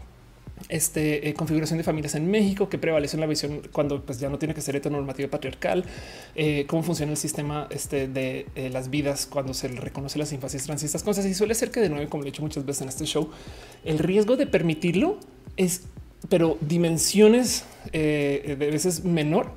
Este, 0.69 1.27
eh, 1.27 1.33
configuración 1.33 1.77
de 1.77 1.83
familias 1.83 2.15
en 2.15 2.29
México, 2.29 2.69
que 2.69 2.77
prevalece 2.77 3.17
en 3.17 3.21
la 3.21 3.27
visión 3.27 3.61
cuando 3.71 4.01
pues, 4.03 4.19
ya 4.19 4.29
no 4.29 4.37
tiene 4.37 4.53
que 4.53 4.61
ser 4.61 4.75
heteronormativa 4.75 5.29
patriarcal, 5.29 5.85
eh, 6.35 6.65
cómo 6.67 6.83
funciona 6.83 7.11
el 7.11 7.17
sistema 7.17 7.67
este, 7.69 8.07
de 8.07 8.47
eh, 8.55 8.69
las 8.69 8.89
vidas 8.89 9.25
cuando 9.25 9.53
se 9.53 9.67
reconoce 9.67 10.19
las 10.19 10.31
infancias 10.33 10.63
trans 10.63 10.83
y 10.83 10.85
estas 10.85 11.03
cosas. 11.03 11.25
Y 11.25 11.33
suele 11.33 11.55
ser 11.55 11.71
que 11.71 11.79
de 11.79 11.89
nuevo, 11.89 12.09
como 12.09 12.23
lo 12.23 12.27
he 12.27 12.31
dicho 12.31 12.41
muchas 12.41 12.65
veces 12.65 12.83
en 12.83 12.89
este 12.89 13.05
show, 13.05 13.29
el 13.85 13.99
riesgo 13.99 14.37
de 14.37 14.47
permitirlo 14.47 15.17
es, 15.57 15.83
pero 16.29 16.57
dimensiones 16.61 17.65
de 17.91 18.55
veces 18.71 19.03
menor 19.03 19.51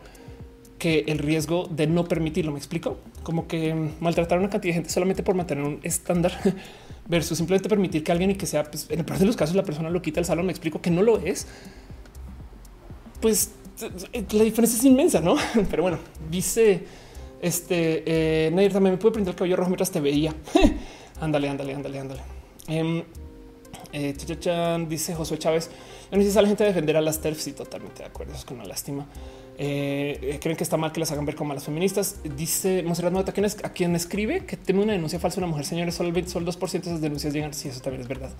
que 0.78 1.04
el 1.08 1.18
riesgo 1.18 1.66
de 1.70 1.86
no 1.86 2.04
permitirlo. 2.04 2.52
Me 2.52 2.58
explico 2.58 2.98
como 3.22 3.46
que 3.46 3.74
maltratar 4.00 4.38
a 4.38 4.40
una 4.40 4.50
cantidad 4.50 4.70
de 4.70 4.74
gente 4.74 4.90
solamente 4.90 5.22
por 5.22 5.34
mantener 5.34 5.64
un 5.64 5.80
estándar 5.82 6.32
versus 7.06 7.36
simplemente 7.38 7.68
permitir 7.68 8.02
que 8.02 8.12
alguien 8.12 8.30
y 8.30 8.34
que 8.34 8.46
sea, 8.46 8.64
pues, 8.64 8.86
en 8.88 8.98
el 9.00 9.04
peor 9.04 9.18
de 9.18 9.26
los 9.26 9.36
casos, 9.36 9.54
la 9.54 9.62
persona 9.62 9.90
lo 9.90 10.00
quita 10.02 10.20
el 10.20 10.26
salón. 10.26 10.46
Me 10.46 10.52
explico 10.52 10.80
que 10.80 10.90
no 10.90 11.02
lo 11.02 11.18
es. 11.18 11.46
Pues 13.20 13.50
la 14.30 14.44
diferencia 14.44 14.78
es 14.78 14.84
inmensa, 14.84 15.20
no? 15.20 15.36
Pero 15.70 15.82
bueno, 15.82 15.98
dice 16.30 16.84
este 17.40 18.02
eh, 18.06 18.50
Nair 18.50 18.72
también 18.72 18.94
me 18.94 18.98
puede 18.98 19.12
prender 19.12 19.32
el 19.32 19.38
cabello 19.38 19.56
rojo 19.56 19.70
mientras 19.70 19.90
te 19.90 20.00
veía. 20.00 20.34
ándale, 21.20 21.48
ándale, 21.48 21.74
ándale, 21.74 21.98
ándale. 21.98 22.20
Eh, 22.68 23.04
eh, 23.92 24.86
dice 24.88 25.14
Josué 25.14 25.38
Chávez. 25.38 25.70
No 26.10 26.18
necesita 26.18 26.42
la 26.42 26.48
gente 26.48 26.64
defender 26.64 26.96
a 26.96 27.00
las 27.00 27.20
TERFs 27.20 27.48
y 27.48 27.52
totalmente 27.52 28.02
de 28.02 28.08
acuerdo. 28.08 28.34
es 28.34 28.44
una 28.50 28.64
lástima. 28.64 29.06
Eh, 29.56 30.18
eh, 30.20 30.38
creen 30.40 30.56
que 30.56 30.64
está 30.64 30.76
mal 30.76 30.90
que 30.90 30.98
las 30.98 31.12
hagan 31.12 31.24
ver 31.24 31.36
como 31.36 31.52
a 31.52 31.54
las 31.54 31.64
feministas. 31.64 32.20
Dice 32.36 32.82
Monserrat 32.82 33.12
Mota, 33.12 33.32
a 33.62 33.68
quien 33.72 33.94
escribe 33.94 34.44
que 34.46 34.56
teme 34.56 34.82
una 34.82 34.92
denuncia 34.92 35.18
falsa 35.18 35.38
una 35.38 35.46
mujer. 35.46 35.64
Señores, 35.64 35.94
solo 35.94 36.08
el 36.08 36.14
2% 36.14 36.70
de 36.70 36.78
esas 36.78 37.00
denuncias 37.00 37.32
llegan. 37.32 37.54
Si 37.54 37.68
eso 37.68 37.80
también 37.80 38.02
es 38.02 38.08
verdad. 38.08 38.30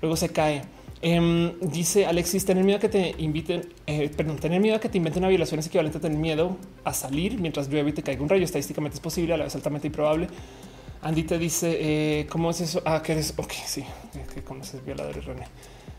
Luego 0.00 0.16
se 0.16 0.28
cae. 0.28 0.62
Em, 1.00 1.58
dice 1.60 2.06
Alexis, 2.06 2.44
tener 2.44 2.62
miedo 2.62 2.76
a 2.76 2.80
que 2.80 2.88
te 2.88 3.14
inviten, 3.18 3.68
eh, 3.86 4.08
perdón, 4.16 4.36
tener 4.36 4.60
miedo 4.60 4.76
a 4.76 4.80
que 4.80 4.88
te 4.88 4.98
inventen 4.98 5.22
una 5.22 5.30
violación 5.30 5.58
es 5.58 5.66
equivalente 5.66 5.98
a 5.98 6.00
tener 6.00 6.16
miedo 6.16 6.56
a 6.84 6.94
salir 6.94 7.40
mientras 7.40 7.68
llueve 7.68 7.90
y 7.90 7.92
te 7.92 8.02
caiga 8.02 8.22
un 8.22 8.28
rayo. 8.28 8.44
Estadísticamente 8.44 8.96
es 8.96 9.00
posible, 9.00 9.34
a 9.34 9.36
la 9.36 9.44
vez 9.44 9.54
altamente 9.54 9.88
improbable. 9.88 10.28
Andy 11.00 11.24
te 11.24 11.38
dice, 11.38 12.26
¿cómo 12.30 12.50
es 12.50 12.60
eso? 12.60 12.80
Ah, 12.84 13.02
que 13.02 13.12
eres, 13.12 13.34
ok, 13.36 13.52
sí, 13.66 13.84
que 14.32 14.42
conoces 14.42 14.84
violadores, 14.84 15.24
René. 15.24 15.46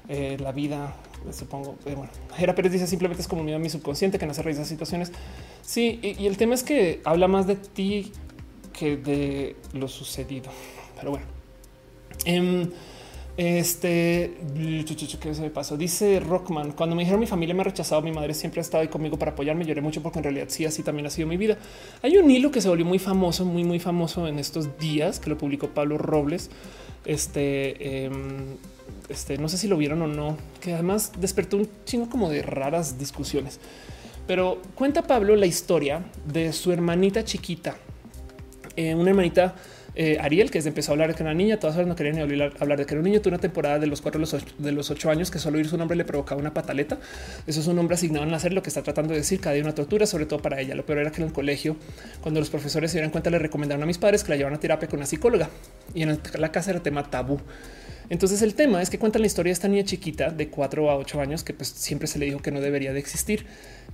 Eh, 0.09 0.37
la 0.39 0.51
vida, 0.51 0.95
supongo. 1.31 1.77
Eh, 1.85 1.95
bueno, 1.95 2.11
Jera 2.35 2.53
Pérez 2.55 2.73
dice 2.73 2.87
simplemente 2.87 3.21
es 3.21 3.31
a 3.31 3.59
mi 3.59 3.69
subconsciente 3.69 4.19
que 4.19 4.25
no 4.25 4.31
hace 4.31 4.41
raíz 4.41 4.57
de 4.57 4.65
situaciones. 4.65 5.11
Sí, 5.61 5.99
y, 6.01 6.25
el 6.25 6.37
tema 6.37 6.55
es 6.55 6.63
que 6.63 7.01
habla 7.05 7.27
más 7.27 7.47
de 7.47 7.55
ti 7.55 8.11
que 8.73 8.97
de 8.97 9.55
lo 9.73 9.87
sucedido. 9.87 10.51
Pero 10.97 11.11
bueno, 11.11 11.25
em, 12.25 12.69
este 13.37 14.35
que 15.21 15.33
se 15.33 15.41
me 15.41 15.49
pasó. 15.49 15.77
Dice 15.77 16.19
Rockman: 16.19 16.73
Cuando 16.73 16.97
me 16.97 17.03
dijeron 17.03 17.21
mi 17.21 17.25
familia 17.25 17.55
me 17.55 17.61
ha 17.61 17.63
rechazado, 17.63 18.01
mi 18.01 18.11
madre 18.11 18.33
siempre 18.33 18.59
ha 18.59 18.63
estado 18.63 18.81
ahí 18.81 18.89
conmigo 18.89 19.17
para 19.17 19.31
apoyarme. 19.31 19.63
Lloré 19.65 19.81
mucho 19.81 20.03
porque 20.03 20.19
en 20.19 20.23
realidad 20.25 20.47
sí, 20.49 20.65
así 20.65 20.83
también 20.83 21.05
ha 21.07 21.09
sido 21.09 21.29
mi 21.29 21.37
vida. 21.37 21.57
Hay 22.01 22.17
un 22.17 22.29
hilo 22.29 22.51
que 22.51 22.59
se 22.59 22.67
volvió 22.67 22.85
muy 22.85 22.99
famoso, 22.99 23.45
muy, 23.45 23.63
muy 23.63 23.79
famoso 23.79 24.27
en 24.27 24.37
estos 24.37 24.77
días 24.77 25.21
que 25.21 25.29
lo 25.29 25.37
publicó 25.37 25.69
Pablo 25.69 25.97
Robles. 25.97 26.51
Este 27.05 28.05
em, 28.05 28.57
este, 29.09 29.37
no 29.37 29.49
sé 29.49 29.57
si 29.57 29.67
lo 29.67 29.77
vieron 29.77 30.01
o 30.01 30.07
no, 30.07 30.37
que 30.61 30.73
además 30.73 31.11
despertó 31.19 31.57
un 31.57 31.69
chingo 31.85 32.09
como 32.09 32.29
de 32.29 32.41
raras 32.41 32.97
discusiones. 32.97 33.59
Pero 34.27 34.61
cuenta 34.75 35.01
Pablo 35.01 35.35
la 35.35 35.45
historia 35.45 36.03
de 36.25 36.53
su 36.53 36.71
hermanita 36.71 37.23
chiquita, 37.23 37.75
eh, 38.75 38.95
una 38.95 39.09
hermanita 39.09 39.55
eh, 39.95 40.17
Ariel, 40.19 40.49
que 40.49 40.57
empezó 40.59 40.91
a 40.91 40.93
hablar 40.93 41.09
de 41.09 41.15
que 41.15 41.21
era 41.21 41.31
una 41.31 41.37
niña, 41.37 41.59
todas 41.59 41.85
no 41.85 41.95
querían 41.95 42.17
hablar 42.19 42.79
de 42.79 42.85
que 42.85 42.93
era 42.93 42.99
un 42.99 43.03
niño. 43.03 43.21
Tuvo 43.21 43.29
una 43.29 43.41
temporada 43.41 43.77
de 43.77 43.85
los 43.85 44.01
cuatro 44.01 44.19
de 44.57 44.71
los, 44.71 44.89
ocho, 44.89 45.09
años 45.11 45.29
que 45.29 45.37
solo 45.37 45.57
oír 45.57 45.67
su 45.67 45.77
nombre 45.77 45.95
le 45.95 46.03
provocaba 46.03 46.41
una 46.41 46.53
pataleta. 46.53 46.97
Eso 47.45 47.59
es 47.59 47.67
un 47.67 47.75
nombre 47.75 47.95
asignado 47.95 48.25
en 48.25 48.31
nacer, 48.31 48.53
lo 48.53 48.63
que 48.63 48.69
está 48.69 48.81
tratando 48.81 49.13
de 49.13 49.19
decir 49.19 49.39
cada 49.39 49.53
día 49.53 49.63
una 49.63 49.75
tortura, 49.75 50.07
sobre 50.07 50.25
todo 50.25 50.41
para 50.41 50.59
ella. 50.59 50.73
Lo 50.73 50.85
peor 50.85 50.99
era 50.99 51.11
que 51.11 51.21
en 51.21 51.27
el 51.27 51.33
colegio, 51.33 51.75
cuando 52.21 52.39
los 52.39 52.49
profesores 52.49 52.91
se 52.91 52.97
dieran 52.97 53.11
cuenta, 53.11 53.29
le 53.29 53.39
recomendaron 53.39 53.83
a 53.83 53.85
mis 53.85 53.99
padres 53.99 54.23
que 54.23 54.29
la 54.29 54.37
llevaran 54.37 54.57
a 54.57 54.59
terapia 54.59 54.87
con 54.89 54.97
una 54.97 55.05
psicóloga 55.05 55.49
y 55.93 56.01
en 56.01 56.19
la 56.39 56.51
casa 56.51 56.71
era 56.71 56.79
tema 56.81 57.03
tabú. 57.03 57.39
Entonces 58.09 58.41
el 58.41 58.53
tema 58.55 58.81
es 58.81 58.89
que 58.89 58.99
cuentan 58.99 59.21
la 59.21 59.27
historia 59.27 59.49
de 59.49 59.53
esta 59.53 59.67
niña 59.67 59.83
chiquita 59.83 60.29
de 60.29 60.49
4 60.49 60.89
a 60.89 60.97
8 60.97 61.21
años 61.21 61.43
que 61.43 61.53
pues 61.53 61.69
siempre 61.69 62.07
se 62.07 62.19
le 62.19 62.25
dijo 62.25 62.39
que 62.39 62.51
no 62.51 62.61
debería 62.61 62.93
de 62.93 62.99
existir. 62.99 63.45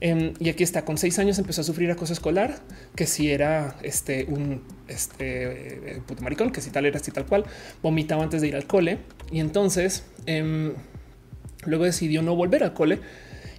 Em, 0.01 0.33
y 0.39 0.49
aquí 0.49 0.63
está, 0.63 0.85
con 0.85 0.97
6 0.97 1.19
años 1.19 1.39
empezó 1.39 1.61
a 1.61 1.63
sufrir 1.63 1.91
acoso 1.91 2.13
escolar, 2.13 2.55
que 2.95 3.05
si 3.05 3.31
era 3.31 3.77
este 3.83 4.25
un 4.25 4.63
este 4.87 5.95
eh, 5.95 6.01
puto 6.05 6.23
maricón, 6.23 6.51
que 6.51 6.61
si 6.61 6.71
tal 6.71 6.85
era 6.85 6.99
así 6.99 7.11
tal 7.11 7.25
cual, 7.25 7.45
vomitaba 7.81 8.23
antes 8.23 8.41
de 8.41 8.47
ir 8.47 8.55
al 8.55 8.65
cole. 8.65 8.99
Y 9.31 9.39
entonces 9.39 10.03
em, 10.25 10.73
luego 11.65 11.83
decidió 11.83 12.21
no 12.21 12.35
volver 12.35 12.63
al 12.63 12.73
cole. 12.73 12.99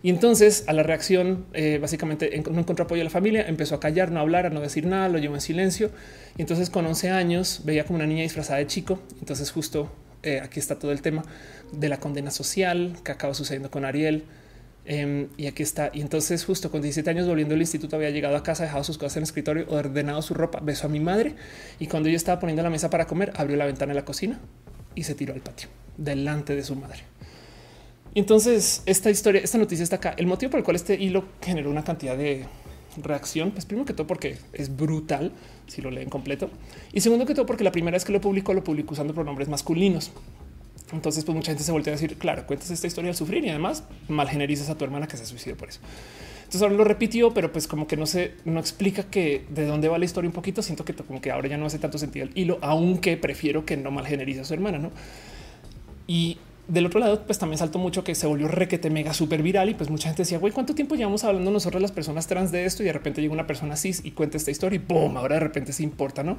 Y 0.02 0.08
entonces 0.08 0.64
a 0.66 0.72
la 0.72 0.82
reacción, 0.82 1.44
eh, 1.52 1.78
básicamente 1.80 2.42
no 2.50 2.58
encontró 2.58 2.86
apoyo 2.86 3.04
la 3.04 3.10
familia, 3.10 3.46
empezó 3.46 3.74
a 3.74 3.80
callar, 3.80 4.10
no 4.10 4.20
hablar, 4.20 4.46
a 4.46 4.50
no 4.50 4.60
decir 4.60 4.86
nada, 4.86 5.10
lo 5.10 5.18
llevó 5.18 5.34
en 5.34 5.42
silencio. 5.42 5.90
Y 6.38 6.40
entonces 6.42 6.70
con 6.70 6.86
11 6.86 7.10
años 7.10 7.62
veía 7.64 7.84
como 7.84 7.96
una 7.96 8.06
niña 8.06 8.22
disfrazada 8.22 8.58
de 8.60 8.66
chico. 8.66 8.98
Entonces 9.20 9.50
justo 9.50 9.92
eh, 10.22 10.40
aquí 10.40 10.60
está 10.60 10.78
todo 10.78 10.92
el 10.92 11.02
tema 11.02 11.22
de 11.72 11.88
la 11.88 11.98
condena 11.98 12.30
social 12.30 12.96
que 13.04 13.12
acaba 13.12 13.34
sucediendo 13.34 13.70
con 13.70 13.84
Ariel. 13.84 14.24
Em, 14.86 15.28
y 15.36 15.46
aquí 15.46 15.62
está. 15.62 15.90
Y 15.92 16.00
entonces, 16.00 16.44
justo 16.44 16.70
con 16.70 16.82
17 16.82 17.08
años, 17.10 17.28
volviendo 17.28 17.54
al 17.54 17.60
instituto, 17.60 17.96
había 17.96 18.10
llegado 18.10 18.36
a 18.36 18.42
casa, 18.42 18.64
dejado 18.64 18.82
sus 18.82 18.98
cosas 18.98 19.16
en 19.16 19.20
el 19.20 19.24
escritorio, 19.24 19.66
ordenado 19.68 20.22
su 20.22 20.34
ropa, 20.34 20.60
besó 20.60 20.86
a 20.86 20.90
mi 20.90 21.00
madre. 21.00 21.34
Y 21.78 21.86
cuando 21.86 22.08
yo 22.08 22.16
estaba 22.16 22.40
poniendo 22.40 22.62
la 22.62 22.70
mesa 22.70 22.90
para 22.90 23.06
comer, 23.06 23.32
abrió 23.36 23.56
la 23.56 23.66
ventana 23.66 23.92
de 23.92 24.00
la 24.00 24.04
cocina 24.04 24.40
y 24.94 25.04
se 25.04 25.14
tiró 25.14 25.34
al 25.34 25.40
patio 25.40 25.68
delante 25.96 26.56
de 26.56 26.64
su 26.64 26.74
madre. 26.74 27.00
Y 28.14 28.20
entonces, 28.20 28.82
esta 28.86 29.10
historia, 29.10 29.40
esta 29.42 29.58
noticia 29.58 29.84
está 29.84 29.96
acá. 29.96 30.14
El 30.16 30.26
motivo 30.26 30.50
por 30.50 30.58
el 30.58 30.64
cual 30.64 30.76
este 30.76 30.94
hilo 30.94 31.24
generó 31.40 31.70
una 31.70 31.84
cantidad 31.84 32.16
de 32.16 32.46
reacción, 33.02 33.50
pues 33.52 33.64
primero 33.64 33.86
que 33.86 33.92
todo 33.92 34.06
porque 34.06 34.38
es 34.52 34.76
brutal 34.76 35.32
si 35.66 35.82
lo 35.82 35.90
leen 35.90 36.10
completo 36.10 36.50
y 36.92 37.00
segundo 37.00 37.26
que 37.26 37.34
todo 37.34 37.46
porque 37.46 37.64
la 37.64 37.72
primera 37.72 37.94
vez 37.94 38.04
que 38.04 38.12
lo 38.12 38.20
publicó 38.20 38.54
lo 38.54 38.64
publicó 38.64 38.94
usando 38.94 39.14
pronombres 39.14 39.48
masculinos. 39.48 40.10
Entonces, 40.92 41.24
pues 41.24 41.36
mucha 41.36 41.52
gente 41.52 41.62
se 41.62 41.70
volvió 41.70 41.92
a 41.92 41.94
decir, 41.94 42.16
claro, 42.16 42.46
cuentas 42.46 42.70
esta 42.70 42.88
historia 42.88 43.10
al 43.10 43.16
sufrir 43.16 43.44
y 43.44 43.48
además 43.48 43.84
malgenerizas 44.08 44.70
a 44.70 44.74
tu 44.76 44.84
hermana 44.84 45.06
que 45.06 45.16
se 45.16 45.24
suicidó 45.24 45.56
por 45.56 45.68
eso. 45.68 45.80
Entonces 46.40 46.62
ahora 46.62 46.74
lo 46.74 46.82
repitió, 46.82 47.32
pero 47.32 47.52
pues 47.52 47.68
como 47.68 47.86
que 47.86 47.96
no 47.96 48.06
se 48.06 48.32
no 48.44 48.58
explica 48.58 49.04
que 49.04 49.44
de 49.50 49.66
dónde 49.66 49.88
va 49.88 49.98
la 49.98 50.04
historia 50.04 50.28
un 50.28 50.34
poquito. 50.34 50.62
Siento 50.62 50.84
que 50.84 50.94
como 50.94 51.20
que 51.20 51.30
ahora 51.30 51.46
ya 51.46 51.56
no 51.56 51.66
hace 51.66 51.78
tanto 51.78 51.96
sentido 51.96 52.26
el 52.26 52.32
hilo, 52.36 52.58
aunque 52.60 53.16
prefiero 53.16 53.64
que 53.64 53.76
no 53.76 53.92
malgenerice 53.92 54.40
a 54.40 54.44
su 54.44 54.54
hermana, 54.54 54.78
no? 54.78 54.90
Y 56.08 56.38
del 56.70 56.86
otro 56.86 57.00
lado, 57.00 57.24
pues 57.26 57.38
también 57.38 57.58
saltó 57.58 57.78
mucho 57.78 58.04
que 58.04 58.14
se 58.14 58.26
volvió 58.26 58.46
requete 58.46 58.90
mega 58.90 59.12
súper 59.12 59.42
viral 59.42 59.70
y 59.70 59.74
pues 59.74 59.90
mucha 59.90 60.08
gente 60.08 60.22
decía, 60.22 60.38
güey, 60.38 60.52
¿cuánto 60.52 60.74
tiempo 60.74 60.94
llevamos 60.94 61.24
hablando 61.24 61.50
nosotros 61.50 61.82
las 61.82 61.90
personas 61.90 62.28
trans 62.28 62.52
de 62.52 62.64
esto? 62.64 62.82
Y 62.84 62.86
de 62.86 62.92
repente 62.92 63.20
llega 63.20 63.32
una 63.32 63.46
persona 63.46 63.76
cis 63.76 64.00
y 64.04 64.12
cuenta 64.12 64.36
esta 64.36 64.52
historia 64.52 64.76
y 64.76 64.78
boom, 64.78 65.16
ahora 65.16 65.34
de 65.34 65.40
repente 65.40 65.72
se 65.72 65.82
importa, 65.82 66.22
¿no? 66.22 66.38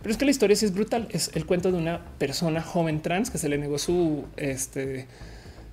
Pero 0.00 0.12
es 0.12 0.16
que 0.16 0.24
la 0.24 0.30
historia 0.30 0.54
sí 0.54 0.66
es 0.66 0.72
brutal. 0.72 1.08
Es 1.10 1.32
el 1.34 1.46
cuento 1.46 1.72
de 1.72 1.78
una 1.78 2.04
persona 2.18 2.62
joven 2.62 3.02
trans 3.02 3.30
que 3.30 3.38
se 3.38 3.48
le 3.48 3.58
negó 3.58 3.78
su, 3.78 4.24
este, 4.36 5.06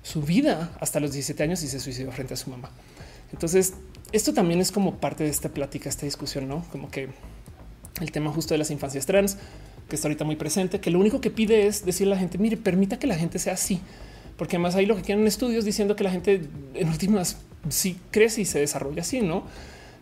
su 0.02 0.22
vida 0.22 0.72
hasta 0.80 0.98
los 0.98 1.12
17 1.12 1.42
años 1.44 1.62
y 1.62 1.68
se 1.68 1.78
suicidó 1.78 2.10
frente 2.10 2.34
a 2.34 2.36
su 2.36 2.50
mamá. 2.50 2.70
Entonces, 3.32 3.74
esto 4.10 4.34
también 4.34 4.60
es 4.60 4.72
como 4.72 4.96
parte 4.96 5.22
de 5.22 5.30
esta 5.30 5.50
plática, 5.50 5.88
esta 5.88 6.04
discusión, 6.04 6.48
¿no? 6.48 6.64
Como 6.72 6.90
que 6.90 7.08
el 8.00 8.10
tema 8.10 8.32
justo 8.32 8.54
de 8.54 8.58
las 8.58 8.70
infancias 8.72 9.06
trans, 9.06 9.36
que 9.90 9.96
está 9.96 10.08
ahorita 10.08 10.24
muy 10.24 10.36
presente, 10.36 10.80
que 10.80 10.90
lo 10.90 10.98
único 10.98 11.20
que 11.20 11.30
pide 11.30 11.66
es 11.66 11.84
decirle 11.84 12.14
a 12.14 12.16
la 12.16 12.20
gente, 12.20 12.38
mire, 12.38 12.56
permita 12.56 12.98
que 12.98 13.06
la 13.06 13.16
gente 13.16 13.38
sea 13.38 13.52
así, 13.52 13.80
porque 14.38 14.56
además 14.56 14.74
hay 14.76 14.86
lo 14.86 14.96
que 14.96 15.02
quieren 15.02 15.26
estudios 15.26 15.66
diciendo 15.66 15.96
que 15.96 16.04
la 16.04 16.10
gente 16.10 16.40
en 16.72 16.88
últimas 16.88 17.36
sí 17.68 17.98
crece 18.10 18.40
y 18.40 18.44
se 18.46 18.58
desarrolla 18.60 19.02
así, 19.02 19.20
¿no? 19.20 19.44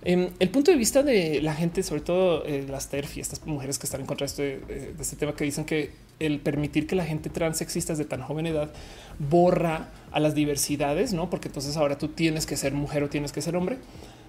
En 0.05 0.31
el 0.39 0.49
punto 0.51 0.71
de 0.71 0.77
vista 0.77 1.03
de 1.03 1.43
la 1.43 1.55
gente, 1.55 1.83
sobre 1.83 2.03
todo 2.03 2.45
eh, 2.47 2.65
las 2.69 2.89
TERF 2.89 3.17
y 3.17 3.21
estas 3.21 3.45
mujeres 3.47 3.81
que 3.81 3.87
están 3.87 4.03
en 4.03 4.07
contra 4.07 4.27
de 4.27 4.29
este, 4.29 4.53
eh, 4.69 4.95
de 4.97 5.03
este, 5.03 5.17
tema, 5.17 5.35
que 5.35 5.43
dicen 5.43 5.65
que 5.65 5.91
el 6.21 6.39
permitir 6.39 6.87
que 6.87 6.95
la 6.95 7.05
gente 7.05 7.31
trans 7.31 7.61
exista 7.63 7.95
desde 7.95 8.05
tan 8.05 8.23
joven 8.23 8.47
edad 8.47 8.71
borra 9.19 9.89
a 10.13 10.21
las 10.21 10.37
diversidades, 10.37 11.13
no? 11.13 11.31
Porque 11.31 11.49
entonces 11.49 11.77
ahora 11.77 11.99
tú 11.99 12.09
tienes 12.09 12.47
que 12.47 12.57
ser 12.57 12.75
mujer 12.75 13.03
o 13.03 13.09
tienes 13.09 13.33
que 13.33 13.43
ser 13.43 13.57
hombre 13.57 13.79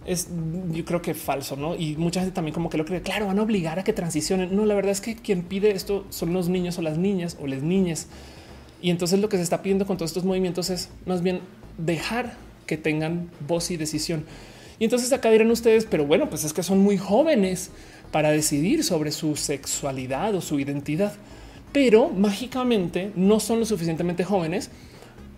es 0.05 0.27
yo 0.71 0.85
creo 0.85 1.01
que 1.01 1.13
falso, 1.13 1.55
¿no? 1.55 1.75
Y 1.75 1.95
mucha 1.97 2.21
gente 2.21 2.33
también 2.33 2.53
como 2.53 2.69
que 2.69 2.77
lo 2.77 2.85
cree, 2.85 3.01
claro, 3.01 3.27
van 3.27 3.39
a 3.39 3.43
obligar 3.43 3.79
a 3.79 3.83
que 3.83 3.93
transicionen. 3.93 4.55
No, 4.55 4.65
la 4.65 4.75
verdad 4.75 4.91
es 4.91 5.01
que 5.01 5.15
quien 5.15 5.43
pide 5.43 5.71
esto 5.71 6.05
son 6.09 6.33
los 6.33 6.49
niños 6.49 6.77
o 6.77 6.81
las 6.81 6.97
niñas 6.97 7.37
o 7.41 7.47
las 7.47 7.61
niñas. 7.61 8.07
Y 8.81 8.89
entonces 8.91 9.19
lo 9.19 9.29
que 9.29 9.37
se 9.37 9.43
está 9.43 9.61
pidiendo 9.61 9.85
con 9.85 9.97
todos 9.97 10.11
estos 10.11 10.23
movimientos 10.23 10.69
es 10.69 10.89
más 11.05 11.21
bien 11.21 11.41
dejar 11.77 12.37
que 12.65 12.77
tengan 12.77 13.29
voz 13.47 13.71
y 13.71 13.77
decisión. 13.77 14.25
Y 14.79 14.85
entonces 14.85 15.11
acá 15.11 15.29
dirán 15.29 15.51
ustedes, 15.51 15.85
pero 15.85 16.05
bueno, 16.05 16.29
pues 16.29 16.45
es 16.45 16.53
que 16.53 16.63
son 16.63 16.79
muy 16.79 16.97
jóvenes 16.97 17.71
para 18.11 18.31
decidir 18.31 18.83
sobre 18.83 19.11
su 19.11 19.35
sexualidad 19.35 20.33
o 20.35 20.41
su 20.41 20.59
identidad, 20.59 21.13
pero 21.73 22.09
mágicamente 22.09 23.11
no 23.15 23.39
son 23.39 23.59
lo 23.59 23.65
suficientemente 23.65 24.23
jóvenes 24.23 24.71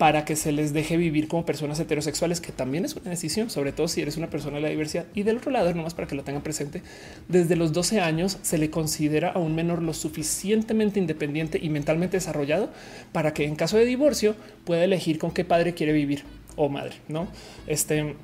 para 0.02 0.26
que 0.26 0.36
se 0.36 0.52
les 0.52 0.74
deje 0.74 0.98
vivir 0.98 1.28
como 1.28 1.46
personas 1.46 1.80
heterosexuales, 1.80 2.42
que 2.42 2.52
también 2.52 2.86
es 2.86 2.96
una 2.96 3.12
decisión, 3.12 3.52
sobre 3.52 3.72
todo 3.72 3.88
si 3.88 4.02
eres 4.02 4.18
una 4.18 4.32
persona 4.32 4.56
de 4.56 4.64
la 4.64 4.70
diversidad. 4.70 5.06
Y 5.14 5.22
del 5.22 5.38
otro 5.38 5.52
lado, 5.52 5.72
nomás 5.76 5.94
para 5.94 6.08
que 6.08 6.16
lo 6.16 6.24
tengan 6.24 6.42
presente, 6.42 6.82
desde 7.28 7.56
los 7.56 7.72
12 7.72 8.02
años 8.02 8.40
se 8.42 8.58
le 8.58 8.72
considera 8.72 9.30
a 9.30 9.38
un 9.38 9.54
menor 9.54 9.84
lo 9.84 9.94
suficientemente 9.94 11.00
independiente 11.00 11.60
y 11.62 11.70
mentalmente 11.70 12.18
desarrollado 12.18 12.72
para 13.12 13.36
que 13.36 13.46
en 13.46 13.56
caso 13.56 13.78
de 13.78 13.86
divorcio 13.86 14.36
pueda 14.66 14.84
elegir 14.84 15.20
con 15.20 15.30
qué 15.30 15.46
padre 15.46 15.76
quiere 15.76 15.94
vivir 15.94 16.24
o 16.56 16.68
madre, 16.68 16.96
¿no? 17.08 17.28
Este, 17.68 18.16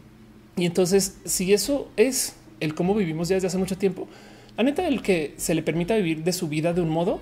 y 0.56 0.66
entonces, 0.66 1.20
si 1.26 1.54
eso 1.54 1.92
es 1.96 2.38
el 2.60 2.74
cómo 2.74 2.96
vivimos 2.96 3.30
ya 3.30 3.36
desde 3.36 3.50
hace 3.50 3.60
mucho 3.60 3.78
tiempo, 3.78 4.08
la 4.58 4.64
neta, 4.64 4.88
el 4.88 5.04
que 5.04 5.36
se 5.38 5.54
le 5.54 5.62
permita 5.62 5.96
vivir 5.96 6.24
de 6.24 6.34
su 6.34 6.48
vida 6.48 6.74
de 6.74 6.82
un 6.82 6.90
modo, 6.90 7.22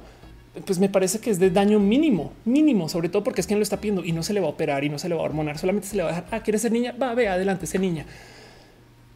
pues 0.66 0.80
me 0.80 0.90
parece 0.90 1.20
que 1.20 1.30
es 1.30 1.40
de 1.40 1.50
daño 1.50 1.80
mínimo, 1.80 2.32
mínimo, 2.46 2.88
sobre 2.90 3.10
todo 3.10 3.24
porque 3.24 3.42
es 3.42 3.48
quien 3.48 3.60
lo 3.60 3.64
está 3.64 3.82
pidiendo 3.82 4.04
y 4.06 4.12
no 4.12 4.24
se 4.24 4.34
le 4.34 4.40
va 4.40 4.48
a 4.48 4.52
operar 4.52 4.84
y 4.84 4.90
no 4.90 5.00
se 5.00 5.10
le 5.10 5.16
va 5.16 5.22
a 5.22 5.26
hormonar, 5.26 5.58
solamente 5.58 5.88
se 5.88 5.96
le 5.96 6.04
va 6.04 6.10
a 6.10 6.12
dejar, 6.14 6.28
ah, 6.32 6.44
quiere 6.44 6.60
ser 6.60 6.72
niña, 6.72 6.96
va, 7.02 7.14
ve 7.14 7.28
adelante, 7.28 7.68
ser 7.68 7.82
niña. 7.82 8.06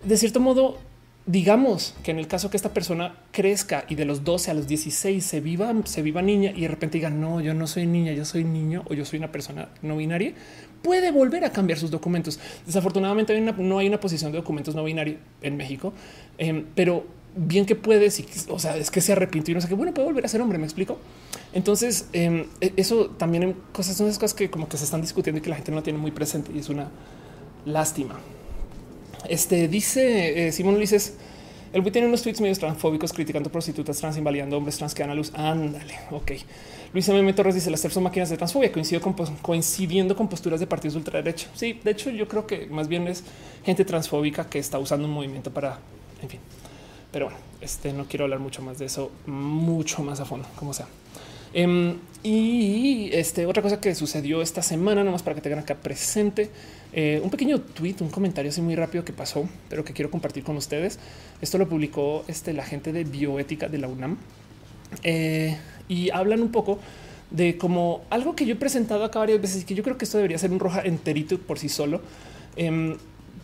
De 0.04 0.18
cierto 0.18 0.40
modo, 0.40 0.78
digamos 1.26 1.96
que 2.04 2.12
en 2.12 2.20
el 2.20 2.28
caso 2.28 2.50
que 2.50 2.58
esta 2.58 2.74
persona 2.74 3.16
crezca 3.32 3.86
y 3.88 3.96
de 3.96 4.06
los 4.06 4.24
12 4.24 4.52
a 4.52 4.54
los 4.54 4.68
16 4.68 5.24
se 5.24 5.40
viva, 5.40 5.74
se 5.86 6.02
viva 6.02 6.22
niña 6.22 6.52
y 6.56 6.62
de 6.62 6.68
repente 6.68 6.98
diga 6.98 7.10
no, 7.10 7.40
yo 7.40 7.54
no 7.54 7.68
soy 7.68 7.86
niña, 7.86 8.14
yo 8.14 8.26
soy 8.26 8.44
niño 8.44 8.84
o 8.90 8.94
yo 8.94 9.06
soy 9.06 9.20
una 9.20 9.32
persona 9.32 9.70
no 9.82 9.98
binaria, 9.98 10.34
puede 10.82 11.12
volver 11.12 11.46
a 11.46 11.52
cambiar 11.52 11.78
sus 11.78 11.92
documentos. 11.92 12.40
Desafortunadamente 12.66 13.40
no 13.40 13.78
hay 13.78 13.88
una 13.88 14.00
posición 14.00 14.32
de 14.32 14.40
documentos 14.40 14.76
no 14.76 14.84
binaria 14.84 15.18
en 15.42 15.56
México, 15.56 15.94
em, 16.38 16.66
pero 16.74 17.06
bien 17.46 17.66
que 17.66 17.76
puedes, 17.76 18.22
o 18.50 18.60
sea, 18.60 18.76
es 18.76 18.92
que 18.92 19.02
se 19.02 19.14
arrepintió 19.14 19.54
y 19.54 19.56
no 19.56 19.62
sé 19.62 19.68
qué, 19.68 19.74
bueno, 19.74 19.94
puede 19.94 20.08
volver 20.08 20.26
a 20.26 20.28
ser 20.28 20.42
hombre, 20.42 20.58
me 20.58 20.66
explico. 20.66 20.98
Entonces, 21.54 22.08
em, 22.14 22.46
e, 22.60 22.74
eso 22.76 23.12
también 23.12 23.44
en 23.44 23.54
cosas 23.72 23.96
son 23.96 24.08
esas 24.08 24.20
cosas 24.20 24.36
que 24.36 24.50
como 24.50 24.68
que 24.68 24.78
se 24.78 24.84
están 24.84 25.02
discutiendo 25.02 25.40
y 25.40 25.42
que 25.42 25.50
la 25.50 25.56
gente 25.56 25.72
no 25.72 25.82
tiene 25.82 26.00
muy 26.00 26.12
presente 26.12 26.52
y 26.54 26.60
es 26.60 26.70
una 26.70 26.90
lástima. 27.66 28.20
Este 29.28 29.68
dice 29.68 30.48
eh, 30.48 30.52
Simón 30.52 30.76
Ulises, 30.76 31.16
el 31.72 31.82
güey 31.82 31.92
tiene 31.92 32.08
unos 32.08 32.24
tweets 32.24 32.42
medios 32.42 32.60
transfóbicos 32.60 33.14
criticando 33.14 33.52
prostitutas 33.52 33.98
trans, 34.00 34.18
invalidando 34.18 34.58
hombres 34.58 34.78
trans 34.78 34.94
que 34.94 35.04
dan 35.04 35.12
a 35.12 35.16
luz. 35.16 35.32
Ándale, 35.36 35.96
ok. 36.12 36.32
Luis 36.94 37.08
M. 37.08 37.34
Torres 37.34 37.54
dice 37.54 37.70
las 37.70 37.82
tres 37.82 37.94
son 37.94 38.04
máquinas 38.04 38.30
de 38.30 38.38
transfobia, 38.38 38.72
coincido 38.72 39.02
coincidiendo 39.42 40.16
con 40.16 40.28
posturas 40.28 40.60
de 40.60 40.68
partidos 40.68 40.96
ultraderecha. 40.96 41.48
Sí, 41.54 41.80
de 41.84 41.92
hecho, 41.92 42.10
yo 42.10 42.28
creo 42.28 42.48
que 42.48 42.66
más 42.68 42.88
bien 42.88 43.08
es 43.08 43.24
gente 43.64 43.86
transfóbica 43.86 44.50
que 44.50 44.58
está 44.58 44.80
usando 44.80 45.08
un 45.08 45.14
movimiento 45.14 45.54
para, 45.54 45.80
en 46.24 46.30
fin. 46.30 46.40
Pero 47.12 47.26
bueno, 47.26 47.40
este 47.62 47.94
no 47.94 48.06
quiero 48.06 48.26
hablar 48.26 48.40
mucho 48.40 48.62
más 48.62 48.80
de 48.80 48.86
eso, 48.86 49.12
mucho 49.26 50.04
más 50.04 50.20
a 50.20 50.26
fondo, 50.26 50.48
como 50.56 50.74
sea. 50.74 50.88
Em, 51.54 51.96
y 52.22 53.10
este 53.12 53.46
otra 53.46 53.64
cosa 53.64 53.80
que 53.80 53.96
sucedió 53.96 54.42
esta 54.42 54.62
semana, 54.62 55.04
nomás 55.04 55.24
para 55.24 55.36
que 55.36 55.42
tengan 55.42 55.60
acá 55.60 55.76
presente, 55.76 56.52
eh, 56.94 57.20
un 57.24 57.30
pequeño 57.30 57.60
tweet, 57.60 57.96
un 58.02 58.10
comentario 58.10 58.50
así 58.50 58.62
muy 58.62 58.76
rápido 58.76 59.04
que 59.04 59.14
pasó, 59.14 59.48
pero 59.70 59.84
que 59.84 59.94
quiero 59.94 60.12
compartir 60.12 60.44
con 60.44 60.58
ustedes. 60.58 61.00
Esto 61.42 61.58
lo 61.58 61.68
publicó 61.68 62.24
este, 62.28 62.54
la 62.54 62.64
gente 62.64 62.92
de 62.92 63.04
bioética 63.04 63.68
de 63.68 63.78
la 63.80 63.88
UNAM 63.88 64.18
eh, 65.04 65.58
y 65.88 66.12
hablan 66.12 66.42
un 66.42 66.52
poco 66.52 66.80
de 67.32 67.58
como 67.58 68.02
algo 68.10 68.36
que 68.36 68.46
yo 68.46 68.54
he 68.54 68.58
presentado 68.58 69.04
acá 69.04 69.20
varias 69.20 69.42
veces 69.42 69.66
que 69.66 69.76
yo 69.76 69.84
creo 69.84 69.98
que 69.98 70.06
esto 70.06 70.18
debería 70.18 70.38
ser 70.38 70.52
un 70.52 70.60
roja 70.60 70.82
enterito 70.82 71.38
por 71.38 71.60
sí 71.60 71.70
solo, 71.70 72.02
em, 72.56 72.98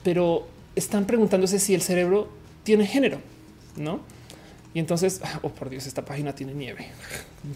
pero 0.03 0.47
están 0.75 1.05
preguntándose 1.05 1.59
si 1.59 1.75
el 1.75 1.81
cerebro 1.81 2.29
tiene 2.63 2.87
género, 2.87 3.19
no? 3.77 4.01
Y 4.73 4.79
entonces, 4.79 5.21
oh 5.41 5.49
por 5.49 5.69
Dios, 5.69 5.87
esta 5.87 6.03
página 6.03 6.35
tiene 6.35 6.53
nieve. 6.53 6.87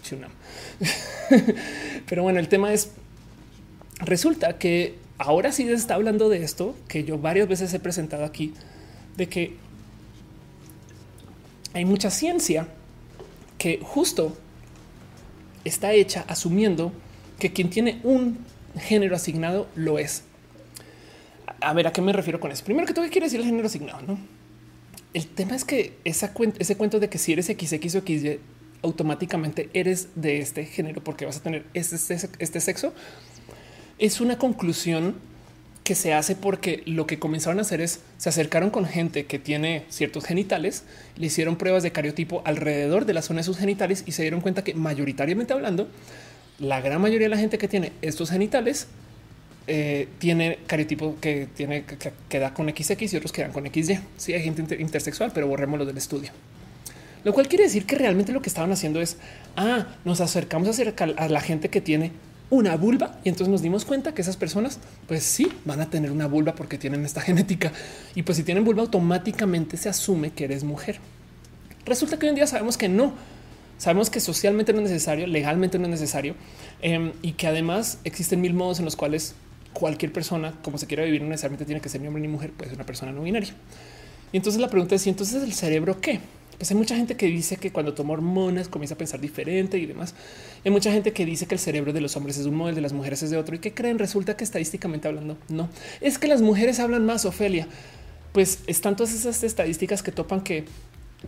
Pero 2.08 2.22
bueno, 2.22 2.40
el 2.40 2.48
tema 2.48 2.72
es, 2.72 2.92
resulta 3.98 4.58
que 4.58 4.96
ahora 5.18 5.52
sí 5.52 5.66
se 5.66 5.74
está 5.74 5.94
hablando 5.94 6.28
de 6.28 6.42
esto, 6.42 6.74
que 6.88 7.04
yo 7.04 7.18
varias 7.18 7.46
veces 7.46 7.74
he 7.74 7.78
presentado 7.78 8.24
aquí, 8.24 8.54
de 9.16 9.28
que 9.28 9.56
hay 11.74 11.84
mucha 11.84 12.10
ciencia 12.10 12.68
que 13.58 13.80
justo 13.82 14.36
está 15.64 15.92
hecha 15.92 16.24
asumiendo 16.26 16.92
que 17.38 17.52
quien 17.52 17.68
tiene 17.68 18.00
un 18.02 18.38
género 18.78 19.14
asignado 19.14 19.68
lo 19.74 19.98
es. 19.98 20.22
A 21.60 21.74
ver, 21.74 21.86
¿a 21.86 21.92
qué 21.92 22.00
me 22.00 22.12
refiero 22.12 22.40
con 22.40 22.50
eso? 22.50 22.64
Primero 22.64 22.86
que 22.86 22.94
todo, 22.94 23.04
¿qué 23.04 23.10
quiere 23.10 23.26
decir 23.26 23.40
el 23.40 23.46
género 23.46 23.66
asignado? 23.66 24.00
No? 24.06 24.39
El 25.12 25.26
tema 25.26 25.56
es 25.56 25.64
que 25.64 25.98
ese 26.04 26.28
cuento 26.76 27.00
de 27.00 27.08
que 27.08 27.18
si 27.18 27.32
eres 27.32 27.46
XX 27.46 27.96
o 27.96 28.00
XY, 28.00 28.38
automáticamente 28.82 29.68
eres 29.74 30.08
de 30.14 30.38
este 30.38 30.64
género 30.64 31.02
porque 31.02 31.26
vas 31.26 31.38
a 31.38 31.42
tener 31.42 31.64
este, 31.74 31.96
este, 31.96 32.28
este 32.38 32.60
sexo 32.60 32.94
es 33.98 34.20
una 34.20 34.38
conclusión 34.38 35.16
que 35.84 35.94
se 35.94 36.14
hace 36.14 36.36
porque 36.36 36.82
lo 36.86 37.06
que 37.06 37.18
comenzaron 37.18 37.58
a 37.58 37.62
hacer 37.62 37.80
es 37.80 38.00
se 38.16 38.28
acercaron 38.28 38.70
con 38.70 38.86
gente 38.86 39.26
que 39.26 39.38
tiene 39.38 39.84
ciertos 39.88 40.24
genitales, 40.24 40.84
le 41.16 41.26
hicieron 41.26 41.56
pruebas 41.56 41.82
de 41.82 41.92
cariotipo 41.92 42.42
alrededor 42.44 43.04
de 43.04 43.12
la 43.12 43.22
zona 43.22 43.40
de 43.40 43.44
sus 43.44 43.58
genitales 43.58 44.04
y 44.06 44.12
se 44.12 44.22
dieron 44.22 44.40
cuenta 44.40 44.64
que 44.64 44.74
mayoritariamente 44.74 45.52
hablando, 45.52 45.88
la 46.58 46.80
gran 46.80 47.00
mayoría 47.00 47.26
de 47.26 47.34
la 47.34 47.38
gente 47.38 47.58
que 47.58 47.68
tiene 47.68 47.92
estos 48.02 48.30
genitales 48.30 48.86
eh, 49.72 50.08
tiene 50.18 50.58
cariotipo 50.66 51.14
que 51.20 51.46
tiene 51.54 51.84
que, 51.84 52.38
da 52.40 52.52
con 52.52 52.68
XX 52.68 53.12
y 53.12 53.16
otros 53.16 53.30
que 53.30 53.42
dan 53.42 53.52
con 53.52 53.64
XY. 53.64 54.00
Sí, 54.16 54.32
hay 54.32 54.42
gente 54.42 54.76
intersexual, 54.80 55.30
pero 55.32 55.46
borrémoslo 55.46 55.86
del 55.86 55.96
estudio. 55.96 56.32
Lo 57.22 57.32
cual 57.32 57.46
quiere 57.46 57.64
decir 57.64 57.86
que 57.86 57.94
realmente 57.94 58.32
lo 58.32 58.42
que 58.42 58.48
estaban 58.48 58.72
haciendo 58.72 59.00
es, 59.00 59.18
ah, 59.56 59.86
nos 60.04 60.20
acercamos 60.20 60.76
a, 60.76 61.04
a 61.16 61.28
la 61.28 61.40
gente 61.40 61.68
que 61.68 61.80
tiene 61.80 62.10
una 62.50 62.76
vulva 62.76 63.20
y 63.22 63.28
entonces 63.28 63.48
nos 63.48 63.62
dimos 63.62 63.84
cuenta 63.84 64.12
que 64.12 64.22
esas 64.22 64.36
personas 64.36 64.80
pues 65.06 65.22
sí 65.22 65.52
van 65.64 65.80
a 65.80 65.88
tener 65.88 66.10
una 66.10 66.26
vulva 66.26 66.56
porque 66.56 66.76
tienen 66.76 67.04
esta 67.04 67.20
genética 67.20 67.70
y 68.16 68.24
pues 68.24 68.38
si 68.38 68.42
tienen 68.42 68.64
vulva 68.64 68.82
automáticamente 68.82 69.76
se 69.76 69.88
asume 69.88 70.32
que 70.32 70.46
eres 70.46 70.64
mujer. 70.64 70.98
Resulta 71.86 72.18
que 72.18 72.26
hoy 72.26 72.30
en 72.30 72.34
día 72.34 72.48
sabemos 72.48 72.76
que 72.76 72.88
no. 72.88 73.14
Sabemos 73.78 74.10
que 74.10 74.18
socialmente 74.18 74.72
no 74.72 74.80
es 74.80 74.90
necesario, 74.90 75.28
legalmente 75.28 75.78
no 75.78 75.84
es 75.84 75.90
necesario 75.90 76.34
em, 76.82 77.12
y 77.22 77.32
que 77.32 77.46
además 77.46 77.98
existen 78.02 78.40
mil 78.40 78.52
modos 78.52 78.80
en 78.80 78.84
los 78.84 78.96
cuales 78.96 79.36
cualquier 79.72 80.12
persona, 80.12 80.54
como 80.62 80.78
se 80.78 80.86
quiera 80.86 81.04
vivir, 81.04 81.22
no 81.22 81.28
necesariamente 81.28 81.64
tiene 81.64 81.80
que 81.80 81.88
ser 81.88 82.00
ni 82.00 82.06
hombre 82.06 82.22
ni 82.22 82.28
mujer, 82.28 82.52
puede 82.52 82.70
ser 82.70 82.76
una 82.76 82.86
persona 82.86 83.12
no 83.12 83.22
binaria. 83.22 83.54
Y 84.32 84.36
entonces 84.36 84.60
la 84.60 84.68
pregunta 84.68 84.94
es: 84.94 85.06
¿y 85.06 85.10
entonces 85.10 85.42
el 85.42 85.52
cerebro 85.52 86.00
qué? 86.00 86.20
Pues 86.58 86.70
hay 86.70 86.76
mucha 86.76 86.94
gente 86.94 87.16
que 87.16 87.26
dice 87.26 87.56
que 87.56 87.72
cuando 87.72 87.94
toma 87.94 88.12
hormonas 88.12 88.68
comienza 88.68 88.94
a 88.94 88.98
pensar 88.98 89.18
diferente 89.18 89.78
y 89.78 89.86
demás. 89.86 90.14
Hay 90.62 90.70
mucha 90.70 90.92
gente 90.92 91.12
que 91.12 91.24
dice 91.24 91.46
que 91.46 91.54
el 91.54 91.58
cerebro 91.58 91.94
de 91.94 92.02
los 92.02 92.16
hombres 92.16 92.36
es 92.36 92.44
un 92.44 92.54
modelo, 92.54 92.76
de 92.76 92.82
las 92.82 92.92
mujeres 92.92 93.22
es 93.22 93.30
de 93.30 93.38
otro 93.38 93.56
y 93.56 93.60
que 93.60 93.72
creen. 93.72 93.98
Resulta 93.98 94.36
que 94.36 94.44
estadísticamente 94.44 95.08
hablando, 95.08 95.38
no 95.48 95.70
es 96.02 96.18
que 96.18 96.28
las 96.28 96.42
mujeres 96.42 96.78
hablan 96.78 97.06
más. 97.06 97.24
Ofelia, 97.24 97.66
pues 98.32 98.58
están 98.66 98.94
todas 98.94 99.14
esas 99.14 99.42
estadísticas 99.42 100.02
que 100.02 100.12
topan 100.12 100.42
que 100.42 100.66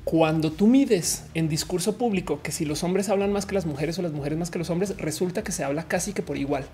cuando 0.05 0.53
tú 0.53 0.67
mides 0.67 1.25
en 1.33 1.49
discurso 1.49 1.97
público 1.97 2.43
que 2.43 2.53
si 2.53 2.67
los 2.67 2.83
hombres 2.83 3.09
hablan 3.09 3.33
más 3.33 3.47
que 3.47 3.55
las 3.55 3.65
mujeres 3.65 3.99
o 3.99 4.03
las 4.03 4.13
mujeres 4.13 4.39
más 4.39 4.51
que 4.51 4.59
los 4.59 4.69
hombres, 4.69 4.97
resulta 4.99 5.43
que 5.43 5.53
se 5.53 5.65
habla 5.65 5.85
casi 5.85 6.13
que 6.13 6.23
por 6.23 6.37
igual. 6.37 6.67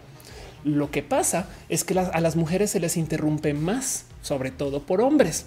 Lo 0.64 0.90
que 0.90 1.02
pasa 1.02 1.48
es 1.68 1.84
que 1.84 1.98
a 1.98 2.20
las 2.20 2.36
mujeres 2.36 2.70
se 2.70 2.80
les 2.80 2.96
interrumpe 2.96 3.54
más, 3.54 4.06
sobre 4.22 4.50
todo 4.50 4.82
por 4.82 5.00
hombres. 5.00 5.46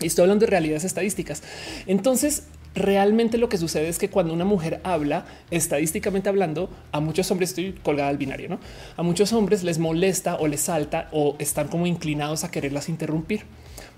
Y 0.00 0.06
estoy 0.06 0.22
hablando 0.22 0.46
de 0.46 0.50
realidades 0.50 0.84
estadísticas. 0.84 1.42
Entonces, 1.86 2.44
realmente 2.74 3.38
lo 3.38 3.48
que 3.48 3.58
sucede 3.58 3.88
es 3.88 3.98
que 3.98 4.08
cuando 4.08 4.32
una 4.32 4.44
mujer 4.44 4.80
habla, 4.84 5.26
estadísticamente 5.50 6.28
hablando, 6.28 6.70
a 6.90 7.00
muchos 7.00 7.30
hombres 7.30 7.50
estoy 7.50 7.72
colgada 7.72 8.08
al 8.08 8.18
binario, 8.18 8.48
no 8.48 8.58
a 8.96 9.02
muchos 9.02 9.32
hombres 9.32 9.62
les 9.62 9.78
molesta 9.78 10.36
o 10.36 10.46
les 10.46 10.62
salta 10.62 11.08
o 11.12 11.36
están 11.38 11.68
como 11.68 11.86
inclinados 11.86 12.44
a 12.44 12.50
quererlas 12.50 12.88
interrumpir. 12.88 13.42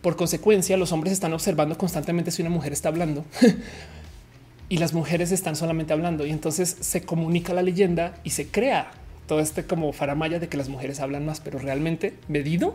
Por 0.02 0.16
consecuencia, 0.16 0.76
los 0.76 0.92
hombres 0.92 1.12
están 1.12 1.32
observando 1.32 1.78
constantemente 1.78 2.30
si 2.30 2.42
una 2.42 2.50
mujer 2.50 2.72
está 2.72 2.88
hablando 2.88 3.24
y 4.68 4.78
las 4.78 4.92
mujeres 4.92 5.32
están 5.32 5.56
solamente 5.56 5.92
hablando. 5.92 6.26
Y 6.26 6.30
entonces 6.30 6.76
se 6.80 7.02
comunica 7.02 7.54
la 7.54 7.62
leyenda 7.62 8.14
y 8.24 8.30
se 8.30 8.48
crea 8.48 8.90
todo 9.26 9.40
este 9.40 9.64
como 9.64 9.92
faramaya 9.92 10.38
de 10.38 10.48
que 10.48 10.56
las 10.56 10.68
mujeres 10.68 11.00
hablan 11.00 11.24
más, 11.24 11.40
pero 11.40 11.58
realmente 11.58 12.14
medido 12.28 12.74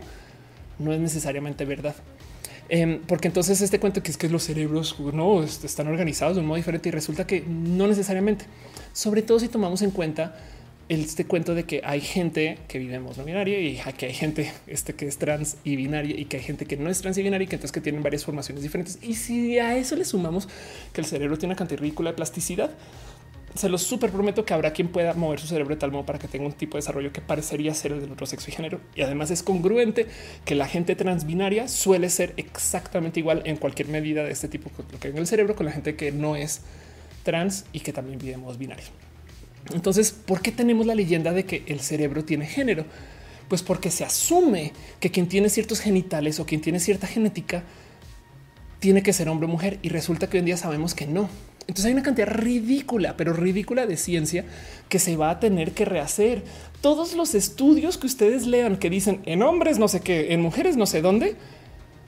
no 0.79 0.93
es 0.93 0.99
necesariamente 0.99 1.65
verdad. 1.65 1.95
Em, 2.69 3.01
porque 3.01 3.27
entonces 3.27 3.61
este 3.61 3.79
cuento 3.79 4.03
que 4.03 4.11
es 4.11 4.17
que 4.17 4.29
los 4.29 4.43
cerebros 4.43 4.99
no 4.99 5.43
están 5.43 5.87
organizados 5.87 6.35
de 6.35 6.41
un 6.41 6.47
modo 6.47 6.57
diferente 6.57 6.89
y 6.89 6.91
resulta 6.91 7.25
que 7.25 7.41
no 7.41 7.87
necesariamente, 7.87 8.45
sobre 8.93 9.23
todo 9.23 9.39
si 9.39 9.47
tomamos 9.47 9.81
en 9.81 9.89
cuenta 9.89 10.35
este 10.87 11.25
cuento 11.25 11.53
de 11.53 11.65
que 11.65 11.81
hay 11.83 12.01
gente 12.01 12.57
que 12.67 12.79
vivimos 12.79 13.15
no 13.17 13.23
binaria 13.23 13.59
y 13.59 13.79
que 13.97 14.07
hay 14.07 14.13
gente 14.13 14.51
este 14.65 14.93
que 14.93 15.07
es 15.07 15.17
trans 15.17 15.57
y 15.63 15.75
binaria 15.75 16.19
y 16.19 16.25
que 16.25 16.37
hay 16.37 16.43
gente 16.43 16.65
que 16.65 16.77
no 16.77 16.89
es 16.89 16.99
trans 17.01 17.17
y 17.19 17.23
binaria 17.23 17.45
y 17.45 17.47
que 17.47 17.55
entonces 17.55 17.71
que 17.71 17.81
tienen 17.81 18.01
varias 18.01 18.25
formaciones 18.25 18.63
diferentes. 18.63 18.97
Y 19.01 19.13
si 19.13 19.59
a 19.59 19.77
eso 19.77 19.95
le 19.95 20.03
sumamos 20.03 20.47
que 20.91 21.01
el 21.01 21.07
cerebro 21.07 21.37
tiene 21.37 21.53
una 21.53 21.57
cantidad 21.57 21.79
ridícula 21.79 22.09
de 22.11 22.15
plasticidad, 22.15 22.71
se 23.55 23.69
los 23.69 23.81
súper 23.83 24.11
prometo 24.11 24.45
que 24.45 24.53
habrá 24.53 24.73
quien 24.73 24.89
pueda 24.89 25.13
mover 25.13 25.39
su 25.39 25.47
cerebro 25.47 25.75
de 25.75 25.79
tal 25.79 25.91
modo 25.91 26.05
para 26.05 26.19
que 26.19 26.27
tenga 26.27 26.45
un 26.45 26.53
tipo 26.53 26.77
de 26.77 26.79
desarrollo 26.79 27.11
que 27.11 27.21
parecería 27.21 27.73
ser 27.73 27.91
el 27.91 28.01
del 28.01 28.11
otro 28.11 28.25
sexo 28.25 28.49
y 28.49 28.53
género. 28.53 28.79
Y 28.95 29.01
además 29.01 29.31
es 29.31 29.43
congruente 29.43 30.07
que 30.45 30.55
la 30.55 30.67
gente 30.67 30.95
transbinaria 30.95 31.67
suele 31.67 32.09
ser 32.09 32.33
exactamente 32.37 33.19
igual 33.19 33.41
en 33.45 33.57
cualquier 33.57 33.87
medida 33.87 34.23
de 34.23 34.31
este 34.31 34.47
tipo, 34.47 34.69
lo 34.91 34.99
que 34.99 35.09
en 35.09 35.17
el 35.17 35.27
cerebro 35.27 35.55
con 35.55 35.65
la 35.65 35.71
gente 35.71 35.95
que 35.95 36.11
no 36.11 36.35
es 36.35 36.61
trans 37.23 37.65
y 37.73 37.79
que 37.81 37.93
también 37.93 38.19
en 38.21 38.57
binarios. 38.57 38.91
Entonces, 39.73 40.11
¿por 40.11 40.41
qué 40.41 40.51
tenemos 40.51 40.85
la 40.85 40.95
leyenda 40.95 41.33
de 41.33 41.45
que 41.45 41.63
el 41.67 41.79
cerebro 41.79 42.23
tiene 42.23 42.45
género? 42.45 42.85
Pues 43.47 43.61
porque 43.63 43.91
se 43.91 44.03
asume 44.03 44.73
que 44.99 45.11
quien 45.11 45.27
tiene 45.27 45.49
ciertos 45.49 45.79
genitales 45.79 46.39
o 46.39 46.45
quien 46.45 46.61
tiene 46.61 46.79
cierta 46.79 47.07
genética 47.07 47.63
tiene 48.79 49.03
que 49.03 49.11
ser 49.11 49.27
hombre 49.27 49.47
o 49.47 49.49
mujer 49.49 49.79
y 49.81 49.89
resulta 49.89 50.29
que 50.29 50.37
hoy 50.37 50.39
en 50.39 50.45
día 50.45 50.57
sabemos 50.57 50.93
que 50.95 51.05
no 51.05 51.29
entonces 51.69 51.85
hay 51.85 51.93
una 51.93 52.01
cantidad 52.01 52.27
ridícula, 52.27 53.15
pero 53.15 53.31
ridícula 53.31 53.85
de 53.85 53.95
ciencia 53.95 54.43
que 54.89 54.97
se 54.97 55.15
va 55.17 55.29
a 55.29 55.39
tener 55.39 55.73
que 55.73 55.85
rehacer. 55.85 56.41
Todos 56.81 57.13
los 57.13 57.35
estudios 57.35 57.99
que 57.99 58.07
ustedes 58.07 58.47
lean 58.47 58.77
que 58.77 58.89
dicen 58.89 59.21
en 59.27 59.43
hombres 59.43 59.77
no 59.77 59.87
sé 59.87 59.99
qué, 60.01 60.33
en 60.33 60.41
mujeres 60.41 60.77
no 60.77 60.87
sé 60.87 61.03
dónde, 61.03 61.35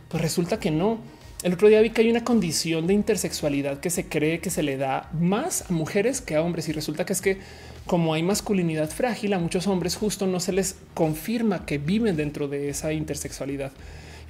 pues 0.09 0.19
resulta 0.19 0.59
que 0.59 0.71
no. 0.71 0.97
El 1.43 1.53
otro 1.53 1.67
día 1.67 1.79
vi 1.81 1.91
que 1.91 2.01
hay 2.01 2.09
una 2.09 2.23
condición 2.23 2.87
de 2.87 2.95
intersexualidad 2.95 3.79
que 3.79 3.91
se 3.91 4.07
cree 4.07 4.39
que 4.39 4.49
se 4.49 4.63
le 4.63 4.77
da 4.77 5.11
más 5.13 5.69
a 5.69 5.73
mujeres 5.73 6.21
que 6.21 6.35
a 6.35 6.41
hombres 6.41 6.67
y 6.67 6.71
resulta 6.71 7.05
que 7.05 7.13
es 7.13 7.21
que 7.21 7.37
como 7.85 8.15
hay 8.15 8.23
masculinidad 8.23 8.89
frágil 8.89 9.31
a 9.33 9.37
muchos 9.37 9.67
hombres 9.67 9.95
justo 9.95 10.25
no 10.25 10.39
se 10.39 10.53
les 10.53 10.75
confirma 10.95 11.67
que 11.67 11.77
viven 11.77 12.17
dentro 12.17 12.47
de 12.47 12.69
esa 12.69 12.93
intersexualidad. 12.93 13.71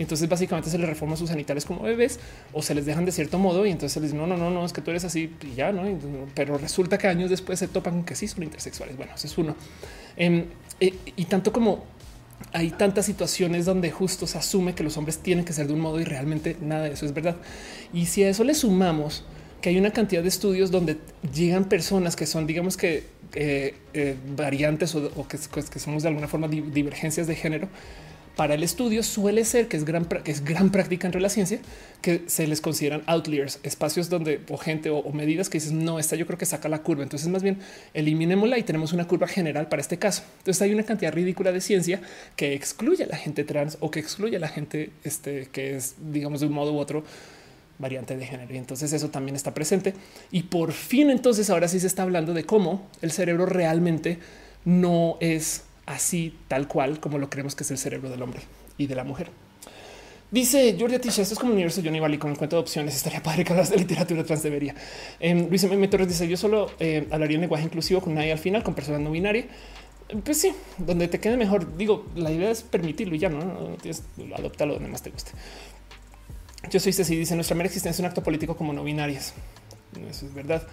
Entonces 0.01 0.27
básicamente 0.27 0.69
se 0.69 0.77
les 0.77 0.87
reforma 0.87 1.15
sus 1.15 1.29
sanitarios 1.29 1.65
como 1.65 1.83
bebés 1.83 2.19
o 2.53 2.61
se 2.61 2.75
les 2.75 2.85
dejan 2.85 3.05
de 3.05 3.11
cierto 3.11 3.39
modo 3.39 3.65
y 3.65 3.71
entonces 3.71 4.01
les 4.01 4.11
dice 4.11 4.21
no, 4.21 4.27
no, 4.27 4.37
no, 4.37 4.49
no, 4.49 4.65
es 4.65 4.73
que 4.73 4.81
tú 4.81 4.91
eres 4.91 5.03
así 5.03 5.33
y 5.41 5.55
ya, 5.55 5.71
no. 5.71 5.83
Pero 6.33 6.57
resulta 6.57 6.97
que 6.97 7.07
años 7.07 7.29
después 7.29 7.59
se 7.59 7.67
topan 7.67 8.03
que 8.03 8.15
sí 8.15 8.27
son 8.27 8.43
intersexuales. 8.43 8.97
Bueno, 8.97 9.13
ese 9.15 9.27
es 9.27 9.37
uno. 9.37 9.55
Em, 10.17 10.45
eh, 10.79 10.93
y 11.15 11.25
tanto 11.25 11.51
como 11.53 11.83
hay 12.53 12.71
tantas 12.71 13.05
situaciones 13.05 13.65
donde 13.65 13.91
justo 13.91 14.27
se 14.27 14.37
asume 14.37 14.73
que 14.73 14.83
los 14.83 14.97
hombres 14.97 15.19
tienen 15.19 15.45
que 15.45 15.53
ser 15.53 15.67
de 15.67 15.73
un 15.73 15.79
modo 15.79 15.99
y 15.99 16.03
realmente 16.03 16.57
nada 16.61 16.83
de 16.83 16.93
eso 16.93 17.05
es 17.05 17.13
verdad. 17.13 17.37
Y 17.93 18.07
si 18.07 18.23
a 18.23 18.29
eso 18.29 18.43
le 18.43 18.53
sumamos 18.53 19.23
que 19.61 19.69
hay 19.69 19.77
una 19.77 19.91
cantidad 19.91 20.23
de 20.23 20.29
estudios 20.29 20.71
donde 20.71 20.97
llegan 21.33 21.65
personas 21.65 22.15
que 22.15 22.25
son, 22.25 22.47
digamos 22.47 22.77
que 22.77 23.03
eh, 23.33 23.75
eh, 23.93 24.15
variantes 24.35 24.95
o, 24.95 25.27
que, 25.27 25.37
que, 25.37 25.79
somos 25.79 26.03
de 26.03 26.09
alguna 26.09 26.27
forma 26.27 26.47
divergencias 26.47 27.27
de 27.27 27.35
género, 27.35 27.69
para 28.41 28.55
el 28.55 28.63
estudio 28.63 29.03
suele 29.03 29.45
ser 29.45 29.67
que 29.67 29.77
es 29.77 29.85
gran, 29.85 30.05
que 30.05 30.31
es 30.31 30.43
gran 30.43 30.71
práctica 30.71 31.05
entre 31.05 31.21
la 31.21 31.29
ciencia 31.29 31.59
que 32.01 32.23
se 32.25 32.47
les 32.47 32.59
consideran 32.59 33.03
outliers, 33.05 33.59
espacios 33.61 34.09
donde 34.09 34.41
o 34.49 34.57
gente 34.57 34.89
o, 34.89 35.07
medidas 35.11 35.47
que 35.47 35.59
dices 35.59 35.73
no, 35.73 35.99
esta 35.99 36.15
yo 36.15 36.25
creo 36.25 36.39
que 36.39 36.47
saca 36.47 36.67
la 36.67 36.81
curva. 36.81 37.03
Entonces, 37.03 37.29
más 37.29 37.43
bien 37.43 37.59
eliminémosla 37.93 38.57
y 38.57 38.63
tenemos 38.63 38.93
una 38.93 39.05
curva 39.07 39.27
general 39.27 39.67
para 39.69 39.79
este 39.79 39.99
caso. 39.99 40.23
Entonces, 40.39 40.59
hay 40.63 40.73
una 40.73 40.81
cantidad 40.81 41.13
ridícula 41.13 41.51
de 41.51 41.61
ciencia 41.61 42.01
que 42.35 42.55
excluye 42.55 43.03
a 43.03 43.05
la 43.05 43.15
gente 43.15 43.43
trans 43.43 43.77
o 43.79 43.91
que 43.91 43.99
excluye 43.99 44.37
a 44.37 44.39
la 44.39 44.47
gente 44.47 44.89
este, 45.03 45.47
que 45.51 45.75
es, 45.75 45.93
digamos, 46.11 46.39
de 46.39 46.47
un 46.47 46.53
modo 46.53 46.73
u 46.73 46.79
otro 46.79 47.03
variante 47.77 48.17
de 48.17 48.25
género. 48.25 48.51
Y 48.55 48.57
entonces 48.57 48.91
eso 48.91 49.11
también 49.11 49.35
está 49.35 49.53
presente. 49.53 49.93
Y 50.31 50.41
por 50.41 50.71
fin, 50.71 51.11
entonces 51.11 51.51
ahora 51.51 51.67
sí 51.67 51.79
se 51.79 51.85
está 51.85 52.01
hablando 52.01 52.33
de 52.33 52.43
cómo 52.43 52.89
el 53.03 53.11
cerebro 53.11 53.45
realmente 53.45 54.17
no 54.65 55.17
es 55.19 55.65
así 55.85 56.37
tal 56.47 56.67
cual 56.67 56.99
como 56.99 57.17
lo 57.17 57.29
creemos 57.29 57.55
que 57.55 57.63
es 57.63 57.71
el 57.71 57.77
cerebro 57.77 58.09
del 58.09 58.21
hombre 58.21 58.41
y 58.77 58.87
de 58.87 58.95
la 58.95 59.03
mujer. 59.03 59.29
Dice 60.31 60.77
Jordi 60.79 60.97
Tisha, 60.97 61.23
esto 61.23 61.33
es 61.33 61.39
como 61.39 61.51
un 61.51 61.55
universo 61.55 61.81
Johnny 61.83 61.99
Valley 61.99 62.17
con 62.17 62.31
el 62.31 62.37
cuento 62.37 62.55
de 62.55 62.61
opciones. 62.61 62.95
Estaría 62.95 63.21
padre 63.21 63.43
que 63.43 63.51
hablas 63.51 63.69
de 63.69 63.77
literatura 63.77 64.23
trans 64.23 64.41
debería. 64.41 64.73
Eh, 65.19 65.45
Luis 65.49 65.61
M. 65.65 65.87
Torres 65.89 66.07
dice: 66.07 66.25
Yo 66.25 66.37
solo 66.37 66.71
eh, 66.79 67.05
hablaría 67.11 67.35
en 67.35 67.41
lenguaje 67.41 67.65
inclusivo 67.65 67.99
con 67.99 68.13
nadie 68.13 68.31
al 68.31 68.39
final, 68.39 68.63
con 68.63 68.73
personas 68.73 69.01
no 69.01 69.11
binarias. 69.11 69.47
Pues 70.23 70.39
sí, 70.39 70.53
donde 70.77 71.09
te 71.09 71.19
quede 71.19 71.35
mejor. 71.35 71.75
Digo, 71.75 72.05
la 72.15 72.31
idea 72.31 72.49
es 72.49 72.63
permitirlo 72.63 73.15
y 73.15 73.19
ya 73.19 73.27
no 73.27 73.75
tienes, 73.81 74.03
adoptalo 74.33 74.75
donde 74.75 74.87
más 74.87 75.01
te 75.01 75.09
guste. 75.09 75.31
Yo 76.69 76.79
soy 76.79 76.93
Ceci, 76.93 77.15
dice 77.17 77.35
nuestra 77.35 77.55
mera 77.55 77.67
existencia 77.67 77.97
es 77.97 77.99
un 77.99 78.05
acto 78.05 78.23
político 78.23 78.55
como 78.55 78.71
no 78.71 78.85
binarias. 78.85 79.33
Eso 80.09 80.25
es 80.25 80.33
verdad. 80.33 80.65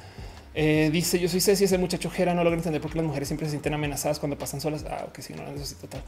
Eh, 0.60 0.90
dice 0.90 1.20
yo 1.20 1.28
soy 1.28 1.40
Ceci, 1.40 1.62
ese 1.62 1.78
muchacho 1.78 2.10
Jera 2.10 2.34
no 2.34 2.42
logra 2.42 2.56
entender 2.56 2.80
por 2.80 2.90
qué 2.90 2.96
las 2.96 3.06
mujeres 3.06 3.28
siempre 3.28 3.46
se 3.46 3.52
sienten 3.52 3.74
amenazadas 3.74 4.18
cuando 4.18 4.36
pasan 4.36 4.60
solas. 4.60 4.84
Ah, 4.90 5.04
ok, 5.06 5.20
sí, 5.20 5.32
no, 5.32 5.48
necesito 5.52 5.82
total. 5.82 6.02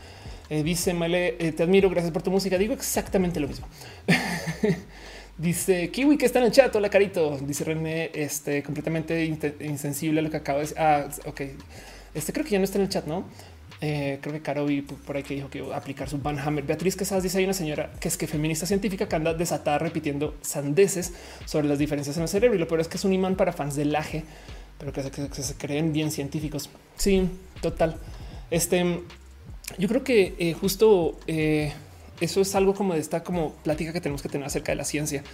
Eh, 0.48 0.64
dice 0.64 0.92
Male, 0.92 1.36
eh, 1.38 1.52
te 1.52 1.62
admiro, 1.62 1.88
gracias 1.88 2.12
por 2.12 2.22
tu 2.22 2.32
música. 2.32 2.58
Digo 2.58 2.74
exactamente 2.74 3.38
lo 3.38 3.46
mismo. 3.46 3.68
dice 5.38 5.92
Kiwi 5.92 6.18
que 6.18 6.26
está 6.26 6.40
en 6.40 6.46
el 6.46 6.50
chat, 6.50 6.74
hola 6.74 6.90
carito. 6.90 7.38
Dice 7.38 7.62
René, 7.62 8.10
este 8.12 8.64
completamente 8.64 9.24
insensible 9.60 10.18
a 10.18 10.22
lo 10.24 10.30
que 10.30 10.38
acabo 10.38 10.58
de 10.58 10.64
decir. 10.64 10.78
Ah, 10.80 11.08
ok. 11.26 11.42
Este 12.12 12.32
creo 12.32 12.44
que 12.44 12.50
ya 12.50 12.58
no 12.58 12.64
está 12.64 12.78
en 12.78 12.82
el 12.82 12.88
chat, 12.88 13.06
no? 13.06 13.26
Eh, 13.82 14.18
creo 14.20 14.34
que 14.34 14.42
Caro 14.42 14.66
vi 14.66 14.82
por 14.82 15.16
ahí 15.16 15.22
que 15.22 15.34
dijo 15.34 15.48
que 15.48 15.64
aplicar 15.74 16.08
su 16.08 16.18
banhammer. 16.18 16.64
Beatriz 16.64 16.96
Quesadas 16.96 17.22
dice 17.22 17.38
hay 17.38 17.44
una 17.44 17.54
señora 17.54 17.90
que 17.98 18.08
es 18.08 18.18
que 18.18 18.26
feminista 18.26 18.66
científica 18.66 19.08
que 19.08 19.16
anda 19.16 19.32
desatada 19.32 19.78
repitiendo 19.78 20.34
sandeces 20.42 21.14
sobre 21.46 21.66
las 21.66 21.78
diferencias 21.78 22.16
en 22.16 22.24
el 22.24 22.28
cerebro. 22.28 22.56
Y 22.56 22.60
lo 22.60 22.68
peor 22.68 22.80
es 22.80 22.88
que 22.88 22.98
es 22.98 23.04
un 23.04 23.12
imán 23.12 23.36
para 23.36 23.52
fans 23.52 23.76
del 23.76 23.92
laje, 23.92 24.24
pero 24.78 24.92
que 24.92 25.02
se, 25.02 25.54
creen 25.54 25.92
bien 25.92 26.10
científicos. 26.10 26.68
Sí, 26.96 27.28
total. 27.62 27.96
Este, 28.50 29.00
yo 29.78 29.88
creo 29.88 30.04
que 30.04 30.34
eh, 30.38 30.52
justo 30.52 31.18
eh, 31.26 31.72
eso 32.20 32.42
es 32.42 32.54
algo 32.54 32.74
como 32.74 32.94
de 32.94 33.00
esta 33.00 33.24
como 33.24 33.54
plática 33.54 33.92
que 33.94 34.00
tenemos 34.00 34.20
que 34.20 34.28
tener 34.28 34.46
acerca 34.46 34.72
de 34.72 34.76
la 34.76 34.84
ciencia. 34.84 35.24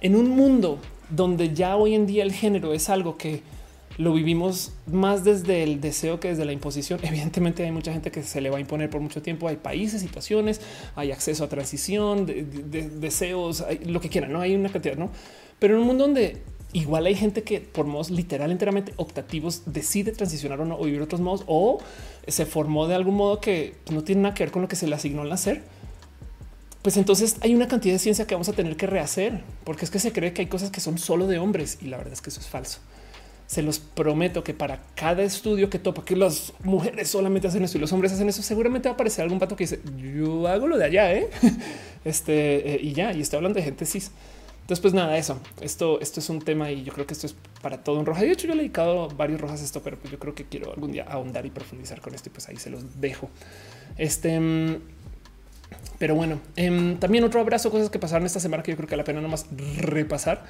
En 0.00 0.16
un 0.16 0.30
mundo 0.30 0.80
donde 1.10 1.52
ya 1.54 1.76
hoy 1.76 1.94
en 1.94 2.06
día 2.06 2.22
el 2.22 2.32
género 2.32 2.72
es 2.72 2.88
algo 2.88 3.18
que 3.18 3.42
lo 3.96 4.12
vivimos 4.12 4.72
más 4.86 5.24
desde 5.24 5.62
el 5.62 5.80
deseo 5.80 6.20
que 6.20 6.28
desde 6.28 6.44
la 6.44 6.52
imposición. 6.52 7.00
Evidentemente 7.02 7.64
hay 7.64 7.72
mucha 7.72 7.92
gente 7.92 8.10
que 8.10 8.22
se 8.22 8.40
le 8.40 8.50
va 8.50 8.58
a 8.58 8.60
imponer 8.60 8.90
por 8.90 9.00
mucho 9.00 9.22
tiempo. 9.22 9.48
Hay 9.48 9.56
países, 9.56 10.00
situaciones, 10.00 10.60
hay 10.96 11.12
acceso 11.12 11.44
a 11.44 11.48
transición, 11.48 12.26
de, 12.26 12.44
deseos, 12.44 13.64
lo 13.84 14.00
que 14.00 14.08
quieran, 14.08 14.32
no 14.32 14.40
hay 14.40 14.54
una 14.54 14.70
cantidad, 14.70 14.96
no? 14.96 15.10
Pero 15.58 15.74
en 15.74 15.80
un 15.80 15.86
mundo 15.86 16.04
donde 16.04 16.42
igual 16.72 17.06
hay 17.06 17.14
gente 17.14 17.44
que 17.44 17.60
por 17.60 17.86
modos 17.86 18.10
literal 18.10 18.50
enteramente 18.50 18.92
optativos 18.96 19.62
decide 19.66 20.10
transicionar 20.10 20.60
o 20.60 20.64
no 20.64 20.76
o 20.76 20.84
vivir 20.84 21.00
otros 21.02 21.20
modos 21.20 21.44
o 21.46 21.78
se 22.26 22.46
formó 22.46 22.88
de 22.88 22.96
algún 22.96 23.14
modo 23.14 23.40
que 23.40 23.74
no 23.92 24.02
tiene 24.02 24.22
nada 24.22 24.34
que 24.34 24.42
ver 24.42 24.50
con 24.50 24.62
lo 24.62 24.68
que 24.68 24.74
se 24.74 24.88
le 24.88 24.94
asignó 24.96 25.22
al 25.22 25.28
nacer. 25.28 25.62
Pues 26.82 26.96
entonces 26.96 27.36
hay 27.40 27.54
una 27.54 27.68
cantidad 27.68 27.94
de 27.94 28.00
ciencia 28.00 28.26
que 28.26 28.34
vamos 28.34 28.48
a 28.48 28.52
tener 28.52 28.76
que 28.76 28.86
rehacer 28.86 29.42
porque 29.62 29.84
es 29.84 29.90
que 29.90 30.00
se 30.00 30.12
cree 30.12 30.32
que 30.32 30.42
hay 30.42 30.48
cosas 30.48 30.70
que 30.70 30.80
son 30.80 30.98
solo 30.98 31.28
de 31.28 31.38
hombres 31.38 31.78
y 31.80 31.86
la 31.86 31.96
verdad 31.96 32.12
es 32.12 32.20
que 32.20 32.30
eso 32.30 32.40
es 32.40 32.48
falso 32.48 32.80
se 33.46 33.62
los 33.62 33.78
prometo 33.78 34.42
que 34.42 34.54
para 34.54 34.80
cada 34.94 35.22
estudio 35.22 35.68
que 35.68 35.78
topa 35.78 36.04
que 36.04 36.16
las 36.16 36.52
mujeres 36.62 37.08
solamente 37.08 37.48
hacen 37.48 37.62
eso 37.64 37.78
y 37.78 37.80
los 37.80 37.92
hombres 37.92 38.12
hacen 38.12 38.28
eso, 38.28 38.42
seguramente 38.42 38.88
va 38.88 38.92
a 38.92 38.94
aparecer 38.94 39.22
algún 39.22 39.38
pato 39.38 39.54
que 39.54 39.64
dice 39.64 39.80
yo 39.96 40.48
hago 40.48 40.66
lo 40.66 40.78
de 40.78 40.84
allá, 40.84 41.12
¿eh? 41.12 41.28
este 42.04 42.74
eh, 42.74 42.80
y 42.82 42.92
ya, 42.92 43.12
y 43.12 43.20
estoy 43.20 43.38
hablando 43.38 43.58
de 43.58 43.64
gente 43.64 43.86
cis. 43.86 44.10
Entonces, 44.64 44.80
pues 44.80 44.94
nada, 44.94 45.18
eso. 45.18 45.38
Esto, 45.60 46.00
esto 46.00 46.20
es 46.20 46.30
un 46.30 46.40
tema 46.40 46.70
y 46.70 46.84
yo 46.84 46.92
creo 46.94 47.06
que 47.06 47.12
esto 47.12 47.26
es 47.26 47.36
para 47.60 47.84
todo 47.84 47.98
un 48.00 48.06
roja. 48.06 48.22
De 48.22 48.30
hecho, 48.30 48.46
yo 48.46 48.54
le 48.54 48.60
he 48.60 48.62
dedicado 48.62 49.08
varios 49.08 49.38
rojas 49.38 49.60
a 49.60 49.64
esto, 49.64 49.82
pero 49.82 49.98
pues 49.98 50.10
yo 50.10 50.18
creo 50.18 50.34
que 50.34 50.46
quiero 50.46 50.72
algún 50.72 50.90
día 50.90 51.04
ahondar 51.06 51.44
y 51.44 51.50
profundizar 51.50 52.00
con 52.00 52.14
esto 52.14 52.30
y 52.30 52.32
pues 52.32 52.48
ahí 52.48 52.56
se 52.56 52.70
los 52.70 52.98
dejo. 52.98 53.28
Este, 53.98 54.40
mm, 54.40 54.76
pero 55.98 56.14
bueno, 56.14 56.40
em, 56.56 56.96
también 56.96 57.24
otro 57.24 57.40
abrazo, 57.40 57.70
cosas 57.70 57.90
que 57.90 57.98
pasaron 57.98 58.24
esta 58.24 58.40
semana 58.40 58.62
que 58.62 58.70
yo 58.70 58.78
creo 58.78 58.88
que 58.88 58.96
la 58.96 59.04
pena 59.04 59.20
nomás 59.20 59.46
repasar. 59.76 60.44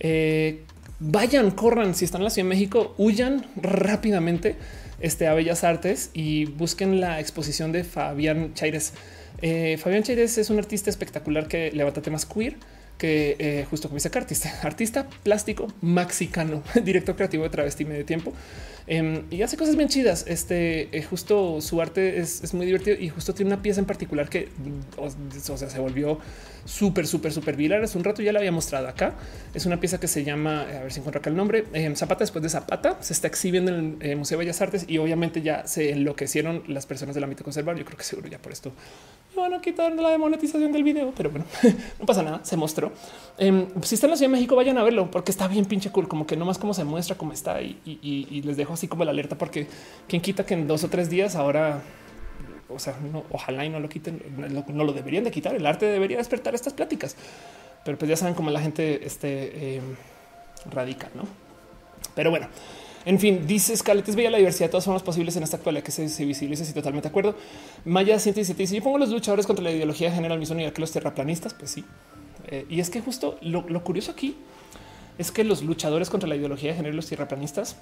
Eh, 0.00 0.62
vayan, 1.00 1.50
corran. 1.50 1.94
Si 1.94 2.04
están 2.04 2.20
en 2.20 2.24
la 2.24 2.30
Ciudad 2.30 2.46
de 2.48 2.54
México, 2.54 2.94
huyan 2.98 3.46
rápidamente 3.56 4.56
este, 5.00 5.26
a 5.26 5.34
Bellas 5.34 5.64
Artes 5.64 6.10
y 6.14 6.46
busquen 6.46 7.00
la 7.00 7.20
exposición 7.20 7.72
de 7.72 7.84
Fabián 7.84 8.54
Chaires. 8.54 8.92
Eh, 9.42 9.76
Fabián 9.78 10.02
Chaires 10.02 10.38
es 10.38 10.50
un 10.50 10.58
artista 10.58 10.90
espectacular 10.90 11.48
que 11.48 11.70
levanta 11.72 12.02
temas 12.02 12.24
queer 12.26 12.56
que 12.98 13.36
eh, 13.38 13.66
justo 13.68 13.88
como 13.88 13.96
dice 13.96 14.10
artista, 14.16 14.52
artista 14.62 15.08
plástico 15.22 15.66
mexicano, 15.80 16.62
director 16.84 17.16
creativo 17.16 17.44
de 17.44 17.50
travesti 17.50 17.84
medio 17.84 18.04
tiempo 18.04 18.32
em, 18.86 19.24
y 19.30 19.42
hace 19.42 19.56
cosas 19.56 19.76
bien 19.76 19.88
chidas. 19.88 20.24
Este 20.26 20.96
eh, 20.96 21.02
justo 21.02 21.60
su 21.60 21.80
arte 21.80 22.18
es, 22.20 22.54
muy 22.54 22.66
divertido 22.66 22.96
y 22.98 23.08
justo 23.08 23.34
tiene 23.34 23.52
una 23.52 23.62
pieza 23.62 23.80
en 23.80 23.86
particular 23.86 24.28
que 24.28 24.48
o, 24.96 25.10
sea, 25.56 25.70
se 25.70 25.78
volvió 25.78 26.18
súper, 26.64 27.06
súper, 27.06 27.32
súper 27.32 27.56
viral. 27.56 27.84
Hace 27.84 27.98
un 27.98 28.04
rato 28.04 28.22
ya 28.22 28.32
la 28.32 28.38
había 28.38 28.52
mostrado 28.52 28.88
acá. 28.88 29.14
Es 29.54 29.66
una 29.66 29.80
pieza 29.80 29.98
que 29.98 30.08
se 30.08 30.24
llama, 30.24 30.62
a 30.62 30.82
ver 30.82 30.92
si 30.92 31.00
encuentro 31.00 31.20
acá 31.20 31.30
el 31.30 31.36
nombre, 31.36 31.64
em, 31.72 31.94
Zapata 31.96 32.20
después 32.20 32.42
de 32.42 32.48
Zapata. 32.48 32.96
Se 33.00 33.12
está 33.12 33.28
exhibiendo 33.28 33.74
en 33.74 33.98
el 34.00 34.16
Museo 34.16 34.38
de 34.38 34.44
Bellas 34.44 34.60
Artes 34.60 34.84
y 34.88 34.98
obviamente 34.98 35.42
ya 35.42 35.66
se 35.66 35.90
enloquecieron 35.90 36.62
las 36.68 36.86
personas 36.86 37.14
del 37.14 37.24
ámbito 37.24 37.44
conservador. 37.44 37.78
Yo 37.78 37.84
creo 37.84 37.98
que 37.98 38.04
seguro 38.04 38.28
ya 38.28 38.38
por 38.38 38.52
esto 38.52 38.72
van 39.36 39.54
a 39.54 39.60
quitar 39.60 39.92
la 39.94 40.10
demonetización 40.10 40.72
del 40.72 40.82
video, 40.82 41.12
pero 41.16 41.30
bueno, 41.30 41.44
no 41.98 42.06
pasa 42.06 42.22
nada, 42.22 42.40
se 42.44 42.56
mostró. 42.56 42.92
Em, 43.38 43.66
si 43.82 43.94
están 43.94 44.08
en 44.08 44.12
la 44.12 44.16
Ciudad 44.16 44.30
de 44.30 44.36
México, 44.36 44.56
vayan 44.56 44.78
a 44.78 44.82
verlo 44.82 45.10
porque 45.10 45.30
está 45.30 45.48
bien 45.48 45.64
pinche 45.64 45.90
cool, 45.90 46.08
como 46.08 46.26
que 46.26 46.36
no 46.36 46.44
más 46.44 46.58
cómo 46.58 46.74
se 46.74 46.84
muestra, 46.84 47.16
cómo 47.16 47.32
está 47.32 47.60
y, 47.60 48.42
les 48.44 48.56
dejo 48.56 48.73
así 48.74 48.88
como 48.88 49.04
la 49.04 49.10
alerta 49.10 49.36
porque 49.36 49.66
quien 50.08 50.22
quita 50.22 50.44
que 50.44 50.54
en 50.54 50.66
dos 50.66 50.84
o 50.84 50.88
tres 50.88 51.10
días 51.10 51.36
ahora, 51.36 51.82
o 52.68 52.78
sea, 52.78 52.94
ojalá 53.30 53.64
y 53.64 53.70
no 53.70 53.80
lo 53.80 53.88
quiten, 53.88 54.20
no, 54.68 54.84
lo 54.84 54.92
deberían 54.92 55.24
de 55.24 55.30
quitar, 55.30 55.54
el 55.54 55.66
arte 55.66 55.86
debería 55.86 56.18
despertar 56.18 56.54
estas 56.54 56.72
pláticas, 56.72 57.16
pero 57.84 57.98
pues 57.98 58.08
ya 58.08 58.16
saben 58.16 58.34
cómo 58.34 58.50
la 58.50 58.60
gente 58.60 59.06
este, 59.06 59.80
radical, 60.70 61.10
¿no? 61.14 61.24
Pero 62.14 62.30
bueno. 62.30 62.48
En 63.06 63.18
fin, 63.18 63.46
dice 63.46 63.76
Scarlett, 63.76 64.08
es 64.08 64.16
bella 64.16 64.30
la 64.30 64.38
diversidad 64.38 64.68
de 64.68 64.70
todas 64.70 64.86
formas 64.86 65.02
posibles 65.02 65.36
en 65.36 65.42
esta 65.42 65.58
actualidad 65.58 65.84
que 65.84 65.92
se, 65.92 66.08
se 66.08 66.24
visibiliza 66.24 66.64
y 66.64 66.72
totalmente 66.72 67.06
de 67.06 67.10
acuerdo. 67.10 67.36
Maya 67.84 68.18
117 68.18 68.62
dice, 68.62 68.76
yo 68.76 68.82
pongo 68.82 68.96
los 68.96 69.10
luchadores 69.10 69.46
contra 69.46 69.62
la 69.62 69.72
ideología 69.72 70.08
de 70.08 70.14
género 70.14 70.32
al 70.32 70.40
mismo 70.40 70.54
nivel 70.54 70.72
que 70.72 70.80
los 70.80 70.90
terraplanistas, 70.90 71.52
pues 71.52 71.70
sí. 71.70 71.84
Eh, 72.48 72.66
y 72.68 72.80
es 72.80 72.90
que 72.90 73.00
justo 73.00 73.38
lo, 73.40 73.64
curioso 73.82 74.12
aquí 74.12 74.36
es 75.18 75.30
que 75.30 75.44
los 75.44 75.62
luchadores 75.62 76.10
contra 76.10 76.28
la 76.28 76.36
ideología 76.36 76.70
de 76.70 76.76
género 76.76 76.92
y 76.92 76.96
los 76.96 77.06
tierraplanistas, 77.06 77.76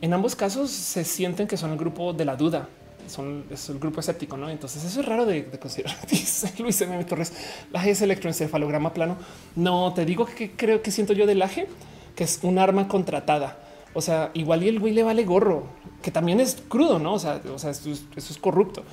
en 0.00 0.12
ambos 0.12 0.36
casos 0.36 0.70
se 0.70 1.04
sienten 1.04 1.46
que 1.46 1.56
son 1.56 1.72
el 1.72 1.78
grupo 1.78 2.12
de 2.12 2.24
la 2.24 2.36
duda, 2.36 2.68
son 3.08 3.44
es 3.50 3.68
el 3.68 3.78
grupo 3.78 4.00
escéptico, 4.00 4.36
¿no? 4.36 4.50
Entonces 4.50 4.84
eso 4.84 5.00
es 5.00 5.06
raro 5.06 5.26
de, 5.26 5.46
considerar. 5.58 5.96
Dice 6.10 6.52
Luis 6.58 6.80
M. 6.80 7.04
Torres, 7.04 7.32
la 7.72 7.86
es 7.86 8.02
electroencefalograma 8.02 8.92
plano. 8.92 9.16
No, 9.54 9.92
te 9.94 10.04
digo 10.04 10.26
que 10.26 10.52
creo 10.52 10.82
que 10.82 10.90
siento 10.90 11.12
yo 11.12 11.26
del 11.26 11.38
laje, 11.38 11.68
que 12.14 12.24
es 12.24 12.40
un 12.42 12.58
arma 12.58 12.88
contratada 12.88 13.58
o 13.96 14.02
sea, 14.02 14.30
igual 14.34 14.62
y 14.62 14.68
el 14.68 14.78
güey 14.78 14.92
le 14.92 15.02
vale 15.02 15.24
gorro, 15.24 15.62
que 16.02 16.10
también 16.10 16.38
es 16.38 16.58
crudo, 16.68 16.98
no? 16.98 17.14
O 17.14 17.18
sea, 17.18 17.40
o 17.50 17.56
es, 17.56 18.38
corrupto. 18.38 18.84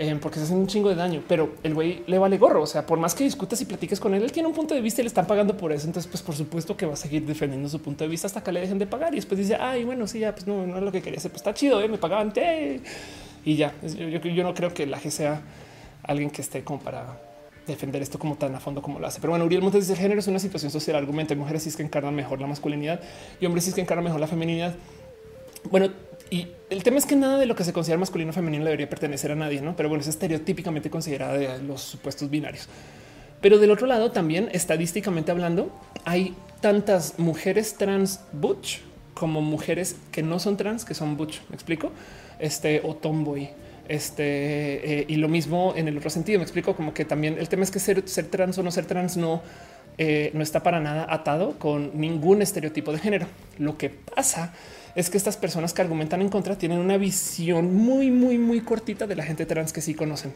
Eh, 0.00 0.16
porque 0.22 0.38
se 0.38 0.44
hace 0.44 0.54
un 0.54 0.68
chingo 0.68 0.90
de 0.90 0.94
daño, 0.94 1.24
pero 1.26 1.54
el 1.64 1.74
güey 1.74 2.04
le 2.06 2.18
vale 2.18 2.38
gorro. 2.38 2.62
O 2.62 2.66
sea, 2.66 2.86
por 2.86 3.00
más 3.00 3.16
que 3.16 3.24
discutas 3.24 3.60
y 3.60 3.64
platiques 3.64 3.98
con 3.98 4.14
él, 4.14 4.22
él 4.22 4.30
tiene 4.30 4.48
un 4.48 4.54
punto 4.54 4.72
de 4.72 4.80
vista 4.80 5.00
y 5.00 5.04
le 5.04 5.08
están 5.08 5.26
pagando 5.26 5.56
por 5.56 5.72
eso. 5.72 5.88
Entonces, 5.88 6.08
pues 6.08 6.22
por 6.22 6.36
supuesto 6.36 6.76
que 6.76 6.86
va 6.86 6.92
a 6.92 6.96
seguir 6.96 7.26
defendiendo 7.26 7.68
su 7.68 7.80
punto 7.82 8.04
de 8.04 8.08
vista 8.08 8.28
hasta 8.28 8.40
que 8.40 8.52
le 8.52 8.60
dejen 8.60 8.78
de 8.78 8.86
pagar. 8.86 9.12
Y 9.12 9.16
después 9.16 9.38
dice, 9.38 9.56
ay, 9.56 9.82
bueno, 9.82 10.06
sí, 10.06 10.20
ya, 10.20 10.32
pues 10.32 10.46
no, 10.46 10.64
no 10.68 10.76
es 10.76 10.82
lo 10.84 10.92
que 10.92 11.02
quería 11.02 11.18
hacer. 11.18 11.32
Pues 11.32 11.40
está 11.40 11.52
chido, 11.52 11.82
¿eh? 11.82 11.88
me 11.88 11.98
pagaban. 11.98 12.32
Y 13.44 13.56
ya, 13.56 13.74
yo, 13.82 14.20
yo, 14.20 14.42
no 14.44 14.54
creo 14.54 14.72
que 14.72 14.86
la 14.86 15.00
G 15.00 15.10
sea 15.10 15.42
alguien 16.04 16.30
que 16.30 16.42
esté 16.42 16.62
como 16.62 16.78
para 16.78 17.20
defender 17.66 18.00
esto 18.00 18.20
como 18.20 18.36
tan 18.36 18.54
a 18.54 18.60
fondo 18.60 18.80
como 18.80 19.00
lo 19.00 19.06
hace. 19.08 19.20
Pero 19.20 19.32
bueno, 19.32 19.46
Uriel 19.46 19.62
Montes 19.62 19.88
dice 19.88 20.00
género 20.00 20.20
es 20.20 20.28
una 20.28 20.38
situación 20.38 20.70
social, 20.70 20.94
argumento. 20.94 21.34
Hay 21.34 21.40
mujeres 21.40 21.64
sí 21.64 21.70
es 21.70 21.76
que 21.76 21.82
encarnan 21.82 22.14
mejor 22.14 22.40
la 22.40 22.46
masculinidad 22.46 23.00
y 23.40 23.46
hombres 23.46 23.66
es 23.66 23.74
que 23.74 23.80
encarnan 23.80 24.04
mejor 24.04 24.20
la 24.20 24.28
feminidad. 24.28 24.76
Bueno, 25.72 25.90
y 26.30 26.48
el 26.70 26.82
tema 26.82 26.98
es 26.98 27.06
que 27.06 27.16
nada 27.16 27.38
de 27.38 27.46
lo 27.46 27.56
que 27.56 27.64
se 27.64 27.72
considera 27.72 27.98
masculino 27.98 28.30
o 28.30 28.34
femenino 28.34 28.64
debería 28.64 28.88
pertenecer 28.88 29.32
a 29.32 29.34
nadie, 29.34 29.60
no? 29.60 29.74
Pero 29.76 29.88
bueno, 29.88 30.02
es 30.02 30.08
estereotípicamente 30.08 30.90
considerada 30.90 31.34
de 31.34 31.62
los 31.62 31.80
supuestos 31.80 32.28
binarios. 32.30 32.68
Pero 33.40 33.58
del 33.58 33.70
otro 33.70 33.86
lado, 33.86 34.10
también 34.10 34.48
estadísticamente 34.52 35.30
hablando, 35.30 35.70
hay 36.04 36.34
tantas 36.60 37.18
mujeres 37.18 37.76
trans 37.76 38.20
butch 38.32 38.80
como 39.14 39.40
mujeres 39.40 39.96
que 40.12 40.22
no 40.22 40.38
son 40.38 40.56
trans, 40.56 40.84
que 40.84 40.94
son 40.94 41.16
butch. 41.16 41.40
Me 41.48 41.54
explico? 41.54 41.92
Este 42.38 42.80
o 42.84 42.94
tomboy. 42.94 43.50
Este 43.88 45.00
eh, 45.00 45.04
y 45.08 45.16
lo 45.16 45.28
mismo 45.28 45.72
en 45.76 45.88
el 45.88 45.96
otro 45.96 46.10
sentido. 46.10 46.38
Me 46.38 46.44
explico 46.44 46.76
como 46.76 46.92
que 46.92 47.04
también 47.04 47.38
el 47.38 47.48
tema 47.48 47.62
es 47.62 47.70
que 47.70 47.78
ser, 47.78 48.02
trans 48.02 48.58
o 48.58 48.62
no 48.62 48.70
ser 48.70 48.86
trans 48.86 49.16
no, 49.16 49.42
eh, 49.96 50.30
no 50.34 50.42
está 50.42 50.62
para 50.62 50.80
nada 50.80 51.06
atado 51.08 51.58
con 51.58 51.98
ningún 51.98 52.42
estereotipo 52.42 52.92
de 52.92 52.98
género. 52.98 53.26
Lo 53.58 53.78
que 53.78 53.88
pasa 53.88 54.52
que 54.94 55.16
estas 55.16 55.36
personas 55.36 55.72
que 55.72 55.82
argumentan 55.82 56.20
en 56.22 56.28
contra 56.28 56.56
tienen 56.56 56.78
una 56.78 56.96
visión 56.96 57.74
muy, 57.74 58.10
muy, 58.10 58.38
muy 58.38 58.60
cortita 58.60 59.06
de 59.06 59.16
la 59.16 59.24
gente 59.24 59.46
trans 59.46 59.72
que 59.72 59.80
sí 59.80 59.94
conocen. 59.94 60.32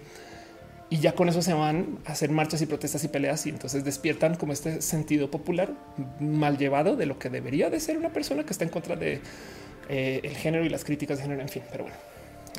Y 0.93 0.99
ya 0.99 1.13
con 1.13 1.27
eso 1.29 1.41
se 1.41 1.55
van 1.55 2.01
a 2.05 2.13
hacer 2.13 2.31
marchas 2.31 2.61
y 2.61 2.67
protestas 2.67 3.03
y 3.03 3.09
peleas 3.09 3.47
y 3.47 3.49
entonces 3.49 3.83
despiertan 3.83 4.35
como 4.35 4.53
este 4.53 4.83
sentido 4.83 5.31
popular 5.31 5.73
mal 6.21 6.59
llevado 6.59 6.97
de 6.97 7.07
lo 7.07 7.19
que 7.19 7.31
debería 7.31 7.71
de 7.71 7.81
ser 7.81 7.97
una 7.97 8.13
persona 8.13 8.45
que 8.45 8.53
está 8.53 8.65
en 8.65 8.71
contra 8.71 8.95
de 8.95 9.21
eh, 9.89 10.21
el 10.23 10.37
género 10.37 10.67
y 10.67 10.69
las 10.69 10.85
críticas 10.85 11.17
de 11.17 11.23
género. 11.25 11.41
En 11.41 11.49
fin, 11.49 11.63
pero 11.71 11.85
bueno, 11.85 11.97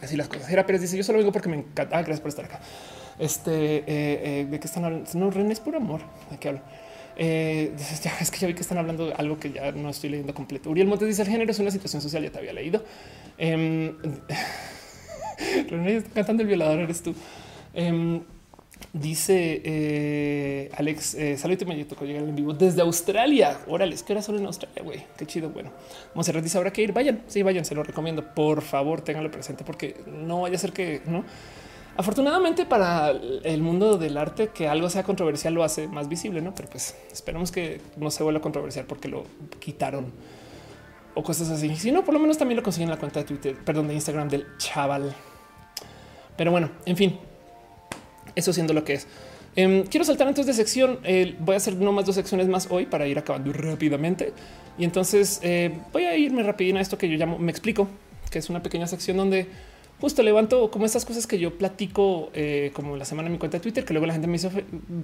así 0.02 0.18
las 0.18 0.30
cosas. 0.30 0.50
Era 0.50 0.66
Pérez 0.66 0.82
dice: 0.82 0.98
Yo 0.98 1.04
solo 1.04 1.20
vengo 1.20 1.32
porque 1.32 1.48
me 1.48 1.58
encanta. 1.58 1.96
Ah, 1.96 2.02
gracias 2.02 2.22
por 2.22 2.30
estar 2.30 2.46
acá. 2.46 2.60
Este 3.20 3.52
eh, 3.52 3.84
eh, 3.88 4.48
de 4.50 4.60
qué 4.60 4.66
están 4.66 4.84
hablando. 4.86 5.08
No, 5.14 5.30
René 5.30 5.54
es 5.54 5.60
por 5.60 5.76
amor. 5.76 6.02
¿De 6.32 6.38
qué 6.38 6.50
hablo? 6.50 6.62
Eh, 7.16 7.74
es 8.20 8.32
que 8.32 8.40
ya 8.40 8.48
vi 8.48 8.54
que 8.54 8.62
están 8.62 8.78
hablando 8.78 9.08
de 9.08 9.14
algo 9.14 9.40
que 9.40 9.52
ya 9.52 9.72
no 9.72 9.90
estoy 9.90 10.10
leyendo 10.10 10.34
completo. 10.34 10.70
Uriel 10.70 10.88
Montes 10.88 11.08
dice 11.08 11.22
el 11.22 11.28
género 11.28 11.52
es 11.52 11.60
una 11.60 11.72
situación 11.72 12.02
social. 12.02 12.24
Ya 12.24 12.32
te 12.32 12.40
había 12.40 12.54
leído. 12.54 12.84
Eh, 15.46 16.04
cantando 16.14 16.44
el 16.44 16.48
violador 16.48 16.80
eres 16.80 17.02
tú. 17.02 17.14
Em, 17.74 18.22
dice 18.94 19.62
eh, 19.64 20.70
Alex, 20.78 21.16
eh, 21.16 21.38
salud 21.38 21.62
me 21.64 21.84
tocó 21.86 22.06
llegar 22.06 22.24
en 22.24 22.36
vivo 22.36 22.54
desde 22.54 22.82
Australia. 22.82 23.60
Órale, 23.68 23.96
es 23.96 24.04
que 24.04 24.14
ahora 24.14 24.22
solo 24.22 24.40
en 24.40 24.46
Australia, 24.46 24.84
güey. 24.84 25.04
Qué 25.18 25.26
chido. 25.26 25.50
Bueno, 25.50 25.72
Monserrat 26.14 26.44
dice 26.44 26.58
ahora 26.58 26.72
que 26.72 26.84
ir. 26.84 26.94
Vayan, 26.94 27.24
sí, 27.28 27.42
vayan, 27.42 27.66
se 27.66 27.76
lo 27.76 27.84
recomiendo. 27.84 28.34
Por 28.34 28.62
favor, 28.62 29.02
ténganlo 29.02 29.32
presente 29.32 29.64
porque 29.64 29.98
no 30.08 30.42
vaya 30.42 30.56
a 30.56 30.60
ser 30.60 30.72
que 30.72 31.02
no 31.06 31.24
Afortunadamente 31.96 32.66
para 32.66 33.12
el 33.12 33.62
mundo 33.62 33.98
del 33.98 34.18
arte 34.18 34.48
que 34.48 34.68
algo 34.68 34.90
sea 34.90 35.04
controversial 35.04 35.54
lo 35.54 35.64
hace 35.64 35.88
más 35.88 36.10
visible, 36.10 36.42
¿no? 36.42 36.56
Pero 36.56 36.70
pues 36.70 36.96
esperemos 37.12 37.52
que 37.52 37.82
no 37.98 38.10
se 38.10 38.24
vuelva 38.24 38.42
controversial 38.42 38.86
porque 38.86 39.08
lo 39.08 39.26
quitaron 39.60 40.12
o 41.14 41.22
cosas 41.22 41.50
así. 41.52 41.76
Si 41.76 41.92
no, 41.92 42.04
por 42.04 42.16
lo 42.16 42.20
menos 42.20 42.38
también 42.38 42.58
lo 42.58 42.64
consiguen 42.64 42.88
en 42.88 42.96
la 42.96 43.00
cuenta 43.00 43.20
de 43.20 43.26
Twitter, 43.26 43.56
perdón, 43.64 43.88
de 43.88 43.94
Instagram 43.94 44.28
del 44.28 44.48
chaval. 44.58 45.14
Pero 46.36 46.50
bueno, 46.50 46.72
en 46.86 46.98
fin, 46.98 47.20
eso 48.36 48.52
siendo 48.54 48.74
lo 48.74 48.84
que 48.84 48.94
es. 48.94 49.08
Em, 49.56 49.84
quiero 49.84 50.04
saltar 50.04 50.28
antes 50.28 50.48
de 50.48 50.54
sección. 50.54 51.00
voy 51.40 51.54
a 51.54 51.58
hacer 51.58 51.76
no 51.76 51.92
más 51.92 52.06
dos 52.06 52.16
secciones 52.16 52.48
más 52.48 52.68
hoy 52.72 52.88
para 52.88 53.06
ir 53.06 53.20
acabando 53.20 53.54
rápidamente. 53.54 54.34
Y 54.78 54.84
entonces 54.84 55.40
eh, 55.44 55.72
voy 55.92 56.06
a 56.06 56.18
irme 56.18 56.42
rapidín 56.42 56.78
a 56.78 56.82
esto 56.82 56.98
que 56.98 57.08
yo 57.08 57.18
llamo 57.18 57.38
me 57.38 57.52
explico, 57.52 57.88
que 58.32 58.40
es 58.40 58.50
una 58.50 58.64
pequeña 58.64 58.88
sección 58.88 59.18
donde 59.18 59.48
justo 60.04 60.22
levanto 60.22 60.70
como 60.70 60.86
estas 60.86 61.06
cosas 61.06 61.26
que 61.26 61.40
yo 61.40 61.58
platico 61.58 62.30
eh, 62.34 62.72
como 62.74 62.98
la 62.98 63.06
semana 63.06 63.28
en 63.28 63.32
mi 63.32 63.40
cuenta 63.40 63.58
de 63.58 63.62
Twitter, 63.62 63.86
que 63.86 63.94
luego 63.94 64.06
la 64.06 64.12
gente 64.12 64.28
me 64.28 64.34
dice, 64.34 64.50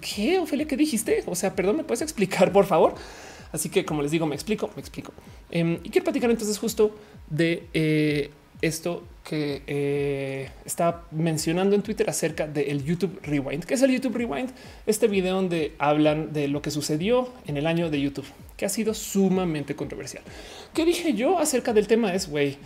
¿qué, 0.02 0.40
Ofelia, 0.40 0.68
qué 0.68 0.76
dijiste? 0.76 1.24
O 1.26 1.36
sea, 1.36 1.56
perdón, 1.56 1.78
¿me 1.78 1.86
puedes 1.86 2.02
explicar, 2.02 2.52
por 2.52 2.66
favor? 2.66 2.96
Así 3.54 3.70
que, 3.70 3.86
como 3.86 4.02
les 4.02 4.12
digo, 4.12 4.26
me 4.26 4.36
explico, 4.36 4.70
me 4.76 4.82
explico. 4.82 5.14
Em, 5.52 5.80
y 5.86 5.90
quiero 5.90 6.04
platicar 6.04 6.30
entonces 6.30 6.60
justo 6.60 6.94
de 7.30 7.64
eh, 7.74 8.32
esto 8.62 9.06
que 9.24 9.62
eh, 9.68 10.50
está 10.66 11.06
mencionando 11.12 11.78
en 11.78 11.82
Twitter 11.82 12.10
acerca 12.10 12.46
del 12.46 12.84
YouTube 12.84 13.22
Rewind. 13.24 13.64
¿Qué 13.64 13.76
es 13.76 13.82
el 13.82 13.92
YouTube 13.92 14.18
Rewind? 14.18 14.50
Este 14.86 15.08
video 15.08 15.34
donde 15.36 15.76
hablan 15.80 16.34
de 16.34 16.50
lo 16.50 16.62
que 16.62 16.72
sucedió 16.72 17.30
en 17.48 17.56
el 17.56 17.68
año 17.68 17.90
de 17.90 18.02
YouTube, 18.02 18.28
que 18.58 18.66
ha 18.66 18.70
sido 18.70 18.94
sumamente 18.94 19.78
controversial. 19.78 20.24
¿Qué 20.74 20.84
dije 20.84 21.14
yo 21.14 21.40
acerca 21.40 21.72
del 21.72 21.88
tema? 21.88 22.14
Es, 22.14 22.28
güey, 22.28 22.58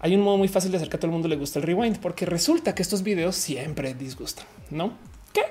hay 0.00 0.14
un 0.14 0.22
modo 0.22 0.38
muy 0.38 0.48
fácil 0.48 0.70
de 0.70 0.78
hacer 0.78 0.88
que 0.88 0.96
a 0.96 0.98
todo 0.98 1.08
el 1.08 1.12
mundo 1.12 1.28
le 1.28 1.36
guste 1.36 1.58
el 1.58 1.64
rewind, 1.64 1.98
porque 1.98 2.26
resulta 2.26 2.74
que 2.74 2.82
estos 2.82 3.02
videos 3.02 3.36
siempre 3.36 3.94
disgustan, 3.94 4.46
¿no? 4.70 4.94
¿Qué? 5.32 5.42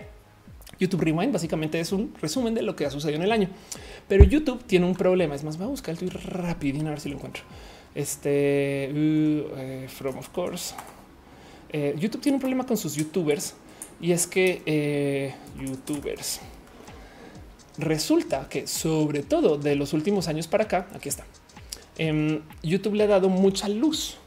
YouTube 0.80 1.02
Rewind 1.02 1.32
básicamente 1.34 1.80
es 1.80 1.92
un 1.92 2.14
resumen 2.22 2.56
de 2.56 2.62
lo 2.62 2.76
que 2.76 2.86
ha 2.86 2.90
sucedido 2.90 3.18
en 3.18 3.24
el 3.24 3.32
año. 3.32 3.50
Pero 4.08 4.24
YouTube 4.24 4.64
tiene 4.66 4.86
un 4.86 4.96
problema. 4.96 5.36
Es 5.36 5.44
más, 5.44 5.58
voy 5.58 5.68
a 5.68 5.70
buscar 5.70 5.92
el 5.92 6.00
tweet 6.00 6.12
rápido 6.24 6.88
a 6.88 6.92
ver 6.92 7.00
si 7.00 7.10
lo 7.10 7.16
encuentro. 7.16 7.44
Este 7.94 8.90
uh, 8.92 9.58
eh, 9.58 9.88
from 9.90 10.18
of 10.18 10.30
course. 10.30 10.74
Eh, 11.72 11.96
YouTube 12.00 12.22
tiene 12.22 12.38
un 12.38 12.40
problema 12.40 12.66
con 12.66 12.78
sus 12.78 12.96
youtubers 12.96 13.54
y 14.02 14.12
es 14.12 14.26
que 14.26 14.64
eh, 14.66 15.36
youtubers 15.62 16.40
resulta 17.78 18.48
que 18.50 18.66
sobre 18.66 19.22
todo 19.22 19.58
de 19.58 19.76
los 19.76 19.94
últimos 19.94 20.28
años 20.28 20.48
para 20.48 20.64
acá, 20.64 20.88
aquí 20.94 21.10
está. 21.10 21.26
Em, 21.98 22.42
YouTube 22.64 22.96
le 22.96 23.04
ha 23.04 23.08
dado 23.08 23.30
mucha 23.30 23.68
luz 23.68 24.18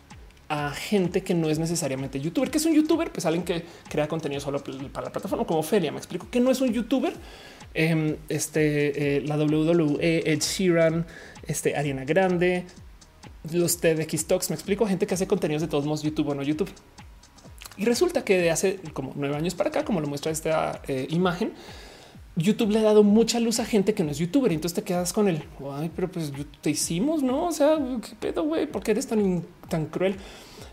a 0.52 0.70
gente 0.70 1.22
que 1.22 1.32
no 1.32 1.48
es 1.48 1.58
necesariamente 1.58 2.20
youtuber, 2.20 2.50
que 2.50 2.58
es 2.58 2.66
un 2.66 2.74
youtuber, 2.74 3.10
pues 3.10 3.24
alguien 3.24 3.42
que 3.42 3.64
crea 3.88 4.06
contenido 4.06 4.38
solo 4.38 4.62
para 4.92 5.06
la 5.06 5.10
plataforma, 5.10 5.46
como 5.46 5.62
Felia. 5.62 5.90
Me 5.90 5.96
explico 5.96 6.28
que 6.30 6.40
no 6.40 6.50
es 6.50 6.60
un 6.60 6.74
youtuber. 6.74 7.14
Em, 7.72 8.18
este, 8.28 9.16
eh, 9.16 9.20
la 9.22 9.38
WWE, 9.38 10.30
Ed 10.30 10.40
Sheeran, 10.40 11.06
este, 11.46 11.74
Ariana 11.74 12.04
Grande, 12.04 12.66
los 13.50 13.78
TEDx 13.78 14.26
Talks. 14.26 14.50
Me 14.50 14.54
explico 14.56 14.86
gente 14.86 15.06
que 15.06 15.14
hace 15.14 15.26
contenidos 15.26 15.62
de 15.62 15.68
todos 15.68 15.86
modos, 15.86 16.02
YouTube 16.02 16.28
o 16.28 16.34
no 16.34 16.42
YouTube. 16.42 16.68
Y 17.78 17.86
resulta 17.86 18.22
que 18.22 18.36
de 18.36 18.50
hace 18.50 18.78
como 18.92 19.14
nueve 19.16 19.34
años 19.34 19.54
para 19.54 19.70
acá, 19.70 19.86
como 19.86 20.02
lo 20.02 20.06
muestra 20.06 20.30
esta 20.30 20.82
eh, 20.86 21.06
imagen, 21.08 21.54
YouTube 22.36 22.70
le 22.70 22.78
ha 22.78 22.82
dado 22.82 23.02
mucha 23.02 23.40
luz 23.40 23.60
a 23.60 23.64
gente 23.64 23.94
que 23.94 24.04
no 24.04 24.10
es 24.10 24.18
youtuber. 24.18 24.50
Y 24.52 24.54
entonces 24.54 24.74
te 24.74 24.82
quedas 24.82 25.12
con 25.12 25.28
el 25.28 25.42
ay, 25.72 25.90
pero 25.94 26.10
pues 26.10 26.32
te 26.60 26.70
hicimos, 26.70 27.22
no? 27.22 27.46
O 27.46 27.52
sea, 27.52 27.78
qué 28.02 28.16
pedo, 28.18 28.44
güey, 28.44 28.66
¿por 28.66 28.82
qué 28.82 28.92
eres 28.92 29.06
tan, 29.06 29.44
tan 29.68 29.86
cruel? 29.86 30.16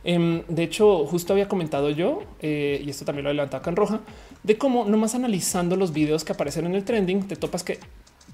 Em, 0.03 0.43
de 0.47 0.63
hecho, 0.63 1.05
justo 1.05 1.33
había 1.33 1.49
comentado 1.49 1.89
yo, 1.89 2.23
eh, 2.41 2.81
y 2.83 2.89
esto 2.89 3.03
también 3.03 3.25
lo 3.25 3.29
adelantado 3.29 3.59
acá 3.59 3.69
en 3.69 3.75
roja, 3.75 3.99
de 4.43 4.57
cómo 4.57 4.85
nomás 4.85 5.13
analizando 5.13 5.75
los 5.75 5.91
videos 5.91 6.23
que 6.23 6.31
aparecen 6.31 6.65
en 6.65 6.75
el 6.75 6.85
trending, 6.85 7.27
te 7.27 7.35
topas 7.35 7.63
que 7.63 7.79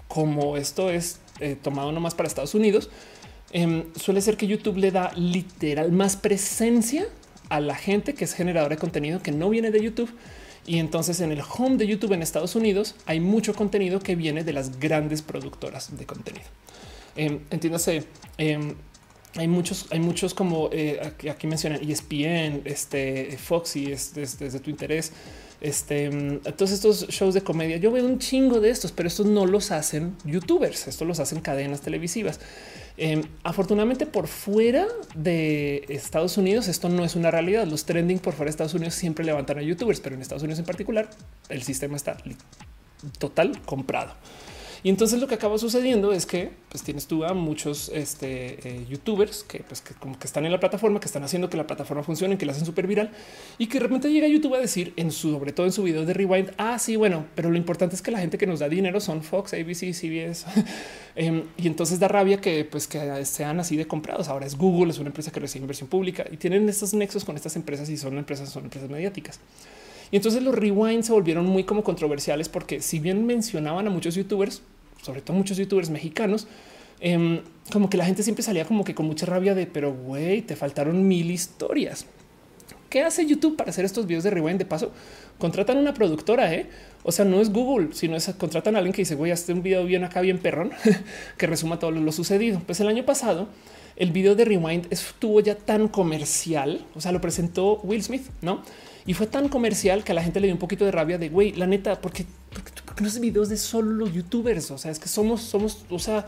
como 0.08 0.58
esto 0.58 0.92
es 0.92 1.20
eh, 1.40 1.58
tomado 1.62 1.92
nomás 1.92 2.14
para 2.14 2.28
Estados 2.28 2.54
Unidos, 2.54 2.92
em, 3.52 3.86
suele 3.96 4.22
ser 4.22 4.38
que 4.38 4.46
YouTube 4.46 4.78
le 4.78 4.92
da 4.92 5.12
literal 5.16 5.92
más 5.92 6.16
presencia 6.16 7.08
a 7.50 7.60
la 7.60 7.76
gente 7.76 8.14
que 8.14 8.26
es 8.26 8.34
generadora 8.34 8.76
de 8.76 8.80
contenido 8.80 9.22
que 9.22 9.32
no 9.32 9.50
viene 9.50 9.72
de 9.72 9.82
YouTube 9.82 10.10
y 10.68 10.80
entonces 10.80 11.20
en 11.20 11.32
el 11.32 11.42
home 11.42 11.78
de 11.78 11.88
YouTube 11.88 12.14
en 12.14 12.22
Estados 12.22 12.56
Unidos 12.56 12.96
hay 13.06 13.20
mucho 13.20 13.54
contenido 13.54 14.00
que 14.00 14.16
viene 14.16 14.44
de 14.44 14.54
las 14.54 14.80
grandes 14.80 15.22
productoras 15.22 15.96
de 15.96 16.06
contenido. 16.06 16.46
Eh, 17.16 17.40
entiéndase, 17.50 18.04
em, 18.38 18.76
hay 19.36 19.48
muchos, 19.48 19.88
hay 19.92 20.00
muchos 20.00 20.34
como 20.34 20.70
eh, 20.72 21.00
aquí, 21.30 21.48
mencionan 21.48 21.82
ESPN, 21.82 22.62
este 22.66 23.38
Foxy 23.38 23.92
es 23.92 24.14
desde, 24.14 24.60
tu 24.60 24.70
interés. 24.70 25.12
Este 25.62 26.06
em, 26.06 26.40
todos 26.40 26.72
estos 26.72 27.08
shows 27.08 27.34
de 27.34 27.42
comedia. 27.42 27.78
Yo 27.78 27.92
veo 27.92 28.06
un 28.06 28.20
chingo 28.20 28.60
de 28.60 28.70
estos, 28.70 28.92
pero 28.92 29.08
estos 29.08 29.26
no 29.26 29.46
los 29.46 29.72
hacen 29.72 30.16
youtubers, 30.26 30.88
estos 30.88 31.08
los 31.08 31.20
hacen 31.20 31.42
cadenas 31.42 31.82
televisivas. 31.82 32.40
Em, 32.98 33.24
afortunadamente 33.44 34.06
por 34.06 34.28
fuera 34.28 34.88
de 35.16 35.86
Estados 35.90 36.38
Unidos 36.38 36.70
esto 36.70 36.88
no 36.88 37.04
es 37.04 37.16
una 37.16 37.30
realidad. 37.30 37.68
Los 37.68 37.86
trending 37.86 38.20
por 38.20 38.34
fuera 38.34 38.46
de 38.46 38.52
Estados 38.52 38.74
Unidos 38.74 38.94
siempre 38.94 39.26
levantan 39.26 39.58
a 39.60 39.62
youtubers, 39.62 40.00
pero 40.00 40.16
en 40.16 40.22
Estados 40.22 40.44
Unidos 40.44 40.60
en 40.60 40.66
particular 40.66 41.10
el 41.50 41.64
sistema 41.64 41.98
está 41.98 42.18
total 43.20 43.62
comprado. 43.66 44.14
Y 44.86 44.90
entonces 44.90 45.20
lo 45.20 45.26
que 45.26 45.34
acaba 45.34 45.58
sucediendo 45.58 46.14
es 46.14 46.28
que 46.28 46.52
pues 46.70 46.84
tienes 46.84 47.08
tú 47.08 47.26
a 47.26 47.34
muchos 47.34 47.90
este, 47.90 48.60
eh, 48.70 48.86
youtubers 48.88 49.44
que, 49.44 49.62
pues, 49.62 49.82
que 49.82 49.96
como 49.96 50.20
que 50.20 50.28
están 50.28 50.46
en 50.46 50.52
la 50.52 50.60
plataforma, 50.60 51.00
que 51.00 51.08
están 51.08 51.24
haciendo 51.24 51.50
que 51.50 51.58
la 51.58 51.66
plataforma 51.66 52.04
funcione, 52.04 52.38
que 52.38 52.46
la 52.46 52.52
hacen 52.52 52.68
súper 52.68 52.86
viral 52.86 53.10
y 53.58 53.66
que 53.66 53.80
de 53.80 53.86
repente 53.86 54.12
llega 54.12 54.28
YouTube 54.28 54.54
a 54.54 54.60
decir 54.60 54.94
en 54.96 55.10
su, 55.10 55.32
sobre 55.32 55.54
todo 55.54 55.66
en 55.66 55.72
su 55.72 55.82
video 55.82 56.06
de 56.06 56.14
rewind, 56.14 56.52
ah, 56.60 56.78
sí, 56.78 56.98
bueno, 56.98 57.26
pero 57.34 57.50
lo 57.50 57.58
importante 57.58 57.96
es 57.96 58.04
que 58.04 58.12
la 58.12 58.20
gente 58.20 58.38
que 58.38 58.46
nos 58.46 58.60
da 58.60 58.70
dinero 58.70 59.00
son 59.00 59.24
Fox, 59.24 59.56
ABC, 59.56 59.92
CBS. 59.92 60.46
Em, 61.18 61.46
y 61.58 61.66
entonces 61.66 61.98
da 61.98 62.10
rabia 62.10 62.40
que 62.42 62.66
pues 62.66 62.88
que 62.88 63.26
sean 63.26 63.60
así 63.60 63.78
de 63.78 63.88
comprados. 63.88 64.28
Ahora 64.28 64.46
es 64.46 64.56
Google, 64.56 64.92
es 64.92 65.00
una 65.00 65.08
empresa 65.08 65.32
que 65.32 65.40
recibe 65.40 65.64
inversión 65.64 65.90
pública 65.90 66.26
y 66.30 66.38
tienen 66.38 66.70
estos 66.70 66.94
nexos 66.94 67.26
con 67.26 67.36
estas 67.38 67.56
empresas 67.56 67.90
y 67.90 67.98
son 67.98 68.20
empresas, 68.20 68.50
son 68.50 68.66
empresas 68.66 68.88
mediáticas. 68.88 69.40
Y 70.12 70.18
entonces 70.18 70.44
los 70.44 70.54
rewinds 70.54 71.08
se 71.08 71.14
volvieron 71.14 71.46
muy 71.48 71.64
como 71.64 71.84
controversiales 71.84 72.50
porque 72.50 72.82
si 72.82 73.00
bien 73.00 73.26
mencionaban 73.26 73.88
a 73.88 73.90
muchos 73.90 74.14
youtubers, 74.14 74.62
sobre 75.06 75.22
todo 75.22 75.38
muchos 75.38 75.58
youtubers 75.58 75.90
mexicanos, 75.90 76.48
em, 77.00 77.42
como 77.72 77.90
que 77.90 77.98
la 77.98 78.06
gente 78.06 78.24
siempre 78.24 78.44
salía 78.44 78.66
como 78.66 78.84
que 78.84 78.96
con 78.96 79.06
mucha 79.06 79.26
rabia 79.26 79.56
de, 79.56 79.68
pero 79.68 79.94
güey, 79.94 80.42
te 80.42 80.56
faltaron 80.56 81.08
mil 81.08 81.32
historias. 81.32 82.06
¿qué 82.96 83.04
hace 83.04 83.26
YouTube 83.26 83.58
para 83.58 83.72
hacer 83.72 83.84
estos 83.84 84.08
videos 84.08 84.24
de 84.24 84.30
rewind? 84.30 84.58
De 84.58 84.64
paso, 84.64 84.90
contratan 85.38 85.76
una 85.76 85.94
productora, 85.94 86.54
¿eh? 86.54 86.68
O 87.04 87.12
sea, 87.12 87.26
no 87.26 87.42
es 87.42 87.52
Google, 87.52 87.90
sino 87.92 88.16
es 88.16 88.34
contratan 88.38 88.76
a 88.76 88.78
alguien 88.78 88.94
que 88.94 89.02
dice, 89.02 89.18
a 89.20 89.34
hacer 89.34 89.54
un 89.54 89.62
video 89.62 89.84
bien 89.84 90.06
acá, 90.06 90.22
bien 90.22 90.38
perrón, 90.38 90.72
que 91.38 91.46
resuma 91.46 91.78
todo 91.78 91.92
lo 91.92 92.12
sucedido. 92.14 92.62
Pues 92.66 92.80
el 92.80 92.88
año 92.88 93.04
pasado, 93.04 93.50
el 93.98 94.14
video 94.14 94.36
de 94.36 94.46
Rewind 94.46 94.88
estuvo 94.92 95.42
ya 95.42 95.56
tan 95.56 95.90
comercial, 95.90 96.86
o 96.96 97.02
sea, 97.02 97.12
lo 97.12 97.20
presentó 97.20 97.82
Will 97.84 98.02
Smith, 98.02 98.28
¿no? 98.42 98.62
Y 99.06 99.14
fue 99.14 99.28
tan 99.28 99.50
comercial 99.50 100.06
que 100.06 100.14
a 100.14 100.16
la 100.16 100.24
gente 100.24 100.40
le 100.40 100.48
dio 100.48 100.56
un 100.56 100.60
poquito 100.60 100.86
de 100.86 100.92
rabia 100.92 101.18
de, 101.18 101.28
güey, 101.28 101.52
la 101.52 101.68
neta, 101.68 102.00
porque, 102.00 102.26
porque 102.50 102.72
no 103.04 103.08
es 103.08 103.20
videos 103.20 103.50
de 103.50 103.58
solo 103.58 103.92
los 103.92 104.14
youtubers, 104.14 104.72
o 104.72 104.78
sea, 104.78 104.92
es 104.92 105.00
que 105.00 105.08
somos, 105.08 105.42
somos, 105.42 105.86
o 105.90 106.00
sea, 106.00 106.26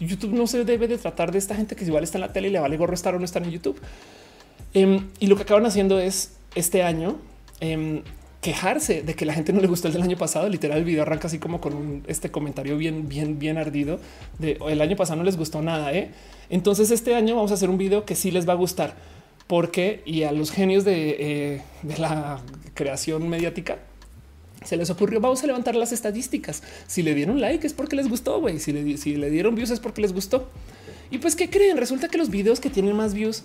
YouTube 0.00 0.32
no 0.32 0.46
se 0.46 0.64
debe 0.64 0.88
de 0.88 0.98
tratar 0.98 1.32
de 1.32 1.38
esta 1.38 1.54
gente 1.54 1.76
que 1.76 1.84
igual 1.84 2.04
está 2.04 2.18
en 2.18 2.22
la 2.22 2.32
tele 2.32 2.48
y 2.48 2.50
le 2.52 2.60
vale 2.60 2.76
gorro 2.76 2.94
estar 2.94 3.14
o 3.14 3.18
no 3.18 3.24
estar 3.24 3.42
en 3.42 3.50
YouTube. 3.50 3.80
Em, 4.74 5.08
y 5.18 5.26
lo 5.26 5.36
que 5.36 5.42
acaban 5.42 5.66
haciendo 5.66 5.98
es 5.98 6.32
este 6.54 6.82
año 6.82 7.16
em, 7.60 8.02
quejarse 8.40 9.02
de 9.02 9.14
que 9.14 9.24
la 9.24 9.32
gente 9.32 9.52
no 9.52 9.60
le 9.60 9.66
gustó 9.66 9.88
el 9.88 9.94
del 9.94 10.02
año 10.02 10.16
pasado. 10.16 10.48
Literal, 10.48 10.78
el 10.78 10.84
video 10.84 11.02
arranca 11.02 11.26
así 11.26 11.38
como 11.38 11.60
con 11.60 12.04
este 12.06 12.30
comentario 12.30 12.76
bien, 12.76 13.08
bien, 13.08 13.38
bien 13.38 13.58
ardido 13.58 13.98
de 14.38 14.58
el 14.68 14.80
año 14.80 14.96
pasado 14.96 15.18
no 15.18 15.24
les 15.24 15.36
gustó 15.36 15.62
nada. 15.62 15.92
¿eh? 15.92 16.12
Entonces, 16.50 16.90
este 16.90 17.14
año 17.14 17.34
vamos 17.34 17.50
a 17.50 17.54
hacer 17.54 17.70
un 17.70 17.78
video 17.78 18.04
que 18.04 18.14
sí 18.14 18.30
les 18.30 18.48
va 18.48 18.52
a 18.52 18.56
gustar 18.56 18.94
porque 19.48 20.02
y 20.04 20.22
a 20.24 20.32
los 20.32 20.50
genios 20.50 20.84
de, 20.84 21.16
eh, 21.18 21.62
de 21.82 21.98
la 21.98 22.40
creación 22.74 23.28
mediática 23.28 23.78
se 24.64 24.76
les 24.76 24.90
ocurrió 24.90 25.20
vamos 25.20 25.42
a 25.42 25.46
levantar 25.46 25.74
las 25.74 25.92
estadísticas. 25.92 26.62
Si 26.86 27.02
le 27.02 27.14
dieron 27.14 27.40
like 27.40 27.66
es 27.66 27.72
porque 27.72 27.96
les 27.96 28.08
gustó, 28.08 28.40
güey. 28.40 28.58
Si 28.58 28.72
le, 28.72 29.30
dieron 29.30 29.54
views 29.54 29.70
es 29.70 29.80
porque 29.80 30.00
les 30.00 30.12
gustó. 30.12 30.48
Y 31.10 31.18
pues, 31.18 31.36
¿qué 31.36 31.48
creen? 31.48 31.76
Resulta 31.76 32.08
que 32.08 32.18
los 32.18 32.28
videos 32.28 32.60
que 32.60 32.68
tienen 32.68 32.96
más 32.96 33.14
views, 33.14 33.44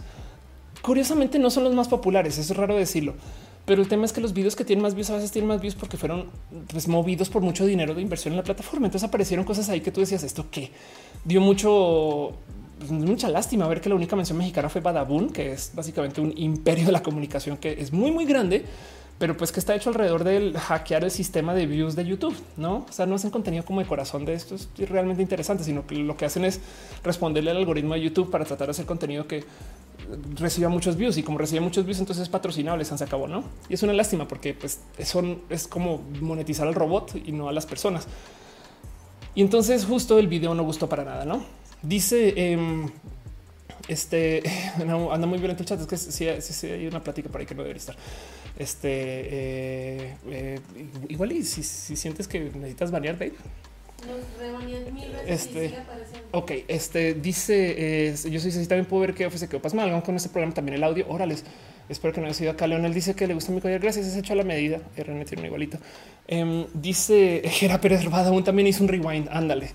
curiosamente 0.82 1.40
no 1.40 1.50
son 1.50 1.64
los 1.64 1.74
más 1.74 1.88
populares. 1.88 2.38
Eso 2.38 2.53
es 2.53 2.58
raro 2.58 2.75
decirlo. 2.75 3.14
Pero 3.66 3.82
el 3.82 3.88
tema 3.88 4.03
es 4.03 4.11
que 4.11 4.19
los 4.19 4.33
videos 4.33 4.58
que 4.58 4.66
tienen 4.66 4.83
más 4.83 4.93
views 4.93 5.09
a 5.11 5.16
veces 5.16 5.32
tienen 5.32 5.48
más 5.48 5.61
views 5.61 5.75
porque 5.75 5.95
fueron 5.95 6.25
pues, 6.67 6.88
movidos 6.90 7.30
por 7.30 7.42
mucho 7.42 7.66
dinero 7.66 7.93
de 7.93 8.01
inversión 8.01 8.33
en 8.33 8.38
la 8.38 8.43
plataforma. 8.43 8.88
Entonces 8.88 9.08
aparecieron 9.08 9.45
cosas 9.45 9.69
ahí 9.69 9.80
que 9.80 9.92
tú 9.92 10.01
decías 10.01 10.24
esto 10.24 10.48
que 10.51 10.72
dio 11.24 11.40
mucho, 11.40 12.33
pues, 12.80 12.92
mucha 12.92 13.30
lástima 13.30 13.66
ver 13.67 13.80
que 13.80 13.88
la 13.88 13.95
única 13.95 14.17
mención 14.17 14.38
mexicana 14.38 14.67
fue 14.67 14.82
Badabun, 14.82 15.30
que 15.30 15.53
es 15.53 15.72
básicamente 15.74 16.19
un 16.19 16.33
imperio 16.35 16.88
de 16.88 16.92
la 16.92 17.01
comunicación 17.01 17.56
que 17.56 17.72
es 17.80 17.93
muy, 17.93 18.11
muy 18.11 18.25
grande 18.25 18.66
pero 19.19 19.38
pues 19.38 19.51
que 19.51 19.59
está 19.59 19.75
hecho 19.75 19.90
alrededor 19.90 20.24
del 20.24 20.58
hackear 20.58 21.03
el 21.03 21.11
sistema 21.11 21.53
de 21.53 21.66
views 21.66 21.95
de 21.95 22.06
YouTube, 22.06 22.35
no? 22.58 22.85
O 22.90 22.92
sea, 22.92 23.06
no 23.06 23.16
hacen 23.16 23.32
contenido 23.32 23.64
como 23.64 23.80
de 23.80 23.85
corazón 23.85 24.25
de 24.25 24.33
esto 24.33 24.56
es 24.56 24.67
realmente 24.90 25.22
interesante, 25.22 25.64
sino 25.64 25.85
que 25.88 25.95
lo 25.95 26.17
que 26.17 26.25
hacen 26.25 26.45
es 26.45 26.59
responderle 27.03 27.51
al 27.51 27.58
algoritmo 27.58 27.93
de 27.93 28.01
YouTube 28.01 28.30
para 28.30 28.43
tratar 28.45 28.67
de 28.67 28.72
hacer 28.72 28.85
contenido 28.85 29.27
que 29.27 29.43
reciba 30.35 30.69
muchos 30.69 30.98
views 30.98 31.17
y 31.17 31.24
como 31.24 31.38
recibe 31.38 31.61
muchos 31.61 31.85
views, 31.85 32.00
entonces 32.00 32.24
es 32.24 32.30
patrocinable, 32.30 32.83
se 32.83 33.01
acabó, 33.03 33.27
no? 33.27 33.43
Y 33.69 33.75
es 33.75 33.83
una 33.83 33.93
lástima 33.93 34.27
porque 34.27 34.53
pues 34.53 34.80
eso 34.98 35.22
es 35.50 35.67
como 35.67 36.01
monetizar 36.22 36.67
al 36.67 36.75
robot 36.75 37.16
y 37.25 37.32
no 37.32 37.50
a 37.50 37.53
las 37.53 37.66
personas. 37.66 38.08
Y 39.35 39.42
entonces 39.42 39.85
justo 39.85 40.19
el 40.19 40.27
video 40.27 40.53
no 40.53 40.64
gustó 40.64 40.88
para 40.90 41.03
nada, 41.03 41.25
no? 41.25 41.43
Dice 41.82 42.33
em, 42.35 42.90
este 43.87 44.43
anda 45.11 45.27
muy 45.27 45.39
violento 45.39 45.63
el 45.63 45.69
chat. 45.69 45.79
Es 45.79 45.87
que 45.87 46.41
si 46.41 46.67
hay 46.67 46.87
una 46.87 47.03
plática 47.03 47.29
por 47.29 47.41
ahí 47.41 47.47
que 47.47 47.55
no 47.55 47.63
debería 47.63 47.79
estar. 47.79 47.95
Este 48.57 48.89
eh, 48.91 50.15
eh, 50.27 50.59
igual 51.09 51.31
y 51.31 51.43
si, 51.43 51.63
sientes 51.63 52.27
que 52.27 52.39
necesitas 52.39 52.91
banear, 52.91 53.15
babe. 53.15 53.33
Este, 55.25 55.73
ok, 56.31 56.51
este 56.67 57.13
dice 57.13 58.13
yo 58.29 58.39
soy 58.41 58.51
si 58.51 58.67
también 58.67 58.85
puedo 58.85 58.99
ver 59.01 59.13
que 59.13 59.25
ofrece 59.25 59.47
que 59.47 59.59
pasa 59.59 59.77
mal 59.77 60.03
con 60.03 60.15
este 60.17 60.29
programa 60.29 60.53
también 60.53 60.75
el 60.75 60.83
audio. 60.83 61.05
Órales, 61.07 61.45
espero 61.87 62.13
que 62.13 62.19
no 62.19 62.27
haya 62.27 62.35
sido 62.35 62.51
acá. 62.51 62.67
Leonel 62.67 62.93
dice 62.93 63.15
que 63.15 63.27
le 63.27 63.33
gusta 63.33 63.51
mi 63.53 63.61
collar. 63.61 63.79
Gracias, 63.79 64.07
es 64.07 64.17
hecho 64.17 64.33
a 64.33 64.35
la 64.35 64.43
medida. 64.43 64.81
RN 64.97 65.23
tiene 65.25 65.41
un 65.41 65.45
igualito. 65.45 65.77
Em, 66.27 66.65
dice 66.73 67.41
Gera 67.45 67.79
Pérez 67.79 68.05
aún 68.05 68.43
también 68.43 68.67
hizo 68.67 68.83
un 68.83 68.89
rewind. 68.89 69.29
Ándale. 69.31 69.71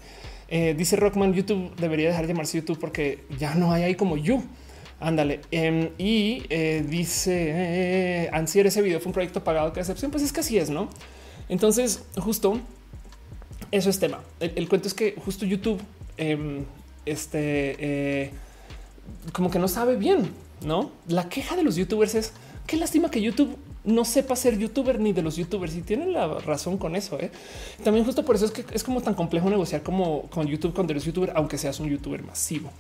Eh, 0.49 0.75
dice 0.77 0.97
Rockman, 0.97 1.35
YouTube 1.35 1.75
debería 1.77 2.09
dejar 2.09 2.27
de 2.27 2.33
llamarse 2.33 2.59
YouTube 2.59 2.79
porque 2.79 3.25
ya 3.39 3.55
no 3.55 3.73
hay 3.73 3.83
ahí 3.83 3.95
como 3.95 4.17
you. 4.17 4.43
Ándale. 5.01 5.41
Em, 5.51 5.91
y 5.99 6.43
eh, 6.49 6.85
dice 6.89 7.53
eh, 7.55 8.31
Ansier, 8.33 8.67
ese 8.67 8.83
video 8.83 8.99
fue 8.99 9.09
un 9.09 9.13
proyecto 9.13 9.45
pagado. 9.45 9.73
Qué 9.73 9.81
excepción. 9.81 10.11
Pues 10.11 10.25
es 10.25 10.33
que 10.33 10.41
así 10.41 10.59
es, 10.59 10.71
no? 10.71 10.89
Entonces, 11.49 12.05
justo 12.17 12.59
eso 13.71 13.91
es 13.91 13.99
tema. 13.99 14.21
El, 14.41 14.69
cuento 14.69 14.89
es 14.89 14.95
que 14.95 15.15
justo 15.25 15.45
YouTube, 15.45 15.81
em, 16.17 16.65
este, 17.05 18.33
como 19.33 19.51
que 19.51 19.59
no 19.59 19.69
sabe 19.69 19.97
bien, 19.97 20.31
no? 20.65 20.91
La 21.07 21.29
queja 21.29 21.55
de 21.55 21.63
los 21.63 21.77
youtubers 21.77 22.15
es 22.15 22.33
qué 22.67 22.77
lástima 22.77 23.11
que 23.11 23.21
YouTube 23.21 23.57
no 23.89 24.05
sepa 24.05 24.37
ser 24.37 24.59
youtuber 24.59 25.01
ni 25.01 25.13
de 25.13 25.23
los 25.23 25.37
youtubers 25.37 25.75
y 25.75 25.81
tienen 25.81 26.13
la 26.13 26.27
razón 26.41 26.77
con 26.77 26.95
eso. 26.95 27.19
¿eh? 27.19 27.31
También 27.83 28.05
justo 28.05 28.25
por 28.25 28.37
eso 28.37 28.45
es 28.45 28.51
que 28.51 28.65
es 28.73 28.85
como 28.85 29.01
tan 29.01 29.15
complejo 29.15 29.49
negociar 29.49 29.83
como 29.83 30.23
con 30.29 30.47
YouTube 30.47 30.75
cuando 30.75 30.93
eres 30.93 31.05
youtuber, 31.05 31.33
aunque 31.35 31.57
seas 31.57 31.81
un 31.81 31.89
youtuber 31.89 32.23
masivo. 32.23 32.71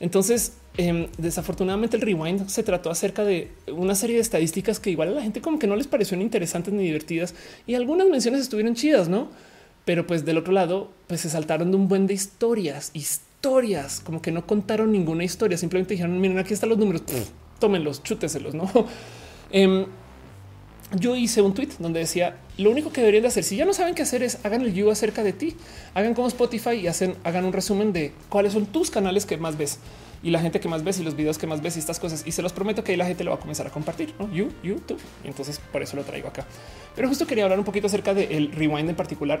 Entonces, 0.00 0.54
em, 0.76 1.08
desafortunadamente 1.18 1.96
el 1.96 2.02
rewind 2.02 2.48
se 2.48 2.62
trató 2.62 2.90
acerca 2.90 3.24
de 3.24 3.50
una 3.72 3.94
serie 3.94 4.16
de 4.16 4.22
estadísticas 4.22 4.78
que 4.78 4.90
igual 4.90 5.08
a 5.08 5.12
la 5.12 5.22
gente 5.22 5.40
como 5.40 5.58
que 5.58 5.66
no 5.66 5.76
les 5.76 5.86
parecieron 5.86 6.22
interesantes 6.22 6.72
ni 6.72 6.84
divertidas 6.84 7.34
y 7.66 7.74
algunas 7.74 8.08
menciones 8.08 8.42
estuvieron 8.42 8.74
chidas, 8.74 9.08
¿no? 9.08 9.28
Pero 9.84 10.06
pues 10.06 10.24
del 10.24 10.38
otro 10.38 10.52
lado, 10.52 10.90
pues 11.08 11.20
se 11.20 11.30
saltaron 11.30 11.70
de 11.70 11.76
un 11.76 11.88
buen 11.88 12.06
de 12.06 12.14
historias, 12.14 12.90
historias, 12.94 14.00
como 14.00 14.22
que 14.22 14.30
no 14.30 14.46
contaron 14.46 14.92
ninguna 14.92 15.24
historia, 15.24 15.58
simplemente 15.58 15.94
dijeron, 15.94 16.20
miren, 16.20 16.38
aquí 16.38 16.54
están 16.54 16.70
los 16.70 16.78
números, 16.78 17.02
tómenlos, 17.58 18.02
chúteselos, 18.02 18.54
¿no? 18.54 18.70
Em, 19.50 19.86
yo 20.96 21.16
hice 21.16 21.42
un 21.42 21.54
tweet 21.54 21.70
donde 21.78 22.00
decía 22.00 22.36
lo 22.56 22.70
único 22.70 22.92
que 22.92 23.00
deberían 23.00 23.22
de 23.22 23.28
hacer 23.28 23.44
si 23.44 23.56
ya 23.56 23.64
no 23.64 23.72
saben 23.72 23.94
qué 23.94 24.02
hacer 24.02 24.22
es 24.22 24.38
hagan 24.44 24.62
el 24.62 24.74
you 24.74 24.90
acerca 24.90 25.22
de 25.22 25.32
ti, 25.32 25.56
hagan 25.94 26.14
como 26.14 26.28
Spotify 26.28 26.74
y 26.74 26.86
hacen, 26.86 27.16
hagan 27.24 27.44
un 27.44 27.52
resumen 27.52 27.92
de 27.92 28.12
cuáles 28.28 28.52
son 28.52 28.66
tus 28.66 28.90
canales 28.90 29.26
que 29.26 29.36
más 29.36 29.56
ves 29.56 29.78
y 30.24 30.30
la 30.30 30.40
gente 30.40 30.58
que 30.58 30.68
más 30.68 30.82
ves 30.82 30.98
y 30.98 31.04
los 31.04 31.14
videos 31.14 31.36
que 31.36 31.46
más 31.46 31.60
ves 31.60 31.76
y 31.76 31.80
estas 31.80 32.00
cosas. 32.00 32.22
Y 32.26 32.32
se 32.32 32.40
los 32.40 32.52
prometo 32.52 32.82
que 32.82 32.92
ahí 32.92 32.96
la 32.96 33.04
gente 33.04 33.22
lo 33.24 33.30
va 33.30 33.36
a 33.36 33.40
comenzar 33.40 33.66
a 33.66 33.70
compartir. 33.70 34.14
¿no? 34.18 34.32
You, 34.32 34.50
YouTube. 34.62 34.98
Y 35.22 35.28
entonces 35.28 35.60
por 35.70 35.82
eso 35.82 35.96
lo 35.96 36.02
traigo 36.02 36.28
acá. 36.28 36.46
Pero 36.96 37.08
justo 37.08 37.26
quería 37.26 37.44
hablar 37.44 37.58
un 37.58 37.64
poquito 37.66 37.86
acerca 37.88 38.14
del 38.14 38.50
rewind 38.52 38.88
en 38.88 38.96
particular, 38.96 39.40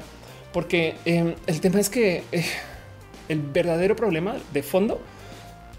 porque 0.52 0.94
em, 1.06 1.34
el 1.46 1.60
tema 1.60 1.80
es 1.80 1.88
que 1.88 2.22
eh, 2.32 2.44
el 3.30 3.40
verdadero 3.40 3.96
problema 3.96 4.36
de 4.52 4.62
fondo 4.62 5.00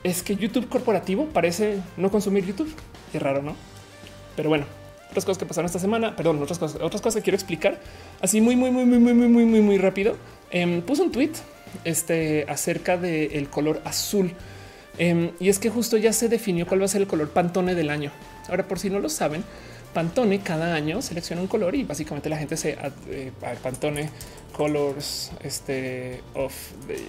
es 0.04 0.24
que 0.24 0.36
YouTube 0.36 0.68
corporativo 0.70 1.28
parece 1.28 1.80
no 1.98 2.10
consumir 2.10 2.44
YouTube. 2.44 2.74
Es 3.14 3.22
raro, 3.22 3.44
no? 3.44 3.56
Pero 4.36 4.50
bueno, 4.50 4.66
otras 5.09 5.25
cosas 5.25 5.38
que 5.38 5.45
pasaron 5.45 5.67
esta 5.67 5.80
semana, 5.80 6.16
perdón, 6.16 6.42
otras 6.42 6.59
cosas, 6.59 6.82
otras 6.82 7.01
cosas 7.01 7.16
que 7.16 7.24
quiero 7.24 7.35
explicar 7.35 7.80
así 8.22 8.42
muy, 8.42 8.56
muy, 8.56 8.72
muy, 8.72 8.85
muy, 8.85 9.00
muy, 9.00 9.14
muy, 9.14 9.27
muy, 9.27 9.45
muy, 9.45 9.61
muy 9.61 9.77
rápido. 9.77 10.17
Eh, 10.51 10.82
puse 10.85 11.01
un 11.01 11.11
tweet 11.11 11.32
este, 11.84 12.45
acerca 12.48 12.98
del 12.98 13.50
color 13.50 13.82
azul. 13.85 14.34
Em, 14.98 15.32
y 15.40 15.50
es 15.50 15.59
que 15.59 15.69
justo 15.69 15.98
ya 15.98 16.14
se 16.14 16.30
definió 16.30 16.66
cuál 16.66 16.82
va 16.82 16.85
a 16.85 16.88
ser 16.88 17.01
el 17.01 17.08
color 17.08 17.30
Pantone 17.30 17.75
del 17.75 17.90
año. 17.90 18.11
Ahora, 18.48 18.67
por 18.67 18.80
si 18.80 18.90
no 18.90 19.00
lo 19.00 19.09
saben, 19.09 19.43
Pantone 19.93 20.40
cada 20.40 20.74
año 20.74 21.01
selecciona 21.01 21.42
un 21.42 21.48
color 21.48 21.75
y 21.75 21.84
básicamente 21.84 22.30
la 22.30 22.38
gente 22.38 22.58
se 22.58 22.77
eh, 23.09 23.32
Pantone 23.61 24.09
Colors 24.53 25.32
este, 25.43 26.22
of 26.34 26.53
the 26.88 27.00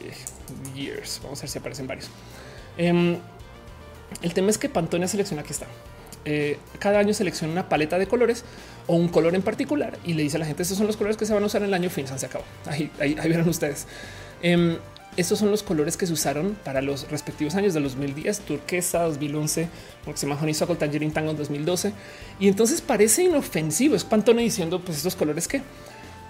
Years. 0.79 1.21
Vamos 1.23 1.39
a 1.41 1.43
ver 1.43 1.51
si 1.51 1.59
aparecen 1.59 1.87
varios. 1.87 2.11
Em, 2.77 3.19
el 4.23 4.35
tema 4.35 4.51
es 4.51 4.59
que 4.59 4.69
Pantone 4.69 5.09
selecciona 5.09 5.43
aquí 5.43 5.53
está 5.53 5.67
eh, 6.27 6.59
cada 6.81 6.99
año 6.99 7.15
selecciona 7.15 7.53
una 7.53 7.69
paleta 7.69 7.99
de 7.99 8.09
colores 8.09 8.45
o 8.89 8.97
un 8.97 9.07
color 9.07 9.37
en 9.37 9.43
particular 9.43 9.97
y 10.05 10.15
le 10.15 10.25
dice 10.25 10.37
a 10.37 10.41
la 10.41 10.47
gente 10.47 10.65
estos 10.65 10.77
son 10.77 10.89
los 10.89 10.97
colores 10.97 11.17
que 11.17 11.25
se 11.25 11.33
van 11.33 11.43
a 11.45 11.47
usar 11.47 11.63
en 11.63 11.69
el 11.69 11.75
año 11.75 11.89
fin, 11.89 12.07
se 12.07 12.27
acabó. 12.27 12.45
Ahí, 12.67 12.91
ahí, 12.99 13.15
verán 13.15 13.49
ustedes. 13.49 13.87
Em, 14.43 14.77
estos 15.17 15.39
son 15.39 15.53
los 15.53 15.63
colores 15.63 15.97
que 15.97 16.05
se 16.05 16.13
usaron 16.13 16.59
para 16.65 16.83
los 16.83 17.09
respectivos 17.11 17.55
años 17.55 17.75
de 17.75 17.81
2010, 17.81 18.41
turquesa 18.41 19.05
2011, 19.05 19.69
porque 20.05 20.19
se 20.19 20.27
majonizo 20.27 20.67
con 20.67 20.77
Tangerine 20.77 21.13
Tango 21.13 21.31
en 21.31 21.37
2012. 21.37 21.93
Y 22.41 22.49
entonces 22.49 22.81
parece 22.81 23.23
inofensivo, 23.23 23.95
es 23.95 24.03
Pantone 24.03 24.43
diciendo 24.43 24.81
pues 24.81 24.99
estos 24.99 25.15
colores 25.15 25.47
que, 25.47 25.63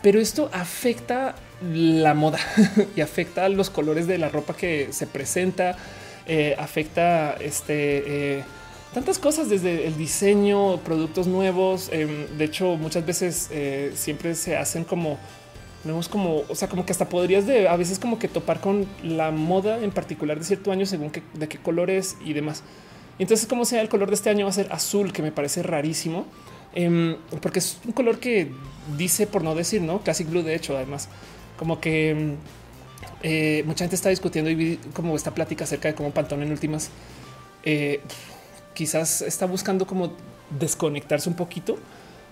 pero 0.02 0.20
esto 0.20 0.50
afecta 0.52 1.36
la 1.72 2.12
moda 2.12 2.38
y 2.96 3.00
afecta 3.00 3.48
los 3.48 3.70
colores 3.70 4.06
de 4.06 4.18
la 4.18 4.28
ropa 4.28 4.54
que 4.54 4.88
se 4.92 5.06
presenta, 5.06 5.74
eh, 6.26 6.54
afecta 6.58 7.32
este... 7.40 8.36
Eh, 8.38 8.44
tantas 8.96 9.18
cosas 9.18 9.50
desde 9.50 9.86
el 9.86 9.98
diseño, 9.98 10.78
productos 10.78 11.26
nuevos. 11.26 11.90
Em, 11.92 12.26
de 12.38 12.44
hecho, 12.46 12.76
muchas 12.76 13.04
veces 13.04 13.50
eh, 13.52 13.92
siempre 13.94 14.34
se 14.34 14.56
hacen 14.56 14.84
como 14.84 15.18
vemos 15.84 16.08
como, 16.08 16.44
o 16.48 16.54
sea, 16.54 16.66
como 16.66 16.86
que 16.86 16.92
hasta 16.92 17.06
podrías 17.06 17.46
de 17.46 17.68
a 17.68 17.76
veces 17.76 17.98
como 17.98 18.18
que 18.18 18.26
topar 18.26 18.58
con 18.62 18.86
la 19.04 19.30
moda 19.30 19.80
en 19.84 19.90
particular 19.90 20.38
de 20.38 20.46
cierto 20.46 20.72
año 20.72 20.86
según 20.86 21.10
qué, 21.10 21.22
de 21.34 21.46
qué 21.46 21.58
colores 21.58 22.16
y 22.24 22.32
demás. 22.32 22.62
Entonces, 23.18 23.46
como 23.46 23.66
sea, 23.66 23.82
el 23.82 23.90
color 23.90 24.08
de 24.08 24.14
este 24.14 24.30
año 24.30 24.46
va 24.46 24.50
a 24.50 24.54
ser 24.54 24.72
azul, 24.72 25.12
que 25.12 25.20
me 25.20 25.30
parece 25.30 25.62
rarísimo, 25.62 26.24
em, 26.74 27.16
porque 27.42 27.58
es 27.58 27.76
un 27.84 27.92
color 27.92 28.18
que 28.18 28.50
dice, 28.96 29.26
por 29.26 29.42
no 29.42 29.54
decir, 29.54 29.82
no 29.82 30.00
Classic 30.00 30.26
Blue. 30.26 30.42
De 30.42 30.54
hecho, 30.54 30.74
además, 30.74 31.10
como 31.58 31.80
que 31.82 32.12
em, 32.12 32.36
eh, 33.22 33.62
mucha 33.66 33.84
gente 33.84 33.96
está 33.96 34.08
discutiendo 34.08 34.48
y 34.48 34.54
vi 34.54 34.76
como 34.94 35.14
esta 35.14 35.34
plática 35.34 35.64
acerca 35.64 35.88
de 35.88 35.94
cómo 35.94 36.12
Pantone 36.12 36.46
en 36.46 36.50
últimas 36.50 36.88
eh, 37.62 38.00
quizás 38.76 39.22
está 39.22 39.46
buscando 39.46 39.86
como 39.86 40.12
desconectarse 40.60 41.28
un 41.28 41.34
poquito 41.34 41.76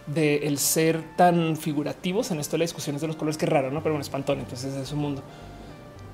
de 0.06 0.46
el 0.46 0.58
ser 0.58 1.02
tan 1.16 1.56
figurativos 1.56 2.30
en 2.30 2.38
esto 2.38 2.52
de 2.52 2.58
las 2.58 2.68
discusiones 2.68 3.00
de 3.00 3.08
los 3.08 3.16
colores, 3.16 3.38
que 3.38 3.46
raro, 3.46 3.70
no? 3.70 3.82
Pero 3.82 3.94
bueno, 3.94 4.02
es 4.02 4.10
Pantone, 4.10 4.42
entonces 4.42 4.74
es 4.74 4.86
su 4.86 4.96
mundo. 4.96 5.22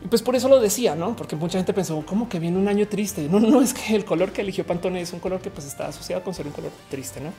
Y 0.05 0.07
pues 0.07 0.23
por 0.23 0.37
eso 0.37 0.49
lo 0.49 0.61
decía, 0.61 0.95
no? 0.95 1.17
Porque 1.17 1.35
mucha 1.35 1.59
gente 1.59 1.75
pensó 1.75 2.01
como 2.07 2.29
que 2.29 2.39
viene 2.39 2.57
un 2.57 2.69
año 2.69 2.87
triste. 2.87 3.29
No, 3.29 3.41
no 3.41 3.61
es 3.61 3.75
que 3.75 3.95
el 3.97 4.05
color 4.05 4.33
que 4.33 4.43
eligió 4.43 4.65
Pantone 4.65 5.01
es 5.01 5.13
un 5.13 5.19
color 5.19 5.41
que 5.41 5.51
pues 5.51 5.67
está 5.67 5.89
asociado 5.89 6.23
con 6.23 6.33
ser 6.33 6.47
un 6.47 6.53
color 6.53 6.71
triste, 6.89 7.21
no? 7.21 7.33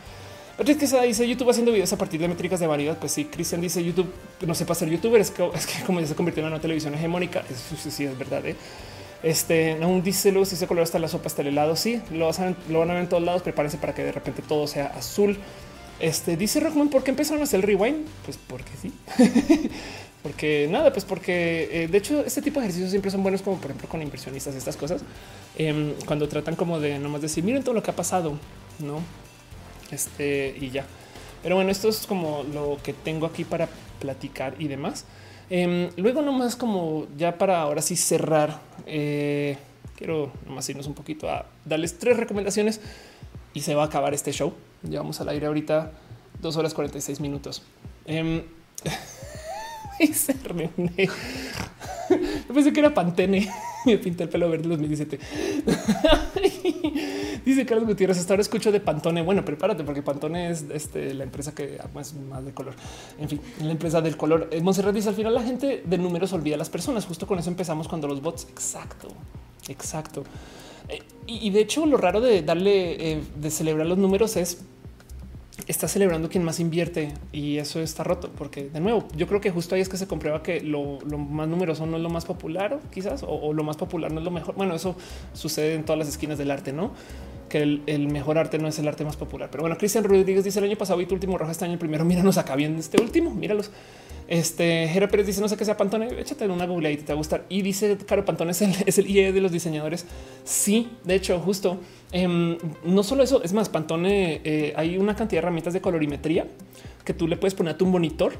Es 0.59 0.77
que 0.77 1.07
dice 1.07 1.27
YouTube 1.27 1.49
haciendo 1.49 1.71
videos 1.71 1.91
a 1.93 1.97
partir 1.97 2.19
de 2.19 2.27
métricas 2.27 2.59
de 2.59 2.67
variedad. 2.67 2.97
Pues 2.99 3.13
sí, 3.13 3.25
Cristian 3.25 3.61
dice 3.61 3.83
YouTube 3.83 4.13
no 4.45 4.53
sepa 4.53 4.75
ser 4.75 4.89
youtuber. 4.89 5.19
Es 5.19 5.31
que, 5.31 5.49
es 5.55 5.65
que 5.65 5.83
como 5.85 6.01
ya 6.01 6.07
se 6.07 6.13
convirtió 6.13 6.43
en 6.43 6.49
una 6.49 6.59
televisión 6.59 6.93
hegemónica, 6.93 7.43
eso 7.49 7.89
sí 7.89 8.03
es 8.03 8.17
verdad. 8.17 8.45
¿eh? 8.45 8.55
Este 9.23 9.77
aún 9.81 10.01
dice 10.01 10.33
si 10.45 10.55
ese 10.55 10.67
color 10.67 10.83
está 10.83 10.97
la 10.99 11.07
sopa, 11.07 11.27
hasta 11.27 11.41
el 11.41 11.49
helado. 11.49 11.75
Sí, 11.75 12.01
lo, 12.11 12.31
lo 12.69 12.79
van 12.79 12.89
a 12.89 12.93
ver 12.93 13.03
en 13.03 13.09
todos 13.09 13.23
lados. 13.23 13.41
Prepárense 13.41 13.77
para 13.77 13.93
que 13.93 14.03
de 14.03 14.11
repente 14.11 14.41
todo 14.41 14.67
sea 14.67 14.87
azul. 14.87 15.37
Este 15.99 16.35
dice 16.35 16.59
Rockman, 16.59 16.89
¿por 16.89 17.03
qué 17.03 17.11
empezaron 17.11 17.41
a 17.41 17.43
hacer 17.43 17.59
el 17.59 17.63
rewind? 17.63 18.07
Pues 18.25 18.37
porque 18.47 18.71
sí. 18.81 18.91
porque 20.23 20.67
nada, 20.69 20.91
pues 20.91 21.05
porque 21.05 21.69
eh, 21.71 21.87
de 21.87 21.97
hecho 21.97 22.25
este 22.25 22.41
tipo 22.41 22.59
de 22.59 22.65
ejercicios 22.65 22.89
siempre 22.89 23.11
son 23.11 23.21
buenos, 23.21 23.43
como 23.43 23.57
por 23.57 23.67
ejemplo 23.67 23.87
con 23.87 24.01
inversionistas, 24.01 24.55
estas 24.55 24.77
cosas, 24.77 25.03
em, 25.57 25.93
cuando 26.05 26.27
tratan 26.27 26.55
como 26.55 26.79
de 26.79 26.97
nomás 26.97 27.21
decir, 27.21 27.43
miren 27.43 27.63
todo 27.63 27.75
lo 27.75 27.83
que 27.83 27.91
ha 27.91 27.95
pasado, 27.95 28.33
no? 28.79 28.99
Este 29.91 30.55
y 30.59 30.71
ya. 30.71 30.85
Pero 31.43 31.55
bueno, 31.55 31.69
esto 31.69 31.89
es 31.89 32.07
como 32.07 32.43
lo 32.51 32.79
que 32.83 32.93
tengo 32.93 33.27
aquí 33.27 33.43
para 33.43 33.69
platicar 33.99 34.55
y 34.57 34.67
demás. 34.67 35.05
Em, 35.53 35.89
luego 35.97 36.21
nomás 36.21 36.55
como 36.55 37.07
ya 37.17 37.37
para 37.37 37.59
ahora 37.59 37.81
sí 37.81 37.97
cerrar, 37.97 38.61
eh, 38.85 39.57
quiero 39.97 40.31
nomás 40.47 40.69
irnos 40.69 40.87
un 40.87 40.93
poquito 40.93 41.29
a 41.29 41.45
darles 41.65 41.99
tres 41.99 42.15
recomendaciones 42.15 42.79
y 43.53 43.59
se 43.59 43.75
va 43.75 43.83
a 43.83 43.87
acabar 43.87 44.13
este 44.13 44.31
show. 44.31 44.53
Llevamos 44.81 45.19
al 45.19 45.27
aire 45.27 45.47
ahorita 45.47 45.91
dos 46.41 46.55
horas 46.55 46.73
46 46.73 47.19
minutos. 47.19 47.63
Eh, 48.07 48.43
y 49.99 50.07
se. 50.07 50.33
Yo 52.47 52.53
pensé 52.53 52.73
que 52.73 52.79
era 52.79 52.93
Pantene. 52.95 53.47
Me 53.85 53.99
pinté 53.99 54.23
el 54.23 54.29
pelo 54.29 54.49
verde 54.49 54.63
en 54.63 54.69
2017. 54.71 55.19
Dice 57.45 57.65
Carlos 57.65 57.87
Gutiérrez, 57.87 58.17
hasta 58.17 58.33
ahora 58.33 58.41
escucho 58.41 58.71
de 58.71 58.79
Pantone. 58.79 59.21
Bueno, 59.21 59.43
prepárate 59.43 59.83
porque 59.83 60.01
Pantone 60.01 60.49
es 60.51 60.65
este, 60.73 61.13
la 61.13 61.23
empresa 61.23 61.53
que 61.53 61.75
es 61.75 62.13
más 62.13 62.45
de 62.45 62.53
color. 62.53 62.73
En 63.19 63.29
fin, 63.29 63.41
la 63.61 63.71
empresa 63.71 64.01
del 64.01 64.17
color. 64.17 64.49
Eh, 64.51 64.61
Monserrat 64.61 64.93
dice, 64.93 65.09
al 65.09 65.15
final 65.15 65.33
la 65.33 65.43
gente 65.43 65.83
de 65.85 65.97
números 65.97 66.33
olvida 66.33 66.55
a 66.55 66.57
las 66.57 66.69
personas. 66.69 67.05
Justo 67.05 67.27
con 67.27 67.39
eso 67.39 67.49
empezamos 67.49 67.87
cuando 67.87 68.07
los 68.07 68.21
bots. 68.21 68.47
Exacto, 68.49 69.07
exacto. 69.67 70.23
Eh, 70.89 71.01
y, 71.27 71.49
de 71.49 71.61
hecho 71.61 71.85
lo 71.85 71.97
raro 71.97 72.21
de 72.21 72.41
darle, 72.41 73.13
eh, 73.13 73.23
de 73.35 73.51
celebrar 73.51 73.87
los 73.87 73.97
números 73.97 74.35
es 74.35 74.59
está 75.71 75.87
celebrando 75.87 76.29
quien 76.29 76.43
más 76.43 76.59
invierte 76.59 77.13
y 77.31 77.57
eso 77.57 77.79
está 77.79 78.03
roto 78.03 78.29
porque 78.37 78.69
de 78.69 78.79
nuevo 78.79 79.07
yo 79.15 79.27
creo 79.27 79.41
que 79.41 79.49
justo 79.51 79.75
ahí 79.75 79.81
es 79.81 79.89
que 79.89 79.97
se 79.97 80.07
comprueba 80.07 80.43
que 80.43 80.61
lo, 80.61 80.99
más 81.17 81.47
numeroso 81.47 81.85
no 81.85 81.97
es 81.97 82.03
lo 82.03 82.09
más 82.09 82.25
popular 82.25 82.79
quizás 82.93 83.23
o, 83.27 83.53
lo 83.53 83.63
más 83.63 83.77
popular 83.77 84.11
no 84.11 84.19
es 84.19 84.25
lo 84.25 84.31
mejor. 84.31 84.55
Bueno, 84.55 84.75
eso 84.75 84.95
sucede 85.33 85.75
en 85.75 85.83
todas 85.83 85.99
las 85.99 86.07
esquinas 86.07 86.37
del 86.37 86.51
arte, 86.51 86.73
no? 86.73 86.91
Que 87.49 87.63
el, 87.63 88.07
mejor 88.07 88.37
arte 88.37 88.59
no 88.59 88.67
es 88.67 88.79
el 88.79 88.87
arte 88.87 89.03
más 89.03 89.17
popular. 89.17 89.49
Pero 89.51 89.63
bueno, 89.63 89.77
Cristian 89.77 90.03
Rodríguez 90.03 90.43
dice 90.43 90.59
el 90.59 90.65
año 90.65 90.77
pasado 90.77 91.01
y 91.01 91.05
tu 91.05 91.15
último 91.15 91.37
rojo 91.37 91.51
este 91.51 91.65
año 91.65 91.73
el 91.73 91.79
primero. 91.79 92.05
Míranos 92.05 92.37
acá 92.37 92.55
bien 92.55 92.77
este 92.77 93.01
último. 93.01 93.31
Míralos. 93.31 93.71
Este 94.31 94.87
Jera 94.87 95.09
Pérez 95.09 95.27
dice 95.27 95.41
no 95.41 95.49
sé 95.49 95.57
qué 95.57 95.65
sea 95.65 95.75
Pantone, 95.75 96.07
échate 96.17 96.47
una 96.47 96.65
Google 96.65 96.93
y 96.93 96.95
te 96.95 97.07
va 97.07 97.15
a 97.15 97.17
gustar. 97.17 97.45
Y 97.49 97.63
dice 97.63 97.97
Caro 98.07 98.23
Pantone 98.23 98.51
es 98.51 98.61
el, 98.61 98.73
es 98.85 98.97
el 98.97 99.09
IE 99.09 99.33
de 99.33 99.41
los 99.41 99.51
diseñadores. 99.51 100.05
Sí, 100.45 100.87
de 101.03 101.15
hecho, 101.15 101.37
justo 101.41 101.81
em, 102.13 102.57
no 102.85 103.03
solo 103.03 103.23
eso, 103.23 103.43
es 103.43 103.51
más, 103.51 103.67
Pantone 103.67 104.39
eh, 104.45 104.73
hay 104.77 104.97
una 104.97 105.17
cantidad 105.17 105.41
de 105.41 105.47
herramientas 105.47 105.73
de 105.73 105.81
colorimetría 105.81 106.47
que 107.03 107.13
tú 107.13 107.27
le 107.27 107.35
puedes 107.35 107.55
poner 107.55 107.75
a 107.75 107.77
tu 107.77 107.85
monitor 107.85 108.31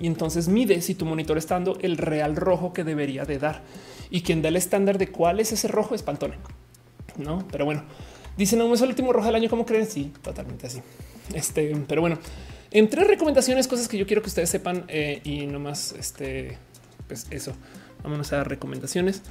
y 0.00 0.08
entonces 0.08 0.48
mide 0.48 0.80
si 0.80 0.96
tu 0.96 1.04
monitor 1.04 1.38
está 1.38 1.54
dando 1.54 1.78
el 1.80 1.96
real 1.96 2.34
rojo 2.34 2.72
que 2.72 2.82
debería 2.82 3.24
de 3.24 3.38
dar 3.38 3.62
y 4.10 4.22
quien 4.22 4.42
da 4.42 4.48
el 4.48 4.56
estándar 4.56 4.98
de 4.98 5.12
cuál 5.12 5.38
es 5.38 5.52
ese 5.52 5.68
rojo 5.68 5.94
es 5.94 6.02
Pantone. 6.02 6.34
No, 7.18 7.46
pero 7.52 7.64
bueno, 7.64 7.84
dicen 8.36 8.58
no 8.58 8.74
es 8.74 8.80
el 8.80 8.88
último 8.88 9.12
rojo 9.12 9.26
del 9.26 9.36
año. 9.36 9.48
¿Cómo 9.48 9.64
creen? 9.64 9.86
Sí, 9.86 10.12
totalmente 10.22 10.66
así. 10.66 10.80
Este, 11.34 11.72
pero 11.86 12.00
bueno, 12.00 12.18
en 12.70 12.88
tres 12.88 13.06
recomendaciones, 13.06 13.68
cosas 13.68 13.88
que 13.88 13.98
yo 13.98 14.06
quiero 14.06 14.22
que 14.22 14.28
ustedes 14.28 14.50
sepan 14.50 14.84
eh, 14.88 15.20
y 15.24 15.46
no 15.46 15.58
más 15.60 15.92
este, 15.92 16.58
pues 17.06 17.26
eso. 17.30 17.54
Vámonos 18.02 18.32
a 18.32 18.44
recomendaciones. 18.44 19.22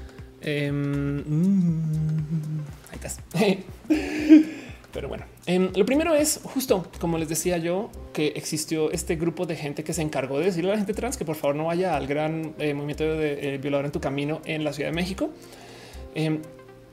Em, 0.41 1.23
ahí 2.91 2.95
estás. 2.95 3.19
Pero 4.93 5.09
bueno, 5.09 5.25
em, 5.45 5.71
lo 5.75 5.85
primero 5.85 6.15
es 6.15 6.39
justo 6.43 6.89
como 6.99 7.17
les 7.17 7.27
decía 7.27 7.57
yo, 7.57 7.89
que 8.13 8.27
existió 8.35 8.91
este 8.91 9.17
grupo 9.17 9.45
de 9.45 9.57
gente 9.57 9.83
que 9.83 9.93
se 9.93 10.01
encargó 10.01 10.39
de 10.39 10.45
decirle 10.45 10.71
a 10.71 10.73
la 10.73 10.77
gente 10.77 10.93
trans 10.93 11.17
que 11.17 11.25
por 11.25 11.35
favor 11.35 11.55
no 11.57 11.65
vaya 11.65 11.97
al 11.97 12.07
gran 12.07 12.53
eh, 12.59 12.73
movimiento 12.73 13.03
de 13.03 13.55
eh, 13.55 13.57
violador 13.57 13.85
en 13.85 13.91
tu 13.91 13.99
camino 13.99 14.41
en 14.45 14.63
la 14.63 14.71
Ciudad 14.71 14.91
de 14.91 14.95
México, 14.95 15.31
em, 16.13 16.41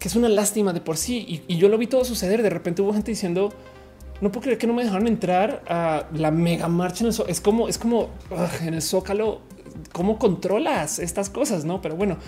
que 0.01 0.09
es 0.09 0.17
una 0.17 0.29
lástima 0.29 0.73
de 0.73 0.81
por 0.81 0.97
sí. 0.97 1.45
Y 1.47 1.57
yo 1.59 1.69
lo 1.69 1.79
vi 1.79 1.87
todo 1.87 2.05
suceder. 2.05 2.43
De 2.43 2.51
repente 2.51 2.83
hubo 2.83 2.93
gente 2.93 3.12
diciendo, 3.12 3.53
no 4.23 4.31
puedo 4.31 4.44
creer 4.44 4.59
que 4.59 4.68
no 4.68 4.73
me 4.73 4.84
dejaron 4.84 5.09
entrar 5.09 5.65
a 5.68 6.07
la 6.15 6.31
mega 6.31 6.68
marcha 6.68 7.05
en 7.05 7.10
Es 7.28 7.41
como, 7.41 7.68
es 7.68 7.76
como 7.76 8.10
en 8.62 8.73
el 8.73 8.81
zócalo, 8.81 9.41
cómo 9.91 10.17
controlas 10.17 11.01
estas 11.01 11.28
cosas, 11.28 11.65
no? 11.65 11.83
Pero 11.83 11.97
bueno, 11.97 12.18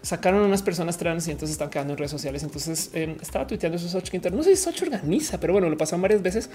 sacaron 0.00 0.44
a 0.44 0.46
unas 0.46 0.62
personas 0.62 0.96
trans 0.96 1.26
y 1.26 1.32
entonces 1.32 1.54
están 1.54 1.68
quedando 1.68 1.94
en 1.94 1.98
redes 1.98 2.12
sociales. 2.12 2.44
Entonces 2.44 2.90
em, 2.92 3.16
estaba 3.20 3.48
tuiteando 3.48 3.76
esos 3.76 3.92
ocho 3.96 4.12
Quintero. 4.12 4.36
No 4.36 4.44
sé 4.44 4.54
si 4.54 4.62
Soch 4.62 4.80
organiza, 4.80 5.40
pero 5.40 5.52
bueno, 5.52 5.68
lo 5.68 5.76
pasaron 5.76 6.02
varias 6.02 6.22
veces 6.22 6.50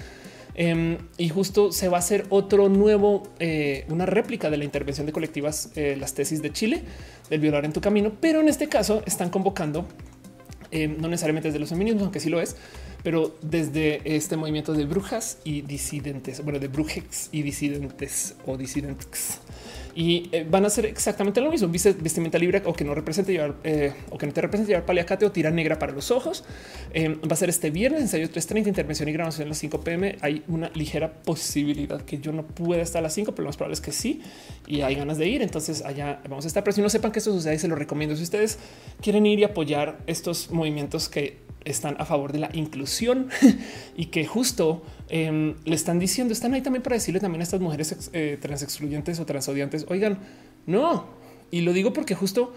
em, 0.54 0.96
y 1.18 1.28
justo 1.28 1.72
se 1.72 1.88
va 1.88 1.98
a 1.98 2.00
hacer 2.00 2.24
otro 2.30 2.70
nuevo, 2.70 3.22
eh, 3.38 3.84
una 3.90 4.06
réplica 4.06 4.48
de 4.48 4.56
la 4.56 4.64
intervención 4.64 5.04
de 5.06 5.12
colectivas, 5.12 5.72
eh, 5.76 5.98
las 6.00 6.14
tesis 6.14 6.40
de 6.40 6.54
Chile 6.54 6.82
del 7.28 7.40
violar 7.40 7.66
en 7.66 7.74
tu 7.74 7.82
camino. 7.82 8.12
Pero 8.18 8.40
en 8.40 8.48
este 8.48 8.70
caso 8.70 9.02
están 9.04 9.28
convocando, 9.28 9.86
em, 10.70 10.96
no 10.98 11.08
necesariamente 11.08 11.48
desde 11.48 11.60
los 11.60 11.68
feminismos, 11.68 12.04
aunque 12.04 12.18
sí 12.18 12.30
lo 12.30 12.40
es, 12.40 12.56
pero 13.06 13.36
desde 13.40 14.00
este 14.16 14.36
movimiento 14.36 14.72
de 14.72 14.84
brujas 14.84 15.38
y 15.44 15.60
disidentes, 15.60 16.42
bueno, 16.42 16.58
de 16.58 16.66
brujex 16.66 17.28
y 17.30 17.42
disidentes 17.42 18.34
o 18.44 18.56
disidentes 18.56 19.38
y 19.94 20.28
eh, 20.32 20.44
van 20.48 20.64
a 20.64 20.66
hacer 20.66 20.86
exactamente 20.86 21.40
lo 21.40 21.52
mismo. 21.52 21.68
vestimenta 21.68 22.36
libre 22.36 22.62
o 22.64 22.72
que 22.72 22.84
no 22.84 22.96
represente 22.96 23.30
llevar 23.30 23.54
eh, 23.62 23.92
o 24.10 24.18
que 24.18 24.26
no 24.26 24.32
te 24.32 24.40
represente 24.40 24.72
llevar 24.72 24.84
paliacate 24.84 25.24
o 25.24 25.30
tira 25.30 25.52
negra 25.52 25.78
para 25.78 25.92
los 25.92 26.10
ojos. 26.10 26.42
Em, 26.92 27.14
va 27.20 27.32
a 27.32 27.36
ser 27.36 27.48
este 27.48 27.70
viernes, 27.70 28.02
ensayo 28.02 28.28
3.30, 28.28 28.66
intervención 28.66 29.08
y 29.08 29.12
grabación 29.12 29.46
a 29.46 29.50
las 29.50 29.58
5 29.58 29.80
pm. 29.82 30.16
Hay 30.20 30.42
una 30.48 30.70
ligera 30.74 31.12
posibilidad 31.22 32.02
que 32.02 32.18
yo 32.18 32.32
no 32.32 32.44
pueda 32.44 32.82
estar 32.82 32.98
a 32.98 33.02
las 33.04 33.14
5, 33.14 33.36
pero 33.36 33.44
lo 33.44 33.50
más 33.50 33.56
probable 33.56 33.74
es 33.74 33.80
que 33.80 33.92
sí 33.92 34.20
y 34.66 34.80
hay 34.80 34.96
ganas 34.96 35.16
de 35.16 35.28
ir. 35.28 35.42
Entonces 35.42 35.82
allá 35.84 36.20
vamos 36.28 36.44
a 36.44 36.48
estar. 36.48 36.64
Pero 36.64 36.74
si 36.74 36.82
no 36.82 36.88
sepan 36.88 37.12
que 37.12 37.20
esto 37.20 37.32
sucede, 37.32 37.56
se 37.56 37.68
lo 37.68 37.76
recomiendo. 37.76 38.16
Si 38.16 38.24
ustedes 38.24 38.58
quieren 39.00 39.24
ir 39.26 39.38
y 39.38 39.44
apoyar 39.44 39.98
estos 40.08 40.50
movimientos 40.50 41.08
que 41.08 41.45
están 41.66 41.96
a 41.98 42.06
favor 42.06 42.32
de 42.32 42.38
la 42.38 42.50
inclusión 42.54 43.28
y 43.96 44.06
que 44.06 44.24
justo 44.24 44.82
em, 45.08 45.54
le 45.64 45.74
están 45.74 45.98
diciendo, 45.98 46.32
están 46.32 46.54
ahí 46.54 46.62
también 46.62 46.82
para 46.82 46.94
decirle 46.94 47.20
también 47.20 47.40
a 47.42 47.44
estas 47.44 47.60
mujeres 47.60 48.10
eh, 48.12 48.38
trans 48.40 48.62
excluyentes 48.62 49.20
o 49.20 49.26
transodiantes, 49.26 49.84
oigan, 49.88 50.18
no. 50.66 51.06
Y 51.50 51.60
lo 51.60 51.72
digo 51.72 51.92
porque 51.92 52.14
justo 52.14 52.54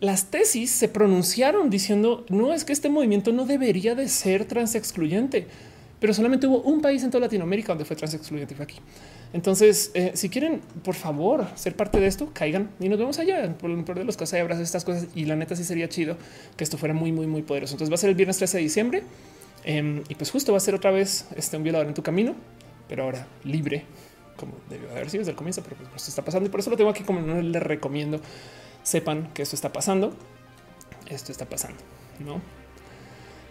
las 0.00 0.30
tesis 0.30 0.70
se 0.70 0.88
pronunciaron 0.88 1.70
diciendo, 1.70 2.26
no 2.28 2.52
es 2.52 2.64
que 2.64 2.72
este 2.72 2.88
movimiento 2.88 3.32
no 3.32 3.46
debería 3.46 3.94
de 3.94 4.08
ser 4.08 4.44
trans 4.44 4.74
excluyente, 4.74 5.46
pero 6.00 6.12
solamente 6.12 6.46
hubo 6.46 6.60
un 6.62 6.80
país 6.80 7.02
en 7.02 7.10
toda 7.10 7.26
Latinoamérica 7.26 7.68
donde 7.68 7.84
fue 7.84 7.96
trans 7.96 8.14
excluyente, 8.14 8.54
fue 8.54 8.64
aquí. 8.64 8.76
Entonces, 9.32 9.90
eh, 9.94 10.12
si 10.14 10.28
quieren, 10.28 10.60
por 10.84 10.94
favor, 10.94 11.46
ser 11.54 11.74
parte 11.74 11.98
de 11.98 12.06
esto, 12.06 12.30
caigan 12.34 12.70
y 12.78 12.88
nos 12.88 12.98
vemos 12.98 13.18
allá. 13.18 13.56
Por 13.56 13.70
el 13.70 13.82
peor 13.84 13.98
de 13.98 14.04
los 14.04 14.16
casos, 14.16 14.38
abrazos 14.38 14.64
estas 14.64 14.84
cosas 14.84 15.08
y 15.14 15.24
la 15.24 15.36
neta 15.36 15.56
sí 15.56 15.64
sería 15.64 15.88
chido 15.88 16.16
que 16.56 16.64
esto 16.64 16.76
fuera 16.76 16.94
muy, 16.94 17.12
muy, 17.12 17.26
muy 17.26 17.42
poderoso. 17.42 17.74
Entonces 17.74 17.90
va 17.90 17.94
a 17.94 17.98
ser 17.98 18.10
el 18.10 18.16
viernes 18.16 18.36
13 18.36 18.58
de 18.58 18.62
diciembre 18.62 19.02
em, 19.64 20.02
y 20.08 20.14
pues 20.14 20.30
justo 20.30 20.52
va 20.52 20.58
a 20.58 20.60
ser 20.60 20.74
otra 20.74 20.90
vez 20.90 21.26
este 21.34 21.56
un 21.56 21.62
violador 21.62 21.88
en 21.88 21.94
tu 21.94 22.02
camino, 22.02 22.34
pero 22.88 23.04
ahora 23.04 23.26
libre, 23.44 23.84
como 24.36 24.52
debió 24.68 24.90
haber 24.90 25.08
sido 25.08 25.20
desde 25.20 25.30
el 25.30 25.36
comienzo, 25.36 25.62
pero 25.62 25.76
pues 25.76 26.02
esto 26.02 26.10
está 26.10 26.24
pasando 26.24 26.48
y 26.48 26.50
por 26.50 26.60
eso 26.60 26.68
lo 26.68 26.76
tengo 26.76 26.90
aquí 26.90 27.02
como 27.02 27.20
no 27.20 27.40
les 27.40 27.62
recomiendo 27.62 28.20
sepan 28.82 29.32
que 29.32 29.42
esto 29.42 29.56
está 29.56 29.72
pasando. 29.72 30.14
Esto 31.08 31.32
está 31.32 31.46
pasando, 31.46 31.78
no? 32.20 32.40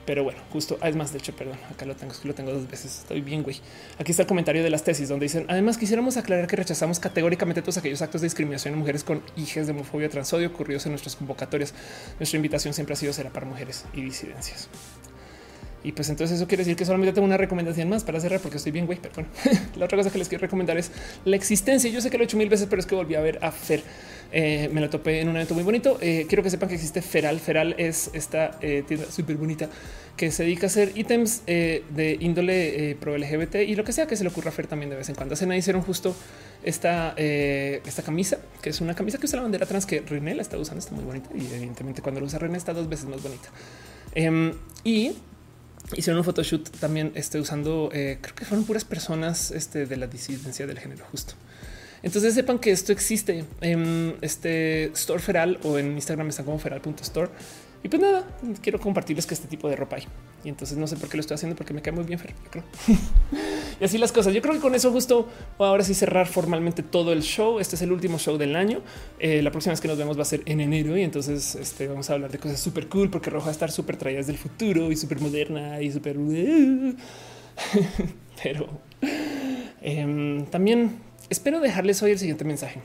Pero 0.05 0.23
bueno, 0.23 0.39
justo 0.51 0.79
ah, 0.81 0.89
es 0.89 0.95
más, 0.95 1.11
de 1.11 1.19
hecho, 1.19 1.33
perdón, 1.35 1.57
acá 1.69 1.85
lo 1.85 1.95
tengo, 1.95 2.13
lo 2.23 2.33
tengo 2.33 2.51
dos 2.51 2.67
veces. 2.69 2.99
Estoy 2.99 3.21
bien, 3.21 3.43
güey. 3.43 3.57
Aquí 3.99 4.11
está 4.11 4.23
el 4.23 4.27
comentario 4.27 4.63
de 4.63 4.69
las 4.69 4.83
tesis 4.83 5.09
donde 5.09 5.25
dicen 5.25 5.45
además 5.47 5.77
quisiéramos 5.77 6.17
aclarar 6.17 6.47
que 6.47 6.55
rechazamos 6.55 6.99
categóricamente 6.99 7.61
todos 7.61 7.77
aquellos 7.77 8.01
actos 8.01 8.21
de 8.21 8.25
discriminación 8.25 8.73
en 8.73 8.79
mujeres 8.79 9.03
con 9.03 9.21
hijes 9.35 9.67
de 9.67 9.73
homofobia 9.73 10.09
transodio 10.09 10.47
ocurridos 10.47 10.85
en 10.87 10.93
nuestras 10.93 11.15
convocatorias. 11.15 11.73
Nuestra 12.19 12.37
invitación 12.37 12.73
siempre 12.73 12.93
ha 12.93 12.95
sido 12.95 13.13
será 13.13 13.29
para 13.29 13.45
mujeres 13.45 13.85
y 13.93 14.01
disidencias. 14.01 14.69
Y 15.83 15.93
pues 15.93 16.09
entonces 16.09 16.37
eso 16.37 16.47
quiere 16.47 16.63
decir 16.63 16.75
que 16.75 16.85
solamente 16.85 17.13
tengo 17.13 17.25
una 17.25 17.37
recomendación 17.37 17.89
más 17.89 18.03
para 18.03 18.19
cerrar 18.19 18.39
porque 18.39 18.57
estoy 18.57 18.71
bien, 18.71 18.85
güey. 18.85 18.99
Pero 19.01 19.13
bueno, 19.15 19.29
la 19.75 19.85
otra 19.85 19.97
cosa 19.97 20.11
que 20.11 20.17
les 20.17 20.29
quiero 20.29 20.41
recomendar 20.43 20.77
es 20.77 20.91
la 21.25 21.35
existencia. 21.35 21.89
Yo 21.89 22.01
sé 22.01 22.09
que 22.09 22.17
lo 22.17 22.23
he 22.23 22.25
hecho 22.25 22.37
mil 22.37 22.49
veces, 22.49 22.67
pero 22.69 22.79
es 22.79 22.85
que 22.85 22.95
volví 22.95 23.15
a 23.15 23.21
ver 23.21 23.39
a 23.41 23.51
Fer 23.51 23.83
Eh, 24.31 24.69
me 24.71 24.79
la 24.79 24.89
topé 24.89 25.19
en 25.19 25.29
un 25.29 25.35
evento 25.35 25.53
muy 25.53 25.63
bonito. 25.63 25.97
Eh, 26.01 26.25
quiero 26.27 26.43
que 26.43 26.49
sepan 26.49 26.69
que 26.69 26.75
existe 26.75 27.01
Feral. 27.01 27.39
Feral 27.39 27.75
es 27.77 28.09
esta 28.13 28.57
eh, 28.61 28.83
tienda 28.87 29.11
súper 29.11 29.35
bonita 29.35 29.69
que 30.15 30.31
se 30.31 30.43
dedica 30.43 30.67
a 30.67 30.67
hacer 30.67 30.91
ítems 30.95 31.45
de 31.45 32.17
índole 32.19 32.95
pro 32.99 33.17
LGBT 33.17 33.55
y 33.67 33.75
lo 33.75 33.83
que 33.83 33.91
sea 33.91 34.05
que 34.05 34.15
se 34.15 34.23
le 34.23 34.29
ocurra 34.29 34.49
hacer 34.49 34.67
también 34.67 34.89
de 34.89 34.95
vez 34.95 35.09
en 35.09 35.15
cuando. 35.15 35.33
Hace 35.33 35.45
nada 35.45 35.57
hicieron 35.57 35.81
justo 35.81 36.15
esta, 36.63 37.15
esta 37.17 38.03
camisa, 38.03 38.37
que 38.61 38.69
es 38.69 38.81
una 38.81 38.93
camisa 38.93 39.17
que 39.17 39.25
usa 39.25 39.37
la 39.37 39.43
bandera 39.43 39.65
trans 39.65 39.85
que 39.85 40.01
René 40.01 40.35
la 40.35 40.43
está 40.43 40.57
usando, 40.57 40.79
está 40.79 40.93
muy 40.93 41.05
bonita 41.05 41.29
y 41.33 41.47
evidentemente 41.55 42.03
cuando 42.03 42.19
lo 42.19 42.27
usa 42.27 42.37
René 42.37 42.57
está 42.57 42.73
dos 42.73 42.87
veces 42.87 43.07
más 43.07 43.23
bonita. 43.23 43.49
Em, 44.13 44.53
y 44.83 45.13
hicieron 45.95 46.19
un 46.19 46.25
photoshoot 46.25 46.69
también 46.77 47.13
estoy 47.15 47.41
usando, 47.41 47.89
creo 47.91 48.35
que 48.35 48.45
fueron 48.45 48.65
puras 48.65 48.85
personas 48.85 49.49
este, 49.49 49.87
de 49.87 49.97
la 49.97 50.05
disidencia 50.05 50.67
del 50.67 50.77
género 50.77 51.05
justo. 51.09 51.33
Entonces 52.03 52.33
sepan 52.33 52.59
que 52.59 52.71
esto 52.71 52.91
existe 52.91 53.45
en 53.61 54.15
este 54.21 54.85
store 54.93 55.19
feral 55.19 55.59
o 55.63 55.77
en 55.77 55.93
Instagram 55.93 56.29
están 56.29 56.45
como 56.45 56.59
feral.store. 56.59 57.29
Y 57.83 57.89
pues 57.89 58.01
nada, 58.01 58.27
quiero 58.61 58.79
compartirles 58.79 59.25
que 59.25 59.33
este 59.33 59.47
tipo 59.47 59.67
de 59.67 59.75
ropa 59.75 59.95
hay. 59.95 60.03
Y 60.43 60.49
entonces 60.49 60.77
no 60.77 60.85
sé 60.85 60.97
por 60.97 61.09
qué 61.09 61.17
lo 61.17 61.21
estoy 61.21 61.35
haciendo, 61.35 61.55
porque 61.55 61.73
me 61.73 61.81
cae 61.81 61.91
muy 61.91 62.03
bien, 62.03 62.19
Fer, 62.19 62.35
creo. 62.49 62.63
y 63.79 63.83
así 63.83 63.97
las 63.97 64.11
cosas. 64.11 64.33
Yo 64.35 64.41
creo 64.41 64.53
que 64.53 64.59
con 64.59 64.75
eso 64.75 64.91
justo 64.91 65.27
voy 65.57 65.67
ahora 65.67 65.83
sí 65.83 65.95
cerrar 65.95 66.27
formalmente 66.27 66.83
todo 66.83 67.11
el 67.11 67.23
show. 67.23 67.59
Este 67.59 67.75
es 67.75 67.81
el 67.81 67.91
último 67.91 68.19
show 68.19 68.37
del 68.37 68.55
año. 68.55 68.81
Eh, 69.19 69.41
la 69.41 69.51
próxima 69.51 69.73
vez 69.73 69.81
que 69.81 69.87
nos 69.87 69.97
vemos 69.97 70.15
va 70.17 70.21
a 70.21 70.25
ser 70.25 70.43
en 70.45 70.61
enero 70.61 70.95
y 70.95 71.01
entonces 71.01 71.55
este, 71.55 71.87
vamos 71.87 72.07
a 72.11 72.13
hablar 72.13 72.31
de 72.31 72.37
cosas 72.37 72.59
súper 72.59 72.87
cool 72.87 73.09
porque 73.09 73.31
Roja 73.31 73.45
va 73.45 73.51
a 73.51 73.53
estar 73.53 73.71
súper 73.71 73.97
traídas 73.97 74.27
del 74.27 74.37
futuro 74.37 74.91
y 74.91 74.95
súper 74.95 75.19
moderna 75.19 75.81
y 75.81 75.91
súper... 75.91 76.17
Pero 78.43 78.69
em, 79.81 80.45
también 80.47 81.10
Espero 81.31 81.61
dejarles 81.61 82.03
hoy 82.03 82.11
el 82.11 82.19
siguiente 82.19 82.43
mensaje. 82.43 82.81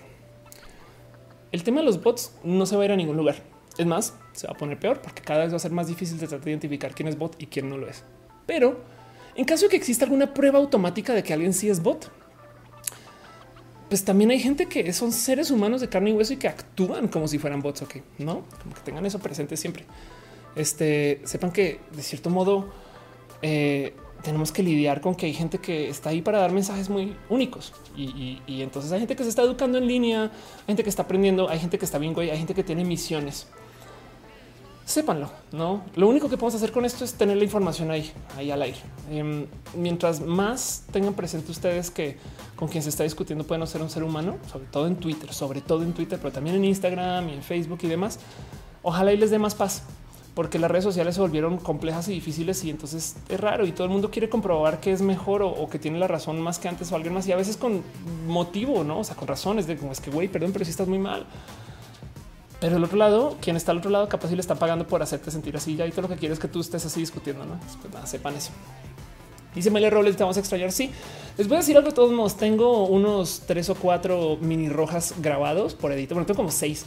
El 1.50 1.64
tema 1.64 1.80
de 1.80 1.86
los 1.86 2.00
bots 2.00 2.30
no 2.44 2.64
se 2.64 2.76
va 2.76 2.82
a 2.82 2.84
ir 2.84 2.92
a 2.92 2.96
ningún 2.96 3.16
lugar. 3.16 3.42
Es 3.76 3.86
más, 3.86 4.14
se 4.34 4.46
va 4.46 4.52
a 4.52 4.56
poner 4.56 4.78
peor 4.78 5.02
porque 5.02 5.20
cada 5.20 5.40
vez 5.40 5.52
va 5.52 5.56
a 5.56 5.58
ser 5.58 5.72
más 5.72 5.88
difícil 5.88 6.16
de 6.16 6.28
tratar 6.28 6.44
de 6.44 6.52
identificar 6.52 6.94
quién 6.94 7.08
es 7.08 7.18
bot 7.18 7.34
y 7.42 7.46
quién 7.46 7.68
no 7.68 7.76
lo 7.76 7.88
es. 7.88 8.04
Pero 8.46 8.84
en 9.34 9.44
caso 9.44 9.64
de 9.64 9.70
que 9.70 9.76
exista 9.76 10.04
alguna 10.04 10.32
prueba 10.32 10.60
automática 10.60 11.12
de 11.12 11.24
que 11.24 11.32
alguien 11.32 11.52
sí 11.52 11.68
es 11.68 11.82
bot, 11.82 12.08
pues 13.88 14.04
también 14.04 14.30
hay 14.30 14.38
gente 14.38 14.66
que 14.66 14.92
son 14.92 15.10
seres 15.10 15.50
humanos 15.50 15.80
de 15.80 15.88
carne 15.88 16.10
y 16.10 16.12
hueso 16.12 16.32
y 16.34 16.36
que 16.36 16.46
actúan 16.46 17.08
como 17.08 17.26
si 17.26 17.40
fueran 17.40 17.60
bots. 17.60 17.82
Ok, 17.82 17.96
no 18.18 18.44
como 18.62 18.76
que 18.76 18.80
tengan 18.82 19.04
eso 19.06 19.18
presente 19.18 19.56
siempre. 19.56 19.86
Este 20.54 21.20
sepan 21.24 21.50
que 21.50 21.80
de 21.90 22.02
cierto 22.04 22.30
modo 22.30 22.72
eh, 23.42 23.92
tenemos 24.26 24.50
que 24.50 24.64
lidiar 24.64 25.00
con 25.00 25.14
que 25.14 25.26
hay 25.26 25.32
gente 25.32 25.58
que 25.58 25.88
está 25.88 26.10
ahí 26.10 26.20
para 26.20 26.40
dar 26.40 26.50
mensajes 26.50 26.90
muy 26.90 27.14
únicos 27.28 27.72
y, 27.96 28.40
entonces 28.60 28.90
hay 28.90 28.98
gente 28.98 29.14
que 29.14 29.22
se 29.22 29.28
está 29.28 29.42
educando 29.42 29.78
en 29.78 29.86
línea, 29.86 30.24
hay 30.24 30.66
gente 30.66 30.82
que 30.82 30.90
está 30.90 31.02
aprendiendo, 31.02 31.48
hay 31.48 31.60
gente 31.60 31.78
que 31.78 31.84
está 31.84 31.98
bien, 31.98 32.12
güey, 32.12 32.30
hay 32.30 32.38
gente 32.38 32.52
que 32.52 32.64
tiene 32.64 32.84
misiones. 32.84 33.46
Sépanlo, 34.84 35.30
no? 35.52 35.84
Lo 35.94 36.08
único 36.08 36.28
que 36.28 36.36
podemos 36.36 36.56
hacer 36.56 36.72
con 36.72 36.84
esto 36.84 37.04
es 37.04 37.14
tener 37.14 37.36
la 37.36 37.44
información 37.44 37.92
ahí, 37.92 38.10
ahí 38.36 38.50
al 38.50 38.62
aire. 38.62 38.78
Em, 39.10 39.46
mientras 39.76 40.20
más 40.20 40.82
tengan 40.90 41.14
presente 41.14 41.52
ustedes 41.52 41.92
que 41.92 42.16
con 42.56 42.66
quien 42.66 42.82
se 42.82 42.88
está 42.88 43.04
discutiendo 43.04 43.44
pueden 43.44 43.64
ser 43.68 43.80
un 43.80 43.90
ser 43.90 44.02
humano, 44.02 44.38
sobre 44.50 44.66
todo 44.66 44.88
en 44.88 44.96
Twitter, 44.96 45.32
sobre 45.32 45.60
todo 45.60 45.84
en 45.84 45.92
Twitter, 45.92 46.18
pero 46.20 46.32
también 46.32 46.56
en 46.56 46.64
Instagram 46.64 47.28
y 47.28 47.34
en 47.34 47.42
Facebook 47.42 47.78
y 47.82 47.86
demás. 47.86 48.18
Ojalá 48.82 49.12
y 49.12 49.16
les 49.16 49.30
dé 49.30 49.38
más 49.38 49.54
paz 49.54 49.82
porque 50.36 50.58
las 50.58 50.70
redes 50.70 50.84
sociales 50.84 51.14
se 51.14 51.22
volvieron 51.22 51.56
complejas 51.56 52.08
y 52.08 52.12
difíciles 52.12 52.62
y 52.62 52.68
entonces 52.68 53.16
es 53.26 53.40
raro 53.40 53.66
y 53.66 53.72
todo 53.72 53.84
el 53.84 53.90
mundo 53.90 54.10
quiere 54.10 54.28
comprobar 54.28 54.80
que 54.80 54.92
es 54.92 55.00
mejor 55.00 55.40
o, 55.42 55.66
que 55.70 55.78
tiene 55.78 55.98
la 55.98 56.08
razón 56.08 56.38
más 56.42 56.58
que 56.58 56.68
antes 56.68 56.92
o 56.92 56.94
alguien 56.94 57.14
más 57.14 57.26
y 57.26 57.32
a 57.32 57.36
veces 57.36 57.56
con 57.56 57.82
motivo, 58.26 58.84
no? 58.84 58.98
O 58.98 59.04
sea, 59.04 59.16
con 59.16 59.28
razones 59.28 59.66
de 59.66 59.78
como 59.78 59.92
es 59.92 60.00
que 60.02 60.10
güey, 60.10 60.28
perdón, 60.28 60.52
pero 60.52 60.66
si 60.66 60.72
estás 60.72 60.88
muy 60.88 60.98
mal. 60.98 61.24
Pero 62.60 62.76
el 62.76 62.84
otro 62.84 62.98
lado, 62.98 63.38
quien 63.40 63.56
está 63.56 63.72
al 63.72 63.78
otro 63.78 63.90
lado, 63.90 64.10
capaz 64.10 64.28
si 64.28 64.34
le 64.34 64.42
está 64.42 64.56
pagando 64.56 64.86
por 64.86 65.02
hacerte 65.02 65.30
sentir 65.30 65.56
así. 65.56 65.74
Ya 65.74 65.86
y 65.86 65.90
todo 65.90 66.02
lo 66.02 66.08
que 66.08 66.16
quieres 66.16 66.36
es 66.36 66.42
que 66.42 66.48
tú 66.48 66.60
estés 66.60 66.84
así 66.84 67.00
discutiendo. 67.00 67.46
No 67.46 67.58
pues 67.80 67.94
nada, 67.94 68.06
sepan 68.06 68.34
eso. 68.34 68.50
Dice 69.54 69.70
Mele 69.70 69.88
Robles, 69.88 70.18
te 70.18 70.22
vamos 70.22 70.36
a 70.36 70.40
extrañar. 70.40 70.70
Sí, 70.70 70.90
les 71.38 71.48
voy 71.48 71.56
a 71.56 71.60
decir 71.60 71.78
algo 71.78 71.88
de 71.88 71.94
todos 71.94 72.12
modos. 72.12 72.36
Tengo 72.36 72.84
unos 72.84 73.44
tres 73.46 73.70
o 73.70 73.74
cuatro 73.74 74.36
mini 74.42 74.68
rojas 74.68 75.14
grabados 75.16 75.74
por 75.74 75.92
edito. 75.92 76.14
Bueno, 76.14 76.26
tengo 76.26 76.36
como 76.36 76.50
seis 76.50 76.84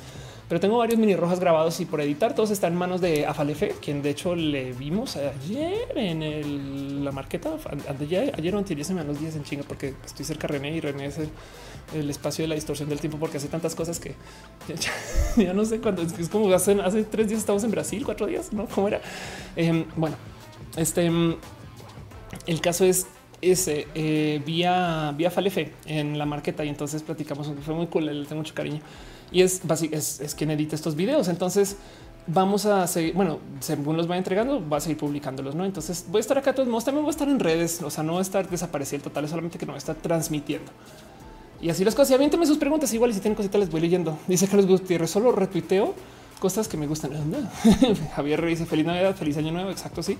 pero 0.49 0.59
tengo 0.59 0.79
varios 0.79 0.99
mini 0.99 1.15
rojas 1.15 1.39
grabados 1.39 1.79
y 1.79 1.85
por 1.85 2.01
editar 2.01 2.33
todos 2.33 2.49
están 2.49 2.73
en 2.73 2.79
manos 2.79 3.01
de 3.01 3.27
Afalefe, 3.27 3.75
quien 3.79 4.01
de 4.01 4.09
hecho 4.09 4.35
le 4.35 4.73
vimos 4.73 5.15
ayer 5.15 5.87
en 5.95 7.05
la 7.05 7.11
marqueta. 7.11 7.51
Ayer, 7.87 8.33
ayer 8.35 8.55
o 8.55 8.57
anterior 8.57 8.83
se 8.83 8.93
me 8.95 9.01
dan 9.01 9.09
los 9.09 9.19
días 9.19 9.35
en 9.35 9.43
chinga 9.43 9.63
porque 9.63 9.93
estoy 10.03 10.25
cerca 10.25 10.47
de 10.47 10.53
René 10.53 10.75
y 10.75 10.81
René 10.81 11.05
es 11.05 11.19
el, 11.93 12.09
espacio 12.09 12.43
de 12.43 12.47
la 12.47 12.55
distorsión 12.55 12.89
del 12.89 12.99
tiempo 12.99 13.19
porque 13.19 13.37
hace 13.37 13.47
tantas 13.47 13.75
cosas 13.75 13.99
que 13.99 14.15
ya, 15.37 15.53
no 15.53 15.63
sé 15.65 15.79
cuándo 15.79 16.01
es, 16.01 16.29
como 16.29 16.51
hace, 16.51 16.81
hace 16.81 17.03
tres 17.03 17.27
días 17.27 17.41
estamos 17.41 17.63
en 17.63 17.69
Brasil, 17.69 18.03
cuatro 18.03 18.25
días, 18.25 18.51
no 18.51 18.65
cómo 18.65 18.87
era. 18.87 19.01
Em, 19.55 19.85
bueno, 19.95 20.15
este 20.77 21.11
el 22.47 22.61
caso 22.61 22.85
es 22.85 23.05
ese 23.39 23.87
eh, 23.93 24.41
vía 24.43 25.13
vía 25.15 25.29
Falefe 25.29 25.73
en 25.85 26.17
la 26.17 26.25
marqueta 26.25 26.65
y 26.65 26.69
entonces 26.69 27.03
platicamos. 27.03 27.51
Fue 27.63 27.75
muy 27.75 27.85
cool, 27.85 28.07
le 28.07 28.25
tengo 28.25 28.41
mucho 28.41 28.55
cariño 28.55 28.81
y 29.31 29.41
es, 29.41 29.61
es, 29.91 30.19
es 30.19 30.35
quien 30.35 30.51
edita 30.51 30.75
estos 30.75 30.95
videos. 30.95 31.27
Entonces 31.27 31.77
vamos 32.27 32.65
a 32.65 32.85
seguir, 32.87 33.13
bueno, 33.13 33.39
según 33.59 33.97
los 33.97 34.09
va 34.09 34.17
entregando, 34.17 34.67
va 34.67 34.77
a 34.77 34.81
seguir 34.81 34.97
publicándolos, 34.97 35.55
¿no? 35.55 35.65
Entonces 35.65 36.05
voy 36.09 36.19
a 36.19 36.21
estar 36.21 36.37
acá 36.37 36.53
todos 36.53 36.69
modos, 36.69 36.85
también 36.85 37.03
voy 37.03 37.09
a 37.09 37.11
estar 37.11 37.27
en 37.27 37.39
redes, 37.39 37.81
o 37.81 37.89
sea, 37.89 38.03
no 38.03 38.13
voy 38.13 38.19
a 38.19 38.21
estar 38.21 38.49
desapareciendo 38.49 39.09
total, 39.09 39.27
solamente 39.27 39.57
que 39.57 39.65
no 39.65 39.73
voy 39.73 39.81
a 39.85 39.93
transmitiendo. 39.95 40.71
Y 41.61 41.69
así 41.69 41.83
las 41.83 41.95
cosas, 41.95 42.11
y 42.11 42.13
aviénteme 42.13 42.45
sus 42.45 42.57
preguntas, 42.57 42.93
igual 42.93 43.13
si 43.13 43.19
tienen 43.19 43.35
cositas 43.35 43.59
les 43.59 43.69
voy 43.69 43.81
leyendo. 43.81 44.17
Dice 44.27 44.47
Carlos 44.47 44.67
Gutiérrez, 44.67 45.09
solo 45.09 45.31
retuiteo 45.31 45.93
cosas 46.39 46.67
que 46.67 46.77
me 46.77 46.87
gustan. 46.87 47.11
Javier 48.15 48.45
dice 48.45 48.65
feliz 48.65 48.85
Navidad, 48.85 49.15
feliz 49.15 49.37
año 49.37 49.51
nuevo. 49.51 49.69
Exacto. 49.69 50.01
Sí. 50.01 50.17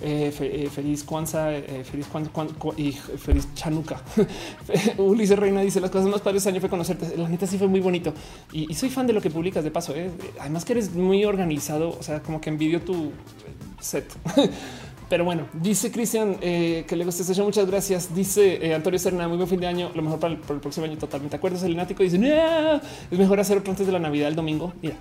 Eh, 0.00 0.32
eh, 0.40 0.68
feliz 0.68 1.04
Kwanzaa, 1.04 1.52
eh, 1.52 1.84
feliz 1.84 2.06
y 2.76 2.92
feliz 2.92 3.48
Chanuca. 3.54 4.02
Ulises 4.98 5.38
Reina 5.38 5.60
dice 5.60 5.80
las 5.80 5.90
cosas 5.90 6.08
más 6.08 6.20
padres 6.20 6.42
de 6.44 6.50
año 6.50 6.60
fue 6.60 6.68
conocerte. 6.68 7.16
La 7.16 7.28
neta 7.28 7.46
sí 7.46 7.58
fue 7.58 7.68
muy 7.68 7.80
bonito 7.80 8.12
y, 8.52 8.74
soy 8.74 8.90
fan 8.90 9.06
de 9.06 9.12
lo 9.12 9.20
que 9.20 9.30
publicas 9.30 9.62
de 9.62 9.70
paso. 9.70 9.94
Además 10.40 10.64
que 10.64 10.72
eres 10.72 10.92
muy 10.94 11.24
organizado, 11.24 11.96
o 11.98 12.02
sea, 12.02 12.20
como 12.20 12.40
que 12.40 12.50
envidio 12.50 12.80
tu 12.80 13.12
set. 13.80 14.06
Pero 15.08 15.26
bueno, 15.26 15.46
dice 15.52 15.92
Cristian 15.92 16.36
que 16.36 16.94
le 16.96 17.04
gusta 17.04 17.22
show. 17.34 17.44
Muchas 17.44 17.66
gracias. 17.66 18.14
Dice 18.14 18.74
Antonio 18.74 18.98
Serna, 18.98 19.28
muy 19.28 19.36
buen 19.36 19.48
fin 19.48 19.60
de 19.60 19.66
año. 19.66 19.90
Lo 19.94 20.00
mejor 20.00 20.18
para 20.18 20.32
el, 20.32 20.40
próximo 20.40 20.86
año. 20.86 20.96
Totalmente. 20.96 21.36
¿Acuerdas? 21.36 21.62
El 21.64 21.76
Nático 21.76 22.02
dice 22.02 22.16
es 23.10 23.18
mejor 23.18 23.38
hacer 23.38 23.58
otro 23.58 23.72
antes 23.72 23.86
de 23.86 23.92
la 23.92 23.98
Navidad 23.98 24.28
el 24.28 24.36
domingo. 24.36 24.72
Mira, 24.80 24.96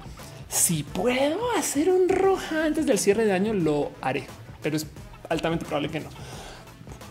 si 0.52 0.84
puedo 0.84 1.40
hacer 1.58 1.90
un 1.90 2.10
roja 2.10 2.66
antes 2.66 2.86
del 2.86 3.00
cierre 3.00 3.24
de 3.24 3.32
año, 3.32 3.54
lo 3.54 3.92
haré, 4.02 4.28
pero 4.62 4.78
es 4.78 4.86
altamente 5.30 5.66
probable 5.66 5.90
que 5.90 6.00
no. 6.00 6.10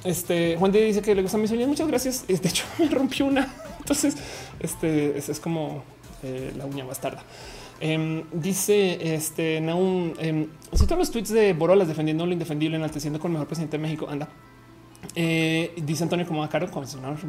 Este 0.05 0.57
Juan 0.59 0.73
de 0.73 0.85
dice 0.85 1.03
que 1.03 1.15
le 1.15 1.23
gustan 1.23 1.43
mis 1.43 1.51
uñas. 1.51 1.69
Muchas 1.69 1.89
gracias. 1.89 2.27
De 2.29 2.49
hecho, 2.49 2.65
me 2.79 2.89
rompió 2.89 3.27
una. 3.27 3.53
Entonces, 3.79 4.17
este 4.61 5.19
es, 5.19 5.41
como 5.41 5.83
eh, 6.23 6.53
la 6.57 6.67
uña 6.67 6.85
bastarda. 6.85 7.23
Em, 7.81 8.25
dice 8.33 9.15
este 9.15 9.61
Naum, 9.61 10.13
eh, 10.19 10.49
todos 10.71 10.99
los 10.99 11.11
tweets 11.11 11.31
de 11.31 11.55
Borolas 11.55 11.89
defendiendo 11.89 12.27
lo 12.27 12.33
indefendible, 12.33 12.77
enalteciendo 12.77 13.19
con 13.19 13.31
el 13.31 13.33
mejor 13.35 13.49
presidente 13.49 13.79
de 13.79 13.83
México. 13.83 14.07
Anda, 14.09 14.29
eh, 15.15 15.73
dice 15.77 16.05
Antonio 16.05 16.27
como 16.27 16.47
Caro, 16.49 16.71
como 16.71 16.87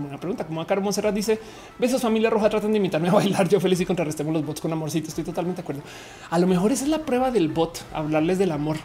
una 0.08 0.18
pregunta, 0.18 0.46
como 0.46 0.66
Caro 0.68 0.82
Monserrat 0.82 1.16
dice 1.16 1.40
besos 1.80 2.02
familia 2.02 2.30
roja, 2.30 2.50
tratan 2.50 2.72
de 2.72 2.78
imitarme 2.78 3.10
a 3.10 3.14
bailar. 3.14 3.48
Yo 3.48 3.60
feliz 3.60 3.80
y 3.82 3.86
contrarrestemos 3.86 4.34
los 4.34 4.46
bots 4.46 4.62
con 4.62 4.72
amorcito. 4.72 5.08
Estoy 5.08 5.24
totalmente 5.24 5.62
de 5.62 5.64
acuerdo. 5.64 5.82
A 6.30 6.38
lo 6.38 6.48
mejor 6.48 6.72
esa 6.72 6.84
es 6.84 6.90
la 6.90 7.00
prueba 7.06 7.32
del 7.32 7.48
bot, 7.48 7.84
hablarles 7.94 8.38
del 8.38 8.52
amor. 8.52 8.78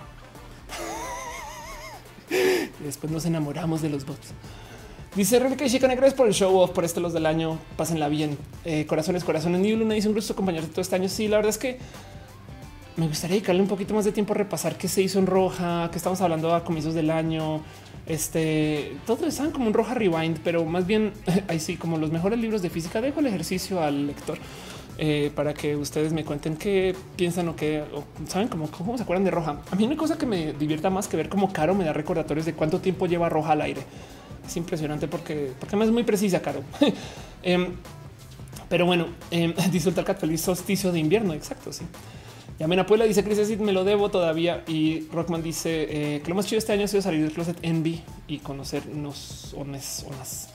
Después 2.85 3.13
nos 3.13 3.25
enamoramos 3.27 3.83
de 3.83 3.91
los 3.91 4.07
bots. 4.07 4.33
Dice 5.17 5.39
Rebeca 5.39 5.65
y 5.65 5.71
Chica 5.71 5.89
Negra 5.89 6.11
por 6.11 6.27
el 6.27 6.35
show 6.35 6.55
off, 6.59 6.73
por 6.73 6.85
este 6.85 7.01
los 7.01 7.15
del 7.15 7.25
año. 7.25 7.59
Pásenla 7.77 8.09
bien. 8.09 8.37
Eh, 8.67 8.85
corazones, 8.87 9.25
corazones. 9.25 9.63
Ni 9.63 9.73
Luna 9.73 9.95
dice 9.95 10.09
un 10.09 10.15
gusto 10.15 10.35
acompañarte 10.35 10.69
todo 10.69 10.83
este 10.83 10.95
año. 10.95 11.09
Sí, 11.09 11.27
la 11.27 11.37
verdad 11.39 11.51
es 11.51 11.59
que 11.59 11.79
me 12.97 13.09
gustaría 13.09 13.37
dedicarle 13.37 13.63
un 13.63 13.69
poquito 13.69 13.95
más 13.95 14.05
de 14.05 14.13
tiempo 14.13 14.35
a 14.35 14.37
repasar 14.37 14.77
qué 14.77 14.89
se 14.89 15.01
hizo 15.01 15.19
en 15.19 15.27
roja, 15.27 15.89
que 15.91 15.97
estamos 15.97 16.21
hablando 16.21 16.55
a 16.55 16.65
comienzos 16.65 16.93
del 16.93 17.11
año. 17.11 17.63
Este 18.07 18.97
todos 19.07 19.23
están 19.23 19.53
como 19.53 19.67
un 19.69 19.73
roja 19.73 19.95
rewind, 19.95 20.39
pero 20.45 20.65
más 20.67 20.87
bien 20.87 21.13
ahí 21.49 21.61
sí, 21.61 21.77
como 21.77 21.97
los 21.97 22.13
mejores 22.13 22.39
libros 22.39 22.61
de 22.61 22.69
física. 22.69 23.01
Dejo 23.01 23.21
el 23.21 23.27
ejercicio 23.27 23.81
al 23.81 24.07
lector 24.09 24.39
eh, 24.99 25.31
para 25.35 25.53
que 25.53 25.77
ustedes 25.77 26.13
me 26.13 26.25
cuenten 26.25 26.57
qué 26.57 26.95
piensan 27.17 27.49
o 27.49 27.57
qué 27.57 27.85
saben, 28.29 28.49
como 28.49 28.71
cómo 28.71 28.97
se 28.97 29.03
acuerdan 29.03 29.25
de 29.25 29.31
roja. 29.31 29.61
A 29.71 29.77
mí 29.77 29.85
una 29.85 29.97
cosa 29.97 30.17
que 30.17 30.27
me 30.27 30.53
divierta 30.53 30.91
más 30.91 31.09
que 31.09 31.17
ver 31.17 31.29
cómo 31.29 31.53
Caro 31.53 31.75
me 31.75 31.85
da 31.85 31.93
recordatorios 31.93 32.47
de 32.47 32.55
cuánto 32.55 32.81
tiempo 32.81 33.07
lleva 33.07 33.29
roja 33.29 33.53
al 33.53 33.61
aire. 33.61 33.83
Es 34.47 34.57
impresionante 34.57 35.09
porque, 35.09 35.53
porque 35.59 35.77
es 35.77 35.91
muy 35.91 36.05
precisa, 36.05 36.41
Caro. 36.41 36.63
Em, 37.43 37.75
pero 38.69 38.87
bueno, 38.87 39.07
eh, 39.31 39.55
disfrutar 39.71 40.17
feliz 40.17 40.41
solsticio 40.41 40.91
de 40.93 40.99
invierno. 40.99 41.35
Exacto. 41.35 41.73
Sí. 41.73 41.85
Y 42.59 42.63
Amena 42.63 42.87
Puebla 42.87 43.05
dice 43.05 43.23
Chris 43.23 43.59
me 43.61 43.73
lo 43.73 43.85
debo 43.85 44.11
todavía. 44.11 44.65
Y 44.67 45.07
Rockman 45.13 45.43
dice 45.43 45.87
eh, 46.17 46.23
que 46.23 46.29
lo 46.29 46.35
más 46.35 46.47
chido 46.47 46.59
este 46.59 46.73
año 46.73 46.85
ha 46.85 46.89
sido 46.89 47.03
salir 47.03 47.23
del 47.23 47.33
closet 47.33 47.59
Envy 47.63 48.03
y 48.27 48.39
conocernos 48.39 49.55
ones, 49.55 50.07
onas. 50.09 50.49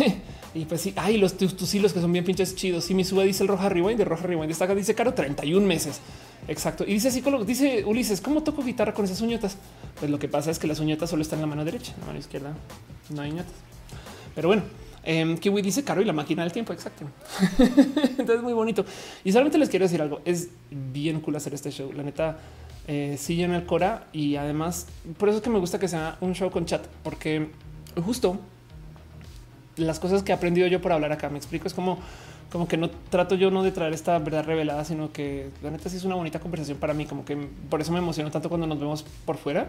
Y 0.52 0.64
pues 0.64 0.80
sí, 0.80 0.92
hay 0.96 1.16
los 1.16 1.34
tus, 1.36 1.74
hilos 1.74 1.92
que 1.92 2.00
son 2.00 2.12
bien 2.12 2.24
pinches 2.24 2.56
chidos. 2.56 2.90
Y 2.90 2.94
mi 2.94 3.04
sube 3.04 3.24
dice 3.24 3.44
el 3.44 3.48
Roja 3.48 3.68
Rewind 3.68 3.96
de 3.96 4.04
Roja 4.04 4.26
Rewind 4.26 4.48
destaca, 4.48 4.74
dice 4.74 4.96
caro 4.96 5.14
31 5.14 5.64
meses. 5.64 6.00
Exacto. 6.48 6.82
Y 6.84 6.94
dice 6.94 7.12
psicólogo, 7.12 7.44
dice 7.44 7.84
Ulises, 7.84 8.20
¿cómo 8.20 8.42
toco 8.42 8.64
guitarra 8.64 8.92
con 8.92 9.04
esas 9.04 9.20
uñotas? 9.20 9.56
Pues 10.00 10.10
lo 10.10 10.18
que 10.18 10.26
pasa 10.26 10.50
es 10.50 10.58
que 10.58 10.66
las 10.66 10.80
uñotas 10.80 11.08
solo 11.08 11.22
están 11.22 11.38
en 11.38 11.42
la 11.42 11.46
mano 11.46 11.64
derecha, 11.64 11.92
en 11.94 12.00
la 12.00 12.06
mano 12.06 12.18
izquierda 12.18 12.52
no 13.10 13.22
hay 13.22 13.30
uñotas. 13.30 13.52
Pero 14.34 14.48
bueno, 14.48 14.62
eh, 15.04 15.36
Kiwi 15.38 15.62
dice 15.62 15.84
caro 15.84 16.02
y 16.02 16.04
la 16.04 16.12
máquina 16.12 16.42
del 16.42 16.50
tiempo. 16.50 16.72
Exacto. 16.72 17.04
Entonces, 18.18 18.42
muy 18.42 18.52
bonito. 18.52 18.84
Y 19.22 19.30
solamente 19.30 19.56
les 19.56 19.68
quiero 19.68 19.84
decir 19.84 20.02
algo. 20.02 20.20
Es 20.24 20.48
bien 20.70 21.20
cool 21.20 21.36
hacer 21.36 21.54
este 21.54 21.70
show. 21.70 21.92
La 21.92 22.02
neta, 22.02 22.38
eh, 22.88 23.16
sigue 23.18 23.44
en 23.44 23.52
el 23.52 23.66
Cora 23.66 24.08
y 24.12 24.36
además 24.36 24.86
por 25.16 25.28
eso 25.28 25.38
es 25.38 25.44
que 25.44 25.50
me 25.50 25.58
gusta 25.58 25.78
que 25.78 25.86
sea 25.86 26.16
un 26.20 26.34
show 26.34 26.50
con 26.50 26.66
chat, 26.66 26.84
porque 27.04 27.50
justo 28.04 28.40
las 29.76 30.00
cosas 30.00 30.22
que 30.22 30.32
he 30.32 30.34
aprendido 30.34 30.66
yo 30.66 30.80
por 30.80 30.92
hablar 30.92 31.12
acá, 31.12 31.28
me 31.28 31.38
explico, 31.38 31.66
es 31.66 31.74
como, 31.74 31.98
como 32.50 32.68
que 32.68 32.76
no 32.76 32.90
trato 32.90 33.34
yo 33.34 33.50
no 33.50 33.62
de 33.62 33.72
traer 33.72 33.92
esta 33.92 34.18
verdad 34.18 34.44
revelada, 34.44 34.84
sino 34.84 35.12
que 35.12 35.50
la 35.62 35.70
neta 35.70 35.88
sí 35.88 35.96
es 35.96 36.04
una 36.04 36.14
bonita 36.14 36.40
conversación 36.40 36.78
para 36.78 36.94
mí, 36.94 37.06
como 37.06 37.24
que 37.24 37.36
por 37.68 37.80
eso 37.80 37.92
me 37.92 37.98
emociono 37.98 38.30
tanto 38.30 38.48
cuando 38.48 38.66
nos 38.66 38.78
vemos 38.78 39.04
por 39.24 39.36
fuera. 39.36 39.68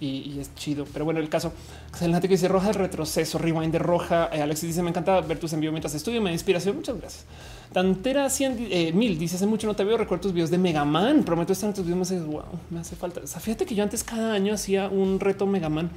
Y, 0.00 0.40
es 0.40 0.52
chido. 0.56 0.84
Pero 0.92 1.04
bueno, 1.04 1.20
el 1.20 1.28
caso 1.28 1.52
que 1.96 2.28
dice 2.28 2.48
roja 2.48 2.70
el 2.70 2.74
retroceso, 2.74 3.38
rewind 3.38 3.70
de 3.70 3.78
roja. 3.78 4.30
Eh, 4.32 4.42
Alexis 4.42 4.70
dice: 4.70 4.82
Me 4.82 4.90
encanta 4.90 5.20
ver 5.20 5.38
tus 5.38 5.52
envíos 5.52 5.72
mientras 5.72 5.94
estudio, 5.94 6.20
me 6.20 6.30
da 6.30 6.32
inspiración. 6.32 6.74
Muchas 6.74 6.98
gracias. 6.98 7.24
Tantera 7.72 8.28
100 8.28 8.66
eh, 8.68 8.92
mil 8.92 9.16
dice: 9.16 9.36
Hace 9.36 9.46
mucho 9.46 9.68
no 9.68 9.76
te 9.76 9.84
veo. 9.84 9.96
Recuerdo 9.96 10.22
tus 10.22 10.32
videos 10.32 10.50
de 10.50 10.58
Megaman. 10.58 11.22
Prometo 11.22 11.52
estar 11.52 11.68
en 11.68 11.76
tus 11.76 11.86
videos. 11.86 12.26
Wow, 12.26 12.42
me 12.70 12.80
hace 12.80 12.96
falta. 12.96 13.20
O 13.20 13.26
fíjate 13.28 13.64
que 13.64 13.76
yo 13.76 13.84
antes 13.84 14.02
cada 14.02 14.32
año 14.32 14.54
hacía 14.54 14.88
un 14.88 15.20
reto 15.20 15.46
Megaman 15.46 15.88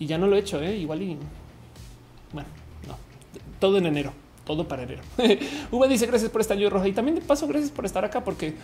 y 0.00 0.06
ya 0.06 0.18
no 0.18 0.26
lo 0.26 0.34
he 0.34 0.40
hecho. 0.40 0.60
¿eh? 0.60 0.76
Igual 0.76 1.02
y 1.02 1.16
bueno, 2.32 2.48
no 2.48 2.65
todo 3.58 3.78
en 3.78 3.86
enero, 3.86 4.12
todo 4.44 4.66
para 4.68 4.82
enero. 4.82 5.02
V 5.70 5.88
dice 5.88 6.06
gracias 6.06 6.30
por 6.30 6.40
estar 6.40 6.56
yo 6.56 6.70
roja 6.70 6.88
y 6.88 6.92
también 6.92 7.14
de 7.16 7.20
paso 7.20 7.46
gracias 7.46 7.70
por 7.70 7.84
estar 7.84 8.04
acá 8.04 8.24
porque 8.24 8.54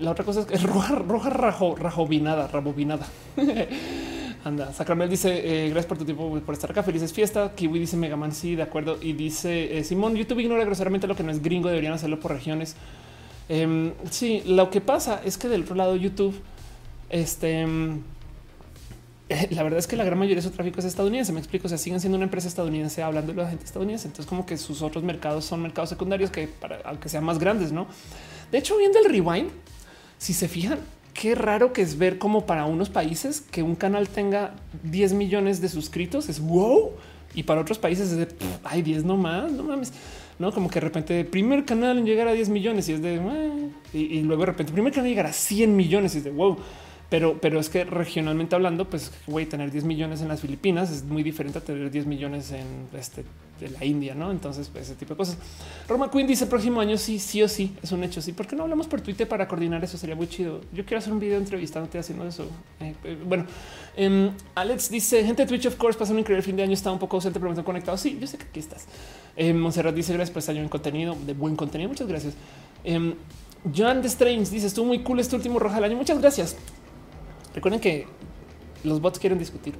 la 0.00 0.10
otra 0.10 0.24
cosa 0.24 0.40
es 0.40 0.46
que 0.46 0.56
roja, 0.58 0.94
roja 0.96 1.30
rajo, 1.30 1.76
rajobinada, 1.76 2.48
rabobinada. 2.48 3.06
Anda, 4.44 4.72
Sacramel 4.72 5.10
dice 5.10 5.66
eh, 5.66 5.68
gracias 5.70 5.86
por 5.86 5.98
tu 5.98 6.04
tiempo 6.04 6.40
por 6.40 6.54
estar 6.54 6.70
acá. 6.70 6.82
Felices 6.82 7.12
fiesta. 7.12 7.52
Kiwi 7.54 7.80
dice 7.80 7.96
Megaman. 7.96 8.32
Sí, 8.32 8.54
de 8.54 8.62
acuerdo. 8.62 8.98
Y 9.00 9.12
dice 9.12 9.78
eh, 9.78 9.84
Simón, 9.84 10.14
YouTube 10.14 10.40
ignora 10.40 10.64
groseramente 10.64 11.06
lo 11.06 11.16
que 11.16 11.22
no 11.22 11.32
es 11.32 11.42
gringo. 11.42 11.68
Deberían 11.68 11.92
hacerlo 11.92 12.20
por 12.20 12.32
regiones. 12.32 12.76
Em, 13.48 13.92
sí, 14.10 14.42
lo 14.46 14.70
que 14.70 14.80
pasa 14.80 15.20
es 15.24 15.38
que 15.38 15.48
del 15.48 15.62
otro 15.62 15.74
lado, 15.74 15.96
YouTube, 15.96 16.34
este 17.10 17.60
em, 17.62 18.02
la 19.50 19.62
verdad 19.62 19.78
es 19.78 19.86
que 19.86 19.96
la 19.96 20.04
gran 20.04 20.18
mayoría 20.18 20.36
de 20.36 20.42
su 20.42 20.50
tráfico 20.50 20.80
es 20.80 20.86
estadounidense. 20.86 21.32
Me 21.32 21.38
explico. 21.38 21.66
O 21.66 21.68
sea, 21.68 21.78
siguen 21.78 22.00
siendo 22.00 22.16
una 22.16 22.24
empresa 22.24 22.48
estadounidense 22.48 23.02
hablando 23.02 23.32
de 23.32 23.42
la 23.42 23.48
gente 23.48 23.64
estadounidense. 23.64 24.08
Entonces, 24.08 24.26
como 24.26 24.46
que 24.46 24.56
sus 24.56 24.82
otros 24.82 25.04
mercados 25.04 25.44
son 25.44 25.62
mercados 25.62 25.90
secundarios 25.90 26.30
que, 26.30 26.48
para, 26.48 26.80
aunque 26.84 27.08
sean 27.08 27.24
más 27.24 27.38
grandes, 27.38 27.72
no? 27.72 27.86
De 28.50 28.58
hecho, 28.58 28.76
viendo 28.78 28.98
el 28.98 29.04
rewind, 29.04 29.50
si 30.18 30.32
se 30.32 30.48
fijan, 30.48 30.78
qué 31.12 31.34
raro 31.34 31.72
que 31.72 31.82
es 31.82 31.98
ver 31.98 32.18
como 32.18 32.46
para 32.46 32.64
unos 32.64 32.88
países 32.88 33.40
que 33.40 33.62
un 33.62 33.74
canal 33.74 34.08
tenga 34.08 34.54
10 34.84 35.12
millones 35.12 35.60
de 35.60 35.68
suscritos 35.68 36.28
es 36.28 36.40
wow. 36.40 36.92
Y 37.34 37.42
para 37.42 37.60
otros 37.60 37.78
países 37.78 38.10
es 38.10 38.16
de 38.16 38.28
hay 38.64 38.82
10 38.82 39.04
no 39.04 39.16
más, 39.16 39.52
no 39.52 39.62
mames. 39.62 39.92
No 40.38 40.52
como 40.52 40.70
que 40.70 40.76
de 40.76 40.80
repente 40.86 41.24
primer 41.24 41.64
canal 41.64 41.98
en 41.98 42.06
llegar 42.06 42.28
a 42.28 42.32
10 42.32 42.48
millones 42.48 42.88
y 42.88 42.92
es 42.92 43.02
de 43.02 43.20
y, 43.92 43.98
y, 43.98 44.22
luego 44.22 44.42
de 44.42 44.46
repente 44.46 44.72
primer 44.72 44.92
canal 44.92 45.10
llegar 45.10 45.26
a 45.26 45.32
100 45.32 45.74
millones 45.74 46.14
y 46.14 46.18
es 46.18 46.24
de 46.24 46.30
wow. 46.30 46.56
Pero, 47.10 47.38
pero 47.40 47.58
es 47.58 47.70
que 47.70 47.84
regionalmente 47.84 48.54
hablando, 48.54 48.88
pues 48.88 49.12
güey, 49.26 49.46
tener 49.46 49.70
10 49.70 49.84
millones 49.84 50.20
en 50.20 50.28
las 50.28 50.40
Filipinas 50.40 50.90
es 50.90 51.04
muy 51.04 51.22
diferente 51.22 51.58
a 51.58 51.62
tener 51.62 51.90
10 51.90 52.06
millones 52.06 52.52
en 52.52 52.66
este 52.98 53.24
de 53.60 53.70
la 53.70 53.84
India, 53.84 54.14
no? 54.14 54.30
Entonces, 54.30 54.68
pues, 54.68 54.84
ese 54.84 54.94
tipo 54.94 55.14
de 55.14 55.16
cosas. 55.16 55.36
Roma 55.88 56.10
Queen 56.10 56.26
dice 56.26 56.46
próximo 56.46 56.80
año 56.80 56.96
sí, 56.96 57.18
sí 57.18 57.42
o 57.42 57.48
sí, 57.48 57.74
es 57.82 57.92
un 57.92 58.04
hecho. 58.04 58.22
Sí, 58.22 58.32
¿por 58.32 58.46
qué 58.46 58.54
no 58.54 58.62
hablamos 58.62 58.86
por 58.86 59.00
Twitter 59.00 59.26
para 59.26 59.48
coordinar 59.48 59.82
eso? 59.82 59.98
Sería 59.98 60.14
muy 60.14 60.28
chido. 60.28 60.60
Yo 60.72 60.84
quiero 60.84 60.98
hacer 60.98 61.12
un 61.12 61.18
video 61.18 61.38
entrevistándote 61.38 61.98
haciendo 61.98 62.26
eso. 62.26 62.44
Eh, 62.80 62.94
eh, 63.04 63.18
bueno, 63.26 63.46
em, 63.96 64.30
Alex 64.54 64.90
dice 64.90 65.24
gente 65.24 65.42
de 65.42 65.48
Twitch, 65.48 65.66
of 65.66 65.76
course, 65.76 65.98
pasa 65.98 66.12
un 66.12 66.20
increíble 66.20 66.42
fin 66.42 66.56
de 66.56 66.62
año. 66.62 66.72
Está 66.72 66.92
un 66.92 66.98
poco 66.98 67.16
ausente, 67.16 67.40
pero 67.40 67.52
me 67.52 67.64
conectado. 67.64 67.96
Sí, 67.96 68.18
yo 68.20 68.26
sé 68.26 68.38
que 68.38 68.44
aquí 68.44 68.60
estás. 68.60 68.86
Eh, 69.36 69.52
Monserrat 69.52 69.94
dice 69.94 70.12
gracias 70.12 70.32
por 70.32 70.40
estar 70.40 70.56
en 70.56 70.68
contenido 70.68 71.16
de 71.26 71.32
buen 71.32 71.56
contenido. 71.56 71.88
Muchas 71.88 72.06
gracias. 72.06 72.34
Eh, 72.84 73.14
Joan 73.76 74.02
de 74.02 74.08
Strange 74.08 74.50
dice 74.50 74.68
estuvo 74.68 74.86
muy 74.86 75.00
cool 75.00 75.18
este 75.18 75.34
último 75.34 75.58
roja 75.58 75.76
del 75.76 75.84
año. 75.84 75.96
Muchas 75.96 76.20
gracias. 76.20 76.56
Recuerden 77.54 77.80
que 77.80 78.06
los 78.84 79.00
bots 79.00 79.18
quieren 79.18 79.38
discutir. 79.38 79.74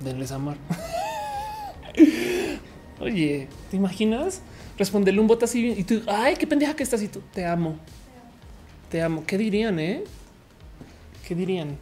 Denles 0.00 0.32
amor. 0.32 0.56
Oye, 3.00 3.48
¿te 3.70 3.76
imaginas? 3.76 4.42
Responderle 4.76 5.20
un 5.20 5.26
bot 5.26 5.42
así 5.42 5.74
y 5.76 5.84
tú, 5.84 6.02
ay, 6.06 6.36
qué 6.36 6.46
pendeja 6.46 6.74
que 6.74 6.82
estás 6.82 7.02
y 7.02 7.08
tú, 7.08 7.20
te 7.32 7.44
amo. 7.44 7.76
Te 8.90 9.02
amo. 9.02 9.24
¿Qué 9.26 9.38
dirían, 9.38 9.78
eh? 9.78 10.04
¿Qué 11.26 11.34
dirían? 11.34 11.76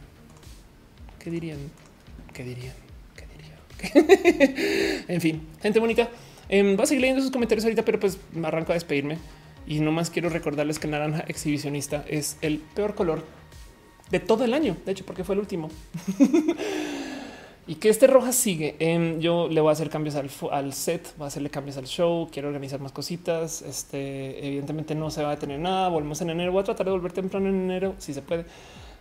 ¿Qué 1.19 1.29
dirían? 1.29 1.59
¿Qué 2.33 2.43
dirían? 2.43 2.73
¿Qué 3.15 3.93
dirían? 3.93 5.05
en 5.07 5.21
fin, 5.21 5.47
gente 5.61 5.79
bonita. 5.79 6.09
Eh, 6.49 6.63
voy 6.75 6.83
a 6.83 6.85
seguir 6.85 7.01
leyendo 7.01 7.21
sus 7.21 7.31
comentarios 7.31 7.65
ahorita, 7.65 7.83
pero 7.83 7.99
pues 7.99 8.17
me 8.33 8.47
arranco 8.47 8.71
a 8.71 8.75
despedirme. 8.75 9.17
Y 9.67 9.79
no 9.79 9.91
más 9.91 10.09
quiero 10.09 10.29
recordarles 10.29 10.79
que 10.79 10.87
naranja 10.87 11.25
exhibicionista 11.27 12.05
es 12.07 12.37
el 12.41 12.59
peor 12.59 12.95
color 12.95 13.25
de 14.09 14.19
todo 14.19 14.43
el 14.43 14.53
año, 14.53 14.77
de 14.85 14.91
hecho, 14.91 15.05
porque 15.05 15.23
fue 15.23 15.35
el 15.35 15.39
último. 15.39 15.69
y 17.67 17.75
que 17.75 17.89
este 17.89 18.07
roja 18.07 18.31
sigue. 18.31 18.75
en 18.79 19.19
yo 19.19 19.47
le 19.49 19.59
voy 19.59 19.69
a 19.69 19.73
hacer 19.73 19.89
cambios 19.89 20.15
al, 20.15 20.73
set, 20.73 21.13
voy 21.17 21.25
a 21.25 21.27
hacerle 21.27 21.49
cambios 21.49 21.77
al 21.77 21.85
show, 21.85 22.29
quiero 22.31 22.47
organizar 22.47 22.79
más 22.79 22.91
cositas. 22.93 23.61
Este, 23.61 24.47
evidentemente 24.47 24.95
no 24.95 25.11
se 25.11 25.23
va 25.23 25.31
a 25.31 25.39
tener 25.39 25.59
nada. 25.59 25.89
Volvemos 25.89 26.21
en 26.21 26.29
enero. 26.29 26.51
Voy 26.53 26.61
a 26.61 26.65
tratar 26.65 26.85
de 26.85 26.93
volver 26.93 27.11
temprano 27.11 27.49
en 27.49 27.55
enero 27.55 27.95
si 27.97 28.13
se 28.13 28.21
puede. 28.21 28.45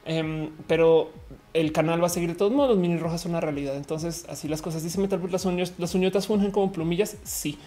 Em, 0.05 0.51
pero 0.69 1.11
el 1.53 1.73
canal 1.73 2.01
va 2.03 2.07
a 2.07 2.11
seguir 2.11 2.29
de 2.31 2.35
todos 2.37 2.53
modos. 2.53 2.77
Mini 2.77 2.97
rojas 2.97 3.21
son 3.21 3.33
una 3.33 3.41
realidad. 3.41 3.77
Entonces, 3.77 4.27
así 4.29 4.49
las 4.49 4.63
cosas. 4.63 4.83
Dice 4.83 5.01
Metal 5.01 5.21
las 5.31 5.45
uñas, 5.45 5.73
las 5.79 5.95
uñotas 5.95 6.27
fungen 6.27 6.51
como 6.51 6.73
plumillas. 6.73 7.17
Sí. 7.23 7.59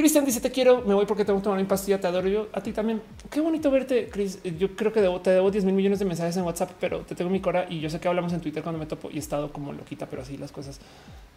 Cristian 0.00 0.24
dice 0.24 0.40
te 0.40 0.50
quiero, 0.50 0.82
me 0.86 0.94
voy 0.94 1.04
porque 1.04 1.26
tengo 1.26 1.38
que 1.38 1.44
tomar 1.44 1.58
mi 1.58 1.66
pastilla, 1.66 2.00
te 2.00 2.06
adoro 2.06 2.26
yo 2.26 2.48
a 2.54 2.62
ti 2.62 2.72
también. 2.72 3.02
Qué 3.30 3.40
bonito 3.40 3.70
verte, 3.70 4.08
Chris. 4.10 4.38
Yo 4.58 4.74
creo 4.74 4.92
que 4.92 5.00
te 5.22 5.30
debo 5.30 5.50
10 5.50 5.64
mil 5.66 5.74
millones 5.74 5.98
de 5.98 6.06
mensajes 6.06 6.36
en 6.38 6.44
WhatsApp, 6.44 6.70
pero 6.80 7.00
te 7.00 7.14
tengo 7.14 7.30
mi 7.30 7.40
cora 7.40 7.66
y 7.68 7.80
yo 7.80 7.90
sé 7.90 8.00
que 8.00 8.08
hablamos 8.08 8.32
en 8.32 8.40
Twitter 8.40 8.62
cuando 8.62 8.78
me 8.78 8.86
topo 8.86 9.10
y 9.12 9.16
he 9.16 9.18
estado 9.18 9.52
como 9.52 9.74
loquita, 9.74 10.06
pero 10.06 10.22
así 10.22 10.38
las 10.38 10.52
cosas. 10.52 10.80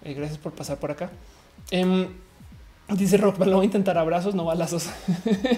Eh, 0.05 0.13
gracias 0.13 0.37
por 0.37 0.53
pasar 0.53 0.77
por 0.77 0.91
acá. 0.91 1.11
Um, 1.73 2.07
dice 2.95 3.17
Rock, 3.17 3.39
lo 3.39 3.57
voy 3.57 3.63
a 3.63 3.65
intentar 3.65 3.97
abrazos, 3.97 4.33
no 4.33 4.45
balazos. 4.45 4.89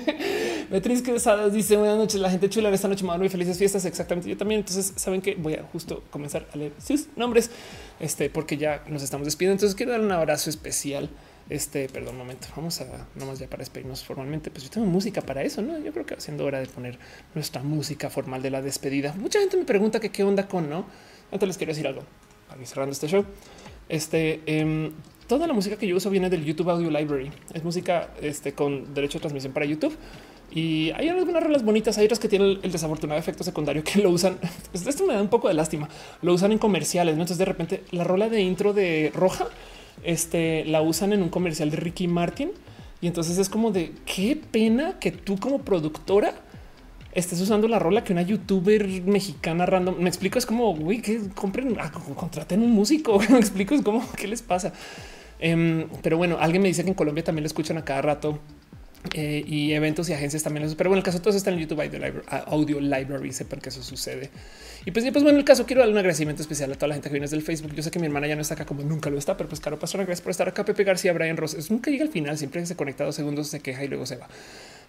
Beatriz 0.72 1.04
Quesadas 1.04 1.54
dice 1.54 1.78
buenas 1.78 1.98
noches, 1.98 2.20
la 2.20 2.32
gente 2.32 2.50
chula 2.50 2.70
esta 2.70 2.88
noche, 2.88 3.06
maduro 3.06 3.26
y 3.26 3.30
felices 3.30 3.58
fiestas. 3.60 3.86
Exactamente. 3.86 4.28
Yo 4.28 4.36
también. 4.36 4.62
Entonces 4.62 4.94
saben 4.96 5.22
que 5.22 5.36
voy 5.36 5.54
a 5.54 5.64
justo 5.72 6.04
comenzar 6.10 6.48
a 6.52 6.58
leer 6.58 6.74
sus 6.84 7.08
nombres, 7.16 7.52
este, 8.00 8.32
porque 8.32 8.58
ya 8.58 8.84
nos 8.88 9.04
estamos 9.04 9.26
despidiendo. 9.26 9.54
Entonces 9.54 9.76
quiero 9.76 9.92
dar 9.92 10.02
un 10.02 10.12
abrazo 10.12 10.50
especial 10.50 11.10
este, 11.50 11.88
perdón, 11.90 12.16
un 12.16 12.20
momento, 12.20 12.48
vamos 12.56 12.82
a 12.82 13.08
nomás 13.16 13.38
ya 13.38 13.48
para 13.48 13.60
despedirnos 13.60 14.04
formalmente. 14.04 14.50
Pues 14.50 14.64
yo 14.64 14.70
tengo 14.70 14.88
música 14.88 15.22
para 15.22 15.44
eso, 15.44 15.62
no? 15.62 15.78
Yo 15.78 15.92
creo 15.94 16.06
que 16.06 16.20
siendo 16.20 16.44
hora 16.44 16.60
de 16.60 16.66
poner 16.66 16.98
nuestra 17.36 17.62
música 17.62 18.10
formal 18.10 18.42
de 18.42 18.50
la 18.50 18.62
despedida. 18.62 19.14
Mucha 19.14 19.40
gente 19.40 19.56
me 19.58 19.66
pregunta 19.66 20.00
que 20.00 20.10
qué 20.10 20.24
onda 20.24 20.48
con 20.48 20.70
no. 20.70 20.86
Antes 21.32 21.48
les 21.48 21.58
quiero 21.58 21.72
decir 21.72 21.86
algo 21.88 22.02
para 22.48 22.60
ir 22.60 22.68
cerrando 22.68 22.94
este 22.94 23.08
show. 23.08 23.26
Este, 23.90 24.42
em, 24.48 24.92
toda 25.28 25.46
la 25.46 25.54
música 25.54 25.78
que 25.78 25.88
yo 25.88 25.96
uso 25.98 26.10
viene 26.10 26.32
del 26.32 26.44
YouTube 26.44 26.70
Audio 26.70 26.90
Library. 26.90 27.32
Es 27.54 27.64
música 27.64 28.10
este, 28.22 28.54
con 28.54 28.94
derecho 28.96 29.20
de 29.20 29.22
transmisión 29.22 29.54
para 29.54 29.68
YouTube. 29.68 29.96
Y 30.52 30.92
hay 30.92 31.10
algunas 31.10 31.44
reglas 31.44 31.64
bonitas, 31.64 31.98
hay 31.98 32.06
otras 32.06 32.20
que 32.20 32.30
tienen 32.30 32.60
el, 32.64 32.72
desafortunado 32.72 33.20
efecto 33.20 33.44
secundario 33.44 33.84
que 33.84 34.00
lo 34.02 34.10
usan. 34.10 34.40
Esto 34.74 35.06
me 35.06 35.14
da 35.14 35.22
un 35.22 35.28
poco 35.28 35.48
de 35.48 35.54
lástima. 35.54 35.90
Lo 36.24 36.34
usan 36.34 36.54
en 36.54 36.58
comerciales. 36.58 37.16
¿no? 37.16 37.22
Entonces, 37.22 37.38
de 37.38 37.46
repente, 37.46 37.84
la 37.92 38.04
rola 38.04 38.30
de 38.30 38.42
intro 38.42 38.74
de 38.74 39.12
Roja 39.14 39.48
este, 40.04 40.66
la 40.66 40.82
usan 40.82 41.14
en 41.14 41.22
un 41.22 41.30
comercial 41.30 41.72
de 41.72 41.78
Ricky 41.78 42.08
Martin. 42.08 42.52
Y 43.02 43.08
entonces 43.08 43.38
es 43.38 43.50
como 43.50 43.72
de 43.72 43.92
qué 44.06 44.40
pena 44.52 45.00
que 45.00 45.12
tú 45.12 45.38
como 45.38 45.60
productora 45.60 46.34
estés 47.16 47.40
usando 47.40 47.68
la 47.68 47.80
rola 47.80 48.04
que 48.04 48.14
una 48.14 48.22
youtuber 48.22 48.88
mexicana 49.04 49.66
random. 49.66 49.96
Me 50.00 50.10
explico, 50.10 50.38
es 50.38 50.46
como, 50.46 50.76
güey, 50.76 51.02
que 51.02 51.22
compren, 51.34 51.76
ah, 51.80 51.92
contraten 51.92 52.62
un 52.62 52.72
músico. 52.72 53.20
Me 53.30 53.38
explico, 53.40 53.74
es 53.74 53.82
como, 53.82 54.04
¿qué 54.18 54.28
les 54.28 54.42
pasa? 54.42 54.74
Em, 55.40 55.88
pero 56.02 56.18
bueno, 56.18 56.38
alguien 56.40 56.62
me 56.62 56.70
dice 56.70 56.84
que 56.84 56.90
en 56.90 56.96
Colombia 56.96 57.24
también 57.24 57.44
lo 57.44 57.48
escuchan 57.48 57.78
a 57.78 57.84
cada 57.84 58.02
rato. 58.02 58.40
Eh, 59.14 59.44
y 59.46 59.74
eventos 59.74 60.10
y 60.10 60.14
agencias 60.14 60.44
también. 60.44 60.74
Pero 60.76 60.90
bueno, 60.90 61.00
el 61.00 61.04
caso 61.04 61.22
todos 61.22 61.36
están 61.36 61.54
en 61.54 61.62
YouTube 61.62 61.82
Audio 61.82 62.00
Library, 62.00 62.26
Audio 62.48 62.80
Library 62.80 63.32
sepan 63.32 63.60
que 63.60 63.70
eso 63.70 63.84
sucede. 63.84 64.30
Y 64.86 64.92
pues, 64.92 65.06
pues 65.12 65.24
bueno, 65.24 65.38
el 65.38 65.46
caso 65.46 65.66
quiero 65.66 65.82
darle 65.82 65.94
un 65.94 65.98
agradecimiento 65.98 66.42
especial 66.42 66.72
a 66.72 66.76
toda 66.76 66.90
la 66.90 66.96
gente 66.96 67.10
que 67.10 67.14
viene 67.14 67.26
desde 67.26 67.38
el 67.38 67.44
Facebook. 67.44 67.74
Yo 67.74 67.84
sé 67.84 67.92
que 67.92 68.00
mi 68.00 68.06
hermana 68.06 68.28
ya 68.28 68.36
no 68.36 68.42
está 68.42 68.54
acá 68.54 68.66
como 68.66 68.84
nunca 68.84 69.10
lo 69.10 69.18
está, 69.18 69.36
pero 69.36 69.50
pues 69.50 69.60
Caro 69.60 69.80
Pastor, 69.80 70.02
gracias 70.02 70.22
por 70.22 70.32
estar 70.32 70.48
acá. 70.48 70.64
Pepe 70.66 70.84
García, 70.84 71.14
Brian 71.14 71.38
Ross. 71.38 71.54
Es 71.56 71.72
nunca 71.72 71.90
llega 71.92 72.04
al 72.04 72.12
final, 72.12 72.38
siempre 72.38 72.66
se 72.66 72.76
conecta 72.76 73.04
dos 73.04 73.16
segundos, 73.16 73.48
se 73.48 73.60
queja 73.60 73.84
y 73.84 73.88
luego 73.88 74.06
se 74.06 74.18
va. 74.18 74.28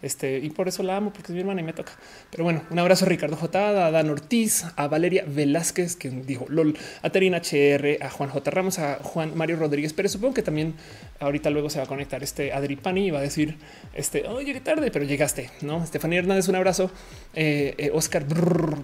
Este, 0.03 0.39
y 0.39 0.51
por 0.51 0.69
eso 0.69 0.83
la 0.83 0.97
amo, 0.97 1.13
porque 1.13 1.33
es 1.33 1.35
mi 1.35 1.41
hermana 1.41 1.61
y 1.61 1.65
me 1.65 1.73
toca. 1.73 1.93
Pero 2.31 2.45
bueno, 2.45 2.63
un 2.71 2.79
abrazo 2.79 3.05
a 3.05 3.09
Ricardo 3.09 3.37
J, 3.37 3.87
a 3.87 3.91
Dan 3.91 4.11
Ortiz, 4.11 4.65
a 4.77 4.89
Valeria 4.89 5.25
Velázquez, 5.27 5.97
que 5.97 6.11
dijo 6.11 6.47
LOL, 6.49 6.77
a 7.03 7.11
Terina 7.11 7.39
HR, 7.39 7.99
a 8.01 8.11
Juan 8.11 8.31
J. 8.31 8.51
Ramos, 8.51 8.79
a 8.79 8.97
Juan 9.03 9.37
Mario 9.37 9.57
Rodríguez, 9.57 9.93
pero 9.93 10.09
supongo 10.09 10.35
que 10.35 10.43
también 10.43 10.75
ahorita 11.21 11.51
luego 11.51 11.71
se 11.71 11.79
va 11.79 11.85
a 11.85 11.89
conectar 11.89 12.23
este 12.23 12.53
Adri 12.53 12.77
Pani 12.77 13.07
y 13.07 13.11
va 13.11 13.19
a 13.19 13.23
decir, 13.23 13.57
este, 13.95 14.25
oh, 14.29 14.41
llegué 14.41 14.61
tarde, 14.61 14.91
pero 14.91 15.05
llegaste, 15.05 15.51
¿no? 15.63 15.83
Estefanía 15.83 16.19
Hernández, 16.19 16.49
un 16.49 16.57
abrazo. 16.57 16.91
Eh, 17.35 17.75
eh, 17.79 17.91
Oscar, 17.93 18.27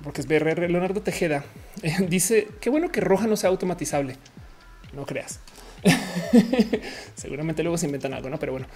porque 0.02 0.20
es 0.20 0.26
BRR, 0.26 0.70
Leonardo 0.70 1.02
Tejeda, 1.02 1.44
dice, 2.08 2.49
qué 2.60 2.70
bueno 2.70 2.91
que 2.91 3.00
Roja 3.00 3.26
no 3.26 3.36
sea 3.36 3.50
automatizable. 3.50 4.16
No 4.92 5.07
creas. 5.07 5.41
Seguramente 7.15 7.62
luego 7.62 7.78
se 7.78 7.86
inventan 7.86 8.12
algo, 8.15 8.28
¿no? 8.28 8.39
Pero 8.39 8.52
bueno. 8.52 8.66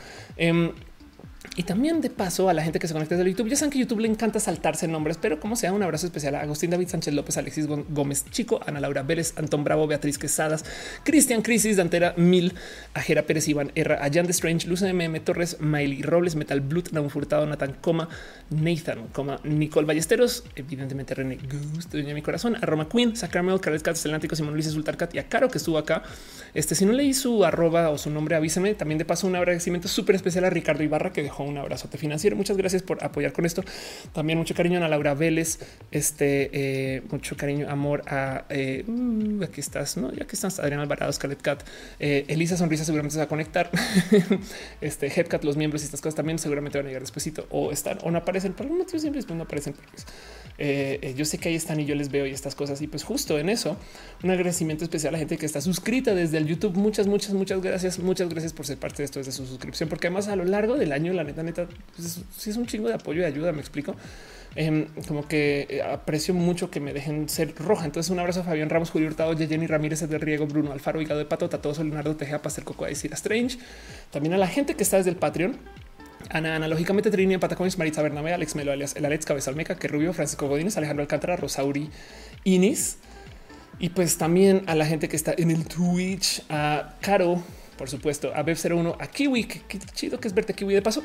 Y 1.54 1.62
también 1.62 2.00
de 2.00 2.10
paso 2.10 2.48
a 2.48 2.54
la 2.54 2.62
gente 2.62 2.78
que 2.78 2.88
se 2.88 2.92
conecta 2.92 3.16
desde 3.16 3.30
YouTube. 3.30 3.48
Ya 3.48 3.56
saben 3.56 3.70
que 3.70 3.78
YouTube 3.78 4.00
le 4.00 4.08
encanta 4.08 4.40
saltarse 4.40 4.88
nombres, 4.88 5.18
pero 5.20 5.40
como 5.40 5.56
sea, 5.56 5.72
un 5.72 5.82
abrazo 5.82 6.06
especial 6.06 6.34
a 6.34 6.40
Agustín 6.40 6.70
David 6.70 6.88
Sánchez 6.88 7.14
López, 7.14 7.36
Alexis 7.36 7.66
Gómez 7.66 8.24
Chico, 8.30 8.60
Ana 8.66 8.80
Laura 8.80 9.02
Vélez, 9.02 9.32
Antón 9.36 9.64
Bravo, 9.64 9.86
Beatriz 9.86 10.18
Quesadas, 10.18 10.64
Cristian 11.04 11.42
Crisis, 11.42 11.76
Dantera 11.76 12.14
Mil, 12.16 12.54
Ajera 12.94 13.22
Pérez, 13.22 13.48
Iván 13.48 13.72
Erra, 13.74 14.02
Ayan 14.02 14.26
de 14.26 14.32
Strange, 14.32 14.68
Luz 14.68 14.82
MM 14.82 15.18
Torres, 15.20 15.58
Miley 15.60 16.02
Robles, 16.02 16.36
Metal 16.36 16.60
Blood, 16.60 16.88
Raúl 16.92 17.10
Furtado, 17.10 17.46
Nathan 17.46 17.76
Coma, 17.80 18.08
Nathan, 18.50 19.06
Coma, 19.12 19.40
Nicole 19.44 19.86
Ballesteros, 19.86 20.44
evidentemente 20.56 21.14
René 21.14 21.38
Gusto, 21.72 21.96
mi 21.96 22.22
corazón, 22.22 22.56
a 22.56 22.66
Roma 22.66 22.88
Queen, 22.88 23.16
Sacramel, 23.16 23.60
Carles 23.60 23.82
Cat, 23.82 23.96
Celántico, 23.96 24.36
Simón 24.36 24.54
Luis 24.54 24.66
Sultarcat 24.66 25.14
y 25.14 25.18
a 25.18 25.28
Caro 25.28 25.48
que 25.48 25.58
estuvo 25.58 25.78
acá. 25.78 26.02
Este, 26.54 26.74
si 26.74 26.84
no 26.84 26.92
leí 26.92 27.14
su 27.14 27.44
arroba 27.44 27.90
o 27.90 27.98
su 27.98 28.10
nombre, 28.10 28.36
avísame. 28.36 28.74
También 28.74 28.98
de 28.98 29.04
paso 29.04 29.26
un 29.26 29.36
agradecimiento 29.36 29.88
súper 29.88 30.16
especial 30.16 30.44
a 30.44 30.50
Ricardo 30.50 30.82
Ibarra 30.82 31.12
que 31.12 31.22
dejó 31.22 31.35
un 31.42 31.58
abrazote 31.58 31.98
financiero. 31.98 32.36
Muchas 32.36 32.56
gracias 32.56 32.82
por 32.82 33.02
apoyar 33.04 33.32
con 33.32 33.46
esto. 33.46 33.62
También 34.12 34.38
mucho 34.38 34.54
cariño 34.54 34.84
a 34.84 34.88
Laura 34.88 35.14
Vélez. 35.14 35.58
Este 35.90 36.50
eh, 36.52 37.02
mucho 37.10 37.36
cariño, 37.36 37.68
amor 37.68 38.02
a 38.06 38.44
eh, 38.48 38.84
uh, 38.86 39.42
aquí 39.44 39.60
estás, 39.60 39.96
no? 39.96 40.12
Ya 40.12 40.26
que 40.26 40.36
estás 40.36 40.58
Adrián 40.58 40.80
Alvarado, 40.80 41.12
Scarlett 41.12 41.42
Cat, 41.42 41.62
eh, 41.98 42.24
Elisa 42.28 42.56
Sonrisa 42.56 42.84
seguramente 42.84 43.14
se 43.14 43.18
va 43.18 43.24
a 43.24 43.28
conectar. 43.28 43.70
este 44.80 45.06
Headcat, 45.06 45.44
los 45.44 45.56
miembros 45.56 45.82
y 45.82 45.86
estas 45.86 46.00
cosas 46.00 46.16
también 46.16 46.38
seguramente 46.38 46.78
van 46.78 46.86
a 46.86 46.88
llegar 46.88 47.02
despuesito 47.02 47.46
o 47.50 47.72
están 47.72 47.98
o 48.02 48.10
no 48.10 48.18
aparecen 48.18 48.52
por 48.52 48.64
algún 48.64 48.78
motivo 48.78 48.98
siempre 48.98 49.22
no 49.34 49.42
aparecen 49.42 49.74
porque 49.74 51.14
yo 51.16 51.24
sé 51.24 51.38
que 51.38 51.48
ahí 51.50 51.54
están 51.54 51.80
y 51.80 51.84
yo 51.84 51.94
les 51.94 52.10
veo 52.10 52.26
y 52.26 52.30
estas 52.30 52.54
cosas. 52.54 52.80
Y 52.82 52.86
pues 52.86 53.04
justo 53.04 53.38
en 53.38 53.48
eso, 53.48 53.76
un 54.22 54.30
agradecimiento 54.30 54.84
especial 54.84 55.10
a 55.10 55.12
la 55.12 55.18
gente 55.18 55.36
que 55.36 55.46
está 55.46 55.60
suscrita 55.60 56.14
desde 56.14 56.38
el 56.38 56.46
YouTube. 56.46 56.76
Muchas, 56.76 57.06
muchas, 57.06 57.34
muchas 57.34 57.60
gracias. 57.60 57.98
Muchas 57.98 58.28
gracias 58.28 58.52
por 58.52 58.66
ser 58.66 58.78
parte 58.78 58.98
de 58.98 59.04
esto 59.04 59.18
desde 59.18 59.32
su 59.32 59.46
suscripción, 59.46 59.88
porque 59.88 60.06
además 60.08 60.28
a 60.28 60.36
lo 60.36 60.44
largo 60.44 60.76
del 60.76 60.92
año, 60.92 61.12
la 61.16 61.24
neta, 61.24 61.42
neta, 61.42 61.66
pues, 61.96 62.46
es 62.46 62.56
un 62.56 62.66
chingo 62.66 62.88
de 62.88 62.94
apoyo 62.94 63.22
y 63.22 63.24
ayuda. 63.24 63.52
Me 63.52 63.60
explico. 63.60 63.96
Em, 64.58 64.86
como 65.06 65.28
que 65.28 65.66
eh, 65.68 65.82
aprecio 65.82 66.32
mucho 66.32 66.70
que 66.70 66.80
me 66.80 66.94
dejen 66.94 67.28
ser 67.28 67.54
roja. 67.56 67.84
Entonces, 67.84 68.10
un 68.10 68.18
abrazo 68.18 68.40
a 68.40 68.44
Fabián 68.44 68.70
Ramos, 68.70 68.90
Julio 68.90 69.06
Hurtado, 69.08 69.36
Jenny 69.36 69.66
Ramírez 69.66 70.00
de 70.08 70.18
Riego, 70.18 70.46
Bruno 70.46 70.72
Alfaro, 70.72 71.00
Hígado 71.02 71.18
de 71.18 71.26
Pato, 71.26 71.48
Tatoso, 71.50 71.84
Leonardo 71.84 72.16
Tejea, 72.16 72.40
Pastel 72.40 72.64
Coco, 72.64 72.86
a 72.86 72.88
decir 72.88 73.12
a 73.12 73.16
Strange. 73.16 73.58
También 74.10 74.32
a 74.32 74.38
la 74.38 74.48
gente 74.48 74.74
que 74.74 74.82
está 74.82 74.96
desde 74.96 75.10
el 75.10 75.16
Patreon. 75.16 75.58
Ana, 76.30 76.56
analógicamente 76.56 77.10
Trini, 77.10 77.36
Pataconis, 77.36 77.76
Maritza 77.76 78.02
Bernabé, 78.02 78.32
Alex 78.32 78.56
Melo, 78.56 78.72
alias 78.72 78.96
el 78.96 79.04
Alex 79.04 79.26
Cabezalmeca, 79.26 79.76
que 79.76 79.88
Rubio, 79.88 80.14
Francisco 80.14 80.48
Godínez, 80.48 80.76
Alejandro 80.78 81.02
Alcántara, 81.02 81.36
Rosauri, 81.36 81.90
Inis. 82.44 82.96
Y 83.78 83.90
pues 83.90 84.16
también 84.16 84.62
a 84.66 84.74
la 84.74 84.86
gente 84.86 85.08
que 85.08 85.16
está 85.16 85.34
en 85.36 85.50
el 85.50 85.66
Twitch, 85.66 86.42
a 86.48 86.94
Caro, 87.00 87.42
por 87.76 87.88
supuesto, 87.88 88.32
a 88.34 88.44
Bev01, 88.44 88.96
a 88.98 89.06
Kiwi, 89.06 89.44
qué, 89.44 89.78
chido 89.94 90.18
que 90.20 90.28
es 90.28 90.34
verte 90.34 90.54
Kiwi. 90.54 90.74
De 90.74 90.82
paso, 90.82 91.02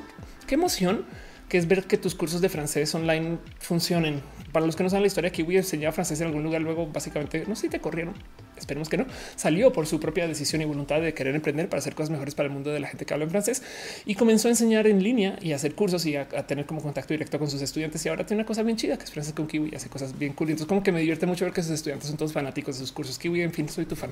qué 0.48 0.56
emoción 0.56 1.06
que 1.50 1.58
es 1.58 1.68
ver 1.68 1.84
que 1.84 1.98
tus 1.98 2.16
cursos 2.16 2.40
de 2.40 2.50
francés 2.50 2.96
online 2.96 3.38
funcionen. 3.60 4.22
Para 4.52 4.66
los 4.66 4.76
que 4.76 4.84
no 4.84 4.90
saben 4.90 5.04
la 5.04 5.08
historia, 5.08 5.32
Kiwi 5.32 5.58
enseñaba 5.58 5.92
francés 5.92 6.20
en 6.22 6.28
algún 6.28 6.44
lugar, 6.44 6.62
luego 6.62 6.88
básicamente, 6.88 7.46
no 7.48 7.56
sé 7.56 7.64
si 7.64 7.70
te 7.70 7.80
corrieron, 7.80 8.14
esperemos 8.58 8.90
que 8.90 8.98
no, 8.98 9.06
salió 9.36 9.72
por 9.74 9.88
su 9.88 10.00
propia 10.00 10.28
decisión 10.28 10.62
y 10.62 10.66
voluntad 10.66 11.02
de 11.02 11.14
querer 11.14 11.36
emprender 11.36 11.68
para 11.70 11.80
hacer 11.80 11.96
cosas 11.96 12.12
mejores 12.12 12.36
para 12.36 12.48
el 12.48 12.54
mundo 12.54 12.72
de 12.72 12.80
la 12.80 12.88
gente 12.88 13.06
que 13.06 13.14
habla 13.14 13.26
en 13.26 13.32
francés 13.32 13.64
y 14.06 14.16
comenzó 14.16 14.48
a 14.48 14.52
enseñar 14.52 14.88
en 14.88 15.04
línea 15.04 15.38
y 15.42 15.54
a 15.54 15.56
hacer 15.56 15.76
cursos 15.76 16.06
y 16.06 16.16
a, 16.16 16.28
tener 16.28 16.66
como 16.66 16.82
contacto 16.82 17.14
directo 17.14 17.40
con 17.40 17.50
sus 17.50 17.62
estudiantes. 17.62 18.06
Y 18.06 18.10
ahora 18.10 18.26
tiene 18.26 18.42
una 18.42 18.48
cosa 18.48 18.64
bien 18.64 18.78
chida 18.78 18.98
que 18.98 19.04
es 19.04 19.12
francés 19.12 19.34
con 19.34 19.48
Kiwi 19.48 19.70
y 19.72 19.76
hace 19.76 19.90
cosas 19.90 20.18
bien 20.18 20.34
cool. 20.34 20.50
Entonces, 20.50 20.68
como 20.68 20.84
que 20.84 20.92
me 20.92 21.00
divierte 21.00 21.26
mucho 21.26 21.46
ver 21.46 21.54
que 21.54 21.64
sus 21.64 21.72
estudiantes 21.72 22.08
son 22.08 22.18
todos 22.18 22.34
fanáticos 22.34 22.76
de 22.76 22.82
sus 22.82 22.92
cursos. 22.92 23.18
Kiwi, 23.18 23.42
en 23.42 23.52
fin, 23.52 23.70
soy 23.70 23.86
tu 23.86 23.96
fan. 23.96 24.12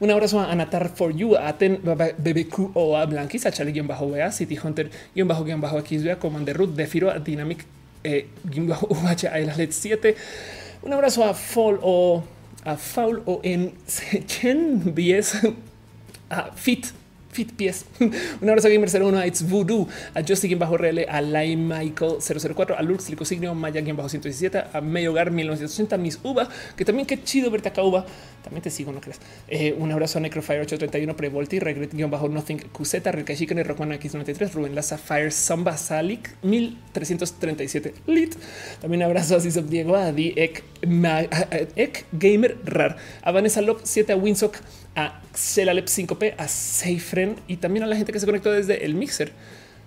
Un 0.00 0.10
abrazo 0.10 0.40
a 0.40 0.50
Anatar 0.50 0.88
for 0.88 1.14
You, 1.14 1.36
a 1.36 1.48
Aten 1.48 1.80
BBQ 1.82 2.72
o 2.74 2.96
a 2.96 3.06
Blanquis, 3.06 3.46
a 3.46 3.52
Charlie 3.52 3.78
bajo 3.82 4.12
City 4.32 4.58
Hunter 4.62 4.90
guion 5.14 5.28
bajo 5.28 5.44
guion 5.44 5.60
bajo 5.60 5.78
X, 5.78 6.04
Commander 6.18 6.56
Root, 6.56 6.74
Defiro, 6.74 7.12
Dynamic 7.20 7.64
eh, 8.08 8.26
bajo 8.66 8.86
UH, 8.86 9.28
a 9.30 9.38
LED 9.38 9.72
7. 9.72 10.16
Un 10.82 10.92
abrazo 10.92 11.24
a 11.24 11.34
Fall 11.34 11.78
o 11.82 12.22
a 12.64 12.76
Foul 12.76 13.22
o 13.26 13.40
en 13.42 13.72
Chen 14.26 14.94
10 14.94 15.54
a 16.30 16.50
Fit 16.54 16.92
Fit 17.38 17.52
Pies. 17.52 17.84
Un 18.00 18.48
abrazo 18.48 18.66
a 18.66 18.70
Gamer 18.72 18.90
01, 18.90 19.16
a 19.16 19.24
It's 19.24 19.48
Voodoo, 19.48 19.86
a 20.12 20.24
Justin 20.26 20.58
bajo 20.58 20.76
RL, 20.76 21.06
a 21.08 21.20
Lime 21.20 21.78
Michael 21.78 22.16
004, 22.18 22.74
a 22.76 22.82
Lux 22.82 23.08
Licosignio, 23.10 23.54
Maya 23.54 23.80
bajo 23.94 24.08
117, 24.08 24.58
a 24.72 24.80
Medio 24.80 25.12
Hogar 25.12 25.30
1980, 25.30 25.98
Miss 25.98 26.18
Uva, 26.24 26.48
que 26.76 26.84
también 26.84 27.06
qué 27.06 27.22
chido 27.22 27.48
verte 27.52 27.68
acá, 27.68 27.84
Uva. 27.84 28.04
También 28.42 28.62
te 28.62 28.70
sigo, 28.70 28.90
no 28.90 29.00
crees. 29.00 29.20
Eh, 29.46 29.72
un 29.78 29.92
abrazo 29.92 30.18
a 30.18 30.20
Necrofire 30.20 30.62
831, 30.62 31.16
Prevolti, 31.16 31.60
Regret 31.60 31.94
bajo 32.10 32.28
Nothing 32.28 32.58
QZ, 32.72 32.94
y 33.04 33.62
Rockman 33.62 33.92
X93, 33.92 34.52
Rubén 34.52 34.74
Laza, 34.74 34.98
Fire 34.98 35.30
Samba 35.30 35.76
Salic 35.76 36.34
1337 36.42 37.94
Lit. 38.08 38.34
También 38.80 39.04
abrazo 39.04 39.36
a 39.36 39.40
Cisop 39.40 39.66
Diego, 39.66 39.94
a 39.94 40.10
Di 40.10 40.34
Ek, 40.36 40.64
Ek 41.76 42.04
Gamer 42.10 42.58
Rar, 42.64 42.96
a 43.22 43.30
Vanessa 43.30 43.60
Lop 43.60 43.82
7, 43.84 44.12
a 44.12 44.16
Winsock 44.16 44.56
a 44.98 45.20
Celalep 45.32 45.86
5P, 45.86 46.34
a 46.36 46.48
Seyfren 46.48 47.36
y 47.46 47.58
también 47.58 47.84
a 47.84 47.86
la 47.86 47.94
gente 47.94 48.12
que 48.12 48.18
se 48.18 48.26
conectó 48.26 48.50
desde 48.50 48.84
el 48.84 48.94
mixer. 48.94 49.32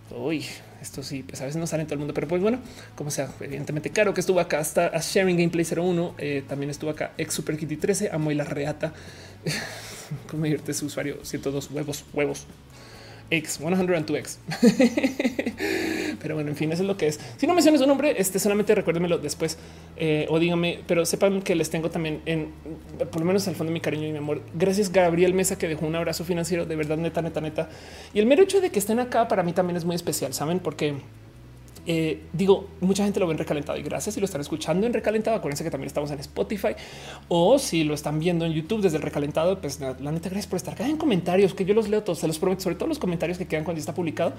Uy, 0.09 0.45
esto 0.81 1.03
sí, 1.03 1.21
pues 1.23 1.41
a 1.41 1.45
veces 1.45 1.59
no 1.59 1.67
sale 1.67 1.81
en 1.81 1.87
todo 1.87 1.95
el 1.95 1.99
mundo, 1.99 2.13
pero 2.13 2.29
pues 2.29 2.41
bueno, 2.41 2.59
como 2.95 3.11
sea, 3.11 3.29
evidentemente 3.41 3.89
Caro 3.89 4.13
que 4.13 4.21
estuvo 4.21 4.39
acá 4.39 4.59
hasta 4.59 4.87
a 4.87 4.99
Sharing 4.99 5.35
Gameplay 5.35 5.65
01, 5.65 6.15
eh, 6.17 6.43
también 6.47 6.69
estuvo 6.69 6.91
acá 6.91 7.11
ex 7.17 7.33
Super 7.33 7.57
Kitty 7.57 7.75
13, 7.75 8.09
a 8.09 8.17
Moila 8.17 8.45
Reata, 8.45 8.93
como 10.29 10.45
divierte 10.45 10.73
su 10.73 10.85
usuario 10.85 11.17
102 11.23 11.71
huevos, 11.71 12.05
huevos. 12.13 12.47
X 13.31 13.59
102X. 13.61 14.37
pero 16.21 16.35
bueno, 16.35 16.51
en 16.51 16.55
fin, 16.55 16.71
eso 16.71 16.83
es 16.83 16.87
lo 16.87 16.97
que 16.97 17.07
es. 17.07 17.19
Si 17.37 17.47
no 17.47 17.53
mencionas 17.53 17.81
su 17.81 17.87
nombre, 17.87 18.13
este 18.17 18.37
solamente 18.39 18.75
recuérdemelo 18.75 19.17
después 19.17 19.57
eh, 19.97 20.27
o 20.29 20.37
dígame, 20.37 20.81
pero 20.85 21.05
sepan 21.05 21.41
que 21.41 21.55
les 21.55 21.69
tengo 21.69 21.89
también 21.89 22.21
en 22.25 22.49
por 23.11 23.21
lo 23.21 23.25
menos 23.25 23.47
al 23.47 23.55
fondo 23.55 23.71
de 23.71 23.73
mi 23.73 23.81
cariño 23.81 24.07
y 24.07 24.11
mi 24.11 24.17
amor. 24.17 24.41
Gracias, 24.53 24.91
Gabriel 24.91 25.33
Mesa, 25.33 25.57
que 25.57 25.67
dejó 25.67 25.87
un 25.87 25.95
abrazo 25.95 26.25
financiero 26.25 26.65
de 26.65 26.75
verdad, 26.75 26.97
neta, 26.97 27.21
neta, 27.21 27.41
neta. 27.41 27.69
Y 28.13 28.19
el 28.19 28.25
mero 28.25 28.43
hecho 28.43 28.61
de 28.61 28.69
que 28.69 28.79
estén 28.79 28.99
acá 28.99 29.27
para 29.27 29.43
mí 29.43 29.53
también 29.53 29.77
es 29.77 29.85
muy 29.85 29.95
especial, 29.95 30.33
saben, 30.33 30.59
porque 30.59 30.95
eh, 31.87 32.21
digo, 32.31 32.67
mucha 32.79 33.03
gente 33.03 33.19
lo 33.19 33.25
ve 33.25 33.33
en 33.33 33.39
recalentado 33.39 33.77
y 33.77 33.81
gracias 33.81 34.13
si 34.13 34.21
lo 34.21 34.25
están 34.25 34.41
escuchando 34.41 34.85
en 34.85 34.93
recalentado. 34.93 35.37
Acuérdense 35.37 35.63
que 35.63 35.71
también 35.71 35.87
estamos 35.87 36.11
en 36.11 36.19
Spotify 36.19 36.75
o 37.27 37.57
si 37.57 37.83
lo 37.83 37.93
están 37.93 38.19
viendo 38.19 38.45
en 38.45 38.53
YouTube 38.53 38.81
desde 38.81 38.97
el 38.97 39.03
recalentado, 39.03 39.59
pues 39.59 39.79
la, 39.79 39.93
neta, 39.93 40.29
gracias 40.29 40.47
por 40.47 40.57
estar 40.57 40.79
en 40.81 40.97
comentarios 40.97 41.53
que 41.53 41.65
yo 41.65 41.73
los 41.73 41.89
leo 41.89 42.03
todos. 42.03 42.19
Se 42.19 42.27
los 42.27 42.37
prometo, 42.37 42.61
sobre 42.61 42.75
todo 42.75 42.87
los 42.87 42.99
comentarios 42.99 43.37
que 43.37 43.47
quedan 43.47 43.63
cuando 43.63 43.79
está 43.79 43.93
publicado. 43.93 44.33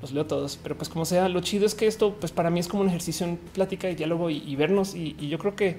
Los 0.00 0.12
leo 0.12 0.26
todos, 0.26 0.56
pero 0.62 0.76
pues 0.76 0.88
como 0.88 1.04
sea, 1.04 1.28
lo 1.28 1.40
chido 1.40 1.66
es 1.66 1.74
que 1.74 1.88
esto, 1.88 2.14
pues 2.20 2.30
para 2.30 2.50
mí 2.50 2.60
es 2.60 2.68
como 2.68 2.82
un 2.82 2.88
ejercicio 2.88 3.26
en 3.26 3.36
plática 3.36 3.90
y 3.90 3.96
diálogo 3.96 4.30
y, 4.30 4.54
vernos. 4.54 4.94
Y, 4.94 5.28
yo 5.28 5.40
creo 5.40 5.56
que 5.56 5.78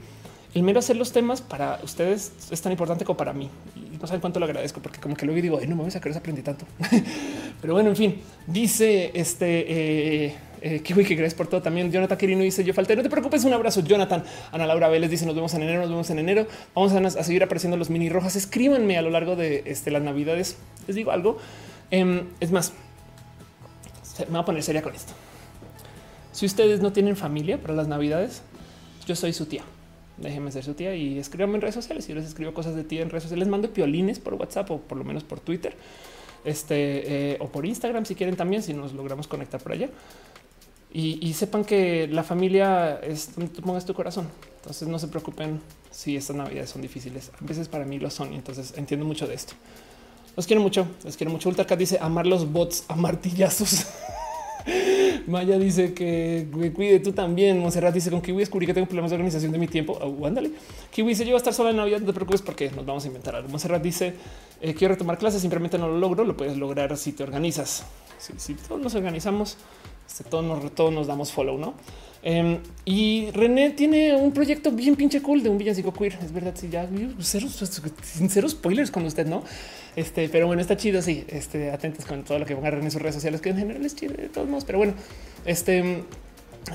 el 0.54 0.64
mero 0.64 0.80
hacer 0.80 0.98
los 0.98 1.14
temas 1.14 1.42
para 1.42 1.80
ustedes 1.84 2.34
es 2.52 2.62
tan 2.62 2.74
importante 2.74 3.06
como 3.06 3.16
para 3.16 3.32
mí. 3.32 3.50
Y 3.78 3.98
no 3.98 4.06
saben 4.08 4.20
cuánto 4.20 4.42
lo 4.42 4.46
agradezco, 4.46 4.82
porque 4.82 5.00
como 5.00 5.16
que 5.16 5.26
luego 5.26 5.42
digo, 5.42 5.62
no 5.62 5.68
me 5.70 5.84
voy 5.84 5.88
a 5.88 5.92
sacar, 5.92 6.12
aprendí 6.18 6.42
tanto. 6.42 6.66
pero 7.62 7.74
bueno, 7.76 7.92
en 7.92 7.96
fin, 7.96 8.22
dice 8.46 9.12
este. 9.14 10.26
Eh, 10.26 10.36
eh, 10.62 10.82
que 10.82 10.94
gracias 10.94 11.34
por 11.34 11.48
todo. 11.48 11.62
También 11.62 11.92
Jonathan 11.92 12.18
Quirino 12.18 12.42
dice 12.42 12.64
yo 12.64 12.74
falté. 12.74 12.96
No 12.96 13.04
te 13.04 13.10
preocupes. 13.10 13.44
Un 13.44 13.54
abrazo, 13.54 13.82
Jonathan. 13.82 14.24
Ana 14.52 14.66
Laura 14.66 14.90
Vélez 14.90 15.10
dice 15.10 15.26
nos 15.26 15.36
vemos 15.36 15.54
en 15.54 15.64
enero. 15.64 15.82
Nos 15.82 15.90
vemos 15.90 16.10
en 16.10 16.20
enero. 16.20 16.48
Vamos 16.76 16.94
a, 16.94 17.24
seguir 17.24 17.44
apareciendo 17.44 17.78
los 17.78 17.90
mini 17.90 18.10
rojas. 18.10 18.36
Escríbanme 18.36 18.98
a 18.98 19.02
lo 19.02 19.10
largo 19.10 19.36
de 19.36 19.64
este, 19.66 19.92
las 19.92 20.02
navidades. 20.02 20.58
Les 20.88 20.96
digo 20.96 21.12
algo. 21.12 21.38
Em, 21.92 22.26
es 22.40 22.52
más, 22.52 22.74
me 24.20 24.26
voy 24.26 24.40
a 24.40 24.46
poner 24.46 24.64
seria 24.64 24.82
con 24.82 24.94
esto. 24.94 25.14
Si 26.32 26.46
ustedes 26.46 26.82
no 26.82 26.94
tienen 26.94 27.16
familia 27.16 27.60
para 27.60 27.74
las 27.74 27.88
navidades, 27.88 28.42
yo 29.08 29.16
soy 29.16 29.34
su 29.34 29.46
tía. 29.46 29.64
Déjenme 30.18 30.52
ser 30.52 30.64
su 30.64 30.74
tía 30.74 30.96
y 30.96 31.18
escríbanme 31.18 31.56
en 31.56 31.62
redes 31.62 31.76
sociales. 31.76 32.08
Yo 32.08 32.16
les 32.16 32.26
escribo 32.26 32.54
cosas 32.54 32.76
de 32.76 32.84
ti 32.84 33.00
en 33.00 33.10
redes 33.10 33.24
sociales, 33.24 33.48
les 33.48 33.52
mando 33.52 33.72
piolines 33.72 34.20
por 34.20 34.34
WhatsApp 34.36 34.70
o 34.72 34.78
por 34.80 34.98
lo 34.98 35.04
menos 35.04 35.24
por 35.24 35.40
Twitter 35.40 35.76
este 36.46 37.34
eh, 37.34 37.38
o 37.40 37.48
por 37.48 37.66
Instagram 37.66 38.06
si 38.06 38.16
quieren 38.16 38.36
también, 38.36 38.64
si 38.64 38.74
nos 38.74 38.94
logramos 38.94 39.28
conectar 39.28 39.62
por 39.62 39.74
allá. 39.74 39.90
Y, 40.92 41.34
sepan 41.34 41.64
que 41.64 42.08
la 42.08 42.24
familia 42.24 43.00
es 43.04 43.36
donde 43.36 43.54
tú 43.54 43.62
pongas 43.62 43.86
tu 43.86 43.94
corazón. 43.94 44.28
Entonces 44.58 44.88
no 44.88 44.98
se 44.98 45.08
preocupen 45.08 45.62
si 45.92 46.18
estas 46.18 46.36
navidades 46.36 46.72
son 46.72 46.82
difíciles. 46.82 47.32
A 47.40 47.46
veces 47.46 47.68
para 47.68 47.86
mí 47.86 48.00
lo 48.00 48.10
son. 48.10 48.34
Y 48.34 48.36
entonces 48.36 48.74
entiendo 48.76 49.06
mucho 49.06 49.28
de 49.28 49.36
esto. 49.36 49.54
Los 50.36 50.48
quiero 50.48 50.62
mucho. 50.62 50.88
Les 51.04 51.16
quiero 51.16 51.32
mucho. 51.32 51.50
Ultracat 51.50 51.78
dice 51.78 52.00
amar 52.02 52.26
los 52.26 52.52
bots 52.52 52.86
a 52.88 52.96
martillazos. 52.96 53.86
Maya 55.28 55.60
dice 55.60 55.94
que 55.94 56.48
me 56.54 56.74
cuide 56.74 57.00
tú 57.00 57.12
también. 57.12 57.60
Monserrat 57.60 57.94
dice 57.94 58.10
con 58.10 58.22
Kiwi 58.22 58.40
descubrí 58.40 58.66
que 58.66 58.74
tengo 58.74 58.88
problemas 58.88 59.12
de 59.12 59.16
organización 59.16 59.52
de 59.52 59.60
mi 59.60 59.68
tiempo. 59.68 59.94
Oh, 60.02 60.26
ándale. 60.26 60.52
Kiwi 60.92 61.10
dice 61.10 61.24
yo 61.24 61.32
voy 61.32 61.36
a 61.36 61.38
estar 61.38 61.54
sola 61.54 61.70
en 61.70 61.78
Navidad. 61.78 62.00
No 62.00 62.08
te 62.08 62.14
preocupes 62.14 62.42
porque 62.42 62.72
nos 62.72 62.84
vamos 62.84 63.04
a 63.04 63.08
inventar 63.08 63.36
algo. 63.36 63.48
Monserrat 63.50 63.82
dice 63.82 64.16
eh, 64.60 64.74
quiero 64.74 64.96
retomar 64.96 65.20
clases. 65.20 65.40
Simplemente 65.42 65.78
no 65.78 65.88
lo 65.88 66.00
logro. 66.00 66.26
Lo 66.26 66.36
puedes 66.36 66.58
lograr 66.58 66.98
si 66.98 67.12
te 67.12 67.22
organizas. 67.22 67.86
Si, 68.20 68.54
todos 68.54 68.82
nos 68.82 68.96
organizamos, 68.96 69.58
todos, 70.30 70.44
nos, 70.44 70.76
todos 70.76 70.94
nos 70.94 71.08
damos 71.08 71.32
follow, 71.32 71.58
no? 71.58 71.74
Em, 72.22 72.60
y 72.84 73.32
René 73.32 73.70
tiene 73.72 74.16
un 74.16 74.34
proyecto 74.34 74.72
bien 74.72 74.96
pinche 74.96 75.22
cool 75.22 75.42
de 75.42 75.50
un 75.50 75.58
villancico 75.58 75.94
queer. 75.94 76.18
Es 76.22 76.34
verdad, 76.34 76.54
si 76.56 76.70
ya 76.70 76.88
cero, 77.20 77.48
cero 78.30 78.50
spoilers 78.50 78.92
con 78.92 79.06
usted, 79.06 79.26
no? 79.26 79.44
Este, 79.96 80.28
pero 80.30 80.48
bueno, 80.48 80.62
está 80.62 80.76
chido. 80.76 81.02
Sí, 81.02 81.24
este, 81.30 81.72
atentos 81.72 82.06
con 82.06 82.24
todo 82.24 82.40
lo 82.40 82.46
que 82.46 82.56
van 82.56 82.66
a 82.66 82.72
René 82.72 82.86
en 82.86 82.92
sus 82.92 83.02
redes 83.02 83.16
sociales, 83.16 83.42
que 83.42 83.50
en 83.50 83.58
general 83.58 83.86
es 83.86 83.96
chido 83.96 84.14
de 84.16 84.30
todos 84.30 84.50
modos. 84.50 84.66
Pero 84.66 84.80
bueno, 84.80 84.94
este 85.46 86.04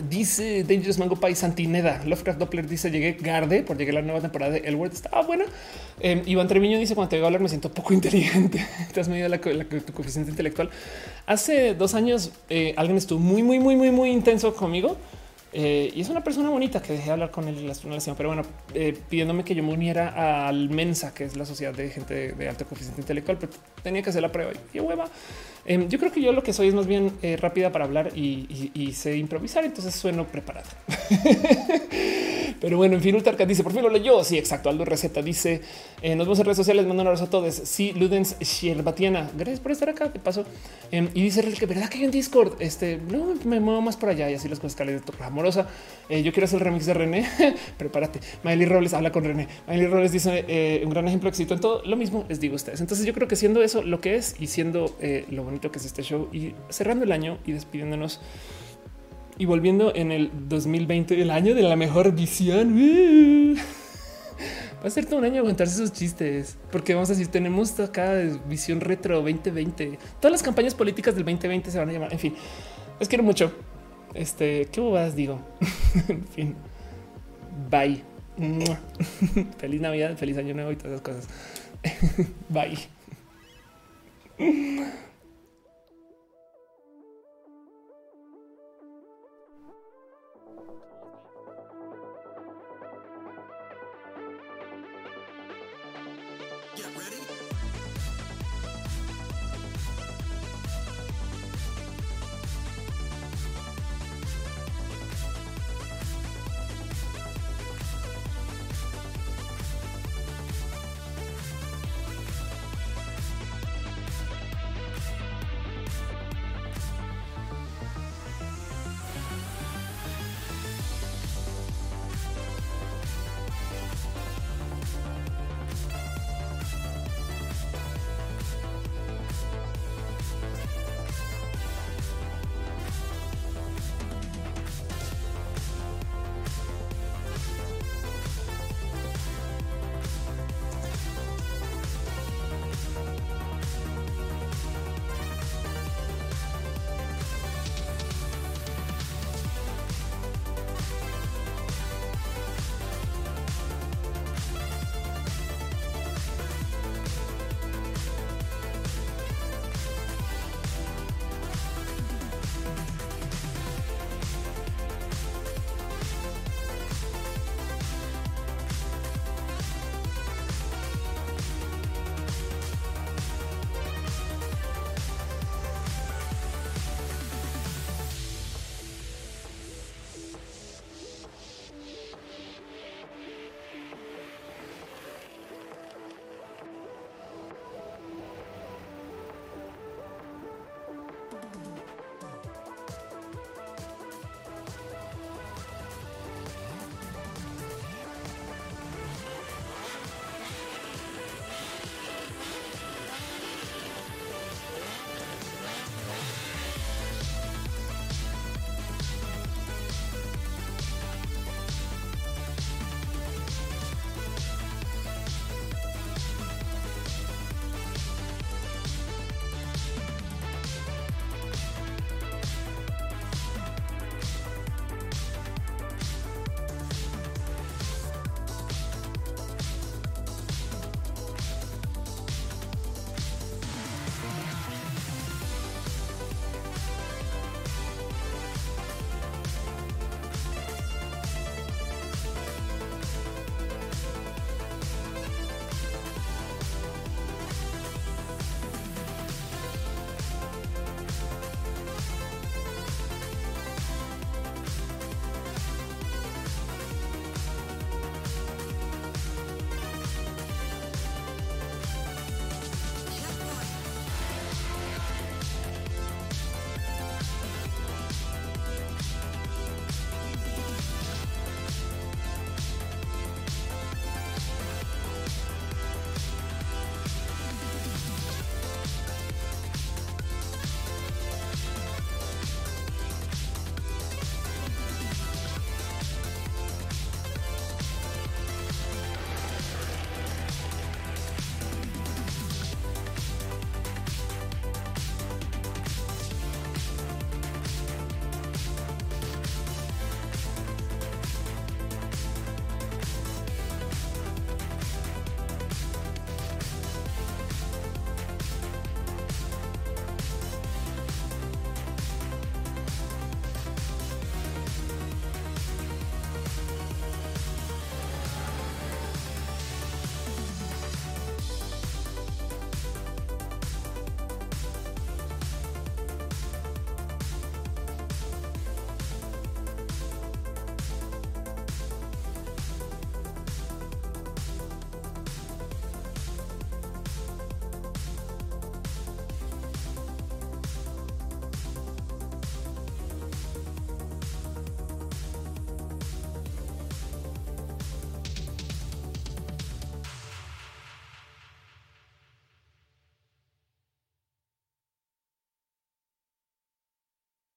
Dice 0.02 0.64
Dangerous 0.64 0.98
Mango 0.98 1.16
Pie 1.16 1.34
Santineda. 1.34 2.02
Lovecraft 2.05 2.39
Doppler 2.39 2.68
dice: 2.68 2.90
Llegué 2.90 3.16
garde 3.20 3.62
por 3.62 3.76
llegar 3.76 3.97
a 3.97 4.00
la 4.00 4.06
nueva 4.06 4.20
temporada 4.20 4.52
de 4.52 4.58
El 4.58 4.76
Word. 4.76 4.92
Estaba 4.92 5.23
buena. 5.23 5.44
Eh, 6.00 6.23
Iván 6.26 6.48
Treviño 6.48 6.78
dice: 6.78 6.94
Cuando 6.94 7.10
te 7.10 7.16
veo 7.16 7.26
hablar, 7.26 7.40
me 7.40 7.48
siento 7.48 7.70
poco 7.70 7.94
inteligente. 7.94 8.66
te 8.92 9.00
has 9.00 9.08
medido 9.08 9.28
la, 9.28 9.39
tu 9.39 9.92
coeficiente 9.92 10.31
intelectual. 10.31 10.70
Hace 11.26 11.74
dos 11.74 11.94
años, 11.94 12.32
eh, 12.48 12.74
alguien 12.76 12.98
estuvo 12.98 13.18
muy, 13.18 13.42
muy, 13.42 13.58
muy, 13.58 13.76
muy, 13.76 13.90
muy 13.90 14.10
intenso 14.10 14.55
conmigo 14.55 14.97
eh, 15.57 15.92
y 15.94 16.00
es 16.00 16.08
una 16.08 16.24
persona 16.24 16.50
bonita 16.50 16.83
que 16.83 16.94
dejé 16.94 17.12
hablar 17.12 17.31
con 17.31 17.47
él 17.47 17.65
la 17.65 17.74
pero 18.16 18.28
bueno, 18.28 18.42
eh, 18.74 18.99
pidiéndome 19.08 19.44
que 19.44 19.55
yo 19.55 19.62
me 19.62 19.73
uniera 19.73 20.49
al 20.49 20.68
Mensa, 20.68 21.15
que 21.15 21.23
es 21.23 21.36
la 21.36 21.47
sociedad 21.47 21.73
de 21.73 21.91
gente 21.91 22.33
de, 22.33 22.49
alto 22.49 22.66
coeficiente 22.66 23.02
intelectual, 23.02 23.39
pero 23.39 23.52
tenía 23.81 24.02
que 24.02 24.10
hacer 24.10 24.20
la 24.20 24.33
prueba 24.33 24.50
y 24.50 24.57
qué 24.73 24.81
hueva. 24.81 25.05
Em, 25.65 25.89
yo 25.89 26.00
creo 26.00 26.10
que 26.10 26.20
yo 26.20 26.33
lo 26.33 26.42
que 26.42 26.52
soy 26.52 26.68
es 26.68 26.74
más 26.74 26.89
bien 26.89 27.12
eh, 27.23 27.36
rápida 27.36 27.70
para 27.70 27.84
hablar 27.84 28.10
y, 28.16 28.73
y, 28.74 28.92
sé 28.94 29.16
improvisar, 29.16 29.65
entonces 29.65 29.94
sueno 29.94 30.26
preparado. 30.26 30.68
Pero 32.65 32.78
bueno, 32.78 32.94
en 32.94 33.02
fin, 33.02 33.15
Ultarca 33.15 33.44
dice, 33.44 33.62
por 33.62 33.75
fin 33.75 33.83
lo 33.83 33.91
leyó. 33.91 34.25
Sí, 34.25 34.39
exacto. 34.39 34.70
Aldo 34.70 34.86
Receta 34.86 35.20
dice, 35.20 35.60
nos 36.02 36.26
vemos 36.26 36.39
en 36.39 36.47
redes 36.47 36.57
sociales, 36.57 36.86
mando 36.86 37.02
un 37.02 37.09
abrazo 37.09 37.25
a 37.25 37.28
todos. 37.28 37.55
Sí, 37.55 37.93
Ludens 37.93 38.39
Sherbatiana, 38.41 39.31
gracias 39.36 39.60
por 39.60 39.70
estar 39.70 39.91
acá, 39.91 40.09
de 40.09 40.18
paso. 40.18 40.47
Em, 40.91 41.10
y 41.12 41.20
dice 41.20 41.43
que 41.43 41.67
verdad 41.67 41.91
que 41.91 41.99
hay 41.99 42.05
en 42.05 42.10
Discord, 42.10 42.55
este, 42.60 42.97
no, 42.97 43.34
me 43.44 43.60
muevo 43.60 43.83
más 43.83 43.99
por 43.99 44.09
allá 44.09 44.31
y 44.31 44.34
así 44.34 44.49
las 44.49 44.60
cosas 44.60 44.86
de 44.86 44.99
tu 45.01 45.12
amorosa. 45.23 45.68
Eh, 46.09 46.23
yo 46.23 46.33
quiero 46.33 46.47
hacer 46.47 46.60
el 46.60 46.65
remix 46.65 46.86
de 46.86 46.94
René, 46.94 47.28
prepárate. 47.76 48.20
Miley 48.44 48.65
Robles 48.65 48.94
habla 48.94 49.12
con 49.12 49.25
René. 49.25 49.47
Miley 49.68 49.86
Robles 49.86 50.12
dice, 50.12 50.47
eh, 50.49 50.81
un 50.86 50.91
gran 50.91 51.07
ejemplo 51.07 51.26
de 51.26 51.33
éxito 51.33 51.52
en 51.52 51.60
todo. 51.60 51.83
Lo 51.84 51.97
mismo 51.97 52.25
les 52.31 52.41
digo 52.41 52.55
a 52.55 52.57
ustedes. 52.57 52.81
Entonces 52.81 53.05
yo 53.05 53.12
creo 53.12 53.28
que 53.28 53.36
siendo 53.36 53.62
eso 53.62 53.83
lo 53.83 54.01
que 54.01 54.17
es 54.17 54.36
y 54.39 54.47
siendo 54.47 54.97
eh, 55.01 55.26
lo 55.28 55.44
bonito 55.44 55.70
que 55.70 55.81
es 55.81 55.84
este 55.84 56.02
show 56.02 56.31
y 56.33 56.55
cerrando 56.70 57.05
el 57.05 57.12
año 57.12 57.36
y 57.44 57.52
despidiéndonos 57.52 58.20
y 59.38 59.46
volviendo 59.46 59.94
en 59.94 60.12
el 60.12 60.30
2020, 60.48 61.20
el 61.20 61.30
año 61.30 61.54
de 61.54 61.62
la 61.62 61.76
mejor 61.76 62.14
visión. 62.14 63.56
Va 64.84 64.88
a 64.88 64.90
ser 64.90 65.06
todo 65.06 65.18
un 65.18 65.24
año 65.24 65.38
aguantarse 65.38 65.74
esos 65.74 65.92
chistes, 65.92 66.58
porque 66.70 66.92
vamos 66.92 67.08
a 67.08 67.14
decir, 67.14 67.28
tenemos 67.28 67.80
acá 67.80 68.12
visión 68.46 68.80
retro 68.80 69.16
2020. 69.16 69.98
Todas 70.20 70.32
las 70.32 70.42
campañas 70.42 70.74
políticas 70.74 71.14
del 71.14 71.24
2020 71.24 71.70
se 71.70 71.78
van 71.78 71.88
a 71.88 71.92
llamar. 71.92 72.12
En 72.12 72.18
fin, 72.18 72.34
les 73.00 73.08
quiero 73.08 73.24
mucho. 73.24 73.50
Este, 74.12 74.68
qué 74.70 74.80
bobadas 74.80 75.16
digo. 75.16 75.40
en 76.08 76.26
fin, 76.26 76.54
bye. 77.70 78.02
feliz 79.58 79.80
Navidad, 79.80 80.16
feliz 80.16 80.36
Año 80.36 80.54
Nuevo 80.54 80.72
y 80.72 80.76
todas 80.76 81.00
esas 81.00 81.02
cosas. 81.02 81.28
bye. 82.50 82.78